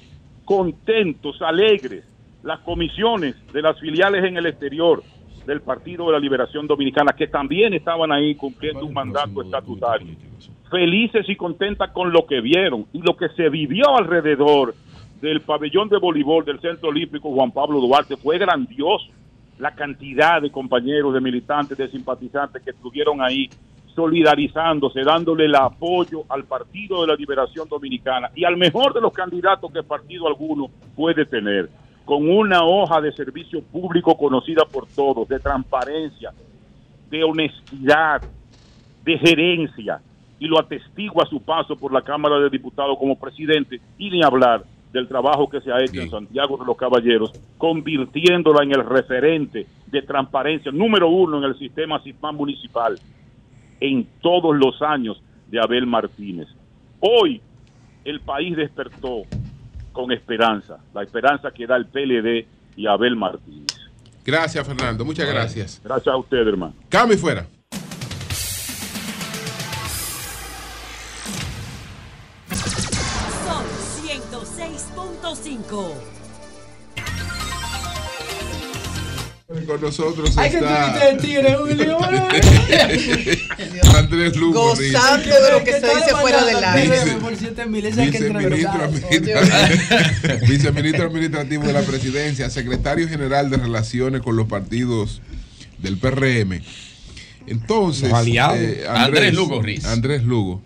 contentos, 0.44 1.40
alegres, 1.42 2.04
las 2.42 2.60
comisiones 2.62 3.36
de 3.54 3.62
las 3.62 3.80
filiales 3.80 4.26
en 4.26 4.38
el 4.38 4.48
exterior 4.48 5.04
del 5.46 5.62
Partido 5.62 6.08
de 6.08 6.14
la 6.14 6.20
Liberación 6.20 6.68
Dominicana, 6.68 7.14
que 7.14 7.28
también 7.28 7.74
estaban 7.74 8.12
ahí 8.12 8.36
cumpliendo 8.36 8.86
un 8.86 8.94
mandato 8.94 9.42
estatutario, 9.42 10.16
felices 10.70 11.28
y 11.28 11.36
contentas 11.36 11.92
con 11.92 12.12
lo 12.12 12.26
que 12.26 12.42
vieron 12.42 12.86
y 12.94 13.02
lo 13.02 13.18
que 13.18 13.30
se 13.30 13.50
vivió 13.50 13.96
alrededor 13.98 14.74
del 15.22 15.42
pabellón 15.42 15.90
de 15.90 15.98
voleibol 15.98 16.44
del 16.46 16.60
Centro 16.60 16.90
Olímpico 16.90 17.32
Juan 17.32 17.52
Pablo 17.52 17.80
Duarte. 17.80 18.18
Fue 18.18 18.38
grandioso 18.38 19.08
la 19.60 19.76
cantidad 19.76 20.42
de 20.42 20.52
compañeros, 20.52 21.14
de 21.14 21.22
militantes, 21.22 21.78
de 21.78 21.88
simpatizantes 21.90 22.64
que 22.64 22.72
estuvieron 22.72 23.22
ahí 23.22 23.48
solidarizándose, 23.94 25.02
dándole 25.04 25.46
el 25.46 25.56
apoyo 25.56 26.24
al 26.30 26.46
Partido 26.46 27.02
de 27.02 27.08
la 27.08 27.16
Liberación 27.16 27.68
Dominicana 27.70 28.32
y 28.36 28.44
al 28.44 28.58
mejor 28.58 28.94
de 28.94 29.02
los 29.02 29.14
candidatos 29.14 29.72
que 29.72 29.84
partido 29.84 30.28
alguno 30.28 30.70
puede 30.96 31.26
tener, 31.26 31.70
con 32.06 32.30
una 32.30 32.64
hoja 32.64 33.00
de 33.02 33.12
servicio 33.14 33.62
público 33.62 34.18
conocida 34.18 34.64
por 34.66 34.88
todos, 34.88 35.28
de 35.28 35.40
transparencia, 35.40 36.32
de 37.10 37.24
honestidad, 37.24 38.22
de 39.04 39.18
gerencia, 39.18 40.02
y 40.40 40.48
lo 40.48 40.60
atestigua 40.60 41.24
a 41.24 41.30
su 41.30 41.42
paso 41.42 41.76
por 41.76 41.94
la 41.94 42.02
Cámara 42.02 42.40
de 42.40 42.50
Diputados 42.50 42.98
como 42.98 43.20
presidente, 43.20 43.80
y 43.98 44.10
ni 44.10 44.24
hablar 44.24 44.64
del 44.92 45.08
trabajo 45.08 45.50
que 45.50 45.62
se 45.62 45.72
ha 45.72 45.82
hecho 45.82 46.02
en 46.02 46.10
Santiago 46.10 46.58
de 46.58 46.66
los 46.66 46.76
Caballeros, 46.76 47.32
convirtiéndola 47.58 48.64
en 48.64 48.72
el 48.72 48.86
referente 48.86 49.68
de 49.88 50.02
transparencia 50.02 50.72
número 50.72 51.10
uno 51.10 51.38
en 51.38 51.44
el 51.44 51.58
sistema 51.58 52.02
SISMAN 52.02 52.36
municipal 52.36 53.00
en 53.80 54.08
todos 54.22 54.56
los 54.56 54.82
años 54.82 55.22
de 55.48 55.60
Abel 55.60 55.86
Martínez. 55.86 56.48
Hoy 57.00 57.42
el 58.04 58.20
país 58.22 58.56
despertó 58.56 59.24
con 59.92 60.12
esperanza, 60.12 60.78
la 60.94 61.04
esperanza 61.04 61.52
que 61.52 61.68
da 61.68 61.76
el 61.76 61.86
PLD 61.86 62.48
y 62.76 62.88
Abel 62.88 63.16
Martínez. 63.16 63.68
Gracias, 64.24 64.66
Fernando. 64.66 65.04
Muchas 65.04 65.28
gracias. 65.28 65.82
Gracias 65.84 66.14
a 66.14 66.18
usted, 66.18 66.48
hermano. 66.48 66.74
Cambio 66.90 67.16
y 67.16 67.20
fuera. 67.20 67.48
Son 73.46 73.64
106.5. 74.06 76.21
Con 79.68 79.82
nosotros 79.82 80.38
Hay 80.38 80.50
que 80.50 80.58
está 80.58 81.02
al 81.10 81.18
tigre, 81.18 81.56
Julio. 81.56 81.98
Andrés 83.98 84.36
Lugo. 84.38 84.70
Gozando 84.70 85.30
de 85.30 85.52
lo 85.52 85.64
que 85.64 85.72
se 85.74 85.80
dice 85.88 86.16
fuera 86.20 86.46
del 86.46 86.64
aire. 86.64 86.98
Por 87.20 87.36
7 87.36 87.66
mil, 87.66 87.86
ese 87.86 88.02
hay 88.02 88.12
que 88.12 88.20
Viceministro, 88.20 88.86
entrevistar. 88.86 89.42
administra- 89.42 90.40
Viceministro 90.48 91.06
administrativo 91.08 91.64
de 91.66 91.74
la 91.74 91.82
presidencia, 91.82 92.50
secretario 92.50 93.08
general 93.10 93.50
de 93.50 93.58
relaciones 93.58 94.22
con 94.22 94.36
los 94.38 94.48
partidos 94.48 95.22
del 95.80 95.98
PRM. 95.98 96.62
Entonces, 97.48 98.12
eh, 98.28 98.86
Andrés 98.88 99.34
Lugo 99.34 99.62
Riz. 99.62 99.86
Andrés 99.86 100.24
Lugo. 100.24 100.62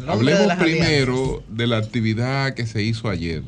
De 0.00 0.10
Hablemos 0.10 0.54
primero 0.54 1.42
de 1.48 1.66
la 1.66 1.76
actividad 1.78 2.54
que 2.54 2.66
se 2.66 2.82
hizo 2.82 3.08
ayer. 3.10 3.42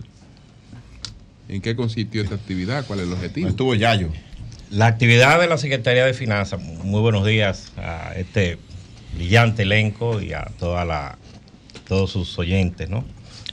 ¿En 1.48 1.60
qué 1.62 1.76
consistió 1.76 2.22
esta 2.22 2.34
actividad? 2.34 2.84
¿Cuál 2.86 3.00
es 3.00 3.06
el 3.06 3.12
objetivo? 3.12 3.48
Estuvo 3.48 3.74
Yayo. 3.74 4.08
La 4.72 4.86
actividad 4.86 5.38
de 5.38 5.48
la 5.48 5.58
Secretaría 5.58 6.06
de 6.06 6.14
Finanzas, 6.14 6.58
muy 6.58 7.02
buenos 7.02 7.26
días 7.26 7.74
a 7.76 8.14
este 8.16 8.56
brillante 9.14 9.64
elenco 9.64 10.22
y 10.22 10.32
a 10.32 10.50
toda 10.58 10.86
la, 10.86 11.18
todos 11.86 12.10
sus 12.10 12.38
oyentes, 12.38 12.88
¿no? 12.88 13.04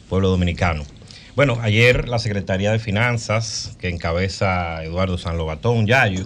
Pueblo 0.08 0.30
dominicano. 0.30 0.86
Bueno, 1.36 1.58
ayer 1.62 2.08
la 2.08 2.20
Secretaría 2.20 2.72
de 2.72 2.80
Finanzas, 2.80 3.76
que 3.82 3.90
encabeza 3.90 4.82
Eduardo 4.82 5.18
San 5.18 5.38
Lobatón 5.38 5.88
Yayo, 5.88 6.26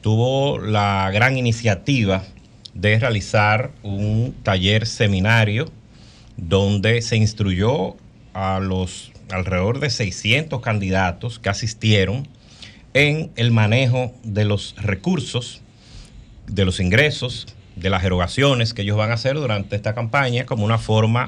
tuvo 0.00 0.60
la 0.60 1.10
gran 1.12 1.36
iniciativa 1.36 2.22
de 2.72 3.00
realizar 3.00 3.72
un 3.82 4.36
taller 4.44 4.86
seminario 4.86 5.72
donde 6.36 7.02
se 7.02 7.16
instruyó 7.16 7.96
a 8.32 8.60
los 8.60 9.10
alrededor 9.28 9.80
de 9.80 9.90
600 9.90 10.60
candidatos 10.60 11.40
que 11.40 11.48
asistieron 11.48 12.28
en 12.94 13.30
el 13.36 13.50
manejo 13.50 14.12
de 14.22 14.44
los 14.44 14.74
recursos, 14.76 15.62
de 16.46 16.64
los 16.64 16.80
ingresos, 16.80 17.46
de 17.76 17.90
las 17.90 18.04
erogaciones 18.04 18.74
que 18.74 18.82
ellos 18.82 18.96
van 18.96 19.10
a 19.10 19.14
hacer 19.14 19.36
durante 19.36 19.76
esta 19.76 19.94
campaña 19.94 20.44
como 20.44 20.64
una 20.64 20.78
forma 20.78 21.26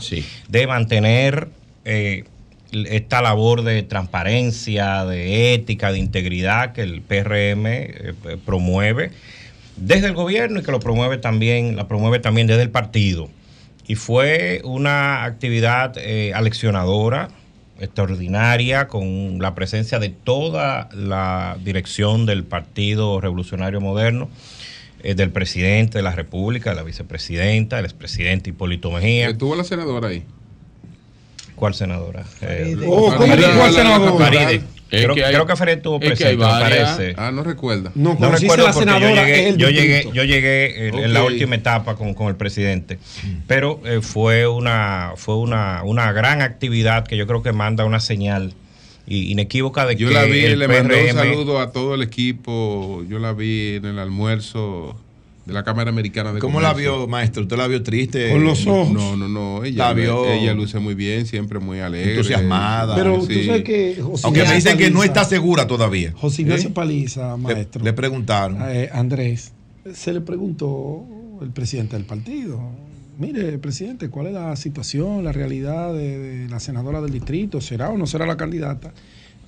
de 0.49 0.67
mantener 0.67 1.49
eh, 1.85 2.25
esta 2.73 3.23
labor 3.23 3.63
de 3.63 3.83
transparencia, 3.83 5.05
de 5.05 5.55
ética, 5.55 5.93
de 5.93 5.99
integridad 5.99 6.73
que 6.73 6.83
el 6.83 7.03
PRM 7.03 7.67
eh, 7.67 8.15
promueve 8.45 9.11
desde 9.77 10.07
el 10.07 10.15
gobierno 10.15 10.61
y 10.61 10.63
que 10.63 10.73
lo 10.73 10.81
promueve 10.81 11.19
también, 11.19 11.77
la 11.77 11.89
promueve 11.89 12.19
también 12.19 12.47
desde 12.47 12.63
el 12.63 12.71
partido. 12.71 13.29
Y 13.87 13.95
fue 13.95 14.61
una 14.65 15.25
actividad 15.25 15.95
eh, 15.97 16.33
aleccionadora, 16.35 17.31
extraordinaria, 17.81 18.89
con 18.89 19.39
la 19.41 19.55
presencia 19.55 19.99
de 19.99 20.11
toda 20.11 20.89
la 20.95 21.57
dirección 21.65 22.27
del 22.27 22.45
Partido 22.45 23.21
Revolucionario 23.21 23.81
Moderno, 23.81 24.29
eh, 25.03 25.15
del 25.15 25.31
presidente 25.31 25.99
de 25.99 26.03
la 26.03 26.13
República, 26.13 26.71
de 26.71 26.77
la 26.77 26.83
vicepresidenta, 26.83 27.77
del 27.77 27.87
expresidente 27.87 28.51
Hipólito 28.51 28.91
Mejía. 28.91 29.29
¿Estuvo 29.31 29.57
la 29.57 29.65
senadora 29.65 30.09
ahí? 30.09 30.25
¿Cuál 31.57 31.75
senadora? 31.75 32.25
Eh, 32.41 32.77
Oh, 32.87 33.15
¿cómo 33.17 33.37
que 33.37 33.43
cuál 33.43 33.73
senadora? 33.73 34.61
Es 34.93 35.03
Creo, 35.05 35.15
que 35.15 35.25
hay- 35.25 35.33
creo 35.33 35.47
que 35.47 35.57
Faride 35.57 35.77
estuvo 35.79 35.97
es 35.97 36.01
que 36.03 36.07
presente, 36.09 36.37
me 36.37 36.45
parece. 36.45 37.15
Ah, 37.17 37.31
no 37.33 37.43
recuerda. 37.43 37.91
No, 37.95 38.15
No 38.21 38.31
recuerdo 38.31 38.67
la 38.67 38.73
porque 38.73 38.91
yo 38.91 38.93
senadora, 38.99 39.23
es 39.23 39.37
llegué, 39.37 39.49
el 39.49 39.57
yo 39.57 39.71
llegué, 39.71 40.09
yo 40.13 40.25
llegué 40.25 40.89
en, 40.89 40.95
en 40.99 41.13
la 41.15 41.25
última 41.25 41.55
etapa 41.57 41.97
con, 41.97 42.13
con 42.15 42.29
el 42.29 42.37
presidente, 42.37 42.99
pero 43.47 43.81
eh, 43.87 44.01
fue 44.03 44.47
una 44.47 45.13
fue 45.17 45.37
una, 45.39 45.83
una 45.85 46.13
gran 46.13 46.43
actividad 46.43 47.07
que 47.07 47.17
yo 47.17 47.27
creo 47.27 47.43
que 47.43 47.53
manda 47.53 47.85
una 47.87 48.01
señal 48.01 48.53
i- 49.07 49.33
inequívoca 49.33 49.87
de 49.87 49.97
Yo 49.97 50.09
que 50.09 50.15
la 50.15 50.25
vi, 50.25 50.41
el 50.45 50.59
le 50.59 50.69
mandé 50.69 50.83
un 50.83 51.07
PRM 51.17 51.19
saludo 51.19 51.61
a 51.61 51.73
todo 51.73 51.95
el 51.95 52.03
equipo. 52.03 53.03
Yo 53.09 53.19
la 53.19 53.33
vi 53.33 53.77
en 53.77 53.87
el 53.87 53.99
almuerzo 53.99 55.01
de 55.45 55.53
la 55.53 55.65
Cámara 55.65 55.91
Americana 55.91 56.33
de 56.33 56.39
¿Cómo 56.39 56.61
la 56.61 56.73
vio, 56.73 57.09
maestro? 57.09 57.43
¿Usted 57.43 57.57
la 57.57 57.67
vio 57.67 57.83
triste? 57.83 58.31
Con 58.31 58.45
los 58.45 58.65
ojos. 58.67 58.93
No, 58.93 59.17
no, 59.17 59.27
no. 59.29 59.65
Ella, 59.65 59.89
La 59.89 59.93
vio 59.93 60.25
ella 60.31 60.55
luce 60.55 60.79
muy 60.79 60.95
bien, 60.95 61.27
siempre 61.27 61.59
muy 61.59 61.81
alegre. 61.81 62.13
entusiasimada. 62.13 62.95
Pero 62.95 63.19
tú 63.19 63.27
Sí. 63.27 63.47
sabes 63.47 63.65
que 63.65 63.97
José 64.01 64.27
Aunque 64.27 64.41
me 64.41 64.45
Ignacio 64.47 64.55
dicen 64.73 64.79
que 64.79 64.91
no 64.91 65.01
Paliza- 65.01 65.07
está 65.07 65.25
segura 65.25 65.67
todavía. 65.67 66.13
José 66.17 66.43
Ignacio 66.43 66.69
¿Eh? 66.69 66.73
Paliza, 66.73 67.33
Le, 67.37 67.43
maestro. 67.43 67.83
le 67.85 67.93
preguntaron. 67.93 68.59
Eh, 68.69 68.89
Andrés, 68.93 69.53
se 69.93 70.13
le 70.13 70.21
preguntó 70.21 71.05
el 71.43 71.51
presidente 71.51 71.97
del 71.97 72.05
partido. 72.07 72.61
Mire, 73.19 73.59
presidente, 73.59 74.09
¿cuál 74.09 74.29
es 74.29 74.33
la 74.35 74.55
situación, 74.57 75.25
la 75.25 75.33
realidad 75.33 75.93
de, 75.93 76.19
de 76.19 76.49
la 76.49 76.61
senadora 76.61 77.01
del 77.01 77.11
distrito? 77.13 77.61
¿Será 77.61 77.91
o 77.91 77.99
no 77.99 78.07
será 78.07 78.27
la 78.27 78.37
candidata? 78.37 78.93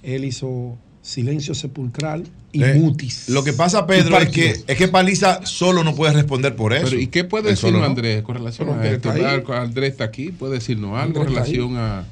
Él 0.02 0.24
hizo 0.24 0.76
silencio 1.04 1.54
sepulcral 1.54 2.24
y 2.50 2.62
Eh, 2.62 2.74
mutis. 2.74 3.28
Lo 3.28 3.44
que 3.44 3.52
pasa, 3.52 3.86
Pedro, 3.86 4.18
es 4.18 4.30
que, 4.30 4.64
es 4.66 4.78
que 4.78 4.88
Paliza 4.88 5.44
solo 5.44 5.84
no 5.84 5.94
puede 5.94 6.14
responder 6.14 6.56
por 6.56 6.72
eso. 6.72 6.86
Pero, 6.86 7.00
¿y 7.00 7.08
qué 7.08 7.24
puede 7.24 7.50
decirnos 7.50 7.82
no. 7.82 7.86
Andrés 7.86 8.22
con 8.22 8.36
relación 8.36 8.68
Pero 8.68 8.80
a 8.80 8.86
esto? 8.86 9.12
está 9.12 9.60
Andrés 9.60 9.92
está 9.92 10.04
aquí, 10.04 10.30
puede 10.30 10.54
decirnos 10.54 10.98
algo 10.98 11.20
en 11.20 11.28
relación 11.28 11.76
a, 11.76 12.04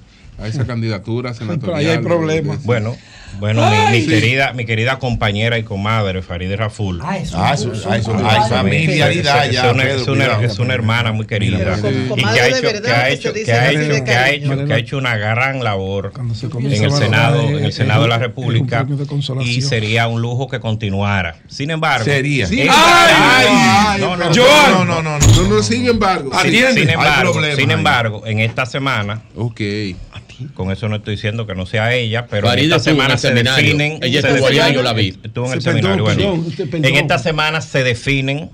a 0.43 0.49
esa 0.49 0.67
candidatura 0.67 1.33
pero 1.39 1.53
ahí 1.53 1.85
senatorial. 1.85 1.91
hay 1.99 1.99
problemas. 2.05 2.63
Bueno, 2.65 2.97
bueno, 3.41 3.63
mi, 3.91 4.01
mi 4.01 4.07
querida, 4.07 4.53
mi 4.53 4.67
querida 4.67 4.99
compañera 4.99 5.57
y 5.59 5.63
comadre 5.63 6.21
Farideh 6.23 6.57
Raful. 6.57 7.01
Ah, 7.03 7.17
eso. 7.17 7.39
Ah, 7.41 7.55
eso, 7.55 7.73
ah, 7.89 7.97
eso, 7.97 8.13
Ah, 8.15 8.29
ah, 8.31 8.37
eso. 8.45 8.55
familiaridad 8.55 9.47
Es- 9.47 9.53
ya. 9.55 9.71
una- 9.73 9.83
Pedro, 9.85 10.03
es 10.03 10.09
una, 10.09 10.25
cuidado. 10.27 10.43
es 10.45 10.59
una 10.59 10.75
hermana 10.75 11.13
muy 11.13 11.27
querida 11.27 11.57
y 12.17 12.23
que 12.25 12.41
ha 12.41 12.49
hecho, 12.49 12.61
que 12.83 12.91
ha 12.93 13.09
hecho, 13.09 13.33
que 13.33 13.53
ha 13.53 13.71
hecho, 13.71 14.05
que 14.05 14.11
ha 14.13 14.31
hecho, 14.31 14.67
que 14.67 14.73
ha 14.75 14.77
hecho 14.79 14.99
una 14.99 15.17
gran 15.17 15.65
labor 15.65 16.13
en 16.59 16.73
el 16.73 16.85
a 16.85 16.91
Senado, 16.91 17.41
en 17.49 17.65
el 17.65 17.73
Senado 17.73 18.03
de 18.03 18.09
la 18.09 18.19
República 18.19 18.87
y 19.43 19.63
sería 19.63 20.09
un 20.09 20.21
lujo 20.21 20.49
que 20.49 20.61
continuara. 20.61 21.37
Sin 21.49 21.71
embargo, 21.71 22.05
Sería. 22.05 22.47
¡Ay! 22.51 22.69
Ay, 22.71 24.01
no, 24.01 24.17
no. 24.17 24.31
No, 24.31 24.85
no, 24.85 25.03
no, 25.03 25.19
no. 25.19 25.49
No, 25.49 25.63
sin 25.63 25.87
embargo. 25.89 26.31
Sin- 26.43 27.71
embargo, 27.71 28.27
en 28.27 28.41
esta 28.41 28.67
semana, 28.67 29.23
Ok. 29.37 29.61
Con 30.49 30.71
eso 30.71 30.89
no 30.89 30.97
estoy 30.97 31.17
diciendo 31.17 31.47
que 31.47 31.55
no 31.55 31.67
sea 31.67 31.95
ella, 31.95 32.27
pero 32.29 32.53
en 32.53 32.59
esta 32.59 32.77
en 32.77 32.81
semana 32.83 33.17
se 33.19 33.29
seminario. 33.29 33.65
definen. 33.65 33.99
Ella 34.03 34.21
se 34.21 34.29
estuvo 34.31 34.47
allá, 34.47 34.71
yo 34.71 34.83
la 34.83 34.93
vi. 34.93 35.17
Estuvo 35.23 35.47
en 35.47 35.53
el 35.53 35.63
perdón, 35.63 35.83
seminario. 35.83 36.05
perdón, 36.05 36.53
perdón. 36.71 36.85
En 36.85 36.95
esta 36.97 37.19
semana 37.19 37.61
se 37.61 37.83
definen 37.83 38.51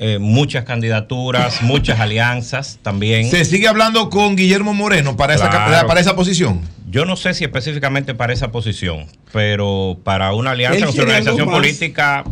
eh, 0.00 0.18
muchas 0.20 0.64
candidaturas, 0.64 1.62
muchas 1.62 1.98
alianzas 1.98 2.78
también. 2.82 3.28
Se 3.30 3.44
sigue 3.44 3.66
hablando 3.66 4.10
con 4.10 4.36
Guillermo 4.36 4.72
Moreno 4.72 5.16
para, 5.16 5.34
esa, 5.34 5.50
para 5.86 6.00
esa 6.00 6.14
posición. 6.14 6.60
Yo 6.88 7.04
no 7.04 7.16
sé 7.16 7.34
si 7.34 7.44
específicamente 7.44 8.14
para 8.14 8.32
esa 8.32 8.50
posición, 8.50 9.06
pero 9.32 9.98
para 10.04 10.32
una 10.32 10.52
alianza 10.52 10.86
algo 10.86 11.02
organización 11.02 11.46
más. 11.46 11.56
política 11.56 12.24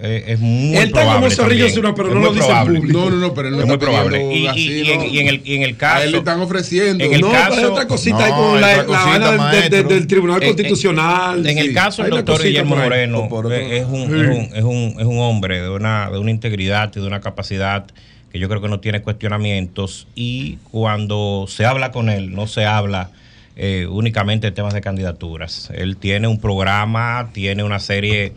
eh, 0.00 0.24
es 0.26 0.40
muy 0.40 0.76
Él 0.76 0.84
está 0.88 1.00
probable. 1.02 1.28
como 1.28 1.30
zorrillo 1.30 1.94
pero 1.94 2.08
Es 2.08 2.14
no 2.14 2.20
lo 2.20 2.32
dice 2.34 2.50
en 2.50 2.64
público. 2.66 2.98
No, 2.98 3.10
no, 3.10 3.16
no, 3.16 3.34
pero 3.34 3.48
él 3.48 3.54
no 3.54 3.60
Es 3.60 3.66
muy 3.66 3.76
probable. 3.78 4.34
Y, 4.34 4.46
y- 4.48 4.80
y 4.82 4.90
en, 4.90 5.02
y 5.14 5.18
en 5.20 5.28
el, 5.28 5.42
y 5.44 5.54
en 5.54 5.62
el 5.62 5.74
A 5.74 5.78
caso. 5.78 6.02
él 6.04 6.12
le 6.12 6.18
están 6.18 6.40
ofreciendo. 6.40 7.04
En 7.04 7.12
el 7.14 7.20
no, 7.20 7.30
caso- 7.30 7.58
hay 7.58 7.64
otra 7.64 7.86
cosita 7.86 8.24
ahí 8.24 8.30
No, 8.32 8.36
con 8.36 8.56
hay 8.56 8.60
la, 8.60 8.82
vaina 8.84 9.18
del- 9.18 9.30
del, 9.30 9.38
maestro. 9.38 9.82
del 9.88 10.06
Tribunal 10.06 10.42
En- 10.42 10.48
Constitucional. 10.48 11.46
En 11.46 11.58
el 11.58 11.68
Sí. 11.68 11.74
caso 11.74 12.02
Hay 12.02 12.10
del 12.10 12.24
doctor 12.24 12.42
Guillermo 12.44 12.74
ahí. 12.76 12.82
Moreno, 12.82 13.28
eh, 13.52 13.78
es, 13.78 13.86
un, 13.86 14.02
es, 14.02 14.28
un, 14.28 14.56
es, 14.56 14.64
un, 14.64 14.94
es 15.00 15.06
un 15.06 15.18
hombre 15.20 15.60
de 15.62 15.70
una, 15.70 16.10
de 16.10 16.18
una 16.18 16.30
integridad 16.30 16.90
y 16.96 17.00
de 17.00 17.06
una 17.06 17.20
capacidad 17.20 17.86
que 18.32 18.38
yo 18.40 18.48
creo 18.48 18.60
que 18.60 18.68
no 18.68 18.80
tiene 18.80 19.00
cuestionamientos 19.00 20.08
y 20.16 20.58
cuando 20.72 21.46
se 21.48 21.64
habla 21.66 21.92
con 21.92 22.08
él, 22.08 22.34
no 22.34 22.46
se 22.48 22.64
habla 22.64 23.10
eh, 23.56 23.86
únicamente 23.88 24.48
de 24.48 24.50
temas 24.50 24.74
de 24.74 24.80
candidaturas. 24.80 25.70
Él 25.72 25.96
tiene 25.96 26.26
un 26.26 26.40
programa, 26.40 27.30
tiene 27.32 27.62
una 27.62 27.78
serie 27.78 28.32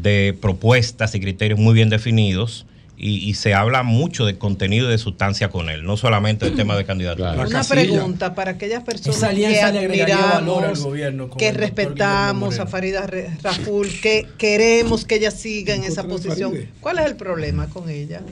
de 0.00 0.36
propuestas 0.40 1.14
y 1.14 1.20
criterios 1.20 1.58
muy 1.58 1.74
bien 1.74 1.88
definidos. 1.88 2.66
Y, 2.96 3.28
y 3.28 3.34
se 3.34 3.54
habla 3.54 3.82
mucho 3.82 4.24
de 4.24 4.38
contenido 4.38 4.86
y 4.86 4.92
de 4.92 4.98
sustancia 4.98 5.48
con 5.48 5.68
él, 5.68 5.84
no 5.84 5.96
solamente 5.96 6.48
de 6.48 6.52
temas 6.52 6.76
de 6.76 6.84
candidatura. 6.84 7.32
Una 7.32 7.64
pregunta 7.64 8.36
para 8.36 8.52
aquellas 8.52 8.84
personas 8.84 9.34
que 9.34 9.60
al 9.60 9.76
admiramos, 9.76 10.80
gobierno 10.80 11.28
con 11.28 11.36
que 11.36 11.52
respetamos 11.52 12.60
a. 12.60 12.66
Farida 12.66 13.04
Raful, 13.42 13.88
que 14.00 14.28
queremos 14.38 15.04
que 15.04 15.16
ella 15.16 15.32
siga 15.32 15.74
en 15.74 15.82
esa 15.82 16.04
posición. 16.04 16.54
¿Cuál 16.80 17.00
es 17.00 17.06
el 17.06 17.16
problema 17.16 17.68
con 17.68 17.90
ella? 17.90 18.22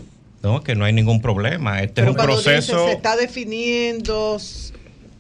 No, 0.43 0.63
que 0.63 0.75
no 0.75 0.85
hay 0.85 0.93
ningún 0.93 1.21
problema. 1.21 1.83
Este 1.83 2.03
Pero 2.03 2.13
es 2.13 2.17
un 2.17 2.23
proceso. 2.23 2.73
dice, 2.73 2.87
se 2.87 2.93
está 2.93 3.17
definiendo. 3.17 4.39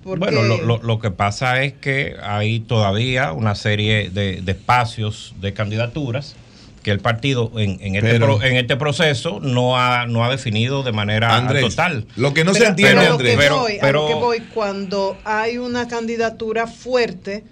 S- 0.03 0.05
¿por 0.05 0.19
Bueno, 0.19 0.43
lo, 0.43 0.61
lo- 0.63 0.83
lo 0.83 0.99
que 0.99 1.11
pasa 1.11 1.63
es 1.63 1.73
que 1.75 2.17
hay 2.23 2.61
todavía 2.61 3.33
una 3.33 3.55
serie 3.55 4.11
de, 4.11 4.41
de 4.43 4.53
espacios 4.53 5.35
de 5.41 5.53
candidaturas 5.55 6.35
que 6.83 6.91
el 6.91 6.99
partido 6.99 7.53
en, 7.57 7.79
en 7.81 7.95
este, 7.95 8.11
Pero- 8.11 8.39
pro- 8.39 8.43
en 8.47 8.57
este 8.57 8.77
proceso 8.77 9.39
no 9.41 9.79
ha, 9.79 10.07
no 10.07 10.25
ha 10.25 10.31
definido 10.31 10.83
de 10.83 10.91
manera 10.93 11.37
Andrés, 11.37 11.63
total. 11.63 12.07
lo 12.17 12.35
que 12.35 12.45
no 12.45 12.53
se 12.55 12.59
Pero- 12.61 12.71
entiende, 12.71 12.97
pero 13.01 13.13
Andrés. 13.13 13.37
Pero- 13.39 13.59
voy, 13.61 13.79
a 13.79 13.81
pero- 13.81 14.03
lo 14.03 14.09
que 14.09 14.15
voy, 14.15 14.41
cuando 14.53 15.17
hay 15.25 15.59
una 15.59 15.87
candidatura 15.87 16.67
fuerte, 16.67 17.45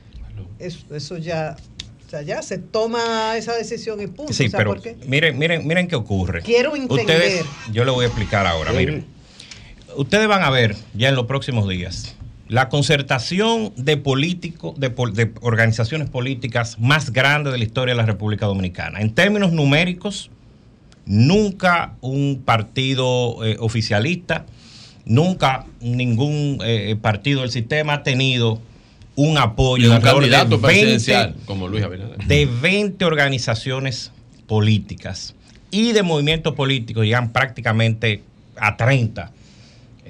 eso, 0.59 0.81
eso 0.95 1.17
ya, 1.17 1.55
o 2.07 2.11
sea, 2.11 2.23
ya 2.23 2.43
se 2.43 2.59
toma 2.59 3.37
esa 3.37 3.55
decisión 3.55 4.01
y 4.03 4.09
punto. 4.09 4.33
Sí, 4.33 4.47
o 4.47 4.51
sea, 4.51 4.59
pero 4.59 4.71
porque 4.71 4.97
miren, 5.07 5.39
miren, 5.39 5.65
miren 5.65 5.87
qué 5.87 5.95
ocurre. 5.95 6.43
Quiero 6.43 6.75
entender. 6.75 7.07
Ustedes, 7.17 7.45
yo 7.73 7.85
le 7.85 7.93
voy 7.93 8.05
a 8.05 8.09
explicar 8.09 8.49
ahora, 8.49 8.73
miren. 8.73 9.07
Ustedes 9.97 10.27
van 10.27 10.43
a 10.43 10.51
ver 10.51 10.75
ya 10.95 11.09
en 11.09 11.15
los 11.15 11.27
próximos 11.27 11.69
días 11.69 12.17
la 12.51 12.69
concertación 12.69 13.73
de 13.77 13.97
políticos, 13.97 14.75
de, 14.77 14.89
de 14.89 15.33
organizaciones 15.41 16.11
políticas 16.11 16.81
más 16.81 17.13
grande 17.13 17.53
de 17.53 17.59
la 17.59 17.65
historia 17.65 17.95
de 17.95 17.99
la 17.99 18.07
República 18.07 18.47
Dominicana. 18.47 19.01
En 19.01 19.15
términos 19.15 19.53
numéricos, 19.53 20.31
nunca 21.07 21.95
un 22.01 22.43
partido 22.45 23.45
eh, 23.45 23.57
oficialista, 23.61 24.47
nunca 25.05 25.65
ningún 25.81 26.59
eh, 26.65 26.97
partido 27.01 27.43
del 27.43 27.53
sistema 27.53 27.95
ha 27.95 28.03
tenido 28.03 28.61
un 29.15 29.39
apoyo 29.39 29.89
de 29.89 29.97
un 29.97 30.03
de 30.03 30.11
candidato 30.11 30.59
20 30.59 30.67
presidencial 30.67 31.37
como 31.45 31.69
Luis 31.69 31.85
Abinader. 31.85 32.19
de 32.19 32.47
20 32.47 33.05
organizaciones 33.05 34.11
políticas 34.49 35.37
y 35.71 35.93
de 35.93 36.03
movimientos 36.03 36.55
políticos 36.55 37.05
llegan 37.05 37.33
prácticamente 37.33 38.25
a 38.57 38.77
30. 38.77 39.31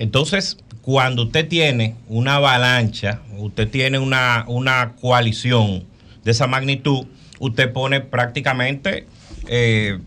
Entonces, 0.00 0.56
cuando 0.80 1.24
usted 1.24 1.46
tiene 1.46 1.94
una 2.08 2.36
avalancha, 2.36 3.20
usted 3.36 3.68
tiene 3.68 3.98
una, 3.98 4.46
una 4.48 4.92
coalición 4.98 5.84
de 6.24 6.30
esa 6.30 6.46
magnitud, 6.46 7.04
usted 7.38 7.70
pone 7.70 8.00
prácticamente 8.00 9.06
eh, 9.46 9.98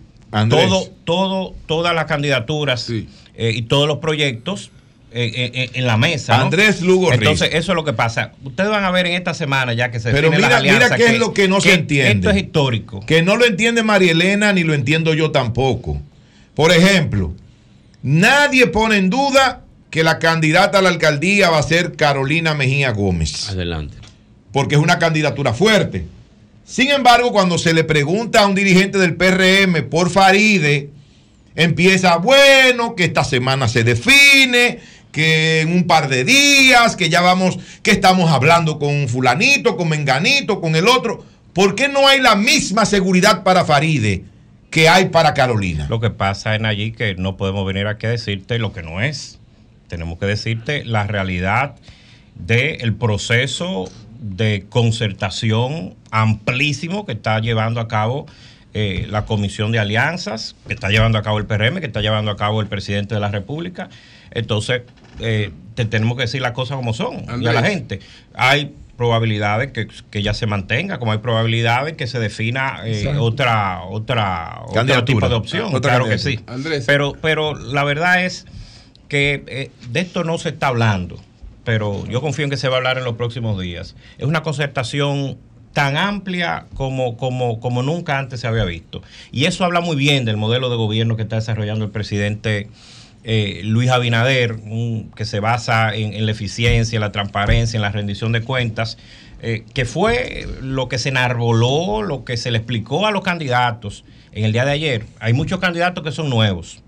todo, 0.50 0.90
todo, 1.04 1.54
todas 1.68 1.94
las 1.94 2.06
candidaturas 2.06 2.82
Sí. 2.82 3.08
eh, 3.36 3.52
y 3.54 3.62
todos 3.62 3.88
los 3.88 4.00
proyectos 4.00 4.72
eh, 5.12 5.70
en 5.76 5.86
la 5.86 5.96
mesa. 5.96 6.38
¿no? 6.40 6.46
Andrés 6.46 6.82
Lugo 6.82 7.12
Riz. 7.12 7.20
Entonces, 7.20 7.50
eso 7.54 7.74
es 7.74 7.76
lo 7.76 7.84
que 7.84 7.94
pasa. 7.94 8.32
Ustedes 8.44 8.72
van 8.72 8.84
a 8.84 8.90
ver 8.90 9.06
en 9.06 9.14
esta 9.14 9.36
semana 9.36 9.74
ya 9.74 9.92
que 9.92 10.00
se 10.00 10.10
Pero 10.10 10.32
definen 10.32 10.50
las 10.50 10.64
mira, 10.64 10.74
mira 10.74 10.96
qué 10.96 11.06
es 11.06 11.20
lo 11.20 11.36
que 11.36 11.48
no 11.48 11.62
se 11.62 11.72
entiende. 11.72 12.14
Esto 12.14 12.32
es 12.32 12.38
histórico. 12.38 13.06
Que 13.06 13.22
no 13.22 13.36
lo 13.36 13.46
entiende 13.46 13.84
María 13.84 14.12
Elena 14.14 14.54
ni 14.54 14.64
lo 14.64 14.74
entiendo 14.74 15.14
yo 15.14 15.30
tampoco. 15.30 16.02
Por 16.56 16.72
ejemplo, 16.72 17.32
nadie 18.02 18.66
pone 18.66 18.98
en 18.98 19.12
duda 19.12 19.63
que 19.94 20.04
la 20.04 20.18
candidata 20.18 20.80
a 20.80 20.82
la 20.82 20.90
alcaldía 20.90 21.52
va 21.52 21.60
a 21.60 21.62
ser 21.62 21.96
Carolina 21.96 22.56
Mejía 22.56 22.90
Gómez. 22.90 23.50
Adelante. 23.50 23.96
Porque 24.52 24.74
es 24.74 24.82
una 24.82 24.98
candidatura 24.98 25.54
fuerte. 25.54 26.08
Sin 26.66 26.90
embargo, 26.90 27.32
cuando 27.32 27.60
se 27.60 27.76
le 27.76 27.84
pregunta 27.84 28.42
a 28.42 28.48
un 28.48 28.56
dirigente 28.56 28.98
del 28.98 29.16
PRM 29.16 29.88
por 29.92 30.10
Faride, 30.10 30.90
empieza, 31.56 32.18
bueno, 32.18 32.96
que 32.96 33.04
esta 33.04 33.24
semana 33.24 33.68
se 33.68 33.84
define, 33.84 34.80
que 35.12 35.62
en 35.62 35.72
un 35.72 35.86
par 35.86 36.10
de 36.10 36.24
días, 36.24 36.96
que 36.96 37.10
ya 37.10 37.22
vamos, 37.22 37.60
que 37.84 37.92
estamos 37.92 38.32
hablando 38.32 38.80
con 38.80 39.08
fulanito, 39.08 39.78
con 39.78 39.90
menganito, 39.90 40.60
con 40.60 40.76
el 40.76 40.88
otro. 40.88 41.24
¿Por 41.54 41.76
qué 41.76 41.88
no 41.88 42.08
hay 42.08 42.20
la 42.20 42.34
misma 42.34 42.88
seguridad 42.88 43.44
para 43.44 43.64
Faride 43.64 44.24
que 44.72 44.90
hay 44.90 45.10
para 45.10 45.36
Carolina? 45.36 45.86
Lo 45.88 46.00
que 46.00 46.10
pasa 46.10 46.56
en 46.56 46.66
allí 46.66 46.94
que 46.94 47.14
no 47.14 47.38
podemos 47.38 47.64
venir 47.68 47.86
aquí 47.86 48.08
a 48.08 48.10
decirte 48.10 48.58
lo 48.58 48.74
que 48.74 48.82
no 48.82 49.00
es. 49.00 49.40
Tenemos 49.94 50.18
que 50.18 50.26
decirte 50.26 50.84
la 50.86 51.06
realidad 51.06 51.76
del 52.34 52.96
proceso 52.96 53.86
de 54.20 54.66
concertación 54.68 55.94
amplísimo 56.10 57.06
que 57.06 57.12
está 57.12 57.40
llevando 57.40 57.80
a 57.80 57.88
cabo 57.88 58.26
eh, 58.74 59.06
la 59.08 59.26
Comisión 59.26 59.72
de 59.72 59.78
Alianzas, 59.78 60.56
que 60.66 60.74
está 60.74 60.90
llevando 60.90 61.20
a 61.20 61.22
cabo 61.22 61.38
el 61.38 61.46
PRM, 61.46 61.80
que 61.80 61.86
está 61.86 62.02
llevando 62.02 62.32
a 62.32 62.38
cabo 62.38 62.60
el 62.62 62.66
presidente 62.66 63.14
de 63.14 63.22
la 63.22 63.28
República. 63.30 63.90
Entonces, 64.32 64.82
eh, 65.20 65.52
te 65.76 65.86
tenemos 65.86 66.18
que 66.18 66.24
decir 66.24 66.42
las 66.42 66.54
cosas 66.54 66.78
como 66.78 66.96
son 66.96 67.26
y 67.40 67.46
a 67.46 67.54
la 67.54 67.60
Andrés. 67.60 67.76
gente. 67.76 68.00
Hay 68.34 68.74
probabilidades 68.98 69.74
que, 69.74 69.88
que 70.10 70.24
ya 70.24 70.34
se 70.34 70.48
mantenga, 70.48 70.98
como 70.98 71.12
hay 71.12 71.20
probabilidades 71.20 71.98
que 71.98 72.08
se 72.08 72.18
defina 72.18 72.80
eh, 72.84 73.16
otra, 73.20 73.84
otra, 73.84 74.64
otro 74.66 75.06
tipo 75.06 75.30
de 75.30 75.36
opción. 75.36 75.76
Otra 75.76 75.92
claro 75.92 76.10
que 76.10 76.18
sí. 76.18 76.40
Andrés. 76.48 76.86
Pero, 76.88 77.14
pero 77.22 77.54
la 77.54 77.84
verdad 77.84 78.26
es 78.26 78.48
que 79.14 79.44
eh, 79.46 79.70
de 79.92 80.00
esto 80.00 80.24
no 80.24 80.40
se 80.40 80.50
está 80.50 80.70
hablando, 80.70 81.22
pero 81.64 82.04
yo 82.08 82.20
confío 82.20 82.46
en 82.46 82.50
que 82.50 82.58
se 82.58 82.68
va 82.68 82.74
a 82.74 82.78
hablar 82.78 82.98
en 82.98 83.04
los 83.04 83.14
próximos 83.16 83.62
días. 83.62 83.96
Es 84.18 84.26
una 84.26 84.42
concertación 84.42 85.38
tan 85.72 85.98
amplia 85.98 86.66
como, 86.74 87.16
como, 87.16 87.60
como 87.60 87.84
nunca 87.84 88.18
antes 88.18 88.40
se 88.40 88.48
había 88.48 88.66
visto. 88.66 89.04
Y 89.32 89.46
eso 89.46 89.64
habla 89.66 89.82
muy 89.82 89.96
bien 89.96 90.26
del 90.26 90.36
modelo 90.38 90.72
de 90.72 90.78
gobierno 90.78 91.16
que 91.16 91.22
está 91.22 91.36
desarrollando 91.36 91.86
el 91.86 91.92
presidente 91.92 92.70
eh, 93.24 93.62
Luis 93.64 93.92
Abinader, 93.92 94.54
un- 94.54 95.12
que 95.16 95.26
se 95.26 95.40
basa 95.40 95.94
en, 95.96 96.26
la 96.26 96.32
eficiencia, 96.32 96.98
en 96.98 97.02
la 97.02 97.12
transparencia, 97.12 97.78
en 97.78 97.84
la 97.84 97.92
rendición 97.92 98.32
de 98.32 98.42
cuentas, 98.42 98.98
eh, 99.44 99.64
que 99.76 99.86
fue 99.86 100.48
lo 100.62 100.90
que 100.90 100.98
se 100.98 101.10
enarboló, 101.10 102.02
lo 102.02 102.26
que 102.26 102.36
se 102.36 102.50
le 102.50 102.58
explicó 102.58 103.06
a 103.06 103.12
los 103.12 103.22
candidatos 103.24 104.06
en 104.32 104.44
el 104.46 104.52
día 104.54 104.66
de 104.66 104.72
ayer. 104.72 105.06
Hay 105.20 105.34
muchos 105.34 105.60
candidatos 105.60 106.04
que 106.04 106.12
son 106.12 106.30
nuevos. 106.30 106.83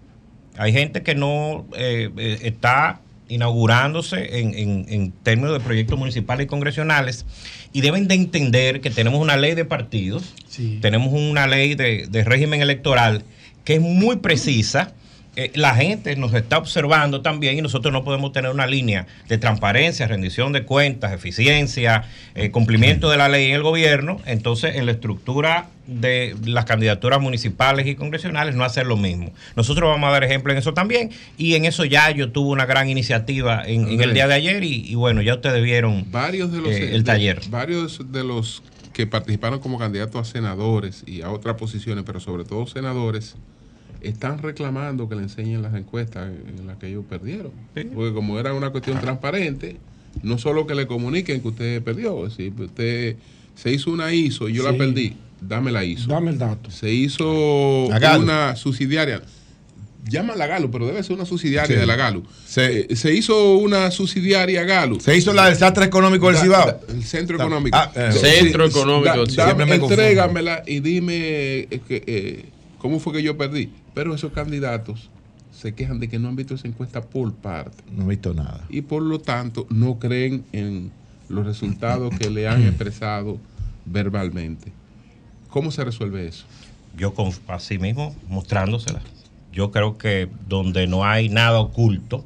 Hay 0.57 0.71
gente 0.73 1.03
que 1.03 1.15
no 1.15 1.65
eh, 1.77 2.09
eh, 2.17 2.39
está 2.43 3.01
inaugurándose 3.27 4.39
en, 4.39 4.53
en- 4.57 4.85
en 4.89 5.11
términos 5.11 5.53
de 5.53 5.59
proyectos 5.59 5.97
municipales 5.97 6.45
y 6.45 6.47
congresionales 6.47 7.25
y 7.73 7.81
deben 7.81 8.07
de 8.07 8.15
entender 8.15 8.81
que 8.81 8.89
tenemos 8.89 9.19
una 9.19 9.37
ley 9.37 9.55
de 9.55 9.65
partidos, 9.65 10.33
tenemos 10.81 11.11
una 11.13 11.47
ley 11.47 11.75
de, 11.75 12.07
de 12.09 12.23
régimen 12.23 12.61
electoral 12.61 13.23
que 13.63 13.75
es 13.75 13.81
muy 13.81 14.17
precisa. 14.17 14.93
Eh, 15.35 15.51
la 15.55 15.75
gente 15.75 16.15
nos 16.15 16.33
está 16.33 16.57
observando 16.57 17.21
también 17.21 17.57
y 17.57 17.61
nosotros 17.61 17.91
no 17.91 18.03
podemos 18.03 18.31
tener 18.31 18.51
una 18.51 18.67
línea 18.67 19.05
de 19.27 19.37
transparencia, 19.37 20.07
rendición 20.07 20.53
de 20.53 20.63
cuentas, 20.63 21.11
eficiencia, 21.11 22.05
eh, 22.35 22.51
cumplimiento 22.51 23.09
de 23.09 23.17
la 23.17 23.27
ley 23.27 23.49
en 23.49 23.55
el 23.55 23.63
gobierno. 23.63 24.21
Entonces, 24.25 24.75
en 24.75 24.85
la 24.85 24.93
estructura 24.93 25.67
de 25.87 26.35
las 26.45 26.65
candidaturas 26.65 27.21
municipales 27.21 27.85
y 27.85 27.95
congresionales 27.95 28.55
no 28.55 28.63
hacer 28.63 28.87
lo 28.87 28.97
mismo. 28.97 29.31
Nosotros 29.55 29.89
vamos 29.89 30.07
a 30.09 30.13
dar 30.13 30.23
ejemplo 30.23 30.51
en 30.51 30.57
eso 30.57 30.73
también 30.73 31.11
y 31.37 31.55
en 31.55 31.65
eso 31.65 31.85
ya 31.85 32.09
yo 32.11 32.31
tuve 32.31 32.51
una 32.51 32.65
gran 32.65 32.89
iniciativa 32.89 33.63
en, 33.65 33.87
en 33.89 34.01
el 34.01 34.13
día 34.13 34.27
de 34.27 34.33
ayer 34.33 34.63
y, 34.63 34.89
y 34.89 34.95
bueno, 34.95 35.21
ya 35.21 35.35
ustedes 35.35 35.61
vieron 35.63 36.05
varios 36.11 36.51
de 36.51 36.59
los 36.59 36.71
eh, 36.71 36.95
el 36.95 37.03
taller. 37.03 37.39
varios 37.49 38.11
de 38.11 38.23
los 38.23 38.63
que 38.93 39.05
participaron 39.05 39.59
como 39.59 39.77
candidatos 39.77 40.27
a 40.27 40.31
senadores 40.31 41.03
y 41.05 41.21
a 41.21 41.29
otras 41.29 41.55
posiciones, 41.55 42.03
pero 42.05 42.19
sobre 42.19 42.45
todo 42.45 42.65
senadores, 42.65 43.35
están 44.01 44.39
reclamando 44.41 45.07
que 45.09 45.15
le 45.15 45.23
enseñen 45.23 45.61
las 45.61 45.73
encuestas 45.75 46.29
en 46.57 46.67
las 46.67 46.77
que 46.77 46.87
ellos 46.87 47.03
perdieron. 47.09 47.51
Porque 47.93 48.13
como 48.13 48.39
era 48.39 48.53
una 48.53 48.69
cuestión 48.71 48.99
transparente, 48.99 49.77
no 50.23 50.37
solo 50.37 50.65
que 50.67 50.75
le 50.75 50.87
comuniquen 50.87 51.41
que 51.41 51.47
usted 51.47 51.81
perdió, 51.83 52.25
es 52.27 52.37
decir, 52.37 52.53
usted 52.59 53.15
se 53.55 53.71
hizo 53.71 53.91
una 53.91 54.13
ISO 54.13 54.49
y 54.49 54.53
yo 54.53 54.63
Sí. 54.63 54.71
la 54.71 54.77
perdí, 54.77 55.15
dame 55.41 55.71
la 55.71 55.83
ISO. 55.83 56.07
Dame 56.09 56.31
el 56.31 56.37
dato. 56.37 56.71
Se 56.71 56.91
hizo 56.91 57.89
una 58.19 58.55
subsidiaria. 58.55 59.21
Llaman 60.07 60.37
la 60.37 60.45
Galo, 60.45 60.69
pero 60.69 60.85
debe 60.85 61.01
ser 61.01 61.15
una 61.15 61.25
subsidiaria 61.25 61.73
Sí. 61.75 61.79
de 61.79 61.87
la 61.87 61.95
Galo. 61.95 62.21
Se, 62.45 62.95
se 62.95 63.11
hizo 63.15 63.55
una 63.57 63.89
subsidiaria 63.89 64.63
Galo. 64.63 64.99
Se 64.99 65.17
hizo 65.17 65.33
la 65.33 65.47
del 65.47 65.55
Centro 65.55 65.83
Económico 65.83 66.27
del 66.31 66.37
Cibao. 66.37 66.67
da- 66.67 66.79
El 66.89 67.03
centro 67.03 67.37
Da- 67.39 67.43
económico. 67.45 67.75
ah, 67.75 67.91
eh, 67.95 68.11
Centro 68.11 68.65
sí, 68.69 68.77
Económico 68.77 69.05
da- 69.09 69.17
del 69.17 69.29
Cibao. 69.31 69.47
dame- 69.47 69.65
Siempre 69.65 69.79
me 69.79 69.83
entrégamela 69.83 70.63
y 70.67 70.79
dime 70.81 71.15
eh, 71.17 71.81
que, 71.87 72.03
eh, 72.05 72.45
cómo 72.77 72.99
fue 72.99 73.13
que 73.13 73.23
yo 73.23 73.35
perdí. 73.35 73.71
Pero 73.95 74.13
esos 74.13 74.31
candidatos 74.31 75.09
se 75.51 75.73
quejan 75.73 75.99
de 75.99 76.07
que 76.07 76.19
no 76.19 76.27
han 76.27 76.35
visto 76.35 76.53
esa 76.53 76.67
encuesta 76.67 77.01
por 77.01 77.33
parte. 77.33 77.83
No 77.91 78.03
he 78.03 78.09
visto 78.09 78.35
nada. 78.35 78.63
Y 78.69 78.81
por 78.81 79.01
lo 79.01 79.19
tanto 79.19 79.65
no 79.71 79.97
creen 79.97 80.45
en 80.51 80.91
los 81.29 81.45
resultados 81.45 82.13
que 82.15 82.29
le 82.29 82.47
han 82.47 82.61
expresado 82.67 83.39
verbalmente. 83.85 84.71
¿Cómo 85.49 85.71
se 85.71 85.83
resuelve 85.83 86.27
eso? 86.27 86.45
yo 86.97 87.13
con, 87.13 87.31
así 87.47 87.77
mismo 87.77 88.15
mostrándosela. 88.27 89.01
Yo 89.51 89.71
creo 89.71 89.97
que 89.97 90.27
donde 90.47 90.87
no 90.87 91.05
hay 91.05 91.29
nada 91.29 91.59
oculto, 91.59 92.25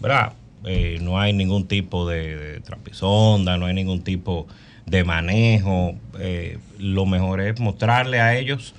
¿verdad? 0.00 0.32
Eh, 0.64 0.98
no 1.00 1.18
hay 1.18 1.32
ningún 1.32 1.66
tipo 1.66 2.06
de, 2.08 2.36
de 2.36 2.60
trapisonda, 2.60 3.56
no 3.56 3.66
hay 3.66 3.74
ningún 3.74 4.02
tipo 4.02 4.46
de 4.86 5.04
manejo. 5.04 5.94
eh, 6.18 6.58
lo 6.78 7.06
mejor 7.06 7.40
es 7.40 7.58
mostrarle 7.60 8.20
a 8.20 8.36
ellos 8.38 8.74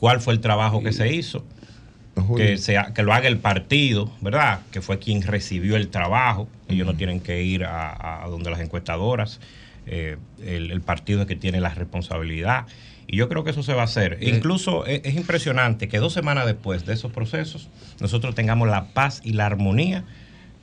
cuál 0.00 0.20
fue 0.20 0.34
el 0.34 0.40
trabajo 0.40 0.82
que 0.82 0.92
se 0.92 1.12
hizo, 1.14 1.44
que, 2.36 2.56
sea, 2.58 2.92
que 2.94 3.02
lo 3.02 3.12
haga 3.12 3.28
el 3.28 3.38
partido, 3.38 4.10
¿verdad? 4.20 4.60
Que 4.72 4.80
fue 4.80 4.98
quien 4.98 5.22
recibió 5.22 5.76
el 5.76 5.88
trabajo. 5.88 6.48
Ellos 6.68 6.86
no 6.86 6.94
tienen 6.94 7.20
que 7.20 7.42
ir 7.42 7.64
a, 7.64 8.24
a 8.24 8.28
donde 8.28 8.50
las 8.50 8.60
encuestadoras. 8.60 9.40
eh, 9.88 10.16
el, 10.44 10.70
el 10.70 10.80
partido 10.80 11.22
es 11.22 11.26
que 11.26 11.36
tiene 11.36 11.60
la 11.60 11.70
responsabilidad. 11.70 12.66
Y 13.06 13.16
yo 13.16 13.28
creo 13.28 13.42
que 13.42 13.50
eso 13.50 13.62
se 13.62 13.72
va 13.72 13.82
a 13.82 13.84
hacer. 13.84 14.18
Eh. 14.20 14.28
Incluso 14.28 14.84
es, 14.86 15.00
es 15.04 15.14
impresionante 15.14 15.88
que 15.88 15.98
dos 15.98 16.12
semanas 16.12 16.46
después 16.46 16.84
de 16.84 16.92
esos 16.92 17.10
procesos, 17.10 17.68
nosotros 18.00 18.34
tengamos 18.34 18.68
la 18.68 18.88
paz 18.88 19.20
y 19.24 19.32
la 19.32 19.46
armonía 19.46 20.04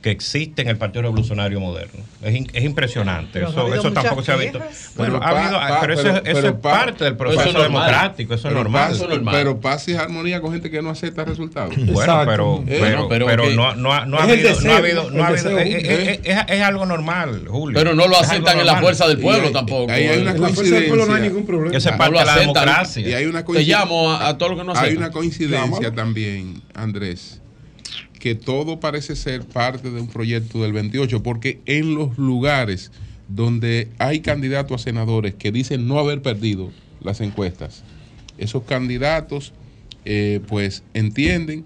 que 0.06 0.12
existe 0.12 0.62
en 0.62 0.68
el 0.68 0.76
Partido 0.76 1.02
Revolucionario 1.02 1.58
Moderno. 1.58 1.98
Es, 2.22 2.32
in- 2.32 2.48
es 2.52 2.62
impresionante. 2.62 3.40
Pero 3.40 3.50
no 3.50 3.62
ha 3.62 3.66
eso 3.66 3.74
eso 3.74 3.92
tampoco 3.92 4.22
se 4.22 4.30
ha 4.30 4.36
visto. 4.36 4.60
Bueno, 4.94 5.14
Pero 5.14 5.16
ha 5.16 5.20
pa- 5.20 5.42
habido, 5.42 5.58
pa- 5.58 5.80
pero 5.80 5.94
eso, 5.94 6.02
pero- 6.04 6.16
eso 6.18 6.22
pero 6.24 6.46
es 6.48 6.52
pa- 6.54 6.70
parte 6.70 7.04
del 7.04 7.16
proceso 7.16 7.48
Eso 7.50 7.62
democrático, 7.62 8.34
eso 8.34 8.46
es 8.48 8.54
normal. 8.54 8.96
paz- 8.96 9.32
Pero 9.32 9.60
paz 9.60 9.88
y 9.88 9.94
armonía 9.96 10.40
con 10.40 10.52
gente 10.52 10.70
que 10.70 10.80
no 10.80 10.90
acepta 10.90 11.24
resultados. 11.24 11.74
Bueno, 11.76 12.22
pero, 12.24 12.62
Eh, 12.68 12.78
pero, 12.80 13.08
pero 13.08 13.26
pero 13.26 13.42
que- 13.48 13.56
no, 13.56 13.74
no, 13.74 13.92
ha- 13.92 14.06
no 14.06 14.16
ha 14.16 14.22
habido, 14.22 14.60
no 14.60 14.72
ha 14.72 14.76
habido, 14.76 15.10
no 15.10 15.24
ha 15.24 15.26
habido- 15.26 15.50
deseo, 15.56 15.58
es, 15.58 15.74
es- 15.84 15.88
¿eh? 16.08 16.20
es- 16.22 16.38
es 16.46 16.62
algo 16.62 16.86
normal, 16.86 17.42
Julio. 17.48 17.76
Pero 17.76 17.92
no 17.96 18.06
lo 18.06 18.16
aceptan 18.16 18.60
en 18.60 18.66
la 18.66 18.76
fuerza 18.76 19.08
del 19.08 19.18
pueblo 19.18 19.42
Y 19.42 19.46
hay- 19.48 19.52
tampoco. 19.52 19.90
ahí 19.92 20.04
hay 20.06 20.20
una 20.22 20.30
En 20.30 20.40
la 20.40 20.48
fuerza 20.50 20.74
del 20.76 20.86
pueblo 20.86 21.06
no 21.06 21.14
hay 21.14 21.22
ningún 21.22 21.46
coincidencia. 21.46 21.72
Eso 21.74 21.88
es 21.88 21.92
No 21.94 21.98
parte 21.98 22.12
lo 22.12 22.18
de 22.20 22.24
la 22.26 22.36
democracia. 22.38 23.08
Y 23.08 23.12
hay 23.12 23.24
una 23.26 23.40
Te 23.40 23.44
coincidencia. 23.46 23.78
llamo 23.80 24.12
a, 24.12 24.28
a 24.28 24.38
todo 24.38 24.50
lo 24.50 24.56
que 24.56 24.62
no 24.62 24.70
Hay 24.70 24.78
aceptan. 24.78 24.98
una 24.98 25.10
coincidencia 25.10 25.92
también, 25.92 26.62
Andrés, 26.74 27.40
que 28.18 28.34
todo 28.34 28.80
parece 28.80 29.16
ser 29.16 29.44
parte 29.44 29.90
de 29.90 30.00
un 30.00 30.08
proyecto 30.08 30.62
del 30.62 30.72
28, 30.72 31.22
porque 31.22 31.60
en 31.66 31.94
los 31.94 32.18
lugares 32.18 32.90
donde 33.28 33.88
hay 33.98 34.20
candidatos 34.20 34.80
a 34.80 34.84
senadores 34.84 35.34
que 35.34 35.52
dicen 35.52 35.86
no 35.88 35.98
haber 35.98 36.22
perdido 36.22 36.70
las 37.00 37.20
encuestas, 37.20 37.82
esos 38.38 38.64
candidatos 38.64 39.52
eh, 40.04 40.40
pues 40.46 40.82
entienden 40.94 41.64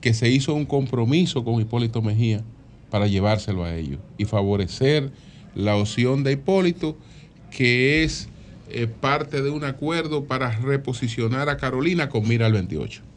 que 0.00 0.14
se 0.14 0.28
hizo 0.28 0.54
un 0.54 0.66
compromiso 0.66 1.44
con 1.44 1.60
Hipólito 1.60 2.02
Mejía 2.02 2.42
para 2.90 3.06
llevárselo 3.06 3.64
a 3.64 3.74
ellos 3.74 3.98
y 4.16 4.24
favorecer 4.24 5.10
la 5.54 5.76
opción 5.76 6.22
de 6.22 6.32
Hipólito, 6.32 6.96
que 7.50 8.04
es 8.04 8.28
eh, 8.70 8.86
parte 8.86 9.42
de 9.42 9.50
un 9.50 9.64
acuerdo 9.64 10.24
para 10.24 10.50
reposicionar 10.50 11.48
a 11.48 11.56
Carolina 11.56 12.08
con 12.08 12.28
mira 12.28 12.46
al 12.46 12.52
28. 12.52 13.07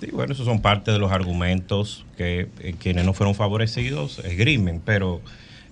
Sí, 0.00 0.10
bueno, 0.12 0.34
esos 0.34 0.44
son 0.44 0.60
parte 0.60 0.90
de 0.90 0.98
los 0.98 1.10
argumentos 1.10 2.04
que 2.16 2.48
eh, 2.60 2.74
quienes 2.78 3.04
no 3.06 3.14
fueron 3.14 3.34
favorecidos 3.34 4.18
esgrimen, 4.18 4.82
pero 4.84 5.22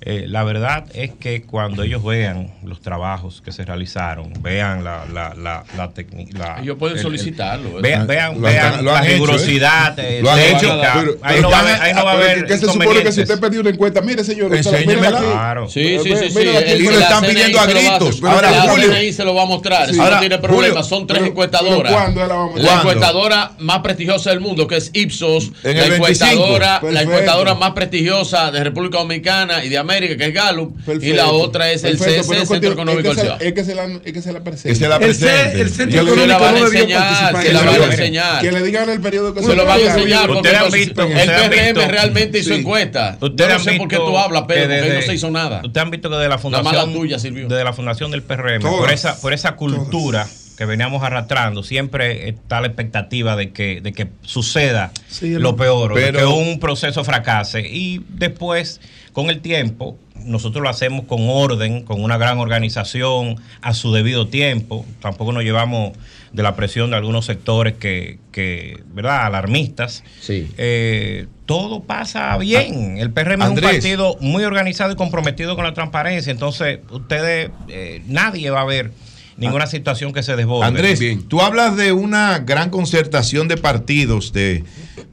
eh, 0.07 0.27
la 0.29 0.45
verdad 0.45 0.85
es 0.93 1.13
que 1.19 1.43
cuando 1.43 1.83
ellos 1.83 2.05
vean 2.05 2.53
los 2.63 2.81
trabajos 2.83 3.41
que 3.43 3.53
se 3.53 3.65
realizaron, 3.65 4.33
vean 4.43 4.85
la, 4.85 5.07
la, 5.13 5.35
la, 5.35 5.65
la 5.77 5.91
la- 6.33 6.59
Ellos 6.61 6.77
pueden 6.79 6.97
el- 6.97 6.99
el- 6.99 7.03
solicitarlo, 7.03 7.79
¿eh? 7.79 7.83
Vean, 7.83 8.07
vean, 8.07 8.41
Lo 8.41 8.47
han- 8.47 8.53
vean 8.53 8.85
lo 8.85 8.93
la 8.93 9.05
¿eh? 9.07 9.09
rigurosidad 9.15 9.99
eh, 9.99 10.21
Lo 10.23 10.31
han 10.31 10.39
técnica. 10.39 10.59
hecho, 10.59 10.81
pero- 11.01 11.17
ahí 11.23 11.41
no 11.41 11.51
va 11.51 11.57
a 11.57 11.61
haber, 11.61 11.73
están- 11.73 11.87
ahí 11.87 11.95
no 11.95 12.05
va 12.05 12.13
a 12.13 12.17
Pero 12.17 12.31
haber 12.33 12.47
¿Qué 12.47 12.59
se 12.59 12.67
supone 12.67 13.03
que 13.03 13.13
si 13.13 13.21
usted 13.23 13.41
perdió 13.41 13.61
una 13.63 13.71
encuesta? 13.71 14.01
Mire, 14.03 14.25
señor. 14.25 14.51
Claro. 14.51 15.69
Sí, 15.69 15.99
sí, 16.03 16.13
sí, 16.17 16.39
Mírala 16.39 16.61
sí. 16.61 16.67
El 16.73 16.85
lo 16.85 16.91
están 16.99 17.25
pidiendo 17.25 17.61
a 17.61 17.67
gritos. 17.67 18.23
Ahora, 18.23 18.51
la 18.51 18.63
Julio. 18.63 18.89
CNI 18.93 19.13
se 19.13 19.25
lo 19.25 19.35
va 19.35 19.43
a 19.43 19.47
mostrar. 19.47 19.89
Eso 19.91 20.03
Ahora, 20.03 20.17
no 20.17 20.21
tiene 20.21 20.39
problema. 20.39 20.83
Son 20.83 21.07
tres 21.07 21.23
encuestadoras. 21.23 21.93
¿cuándo 21.93 22.21
la 22.27 22.35
vamos 22.35 22.61
a 22.61 22.63
La 22.63 22.75
encuestadora 22.75 23.53
más 23.59 23.79
prestigiosa 23.81 24.31
del 24.31 24.41
mundo, 24.41 24.67
que 24.67 24.77
es 24.77 24.91
Ipsos, 24.93 25.51
la 25.63 25.71
el 25.71 25.77
25. 25.77 25.95
encuestadora, 25.95 26.67
la 26.75 26.81
Perfecto. 26.81 27.03
encuestadora 27.11 27.55
más 27.55 27.71
prestigiosa 27.73 28.51
de 28.51 28.65
República 28.65 28.99
Dominicana 28.99 29.65
y 29.65 29.69
de 29.69 29.79
América. 29.79 29.94
América, 29.97 30.17
que 30.17 30.25
es 30.29 30.35
Gallup, 30.35 30.77
y 30.79 30.83
Perfecto. 30.83 31.17
la 31.17 31.29
otra 31.29 31.71
es 31.73 31.85
el 31.85 31.97
Perfecto, 31.99 32.23
CC, 32.23 32.29
pero 32.33 32.47
Centro 32.47 32.69
es 32.71 32.75
Económico 32.75 33.09
del 33.09 33.19
Ciudad. 33.19 33.43
Es 33.43 33.53
que 33.53 33.65
se 33.65 33.75
la, 33.75 33.85
es 34.05 34.13
que 34.13 34.23
se 34.23 34.33
la 34.33 34.41
presente. 34.45 34.79
Se 34.79 34.89
la 34.89 34.97
El, 34.97 35.03
presente. 35.03 35.61
el 35.61 35.71
centro 35.71 36.05
Que 36.05 36.11
se 36.11 36.27
la 36.27 36.35
económico 36.37 36.41
van 36.41 36.57
a 36.57 36.59
no 36.61 36.71
debió 36.71 36.97
participar. 36.99 37.43
se 37.45 37.53
la 37.53 37.61
en 37.61 37.67
van 37.67 37.75
a 37.83 37.85
enseñar. 37.87 38.43
Que 38.43 38.53
le 38.53 38.63
digan 38.63 38.91
el 38.91 39.01
periodo 39.01 39.35
que 39.35 39.43
Se 39.43 39.55
lo 39.57 39.65
van 39.67 39.79
a 39.81 39.83
enseñar 39.83 40.27
porque 40.27 40.41
Ustedes 40.49 40.59
han 40.59 40.71
visto- 40.73 41.03
el 41.03 41.31
PRM 41.31 41.89
realmente 41.89 42.39
hizo 42.39 42.55
encuesta. 42.55 43.19
Ustedes 43.21 43.53
no 43.53 43.59
sé 43.61 43.73
por 43.77 43.89
qué 43.89 43.97
tú 43.97 44.19
hablas, 44.19 44.45
pero 44.49 44.69
porque 44.69 44.95
no 44.95 45.03
se 45.03 45.15
hizo 45.15 45.31
nada. 45.31 45.61
Ustedes 45.65 45.85
han 45.85 45.91
visto 45.91 46.11
que 46.11 46.17
de 46.17 46.29
la 46.29 46.39
fundación, 46.39 46.75
la 46.75 46.85
tuya 46.93 47.19
sirvió. 47.19 47.49
desde 47.49 47.65
la 47.65 47.73
fundación 47.73 48.11
del 48.11 48.23
PRM, 48.23 48.61
por 48.63 48.91
esa, 48.93 49.21
por 49.21 49.33
esa 49.33 49.57
cultura 49.57 50.27
que 50.57 50.67
veníamos 50.67 51.03
arrastrando, 51.03 51.65
siempre 51.65 52.29
está 52.29 52.61
la 52.61 52.69
expectativa 52.69 53.35
de 53.35 53.51
que, 53.51 53.81
de 53.81 53.93
que 53.93 54.07
suceda 54.23 54.93
Sí, 55.09 55.31
lo 55.31 55.57
peor, 55.57 55.93
o 55.93 55.97
de 55.97 56.03
pero- 56.13 56.19
que 56.21 56.25
un 56.27 56.61
proceso 56.61 57.03
fracase. 57.03 57.61
Y 57.69 58.03
después, 58.09 58.81
con 59.15 59.31
el 59.31 59.41
tiempo, 59.41 59.97
nosotros 60.25 60.63
lo 60.63 60.69
hacemos 60.69 61.07
con 61.07 61.21
orden, 61.29 61.85
con 61.85 62.03
una 62.03 62.19
gran 62.19 62.39
organización, 62.39 63.37
a 63.63 63.73
su 63.73 63.93
debido 63.93 64.27
tiempo. 64.27 64.85
Tampoco 65.01 65.33
nos 65.33 65.45
llevamos 65.45 65.93
de 66.33 66.43
la 66.43 66.57
presión 66.57 66.91
de 66.91 66.97
algunos 66.97 67.25
sectores 67.25 67.75
que, 67.75 68.19
que 68.33 68.83
¿verdad?, 68.93 69.25
alarmistas. 69.25 70.03
Eh, 70.29 71.29
todo 71.47 71.85
pasa 71.85 72.37
bien. 72.39 72.99
El 72.99 73.13
PRM 73.13 73.43
es 73.43 73.49
un 73.51 73.61
partido 73.61 74.17
muy 74.21 74.43
organizado 74.43 74.93
y 74.93 74.97
comprometido 74.97 75.55
con 75.55 75.65
la 75.65 75.75
transparencia. 75.75 76.33
Entonces, 76.33 76.81
ustedes, 76.91 77.51
eh, 77.69 78.03
nadie 78.09 78.51
va 78.51 78.63
a 78.63 78.67
ver 78.67 78.91
ninguna 79.37 79.67
situación 79.67 80.13
que 80.13 80.23
se 80.23 80.37
desborde. 80.37 80.67
Andrés, 80.67 81.01
tú 81.29 81.41
hablas 81.41 81.77
de 81.77 81.93
una 81.93 82.39
gran 82.41 82.71
concertación 82.71 83.49
de 83.49 83.57
partidos, 83.57 84.33
de 84.33 84.65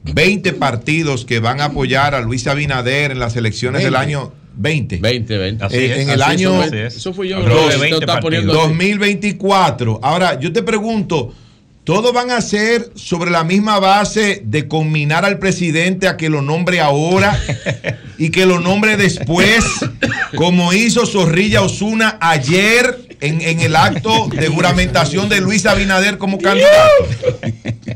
20 0.04 0.52
partidos 0.54 1.24
que 1.24 1.40
van 1.40 1.60
a 1.60 1.66
apoyar 1.66 2.14
a 2.14 2.20
Luis 2.20 2.46
Abinader 2.46 3.12
en 3.12 3.18
las 3.18 3.36
elecciones 3.36 3.82
del 3.82 3.92
20. 3.92 4.06
año 4.06 4.32
20. 4.54 4.98
20, 4.98 5.38
20. 5.38 5.66
Eh, 5.70 6.02
en 6.02 6.10
el 6.10 6.22
año 6.22 6.62
Eso 6.62 7.14
fue 7.14 7.28
yo. 7.28 7.38
Habló 7.38 7.68
de 7.68 7.74
Te 7.74 7.80
20 7.80 7.98
está 7.98 8.20
poniendo 8.20 8.52
partidos. 8.52 8.70
así. 8.70 8.90
2024. 8.90 10.00
Ahora, 10.02 10.38
yo 10.38 10.52
te 10.52 10.62
pregunto, 10.62 11.32
¿todos 11.84 12.12
van 12.12 12.30
a 12.30 12.40
ser 12.40 12.90
sobre 12.94 13.30
la 13.30 13.44
misma 13.44 13.78
base 13.80 14.42
de 14.44 14.68
combinar 14.68 15.24
al 15.24 15.38
presidente 15.38 16.06
a 16.06 16.16
que 16.16 16.28
lo 16.28 16.42
nombre 16.42 16.80
ahora 16.80 17.38
y 18.18 18.30
que 18.30 18.46
lo 18.46 18.60
nombre 18.60 18.96
después, 18.96 19.64
como 20.36 20.72
hizo 20.72 21.06
Zorrilla 21.06 21.62
Osuna 21.62 22.18
ayer 22.20 23.11
en, 23.22 23.40
en 23.40 23.60
el 23.60 23.74
acto 23.76 24.28
de 24.28 24.48
juramentación 24.48 25.28
de 25.28 25.40
Luis 25.40 25.64
Abinader 25.66 26.18
como 26.18 26.38
candidato? 26.38 26.72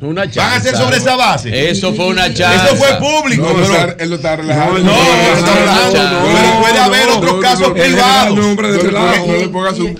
Una 0.02 0.22
¿Van 0.22 0.28
a 0.28 0.30
chanza. 0.30 0.60
ser 0.60 0.76
sobre 0.76 0.96
esa 0.98 1.16
base? 1.16 1.70
Eso 1.70 1.94
fue 1.94 2.06
una 2.06 2.32
chanza. 2.32 2.66
Eso 2.66 2.76
fue 2.76 2.96
público. 2.98 3.46
No, 3.48 3.54
pero- 3.54 3.64
está- 3.74 4.02
él 4.02 4.10
lo 4.10 4.16
está 4.16 4.36
relajando. 4.36 4.78
No, 4.80 4.84
no, 4.84 4.92
no, 4.92 5.38
está 5.38 5.54
relajando. 5.54 6.28
Pero 6.32 6.60
puede 6.60 6.78
haber 6.78 7.08
otros 7.08 7.40
casos 7.40 7.72
privados. 7.72 8.38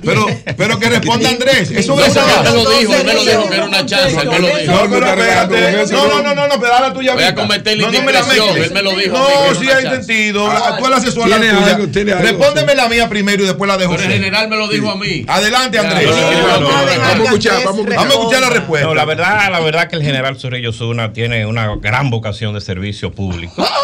Pero, 0.03 0.27
pero 0.57 0.79
que 0.79 0.89
responda 0.91 1.29
Andrés. 1.31 1.71
Es 1.71 1.87
sobre 1.87 2.05
No, 2.07 2.11
esa 2.13 2.25
base. 2.25 2.51
me 2.51 2.63
lo 2.63 2.71
dijo, 2.79 2.95
él 2.95 3.05
me 3.07 3.15
lo 3.15 3.25
dijo 3.25 3.49
que 3.49 3.55
era 3.57 3.65
una 3.65 3.87
chanza, 3.87 4.21
él 4.23 4.29
me 4.29 4.39
lo 4.39 4.57
dijo. 4.59 4.73
No, 4.73 4.91
pero 4.91 5.07
espérate. 5.07 5.87
No, 5.93 6.07
no, 6.09 6.23
no, 6.23 6.35
no, 6.35 6.49
no, 6.49 6.61
pero 6.61 6.73
ahora 6.75 6.93
tuya 6.93 7.15
Voy 7.15 7.25
a 7.25 7.35
cometer 7.35 7.79
No, 7.79 7.91
no 7.91 8.03
me 8.03 8.13
la 8.13 8.21
indiscreción, 8.21 8.57
él 8.63 8.71
me 8.73 8.83
lo 8.83 8.91
dijo 8.97 9.17
No, 9.17 9.55
sí 9.59 9.67
hay 9.69 9.83
chanza. 9.85 10.03
sentido. 10.03 10.49
Tú 10.79 10.89
la 10.91 10.97
asesor 10.97 11.29
la 11.29 11.37
tuya. 11.39 12.19
Respóndeme 12.19 12.75
la 12.75 12.89
mía 12.89 13.09
primero 13.09 13.43
y 13.43 13.47
después 13.47 13.67
la 13.69 13.77
de 13.77 13.87
Pero 13.87 13.93
José. 13.99 14.07
el 14.07 14.13
general 14.13 14.49
me 14.49 14.57
lo 14.57 14.69
dijo 14.69 14.91
a 14.91 14.97
mí. 14.97 15.16
Adelante, 15.27 15.78
Andrés. 15.78 16.09
Vamos 16.09 16.61
no, 16.61 16.61
no, 16.61 16.70
no, 16.70 17.05
a 17.05 17.25
escuchar, 17.25 17.65
vamos 17.65 17.78
a 17.78 17.83
escuchar. 17.83 17.97
Vamos 17.97 18.15
a 18.15 18.19
escuchar 18.19 18.41
la 18.41 18.51
respuesta. 18.51 18.86
No, 18.86 18.95
la 18.95 19.05
verdad, 19.05 19.51
la 19.51 19.61
verdad 19.61 19.89
que 19.89 19.97
el 19.97 20.03
general 20.03 20.39
Zorrillo 20.39 20.73
Zuna 20.73 21.12
tiene 21.12 21.47
una 21.47 21.77
gran 21.77 22.11
vocación 22.11 22.55
de 22.55 22.61
servicio 22.61 23.12
público. 23.12 23.67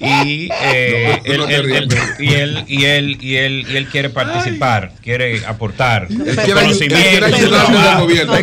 Y, 0.00 0.48
eh, 0.62 1.20
él, 1.24 1.40
y 1.48 1.54
él 1.54 2.64
y 2.68 2.84
él 2.84 3.18
y 3.20 3.36
él 3.36 3.66
y 3.68 3.76
él 3.76 3.88
quiere 3.88 4.10
participar, 4.10 4.92
quiere 5.02 5.44
aportar 5.46 6.08
conocimiento, 6.08 7.26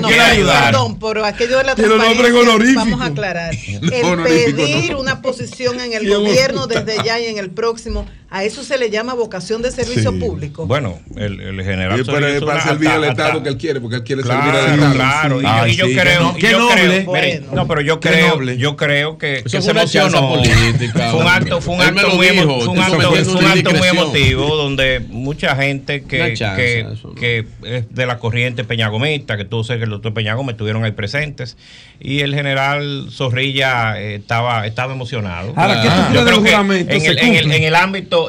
quiere 0.03 0.21
ayudar. 0.21 0.71
Perdón, 0.71 0.99
pero 0.99 1.25
aquello 1.25 1.57
de 1.57 1.63
la 1.63 1.75
transparencia, 1.75 2.75
vamos 2.75 3.01
a 3.01 3.05
aclarar. 3.05 3.53
El 3.65 4.23
pedir 4.23 4.95
una 4.95 5.21
posición 5.21 5.79
en 5.79 5.93
el 5.93 6.09
gobierno 6.09 6.67
desde 6.67 7.03
ya 7.03 7.19
y 7.19 7.25
en 7.25 7.37
el 7.37 7.49
próximo, 7.49 8.05
a 8.29 8.43
eso 8.43 8.63
se 8.63 8.77
le 8.77 8.89
llama 8.89 9.13
vocación 9.13 9.61
de 9.61 9.71
servicio 9.71 10.11
Sí. 10.11 10.17
público. 10.19 10.65
Bueno, 10.65 10.99
el, 11.15 11.39
el 11.39 11.63
general 11.63 11.99
Y 11.99 12.03
para, 12.03 12.61
servir 12.63 12.89
al 12.89 13.03
Estado 13.05 13.41
que 13.43 13.49
él 13.49 13.57
quiere, 13.57 13.79
porque 13.79 13.97
él 13.97 14.03
quiere 14.03 14.23
servir 14.23 14.37
al 14.55 14.73
Estado. 14.73 14.93
claro. 14.93 15.39
Y 15.39 15.43
yo- 15.43 15.49
Ay, 15.49 15.71
y 15.71 15.75
yo, 15.75 15.85
creo, 15.85 16.33
qué 16.39 16.51
yo 16.51 16.59
noble. 16.59 16.75
creo, 16.75 17.05
Bueno. 17.05 17.47
no, 17.53 17.67
pero 17.67 17.81
yo 17.81 17.99
creo, 17.99 18.41
yo 18.43 18.75
creo 18.75 19.17
que, 19.17 19.43
que 19.43 19.57
Eso 19.57 19.61
se 19.61 19.71
emocionó. 19.71 20.29
política, 20.35 21.11
Fue 21.11 21.21
un 21.21 21.27
acto, 21.27 21.61
fue 21.61 21.75
un 21.75 21.81
acto 21.81 22.09
muy, 22.09 22.27
dijo, 22.29 22.59
fue 22.61 22.67
un 22.73 22.79
acto, 22.79 22.91
cometiendo 22.97 23.31
fue 23.31 23.39
un 23.39 23.45
una 23.45 23.53
acto 23.53 23.71
muy 23.73 23.87
emotivo 23.87 24.55
donde 24.55 24.99
mucha 25.07 25.55
gente 25.55 26.03
que, 26.03 26.33
que, 26.33 26.87
que 27.19 27.45
es 27.63 27.93
de 27.93 28.05
la 28.05 28.17
corriente 28.19 28.63
peñagomista, 28.63 29.37
que 29.37 29.45
tuvo 29.45 29.63
cerca 29.63 29.83
el 29.85 29.91
doctor 29.91 30.13
Peñagómez, 30.13 30.53
estuvieron 30.53 30.83
ahí 30.83 30.91
presentes 30.91 31.57
y 31.99 32.19
el 32.19 32.33
general 32.35 33.07
Zorrilla 33.11 33.99
eh, 34.01 34.15
estaba, 34.15 34.65
estaba 34.67 34.93
emocionado. 34.93 35.53
Ahora, 35.55 35.81
¿qué 35.81 35.87
tú 35.89 35.95
crees 36.11 36.25
del 36.25 36.33
que 36.43 36.49
juramento? 36.49 36.93
en 36.93 37.01
¿Se 37.01 37.07
el, 37.07 37.19
en, 37.19 37.63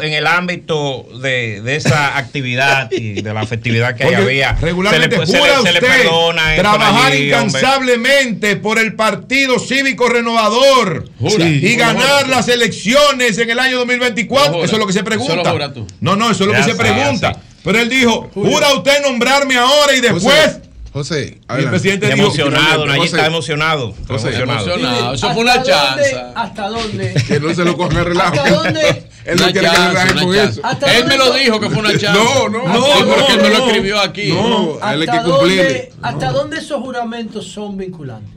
en 0.02 0.12
el 0.12 0.26
ámbito, 0.26 1.06
en 1.06 1.12
el 1.12 1.16
ámbito 1.16 1.20
de, 1.22 1.60
de 1.62 1.76
esa 1.76 2.16
actividad 2.18 2.90
y 2.92 3.22
de 3.22 3.34
la 3.34 3.46
festividad 3.46 3.94
que 3.96 4.04
Porque 4.04 4.16
había, 4.16 4.52
regularmente 4.52 5.16
se 5.16 5.20
le, 5.20 5.26
se 5.26 5.32
le- 5.32 5.38
jura 5.38 5.56
se 5.56 5.72
le 5.72 5.78
usted 5.78 6.02
perdona 6.02 6.56
trabajar 6.56 7.12
allí, 7.12 7.32
hombre. 7.32 7.46
incansablemente 7.48 8.56
por 8.56 8.78
el 8.78 8.94
Partido 8.94 9.58
Cívico 9.58 10.08
Renovador 10.08 11.08
y 11.20 11.74
ganar 11.76 12.24
Jura. 12.24 12.36
las 12.36 12.48
elecciones 12.48 13.38
en 13.38 13.50
el 13.50 13.58
año 13.58 13.78
2024. 13.78 14.52
Jura. 14.52 14.64
Eso 14.64 14.74
es 14.74 14.78
lo 14.80 14.86
que 14.86 14.92
se 14.92 15.02
pregunta. 15.04 15.34
lo 15.36 15.44
jura 15.50 15.72
tú. 15.72 15.86
No, 16.00 16.16
no, 16.16 16.30
eso 16.30 16.44
es 16.44 16.46
lo 16.48 16.52
Ya 16.52 16.58
que 16.58 16.64
se 16.64 16.70
sé, 16.72 16.76
pregunta. 16.76 17.36
Pero 17.64 17.78
él 17.80 17.88
dijo, 17.88 18.30
jura 18.32 18.72
usted 18.74 19.02
nombrarme 19.02 19.56
ahora 19.56 19.94
y 19.94 20.00
después. 20.00 20.58
José, 20.96 21.24
Y 21.24 21.26
el 21.34 21.38
adelante. 21.48 21.70
presidente 21.70 22.06
dijo, 22.06 22.18
Emocionado, 22.26 22.86
Nayib 22.86 23.04
está 23.04 23.26
emocionado. 23.26 23.94
José, 24.08 24.28
emocionado. 24.28 24.64
Emocionado. 24.74 25.12
Eso 25.14 25.30
fue 25.34 25.42
una 25.42 25.52
¿Hasta 25.52 25.72
dónde- 25.90 26.02
chanza. 26.10 26.32
¿Hasta 26.40 26.68
dónde? 26.68 27.14
Que 27.28 27.40
no 27.40 27.54
se 27.54 27.64
lo 27.66 27.76
cojan 27.76 28.04
relajo. 28.06 28.34
¿Hasta 28.34 28.50
dónde? 28.50 28.80
Él 29.26 29.36
no 29.38 29.44
quiere 29.44 29.52
que 29.52 29.60
le 29.60 29.88
relajen 29.88 30.18
con 30.20 30.34
eso. 30.36 30.60
¿Hasta 30.64 30.86
Él 30.94 31.00
dónde 31.02 31.18
me 31.18 31.24
lo 31.24 31.32
dijo 31.34 31.60
que 31.60 31.68
fue 31.68 31.78
una 31.80 31.90
chanza. 31.98 32.14
No, 32.14 32.48
no, 32.48 32.66
no, 32.66 32.86
porque 33.08 33.32
él 33.34 33.42
me 33.42 33.48
lo 33.50 33.66
escribió 33.66 34.00
aquí. 34.00 34.32
No, 34.32 34.76
él 34.76 35.00
hay 35.02 35.06
que 35.06 35.10
¿Hasta 35.10 35.22
cumplirle. 35.24 35.62
dónde, 35.64 35.92
¿Hasta 36.00 36.32
dónde 36.32 36.56
esos 36.58 36.80
juramentos 36.80 37.46
son 37.48 37.76
vinculantes? 37.76 38.32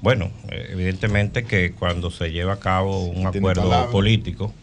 Bueno, 0.00 0.30
evidentemente 0.50 1.44
que 1.44 1.72
cuando 1.72 2.10
se 2.10 2.30
lleva 2.30 2.54
a 2.54 2.60
cabo 2.60 3.04
un 3.06 3.26
acuerdo 3.26 3.62
palabra. 3.64 3.90
político, 3.90 4.54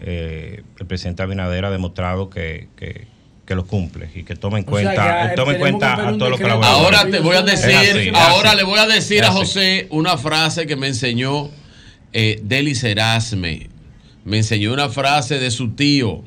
eh, 0.00 0.62
el 0.80 0.86
presidente 0.86 1.22
Abinader 1.22 1.66
ha 1.66 1.70
demostrado 1.70 2.28
que, 2.30 2.68
que, 2.76 3.06
que 3.50 3.56
lo 3.56 3.66
cumple 3.66 4.08
y 4.14 4.22
que 4.22 4.36
toma 4.36 4.60
en 4.60 4.64
O 4.68 4.78
sea, 4.78 4.94
cuenta, 4.94 5.28
que 5.30 5.34
toma 5.34 5.52
en 5.54 5.58
cuenta 5.58 6.08
a 6.08 6.12
todos 6.16 6.30
los 6.30 6.40
colaboradores. 6.40 7.00
Ahora 7.00 7.10
te 7.10 7.18
voy 7.18 7.34
a 7.34 7.42
decir, 7.42 7.74
así, 7.74 8.08
ahora 8.14 8.50
así. 8.50 8.58
le 8.58 8.62
voy 8.62 8.78
a 8.78 8.86
decir 8.86 9.24
a. 9.24 9.32
José 9.32 9.88
una 9.90 10.16
frase 10.16 10.68
que 10.68 10.76
me 10.76 10.86
enseñó 10.86 11.50
eh, 12.12 12.38
Delis 12.44 12.84
Erasme. 12.84 13.68
Me 14.24 14.36
enseñó 14.36 14.72
una 14.72 14.88
frase 14.88 15.40
de 15.40 15.50
su 15.50 15.70
tío 15.70 16.22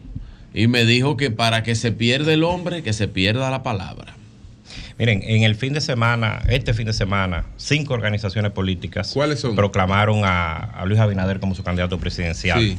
y 0.54 0.68
me 0.68 0.84
dijo 0.84 1.16
que 1.16 1.32
para 1.32 1.64
que 1.64 1.76
se 1.76 1.94
pierda 1.94 2.34
el 2.34 2.44
hombre, 2.44 2.84
que 2.84 2.92
se 2.92 3.08
pierda 3.08 3.50
la 3.50 3.64
palabra. 3.64 4.18
Miren, 5.00 5.24
en 5.24 5.44
el 5.44 5.56
fin 5.56 5.72
de 5.72 5.80
semana, 5.80 6.42
este 6.50 6.74
fin 6.74 6.88
de 6.88 6.94
semana, 6.94 7.46
cinco 7.56 7.94
organizaciones 7.94 8.52
políticas 8.52 9.14
¿Cuáles 9.14 9.40
son? 9.40 9.56
proclamaron 9.56 10.26
a, 10.26 10.58
a 10.58 10.86
Luis 10.86 11.00
Abinader 11.00 11.40
como 11.40 11.56
su 11.56 11.64
candidato 11.64 11.98
presidencial. 12.00 12.60
Sí. 12.60 12.78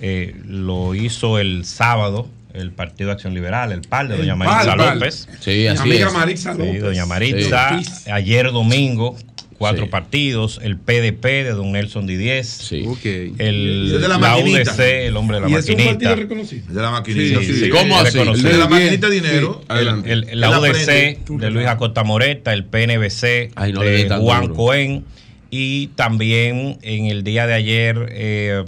Eh, 0.00 0.34
lo 0.46 0.94
hizo 0.94 1.38
el 1.38 1.66
sábado 1.66 2.28
el 2.54 2.70
Partido 2.72 3.10
Acción 3.12 3.34
Liberal, 3.34 3.72
el 3.72 3.82
PAL 3.82 4.08
de 4.08 4.14
El 4.14 4.20
doña 4.22 4.36
PAL, 4.38 4.48
Maritza 4.48 4.76
PAL. 4.76 4.98
López. 4.98 5.28
Sí, 5.40 5.50
Mi 5.50 5.66
así 5.68 5.82
amiga 5.82 6.06
es. 6.08 6.12
Maritza 6.12 6.52
Sí, 6.52 6.58
López. 6.58 6.82
doña 6.82 7.06
Maritza. 7.06 7.80
Ayer 8.12 8.50
domingo, 8.52 9.16
cuatro 9.58 9.84
Sí. 9.84 9.90
partidos, 9.90 10.60
el 10.62 10.76
PDP 10.76 11.44
de 11.44 11.50
don 11.52 11.70
Nelson 11.72 12.06
Didiez, 12.06 12.48
Sí. 12.48 12.84
Ok. 12.86 13.04
el, 13.04 13.90
de 13.92 13.98
la 14.00 14.08
la, 14.08 14.18
maquinita. 14.18 14.72
UDC, 14.72 15.06
el 15.06 15.16
hombre 15.16 15.36
de 15.36 15.40
la 15.42 15.48
Y 15.48 15.54
es 15.54 15.68
un 15.68 15.74
partido 15.76 15.92
maquinita. 15.92 16.14
reconocido. 16.16 16.66
De 16.74 16.82
la 16.82 16.90
maquinita. 16.90 17.40
Sí, 17.40 17.46
sí, 17.46 17.60
sí. 17.60 17.68
¿Cómo 17.70 17.98
así? 17.98 18.18
reconocido. 18.18 18.48
El 18.48 18.52
de 18.54 18.58
la 18.58 18.68
maquinita 18.68 19.08
de 19.08 19.14
dinero. 19.14 19.58
sí, 19.60 19.66
adelante. 19.68 20.12
El- 20.12 20.28
la 20.40 20.58
UDC 20.58 21.18
de 21.38 21.50
Luis 21.50 21.66
Acosta 21.68 22.02
Moreta, 22.02 22.52
el 22.52 22.64
PNBC 22.64 23.50
Ay, 23.54 23.72
no 23.72 23.80
de 23.82 24.08
Juan 24.08 24.42
duro. 24.42 24.54
Cohen 24.54 25.04
y 25.50 25.88
también 25.88 26.78
en 26.82 27.06
el 27.06 27.22
día 27.24 27.46
de 27.46 27.54
ayer 27.54 28.06
eh, 28.10 28.64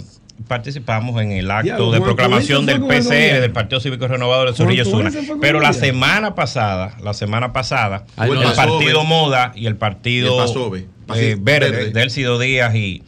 participamos 0.47 1.21
en 1.21 1.31
el 1.31 1.49
acto 1.49 1.63
Diablo, 1.65 1.91
de 1.91 2.01
proclamación 2.01 2.65
del 2.65 2.81
PCR, 2.81 3.03
gobierno. 3.03 3.41
del 3.41 3.51
Partido 3.51 3.79
Cívico 3.81 4.07
Renovador 4.07 4.53
de 4.53 4.63
Cohen 4.63 4.85
Zuna. 4.85 5.11
Pero 5.41 5.59
la 5.59 5.73
semana 5.73 6.35
pasada, 6.35 6.95
la 7.01 7.13
semana 7.13 7.53
pasada, 7.53 8.05
Ay, 8.15 8.31
el 8.31 8.53
Partido. 8.53 9.03
Moda 9.03 9.53
y 9.55 9.65
el 9.65 9.75
Partido 9.75 10.27
Y 10.35 10.37
el 10.37 10.45
Pasove. 10.45 10.79
eh, 11.15 11.37
Verde, 11.39 11.71
Verde. 11.71 11.91
de 11.91 12.01
Elcido 12.03 12.37
Díaz 12.37 12.75
y, 12.75 13.03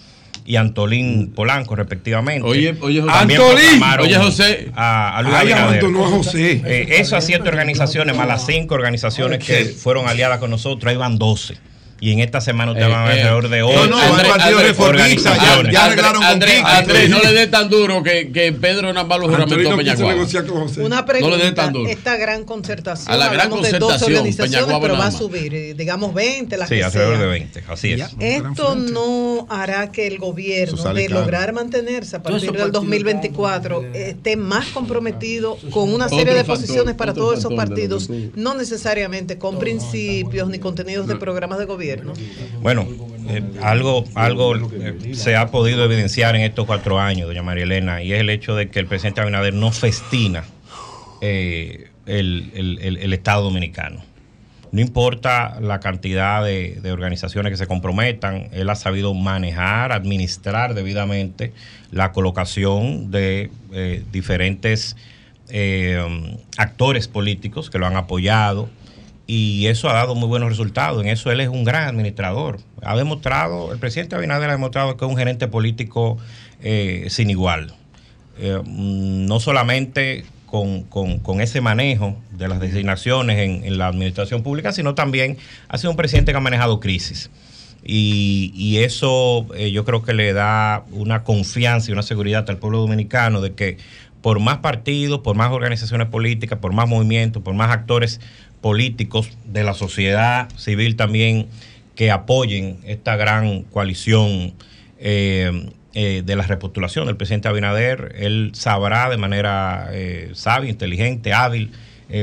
y 0.45 0.55
Antolín 0.55 1.31
Polanco, 1.35 1.75
respectivamente. 1.75 2.47
Oye, 2.47 2.75
oye, 2.81 3.01
José. 3.01 3.13
Antolín. 3.13 3.83
Oye, 3.99 4.15
José. 4.15 4.71
A, 4.75 5.17
a 5.17 5.21
Luis 5.21 5.35
Ay, 5.35 5.51
a 5.51 5.81
José. 5.91 6.61
Eh, 6.65 6.87
esas 6.99 7.25
siete 7.25 7.49
organizaciones, 7.49 8.15
más 8.15 8.27
las 8.27 8.45
cinco 8.45 8.73
organizaciones 8.75 9.43
que 9.45 9.65
fueron 9.65 10.07
aliadas 10.07 10.39
con 10.39 10.49
nosotros, 10.49 10.89
ahí 10.89 10.97
van 10.97 11.17
12. 11.17 11.57
Y 11.99 12.11
en 12.11 12.19
esta 12.19 12.41
semana 12.41 12.71
ustedes 12.71 12.89
Eh, 12.89 12.91
van 12.91 13.03
a 13.05 13.07
ver 13.07 13.17
eh, 13.17 13.21
alrededor 13.23 13.49
de 13.49 13.57
eh, 13.59 13.63
8 13.63 13.87
no, 13.89 14.19
el 14.19 14.27
Partido 14.27 14.59
Reformista, 14.61 15.35
ya- 15.71 15.85
arreglaron 15.85 16.21
con 16.21 16.25
Andrés, 16.25 16.61
Andrés, 16.63 17.09
no 17.09 17.19
le 17.19 17.33
dé 17.33 17.47
tan 17.47 17.69
duro 17.69 18.03
que, 18.03 18.31
que 18.31 18.53
Pedro 18.53 18.93
Nambalo 18.93 19.27
juramentó 19.27 19.55
Peñaguaba. 19.77 20.13
Una 20.77 21.01
No 21.01 21.07
le 21.07 21.37
dé 21.37 21.51
pregunta, 21.51 21.55
tan 21.55 21.73
duro. 21.73 21.89
esta 21.89 22.17
gran 22.17 22.43
concertación, 22.45 23.11
A 23.13 23.17
la 23.17 23.25
gran 23.29 23.41
hablamos 23.47 23.63
de 23.63 23.79
dos 23.79 23.89
concertación, 23.91 24.17
organizaciones, 24.17 24.51
Peñaguaba 24.65 24.81
pero 24.81 24.97
va 24.97 25.07
a 25.07 25.11
subir, 25.11 25.53
eh, 25.55 25.73
digamos 25.73 26.13
20, 26.13 26.57
las 26.57 26.69
Sí, 26.69 26.75
que 26.75 26.83
alrededor 26.83 27.17
de 27.19 27.25
20, 27.27 27.63
así 27.67 27.91
es. 27.93 28.15
Esto 28.19 28.75
no 28.75 29.47
hará 29.49 29.91
que 29.91 30.07
el 30.07 30.17
gobierno, 30.19 30.93
de 30.93 31.09
lograr 31.09 31.53
mantenerse 31.53 32.15
a 32.17 32.23
partir 32.23 32.41
del 32.41 32.49
partidos 32.51 32.71
2024, 32.73 33.83
esté 33.93 34.35
más 34.37 34.67
comprometido 34.67 35.57
con 35.71 35.93
una 35.93 36.09
serie 36.09 36.25
Otro 36.25 36.35
de 36.35 36.43
posiciones 36.43 36.95
para 36.95 37.11
otro 37.11 37.23
todos 37.23 37.39
esos 37.39 37.53
partidos, 37.53 38.09
no 38.35 38.53
necesariamente 38.55 39.37
con 39.37 39.57
principios 39.59 40.49
ni 40.49 40.59
contenidos 40.59 41.07
de 41.07 41.15
programas 41.15 41.59
de 41.59 41.65
gobierno. 41.65 41.86
Bueno, 42.61 42.87
eh, 43.29 43.41
algo, 43.61 44.03
algo 44.15 44.55
eh, 44.55 44.93
se 45.13 45.35
ha 45.35 45.47
podido 45.51 45.83
evidenciar 45.85 46.35
en 46.35 46.41
estos 46.43 46.65
cuatro 46.65 46.99
años, 46.99 47.27
doña 47.27 47.43
María 47.43 47.63
Elena, 47.63 48.01
y 48.03 48.13
es 48.13 48.21
el 48.21 48.29
hecho 48.29 48.55
de 48.55 48.69
que 48.69 48.79
el 48.79 48.85
presidente 48.87 49.21
Abinader 49.21 49.53
no 49.53 49.71
festina 49.71 50.43
eh, 51.21 51.89
el, 52.05 52.51
el- 52.55 52.97
el- 52.97 53.13
Estado 53.13 53.43
dominicano. 53.43 54.01
No 54.71 54.81
importa 54.81 55.59
la 55.61 55.79
cantidad 55.79 56.43
de, 56.43 56.79
de 56.81 56.91
organizaciones 56.91 57.51
que 57.51 57.57
se 57.57 57.67
comprometan, 57.67 58.49
él 58.51 58.69
ha 58.69 58.75
sabido 58.75 59.13
manejar, 59.13 59.91
administrar 59.93 60.73
debidamente 60.73 61.53
la 61.91 62.11
colocación 62.11 63.09
de 63.09 63.49
diferentes 64.11 64.95
actores 66.57 67.07
políticos 67.07 67.69
que 67.69 67.79
lo 67.79 67.87
han 67.87 67.95
apoyado 67.95 68.69
y 69.27 69.67
eso 69.67 69.89
ha 69.89 69.93
dado 69.93 70.15
muy 70.15 70.27
buenos 70.27 70.49
resultados. 70.49 71.03
En 71.03 71.09
eso 71.09 71.29
él 71.31 71.41
es 71.41 71.49
un 71.49 71.63
gran 71.65 71.87
administrador. 71.87 72.59
Ha 72.81 72.95
demostrado, 72.95 73.73
el 73.73 73.79
presidente 73.79 74.15
Abinader 74.15 74.49
ha 74.49 74.53
demostrado 74.53 74.95
que 74.95 75.03
es 75.05 75.11
un 75.11 75.17
gerente 75.17 75.47
político 75.47 76.17
eh, 76.61 77.07
sin 77.09 77.29
igual. 77.29 77.73
Eh, 78.39 78.61
no 78.65 79.39
solamente 79.39 80.23
con, 80.45 80.83
con- 80.83 81.19
con 81.19 81.41
ese 81.41 81.59
manejo 81.59 82.15
de 82.31 82.47
las 82.47 82.59
designaciones 82.61 83.37
en, 83.39 83.65
en 83.65 83.77
la 83.77 83.87
administración 83.87 84.43
pública, 84.43 84.71
sino 84.71 84.95
también 84.95 85.37
ha 85.67 85.77
sido 85.77 85.91
un 85.91 85.97
presidente 85.97 86.31
que 86.31 86.37
ha 86.37 86.41
manejado 86.41 86.79
crisis. 86.79 87.29
Y, 87.83 88.51
y 88.55 88.77
eso 88.79 89.45
eh, 89.55 89.71
yo 89.71 89.85
creo 89.85 90.03
que 90.03 90.13
le 90.13 90.33
da 90.33 90.83
una 90.91 91.23
confianza 91.23 91.89
y 91.89 91.93
una 91.93 92.03
seguridad 92.03 92.49
al 92.49 92.57
pueblo 92.57 92.79
dominicano 92.79 93.41
de 93.41 93.53
que 93.53 93.77
por 94.21 94.39
más 94.39 94.57
partidos, 94.57 95.19
por 95.19 95.35
más 95.35 95.51
organizaciones 95.51 96.07
políticas, 96.07 96.59
por 96.59 96.73
más 96.73 96.87
movimientos, 96.87 97.43
por 97.43 97.53
más 97.53 97.71
actores 97.71 98.19
políticos 98.61 99.29
de 99.45 99.63
la 99.63 99.73
sociedad 99.73 100.49
civil 100.57 100.95
también 100.95 101.47
que 101.95 102.11
apoyen 102.11 102.79
esta 102.85 103.15
gran 103.15 103.63
coalición 103.63 104.53
eh, 104.99 105.71
eh, 105.93 106.21
de 106.23 106.35
la 106.35 106.43
repostulación 106.43 107.07
del 107.07 107.17
presidente 107.17 107.47
Abinader, 107.47 108.15
él 108.19 108.51
sabrá 108.53 109.09
de 109.09 109.17
manera 109.17 109.89
eh, 109.91 110.31
sabia, 110.33 110.69
inteligente, 110.69 111.33
hábil, 111.33 111.71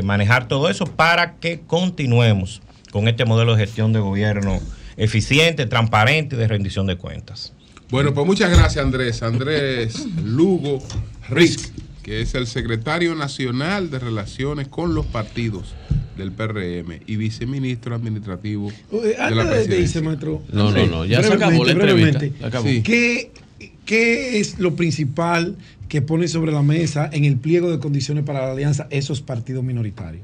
manejar 0.02 0.48
todo 0.48 0.70
eso 0.70 0.86
para 0.86 1.34
que 1.34 1.60
continuemos 1.66 2.62
con 2.90 3.06
este 3.06 3.26
modelo 3.26 3.54
de 3.54 3.66
gestión 3.66 3.92
de 3.92 3.98
gobierno 3.98 4.58
eficiente, 4.96 5.66
transparente 5.66 6.36
y 6.36 6.38
de 6.38 6.48
rendición 6.48 6.86
de 6.86 6.96
cuentas. 6.96 7.52
Bueno, 7.90 8.14
pues 8.14 8.26
muchas 8.26 8.48
gracias, 8.48 8.82
Andrés. 8.82 9.22
Andrés 9.22 10.06
Lugo 10.24 10.78
Risk, 11.28 11.68
que 12.02 12.22
es 12.22 12.34
el 12.34 12.46
secretario 12.46 13.14
nacional 13.14 13.90
de 13.90 13.98
Relaciones 13.98 14.68
con 14.68 14.94
los 14.94 15.04
partidos 15.04 15.74
del 16.16 16.32
PRM 16.32 17.00
y 17.06 17.16
viceministro 17.16 17.94
administrativo 17.94 18.70
Eh, 18.92 18.96
de 19.02 19.16
la 19.18 19.26
Antes 19.26 19.36
de 19.36 19.42
irse, 19.42 19.66
presidencia. 19.68 20.02
maestro. 20.02 20.42
No, 20.52 20.70
no, 20.70 20.86
no, 20.86 21.04
ya 21.04 21.22
se 21.22 21.32
acabó 21.32 21.64
la 21.64 21.72
entrevista. 21.72 22.46
acabó. 22.46 22.66
Sí. 22.68 22.82
¿Qué, 22.82 23.30
qué 23.84 24.38
es 24.40 24.58
lo 24.58 24.74
principal 24.76 25.56
que 25.88 26.02
pone 26.02 26.28
sobre 26.28 26.52
la 26.52 26.62
mesa 26.62 27.08
en 27.12 27.24
el 27.24 27.36
pliego 27.36 27.70
de 27.70 27.78
condiciones 27.78 28.24
para 28.24 28.46
la 28.46 28.52
alianza 28.52 28.86
esos 28.90 29.20
partidos 29.20 29.62
minoritarios? 29.64 30.22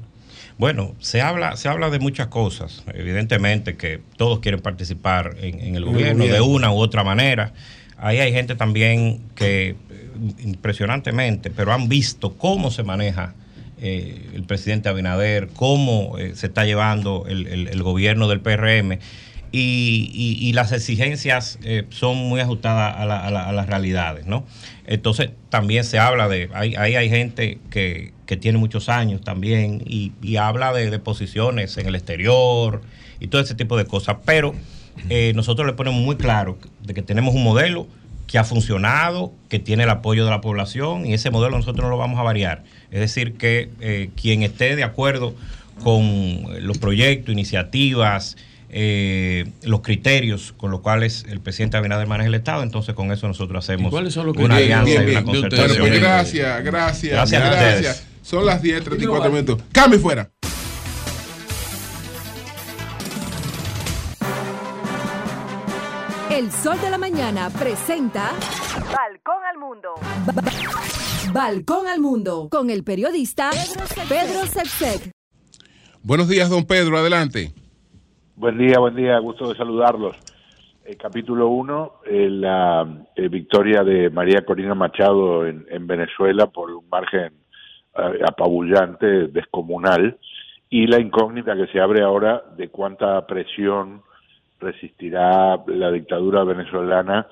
Bueno, 0.57 0.93
se 0.99 1.21
habla, 1.21 1.55
se 1.55 1.69
habla 1.69 1.89
de 1.89 1.99
muchas 1.99 2.27
cosas. 2.27 2.83
Evidentemente 2.93 3.77
que 3.77 3.99
todos 4.17 4.39
quieren 4.39 4.59
participar 4.61 5.35
en, 5.41 5.59
en 5.59 5.75
el 5.75 5.83
el 5.83 5.85
gobierno 5.85 6.25
de 6.25 6.41
una 6.41 6.71
u 6.71 6.75
otra 6.77 7.03
manera. 7.03 7.53
Ahí 7.97 8.17
hay 8.19 8.31
gente 8.31 8.55
también 8.55 9.21
que, 9.35 9.69
eh, 9.69 9.75
impresionantemente, 10.43 11.49
pero 11.51 11.73
han 11.73 11.87
visto 11.89 12.33
cómo 12.37 12.69
se 12.71 12.83
maneja 12.83 13.33
eh, 13.81 14.29
el 14.33 14.43
presidente 14.43 14.89
Abinader, 14.89 15.49
cómo 15.55 16.17
eh, 16.17 16.33
se 16.35 16.47
está 16.47 16.65
llevando 16.65 17.25
el, 17.27 17.47
el- 17.47 17.83
gobierno 17.83 18.27
del 18.27 18.39
PRM. 18.41 18.99
Y, 19.53 20.09
y- 20.13 20.53
las 20.53 20.71
exigencias 20.71 21.59
eh, 21.63 21.83
son 21.89 22.15
muy 22.15 22.39
ajustadas 22.39 22.95
a, 22.97 23.05
la- 23.05 23.19
a 23.25 23.31
la- 23.31 23.49
a 23.49 23.51
las 23.51 23.67
realidades, 23.67 24.25
¿no? 24.25 24.45
Entonces 24.85 25.31
también 25.49 25.83
se 25.83 25.99
habla 25.99 26.29
de, 26.29 26.49
ahí, 26.53 26.73
ahí 26.77 26.95
hay 26.95 27.09
gente 27.09 27.59
que, 27.69 28.13
que 28.25 28.37
tiene 28.37 28.57
muchos 28.59 28.87
años 28.87 29.19
también 29.21 29.83
y, 29.85 30.13
y 30.21 30.37
habla 30.37 30.71
de, 30.71 30.89
de 30.89 30.99
posiciones 30.99 31.77
en 31.77 31.85
el 31.87 31.95
exterior 31.95 32.81
y 33.19 33.27
todo 33.27 33.41
ese 33.41 33.53
tipo 33.55 33.75
de 33.75 33.83
cosas, 33.85 34.17
pero 34.25 34.55
eh, 35.09 35.33
nosotros 35.35 35.67
le 35.67 35.73
ponemos 35.73 35.99
muy 36.01 36.15
claro 36.15 36.57
de 36.81 36.93
que 36.93 37.01
tenemos 37.01 37.35
un 37.35 37.43
modelo 37.43 37.87
que 38.31 38.39
ha 38.39 38.43
funcionado, 38.45 39.33
que 39.49 39.59
tiene 39.59 39.83
el 39.83 39.89
apoyo 39.89 40.23
de 40.23 40.31
la 40.31 40.39
población 40.39 41.05
y 41.05 41.13
ese 41.13 41.31
modelo 41.31 41.57
nosotros 41.57 41.83
no 41.83 41.89
lo 41.89 41.97
vamos 41.97 42.17
a 42.17 42.23
variar. 42.23 42.63
Es 42.89 43.01
decir, 43.01 43.33
que 43.33 43.69
eh, 43.81 44.09
quien 44.19 44.41
esté 44.41 44.77
de 44.77 44.85
acuerdo 44.85 45.35
con 45.83 46.65
los 46.65 46.77
proyectos, 46.77 47.33
iniciativas, 47.33 48.37
eh, 48.69 49.49
los 49.63 49.81
criterios 49.81 50.53
con 50.55 50.71
los 50.71 50.79
cuales 50.79 51.25
el 51.29 51.41
presidente 51.41 51.75
Abinader 51.75 52.07
maneja 52.07 52.29
el 52.29 52.35
Estado, 52.35 52.63
entonces 52.63 52.95
con 52.95 53.11
eso 53.11 53.27
nosotros 53.27 53.65
hacemos 53.65 53.91
cuáles 53.91 54.13
son 54.13 54.27
los 54.27 54.37
una 54.37 54.55
alianza 54.55 55.03
y 55.03 55.09
una 55.09 55.23
concertación. 55.23 55.67
Bueno, 55.67 55.85
pues 55.87 55.99
gracias, 55.99 56.63
gracias, 56.63 57.13
Gracias 57.13 57.41
a 57.43 57.49
gracias. 57.49 58.07
Son 58.21 58.45
las 58.45 58.63
10:34 58.63 59.29
minutos. 59.29 59.61
Cambio 59.73 59.99
fuera. 59.99 60.30
El 66.41 66.49
Sol 66.49 66.75
de 66.81 66.89
la 66.89 66.97
Mañana 66.97 67.49
presenta 67.51 68.31
Balcón 68.91 69.45
al 69.47 69.59
Mundo. 69.59 69.89
Balcón 71.31 71.85
al 71.85 71.99
Mundo 71.99 72.47
con 72.49 72.71
el 72.71 72.83
periodista 72.83 73.51
Pedro 74.09 74.47
Sepsek. 74.47 75.11
Buenos 76.01 76.27
días, 76.27 76.49
don 76.49 76.65
Pedro, 76.65 76.97
adelante. 76.97 77.51
Buen 78.35 78.57
día, 78.57 78.79
buen 78.79 78.95
día, 78.95 79.19
gusto 79.19 79.49
de 79.49 79.55
saludarlos. 79.55 80.17
El 80.83 80.97
capítulo 80.97 81.47
1, 81.49 82.01
la 82.09 83.05
eh, 83.15 83.27
victoria 83.27 83.83
de 83.83 84.09
María 84.09 84.43
Corina 84.43 84.73
Machado 84.73 85.45
en, 85.45 85.67
en 85.69 85.85
Venezuela 85.85 86.47
por 86.47 86.71
un 86.71 86.89
margen 86.89 87.33
eh, 87.95 88.19
apabullante, 88.27 89.27
descomunal, 89.27 90.17
y 90.71 90.87
la 90.87 90.99
incógnita 90.99 91.55
que 91.55 91.67
se 91.67 91.79
abre 91.79 92.01
ahora 92.01 92.41
de 92.57 92.69
cuánta 92.69 93.27
presión 93.27 94.01
resistirá 94.61 95.57
la 95.67 95.91
dictadura 95.91 96.43
venezolana 96.43 97.27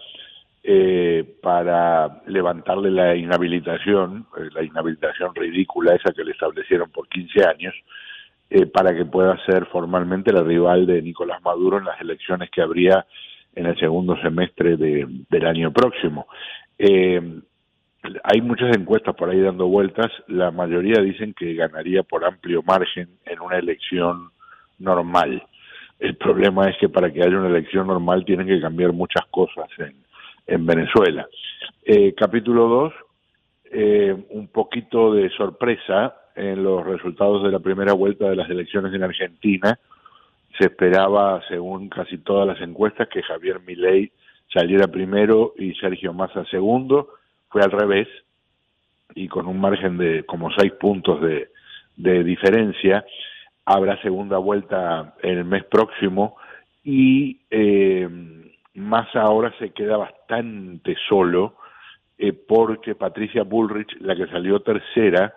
eh, 0.63 1.23
para 1.41 2.21
levantarle 2.27 2.91
la 2.91 3.15
inhabilitación, 3.15 4.25
eh, 4.37 4.49
la 4.53 4.63
inhabilitación 4.63 5.33
ridícula 5.33 5.95
esa 5.95 6.11
que 6.11 6.23
le 6.25 6.31
establecieron 6.31 6.89
por 6.91 7.07
15 7.07 7.47
años, 7.47 7.73
eh, 8.49 8.65
para 8.65 8.93
que 8.95 9.05
pueda 9.05 9.37
ser 9.45 9.65
formalmente 9.67 10.33
la 10.33 10.43
rival 10.43 10.85
de 10.85 11.01
Nicolás 11.01 11.41
Maduro 11.43 11.77
en 11.77 11.85
las 11.85 12.01
elecciones 12.01 12.49
que 12.49 12.61
habría 12.61 13.05
en 13.55 13.67
el 13.67 13.77
segundo 13.79 14.17
semestre 14.21 14.75
de- 14.75 15.07
del 15.29 15.45
año 15.45 15.71
próximo. 15.71 16.27
Eh, 16.77 17.21
hay 18.23 18.41
muchas 18.41 18.75
encuestas 18.75 19.15
por 19.15 19.29
ahí 19.29 19.39
dando 19.41 19.67
vueltas, 19.67 20.07
la 20.27 20.51
mayoría 20.51 21.01
dicen 21.01 21.33
que 21.33 21.53
ganaría 21.53 22.03
por 22.03 22.23
amplio 22.25 22.63
margen 22.63 23.09
en 23.25 23.39
una 23.41 23.57
elección 23.57 24.29
normal. 24.79 25.43
El 25.99 26.15
problema 26.15 26.69
es 26.69 26.77
que 26.77 26.89
para 26.89 27.11
que 27.11 27.21
haya 27.21 27.37
una 27.37 27.49
elección 27.49 27.87
normal 27.87 28.23
tienen 28.25 28.47
que 28.47 28.61
cambiar 28.61 28.93
muchas 28.93 29.25
cosas 29.29 29.67
en, 29.77 29.95
en 30.47 30.65
Venezuela. 30.65 31.27
Eh, 31.83 32.13
capítulo 32.15 32.67
2, 32.67 32.93
eh, 33.71 34.15
un 34.29 34.47
poquito 34.47 35.13
de 35.13 35.29
sorpresa 35.31 36.15
en 36.35 36.63
los 36.63 36.85
resultados 36.85 37.43
de 37.43 37.51
la 37.51 37.59
primera 37.59 37.93
vuelta 37.93 38.29
de 38.29 38.35
las 38.35 38.49
elecciones 38.49 38.93
en 38.93 39.03
Argentina. 39.03 39.77
Se 40.57 40.65
esperaba, 40.65 41.41
según 41.47 41.89
casi 41.89 42.17
todas 42.19 42.47
las 42.47 42.61
encuestas, 42.61 43.09
que 43.09 43.21
Javier 43.21 43.59
Milei 43.59 44.11
saliera 44.51 44.87
primero 44.87 45.53
y 45.57 45.73
Sergio 45.75 46.13
Massa 46.13 46.45
segundo. 46.45 47.09
Fue 47.49 47.61
al 47.61 47.71
revés 47.71 48.07
y 49.15 49.27
con 49.27 49.47
un 49.47 49.59
margen 49.59 49.97
de 49.97 50.23
como 50.23 50.49
seis 50.51 50.71
puntos 50.73 51.21
de, 51.21 51.49
de 51.97 52.23
diferencia. 52.23 53.05
Habrá 53.71 54.01
segunda 54.01 54.39
vuelta 54.39 55.13
en 55.21 55.37
el 55.37 55.45
mes 55.45 55.63
próximo 55.63 56.37
y 56.83 57.41
eh, 57.51 58.09
Massa 58.73 59.21
ahora 59.21 59.53
se 59.59 59.69
queda 59.73 59.95
bastante 59.95 60.97
solo 61.07 61.53
eh, 62.17 62.33
porque 62.33 62.95
Patricia 62.95 63.43
Bullrich, 63.43 63.95
la 63.99 64.15
que 64.15 64.25
salió 64.25 64.61
tercera, 64.61 65.35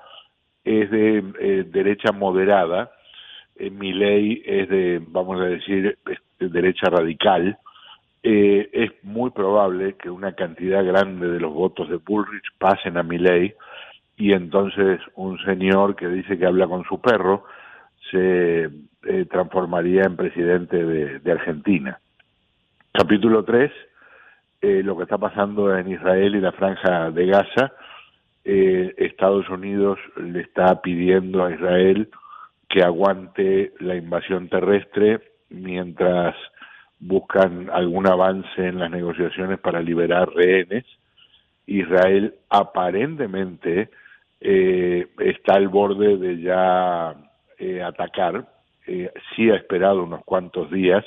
es 0.65 0.91
de 0.91 1.23
eh, 1.41 1.65
derecha 1.71 2.11
moderada, 2.13 2.93
eh, 3.57 3.69
Milei 3.69 4.43
es 4.47 4.67
de, 4.71 5.03
vamos 5.09 5.39
a 5.39 5.45
decir, 5.45 5.99
de 6.39 6.49
derecha 6.49 6.89
radical, 6.89 7.59
eh, 8.23 8.71
es 8.73 8.93
muy 9.03 9.29
probable 9.29 9.97
que 9.97 10.09
una 10.09 10.33
cantidad 10.33 10.83
grande 10.83 11.29
de 11.29 11.39
los 11.39 11.53
votos 11.53 11.87
de 11.91 11.97
Bullrich 11.97 12.47
pasen 12.57 12.97
a 12.97 13.03
Milei 13.03 13.53
y 14.17 14.33
entonces 14.33 15.01
un 15.17 15.39
señor 15.45 15.97
que 15.97 16.09
dice 16.09 16.39
que 16.39 16.47
habla 16.47 16.67
con 16.67 16.83
su 16.85 16.99
perro 16.99 17.45
se 18.13 18.65
eh, 19.05 19.25
transformaría 19.31 20.03
en 20.03 20.17
presidente 20.17 20.77
de, 20.85 21.33
Argentina. 21.33 21.99
Capítulo 22.93 23.43
3, 23.43 23.73
eh, 24.61 24.83
lo 24.85 24.97
que 24.97 25.05
está 25.05 25.19
pasando 25.19 25.77
en 25.77 25.91
Israel 25.91 26.37
y 26.37 26.41
la 26.41 26.53
franja 26.53 27.11
de 27.11 27.27
Gaza. 27.27 27.73
Eh, 28.45 28.95
Estados 28.99 29.49
Unidos 29.49 29.99
le 30.17 30.41
está 30.41 30.83
pidiendo 30.83 31.45
a 31.45 31.53
Israel 31.53 32.11
que 32.69 32.83
aguante 32.83 33.73
la 33.81 33.97
invasión 33.97 34.49
terrestre 34.49 35.21
mientras 35.49 36.37
buscan 37.01 37.71
algún 37.73 38.07
avance 38.07 38.67
en 38.67 38.79
las 38.79 38.91
negociaciones 38.91 39.59
para 39.59 39.81
liberar 39.81 40.29
rehenes. 40.31 40.85
Israel 41.67 42.35
aparentemente 42.51 43.91
está 44.41 45.55
al 45.55 45.69
borde 45.69 46.17
de 46.17 46.41
ya 46.41 47.15
eh, 47.63 47.81
atacar, 47.81 48.45
eh, 48.89 49.13
sí 49.37 49.49
ha 49.51 49.55
esperado 49.55 50.03
unos 50.03 50.25
cuantos 50.25 50.69
días, 50.71 51.05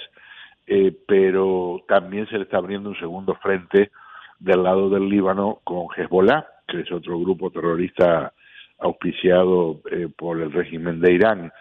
eh, 0.66 0.95
pero 1.06 1.84
también 1.85 2.27
se 2.27 2.38
le 2.38 2.43
está 2.43 2.58
abriendo 2.58 2.90
un 2.90 2.98
segundo 2.98 3.35
frente 3.35 3.92
del 4.40 4.64
lado 4.64 4.90
del 4.90 5.09
Líbano 5.09 5.59
con 5.66 5.88
Hezbollah, 5.95 6.48
que 6.66 6.80
es 6.80 6.92
otro 6.93 7.19
grupo 7.19 7.51
terrorista 7.51 8.32
auspiciado 8.80 9.82
eh, 9.92 10.08
por 10.16 10.42
el 10.42 10.53
régimen 10.53 11.01
de 11.01 11.14
Irán. 11.14 11.51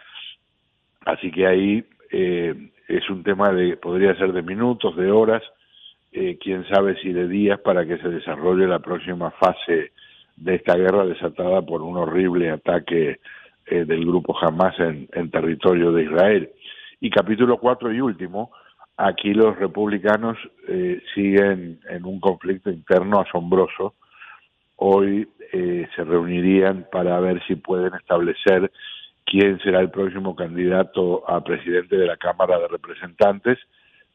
Así 1.05 1.31
que 1.33 1.47
ahí 1.47 1.85
es 2.11 3.11
un 3.11 3.25
tema 3.25 3.51
de, 3.51 3.77
podría 3.77 4.15
ser 4.15 4.33
de 4.33 4.43
minutos, 4.43 4.95
de 4.97 5.11
horas, 5.11 5.43
quién 6.41 6.65
sabe 6.69 6.97
si 7.03 7.13
de 7.13 7.27
días 7.27 7.59
para 7.59 7.85
que 7.85 7.99
se 7.99 8.09
desarrolle 8.09 8.69
la 8.69 8.79
próxima 8.79 9.33
fase 9.33 9.91
de 10.37 10.55
esta 10.55 10.77
guerra 10.77 11.05
desatada 11.05 11.63
por 11.63 11.83
un 11.83 11.97
horrible 11.97 12.51
ataque 12.51 13.19
eh, 13.67 13.85
del 13.85 14.05
grupo 14.05 14.37
Hamas 14.41 14.79
en, 14.79 15.09
en 15.13 15.31
territorio 15.31 15.93
de 15.93 16.05
Israel. 16.05 16.51
Y 17.01 17.11
capítulo 17.11 17.59
cuatro 17.59 17.93
y 17.93 18.01
último, 18.01 18.51
aquí 18.97 19.35
los 19.35 19.57
republicanos 19.57 20.39
eh, 20.69 21.03
siguen 21.15 21.81
en 21.89 22.05
un 22.05 22.21
conflicto 22.21 22.71
interno 22.71 23.21
asombroso. 23.21 23.95
Hoy 24.77 25.29
eh, 25.53 25.87
se 25.95 26.05
reunirían 26.05 26.87
para 26.91 27.19
ver 27.21 27.43
si 27.47 27.57
pueden 27.57 27.95
establecer 27.95 28.71
quién 29.25 29.59
será 29.61 29.81
el 29.81 29.91
próximo 29.91 30.35
candidato 30.35 31.29
a 31.29 31.43
presidente 31.43 31.97
de 31.97 32.07
la 32.07 32.17
Cámara 32.17 32.59
de 32.59 32.69
Representantes. 32.69 33.59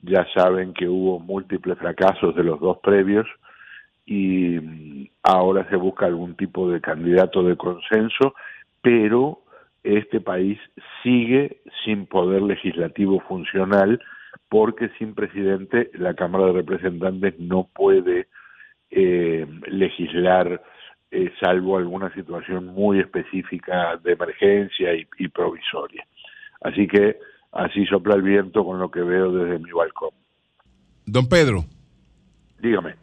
Ya 0.02 0.26
saben 0.34 0.74
que 0.74 0.88
hubo 0.88 1.20
múltiples 1.20 1.78
fracasos 1.78 2.36
de 2.36 2.44
los 2.44 2.60
dos 2.60 2.78
previos 2.80 3.28
y 4.06 4.60
mm, 4.60 5.08
ahora 5.24 5.68
se 5.70 5.76
busca 5.76 6.06
algún 6.06 6.36
tipo 6.36 6.70
de 6.70 6.82
candidato 6.82 7.44
de 7.44 7.56
consenso, 7.58 8.34
pero 8.82 9.42
este 9.84 10.20
país 10.20 10.60
sigue 11.04 11.62
sin 11.86 12.06
poder 12.06 12.42
legislativo 12.42 13.20
funcional 13.22 14.00
porque 14.50 14.90
sin 14.98 15.14
presidente 15.14 15.90
la 15.94 16.14
Cámara 16.14 16.48
de 16.48 16.54
Representantes 16.54 17.40
no 17.40 17.70
puede 17.74 18.28
eh, 18.92 19.48
legislar 19.68 20.62
eh, 21.12 21.32
salvo 21.40 21.78
alguna 21.78 22.14
situación 22.14 22.68
muy 22.68 23.00
específica 23.00 23.98
de 24.04 24.14
emergencia 24.14 24.94
y, 24.94 25.08
y 25.18 25.28
provisoria. 25.28 26.06
Así 26.62 26.88
que 26.88 27.18
así 27.52 27.86
sopla 27.86 28.16
el 28.16 28.22
viento 28.22 28.64
con 28.64 28.80
lo 28.80 28.92
que 28.92 29.02
veo 29.02 29.32
desde 29.32 29.60
mi 29.60 29.72
balcón. 29.72 30.12
Don 31.06 31.28
Pedro. 31.28 31.66
Dígame. 32.60 32.96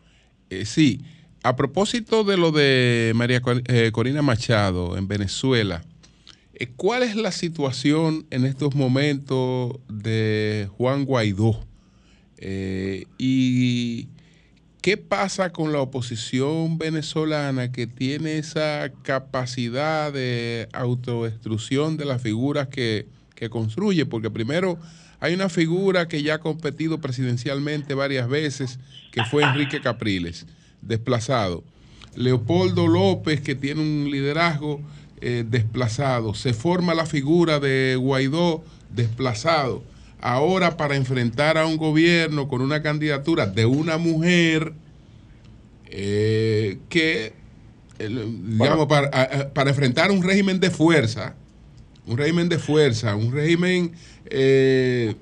Eh, 0.51 0.65
sí, 0.65 1.01
a 1.47 1.55
propósito 1.55 2.25
de 2.25 2.37
lo 2.37 2.51
de 2.51 3.13
María 3.15 3.41
eh, 3.69 3.91
Corina 3.93 4.21
Machado 4.21 4.99
en 4.99 5.07
Venezuela, 5.07 5.85
eh, 6.55 6.67
¿cuál 6.75 7.05
es 7.05 7.15
la 7.15 7.31
situación 7.31 8.27
en 8.31 8.45
estos 8.45 8.75
momentos 8.75 9.77
de 9.89 10.69
Juan 10.77 11.05
Guaidó? 11.05 11.65
Eh, 12.39 13.07
¿Y 13.17 14.09
qué 14.83 14.97
pasa 14.97 15.53
con 15.53 15.73
la 15.73 15.81
oposición 15.81 16.79
venezolana 16.79 17.71
que 17.71 17.87
tiene 17.87 18.39
esa 18.39 18.91
capacidad 19.03 20.13
de 20.13 20.69
autodestrucción 20.73 21.97
de 21.97 22.07
las 22.07 22.23
figuras 22.23 22.67
que, 22.67 23.07
que 23.37 23.51
construye? 23.51 24.05
Porque 24.05 24.31
primero 24.31 24.81
hay 25.21 25.35
una 25.35 25.49
figura 25.49 26.09
que 26.09 26.25
ya 26.25 26.35
ha 26.35 26.39
competido 26.39 27.01
presidencialmente 27.01 27.95
varias 27.95 28.29
veces, 28.29 28.81
que 29.13 29.23
fue 29.25 29.45
Enrique 29.45 29.81
Capriles, 29.81 30.45
desplazado. 30.87 31.63
Leopoldo 32.15 32.87
López, 32.87 33.41
que 33.41 33.55
tiene 33.55 33.81
un 33.83 34.11
liderazgo 34.11 34.81
eh, 35.21 35.45
desplazado. 35.49 36.35
Se 36.35 36.53
forma 36.55 36.95
la 36.95 37.07
figura 37.07 37.61
de 37.61 37.97
Guaidó, 37.99 38.65
desplazado. 38.91 39.83
Ahora 40.21 40.77
para 40.79 40.97
enfrentar 40.97 41.59
a 41.59 41.67
un 41.67 41.77
gobierno 41.77 42.49
con 42.49 42.63
una 42.63 42.83
candidatura 42.83 43.47
de 43.47 43.67
una 43.67 43.99
mujer 43.99 44.73
eh, 45.89 46.79
que, 46.89 47.33
el- 47.99 48.57
digamos, 48.59 48.87
para, 48.87 49.09
a- 49.13 49.23
a- 49.41 49.49
para 49.55 49.71
enfrentar 49.71 50.11
un 50.11 50.23
régimen 50.23 50.59
de 50.61 50.71
fuerza, 50.71 51.35
un 52.07 52.17
régimen 52.17 52.49
de 52.49 52.59
fuerza, 52.59 53.15
un 53.17 53.33
régimen 53.33 53.93
eh, 54.27 55.15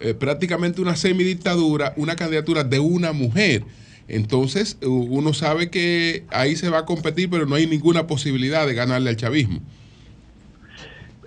eh, 0.00 0.14
prácticamente 0.14 0.80
una 0.80 0.96
semidictadura, 0.96 1.94
una 1.96 2.16
candidatura 2.16 2.62
de 2.64 2.78
una 2.78 3.12
mujer. 3.12 3.64
Entonces, 4.08 4.78
uno 4.82 5.32
sabe 5.32 5.70
que 5.70 6.24
ahí 6.30 6.56
se 6.56 6.70
va 6.70 6.78
a 6.78 6.84
competir, 6.84 7.28
pero 7.28 7.46
no 7.46 7.56
hay 7.56 7.66
ninguna 7.66 8.06
posibilidad 8.06 8.66
de 8.66 8.74
ganarle 8.74 9.10
al 9.10 9.16
chavismo. 9.16 9.60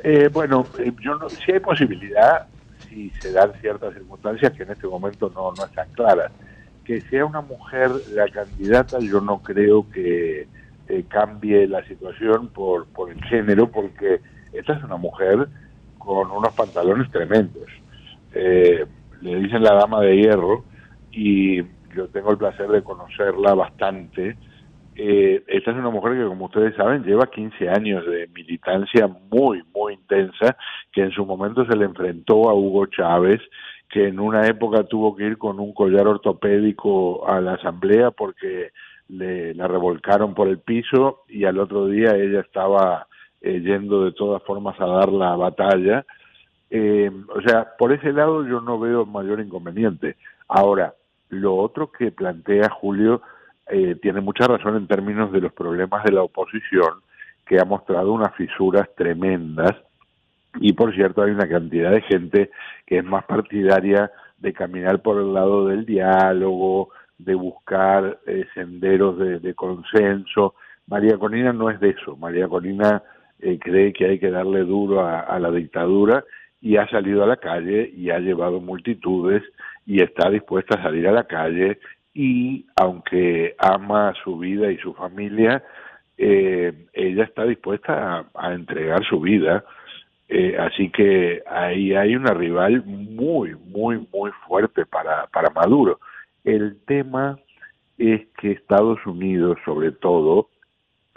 Eh, 0.03 0.29
bueno, 0.31 0.65
eh, 0.79 0.91
yo 1.01 1.15
no, 1.15 1.29
si 1.29 1.51
hay 1.51 1.59
posibilidad, 1.59 2.47
si 2.87 3.09
se 3.21 3.33
dan 3.33 3.51
ciertas 3.59 3.93
circunstancias 3.93 4.53
que 4.53 4.63
en 4.63 4.71
este 4.71 4.87
momento 4.87 5.29
no, 5.35 5.51
no 5.57 5.65
están 5.65 5.89
claras, 5.91 6.31
que 6.85 7.01
sea 7.01 7.25
una 7.25 7.41
mujer 7.41 7.91
la 8.13 8.27
candidata, 8.29 8.97
yo 8.99 9.19
no 9.19 9.43
creo 9.43 9.89
que 9.91 10.47
eh, 10.87 11.03
cambie 11.07 11.67
la 11.67 11.85
situación 11.85 12.47
por, 12.47 12.87
por 12.87 13.11
el 13.11 13.23
género, 13.25 13.69
porque 13.69 14.21
esta 14.53 14.73
es 14.73 14.83
una 14.83 14.97
mujer 14.97 15.47
con 15.99 16.31
unos 16.31 16.53
pantalones 16.53 17.11
tremendos. 17.11 17.69
Eh, 18.33 18.85
le 19.21 19.35
dicen 19.35 19.63
la 19.63 19.75
dama 19.75 20.01
de 20.01 20.15
hierro 20.15 20.63
y 21.11 21.61
yo 21.95 22.07
tengo 22.07 22.31
el 22.31 22.37
placer 22.37 22.67
de 22.67 22.83
conocerla 22.83 23.53
bastante. 23.53 24.37
Eh, 24.95 25.43
esta 25.47 25.71
es 25.71 25.77
una 25.77 25.89
mujer 25.89 26.17
que, 26.17 26.25
como 26.25 26.45
ustedes 26.45 26.75
saben, 26.75 27.03
lleva 27.03 27.29
15 27.29 27.69
años 27.69 28.05
de 28.05 28.27
militancia 28.27 29.07
muy, 29.07 29.63
muy 29.73 29.93
intensa, 29.93 30.57
que 30.91 31.01
en 31.01 31.11
su 31.11 31.25
momento 31.25 31.65
se 31.65 31.77
le 31.77 31.85
enfrentó 31.85 32.49
a 32.49 32.53
Hugo 32.53 32.85
Chávez, 32.87 33.39
que 33.89 34.07
en 34.07 34.19
una 34.19 34.45
época 34.47 34.83
tuvo 34.83 35.15
que 35.15 35.25
ir 35.25 35.37
con 35.37 35.59
un 35.59 35.73
collar 35.73 36.07
ortopédico 36.07 37.27
a 37.27 37.39
la 37.39 37.53
asamblea 37.53 38.11
porque 38.11 38.71
le, 39.07 39.53
la 39.55 39.67
revolcaron 39.67 40.33
por 40.33 40.47
el 40.47 40.59
piso 40.59 41.23
y 41.27 41.45
al 41.45 41.59
otro 41.59 41.87
día 41.87 42.15
ella 42.15 42.41
estaba 42.41 43.07
eh, 43.41 43.61
yendo 43.61 44.03
de 44.03 44.11
todas 44.11 44.43
formas 44.43 44.79
a 44.79 44.85
dar 44.85 45.09
la 45.11 45.35
batalla. 45.35 46.05
Eh, 46.69 47.09
o 47.33 47.41
sea, 47.41 47.69
por 47.77 47.91
ese 47.93 48.13
lado 48.13 48.45
yo 48.45 48.61
no 48.61 48.79
veo 48.79 49.05
mayor 49.05 49.39
inconveniente. 49.39 50.17
Ahora, 50.47 50.93
lo 51.29 51.55
otro 51.55 51.91
que 51.91 52.11
plantea 52.11 52.69
Julio 52.69 53.21
eh, 53.67 53.95
tiene 54.01 54.21
mucha 54.21 54.45
razón 54.45 54.75
en 54.75 54.87
términos 54.87 55.31
de 55.31 55.41
los 55.41 55.53
problemas 55.53 56.03
de 56.03 56.11
la 56.11 56.23
oposición, 56.23 57.01
que 57.45 57.59
ha 57.59 57.65
mostrado 57.65 58.13
unas 58.13 58.35
fisuras 58.35 58.89
tremendas. 58.95 59.75
Y 60.59 60.73
por 60.73 60.93
cierto, 60.93 61.21
hay 61.21 61.31
una 61.31 61.47
cantidad 61.47 61.91
de 61.91 62.01
gente 62.01 62.49
que 62.85 62.97
es 62.97 63.03
más 63.03 63.25
partidaria 63.25 64.11
de 64.39 64.53
caminar 64.53 65.01
por 65.01 65.21
el 65.21 65.33
lado 65.33 65.67
del 65.67 65.85
diálogo, 65.85 66.89
de 67.17 67.35
buscar 67.35 68.19
eh, 68.25 68.45
senderos 68.53 69.17
de, 69.17 69.53
consenso. 69.53 70.55
María 70.87 71.17
Corina 71.17 71.53
no 71.53 71.69
es 71.69 71.79
de 71.79 71.89
eso. 71.89 72.15
María 72.17 72.47
Corina 72.47 73.03
eh, 73.39 73.59
cree 73.59 73.93
que 73.93 74.05
hay 74.05 74.19
que 74.19 74.31
darle 74.31 74.61
duro 74.61 75.05
a 75.05 75.37
la 75.39 75.51
dictadura 75.51 76.23
y 76.61 76.77
ha 76.77 76.87
salido 76.87 77.23
a 77.23 77.27
la 77.27 77.37
calle 77.37 77.91
y 77.95 78.09
ha 78.09 78.19
llevado 78.19 78.59
multitudes 78.59 79.43
y 79.89 80.03
está 80.03 80.29
dispuesta 80.29 80.77
a 80.77 80.83
salir 80.83 81.07
a 81.07 81.11
la 81.11 81.23
calle 81.23 81.79
y 82.13 82.67
aunque 82.79 83.55
ama 83.57 84.13
su 84.23 84.37
vida 84.37 84.71
y 84.71 84.77
su 84.77 84.93
familia, 84.93 85.63
eh, 86.15 86.85
ella 86.93 87.23
está 87.23 87.43
dispuesta 87.43 88.23
a, 88.35 88.53
entregar 88.53 89.03
su 89.03 89.19
vida. 89.19 89.65
Eh, 90.27 90.55
así 90.59 90.91
que 90.91 91.41
ahí 91.49 91.95
hay 91.95 92.15
una 92.15 92.35
rival 92.35 92.83
muy, 92.85 93.55
muy, 93.55 94.07
muy 94.13 94.29
fuerte 94.47 94.85
para, 94.85 95.25
para 95.25 95.49
Maduro. 95.49 95.99
El 96.43 96.77
tema 96.85 97.39
es 97.97 98.27
que 98.39 98.51
Estados 98.51 99.03
Unidos, 99.07 99.57
sobre 99.65 99.91
todo, 99.91 100.49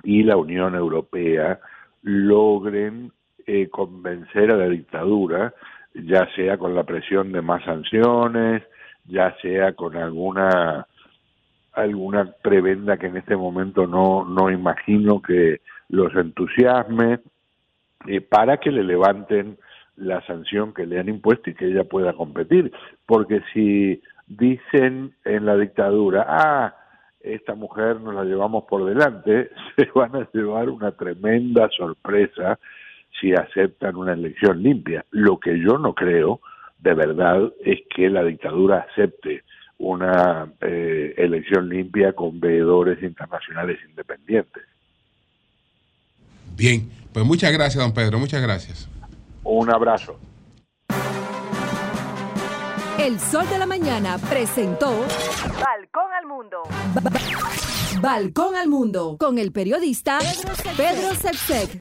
y 0.03 0.23
la 0.23 0.39
Unión 0.39 0.75
Europea 0.75 1.61
logren 2.01 3.13
eh, 3.47 3.69
convencer 3.69 4.51
a 4.51 4.57
la 4.57 4.69
dictadura, 4.71 5.53
ya 5.95 6.29
sea 6.35 6.59
con 6.59 6.75
la 6.75 6.85
presión 6.85 7.33
de 7.33 7.43
más 7.43 7.65
sanciones, 7.65 8.63
ya 9.07 9.35
sea 9.43 9.73
con 9.73 9.97
alguna 9.97 10.87
alguna 11.73 12.31
prebenda 12.43 12.99
que 12.99 13.07
en 13.07 13.17
este 13.17 13.35
momento 13.35 13.87
no, 13.87 14.27
no 14.27 14.51
imagino 14.51 15.23
que 15.23 15.63
los 15.89 16.15
entusiasme, 16.15 17.21
eh, 18.07 18.21
para 18.21 18.59
que 18.59 18.71
le 18.71 18.85
levanten 18.85 19.57
la 19.97 20.21
sanción 20.27 20.75
que 20.75 20.87
le 20.87 20.99
han 20.99 21.09
impuesto 21.09 21.51
y 21.51 21.55
que 21.55 21.67
ella 21.67 21.85
pueda 21.85 22.13
competir. 22.13 22.73
Porque 23.07 23.43
si 23.53 24.03
dicen 24.27 25.15
en 25.25 25.47
la 25.47 25.57
dictadura, 25.57 26.27
ah, 26.29 26.75
esta 27.21 27.55
mujer 27.55 28.01
nos 28.01 28.15
la 28.15 28.25
llevamos 28.25 28.65
por 28.65 28.85
delante, 28.85 29.51
se 29.77 29.89
van 29.95 30.17
a 30.17 30.29
llevar 30.33 30.69
una 30.69 30.93
tremenda 30.93 31.69
sorpresa 31.71 32.59
si 33.21 33.33
aceptan 33.33 33.97
una 33.97 34.13
elección 34.13 34.63
limpia. 34.63 35.05
Lo 35.11 35.39
que 35.39 35.59
yo 35.59 35.79
no 35.79 35.95
creo, 35.95 36.41
de 36.79 36.95
verdad, 36.95 37.53
es 37.65 37.81
que 37.95 38.09
la 38.11 38.25
dictadura 38.25 38.87
acepte 38.91 39.45
una 39.79 40.53
eh, 40.61 41.15
elección 41.17 41.69
limpia 41.69 42.13
con 42.13 42.39
veedores 42.39 43.03
internacionales 43.03 43.79
independientes. 43.89 44.63
Bien, 46.57 46.89
pues 47.13 47.25
muchas 47.25 47.53
gracias, 47.53 47.83
don 47.83 47.93
Pedro, 47.93 48.19
muchas 48.19 48.43
gracias. 48.43 48.89
Un 49.43 49.73
abrazo. 49.73 50.19
El 52.99 53.19
Sol 53.19 53.49
de 53.49 53.59
la 53.59 53.67
Mañana 53.67 54.17
presentó 54.31 54.91
Balcón 55.61 56.13
al 56.17 56.27
Mundo. 56.27 56.63
Balcón 58.01 58.55
al 58.55 58.69
Mundo 58.69 59.17
con 59.19 59.39
el 59.39 59.51
periodista 59.51 60.19
Pedro 60.77 61.15
Sepsek. 61.15 61.81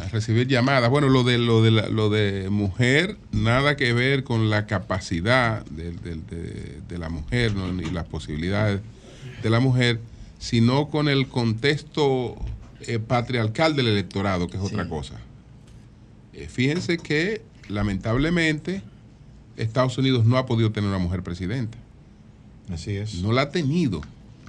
a 0.00 0.08
recibir 0.08 0.46
llamadas. 0.48 0.90
Bueno, 0.90 1.08
lo 1.08 1.24
de, 1.24 1.38
lo, 1.38 1.62
de 1.62 1.70
la- 1.70 1.88
lo 1.88 2.10
de 2.10 2.48
mujer, 2.50 3.16
nada 3.32 3.76
que 3.76 3.92
ver 3.92 4.24
con 4.24 4.50
la 4.50 4.66
capacidad 4.66 5.64
de, 5.66 5.92
de- 5.92 6.14
de- 6.16 6.80
de 6.88 6.98
la 6.98 7.08
mujer 7.08 7.54
¿no? 7.54 7.72
ni 7.72 7.84
las 7.90 8.04
posibilidades 8.06 8.80
de 9.42 9.50
la 9.50 9.60
mujer, 9.60 10.00
sino 10.38 10.88
con 10.88 11.08
el 11.08 11.28
contexto 11.28 12.36
eh, 12.82 12.98
patriarcal 12.98 13.74
del 13.76 13.88
electorado, 13.88 14.46
que 14.48 14.56
es 14.56 14.62
otra 14.62 14.88
cosa. 14.88 15.14
Eh, 16.32 16.48
fíjense 16.48 16.98
que 16.98 17.42
lamentablemente 17.68 18.82
Estados 19.56 19.98
Unidos 19.98 20.24
no 20.24 20.36
ha 20.38 20.46
podido 20.46 20.70
tener 20.70 20.88
una 20.88 20.98
mujer 20.98 21.22
presidenta. 21.22 21.76
Así 22.72 22.92
es. 22.96 23.16
No 23.22 23.32
la 23.32 23.42
ha 23.42 23.50
tenido. 23.50 24.00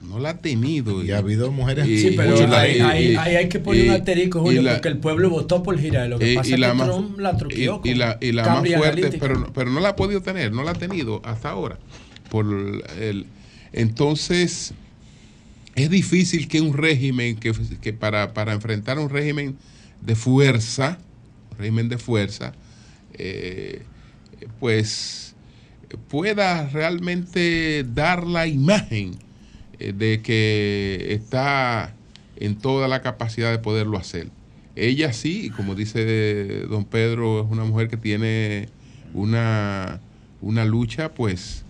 No 0.02 0.18
la 0.20 0.30
ha 0.32 0.38
tenido. 0.38 1.04
Y 1.04 1.12
ha 1.12 1.18
habido 1.18 1.52
mujeres- 1.52 1.88
Y- 1.88 2.00
Sí, 2.00 2.14
pero 2.16 2.42
y 2.42 2.48
la- 2.48 2.60
ahí, 2.62 2.78
y- 2.78 2.82
ahí- 2.82 3.12
y- 3.12 3.16
ahí 3.16 3.36
hay 3.36 3.50
que 3.50 3.60
poner 3.60 3.86
un 3.86 3.92
asterisco, 3.96 4.42
Julio, 4.42 4.62
la- 4.62 4.74
porque 4.74 4.88
el 4.90 4.98
pueblo 4.98 5.30
votó 5.30 5.62
por 5.62 5.80
Hillary. 5.80 6.10
Lo 6.10 6.20
que 6.20 6.32
y- 6.34 6.36
pasa 6.36 6.50
y 6.50 6.54
es 6.54 6.60
la 6.60 6.68
que 6.70 6.74
más- 6.76 6.88
Trump 6.88 7.20
la 7.20 7.38
truqueó. 7.38 7.82
y, 7.84 7.90
y 7.90 7.94
la, 7.96 8.18
y 8.22 8.32
la 8.32 8.44
más 8.48 8.68
fuerte, 8.78 9.18
pero, 9.20 9.52
pero 9.54 9.70
no 9.72 9.80
la 9.80 9.90
ha 9.90 9.96
podido 9.96 10.22
tener, 10.22 10.52
no 10.54 10.64
la 10.64 10.72
ha 10.72 10.76
tenido 10.76 11.22
hasta 11.26 11.50
ahora. 11.50 11.78
Por 12.30 12.46
el, 13.00 13.26
entonces, 13.74 14.74
es 15.76 15.90
difícil 15.90 16.48
que 16.48 16.62
un 16.62 16.74
régimen, 16.76 17.36
que, 17.38 17.52
que 17.82 17.94
para, 17.94 18.34
para 18.34 18.54
enfrentar 18.54 19.00
un 19.00 19.10
régimen 19.10 19.58
de 20.02 20.16
fuerza, 20.16 20.98
un 21.52 21.58
régimen 21.58 21.90
de 21.90 21.98
fuerza, 21.98 22.54
eh, 23.14 23.82
pues 24.60 25.36
pueda 26.08 26.68
realmente 26.70 27.84
dar 27.94 28.26
la 28.26 28.48
imagen 28.48 29.16
de 29.80 30.22
que 30.22 31.08
está 31.12 31.94
en 32.38 32.56
toda 32.58 32.88
la 32.88 33.02
capacidad 33.02 33.52
de 33.52 33.60
poderlo 33.60 33.98
hacer. 33.98 34.28
Ella 34.76 35.12
sí, 35.14 35.50
como 35.50 35.76
dice 35.76 36.64
don 36.70 36.86
Pedro, 36.86 37.42
es 37.46 37.52
una 37.52 37.64
mujer 37.66 37.88
que 37.90 37.98
tiene 37.98 38.70
una, 39.14 40.00
una 40.42 40.64
lucha 40.66 41.10
pues 41.14 41.64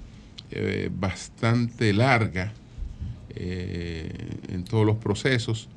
eh, 0.52 0.90
bastante 0.94 1.94
larga 1.94 2.54
eh, 3.36 4.12
en 4.52 4.64
todos 4.64 4.86
los 4.86 4.98
procesos, 4.98 5.70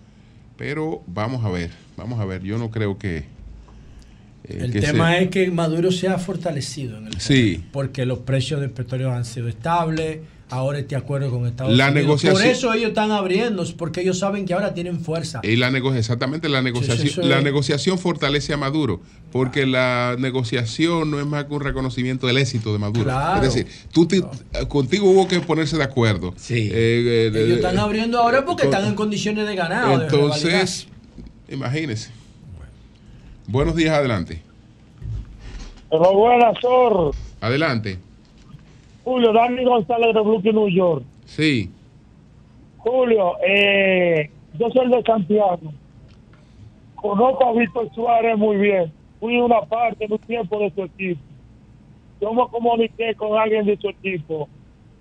pero 0.57 1.03
vamos 1.07 1.45
a 1.45 1.51
ver, 1.51 1.71
vamos 1.97 2.21
a 2.21 2.25
ver, 2.25 2.43
yo 2.43 2.59
no 2.59 2.71
creo 2.71 2.99
que... 2.99 3.19
eh, 3.19 3.25
El 4.45 4.73
que 4.73 4.81
tema 4.81 5.13
se- 5.13 5.23
es 5.25 5.29
que 5.31 5.51
Maduro 5.51 5.91
se 5.93 6.09
ha 6.09 6.19
fortalecido 6.19 6.99
en 6.99 7.07
el 7.09 7.21
Sí. 7.21 7.65
porque 7.73 8.05
los 8.07 8.21
precios 8.21 8.61
del 8.61 8.71
petróleo 8.71 9.13
han 9.13 9.25
sido 9.25 9.49
estables, 9.49 10.19
ahora 10.53 10.79
este 10.79 10.95
acuerdo 10.97 11.31
con 11.31 11.47
Estados 11.47 11.77
La 11.77 11.87
Unidos. 11.87 12.03
negociación- 12.03 12.43
Por 12.43 12.51
eso 12.51 12.73
ellos 12.75 12.89
están 12.89 13.11
abriendo, 13.11 13.65
porque 13.77 14.03
ellos 14.03 14.19
saben 14.19 14.45
que 14.45 14.55
ahora 14.55 14.75
tienen 14.75 15.01
fuerza. 15.01 15.41
Y 15.43 15.57
la 15.57 15.71
nego- 15.71 15.95
exactamente, 15.95 16.49
la 16.49 16.61
negociación, 16.63 17.29
la 17.29 17.41
negociación 17.41 17.99
fortalece 17.99 18.53
a 18.53 18.57
Maduro, 18.57 19.01
porque 19.33 19.67
la 19.67 20.17
negociación 20.19 21.11
no 21.11 21.19
es 21.19 21.27
más 21.27 21.47
que 21.47 21.55
un 21.55 21.61
reconocimiento 21.63 22.27
del 22.27 22.37
éxito 22.37 22.73
de 22.73 22.79
Maduro. 22.79 23.05
Claro. 23.05 23.43
Es 23.47 23.55
decir, 23.55 23.67
tú 23.93 24.07
te- 24.07 24.23
contigo 24.69 25.11
hubo 25.11 25.27
que 25.27 25.41
ponerse 25.41 25.77
de 25.79 25.85
acuerdo. 25.85 26.35
Eh, 26.51 27.31
eh, 27.33 27.33
Ellos 27.35 27.57
están 27.57 27.77
eh, 27.77 27.81
abriendo 27.81 28.19
ahora 28.21 28.45
porque 28.45 28.65
con- 28.65 28.73
están 28.75 28.89
en 28.89 28.95
condiciones 28.95 29.47
de 29.47 29.55
ganar. 29.57 29.87
o 29.89 29.99
de 29.99 30.05
Entonces, 30.05 30.87
imagínese. 31.49 32.11
Buenos 33.47 33.75
días, 33.75 33.95
adelante. 33.95 34.43
Pero 35.91 36.15
buenas, 36.17 36.55
Sor. 36.61 37.15
Adelante. 37.41 37.99
Julio, 39.05 39.33
Dani 39.33 39.65
González 39.65 40.15
de 40.15 40.21
Brooklyn, 40.21 40.55
New 40.55 40.69
York. 40.69 41.05
Sí. 41.25 41.71
Julio, 42.79 43.35
eh, 43.47 44.31
yo 44.59 44.71
soy 44.71 44.89
de 44.91 45.03
Santiago. 45.03 45.73
Conozco 46.97 47.45
a 47.45 47.53
Víctor 47.53 47.93
Suárez 47.95 48.37
muy 48.39 48.57
bien. 48.57 48.93
Fui 49.19 49.37
una 49.37 49.61
parte 49.63 50.05
en 50.05 50.13
un 50.13 50.19
tiempo 50.19 50.59
de 50.59 50.71
su 50.71 50.83
equipo. 50.83 51.21
Yo 52.21 52.33
me 52.33 52.47
comuniqué 52.49 53.15
con 53.17 53.39
alguien 53.39 53.67
de 53.67 53.77
su 53.77 53.89
equipo. 53.89 54.49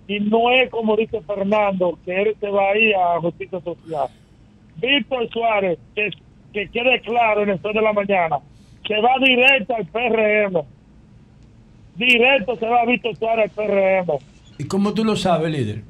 Y 0.07 0.19
no 0.19 0.51
es 0.51 0.69
como 0.69 0.95
dice 0.95 1.21
Fernando, 1.21 1.97
que 2.03 2.21
él 2.21 2.35
se 2.39 2.49
va 2.49 2.71
a 2.71 2.77
ir 2.77 2.95
a 2.95 3.19
justicia 3.19 3.61
social. 3.61 4.07
Víctor 4.77 5.29
Suárez, 5.29 5.77
que, 5.95 6.09
que 6.53 6.69
quede 6.69 7.01
claro 7.01 7.43
en 7.43 7.49
el 7.49 7.61
sol 7.61 7.73
de 7.73 7.81
la 7.81 7.93
mañana, 7.93 8.39
se 8.87 8.99
va 8.99 9.11
directo 9.23 9.75
al 9.75 9.85
PRM. 9.85 10.63
Directo 11.95 12.55
se 12.57 12.65
va 12.65 12.85
Víctor 12.85 13.15
Suárez 13.17 13.51
al 13.57 13.65
PRM. 13.65 14.17
¿Y 14.57 14.63
cómo 14.65 14.93
tú 14.93 15.03
lo 15.03 15.15
sabes, 15.15 15.51
líder? 15.51 15.83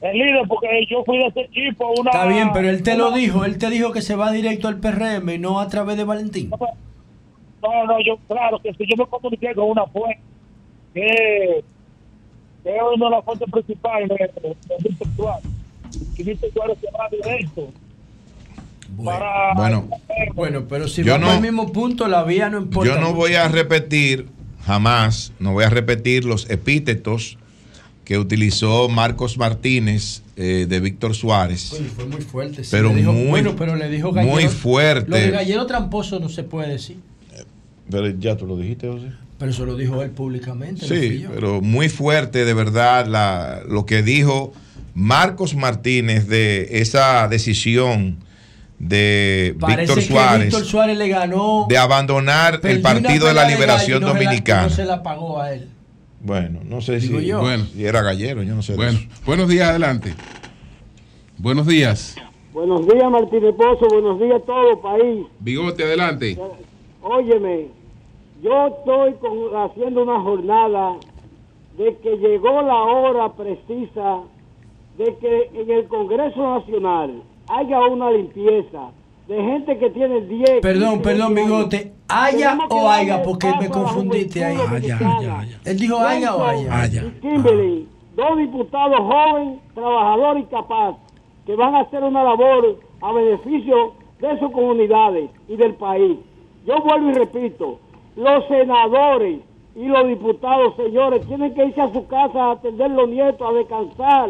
El 0.00 0.18
líder, 0.18 0.42
porque 0.48 0.66
yo 0.90 1.04
fui 1.04 1.18
de 1.18 1.26
ese 1.26 1.40
equipo. 1.42 1.92
Una, 1.98 2.10
Está 2.10 2.26
bien, 2.26 2.50
pero 2.52 2.68
él 2.68 2.82
te 2.82 2.96
lo 2.96 3.12
dijo, 3.12 3.44
él 3.44 3.56
te 3.58 3.70
dijo 3.70 3.92
que 3.92 4.02
se 4.02 4.16
va 4.16 4.32
directo 4.32 4.66
al 4.68 4.78
PRM 4.78 5.30
y 5.30 5.38
no 5.38 5.60
a 5.60 5.68
través 5.68 5.96
de 5.96 6.04
Valentín. 6.04 6.50
No, 6.50 7.86
no, 7.86 7.96
yo, 8.04 8.16
claro 8.26 8.58
que 8.58 8.74
si 8.74 8.84
yo 8.86 8.96
me 8.96 9.06
comuniqué 9.06 9.54
con 9.54 9.70
una 9.70 9.86
fuente, 9.86 10.18
que, 10.92 11.62
que 12.64 12.76
es 12.76 12.82
una 12.96 13.04
de 13.06 13.10
las 13.12 13.24
fuentes 13.24 13.48
principales 13.50 14.08
de, 14.08 14.56
Víctor 14.82 15.08
Suárez. 15.16 15.44
Y 16.18 16.22
Víctor 16.24 16.50
Suárez 16.52 16.78
se 16.80 16.90
va 16.90 17.08
directo. 17.08 17.68
Para, 19.04 19.54
Bueno, 19.54 19.88
Bueno, 20.34 20.64
pero 20.68 20.88
si 20.88 21.04
Yo 21.04 21.16
no- 21.18 21.30
al 21.30 21.40
mismo 21.40 21.70
punto, 21.72 22.08
la 22.08 22.24
vía 22.24 22.50
no 22.50 22.58
importa. 22.58 22.92
Yo 22.92 23.00
no 23.00 23.06
mucho. 23.08 23.18
voy 23.18 23.34
a 23.36 23.46
repetir, 23.48 24.26
jamás, 24.66 25.32
no 25.38 25.52
voy 25.52 25.64
a 25.64 25.70
repetir 25.70 26.24
los 26.24 26.48
epítetos 26.50 27.38
que 28.04 28.18
utilizó 28.18 28.88
Marcos 28.88 29.38
Martínez 29.38 30.22
eh, 30.36 30.66
de 30.68 30.80
Víctor 30.80 31.14
Suárez. 31.14 31.72
Oye, 31.72 31.84
fue 31.94 32.04
muy 32.06 32.20
fuerte. 32.20 32.64
sí, 32.64 32.68
Pero 32.72 32.88
le 32.90 32.96
dijo- 32.96 33.12
muy- 33.12 33.28
bueno, 33.28 33.54
pero 33.56 33.76
le 33.76 33.88
dijo 33.88 34.12
gallero- 34.12 34.32
muy 34.34 34.48
fuerte. 34.48 35.10
Lo 35.10 35.16
de 35.16 35.30
gallero 35.30 35.66
tramposo 35.66 36.18
no 36.18 36.28
se 36.28 36.42
puede 36.42 36.68
decir. 36.70 36.96
Pero 37.90 38.08
ya 38.18 38.36
tú 38.36 38.46
lo 38.46 38.56
dijiste, 38.56 38.88
José. 38.88 39.12
Pero 39.38 39.50
eso 39.50 39.66
lo 39.66 39.76
dijo 39.76 40.02
él 40.02 40.10
públicamente. 40.10 40.86
Sí, 40.86 41.20
yo. 41.20 41.30
pero 41.34 41.60
muy 41.60 41.88
fuerte 41.88 42.44
de 42.44 42.54
verdad 42.54 43.06
la- 43.06 43.62
lo 43.68 43.86
que 43.86 44.02
dijo 44.02 44.52
Marcos 44.94 45.54
Martínez 45.54 46.26
de 46.28 46.68
esa 46.80 47.26
decisión 47.28 48.16
de 48.82 49.54
Víctor 49.56 50.02
Suárez 50.02 50.46
Víctor 50.46 50.64
Suárez 50.64 50.98
le 50.98 51.08
ganó. 51.08 51.66
de 51.68 51.78
abandonar 51.78 52.58
el 52.64 52.82
Partido 52.82 53.28
de 53.28 53.34
la 53.34 53.46
Liberación 53.46 54.00
no 54.00 54.08
se 54.08 54.12
la- 54.14 54.20
Dominicana. 54.20 54.62
no 54.64 54.70
se 54.70 54.84
la 54.84 55.02
pagó 55.04 55.40
a 55.40 55.52
él. 55.54 55.68
Bueno, 56.20 56.60
no 56.64 56.80
sé 56.80 57.00
si, 57.00 57.24
yo. 57.24 57.40
Bueno. 57.40 57.64
si 57.72 57.84
era 57.84 58.02
gallero, 58.02 58.42
yo 58.42 58.54
no 58.56 58.62
sé. 58.62 58.72
de 58.72 58.76
Bueno, 58.78 58.98
eso. 58.98 59.08
buenos 59.24 59.48
días, 59.48 59.68
adelante. 59.70 60.14
Buenos 61.38 61.66
días. 61.66 62.16
Buenos 62.52 62.86
días, 62.86 63.08
Martín 63.10 63.40
Pozo. 63.56 63.86
Buenos 63.88 64.18
días 64.20 64.42
a 64.42 64.44
todo 64.46 64.70
el 64.72 64.78
país. 64.78 65.26
Bigote, 65.38 65.84
adelante. 65.84 66.36
Óyeme, 67.02 67.68
yo 68.42 68.66
estoy 68.66 69.14
con- 69.14 69.56
haciendo 69.70 70.02
una 70.02 70.20
jornada 70.20 70.96
de 71.78 71.96
que 72.02 72.16
llegó 72.16 72.62
la 72.62 72.74
hora 72.82 73.32
precisa 73.32 74.22
de 74.98 75.16
que 75.20 75.50
en 75.60 75.70
el 75.70 75.86
Congreso 75.86 76.58
Nacional 76.58 77.22
haya 77.58 77.80
una 77.80 78.10
limpieza 78.10 78.90
de 79.28 79.42
gente 79.42 79.78
que 79.78 79.90
tiene 79.90 80.20
10. 80.22 80.60
Perdón, 80.60 80.94
15 80.94 81.02
perdón, 81.02 81.34
bigote. 81.34 81.92
¿Haya 82.08 82.58
o 82.68 82.88
haya? 82.88 83.22
Porque 83.22 83.50
me 83.60 83.68
confundiste 83.68 84.44
ahí. 84.44 84.56
Haya, 84.56 84.98
Él 85.64 85.78
dijo 85.78 85.98
haya 85.98 86.34
o 86.34 86.44
haya. 86.44 87.04
y 87.04 87.20
Kimberly, 87.20 87.88
dos 88.14 88.36
diputados 88.36 88.98
jóvenes, 88.98 89.60
trabajadores 89.74 90.44
y 90.44 90.46
capaz, 90.46 90.96
que 91.46 91.56
van 91.56 91.74
a 91.74 91.80
hacer 91.80 92.02
una 92.02 92.24
labor 92.24 92.78
a 93.00 93.12
beneficio 93.12 93.94
de 94.20 94.38
sus 94.38 94.50
comunidades 94.52 95.30
y 95.48 95.56
del 95.56 95.74
país. 95.74 96.18
Yo 96.66 96.80
vuelvo 96.82 97.10
y 97.10 97.14
repito, 97.14 97.78
los 98.16 98.46
senadores 98.46 99.40
y 99.74 99.86
los 99.86 100.06
diputados, 100.06 100.74
señores, 100.76 101.26
tienen 101.26 101.54
que 101.54 101.64
irse 101.64 101.80
a 101.80 101.92
su 101.92 102.06
casa 102.06 102.44
a 102.44 102.52
atender 102.52 102.90
los 102.90 103.08
nietos, 103.08 103.48
a 103.48 103.52
descansar, 103.52 104.28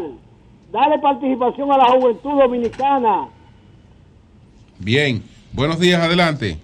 darle 0.73 0.97
participación 0.97 1.71
a 1.71 1.77
la 1.77 1.85
juventud 1.85 2.31
dominicana. 2.31 3.27
Bien. 4.79 5.23
Buenos 5.53 5.79
días, 5.79 6.01
adelante. 6.01 6.57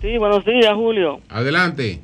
Sí, 0.00 0.16
buenos 0.16 0.42
días, 0.44 0.72
Julio. 0.74 1.20
Adelante. 1.28 2.00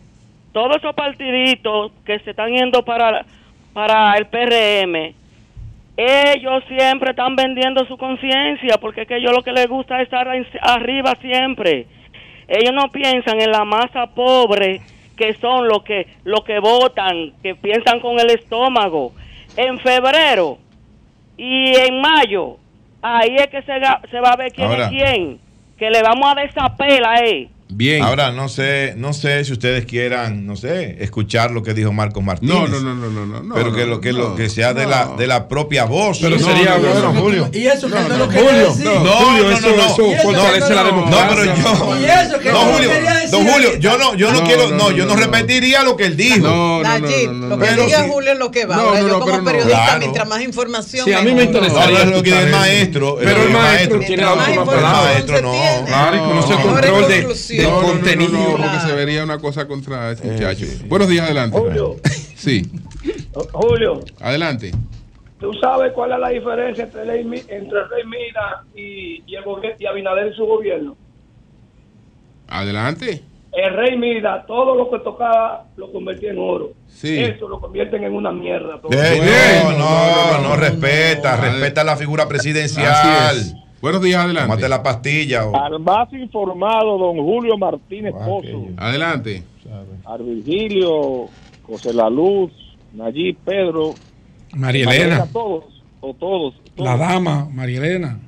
Todos 0.53 0.77
esos 0.77 0.95
partiditos 0.95 1.93
que 2.05 2.19
se 2.19 2.31
están 2.31 2.53
yendo 2.53 2.85
para, 2.85 3.25
para 3.73 4.15
el 4.19 4.27
PRM, 4.27 5.15
ellos 5.97 6.63
siempre 6.69 7.11
están 7.11 7.35
vendiendo 7.35 7.87
su 7.87 7.97
conciencia, 7.97 8.77
porque 8.79 9.03
es 9.03 9.09
que 9.09 9.15
a 9.15 9.17
ellos 9.17 9.33
lo 9.35 9.43
que 9.43 9.53
les 9.53 9.69
gusta 9.69 10.03
es 10.03 10.05
estar 10.05 10.29
arriba 10.61 11.15
siempre. 11.23 11.87
Ellos 12.47 12.75
no 12.75 12.91
piensan 12.91 13.41
en 13.41 13.53
la 13.53 13.65
masa 13.65 14.07
pobre 14.09 14.83
que 15.17 15.35
son 15.35 15.67
los 15.67 15.83
que, 15.83 16.07
los 16.25 16.45
que 16.45 16.59
votan, 16.59 17.33
que 17.43 17.55
piensan 17.55 18.01
con 18.01 18.19
el 18.21 18.31
estómago. 18.31 19.13
En 19.57 19.79
febrero 19.79 20.59
y 21.43 21.75
en 21.75 22.03
mayo, 22.03 22.59
ahí 23.01 23.35
es 23.37 23.47
que 23.47 23.63
se, 23.63 23.79
va 23.79 24.31
a 24.31 24.37
ver 24.37 24.53
quién 24.53 24.69
Ahora. 24.69 24.85
es 24.85 24.91
quién, 24.91 25.41
que 25.79 25.89
le 25.89 26.03
vamos 26.03 26.31
a 26.31 26.35
dar 26.35 26.45
esa 26.45 26.77
pela, 26.77 27.15
eh. 27.25 27.49
Bien. 27.73 28.03
Ahora, 28.03 28.33
no 28.33 28.49
sé, 28.49 28.95
no 28.97 29.13
sé 29.13 29.45
si 29.45 29.53
ustedes 29.53 29.85
quieran, 29.87 30.47
no 30.47 30.57
sé, 30.57 30.97
escuchar 31.01 31.51
lo 31.51 31.63
que 31.63 31.73
dijo 31.75 31.93
Marcos 31.93 32.23
Martínez. 32.23 32.55
No, 32.55 32.67
no, 32.67 32.81
no, 32.81 32.95
no, 32.95 33.11
no, 33.11 33.27
no, 33.27 33.43
no. 33.43 33.55
Pero 33.55 33.73
que 33.73 33.81
no, 33.83 33.87
lo 33.87 34.01
que, 34.01 34.13
no, 34.13 34.19
lo 34.19 34.35
que 34.37 34.49
sea 34.49 34.75
de, 34.75 34.87
la, 34.87 35.13
de 35.17 35.27
la 35.27 35.49
propia 35.49 35.85
voz. 35.85 36.19
Pero 36.21 36.37
No, 36.37 36.45
sería 36.47 36.71
no, 36.71 36.79
no, 36.79 36.81
bueno, 36.93 37.13
no, 37.13 37.21
Julio. 37.21 37.51
Y 37.53 37.67
eso 37.67 37.89
que 37.89 37.95
No, 37.95 38.03
no, 38.03 38.09
no, 38.09 38.17
lo 38.19 38.27
no, 38.27 38.33
Julio, 38.33 38.75
no, 39.03 39.11
Julio, 39.13 39.51
eso- 39.51 39.69
democracia. 39.71 40.83
No, 40.83 41.29
pero 41.29 41.45
yo- 41.45 41.97
Y 42.01 42.05
eso 42.05 42.39
que 42.39 42.53
No, 42.53 42.65
no, 42.65 42.67
lo 42.71 42.73
Julio, 42.75 42.91
don 43.31 43.47
Julio, 43.47 43.77
yo 43.79 43.99
no, 43.99 44.15
yo 44.15 44.33
no, 44.33 44.41
No, 44.41 44.47
quiero, 44.47 44.63
no, 44.65 44.71
no, 44.71 44.77
no, 44.77 44.91
yo 44.91 45.07
no, 45.07 45.15
no, 45.15 45.21
repetiría 45.21 45.83
lo 45.83 45.97
que 45.97 46.07
él 46.07 46.17
dijo. 46.17 46.39
No, 46.39 46.83
Nayib, 46.83 47.31
lo 47.33 47.59
que 47.59 47.65
Pero 47.67 47.85
diga. 47.87 48.03
Julio 48.09 48.33
es 48.33 48.39
lo 48.39 48.51
que 48.51 48.67
va. 48.67 48.77
No, 48.77 48.83
Ahora, 48.83 49.01
no, 49.01 49.07
yo 49.09 49.13
no, 49.15 49.21
como 49.21 49.37
no. 49.39 49.45
periodista, 49.45 49.97
mientras 49.99 50.29
más 50.29 50.43
información. 50.43 51.05
Sí, 51.07 51.13
a 51.13 51.23
mí 51.23 51.33
me 51.35 51.45
interesaría 51.45 52.05
lo 52.05 52.23
que 52.23 52.31
el 52.43 52.51
maestro. 52.51 53.17
Pero 53.23 53.43
el 53.43 53.51
maestro 53.51 54.01
tiene 54.01 54.23
la 54.25 54.35
última 54.35 54.63
El 54.63 54.67
palabra. 54.69 55.03
maestro 55.03 55.43
no. 55.43 55.53
Claro, 55.87 56.17
y 56.17 56.19
conoce 56.21 56.53
el 56.53 56.59
no, 56.59 56.65
control 56.67 57.09
de, 57.09 57.60
No, 57.63 57.71
no, 57.71 57.83
no, 57.83 57.89
contenido. 57.89 58.33
no, 58.33 58.57
porque 58.57 58.79
se 58.87 58.93
vería 58.95 59.25
una 59.25 59.39
cosa 59.39 59.67
contra 59.67 60.13
ese 60.13 60.31
muchacho. 60.31 60.67
Buenos 60.87 61.09
días, 61.09 61.25
adelante. 61.27 61.59
Sí, 62.37 62.63
Julio, 63.53 64.01
adelante. 64.21 64.73
¿tú 65.41 65.53
sabes 65.55 65.93
cuál 65.93 66.13
es 66.13 66.19
la 66.19 66.29
diferencia 66.29 66.85
entre, 66.85 67.05
Rey 67.05 67.21
entre 67.49 67.85
Rey 67.85 68.05
Mina 68.05 68.65
y, 68.75 69.23
y, 69.27 69.35
el 69.35 69.45
y 69.79 69.87
Abinader 69.87 70.33
y 70.33 70.37
su 70.37 70.45
gobierno? 70.45 70.97
Adelante. 72.49 73.23
El 73.53 73.75
Rey 73.75 73.97
Mida, 73.97 74.45
todo 74.47 74.77
lo 74.77 74.91
que 74.91 75.01
tocaba 75.01 75.65
lo 75.77 75.91
convertía 75.91 76.31
en 76.31 76.39
oro. 76.39 76.73
Sí. 76.87 77.19
Eso 77.19 77.49
lo 77.49 77.61
convierten 77.61 78.05
en 78.05 78.15
una 78.15 78.31
mierda. 78.31 78.81
todo. 78.81 78.93
Eh, 78.93 79.63
no, 79.67 79.73
no, 79.73 80.49
no, 80.49 80.57
respeta, 80.57 81.37
respeta 81.37 81.83
la 81.83 81.97
figura 81.97 82.29
presidencial. 82.29 83.37
Buenos 83.81 84.03
días, 84.03 84.25
adelante. 84.25 84.49
Tómate 84.49 84.69
la 84.69 84.83
pastilla. 84.83 85.47
o- 85.49 85.57
Al 85.57 85.81
más 85.81 86.13
informado, 86.13 86.99
don 86.99 87.17
Julio 87.17 87.57
Martínez 87.57 88.13
Pozo, 88.13 88.67
Adelante. 88.77 89.43
al 90.05 90.23
Virgilio, 90.23 91.29
José 91.63 91.95
La 91.95 92.11
Luz, 92.11 92.53
Nayib, 92.93 93.37
Pedro, 93.45 93.95
María 94.55 94.85
Elena, 94.85 95.23
a 95.23 95.27
todos, 95.27 95.65
o 96.01 96.13
todos, 96.15 96.55
la 96.77 96.97
dama, 96.97 97.49
María 97.53 97.79
Elena. 97.79 98.19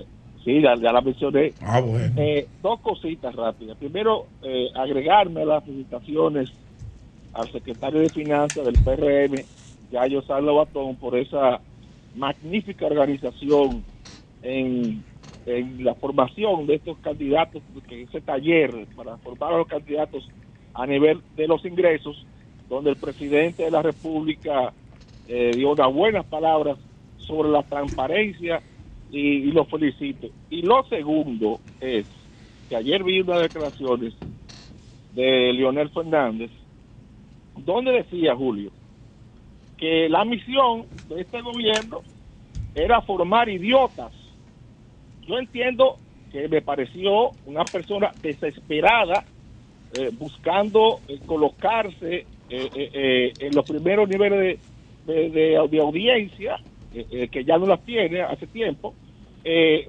Sí, 0.44 0.60
ya, 0.60 0.74
ya 0.76 0.92
la 0.92 1.00
mencioné. 1.00 1.52
Ah, 1.60 1.80
bueno. 1.80 2.14
Eh, 2.16 2.48
dos 2.62 2.80
cositas 2.80 3.34
rápidas. 3.34 3.76
Primero, 3.76 4.26
eh, 4.42 4.68
agregarme 4.74 5.42
a 5.42 5.44
las 5.44 5.64
felicitaciones 5.64 6.50
al 7.34 7.50
secretario 7.52 8.00
de 8.00 8.08
Finanzas 8.08 8.64
del 8.64 8.74
PRM, 8.82 9.44
Yayo 9.92 10.22
Sarlo 10.22 10.56
Batón, 10.56 10.96
por 10.96 11.16
esa 11.16 11.60
magnífica 12.16 12.86
organización 12.86 13.84
en, 14.42 15.02
en 15.46 15.84
la 15.84 15.94
formación 15.94 16.66
de 16.66 16.76
estos 16.76 16.98
candidatos, 16.98 17.62
que 17.88 18.02
ese 18.02 18.20
taller 18.20 18.86
para 18.94 19.16
formar 19.18 19.54
a 19.54 19.58
los 19.58 19.66
candidatos 19.66 20.28
a 20.74 20.86
nivel 20.86 21.20
de 21.36 21.48
los 21.48 21.64
ingresos, 21.64 22.26
donde 22.68 22.90
el 22.90 22.96
presidente 22.96 23.64
de 23.64 23.70
la 23.70 23.82
República 23.82 24.72
eh, 25.28 25.52
dio 25.54 25.72
unas 25.72 25.92
buenas 25.92 26.24
palabras 26.26 26.78
sobre 27.18 27.50
la 27.50 27.62
transparencia 27.62 28.62
y, 29.10 29.20
y 29.20 29.52
lo 29.52 29.64
felicito. 29.64 30.28
Y 30.50 30.62
lo 30.62 30.84
segundo 30.84 31.60
es 31.80 32.06
que 32.68 32.76
ayer 32.76 33.04
vi 33.04 33.20
unas 33.20 33.42
declaraciones 33.42 34.14
de 35.14 35.52
Leonel 35.52 35.90
Fernández, 35.90 36.50
donde 37.56 37.92
decía 37.92 38.34
Julio 38.34 38.70
que 39.82 40.08
la 40.08 40.24
misión 40.24 40.84
de 41.08 41.22
este 41.22 41.40
gobierno 41.42 42.02
era 42.72 43.02
formar 43.02 43.48
idiotas. 43.48 44.12
Yo 45.32 45.38
entiendo 45.38 46.00
que 46.30 46.46
me 46.48 46.60
pareció 46.62 47.36
una 47.44 47.70
persona 47.70 48.12
desesperada 48.16 49.26
eh, 49.90 50.10
buscando 50.12 51.02
eh, 51.08 51.22
colocarse 51.24 52.28
eh, 52.50 53.36
en 53.40 53.54
los 53.54 53.64
primeros 53.64 54.08
niveles 54.08 54.60
de, 55.04 55.14
de- 55.14 55.30
de- 55.30 55.56
audiencia, 55.80 56.60
que 56.92 57.44
ya 57.46 57.58
no 57.58 57.66
las 57.66 57.82
tiene 57.84 58.20
hace 58.22 58.46
tiempo, 58.48 58.96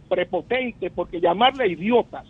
prepotente, 0.07 0.91
porque 0.91 1.19
llamarle 1.21 1.67
idiotas 1.67 2.25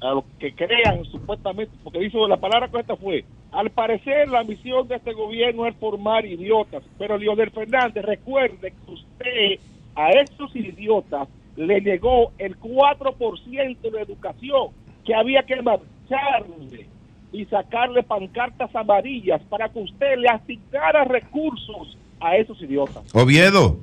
a 0.00 0.10
los 0.14 0.24
que 0.38 0.54
crean 0.54 1.04
supuestamente, 1.06 1.76
porque 1.82 2.00
dijo 2.00 2.26
la 2.28 2.38
palabra 2.38 2.68
correcta 2.70 2.96
fue, 2.96 3.26
al 3.52 3.70
parecer 3.72 4.28
la 4.28 4.44
misión 4.44 4.88
de 4.88 4.96
este 4.96 5.12
gobierno 5.14 5.66
es 5.68 5.76
formar 5.78 6.26
idiotas, 6.26 6.84
pero 6.98 7.16
Leonel 7.18 7.52
Fernández, 7.52 8.04
recuerde 8.04 8.74
que 8.84 8.92
usted 8.92 9.60
a 9.96 10.10
estos 10.10 10.54
idiotas 10.56 11.28
le 11.56 11.80
negó 11.80 12.32
el 12.38 12.58
4% 12.58 13.90
de 13.90 14.00
educación, 14.02 14.68
que 15.04 15.14
había 15.14 15.42
que 15.44 15.56
marcharle 15.62 16.88
y 17.32 17.44
sacarle 17.46 18.02
pancartas 18.02 18.74
amarillas 18.74 19.40
para 19.48 19.68
que 19.68 19.78
usted 19.80 20.16
le 20.18 20.28
asignara 20.28 21.04
recursos 21.04 21.96
a 22.20 22.36
esos 22.36 22.60
idiotas. 22.62 23.02
Oviedo, 23.12 23.78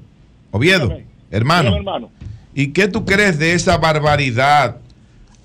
Oviedo, 0.51 0.98
hermano. 1.30 1.64
Dígame, 1.69 1.77
hermano. 1.77 2.09
¿Y 2.53 2.73
qué 2.73 2.88
tú 2.88 3.06
crees 3.06 3.40
de 3.40 3.53
esa 3.53 3.77
barbaridad 3.77 4.77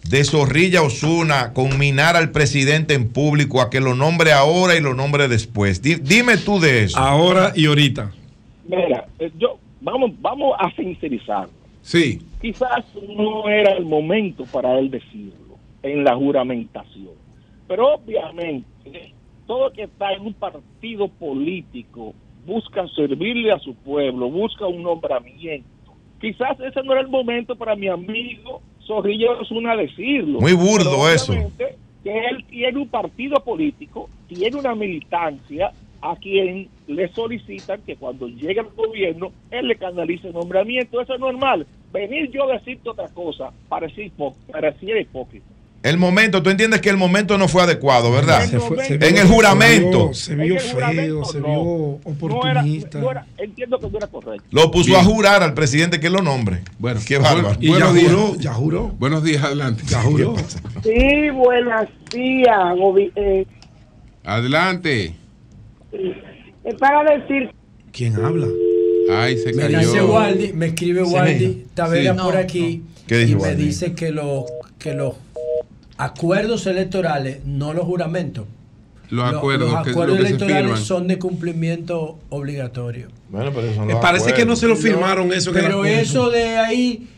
de 0.09 0.25
Zorrilla 0.25 0.83
Osuna 0.83 1.53
con 1.53 1.79
minar 1.79 2.17
al 2.17 2.31
presidente 2.31 2.95
en 2.95 3.09
público 3.09 3.61
a 3.61 3.71
que 3.71 3.81
lo 3.81 3.95
nombre 3.95 4.33
ahora 4.33 4.77
y 4.77 4.81
lo 4.81 4.95
nombre 4.95 5.29
después? 5.29 5.83
Di- 5.83 5.97
dime 5.97 6.37
tú 6.39 6.59
de 6.59 6.85
eso. 6.85 6.99
Ahora 6.99 7.53
y 7.55 7.67
ahorita. 7.67 8.11
Mira, 8.69 9.07
eh, 9.21 9.31
yo 9.39 9.59
vamos 9.87 10.11
vamos 10.21 10.57
a 10.59 10.71
sincerizar. 10.73 11.49
Sí. 11.81 12.21
Quizás 12.41 12.85
no 13.17 13.49
era 13.49 13.73
el 13.75 13.85
momento 13.85 14.45
para 14.53 14.79
él 14.79 14.91
decirlo 14.91 15.57
en 15.83 16.03
la 16.03 16.17
juramentación. 16.17 17.15
Pero 17.69 17.95
obviamente, 17.95 19.15
todo 19.47 19.73
que 19.73 19.85
está 19.85 20.13
en 20.13 20.23
un 20.23 20.35
partido 20.35 21.09
político 21.09 22.15
busca 22.45 22.87
servirle 22.89 23.53
a 23.53 23.59
su 23.59 23.75
pueblo, 23.75 24.29
busca 24.29 24.67
un 24.67 24.83
nombramiento. 24.83 25.69
Quizás 26.21 26.59
ese 26.61 26.83
no 26.83 26.93
era 26.93 27.03
el 27.03 27.09
momento 27.09 27.55
para 27.55 27.77
mi 27.77 27.89
amigo 27.89 28.63
Zorrilla 28.85 29.33
Osuna 29.33 29.77
decirlo. 29.77 30.41
Muy 30.41 30.55
burdo 30.55 31.09
eso. 31.11 31.33
Que 32.03 32.29
él 32.29 32.45
tiene 32.49 32.79
un 32.79 32.89
partido 32.89 33.37
político, 33.41 34.09
tiene 34.29 34.57
una 34.57 34.75
militancia 34.75 35.73
a 36.03 36.17
quien 36.17 36.69
le 36.87 37.09
solicitan 37.13 37.81
que 37.87 37.97
cuando 37.97 38.29
llegue 38.29 38.61
al 38.61 38.69
gobierno 38.77 39.33
él 39.51 39.69
le 39.69 39.77
canalice 39.77 40.29
el 40.29 40.35
nombramiento. 40.35 41.01
Eso 41.01 41.15
es 41.15 41.21
normal. 41.21 41.67
Venir 41.93 42.31
yo 42.31 42.49
a 42.51 42.55
decirte 42.55 42.91
otra 42.91 43.09
cosa 43.09 43.51
parecía, 43.69 44.05
hipócrita. 45.01 45.47
El 45.83 45.99
momento, 45.99 46.43
tú 46.43 46.51
entiendes 46.51 46.81
que 46.81 46.89
el 46.91 46.97
momento 46.97 47.39
no 47.39 47.47
fue 47.47 47.63
adecuado, 47.63 48.11
¿verdad? 48.11 48.41
Se 48.47 48.59
fue- 48.59 48.83
se 48.85 48.95
en 48.95 49.01
vio- 49.01 49.21
el 49.23 49.29
juramento. 49.29 50.13
Se 50.15 50.35
vio 50.35 50.55
el 50.55 50.61
feo, 50.61 51.25
se 51.25 51.41
no. 51.41 51.47
vio 51.47 51.55
No 51.55 51.99
era- 52.49 52.61
oportunista. 52.61 52.99
no 52.99 53.11
era- 53.13 53.27
entiendo 53.39 53.79
que 53.79 53.89
no 53.91 53.99
era 53.99 54.07
correcto. 54.09 54.45
Lo 54.51 54.71
puso 54.73 54.87
Bien. 54.89 55.01
a 55.01 55.05
jurar 55.05 55.43
al 55.45 55.55
presidente 55.55 56.01
que 56.01 56.11
lo 56.11 56.23
nombre. 56.23 56.63
Bueno, 56.81 56.99
qué 57.07 57.19
bárbaro. 57.19 57.57
Y 57.61 57.69
ya 57.79 57.87
juró, 57.87 58.35
ya 58.37 58.53
juró. 58.53 58.89
Buenos 58.99 59.23
días, 59.23 59.45
adelante. 59.45 59.85
Ya 59.87 60.03
juró. 60.03 60.35
Sí, 60.83 61.31
buenos 61.31 61.89
días. 62.13 62.75
eh, 63.15 63.47
Adelante. 64.25 65.15
Es 66.65 66.75
para 66.77 67.03
decir 67.19 67.51
¿Quién 67.93 68.17
habla? 68.17 68.47
Ay, 69.11 69.39
se 69.39 69.53
Me 69.55 69.69
dice 69.69 70.03
Waldi, 70.03 70.53
me 70.53 70.67
escribe. 70.67 71.03
Waldi 71.03 71.67
Tavera 71.75 72.13
Sí. 72.15 72.21
por 72.21 72.35
No, 72.35 72.41
aquí 72.41 72.83
¿Qué 73.07 73.19
dice 73.19 73.33
y 73.33 73.35
me 73.37 73.41
Waldi? 73.43 73.65
dice 73.65 73.95
que 73.95 74.11
los 74.11 74.45
que 74.79 74.95
los 74.95 75.15
acuerdos 75.97 76.67
electorales, 76.67 77.39
no 77.45 77.73
los 77.73 77.85
juramentos. 77.85 78.47
Los 79.09 79.31
lo- 79.31 79.39
acuerdos, 79.39 79.71
los 79.73 79.85
que- 79.85 79.93
que 79.95 80.01
electorales 80.27 80.81
son 80.81 81.07
de 81.07 81.19
cumplimiento 81.19 82.19
obligatorio. 82.29 83.09
Bueno, 83.29 83.53
pero 83.55 83.69
eso 83.69 83.85
Me 83.85 83.95
parece 83.97 84.35
que 84.35 84.45
no 84.45 84.57
se 84.57 84.67
lo 84.67 84.75
firmaron 84.77 85.33
eso. 85.33 85.53
Pero 85.53 85.67
acuerdo. 85.79 85.85
eso 85.87 86.31
de 86.31 86.57
ahí, 86.59 87.09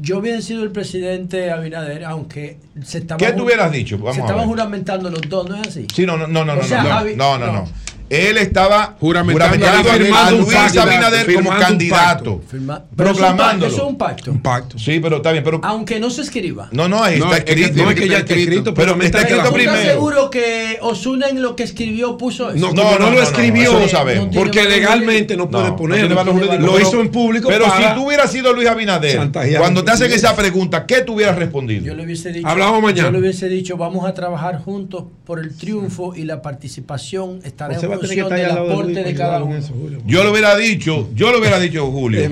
yo 0.00 0.18
hubiera 0.18 0.40
sido 0.40 0.62
el 0.64 0.70
presidente 0.72 1.50
Abinader, 1.50 2.04
aunque 2.06 2.56
se 2.82 2.98
estaba 2.98 3.18
¿Qué 3.18 3.32
tú 3.32 3.44
hubieras 3.44 3.70
dicho? 3.70 3.98
Vamos 3.98 4.14
se 4.16 4.20
estaban 4.22 4.46
juramentando 4.48 5.10
los 5.10 5.20
dos, 5.28 5.48
¿no 5.48 5.56
es 5.56 5.68
así? 5.68 5.86
Sí, 5.94 6.06
no, 6.06 6.16
no, 6.16 6.26
no, 6.26 6.44
no, 6.46 6.54
O 6.54 6.56
no, 6.56 6.62
sea, 6.62 6.82
no, 6.82 6.88
Javi- 6.88 7.14
no, 7.14 7.38
no, 7.38 7.46
no. 7.46 7.52
no. 7.52 7.68
Él 8.14 8.38
estaba 8.38 8.96
Juramentando 9.00 9.56
juramentando 9.56 10.16
a 10.16 10.26
a. 10.26 10.30
Luis 10.30 10.76
Abinader 10.76 11.34
como 11.34 11.50
candidato. 11.50 12.42
Firma- 12.50 12.82
Proclamándolo. 12.96 13.72
Eso 13.72 13.82
es 13.84 13.88
un 13.88 13.98
pacto. 13.98 14.30
Un 14.30 14.40
pacto. 14.40 14.78
Sí, 14.78 15.00
pero 15.00 15.16
está 15.16 15.32
bien, 15.32 15.44
pero 15.44 15.60
Aunque 15.62 15.98
no 16.00 16.10
se 16.10 16.22
escriba. 16.22 16.68
no, 16.72 16.88
no, 16.88 17.02
ahí 17.02 17.18
No, 17.18 17.26
está 17.26 17.38
es 17.38 17.44
que 17.44 17.52
escrito. 17.64 17.94
que 17.94 18.04
estar 18.04 18.38
escrito, 18.38 18.74
pero 18.74 18.92
pero 18.94 19.04
está 19.04 19.04
está 19.04 19.18
escrito 19.20 19.40
claro. 19.42 19.50
¿Tú 19.54 19.58
estás 19.58 19.74
primero. 19.74 19.92
seguro 19.94 20.30
que 20.30 20.78
Osuna 20.82 21.28
en 21.28 21.42
lo 21.42 21.56
que 21.56 21.62
escribió 21.62 22.16
puso 22.16 22.50
eso? 22.50 22.58
No, 22.58 22.72
No, 22.72 22.92
no, 22.92 22.98
no, 22.98 23.10
lo 23.10 23.16
no, 23.16 23.22
escribió, 23.22 23.64
no, 23.72 23.78
eso 23.78 23.80
lo 23.80 23.88
sabemos. 23.88 24.24
No 24.26 24.30
tiene 24.30 24.44
porque 24.44 24.64
legalmente 24.68 25.36
no 25.36 25.44
No, 25.44 25.50
puede 25.50 25.68
no 25.68 25.76
ponerlo. 25.76 26.58
lo 26.58 26.80
hizo 26.80 27.00
en 27.00 27.10
público 27.10 27.48
Pero 27.48 27.66
para- 27.66 27.88
si 27.90 27.94
tú 27.94 28.06
hubieras 28.06 28.30
sido 28.30 28.52
Luis 28.52 28.68
Abinader, 28.68 29.30
cuando 29.58 29.84
te 29.84 29.90
hacen 29.92 30.12
esa 30.12 30.34
pregunta, 30.36 30.86
¿qué 30.86 31.02
tú 31.02 31.14
hubieras 31.14 31.36
respondido? 31.36 31.84
Yo 31.84 31.94
le 31.94 32.04
hubiese 32.04 32.32
dicho, 32.32 32.46
Hablamos 32.48 32.82
mañana. 32.82 33.08
Yo 33.08 33.12
le 33.12 33.18
hubiese 33.18 33.48
dicho, 33.48 33.76
vamos 33.76 34.06
a 34.06 34.14
trabajar 34.14 34.58
juntos 34.62 35.04
por 35.24 35.38
el 35.38 35.56
triunfo 35.56 36.14
y 36.14 36.24
la 36.24 36.42
participación 36.42 37.40
estará 37.44 37.74
del 38.08 38.16
de 38.16 38.94
de 38.94 39.02
para 39.02 39.14
cada 39.14 39.42
uno. 39.44 39.56
eso. 39.56 39.72
Yo 40.06 40.22
le 40.24 40.30
hubiera 40.30 40.56
dicho, 40.56 41.08
yo 41.14 41.32
le 41.32 41.38
hubiera 41.38 41.58
dicho, 41.58 41.86
Julio. 41.90 42.28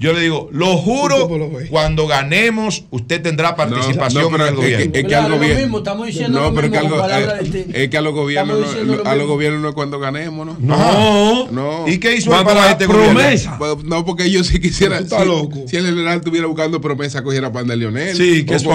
Yo 0.00 0.12
le 0.12 0.20
digo, 0.20 0.48
lo 0.52 0.76
juro, 0.76 1.28
cuando 1.70 2.06
ganemos, 2.06 2.84
usted 2.90 3.22
tendrá 3.22 3.56
participación 3.56 4.24
no, 4.24 4.30
pero 4.30 4.46
en 4.48 4.54
el 4.54 4.58
es 4.58 4.60
que- 4.60 4.74
gobierno. 4.74 4.94
es 4.98 5.04
que 5.06 5.14
al 5.14 5.30
lo 5.30 5.36
gobierno. 5.36 5.60
mismo, 5.62 5.78
estamos 5.78 6.06
diciendo 6.06 6.38
no, 6.40 6.44
lo 6.50 6.54
pero 6.54 6.68
mismo 6.68 6.88
que 6.88 7.82
es 7.84 7.88
que 7.88 7.96
a 7.96 8.00
los 8.02 8.14
gobiernos, 8.14 8.58
no, 8.58 8.84
lo 8.84 8.92
a 8.92 8.96
los 9.10 9.16
mismo. 9.16 9.26
gobiernos 9.32 9.62
no 9.62 9.68
es 9.70 9.74
cuando 9.74 9.98
ganemos, 9.98 10.46
¿no? 10.46 10.56
No. 10.60 11.48
No. 11.50 11.88
¿Y 11.88 11.98
qué 11.98 12.16
hizo 12.16 12.30
para 12.30 12.70
este 12.72 12.86
promesa. 12.86 13.56
gobierno? 13.56 13.76
Pues, 13.76 13.84
no, 13.84 14.04
porque 14.04 14.30
yo 14.30 14.44
si 14.44 14.60
quisiera. 14.60 14.96
Pero 14.98 15.08
tú 15.08 15.14
estás 15.14 15.22
si, 15.22 15.28
loco. 15.28 15.68
si 15.68 15.76
el 15.76 15.86
general 15.86 16.16
estuviera 16.18 16.46
buscando 16.46 16.80
promesa, 16.80 17.22
cogiera 17.22 17.50
pan 17.52 17.66
de 17.66 17.76
Leonel. 17.76 18.16
Sí, 18.16 18.44
que 18.44 18.56
es 18.56 18.62
su 18.62 18.70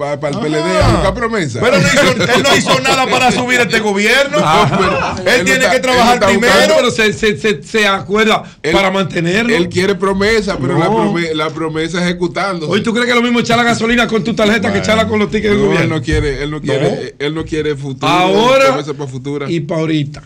para 0.00 0.28
el 0.28 0.40
PLD 0.40 0.56
a 0.82 0.88
buscar 0.92 1.14
promesa. 1.14 1.60
Pero 1.60 1.78
no 1.78 1.86
hizo- 1.86 2.32
él 2.36 2.42
no 2.42 2.56
hizo 2.56 2.80
nada 2.80 3.06
para 3.06 3.30
subir 3.30 3.60
este 3.60 3.80
gobierno. 3.80 4.38
Ah, 4.40 5.16
él 5.20 5.28
él 5.28 5.44
tiene 5.44 5.60
está- 5.60 5.70
que 5.72 5.80
trabajar 5.80 6.14
él 6.22 6.28
primero. 6.28 6.52
buscando, 6.54 6.74
pero 6.76 6.90
se, 6.90 7.12
se, 7.12 7.36
se, 7.36 7.62
se 7.62 7.86
acuerda 7.86 8.42
Él- 8.62 8.72
para 8.72 8.90
mantenerlo. 8.90 9.54
Él 9.54 9.68
quiere 9.68 9.94
promesa, 9.94 10.56
pero 10.60 10.78
la, 10.78 10.86
No. 10.86 11.12
prome- 11.12 11.34
la 11.34 11.50
promesa 11.50 12.02
ejecutándose. 12.02 12.72
Hoy 12.72 12.82
tú 12.82 12.92
crees 12.92 13.04
que 13.06 13.12
es 13.12 13.16
lo 13.16 13.22
mismo 13.22 13.40
echar 13.40 13.58
la 13.58 13.64
gasolina 13.64 14.06
con 14.06 14.24
tu 14.24 14.34
tarjeta 14.34 14.62
que 14.62 14.68
Bueno. 14.68 14.82
echarla 14.82 15.06
con 15.08 15.18
los 15.18 15.30
tickets 15.30 15.50
del 15.50 15.58
No, 15.58 15.64
él 15.64 15.70
gobierno. 15.72 15.96
no 15.96 16.02
quiere, 16.02 16.42
él 16.42 16.50
no 16.50 16.60
quiere, 16.60 16.90
No. 16.90 17.26
él 17.26 17.34
no 17.34 17.44
quiere 17.44 17.76
futuro. 17.76 18.08
Ahora 18.10 18.66
promesa 18.68 18.94
para 18.94 19.10
futura. 19.10 19.50
y 19.50 19.60
para 19.60 19.80
ahorita. 19.80 20.22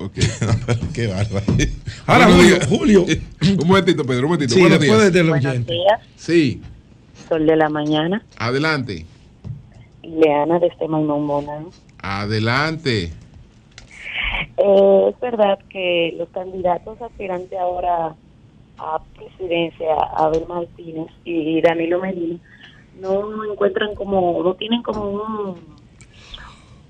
Ok. 0.00 0.12
Qué 0.94 1.06
bárbaro. 1.08 1.44
Ahora, 2.06 2.26
Julio. 2.26 2.58
Julio. 2.68 3.06
un 3.42 3.66
momentito, 3.66 4.04
Pedro, 4.04 4.26
un 4.26 4.32
momentito. 4.32 4.54
Sí, 4.54 4.60
Buenos 4.60 4.78
después 4.78 5.00
días. 5.00 5.12
del 5.12 5.28
Buenos 5.28 5.66
días, 5.66 6.00
Sí, 6.16 6.62
Sol 7.28 7.44
de 7.46 7.56
la 7.56 7.68
Mañana, 7.68 8.22
adelante. 8.38 9.04
Leana 10.10 10.58
de 10.58 10.66
este 10.68 10.86
Maimón. 10.88 11.70
Adelante. 12.02 13.12
Eh, 14.56 15.06
es 15.10 15.20
verdad 15.20 15.58
que 15.70 16.14
los 16.16 16.28
candidatos 16.30 17.00
aspirantes 17.00 17.58
ahora 17.58 18.14
a 18.78 19.00
presidencia, 19.16 19.92
Abel 20.16 20.46
Martínez 20.48 21.08
y 21.24 21.60
Danilo 21.60 22.00
Medina, 22.00 22.38
no 23.00 23.44
encuentran 23.52 23.94
como, 23.94 24.42
no 24.42 24.54
tienen 24.54 24.82
como 24.82 25.10
un 25.10 25.78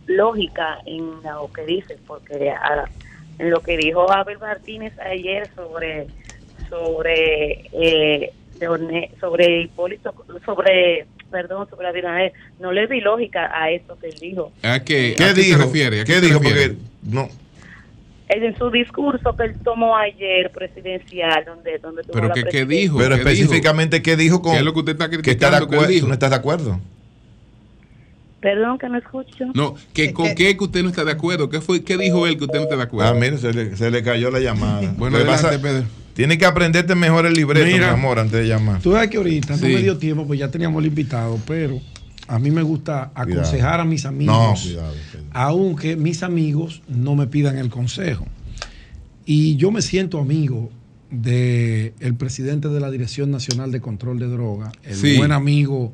lógica 0.06 0.78
en 0.86 1.22
lo 1.22 1.50
que 1.52 1.64
dicen, 1.66 1.98
porque 2.06 2.50
a- 2.50 2.84
en 3.38 3.50
lo 3.50 3.60
que 3.60 3.76
dijo 3.76 4.10
Abel 4.10 4.38
Martínez 4.38 4.92
ayer 4.98 5.48
sobre 5.54 6.06
sobre 6.68 7.68
eh, 7.72 8.32
sobre 9.20 9.60
Hipólito, 9.62 10.12
sobre 10.44 11.06
perdón, 11.30 11.68
sobre 11.70 11.88
Abinader, 11.88 12.32
no 12.60 12.72
le 12.72 12.86
vi 12.86 13.00
lógica 13.00 13.50
a 13.52 13.70
eso 13.70 13.98
que 14.00 14.08
él 14.08 14.14
dijo. 14.20 14.52
¿A 14.62 14.80
qué, 14.80 15.14
¿Qué 15.16 15.24
a 15.24 15.34
qué 15.34 15.40
dijo? 15.42 15.58
se 15.58 15.64
refiere? 15.64 16.00
¿A 16.00 16.04
¿Qué 16.04 16.20
dijo? 16.20 16.38
refiere? 16.38 16.68
Porque 16.70 16.82
no. 17.02 17.28
en 18.28 18.58
su 18.58 18.70
discurso 18.70 19.34
que 19.36 19.44
él 19.44 19.54
tomó 19.64 19.96
ayer 19.96 20.50
presidencial, 20.52 21.44
donde, 21.46 21.78
donde 21.78 22.02
tuvo 22.02 22.12
¿Pero 22.14 22.28
la 22.28 22.34
qué, 22.34 22.44
qué 22.44 22.64
dijo? 22.66 22.98
Pero 22.98 23.10
¿Qué 23.16 23.20
dijo? 23.20 23.28
específicamente, 23.30 24.02
¿qué 24.02 24.16
dijo 24.16 24.42
con 24.42 24.52
¿Qué 24.52 24.58
es 24.58 24.64
lo 24.64 24.72
que 24.72 24.78
usted 24.80 24.92
está 24.92 25.08
que 25.08 25.16
está 25.16 25.22
de 25.22 25.32
criticando 25.36 25.68
que 25.68 25.74
él 25.74 25.78
acuerdo? 25.80 25.92
dijo? 25.94 26.06
¿No 26.08 26.12
estás 26.14 26.30
de 26.30 26.36
acuerdo? 26.36 26.80
Perdón 28.40 28.78
que 28.78 28.88
no 28.88 28.98
escucho. 28.98 29.46
No, 29.52 29.74
que 29.92 30.12
con 30.12 30.32
qué 30.36 30.56
que 30.56 30.62
usted 30.64 30.82
no 30.84 30.90
está 30.90 31.04
de 31.04 31.10
acuerdo. 31.10 31.48
¿Qué 31.50 31.60
fue? 31.60 31.82
¿Qué 31.82 31.96
dijo 31.96 32.24
él 32.26 32.38
que 32.38 32.44
usted 32.44 32.58
no 32.58 32.64
está 32.64 32.76
de 32.76 32.82
acuerdo? 32.84 33.10
Ah, 33.10 33.14
mire, 33.14 33.36
se 33.38 33.52
le, 33.52 33.74
se 33.76 33.90
le 33.90 34.00
cayó 34.04 34.30
la 34.30 34.38
llamada. 34.38 34.80
Bueno, 34.96 35.16
que 35.16 35.24
adelante, 35.24 35.42
pasa- 35.48 35.60
Pedro. 35.62 35.84
Tiene 36.18 36.36
que 36.36 36.46
aprenderte 36.46 36.96
mejor 36.96 37.26
el 37.26 37.34
libreto, 37.34 37.64
Mira. 37.64 37.86
mi 37.86 37.92
amor, 37.94 38.18
antes 38.18 38.40
de 38.40 38.48
llamar. 38.48 38.80
Tú 38.82 38.90
sabes 38.90 39.08
que 39.08 39.18
ahorita 39.18 39.52
no 39.52 39.58
Sí. 39.58 39.72
me 39.72 39.80
dio 39.84 39.98
tiempo, 39.98 40.26
pues 40.26 40.40
ya 40.40 40.50
teníamos 40.50 40.80
el 40.82 40.88
invitado, 40.88 41.38
pero 41.46 41.80
a 42.26 42.40
mí 42.40 42.50
me 42.50 42.62
gusta 42.62 43.12
aconsejar 43.14 43.78
a 43.78 43.84
mis 43.84 44.02
No, 44.02 44.08
amigos, 44.10 44.62
cuidado. 44.62 44.94
Pedro. 45.12 45.24
aunque 45.32 45.94
mis 45.94 46.24
amigos 46.24 46.82
no 46.88 47.14
me 47.14 47.28
pidan 47.28 47.56
el 47.56 47.68
consejo. 47.70 48.26
Y 49.26 49.54
yo 49.58 49.70
me 49.70 49.80
siento 49.80 50.18
amigo 50.18 50.72
del 51.12 51.92
el 52.00 52.14
presidente 52.16 52.66
de 52.68 52.80
la 52.80 52.90
Dirección 52.90 53.30
Nacional 53.30 53.70
de 53.70 53.80
Control 53.80 54.18
de 54.18 54.26
Drogas, 54.26 54.72
el 54.82 54.96
Sí. 54.96 55.18
buen 55.18 55.30
amigo 55.30 55.92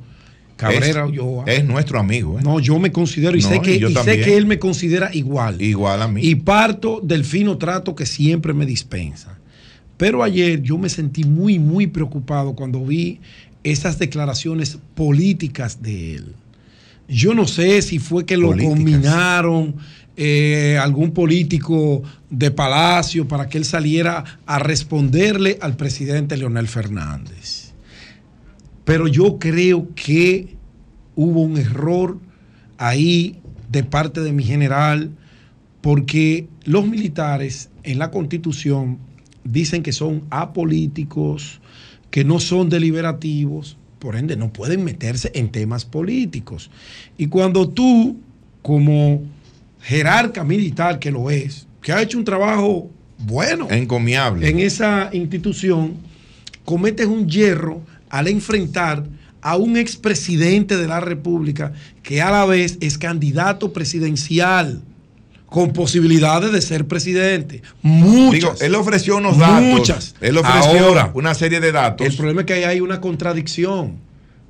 Cabrera 0.56 1.02
es, 1.04 1.10
Ulloa. 1.10 1.44
es 1.48 1.66
nuestro 1.66 1.98
amigo, 2.00 2.38
¿eh? 2.38 2.42
No, 2.42 2.60
yo 2.60 2.78
me 2.78 2.92
considero 2.92 3.36
y, 3.36 3.42
No, 3.42 3.48
sé, 3.50 3.56
y 3.56 4.22
que 4.22 4.36
él 4.38 4.46
me 4.46 4.58
considera 4.58 5.10
igual. 5.14 5.60
Igual 5.60 6.00
a 6.00 6.08
mí. 6.08 6.22
Y 6.24 6.36
parto 6.36 7.00
del 7.02 7.26
fino 7.26 7.58
trato 7.58 7.94
que 7.94 8.06
siempre 8.06 8.54
me 8.54 8.64
dispensa. 8.64 9.36
Pero 9.96 10.22
ayer 10.22 10.62
yo 10.62 10.78
me 10.78 10.88
sentí 10.88 11.24
muy, 11.24 11.58
muy 11.58 11.86
preocupado 11.86 12.54
cuando 12.54 12.84
vi 12.84 13.20
esas 13.62 13.98
declaraciones 13.98 14.78
políticas 14.94 15.82
de 15.82 16.16
él. 16.16 16.34
Yo 17.08 17.34
no 17.34 17.46
sé 17.46 17.82
si 17.82 17.98
fue 17.98 18.24
que 18.24 18.36
lo 18.36 18.48
Políticas. 18.48 18.74
combinaron 18.74 19.76
eh, 20.16 20.78
algún 20.80 21.10
político 21.12 22.02
de 22.30 22.50
Palacio 22.50 23.26
para 23.26 23.48
que 23.48 23.58
él 23.58 23.64
saliera 23.64 24.24
a 24.46 24.58
responderle 24.58 25.58
al 25.60 25.76
presidente 25.76 26.36
Leonel 26.36 26.68
Fernández. 26.68 27.72
Pero 28.84 29.08
yo 29.08 29.38
creo 29.38 29.88
que 29.94 30.56
hubo 31.16 31.42
un 31.42 31.56
error 31.56 32.18
ahí 32.78 33.40
de 33.70 33.82
parte 33.82 34.20
de 34.20 34.32
mi 34.32 34.44
general, 34.44 35.10
porque 35.80 36.46
los 36.64 36.86
militares 36.86 37.70
en 37.82 37.98
la 37.98 38.10
constitución 38.10 38.98
dicen 39.44 39.82
que 39.82 39.92
son 39.92 40.24
apolíticos, 40.30 41.60
que 42.10 42.24
no 42.24 42.40
son 42.40 42.68
deliberativos, 42.68 43.76
por 43.98 44.16
ende 44.16 44.36
no 44.36 44.52
pueden 44.52 44.84
meterse 44.84 45.30
en 45.34 45.50
temas 45.50 45.84
políticos. 45.84 46.70
Y 47.16 47.28
cuando 47.28 47.68
tú, 47.68 48.18
como 48.62 49.22
jerarca 49.80 50.44
militar 50.44 50.98
que 50.98 51.10
lo 51.10 51.30
es, 51.30 51.66
que 51.80 51.92
ha 51.92 52.02
hecho 52.02 52.18
un 52.18 52.24
trabajo 52.24 52.90
bueno 53.18 53.68
Encomiable. 53.70 54.48
en 54.48 54.58
esa 54.58 55.10
institución, 55.12 55.94
cometes 56.64 57.06
un 57.06 57.28
hierro 57.28 57.82
al 58.08 58.28
enfrentar 58.28 59.04
a 59.42 59.56
un 59.56 59.76
expresidente 59.76 60.76
de 60.76 60.86
la 60.86 61.00
República 61.00 61.72
que 62.02 62.22
a 62.22 62.30
la 62.30 62.46
vez 62.46 62.78
es 62.80 62.96
candidato 62.96 63.72
presidencial 63.72 64.82
con 65.54 65.72
posibilidades 65.72 66.50
de 66.50 66.60
ser 66.60 66.88
presidente. 66.88 67.62
Muchas. 67.80 68.32
Digo, 68.32 68.54
él 68.60 68.74
ofreció 68.74 69.18
unos 69.18 69.38
datos. 69.38 69.62
Muchas. 69.62 70.16
Él 70.20 70.36
ofreció 70.36 70.84
Ahora, 70.84 71.12
una 71.14 71.32
serie 71.32 71.60
de 71.60 71.70
datos. 71.70 72.04
el 72.04 72.16
problema 72.16 72.40
es 72.40 72.46
que 72.48 72.54
ahí 72.54 72.64
hay 72.64 72.80
una 72.80 73.00
contradicción. 73.00 73.98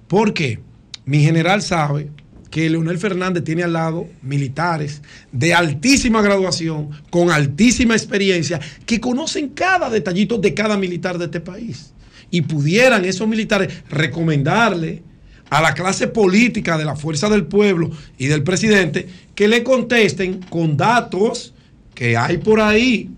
Porque 0.08 0.60
mi 1.04 1.22
general 1.22 1.60
sabe 1.60 2.08
que 2.50 2.70
Leonel 2.70 2.96
Fernández 2.96 3.44
tiene 3.44 3.64
al 3.64 3.74
lado 3.74 4.06
militares 4.22 5.02
de 5.30 5.52
altísima 5.52 6.22
graduación, 6.22 6.88
con 7.10 7.30
altísima 7.30 7.92
experiencia, 7.92 8.58
que 8.86 8.98
conocen 8.98 9.50
cada 9.50 9.90
detallito 9.90 10.38
de 10.38 10.54
cada 10.54 10.78
militar 10.78 11.18
de 11.18 11.26
este 11.26 11.40
país. 11.40 11.92
Y 12.30 12.40
pudieran 12.40 13.04
esos 13.04 13.28
militares 13.28 13.70
recomendarle 13.90 15.02
a 15.50 15.60
la 15.62 15.74
clase 15.74 16.08
política 16.08 16.76
de 16.78 16.84
la 16.84 16.96
fuerza 16.96 17.28
del 17.28 17.44
pueblo 17.46 17.90
y 18.18 18.26
del 18.26 18.42
presidente 18.42 19.06
que 19.34 19.48
le 19.48 19.62
contesten 19.62 20.40
con 20.48 20.76
datos 20.76 21.52
que 21.94 22.16
hay 22.16 22.38
por 22.38 22.60
ahí. 22.60 23.10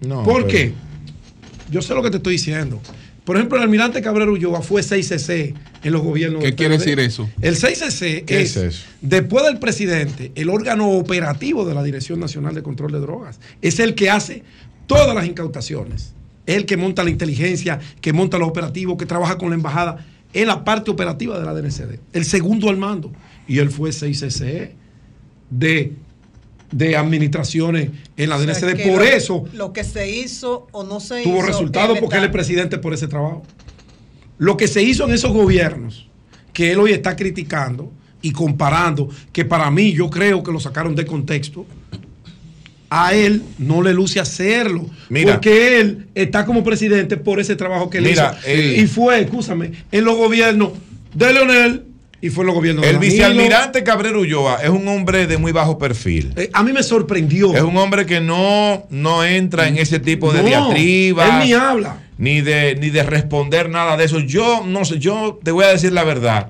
No, 0.00 0.22
¿Por 0.24 0.46
pero- 0.46 0.48
qué? 0.48 0.72
Yo 1.70 1.82
sé 1.82 1.94
lo 1.94 2.02
que 2.02 2.10
te 2.10 2.16
estoy 2.18 2.34
diciendo. 2.34 2.80
Por 3.24 3.36
ejemplo, 3.36 3.58
el 3.58 3.64
almirante 3.64 4.00
Cabrera 4.00 4.30
Ulloa 4.30 4.62
fue 4.62 4.82
6CC 4.82 5.54
en 5.84 5.92
los 5.92 6.00
gobiernos. 6.02 6.42
¿Qué 6.42 6.54
quiere 6.54 6.78
decir 6.78 6.98
eso? 6.98 7.28
El 7.42 7.56
6CC 7.56 8.24
¿Qué 8.24 8.40
es, 8.40 8.56
es 8.56 8.76
eso? 8.76 8.86
después 9.02 9.44
del 9.44 9.58
presidente, 9.58 10.32
el 10.34 10.48
órgano 10.48 10.88
operativo 10.92 11.66
de 11.66 11.74
la 11.74 11.82
Dirección 11.82 12.20
Nacional 12.20 12.54
de 12.54 12.62
Control 12.62 12.90
de 12.90 13.00
Drogas. 13.00 13.38
Es 13.60 13.80
el 13.80 13.94
que 13.94 14.08
hace 14.08 14.44
todas 14.86 15.14
las 15.14 15.26
incautaciones. 15.26 16.14
Es 16.46 16.56
el 16.56 16.64
que 16.64 16.78
monta 16.78 17.04
la 17.04 17.10
inteligencia, 17.10 17.78
que 18.00 18.14
monta 18.14 18.38
los 18.38 18.48
operativos, 18.48 18.96
que 18.96 19.04
trabaja 19.04 19.36
con 19.36 19.50
la 19.50 19.56
embajada. 19.56 20.06
Es 20.32 20.46
la 20.46 20.64
parte 20.64 20.90
operativa 20.90 21.38
de 21.38 21.44
la 21.46 21.54
DNCD. 21.54 21.98
El 22.12 22.24
segundo 22.24 22.68
al 22.68 22.76
mando. 22.76 23.10
Y 23.46 23.58
él 23.58 23.70
fue 23.70 23.90
6CC 23.90 24.72
de, 25.50 25.94
de 26.70 26.96
administraciones 26.96 27.90
en 28.16 28.28
la 28.28 28.36
O 28.36 28.44
sea, 28.44 28.54
DNCD. 28.54 28.82
Por 28.88 28.98
lo- 28.98 29.04
eso 29.04 29.44
Lo 29.54 29.72
que 29.72 29.84
se 29.84 30.10
hizo 30.10 30.66
o 30.72 30.84
no 30.84 31.00
se 31.00 31.22
hizo. 31.22 31.30
tuvo 31.30 31.42
resultados 31.42 31.96
él 31.96 32.02
porque 32.02 32.18
él 32.18 32.24
es 32.24 32.30
presidente 32.30 32.78
por 32.78 32.92
ese 32.92 33.08
trabajo. 33.08 33.42
Lo 34.36 34.56
que 34.56 34.68
se 34.68 34.82
hizo 34.82 35.04
en 35.06 35.12
esos 35.14 35.32
gobiernos, 35.32 36.08
que 36.52 36.72
él 36.72 36.78
hoy 36.78 36.92
está 36.92 37.16
criticando 37.16 37.90
y 38.20 38.32
comparando, 38.32 39.08
que 39.32 39.44
para 39.44 39.70
mí 39.70 39.92
yo 39.92 40.10
creo 40.10 40.42
que 40.42 40.52
lo 40.52 40.60
sacaron 40.60 40.94
de 40.94 41.06
contexto, 41.06 41.64
a 42.90 43.12
él 43.14 43.42
no 43.58 43.82
le 43.82 43.92
luce 43.92 44.18
hacerlo. 44.20 44.86
Mira. 45.08 45.34
porque 45.34 45.80
él 45.80 46.06
está 46.14 46.44
como 46.46 46.64
presidente 46.64 47.16
por 47.16 47.40
ese 47.40 47.54
trabajo 47.56 47.90
que 47.90 47.98
él 47.98 48.04
Mira, 48.04 48.36
hizo. 48.40 48.48
el- 48.48 48.76
y 48.80 48.86
fue, 48.86 49.20
escúchame, 49.20 49.72
en 49.92 50.04
los 50.04 50.16
gobiernos 50.16 50.70
de 51.14 51.32
Leonel 51.32 51.84
y 52.20 52.30
fue 52.30 52.42
en 52.42 52.46
los 52.46 52.54
gobiernos 52.56 52.84
de 52.84 52.90
El 52.90 52.98
vicealmirante 52.98 53.84
Cabrera 53.84 54.18
Ulloa 54.18 54.58
es 54.62 54.70
un 54.70 54.88
hombre 54.88 55.26
de 55.26 55.36
muy 55.38 55.52
bajo 55.52 55.78
perfil. 55.78 56.32
Eh, 56.36 56.50
a 56.52 56.62
mí 56.62 56.72
me 56.72 56.82
sorprendió. 56.82 57.54
Es 57.54 57.62
un 57.62 57.76
hombre 57.76 58.06
que 58.06 58.20
no, 58.20 58.86
no 58.90 59.24
entra 59.24 59.68
en 59.68 59.78
ese 59.78 60.00
tipo 60.00 60.32
de 60.32 60.42
No, 60.42 60.48
diatribas. 60.48 61.28
él 61.42 61.46
ni 61.46 61.52
habla. 61.52 61.98
Ni 62.18 62.40
de, 62.40 62.74
ni 62.80 62.90
de 62.90 63.04
responder 63.04 63.70
nada 63.70 63.96
de 63.96 64.04
eso. 64.04 64.18
Yo 64.18 64.64
no 64.66 64.84
sé, 64.84 64.98
yo 64.98 65.38
te 65.44 65.52
voy 65.52 65.64
a 65.64 65.68
decir 65.68 65.92
la 65.92 66.02
verdad. 66.02 66.48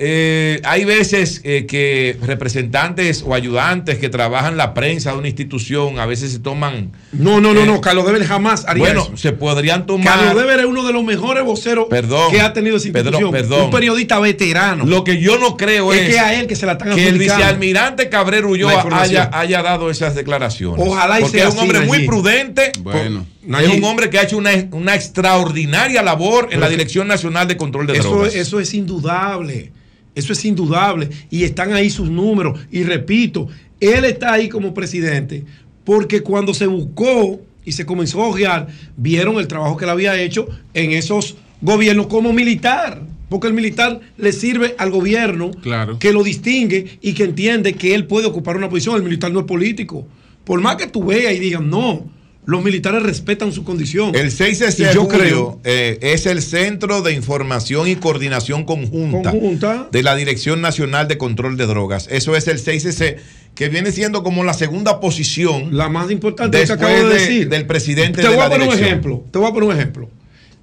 Eh, 0.00 0.60
hay 0.64 0.84
veces 0.84 1.40
eh, 1.42 1.66
que 1.66 2.16
representantes 2.22 3.24
o 3.26 3.34
ayudantes 3.34 3.98
que 3.98 4.08
trabajan 4.08 4.56
la 4.56 4.72
prensa 4.72 5.10
de 5.10 5.18
una 5.18 5.26
institución 5.26 5.98
a 5.98 6.06
veces 6.06 6.30
se 6.30 6.38
toman. 6.38 6.92
No, 7.10 7.40
no, 7.40 7.52
no, 7.52 7.62
eh, 7.62 7.66
no, 7.66 7.80
Carlos 7.80 8.06
Deber 8.06 8.24
jamás 8.24 8.64
haría 8.68 8.84
Bueno, 8.84 9.02
eso. 9.02 9.16
se 9.16 9.32
podrían 9.32 9.86
tomar. 9.86 10.06
Carlos 10.16 10.36
Deber 10.36 10.60
es 10.60 10.66
uno 10.66 10.86
de 10.86 10.92
los 10.92 11.02
mejores 11.02 11.42
voceros 11.42 11.86
Perdón, 11.90 12.30
que 12.30 12.40
ha 12.40 12.52
tenido 12.52 12.76
esa 12.76 12.86
institución. 12.88 13.32
perdón. 13.32 13.64
Un 13.64 13.70
periodista 13.72 14.20
veterano. 14.20 14.84
Lo 14.86 15.02
que 15.02 15.20
yo 15.20 15.36
no 15.38 15.56
creo 15.56 15.92
Es 15.92 16.02
es, 16.02 16.14
que 16.14 16.20
a 16.20 16.38
él 16.40 16.46
que 16.46 16.54
se 16.54 16.64
la 16.64 16.72
están 16.72 16.94
que 16.94 17.08
el 17.08 17.18
vicealmirante 17.18 18.08
Cabrera 18.08 18.46
Ulloa 18.46 18.86
haya, 18.92 19.30
haya 19.32 19.62
dado 19.62 19.90
esas 19.90 20.14
declaraciones. 20.14 20.84
Ojalá 20.86 21.18
y 21.18 21.22
Porque 21.22 21.38
sea 21.38 21.48
es 21.48 21.54
un 21.54 21.60
hombre 21.60 21.80
muy 21.80 22.06
prudente. 22.06 22.70
Bueno. 22.80 23.26
Es 23.60 23.68
un 23.68 23.82
hombre 23.82 24.10
que 24.10 24.18
ha 24.18 24.22
hecho 24.22 24.36
una, 24.36 24.50
una 24.72 24.94
extraordinaria 24.94 26.02
labor 26.02 26.44
en 26.44 26.48
Pero 26.50 26.60
la 26.60 26.68
Dirección 26.68 27.08
Nacional 27.08 27.48
de 27.48 27.56
Control 27.56 27.86
de 27.86 27.94
Eso, 27.94 28.10
Drogas. 28.10 28.34
eso 28.34 28.60
es 28.60 28.74
indudable. 28.74 29.72
Eso 30.18 30.32
es 30.32 30.44
indudable. 30.44 31.08
Y 31.30 31.44
están 31.44 31.72
ahí 31.72 31.88
sus 31.90 32.10
números. 32.10 32.58
Y 32.70 32.82
repito, 32.82 33.48
él 33.80 34.04
está 34.04 34.32
ahí 34.32 34.48
como 34.48 34.74
presidente 34.74 35.44
porque 35.84 36.20
cuando 36.22 36.52
se 36.52 36.66
buscó 36.66 37.40
y 37.64 37.72
se 37.72 37.86
comenzó 37.86 38.22
a 38.22 38.28
ojear, 38.28 38.66
vieron 38.96 39.38
el 39.38 39.46
trabajo 39.48 39.76
que 39.76 39.84
él 39.84 39.90
había 39.90 40.20
hecho 40.20 40.48
en 40.74 40.90
esos 40.92 41.36
gobiernos 41.62 42.08
como 42.08 42.32
militar. 42.32 43.02
Porque 43.28 43.46
el 43.46 43.52
militar 43.54 44.00
le 44.16 44.32
sirve 44.32 44.74
al 44.78 44.90
gobierno 44.90 45.50
Claro. 45.62 45.98
que 45.98 46.12
lo 46.12 46.22
distingue 46.24 46.98
y 47.00 47.12
que 47.12 47.24
entiende 47.24 47.74
que 47.74 47.94
él 47.94 48.06
puede 48.06 48.26
ocupar 48.26 48.56
una 48.56 48.68
posición. 48.68 48.96
El 48.96 49.02
militar 49.02 49.30
no 49.32 49.40
es 49.40 49.46
político. 49.46 50.06
Por 50.44 50.60
más 50.60 50.76
que 50.76 50.86
tú 50.86 51.04
veas 51.04 51.34
y 51.34 51.38
digan, 51.38 51.68
no, 51.70 52.06
los 52.48 52.64
militares 52.64 53.02
respetan 53.02 53.52
su 53.52 53.62
condición. 53.62 54.14
El 54.14 54.30
6 54.32 54.78
Y 54.78 54.82
de 54.84 54.94
yo 54.94 55.04
julio 55.04 55.08
creo 55.18 55.60
eh, 55.64 55.98
es 56.00 56.24
el 56.24 56.40
Centro 56.40 57.02
de 57.02 57.12
Información 57.12 57.86
y 57.88 57.96
Coordinación 57.96 58.64
Conjunta, 58.64 59.32
Conjunta. 59.32 59.88
de 59.92 60.02
la 60.02 60.16
Dirección 60.16 60.62
Nacional 60.62 61.08
de 61.08 61.18
Control 61.18 61.58
de 61.58 61.66
Drogas. 61.66 62.08
Eso 62.10 62.34
es 62.36 62.48
el 62.48 62.56
6C, 62.58 63.16
que 63.54 63.68
viene 63.68 63.92
siendo 63.92 64.22
como 64.22 64.44
la 64.44 64.54
segunda 64.54 64.98
posición. 64.98 65.76
La 65.76 65.90
más 65.90 66.10
importante 66.10 66.56
después 66.56 66.78
que 66.78 66.84
acabo 66.86 67.06
de 67.06 67.12
de- 67.14 67.20
decir. 67.20 67.48
del 67.50 67.66
presidente 67.66 68.22
Te 68.22 68.28
de 68.28 68.28
voy 68.28 68.38
la 68.38 68.46
a 68.46 68.48
poner 68.50 68.66
un 68.66 68.74
ejemplo. 68.74 69.24
Te 69.30 69.38
voy 69.38 69.48
a 69.50 69.52
poner 69.52 69.68
un 69.68 69.76
ejemplo. 69.76 70.08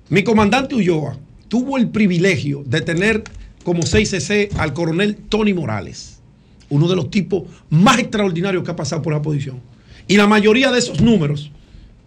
Mi 0.10 0.24
comandante 0.24 0.74
Ulloa 0.74 1.20
tuvo 1.50 1.78
el 1.78 1.90
privilegio 1.90 2.64
de 2.66 2.82
tener 2.82 3.24
como 3.64 3.84
6CC 3.84 4.50
al 4.58 4.74
coronel 4.74 5.18
Tony 5.30 5.54
Morales, 5.54 6.18
uno 6.70 6.88
de 6.88 6.96
los 6.96 7.12
tipos 7.12 7.44
más 7.70 8.00
extraordinarios 8.00 8.64
que 8.64 8.72
ha 8.72 8.76
pasado 8.76 9.04
por 9.04 9.14
la 9.14 9.22
posición. 9.22 9.60
Y 10.08 10.18
la 10.18 10.26
mayoría 10.26 10.72
de 10.72 10.80
esos 10.80 11.00
números 11.00 11.52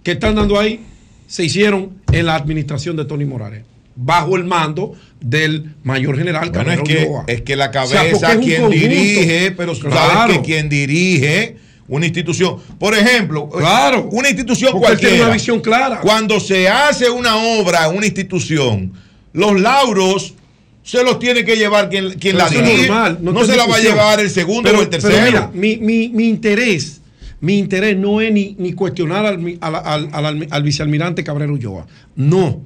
que 0.03 0.13
están 0.13 0.35
dando 0.35 0.59
ahí 0.59 0.81
se 1.27 1.45
hicieron 1.45 1.91
en 2.13 2.27
la 2.27 2.35
administración 2.37 2.97
de 2.97 3.05
Tony 3.05 3.25
Morales, 3.25 3.63
bajo 3.97 4.37
el 4.37 4.45
mando 4.45 4.95
del 5.21 5.75
mayor 5.83 6.17
general 6.17 6.51
Bueno, 6.51 6.73
es 6.73 6.81
que, 6.83 6.97
Ulloa. 7.05 7.25
es 7.27 7.43
que 7.43 7.57
la 7.57 7.67
O 7.69 7.87
sea, 7.87 8.01
cabeza 8.01 8.39
quien 8.39 8.63
conjunto. 8.63 8.71
dirige, 8.89 9.51
pero 9.57 9.73
tú 9.75 9.91
sabes 9.91 9.99
Claro. 9.99 10.33
que 10.35 10.41
quien 10.43 10.69
dirige 10.69 11.57
una 11.89 12.07
institución, 12.07 12.57
por 12.79 12.95
ejemplo, 12.95 13.49
Claro. 13.51 14.09
una 14.13 14.29
institución 14.29 14.73
Porque 14.73 14.93
él 14.93 14.99
tiene 14.99 15.01
cualquiera, 15.11 15.25
una 15.27 15.35
visión 15.35 15.61
clara. 15.61 16.01
cuando 16.01 16.39
se 16.41 16.69
hace 16.69 17.11
una 17.11 17.37
obra 17.37 17.87
en 17.89 17.97
una 17.97 18.07
institución, 18.07 18.93
los 19.33 19.61
lauros 19.61 20.35
se 20.85 21.03
los 21.05 21.19
tiene 21.19 21.45
que 21.45 21.57
llevar 21.57 21.91
quien, 21.91 22.13
quien 22.19 22.39
la 22.39 22.49
dirige. 22.49 22.87
normal, 22.87 23.19
no 23.21 23.45
se 23.45 23.57
la 23.57 23.67
va 23.67 23.77
a 23.77 23.81
llevar 23.81 24.21
el 24.21 24.31
segundo 24.31 24.63
Pero- 24.63 24.79
o 24.79 24.83
el 24.83 24.89
tercero. 24.89 25.13
Pero 25.15 25.27
mira, 25.27 25.51
mi, 25.53 25.77
mi- 25.77 26.09
mi 26.09 26.29
interés, 26.29 26.98
mi 27.41 27.59
interés 27.59 27.97
no 27.97 28.21
es 28.21 28.33
ni, 28.33 28.57
ni 28.59 28.73
cuestionar 28.73 29.25
al, 29.27 29.59
al- 29.61 29.75
al- 29.77 30.09
al- 30.27 30.47
al 30.51 30.63
vicealmirante 30.63 31.23
Cabrera 31.25 31.53
Ulloa. 31.53 31.87
No. 32.17 32.61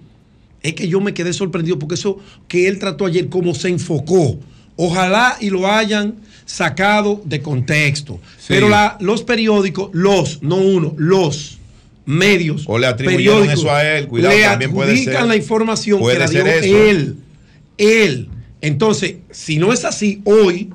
Es 0.63 0.75
que 0.75 0.89
yo 0.89 1.01
me 1.01 1.13
quedé 1.13 1.33
sorprendido 1.33 1.79
porque 1.79 1.95
eso 1.97 2.19
que 2.49 2.69
él 2.69 2.79
trató 2.79 3.07
ayer, 3.07 3.29
como 3.29 3.55
se 3.55 3.69
enfocó. 3.69 4.39
Ojalá 4.77 5.37
y 5.41 5.51
lo 5.51 5.67
hayan 5.71 6.15
sacado 6.47 7.21
de 7.25 7.43
contexto. 7.43 8.21
Sí. 8.39 8.47
Pero 8.49 8.69
la- 8.69 8.97
los 9.01 9.23
periódicos, 9.25 9.91
los, 9.93 10.43
no 10.43 10.57
uno, 10.57 10.95
los 10.97 11.59
medios. 12.07 12.65
O 12.67 12.79
le 12.79 12.87
atribuyeron 12.87 13.49
eso 13.51 13.71
a 13.73 13.85
él, 13.99 14.09
cuidado, 14.09 14.35
le 14.37 14.43
también 14.43 14.73
puede 14.73 14.97
ser. 14.97 15.23
la 15.25 15.37
información 15.37 16.01
Puede 16.01 16.15
que 16.15 16.19
la 16.21 16.27
dio 16.31 16.47
él. 16.47 17.17
Él. 17.79 18.29
Entonces, 18.61 19.17
si 19.31 19.59
no 19.59 19.73
es 19.73 19.85
así, 19.85 20.21
hoy 20.25 20.71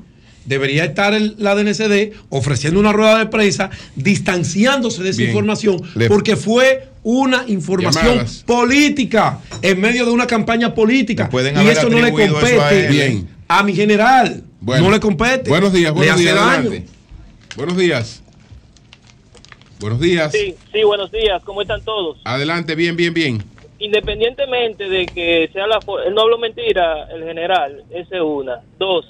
debería 0.48 0.86
estar 0.86 1.14
el- 1.14 1.36
la 1.38 1.54
DNCD 1.56 2.14
ofreciendo 2.30 2.80
una 2.80 2.92
rueda 2.94 3.20
de 3.20 3.28
prensa, 3.28 3.70
distanciándose 3.96 5.04
de 5.04 5.10
esa 5.10 5.18
Bien. 5.20 5.30
información, 5.30 5.82
Le- 5.96 6.08
porque 6.08 6.36
fue 6.36 6.88
una 7.04 7.44
información 7.48 8.06
Llamadas. 8.06 8.44
política, 8.46 9.40
en 9.62 9.80
medio 9.80 10.06
de 10.06 10.12
una 10.12 10.26
campaña 10.26 10.74
política. 10.74 11.30
Y 11.32 11.68
eso 11.68 11.90
no 11.90 12.00
le 12.00 12.08
a 12.08 12.12
compete 12.12 12.86
él. 12.88 12.92
Bien. 12.92 13.28
a 13.48 13.64
mi 13.64 13.74
general. 13.74 14.44
Bueno. 14.60 14.86
no 14.86 14.92
le 14.92 15.00
compete. 15.00 15.50
Buenos 15.50 15.72
días, 15.72 15.92
le 15.94 15.98
buenos 15.98 16.18
días. 16.20 16.36
Buenos 17.56 17.78
días. 17.78 18.24
Buenos 19.80 20.00
días. 20.00 20.32
Sí, 20.32 20.56
sí, 20.74 20.84
buenos 20.84 21.12
días. 21.12 21.42
¿Cómo 21.44 21.62
están 21.62 21.82
todos? 21.84 22.18
Adelante, 22.24 22.74
bien, 22.76 22.96
bien, 22.96 23.14
bien. 23.14 23.44
Independientemente 23.80 24.90
de 24.90 25.06
que 25.06 25.50
sea 25.54 25.68
la... 25.68 25.78
Él 26.08 26.16
no 26.16 26.22
habló 26.22 26.40
mentira, 26.40 27.08
el 27.14 27.24
general. 27.24 27.84
Esa 27.92 28.16
es 28.16 28.22
una. 28.24 28.60
Dos. 28.80 29.06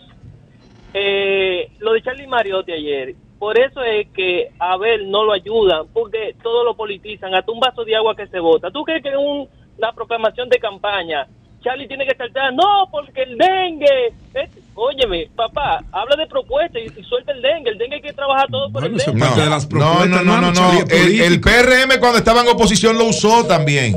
Eh, 0.93 1.69
lo 1.79 1.93
de 1.93 2.01
Charlie 2.01 2.27
Mariotti 2.27 2.71
ayer. 2.71 3.15
Por 3.39 3.59
eso 3.59 3.83
es 3.83 4.07
que 4.15 4.49
a 4.59 4.73
Abel 4.73 5.11
no 5.11 5.23
lo 5.23 5.33
ayudan, 5.33 5.85
porque 5.93 6.35
todo 6.41 6.63
lo 6.63 6.75
politizan. 6.75 7.35
Hasta 7.35 7.51
un 7.51 7.59
vaso 7.59 7.83
de 7.85 7.95
agua 7.95 8.15
que 8.15 8.27
se 8.27 8.39
bota. 8.39 8.71
¿Tú 8.71 8.83
crees 8.83 9.03
que 9.03 9.09
en 9.09 9.17
un, 9.17 9.47
la 9.77 9.91
proclamación 9.93 10.49
de 10.49 10.57
campaña 10.57 11.27
Charlie 11.63 11.87
tiene 11.87 12.05
que 12.07 12.15
saltar? 12.15 12.53
No, 12.53 12.87
porque 12.91 13.23
el 13.23 13.37
dengue... 13.37 14.07
Es- 14.33 14.49
óyeme, 14.79 15.27
papá, 15.35 15.83
habla 15.91 16.15
de 16.15 16.27
propuestas 16.27 16.81
y, 16.81 16.99
y 16.99 17.03
suelta 17.03 17.31
el 17.31 17.41
dengue. 17.41 17.71
El 17.71 17.77
dengue 17.77 17.95
hay 17.97 18.01
que 18.01 18.13
trabajar 18.13 18.47
todo 18.49 18.71
por 18.71 18.83
el 18.85 18.95
dengue. 18.97 19.13
No, 19.13 19.25
parte 19.25 19.41
de 19.41 19.49
las 19.49 19.71
no, 19.71 20.05
no, 20.05 20.23
no, 20.23 20.41
no, 20.41 20.51
no. 20.51 20.71
El, 20.89 21.19
el. 21.21 21.41
PRM 21.41 21.99
cuando 21.99 22.17
estaba 22.19 22.41
en 22.41 22.47
oposición 22.47 22.97
lo 22.97 23.05
usó 23.05 23.45
también 23.45 23.95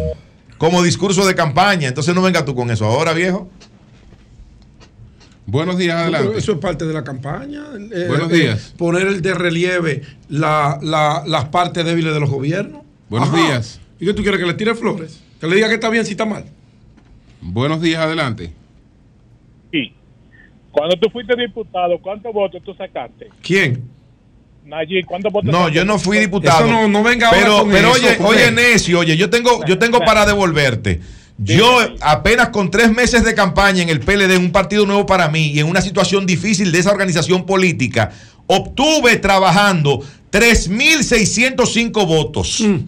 como 0.58 0.82
discurso 0.82 1.26
de 1.26 1.34
campaña. 1.34 1.88
Entonces 1.88 2.14
no 2.14 2.20
venga 2.22 2.44
tú 2.44 2.54
con 2.54 2.70
eso 2.70 2.84
ahora, 2.86 3.12
viejo. 3.12 3.48
Buenos 5.46 5.78
días, 5.78 5.96
adelante. 5.96 6.38
Eso 6.38 6.52
es 6.52 6.58
parte 6.58 6.84
de 6.86 6.92
la 6.94 7.02
campaña. 7.02 7.62
eh, 7.92 8.04
Buenos 8.08 8.30
eh, 8.32 8.36
días. 8.36 8.74
poner 8.76 9.06
el 9.08 9.20
de 9.22 9.34
relieve 9.34 10.02
la- 10.28 10.78
la- 10.82 11.24
las 11.26 11.46
partes 11.46 11.84
débiles 11.84 12.14
de 12.14 12.20
los 12.20 12.30
gobiernos. 12.30 12.82
Buenos 13.08 13.34
días. 13.34 13.80
¿Y 13.98 14.06
qué 14.06 14.14
tú 14.14 14.22
quieres 14.22 14.40
que 14.40 14.46
le 14.46 14.54
tire 14.54 14.74
flores? 14.74 15.20
Que 15.40 15.46
le 15.48 15.56
diga 15.56 15.68
que 15.68 15.74
está 15.74 15.88
bien 15.88 16.04
si 16.04 16.12
está 16.12 16.24
mal. 16.24 16.44
Buenos 17.40 17.80
días, 17.80 18.00
adelante. 18.00 18.52
Sí. 19.72 19.92
Cuando 20.70 20.96
tú 20.96 21.08
fuiste 21.10 21.34
diputado, 21.36 21.98
¿cuántos 22.00 22.32
votos 22.32 22.62
tú 22.64 22.72
sacaste? 22.74 23.28
¿Quién? 23.42 23.82
Nayib, 24.64 25.04
¿cuántos 25.06 25.32
votos 25.32 25.50
No, 25.50 25.58
sacaste? 25.58 25.76
yo 25.76 25.84
no 25.84 25.98
fui 25.98 26.18
diputado. 26.18 26.64
Eso 26.64 26.70
no- 26.72 26.86
no 26.86 27.02
venga 27.02 27.26
ahora 27.28 27.40
pero, 27.40 27.58
con 27.62 27.70
pero 27.70 27.88
eso, 27.96 28.06
oye, 28.06 28.18
oye, 28.20 28.52
necio, 28.52 29.00
oye, 29.00 29.16
yo 29.16 29.28
tengo, 29.30 29.64
yo 29.66 29.78
tengo 29.78 29.98
para 30.00 30.24
devolverte. 30.26 31.00
Yo 31.42 31.78
apenas 32.00 32.50
con 32.50 32.70
tres 32.70 32.92
meses 32.92 33.24
de 33.24 33.34
campaña 33.34 33.82
en 33.82 33.88
el 33.88 34.00
PLD, 34.00 34.36
un 34.36 34.52
partido 34.52 34.84
nuevo 34.84 35.06
para 35.06 35.28
mí 35.28 35.48
y 35.48 35.60
en 35.60 35.66
una 35.66 35.80
situación 35.80 36.26
difícil 36.26 36.70
de 36.70 36.78
esa 36.78 36.90
organización 36.90 37.46
política, 37.46 38.10
obtuve 38.46 39.16
trabajando 39.16 40.02
3.605 40.30 42.06
votos. 42.06 42.60
Mm. 42.60 42.78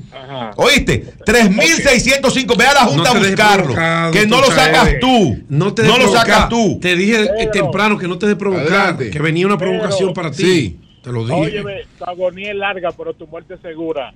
¿Oíste? 0.57 1.15
3.605. 1.27 2.57
Ve 2.57 2.67
a 2.67 2.75
la 2.75 2.81
Junta 2.81 3.15
No 3.15 3.19
a 3.19 3.19
buscarlo. 3.19 4.13
Que 4.13 4.27
no 4.27 4.41
lo 4.41 4.47
sacas 4.49 5.01
tú. 5.01 5.39
No 5.49 5.73
te 5.75 5.83
no 5.85 5.99
lo 5.99 6.13
sacas 6.13 6.49
tú. 6.49 6.79
Te 6.81 6.95
dije 6.95 7.27
temprano 7.53 7.99
que 7.99 8.07
no 8.07 8.19
te 8.19 8.27
dejes 8.27 8.39
provocar. 8.39 8.97
Que 8.99 9.19
venía 9.19 9.47
una 9.47 9.59
provocación 9.59 10.13
para 10.13 10.31
ti. 10.31 10.43
Sí. 10.43 10.79
Te 11.03 11.11
lo 11.11 11.25
dije. 11.25 11.35
Óyeme, 11.35 11.85
tu 11.99 12.05
agonía 12.05 12.53
es 12.53 12.57
larga, 12.57 12.93
pero 12.93 13.13
tu 13.15 13.27
muerte 13.27 13.55
es 13.55 13.61
segura. 13.61 14.15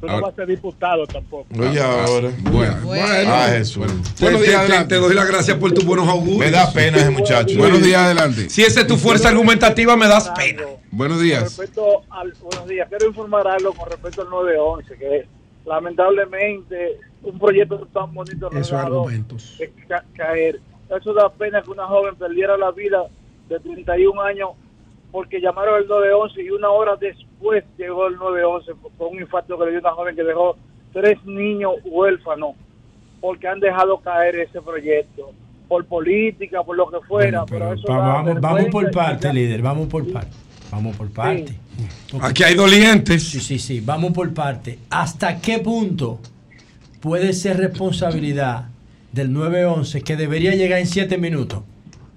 Tú 0.00 0.06
no 0.06 0.20
vas 0.20 0.32
a 0.32 0.36
ser 0.36 0.46
diputado 0.46 1.06
tampoco. 1.06 1.46
Oye, 1.58 1.80
ahora. 1.80 2.30
Bueno. 2.50 2.76
Bueno. 2.84 3.04
Ah, 3.32 3.46
Jesús. 3.50 3.84
Te, 4.16 4.24
Buenos 4.24 4.40
días, 4.42 4.52
te- 4.52 4.56
adelante. 4.58 4.94
te 4.94 5.00
doy 5.00 5.14
las 5.14 5.26
gracias 5.26 5.56
por 5.58 5.72
tus 5.72 5.84
buenos 5.84 6.08
augurios. 6.08 6.38
Me 6.38 6.50
da 6.50 6.72
pena 6.72 6.98
ese 6.98 7.10
muchacho. 7.10 7.58
Buenos 7.58 7.82
días, 7.82 8.00
adelante. 8.02 8.48
Si 8.50 8.62
esa 8.62 8.80
es 8.82 8.86
tu 8.86 8.96
fuerza 8.96 9.28
argumentativa, 9.28 9.96
me 9.96 10.06
das 10.06 10.28
pena. 10.30 10.62
Buenos 10.90 11.16
Con 11.18 11.26
días. 11.26 11.42
respecto 11.42 12.02
al, 12.10 12.32
buenos 12.42 12.68
días, 12.68 12.88
quiero 12.88 13.06
informar 13.06 13.48
algo 13.48 13.72
con 13.72 13.88
respecto 13.90 14.22
al 14.22 14.30
911, 14.30 14.94
que 14.96 15.26
lamentablemente 15.64 16.98
un 17.22 17.38
proyecto 17.38 17.86
tan 17.92 18.12
bonito 18.12 18.50
no 18.50 18.58
Esos 18.60 18.72
argumentos. 18.72 19.54
que 19.58 19.70
ca- 19.88 20.04
caer. 20.16 20.60
Eso 20.94 21.14
da 21.14 21.30
pena 21.30 21.62
que 21.62 21.70
una 21.70 21.86
joven 21.86 22.14
perdiera 22.16 22.56
la 22.56 22.70
vida 22.70 23.04
de 23.48 23.58
31 23.60 24.20
años 24.20 24.50
porque 25.12 25.40
llamaron 25.40 25.80
el 25.80 25.86
911 25.86 26.42
y 26.42 26.50
una 26.50 26.70
hora 26.70 26.96
después 26.96 27.62
llegó 27.78 28.08
el 28.08 28.16
911 28.16 28.72
por- 28.98 29.08
un 29.08 29.20
infarto 29.20 29.58
que 29.58 29.64
le 29.66 29.70
dio 29.72 29.80
una 29.80 29.90
joven 29.92 30.16
que 30.16 30.24
dejó 30.24 30.56
tres 30.92 31.22
niños 31.24 31.74
huérfanos 31.84 32.52
porque 33.20 33.46
han 33.46 33.60
dejado 33.60 33.98
caer 34.00 34.36
ese 34.36 34.60
proyecto 34.62 35.30
por 35.68 35.84
política, 35.86 36.62
por 36.64 36.76
lo 36.76 36.90
que 36.90 36.98
fuera, 37.06 37.44
pero, 37.46 37.72
eso 37.74 37.84
vamos, 37.86 38.40
vamos 38.40 38.64
por 38.70 38.90
parte, 38.90 39.28
ya- 39.28 39.32
líder, 39.32 39.62
vamos 39.62 39.86
por 39.88 40.10
parte. 40.12 40.32
Vamos 40.70 40.96
por 40.96 41.10
parte. 41.12 41.54
Aquí 42.22 42.42
hay 42.42 42.54
dolientes. 42.54 43.22
Sí, 43.28 43.40
sí, 43.40 43.58
sí, 43.58 43.80
vamos 43.80 44.12
por 44.12 44.32
parte. 44.32 44.78
¿Hasta 44.88 45.38
qué 45.40 45.58
punto 45.58 46.18
puede 47.00 47.34
ser 47.34 47.58
responsabilidad 47.58 48.68
del 49.12 49.32
911 49.32 50.00
que 50.02 50.16
debería 50.16 50.54
llegar 50.54 50.78
en 50.80 50.86
7 50.86 51.18
minutos? 51.18 51.60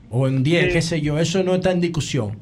O 0.10 0.28
en 0.28 0.42
10, 0.44 0.66
Sí. 0.68 0.72
qué 0.72 0.82
sé 0.82 1.02
yo, 1.02 1.18
eso 1.20 1.44
no 1.44 1.56
está 1.56 1.72
en 1.72 1.82
discusión. 1.82 2.38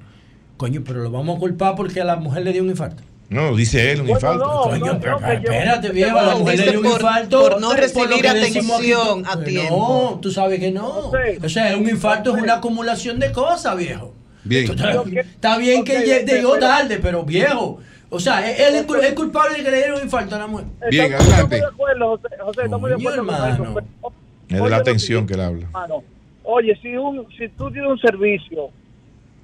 Coño, 0.57 0.82
pero 0.85 1.01
lo 1.01 1.11
vamos 1.11 1.38
a 1.38 1.40
culpar 1.40 1.75
porque 1.75 2.01
a 2.01 2.06
la 2.06 2.15
mujer 2.15 2.43
le 2.43 2.53
dio 2.53 2.64
un 2.64 2.69
infarto. 2.69 3.03
No, 3.30 3.56
dice 3.56 3.91
él, 3.91 4.01
un 4.01 4.09
infarto. 4.09 4.61
Coño, 4.69 4.99
pero 5.01 5.19
espérate, 5.19 5.90
viejo, 5.90 6.19
a 6.19 6.23
la 6.23 6.35
mujer 6.35 6.59
le 6.59 6.72
dio 6.72 6.80
un 6.80 6.85
infarto. 6.85 7.41
por 7.41 7.61
no 7.61 7.73
recibir 7.73 8.22
que 8.22 8.27
atención 8.30 9.23
a 9.25 9.40
que 9.40 9.45
tiempo. 9.45 10.09
No, 10.14 10.19
tú 10.19 10.30
sabes 10.32 10.59
que 10.59 10.72
no. 10.72 11.11
O 11.43 11.49
sea, 11.49 11.75
un 11.77 11.90
infarto 11.90 12.35
es 12.35 12.43
una 12.43 12.56
acumulación 12.56 13.19
de 13.19 13.32
cosas, 13.32 13.75
viejo. 13.77 14.14
Bien. 14.43 14.69
Está 15.17 15.57
bien 15.57 15.83
que 15.83 15.99
llegó 16.25 16.53
pero- 16.53 16.59
tarde, 16.59 16.99
pero 17.01 17.23
viejo. 17.23 17.80
O 18.09 18.19
sea, 18.19 18.48
él 18.48 18.75
es, 18.75 18.85
cul- 18.85 19.01
es 19.01 19.14
culpable 19.14 19.57
de 19.57 19.64
que 19.64 19.72
le 19.72 19.77
dieron 19.77 19.98
un 19.98 20.03
infarto 20.03 20.35
a 20.35 20.40
la 20.40 20.45
mujer. 20.48 20.67
Bien, 20.91 21.06
Estamos- 21.06 21.27
adelante. 21.33 21.56
Estamos 21.56 21.59
de 21.77 21.83
acuerdo, 21.83 22.07
José, 22.09 22.27
José, 22.43 22.61
estamos 22.65 22.90
de 22.90 22.95
acuerdo 22.95 23.25
con 23.25 23.35
hermano. 23.35 23.53
eso, 23.53 23.73
pero- 23.73 24.14
Es 24.49 24.64
de 24.64 24.69
la 24.69 24.75
atención 24.77 24.99
siguiente, 25.27 25.33
que 25.33 25.40
él 25.40 25.45
habla. 25.48 25.61
hermano. 25.65 26.03
Oye, 26.43 26.77
si, 26.82 26.95
un, 26.95 27.25
si 27.38 27.48
tú 27.49 27.72
tienes 27.72 27.90
un 27.90 27.98
servicio 27.99 28.69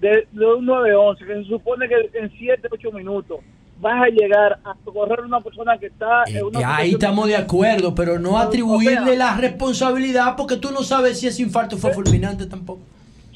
de, 0.02 0.28
de 0.32 0.46
un 0.46 0.66
911 0.66 1.26
que 1.26 1.34
se 1.36 1.44
supone 1.50 1.88
que 1.88 1.96
en 2.20 2.32
7, 2.38 2.68
8 2.72 2.92
minutos 2.92 3.40
vas 3.82 4.02
a 4.04 4.08
llegar 4.08 4.60
a 4.66 4.74
socorrer 4.84 5.20
a 5.20 5.26
una 5.26 5.42
persona 5.42 5.78
que 5.78 5.88
está 5.88 6.24
en 6.28 6.44
una 6.46 6.60
Y 6.60 6.64
ahí 6.66 6.92
estamos 6.92 7.28
de 7.28 7.36
acuerdo, 7.38 7.96
pero 7.96 8.20
no 8.20 8.32
O 8.32 8.38
atribuirle 8.38 9.16
sea- 9.16 9.16
la 9.16 9.38
responsabilidad 9.38 10.36
porque 10.36 10.58
tú 10.58 10.72
no 10.72 10.84
sabes 10.84 11.20
si 11.20 11.28
ese 11.28 11.42
infarto 11.42 11.78
fue 11.78 11.94
fulminante 11.94 12.46
tampoco. 12.46 12.82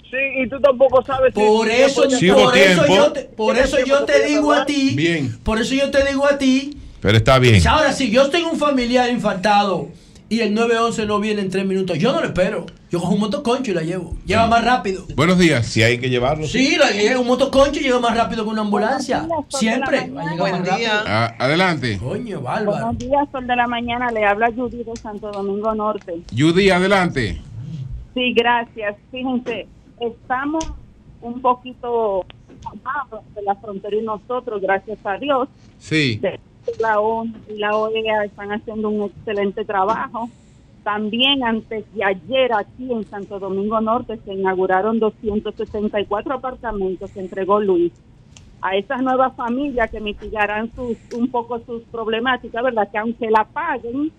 Sí, 0.10 0.18
y 0.44 0.48
tú 0.50 0.60
tampoco 0.60 1.04
sabes 1.04 1.34
Por 1.34 1.68
si 1.68 1.74
eso, 1.74 2.02
por 2.04 2.12
eso 2.14 2.84
tiempo. 2.84 2.86
yo 2.96 3.12
te, 3.14 3.22
por 3.24 3.58
eso 3.58 3.78
yo 3.86 4.04
te 4.06 4.26
digo 4.28 4.52
a 4.54 4.66
ti, 4.66 4.94
Bien. 4.96 5.38
por 5.44 5.60
eso 5.60 5.74
yo 5.74 5.90
te 5.90 6.06
digo 6.06 6.26
a 6.28 6.38
ti, 6.38 6.78
Pero 7.02 7.18
está 7.18 7.40
bien. 7.40 7.66
ahora 7.68 7.92
si 7.94 8.12
yo 8.12 8.30
tengo 8.30 8.52
un 8.52 8.60
familiar 8.60 9.10
infartado 9.10 9.88
y 10.30 10.40
el 10.40 10.54
911 10.54 11.06
no 11.06 11.20
viene 11.20 11.42
en 11.42 11.50
tres 11.50 11.66
minutos, 11.66 11.98
yo 11.98 12.12
no 12.12 12.22
lo 12.22 12.28
espero. 12.28 12.66
Yo 12.90 13.00
cojo 13.00 13.14
un 13.14 13.22
motoconcho 13.22 13.72
y 13.72 13.74
la 13.74 13.82
llevo. 13.82 14.16
Lleva 14.26 14.48
más 14.48 14.64
rápido. 14.64 15.06
Buenos 15.16 15.40
días. 15.40 15.66
Si 15.66 15.82
hay 15.82 15.98
que 15.98 16.10
llevarlo. 16.10 16.46
Sí, 16.46 16.76
la 16.78 16.92
llevo, 16.92 17.22
un 17.22 17.28
motoconcho 17.28 17.80
llega 17.80 18.00
más 18.00 18.16
rápido 18.16 18.44
que 18.44 18.50
una 18.52 18.62
ambulancia. 18.62 19.28
Siempre. 19.50 20.12
Buen 20.38 20.64
día. 20.64 21.04
Ah, 21.06 21.36
adelante. 21.40 21.98
Coño, 21.98 22.42
bárbaro. 22.42 22.72
Buenos 22.72 22.98
días, 23.00 23.28
Sol 23.32 23.48
de 23.48 23.56
la 23.56 23.68
Mañana. 23.68 24.12
Le 24.12 24.24
habla 24.26 24.52
Judy 24.52 24.84
de 24.84 24.96
Santo 24.96 25.32
Domingo 25.32 25.74
Norte. 25.74 26.22
Judy, 26.38 26.70
adelante. 26.70 27.42
Sí, 28.14 28.34
gracias. 28.34 28.96
Fíjense, 29.12 29.68
estamos 30.00 30.64
un 31.22 31.42
poquito 31.42 32.26
de 33.36 33.42
la 33.42 33.56
frontera 33.56 33.96
y 33.96 34.02
nosotros, 34.02 34.62
gracias 34.62 35.00
a 35.04 35.18
Dios. 35.18 35.50
Sí. 35.80 36.22
La 36.80 37.00
ONU 37.00 37.34
y 37.54 37.58
la 37.60 37.76
OEA 37.76 38.26
están 38.26 38.52
haciendo 38.52 38.90
un 38.90 39.04
excelente 39.10 39.66
trabajo. 39.66 40.30
También 40.84 41.44
antes 41.44 41.86
de 41.94 42.04
ayer 42.04 42.52
aquí 42.54 42.92
en 42.92 43.06
Santo 43.06 43.40
Domingo 43.40 43.80
Norte 43.82 44.20
se 44.26 44.34
inauguraron 44.34 45.00
264 45.00 46.34
apartamentos 46.34 47.12
que 47.12 47.20
entregó 47.22 47.60
Luis 47.62 47.94
a 48.62 48.76
esas 48.76 49.02
nuevas 49.02 49.34
familias 49.36 49.90
que 49.92 50.00
mitigarán 50.00 50.72
sus, 50.74 50.98
un 51.18 51.30
poco 51.30 51.60
sus 51.66 51.84
problemáticas, 51.84 52.64
¿verdad? 52.64 52.90
Que 52.92 52.98
aunque 52.98 53.30
la 53.30 53.44
paguen, 53.46 54.12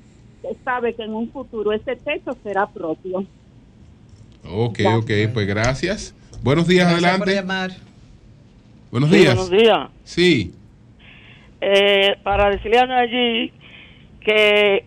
se 0.42 0.54
sabe 0.64 0.94
que 0.94 1.02
en 1.02 1.14
un 1.14 1.30
futuro 1.30 1.72
ese 1.72 1.96
techo 1.96 2.36
será 2.42 2.66
propio. 2.66 3.24
Ok, 4.50 4.80
ok, 4.98 5.10
pues 5.32 5.46
gracias. 5.46 6.14
Buenos 6.42 6.66
días, 6.68 6.88
Gracias 6.90 7.18
por 7.18 7.28
adelante. 7.28 7.34
llamar. 7.34 7.70
Buenos 8.90 9.10
Sí, 9.10 9.16
días. 9.16 9.34
buenos 9.34 9.50
días. 9.50 9.88
Sí. 10.04 10.54
Eh, 11.66 12.16
para 12.22 12.50
decirle 12.50 12.78
a 12.78 12.98
allí 12.98 13.50
que 14.20 14.84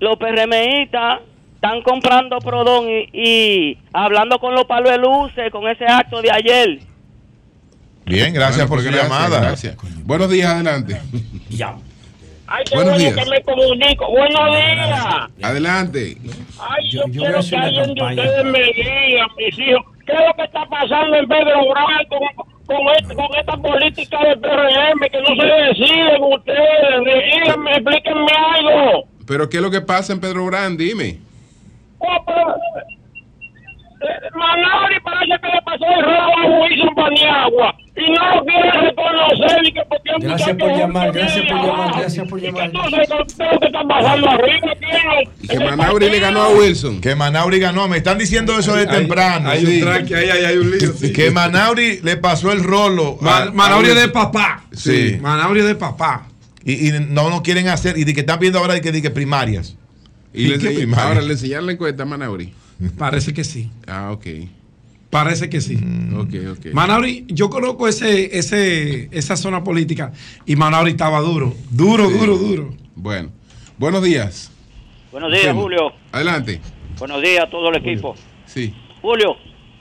los 0.00 0.16
PRMistas 0.16 1.20
están 1.54 1.82
comprando 1.82 2.38
Prodón 2.40 2.88
y, 2.90 3.08
y 3.12 3.78
hablando 3.92 4.38
con 4.40 4.54
los 4.54 4.64
palos 4.64 4.90
de 4.90 4.98
luces 4.98 5.52
con 5.52 5.68
ese 5.68 5.84
acto 5.86 6.20
de 6.20 6.30
ayer. 6.32 6.78
Bien, 8.06 8.34
gracias 8.34 8.66
Bueno, 8.66 8.68
por 8.68 8.78
pues 8.78 8.86
su 8.86 8.90
gracias, 8.92 9.08
llamada. 9.12 9.40
Gracias. 9.40 9.76
Buenos 10.04 10.30
días, 10.30 10.50
adelante. 10.50 11.00
Ya. 11.50 11.76
Ay, 12.48 12.64
qué 12.68 12.74
Buenos 12.74 12.94
bueno 12.94 13.12
días. 13.12 13.24
que 13.24 13.30
me 13.30 13.42
comunico. 13.42 14.10
Buenos 14.10 14.56
días. 14.56 15.04
Adelante. 15.42 16.16
Ay, 16.58 16.90
Yo- 16.90 17.02
quiero 17.04 17.38
que 17.48 17.56
alguien 17.56 17.94
de 17.94 18.02
ustedes 18.02 18.44
me 18.46 18.62
diga, 18.72 19.26
mis 19.36 19.58
hijos, 19.60 19.84
qué 20.06 20.12
es 20.12 20.18
lo 20.26 20.34
que 20.34 20.42
está 20.42 20.64
pasando 20.66 21.16
en 21.16 21.28
Pedro 21.28 21.70
Bravo 21.70 21.88
con, 22.08 22.59
con, 22.76 22.88
este- 22.96 23.14
con 23.14 23.26
esta 23.38 23.56
política 23.56 24.18
del 24.24 24.38
PRM 24.40 25.00
que 25.10 25.20
no 25.20 25.26
se 25.36 25.46
deciden 25.46 26.22
ustedes. 26.22 27.34
Díganme, 27.34 27.70
explíquenme 27.72 28.32
algo. 28.56 29.04
Pero 29.26 29.48
¿qué 29.48 29.56
es 29.58 29.62
lo 29.62 29.70
que 29.70 29.80
pasa 29.80 30.12
en 30.12 30.20
Pedro 30.20 30.46
Brand? 30.46 30.78
Dime. 30.78 31.18
Oh, 31.98 32.24
pero, 32.26 32.54
eh, 34.02 34.30
parece 35.04 35.38
que 35.40 35.48
le 35.48 35.62
pasó 35.62 35.84
el 35.86 36.02
robo 36.04 36.38
a 36.38 36.60
Wilson 36.62 36.94
Paniagua 36.94 37.74
y 38.06 38.12
no 38.12 38.36
lo 38.36 38.44
quiere 38.44 38.70
reconocer 38.72 39.64
y 39.64 39.72
que 39.72 39.80
porque 39.88 40.10
Gracias 40.20 40.56
por 40.56 40.70
es 40.70 40.78
llamar, 40.78 41.12
gracias 41.12 41.44
por 41.46 41.58
abajo. 41.58 41.76
llamar, 41.76 42.00
gracias 42.00 42.28
por 42.28 42.40
llamar. 42.40 42.64
entonces 42.66 43.08
¿qué 44.80 45.22
es. 45.22 45.28
Y 45.42 45.48
que 45.48 45.58
Manauri 45.60 46.10
le 46.10 46.18
ganó 46.20 46.42
a 46.42 46.48
Wilson. 46.50 47.00
Que 47.00 47.14
Manauri 47.14 47.58
ganó. 47.58 47.88
Me 47.88 47.98
están 47.98 48.18
diciendo 48.18 48.58
eso 48.58 48.74
de 48.74 48.86
temprano. 48.86 49.48
Hay, 49.50 49.64
sí. 49.64 49.76
un 49.76 49.80
tranque, 49.88 50.16
ahí, 50.16 50.28
hay 50.44 50.56
un 50.58 50.70
lío. 50.70 50.92
sí. 50.92 51.12
Que 51.12 51.30
Manauri 51.30 52.00
le 52.02 52.16
pasó 52.16 52.52
el 52.52 52.62
rolo. 52.62 53.18
a- 53.20 53.24
Man- 53.24 53.48
a 53.48 53.52
Manabria 53.52 53.94
de 53.94 54.08
papá. 54.08 54.64
Sí. 54.72 55.18
Manabria 55.20 55.64
de 55.64 55.74
papá. 55.74 56.26
Y, 56.64 56.88
y 56.88 56.92
no 57.08 57.30
nos 57.30 57.40
quieren 57.42 57.68
hacer. 57.68 57.96
Y 57.98 58.04
de 58.04 58.14
que 58.14 58.20
están 58.20 58.38
viendo 58.38 58.58
ahora 58.58 58.74
de 58.74 58.80
que, 58.80 58.92
de 58.92 59.00
que 59.02 59.10
primarias. 59.10 59.76
Y 60.32 60.52
ahora 60.94 61.20
le 61.22 61.32
enseñaron 61.32 61.66
la 61.66 61.72
encuesta 61.72 62.02
a 62.02 62.06
Manauri. 62.06 62.52
Parece 62.98 63.32
que 63.34 63.44
sí. 63.44 63.70
Ah, 63.86 64.10
ok. 64.12 64.26
Parece 65.10 65.50
que 65.50 65.60
sí. 65.60 65.76
Ok, 66.16 66.34
ok. 66.58 66.66
Manauri, 66.72 67.24
yo 67.28 67.50
conozco 67.50 67.88
ese, 67.88 68.38
ese, 68.38 69.08
esa 69.10 69.36
zona 69.36 69.64
política 69.64 70.12
y 70.46 70.54
Manauri 70.54 70.92
estaba 70.92 71.18
duro. 71.20 71.52
Duro, 71.70 72.08
Sí. 72.08 72.18
duro, 72.18 72.36
duro. 72.38 72.74
Bueno. 72.94 73.30
Buenos 73.76 74.02
días. 74.02 74.52
Buenos 75.10 75.32
días. 75.32 75.52
Julio. 75.54 75.92
Adelante. 76.12 76.60
Buenos 76.98 77.20
días 77.22 77.44
a 77.44 77.50
todo 77.50 77.70
el 77.70 77.76
equipo. 77.76 78.14
Sí. 78.46 78.72
Julio, 79.02 79.34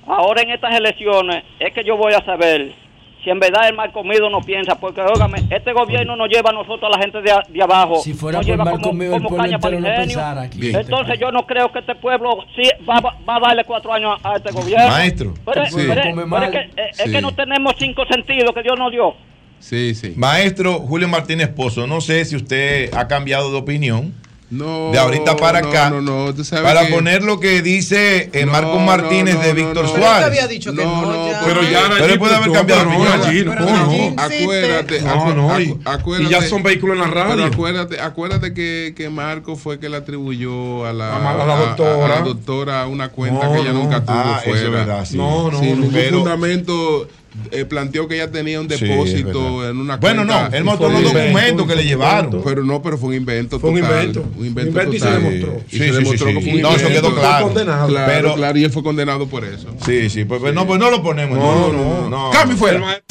ahora 0.07 0.41
en 0.41 0.49
estas 0.51 0.73
elecciones 0.75 1.43
es 1.59 1.73
que 1.73 1.83
yo 1.85 1.95
voy 1.97 2.13
a 2.13 2.25
saber 2.25 2.73
si 3.23 3.29
en 3.29 3.39
verdad 3.39 3.67
el 3.69 3.75
mal 3.75 3.91
comido 3.91 4.29
no 4.29 4.39
piensa, 4.41 4.75
porque 4.75 5.01
óigame, 5.01 5.39
este 5.49 5.73
gobierno 5.73 6.15
nos 6.15 6.29
lleva 6.29 6.51
a 6.51 6.53
nosotros, 6.53 6.83
a 6.83 6.97
la 6.97 7.03
gente 7.03 7.21
de, 7.21 7.61
abajo. 7.61 7.99
Si 8.01 8.13
fuera 8.13 8.37
nos 8.39 8.45
por 8.45 8.53
lleva 8.53 8.63
mal 8.65 8.73
como, 8.75 8.83
comido, 8.85 9.15
el 9.15 9.23
como 9.23 9.37
caña 9.37 9.59
para 9.59 9.75
entero 9.75 9.93
el 9.93 9.99
no 9.99 10.03
pensara 10.07 10.41
aquí. 10.43 10.59
Bien. 10.59 10.75
Entonces 10.77 11.19
yo 11.19 11.31
no 11.31 11.45
creo 11.45 11.71
que 11.71 11.79
este 11.79 11.95
pueblo 11.95 12.45
sí 12.55 12.63
va, 12.89 12.99
va- 13.01 13.35
a 13.35 13.39
darle 13.39 13.65
cuatro 13.65 13.91
años 13.93 14.17
a, 14.23 14.33
a 14.33 14.35
este 14.37 14.51
gobierno. 14.51 14.87
Maestro. 14.87 15.33
Pero, 15.45 15.63
es- 15.63 15.69
Sí. 15.73 15.85
pero 15.87 16.01
es- 16.01 16.07
Come 16.07 16.15
pero 16.15 16.27
mal. 16.27 16.43
es, 16.43 16.49
que, 16.51 16.81
es- 16.81 16.99
es 16.99 17.05
Sí. 17.05 17.11
que 17.11 17.21
no 17.21 17.31
tenemos 17.33 17.73
cinco 17.77 18.03
sentidos 18.09 18.51
que 18.53 18.63
Dios 18.63 18.75
nos 18.77 18.91
dio. 18.91 19.13
Sí, 19.59 19.93
sí. 19.95 20.13
Maestro 20.15 20.75
Julio 20.79 21.09
Martínez 21.09 21.49
Pozo, 21.49 21.85
no 21.87 21.99
sé 21.99 22.23
si 22.23 22.37
usted 22.37 22.93
ha 22.95 23.07
cambiado 23.09 23.51
de 23.51 23.57
opinión 23.57 24.13
No, 24.51 24.91
de 24.91 24.97
ahorita 24.97 25.35
para 25.37 25.61
no, 25.61 25.67
acá, 25.69 25.89
no, 25.91 26.01
no, 26.01 26.33
tú 26.33 26.43
sabes 26.43 26.63
para 26.65 26.87
que- 26.87 26.91
poner 26.93 27.21
lo 27.23 27.39
que 27.39 27.61
dice 27.61 28.31
eh, 28.33 28.45
No, 28.47 28.51
Marcos 28.51 28.79
no, 28.79 28.85
Martínez 28.85 29.35
no, 29.35 29.41
de 29.41 29.53
Víctor 29.53 29.83
no. 29.83 29.89
Suárez. 29.89 30.11
Pero 30.15 30.25
había 30.25 30.47
dicho 30.47 30.73
que 30.73 30.83
no, 30.83 31.27
ya. 31.31 31.41
Pero 31.45 31.61
ya 31.61 31.81
Pero 31.89 32.05
él 32.05 32.17
puede 32.19 32.35
haber 32.35 32.51
cambiado 32.51 32.85
no, 32.85 32.97
no. 32.97 34.13
Acuérdate, 34.17 35.01
No, 35.01 35.07
acu- 35.13 35.35
no, 35.35 35.59
y- 35.59 35.67
acu- 35.67 35.81
acuérdate. 35.85 36.29
y 36.29 36.31
ya 36.31 36.41
son 36.47 36.63
vehículos 36.63 36.95
en 36.95 37.01
la 37.01 37.07
radio. 37.09 37.35
Pero 37.35 37.45
acuérdate, 37.47 37.99
acuérdate 38.01 38.53
que, 38.53 38.93
que 38.95 39.09
Marco 39.09 39.55
fue 39.55 39.79
que 39.79 39.89
le 39.89 39.97
atribuyó 39.97 40.85
a 40.85 40.93
la, 40.93 41.15
A 41.15 41.45
la 41.45 41.55
doctora. 41.55 42.05
a 42.05 42.07
la 42.09 42.21
doctora 42.21 42.87
una 42.87 43.09
cuenta 43.09 43.45
No, 43.45 43.53
que 43.53 43.59
ella 43.59 43.73
no. 43.73 43.83
nunca 43.83 44.03
tuvo 44.03 44.15
Ah, 44.17 44.41
fuera. 44.43 44.69
verdad, 44.69 45.05
sí. 45.05 45.17
No, 45.17 45.51
no, 45.51 45.61
ningún 45.61 45.91
pero- 45.91 46.17
fundamento 46.19 47.07
eh, 47.51 47.65
planteó 47.65 48.07
que 48.07 48.15
ella 48.15 48.31
tenía 48.31 48.59
un 48.59 48.67
depósito 48.67 49.67
en 49.69 49.77
una 49.77 49.97
Bueno, 49.97 50.23
cuenta. 50.25 50.49
no, 50.49 50.55
él 50.57 50.63
mostró 50.63 50.87
unos 50.87 51.01
invento, 51.03 51.19
documentos 51.27 51.67
que 51.67 51.75
le 51.75 51.83
llevaron. 51.85 52.25
invento. 52.25 52.43
Pero 52.49 52.63
no, 52.63 52.81
pero 52.81 52.97
fue 52.97 53.09
un 53.09 53.15
invento 53.15 53.59
Fue 53.59 53.69
un 53.69 53.79
total. 53.81 53.93
invento. 54.05 54.25
Un 54.37 54.45
invento, 54.45 54.69
invento 54.69 54.95
y 54.95 54.99
se 54.99 55.09
demostró. 55.11 55.61
Y 55.67 55.71
Sí, 55.71 55.77
se 55.77 55.85
sí, 55.85 55.91
demostró 55.91 56.27
sí, 56.27 56.33
que 56.33 56.39
sí. 56.41 56.45
fue 56.49 56.55
un 56.55 56.61
No, 56.61 56.69
eso 56.75 56.87
invento. 56.87 57.09
quedó 57.09 57.19
claro. 57.19 57.45
condenado. 57.45 57.87
Claro, 57.87 58.11
Pero- 58.11 58.35
claro, 58.35 58.57
y 58.59 58.63
él 58.63 58.71
fue 58.71 58.83
condenado 58.83 59.27
por 59.27 59.45
eso. 59.45 59.67
Sí, 59.85 60.09
sí, 60.09 60.25
pues, 60.25 60.39
pues 60.41 60.53
no, 60.53 60.65
pues 60.67 60.79
no 60.79 60.89
lo 60.91 61.01
ponemos. 61.03 61.37
No, 61.37 61.71
No, 61.71 61.73
no. 61.73 62.09
no. 62.09 62.29
Cambio 62.31 62.57
fuera. 62.57 63.01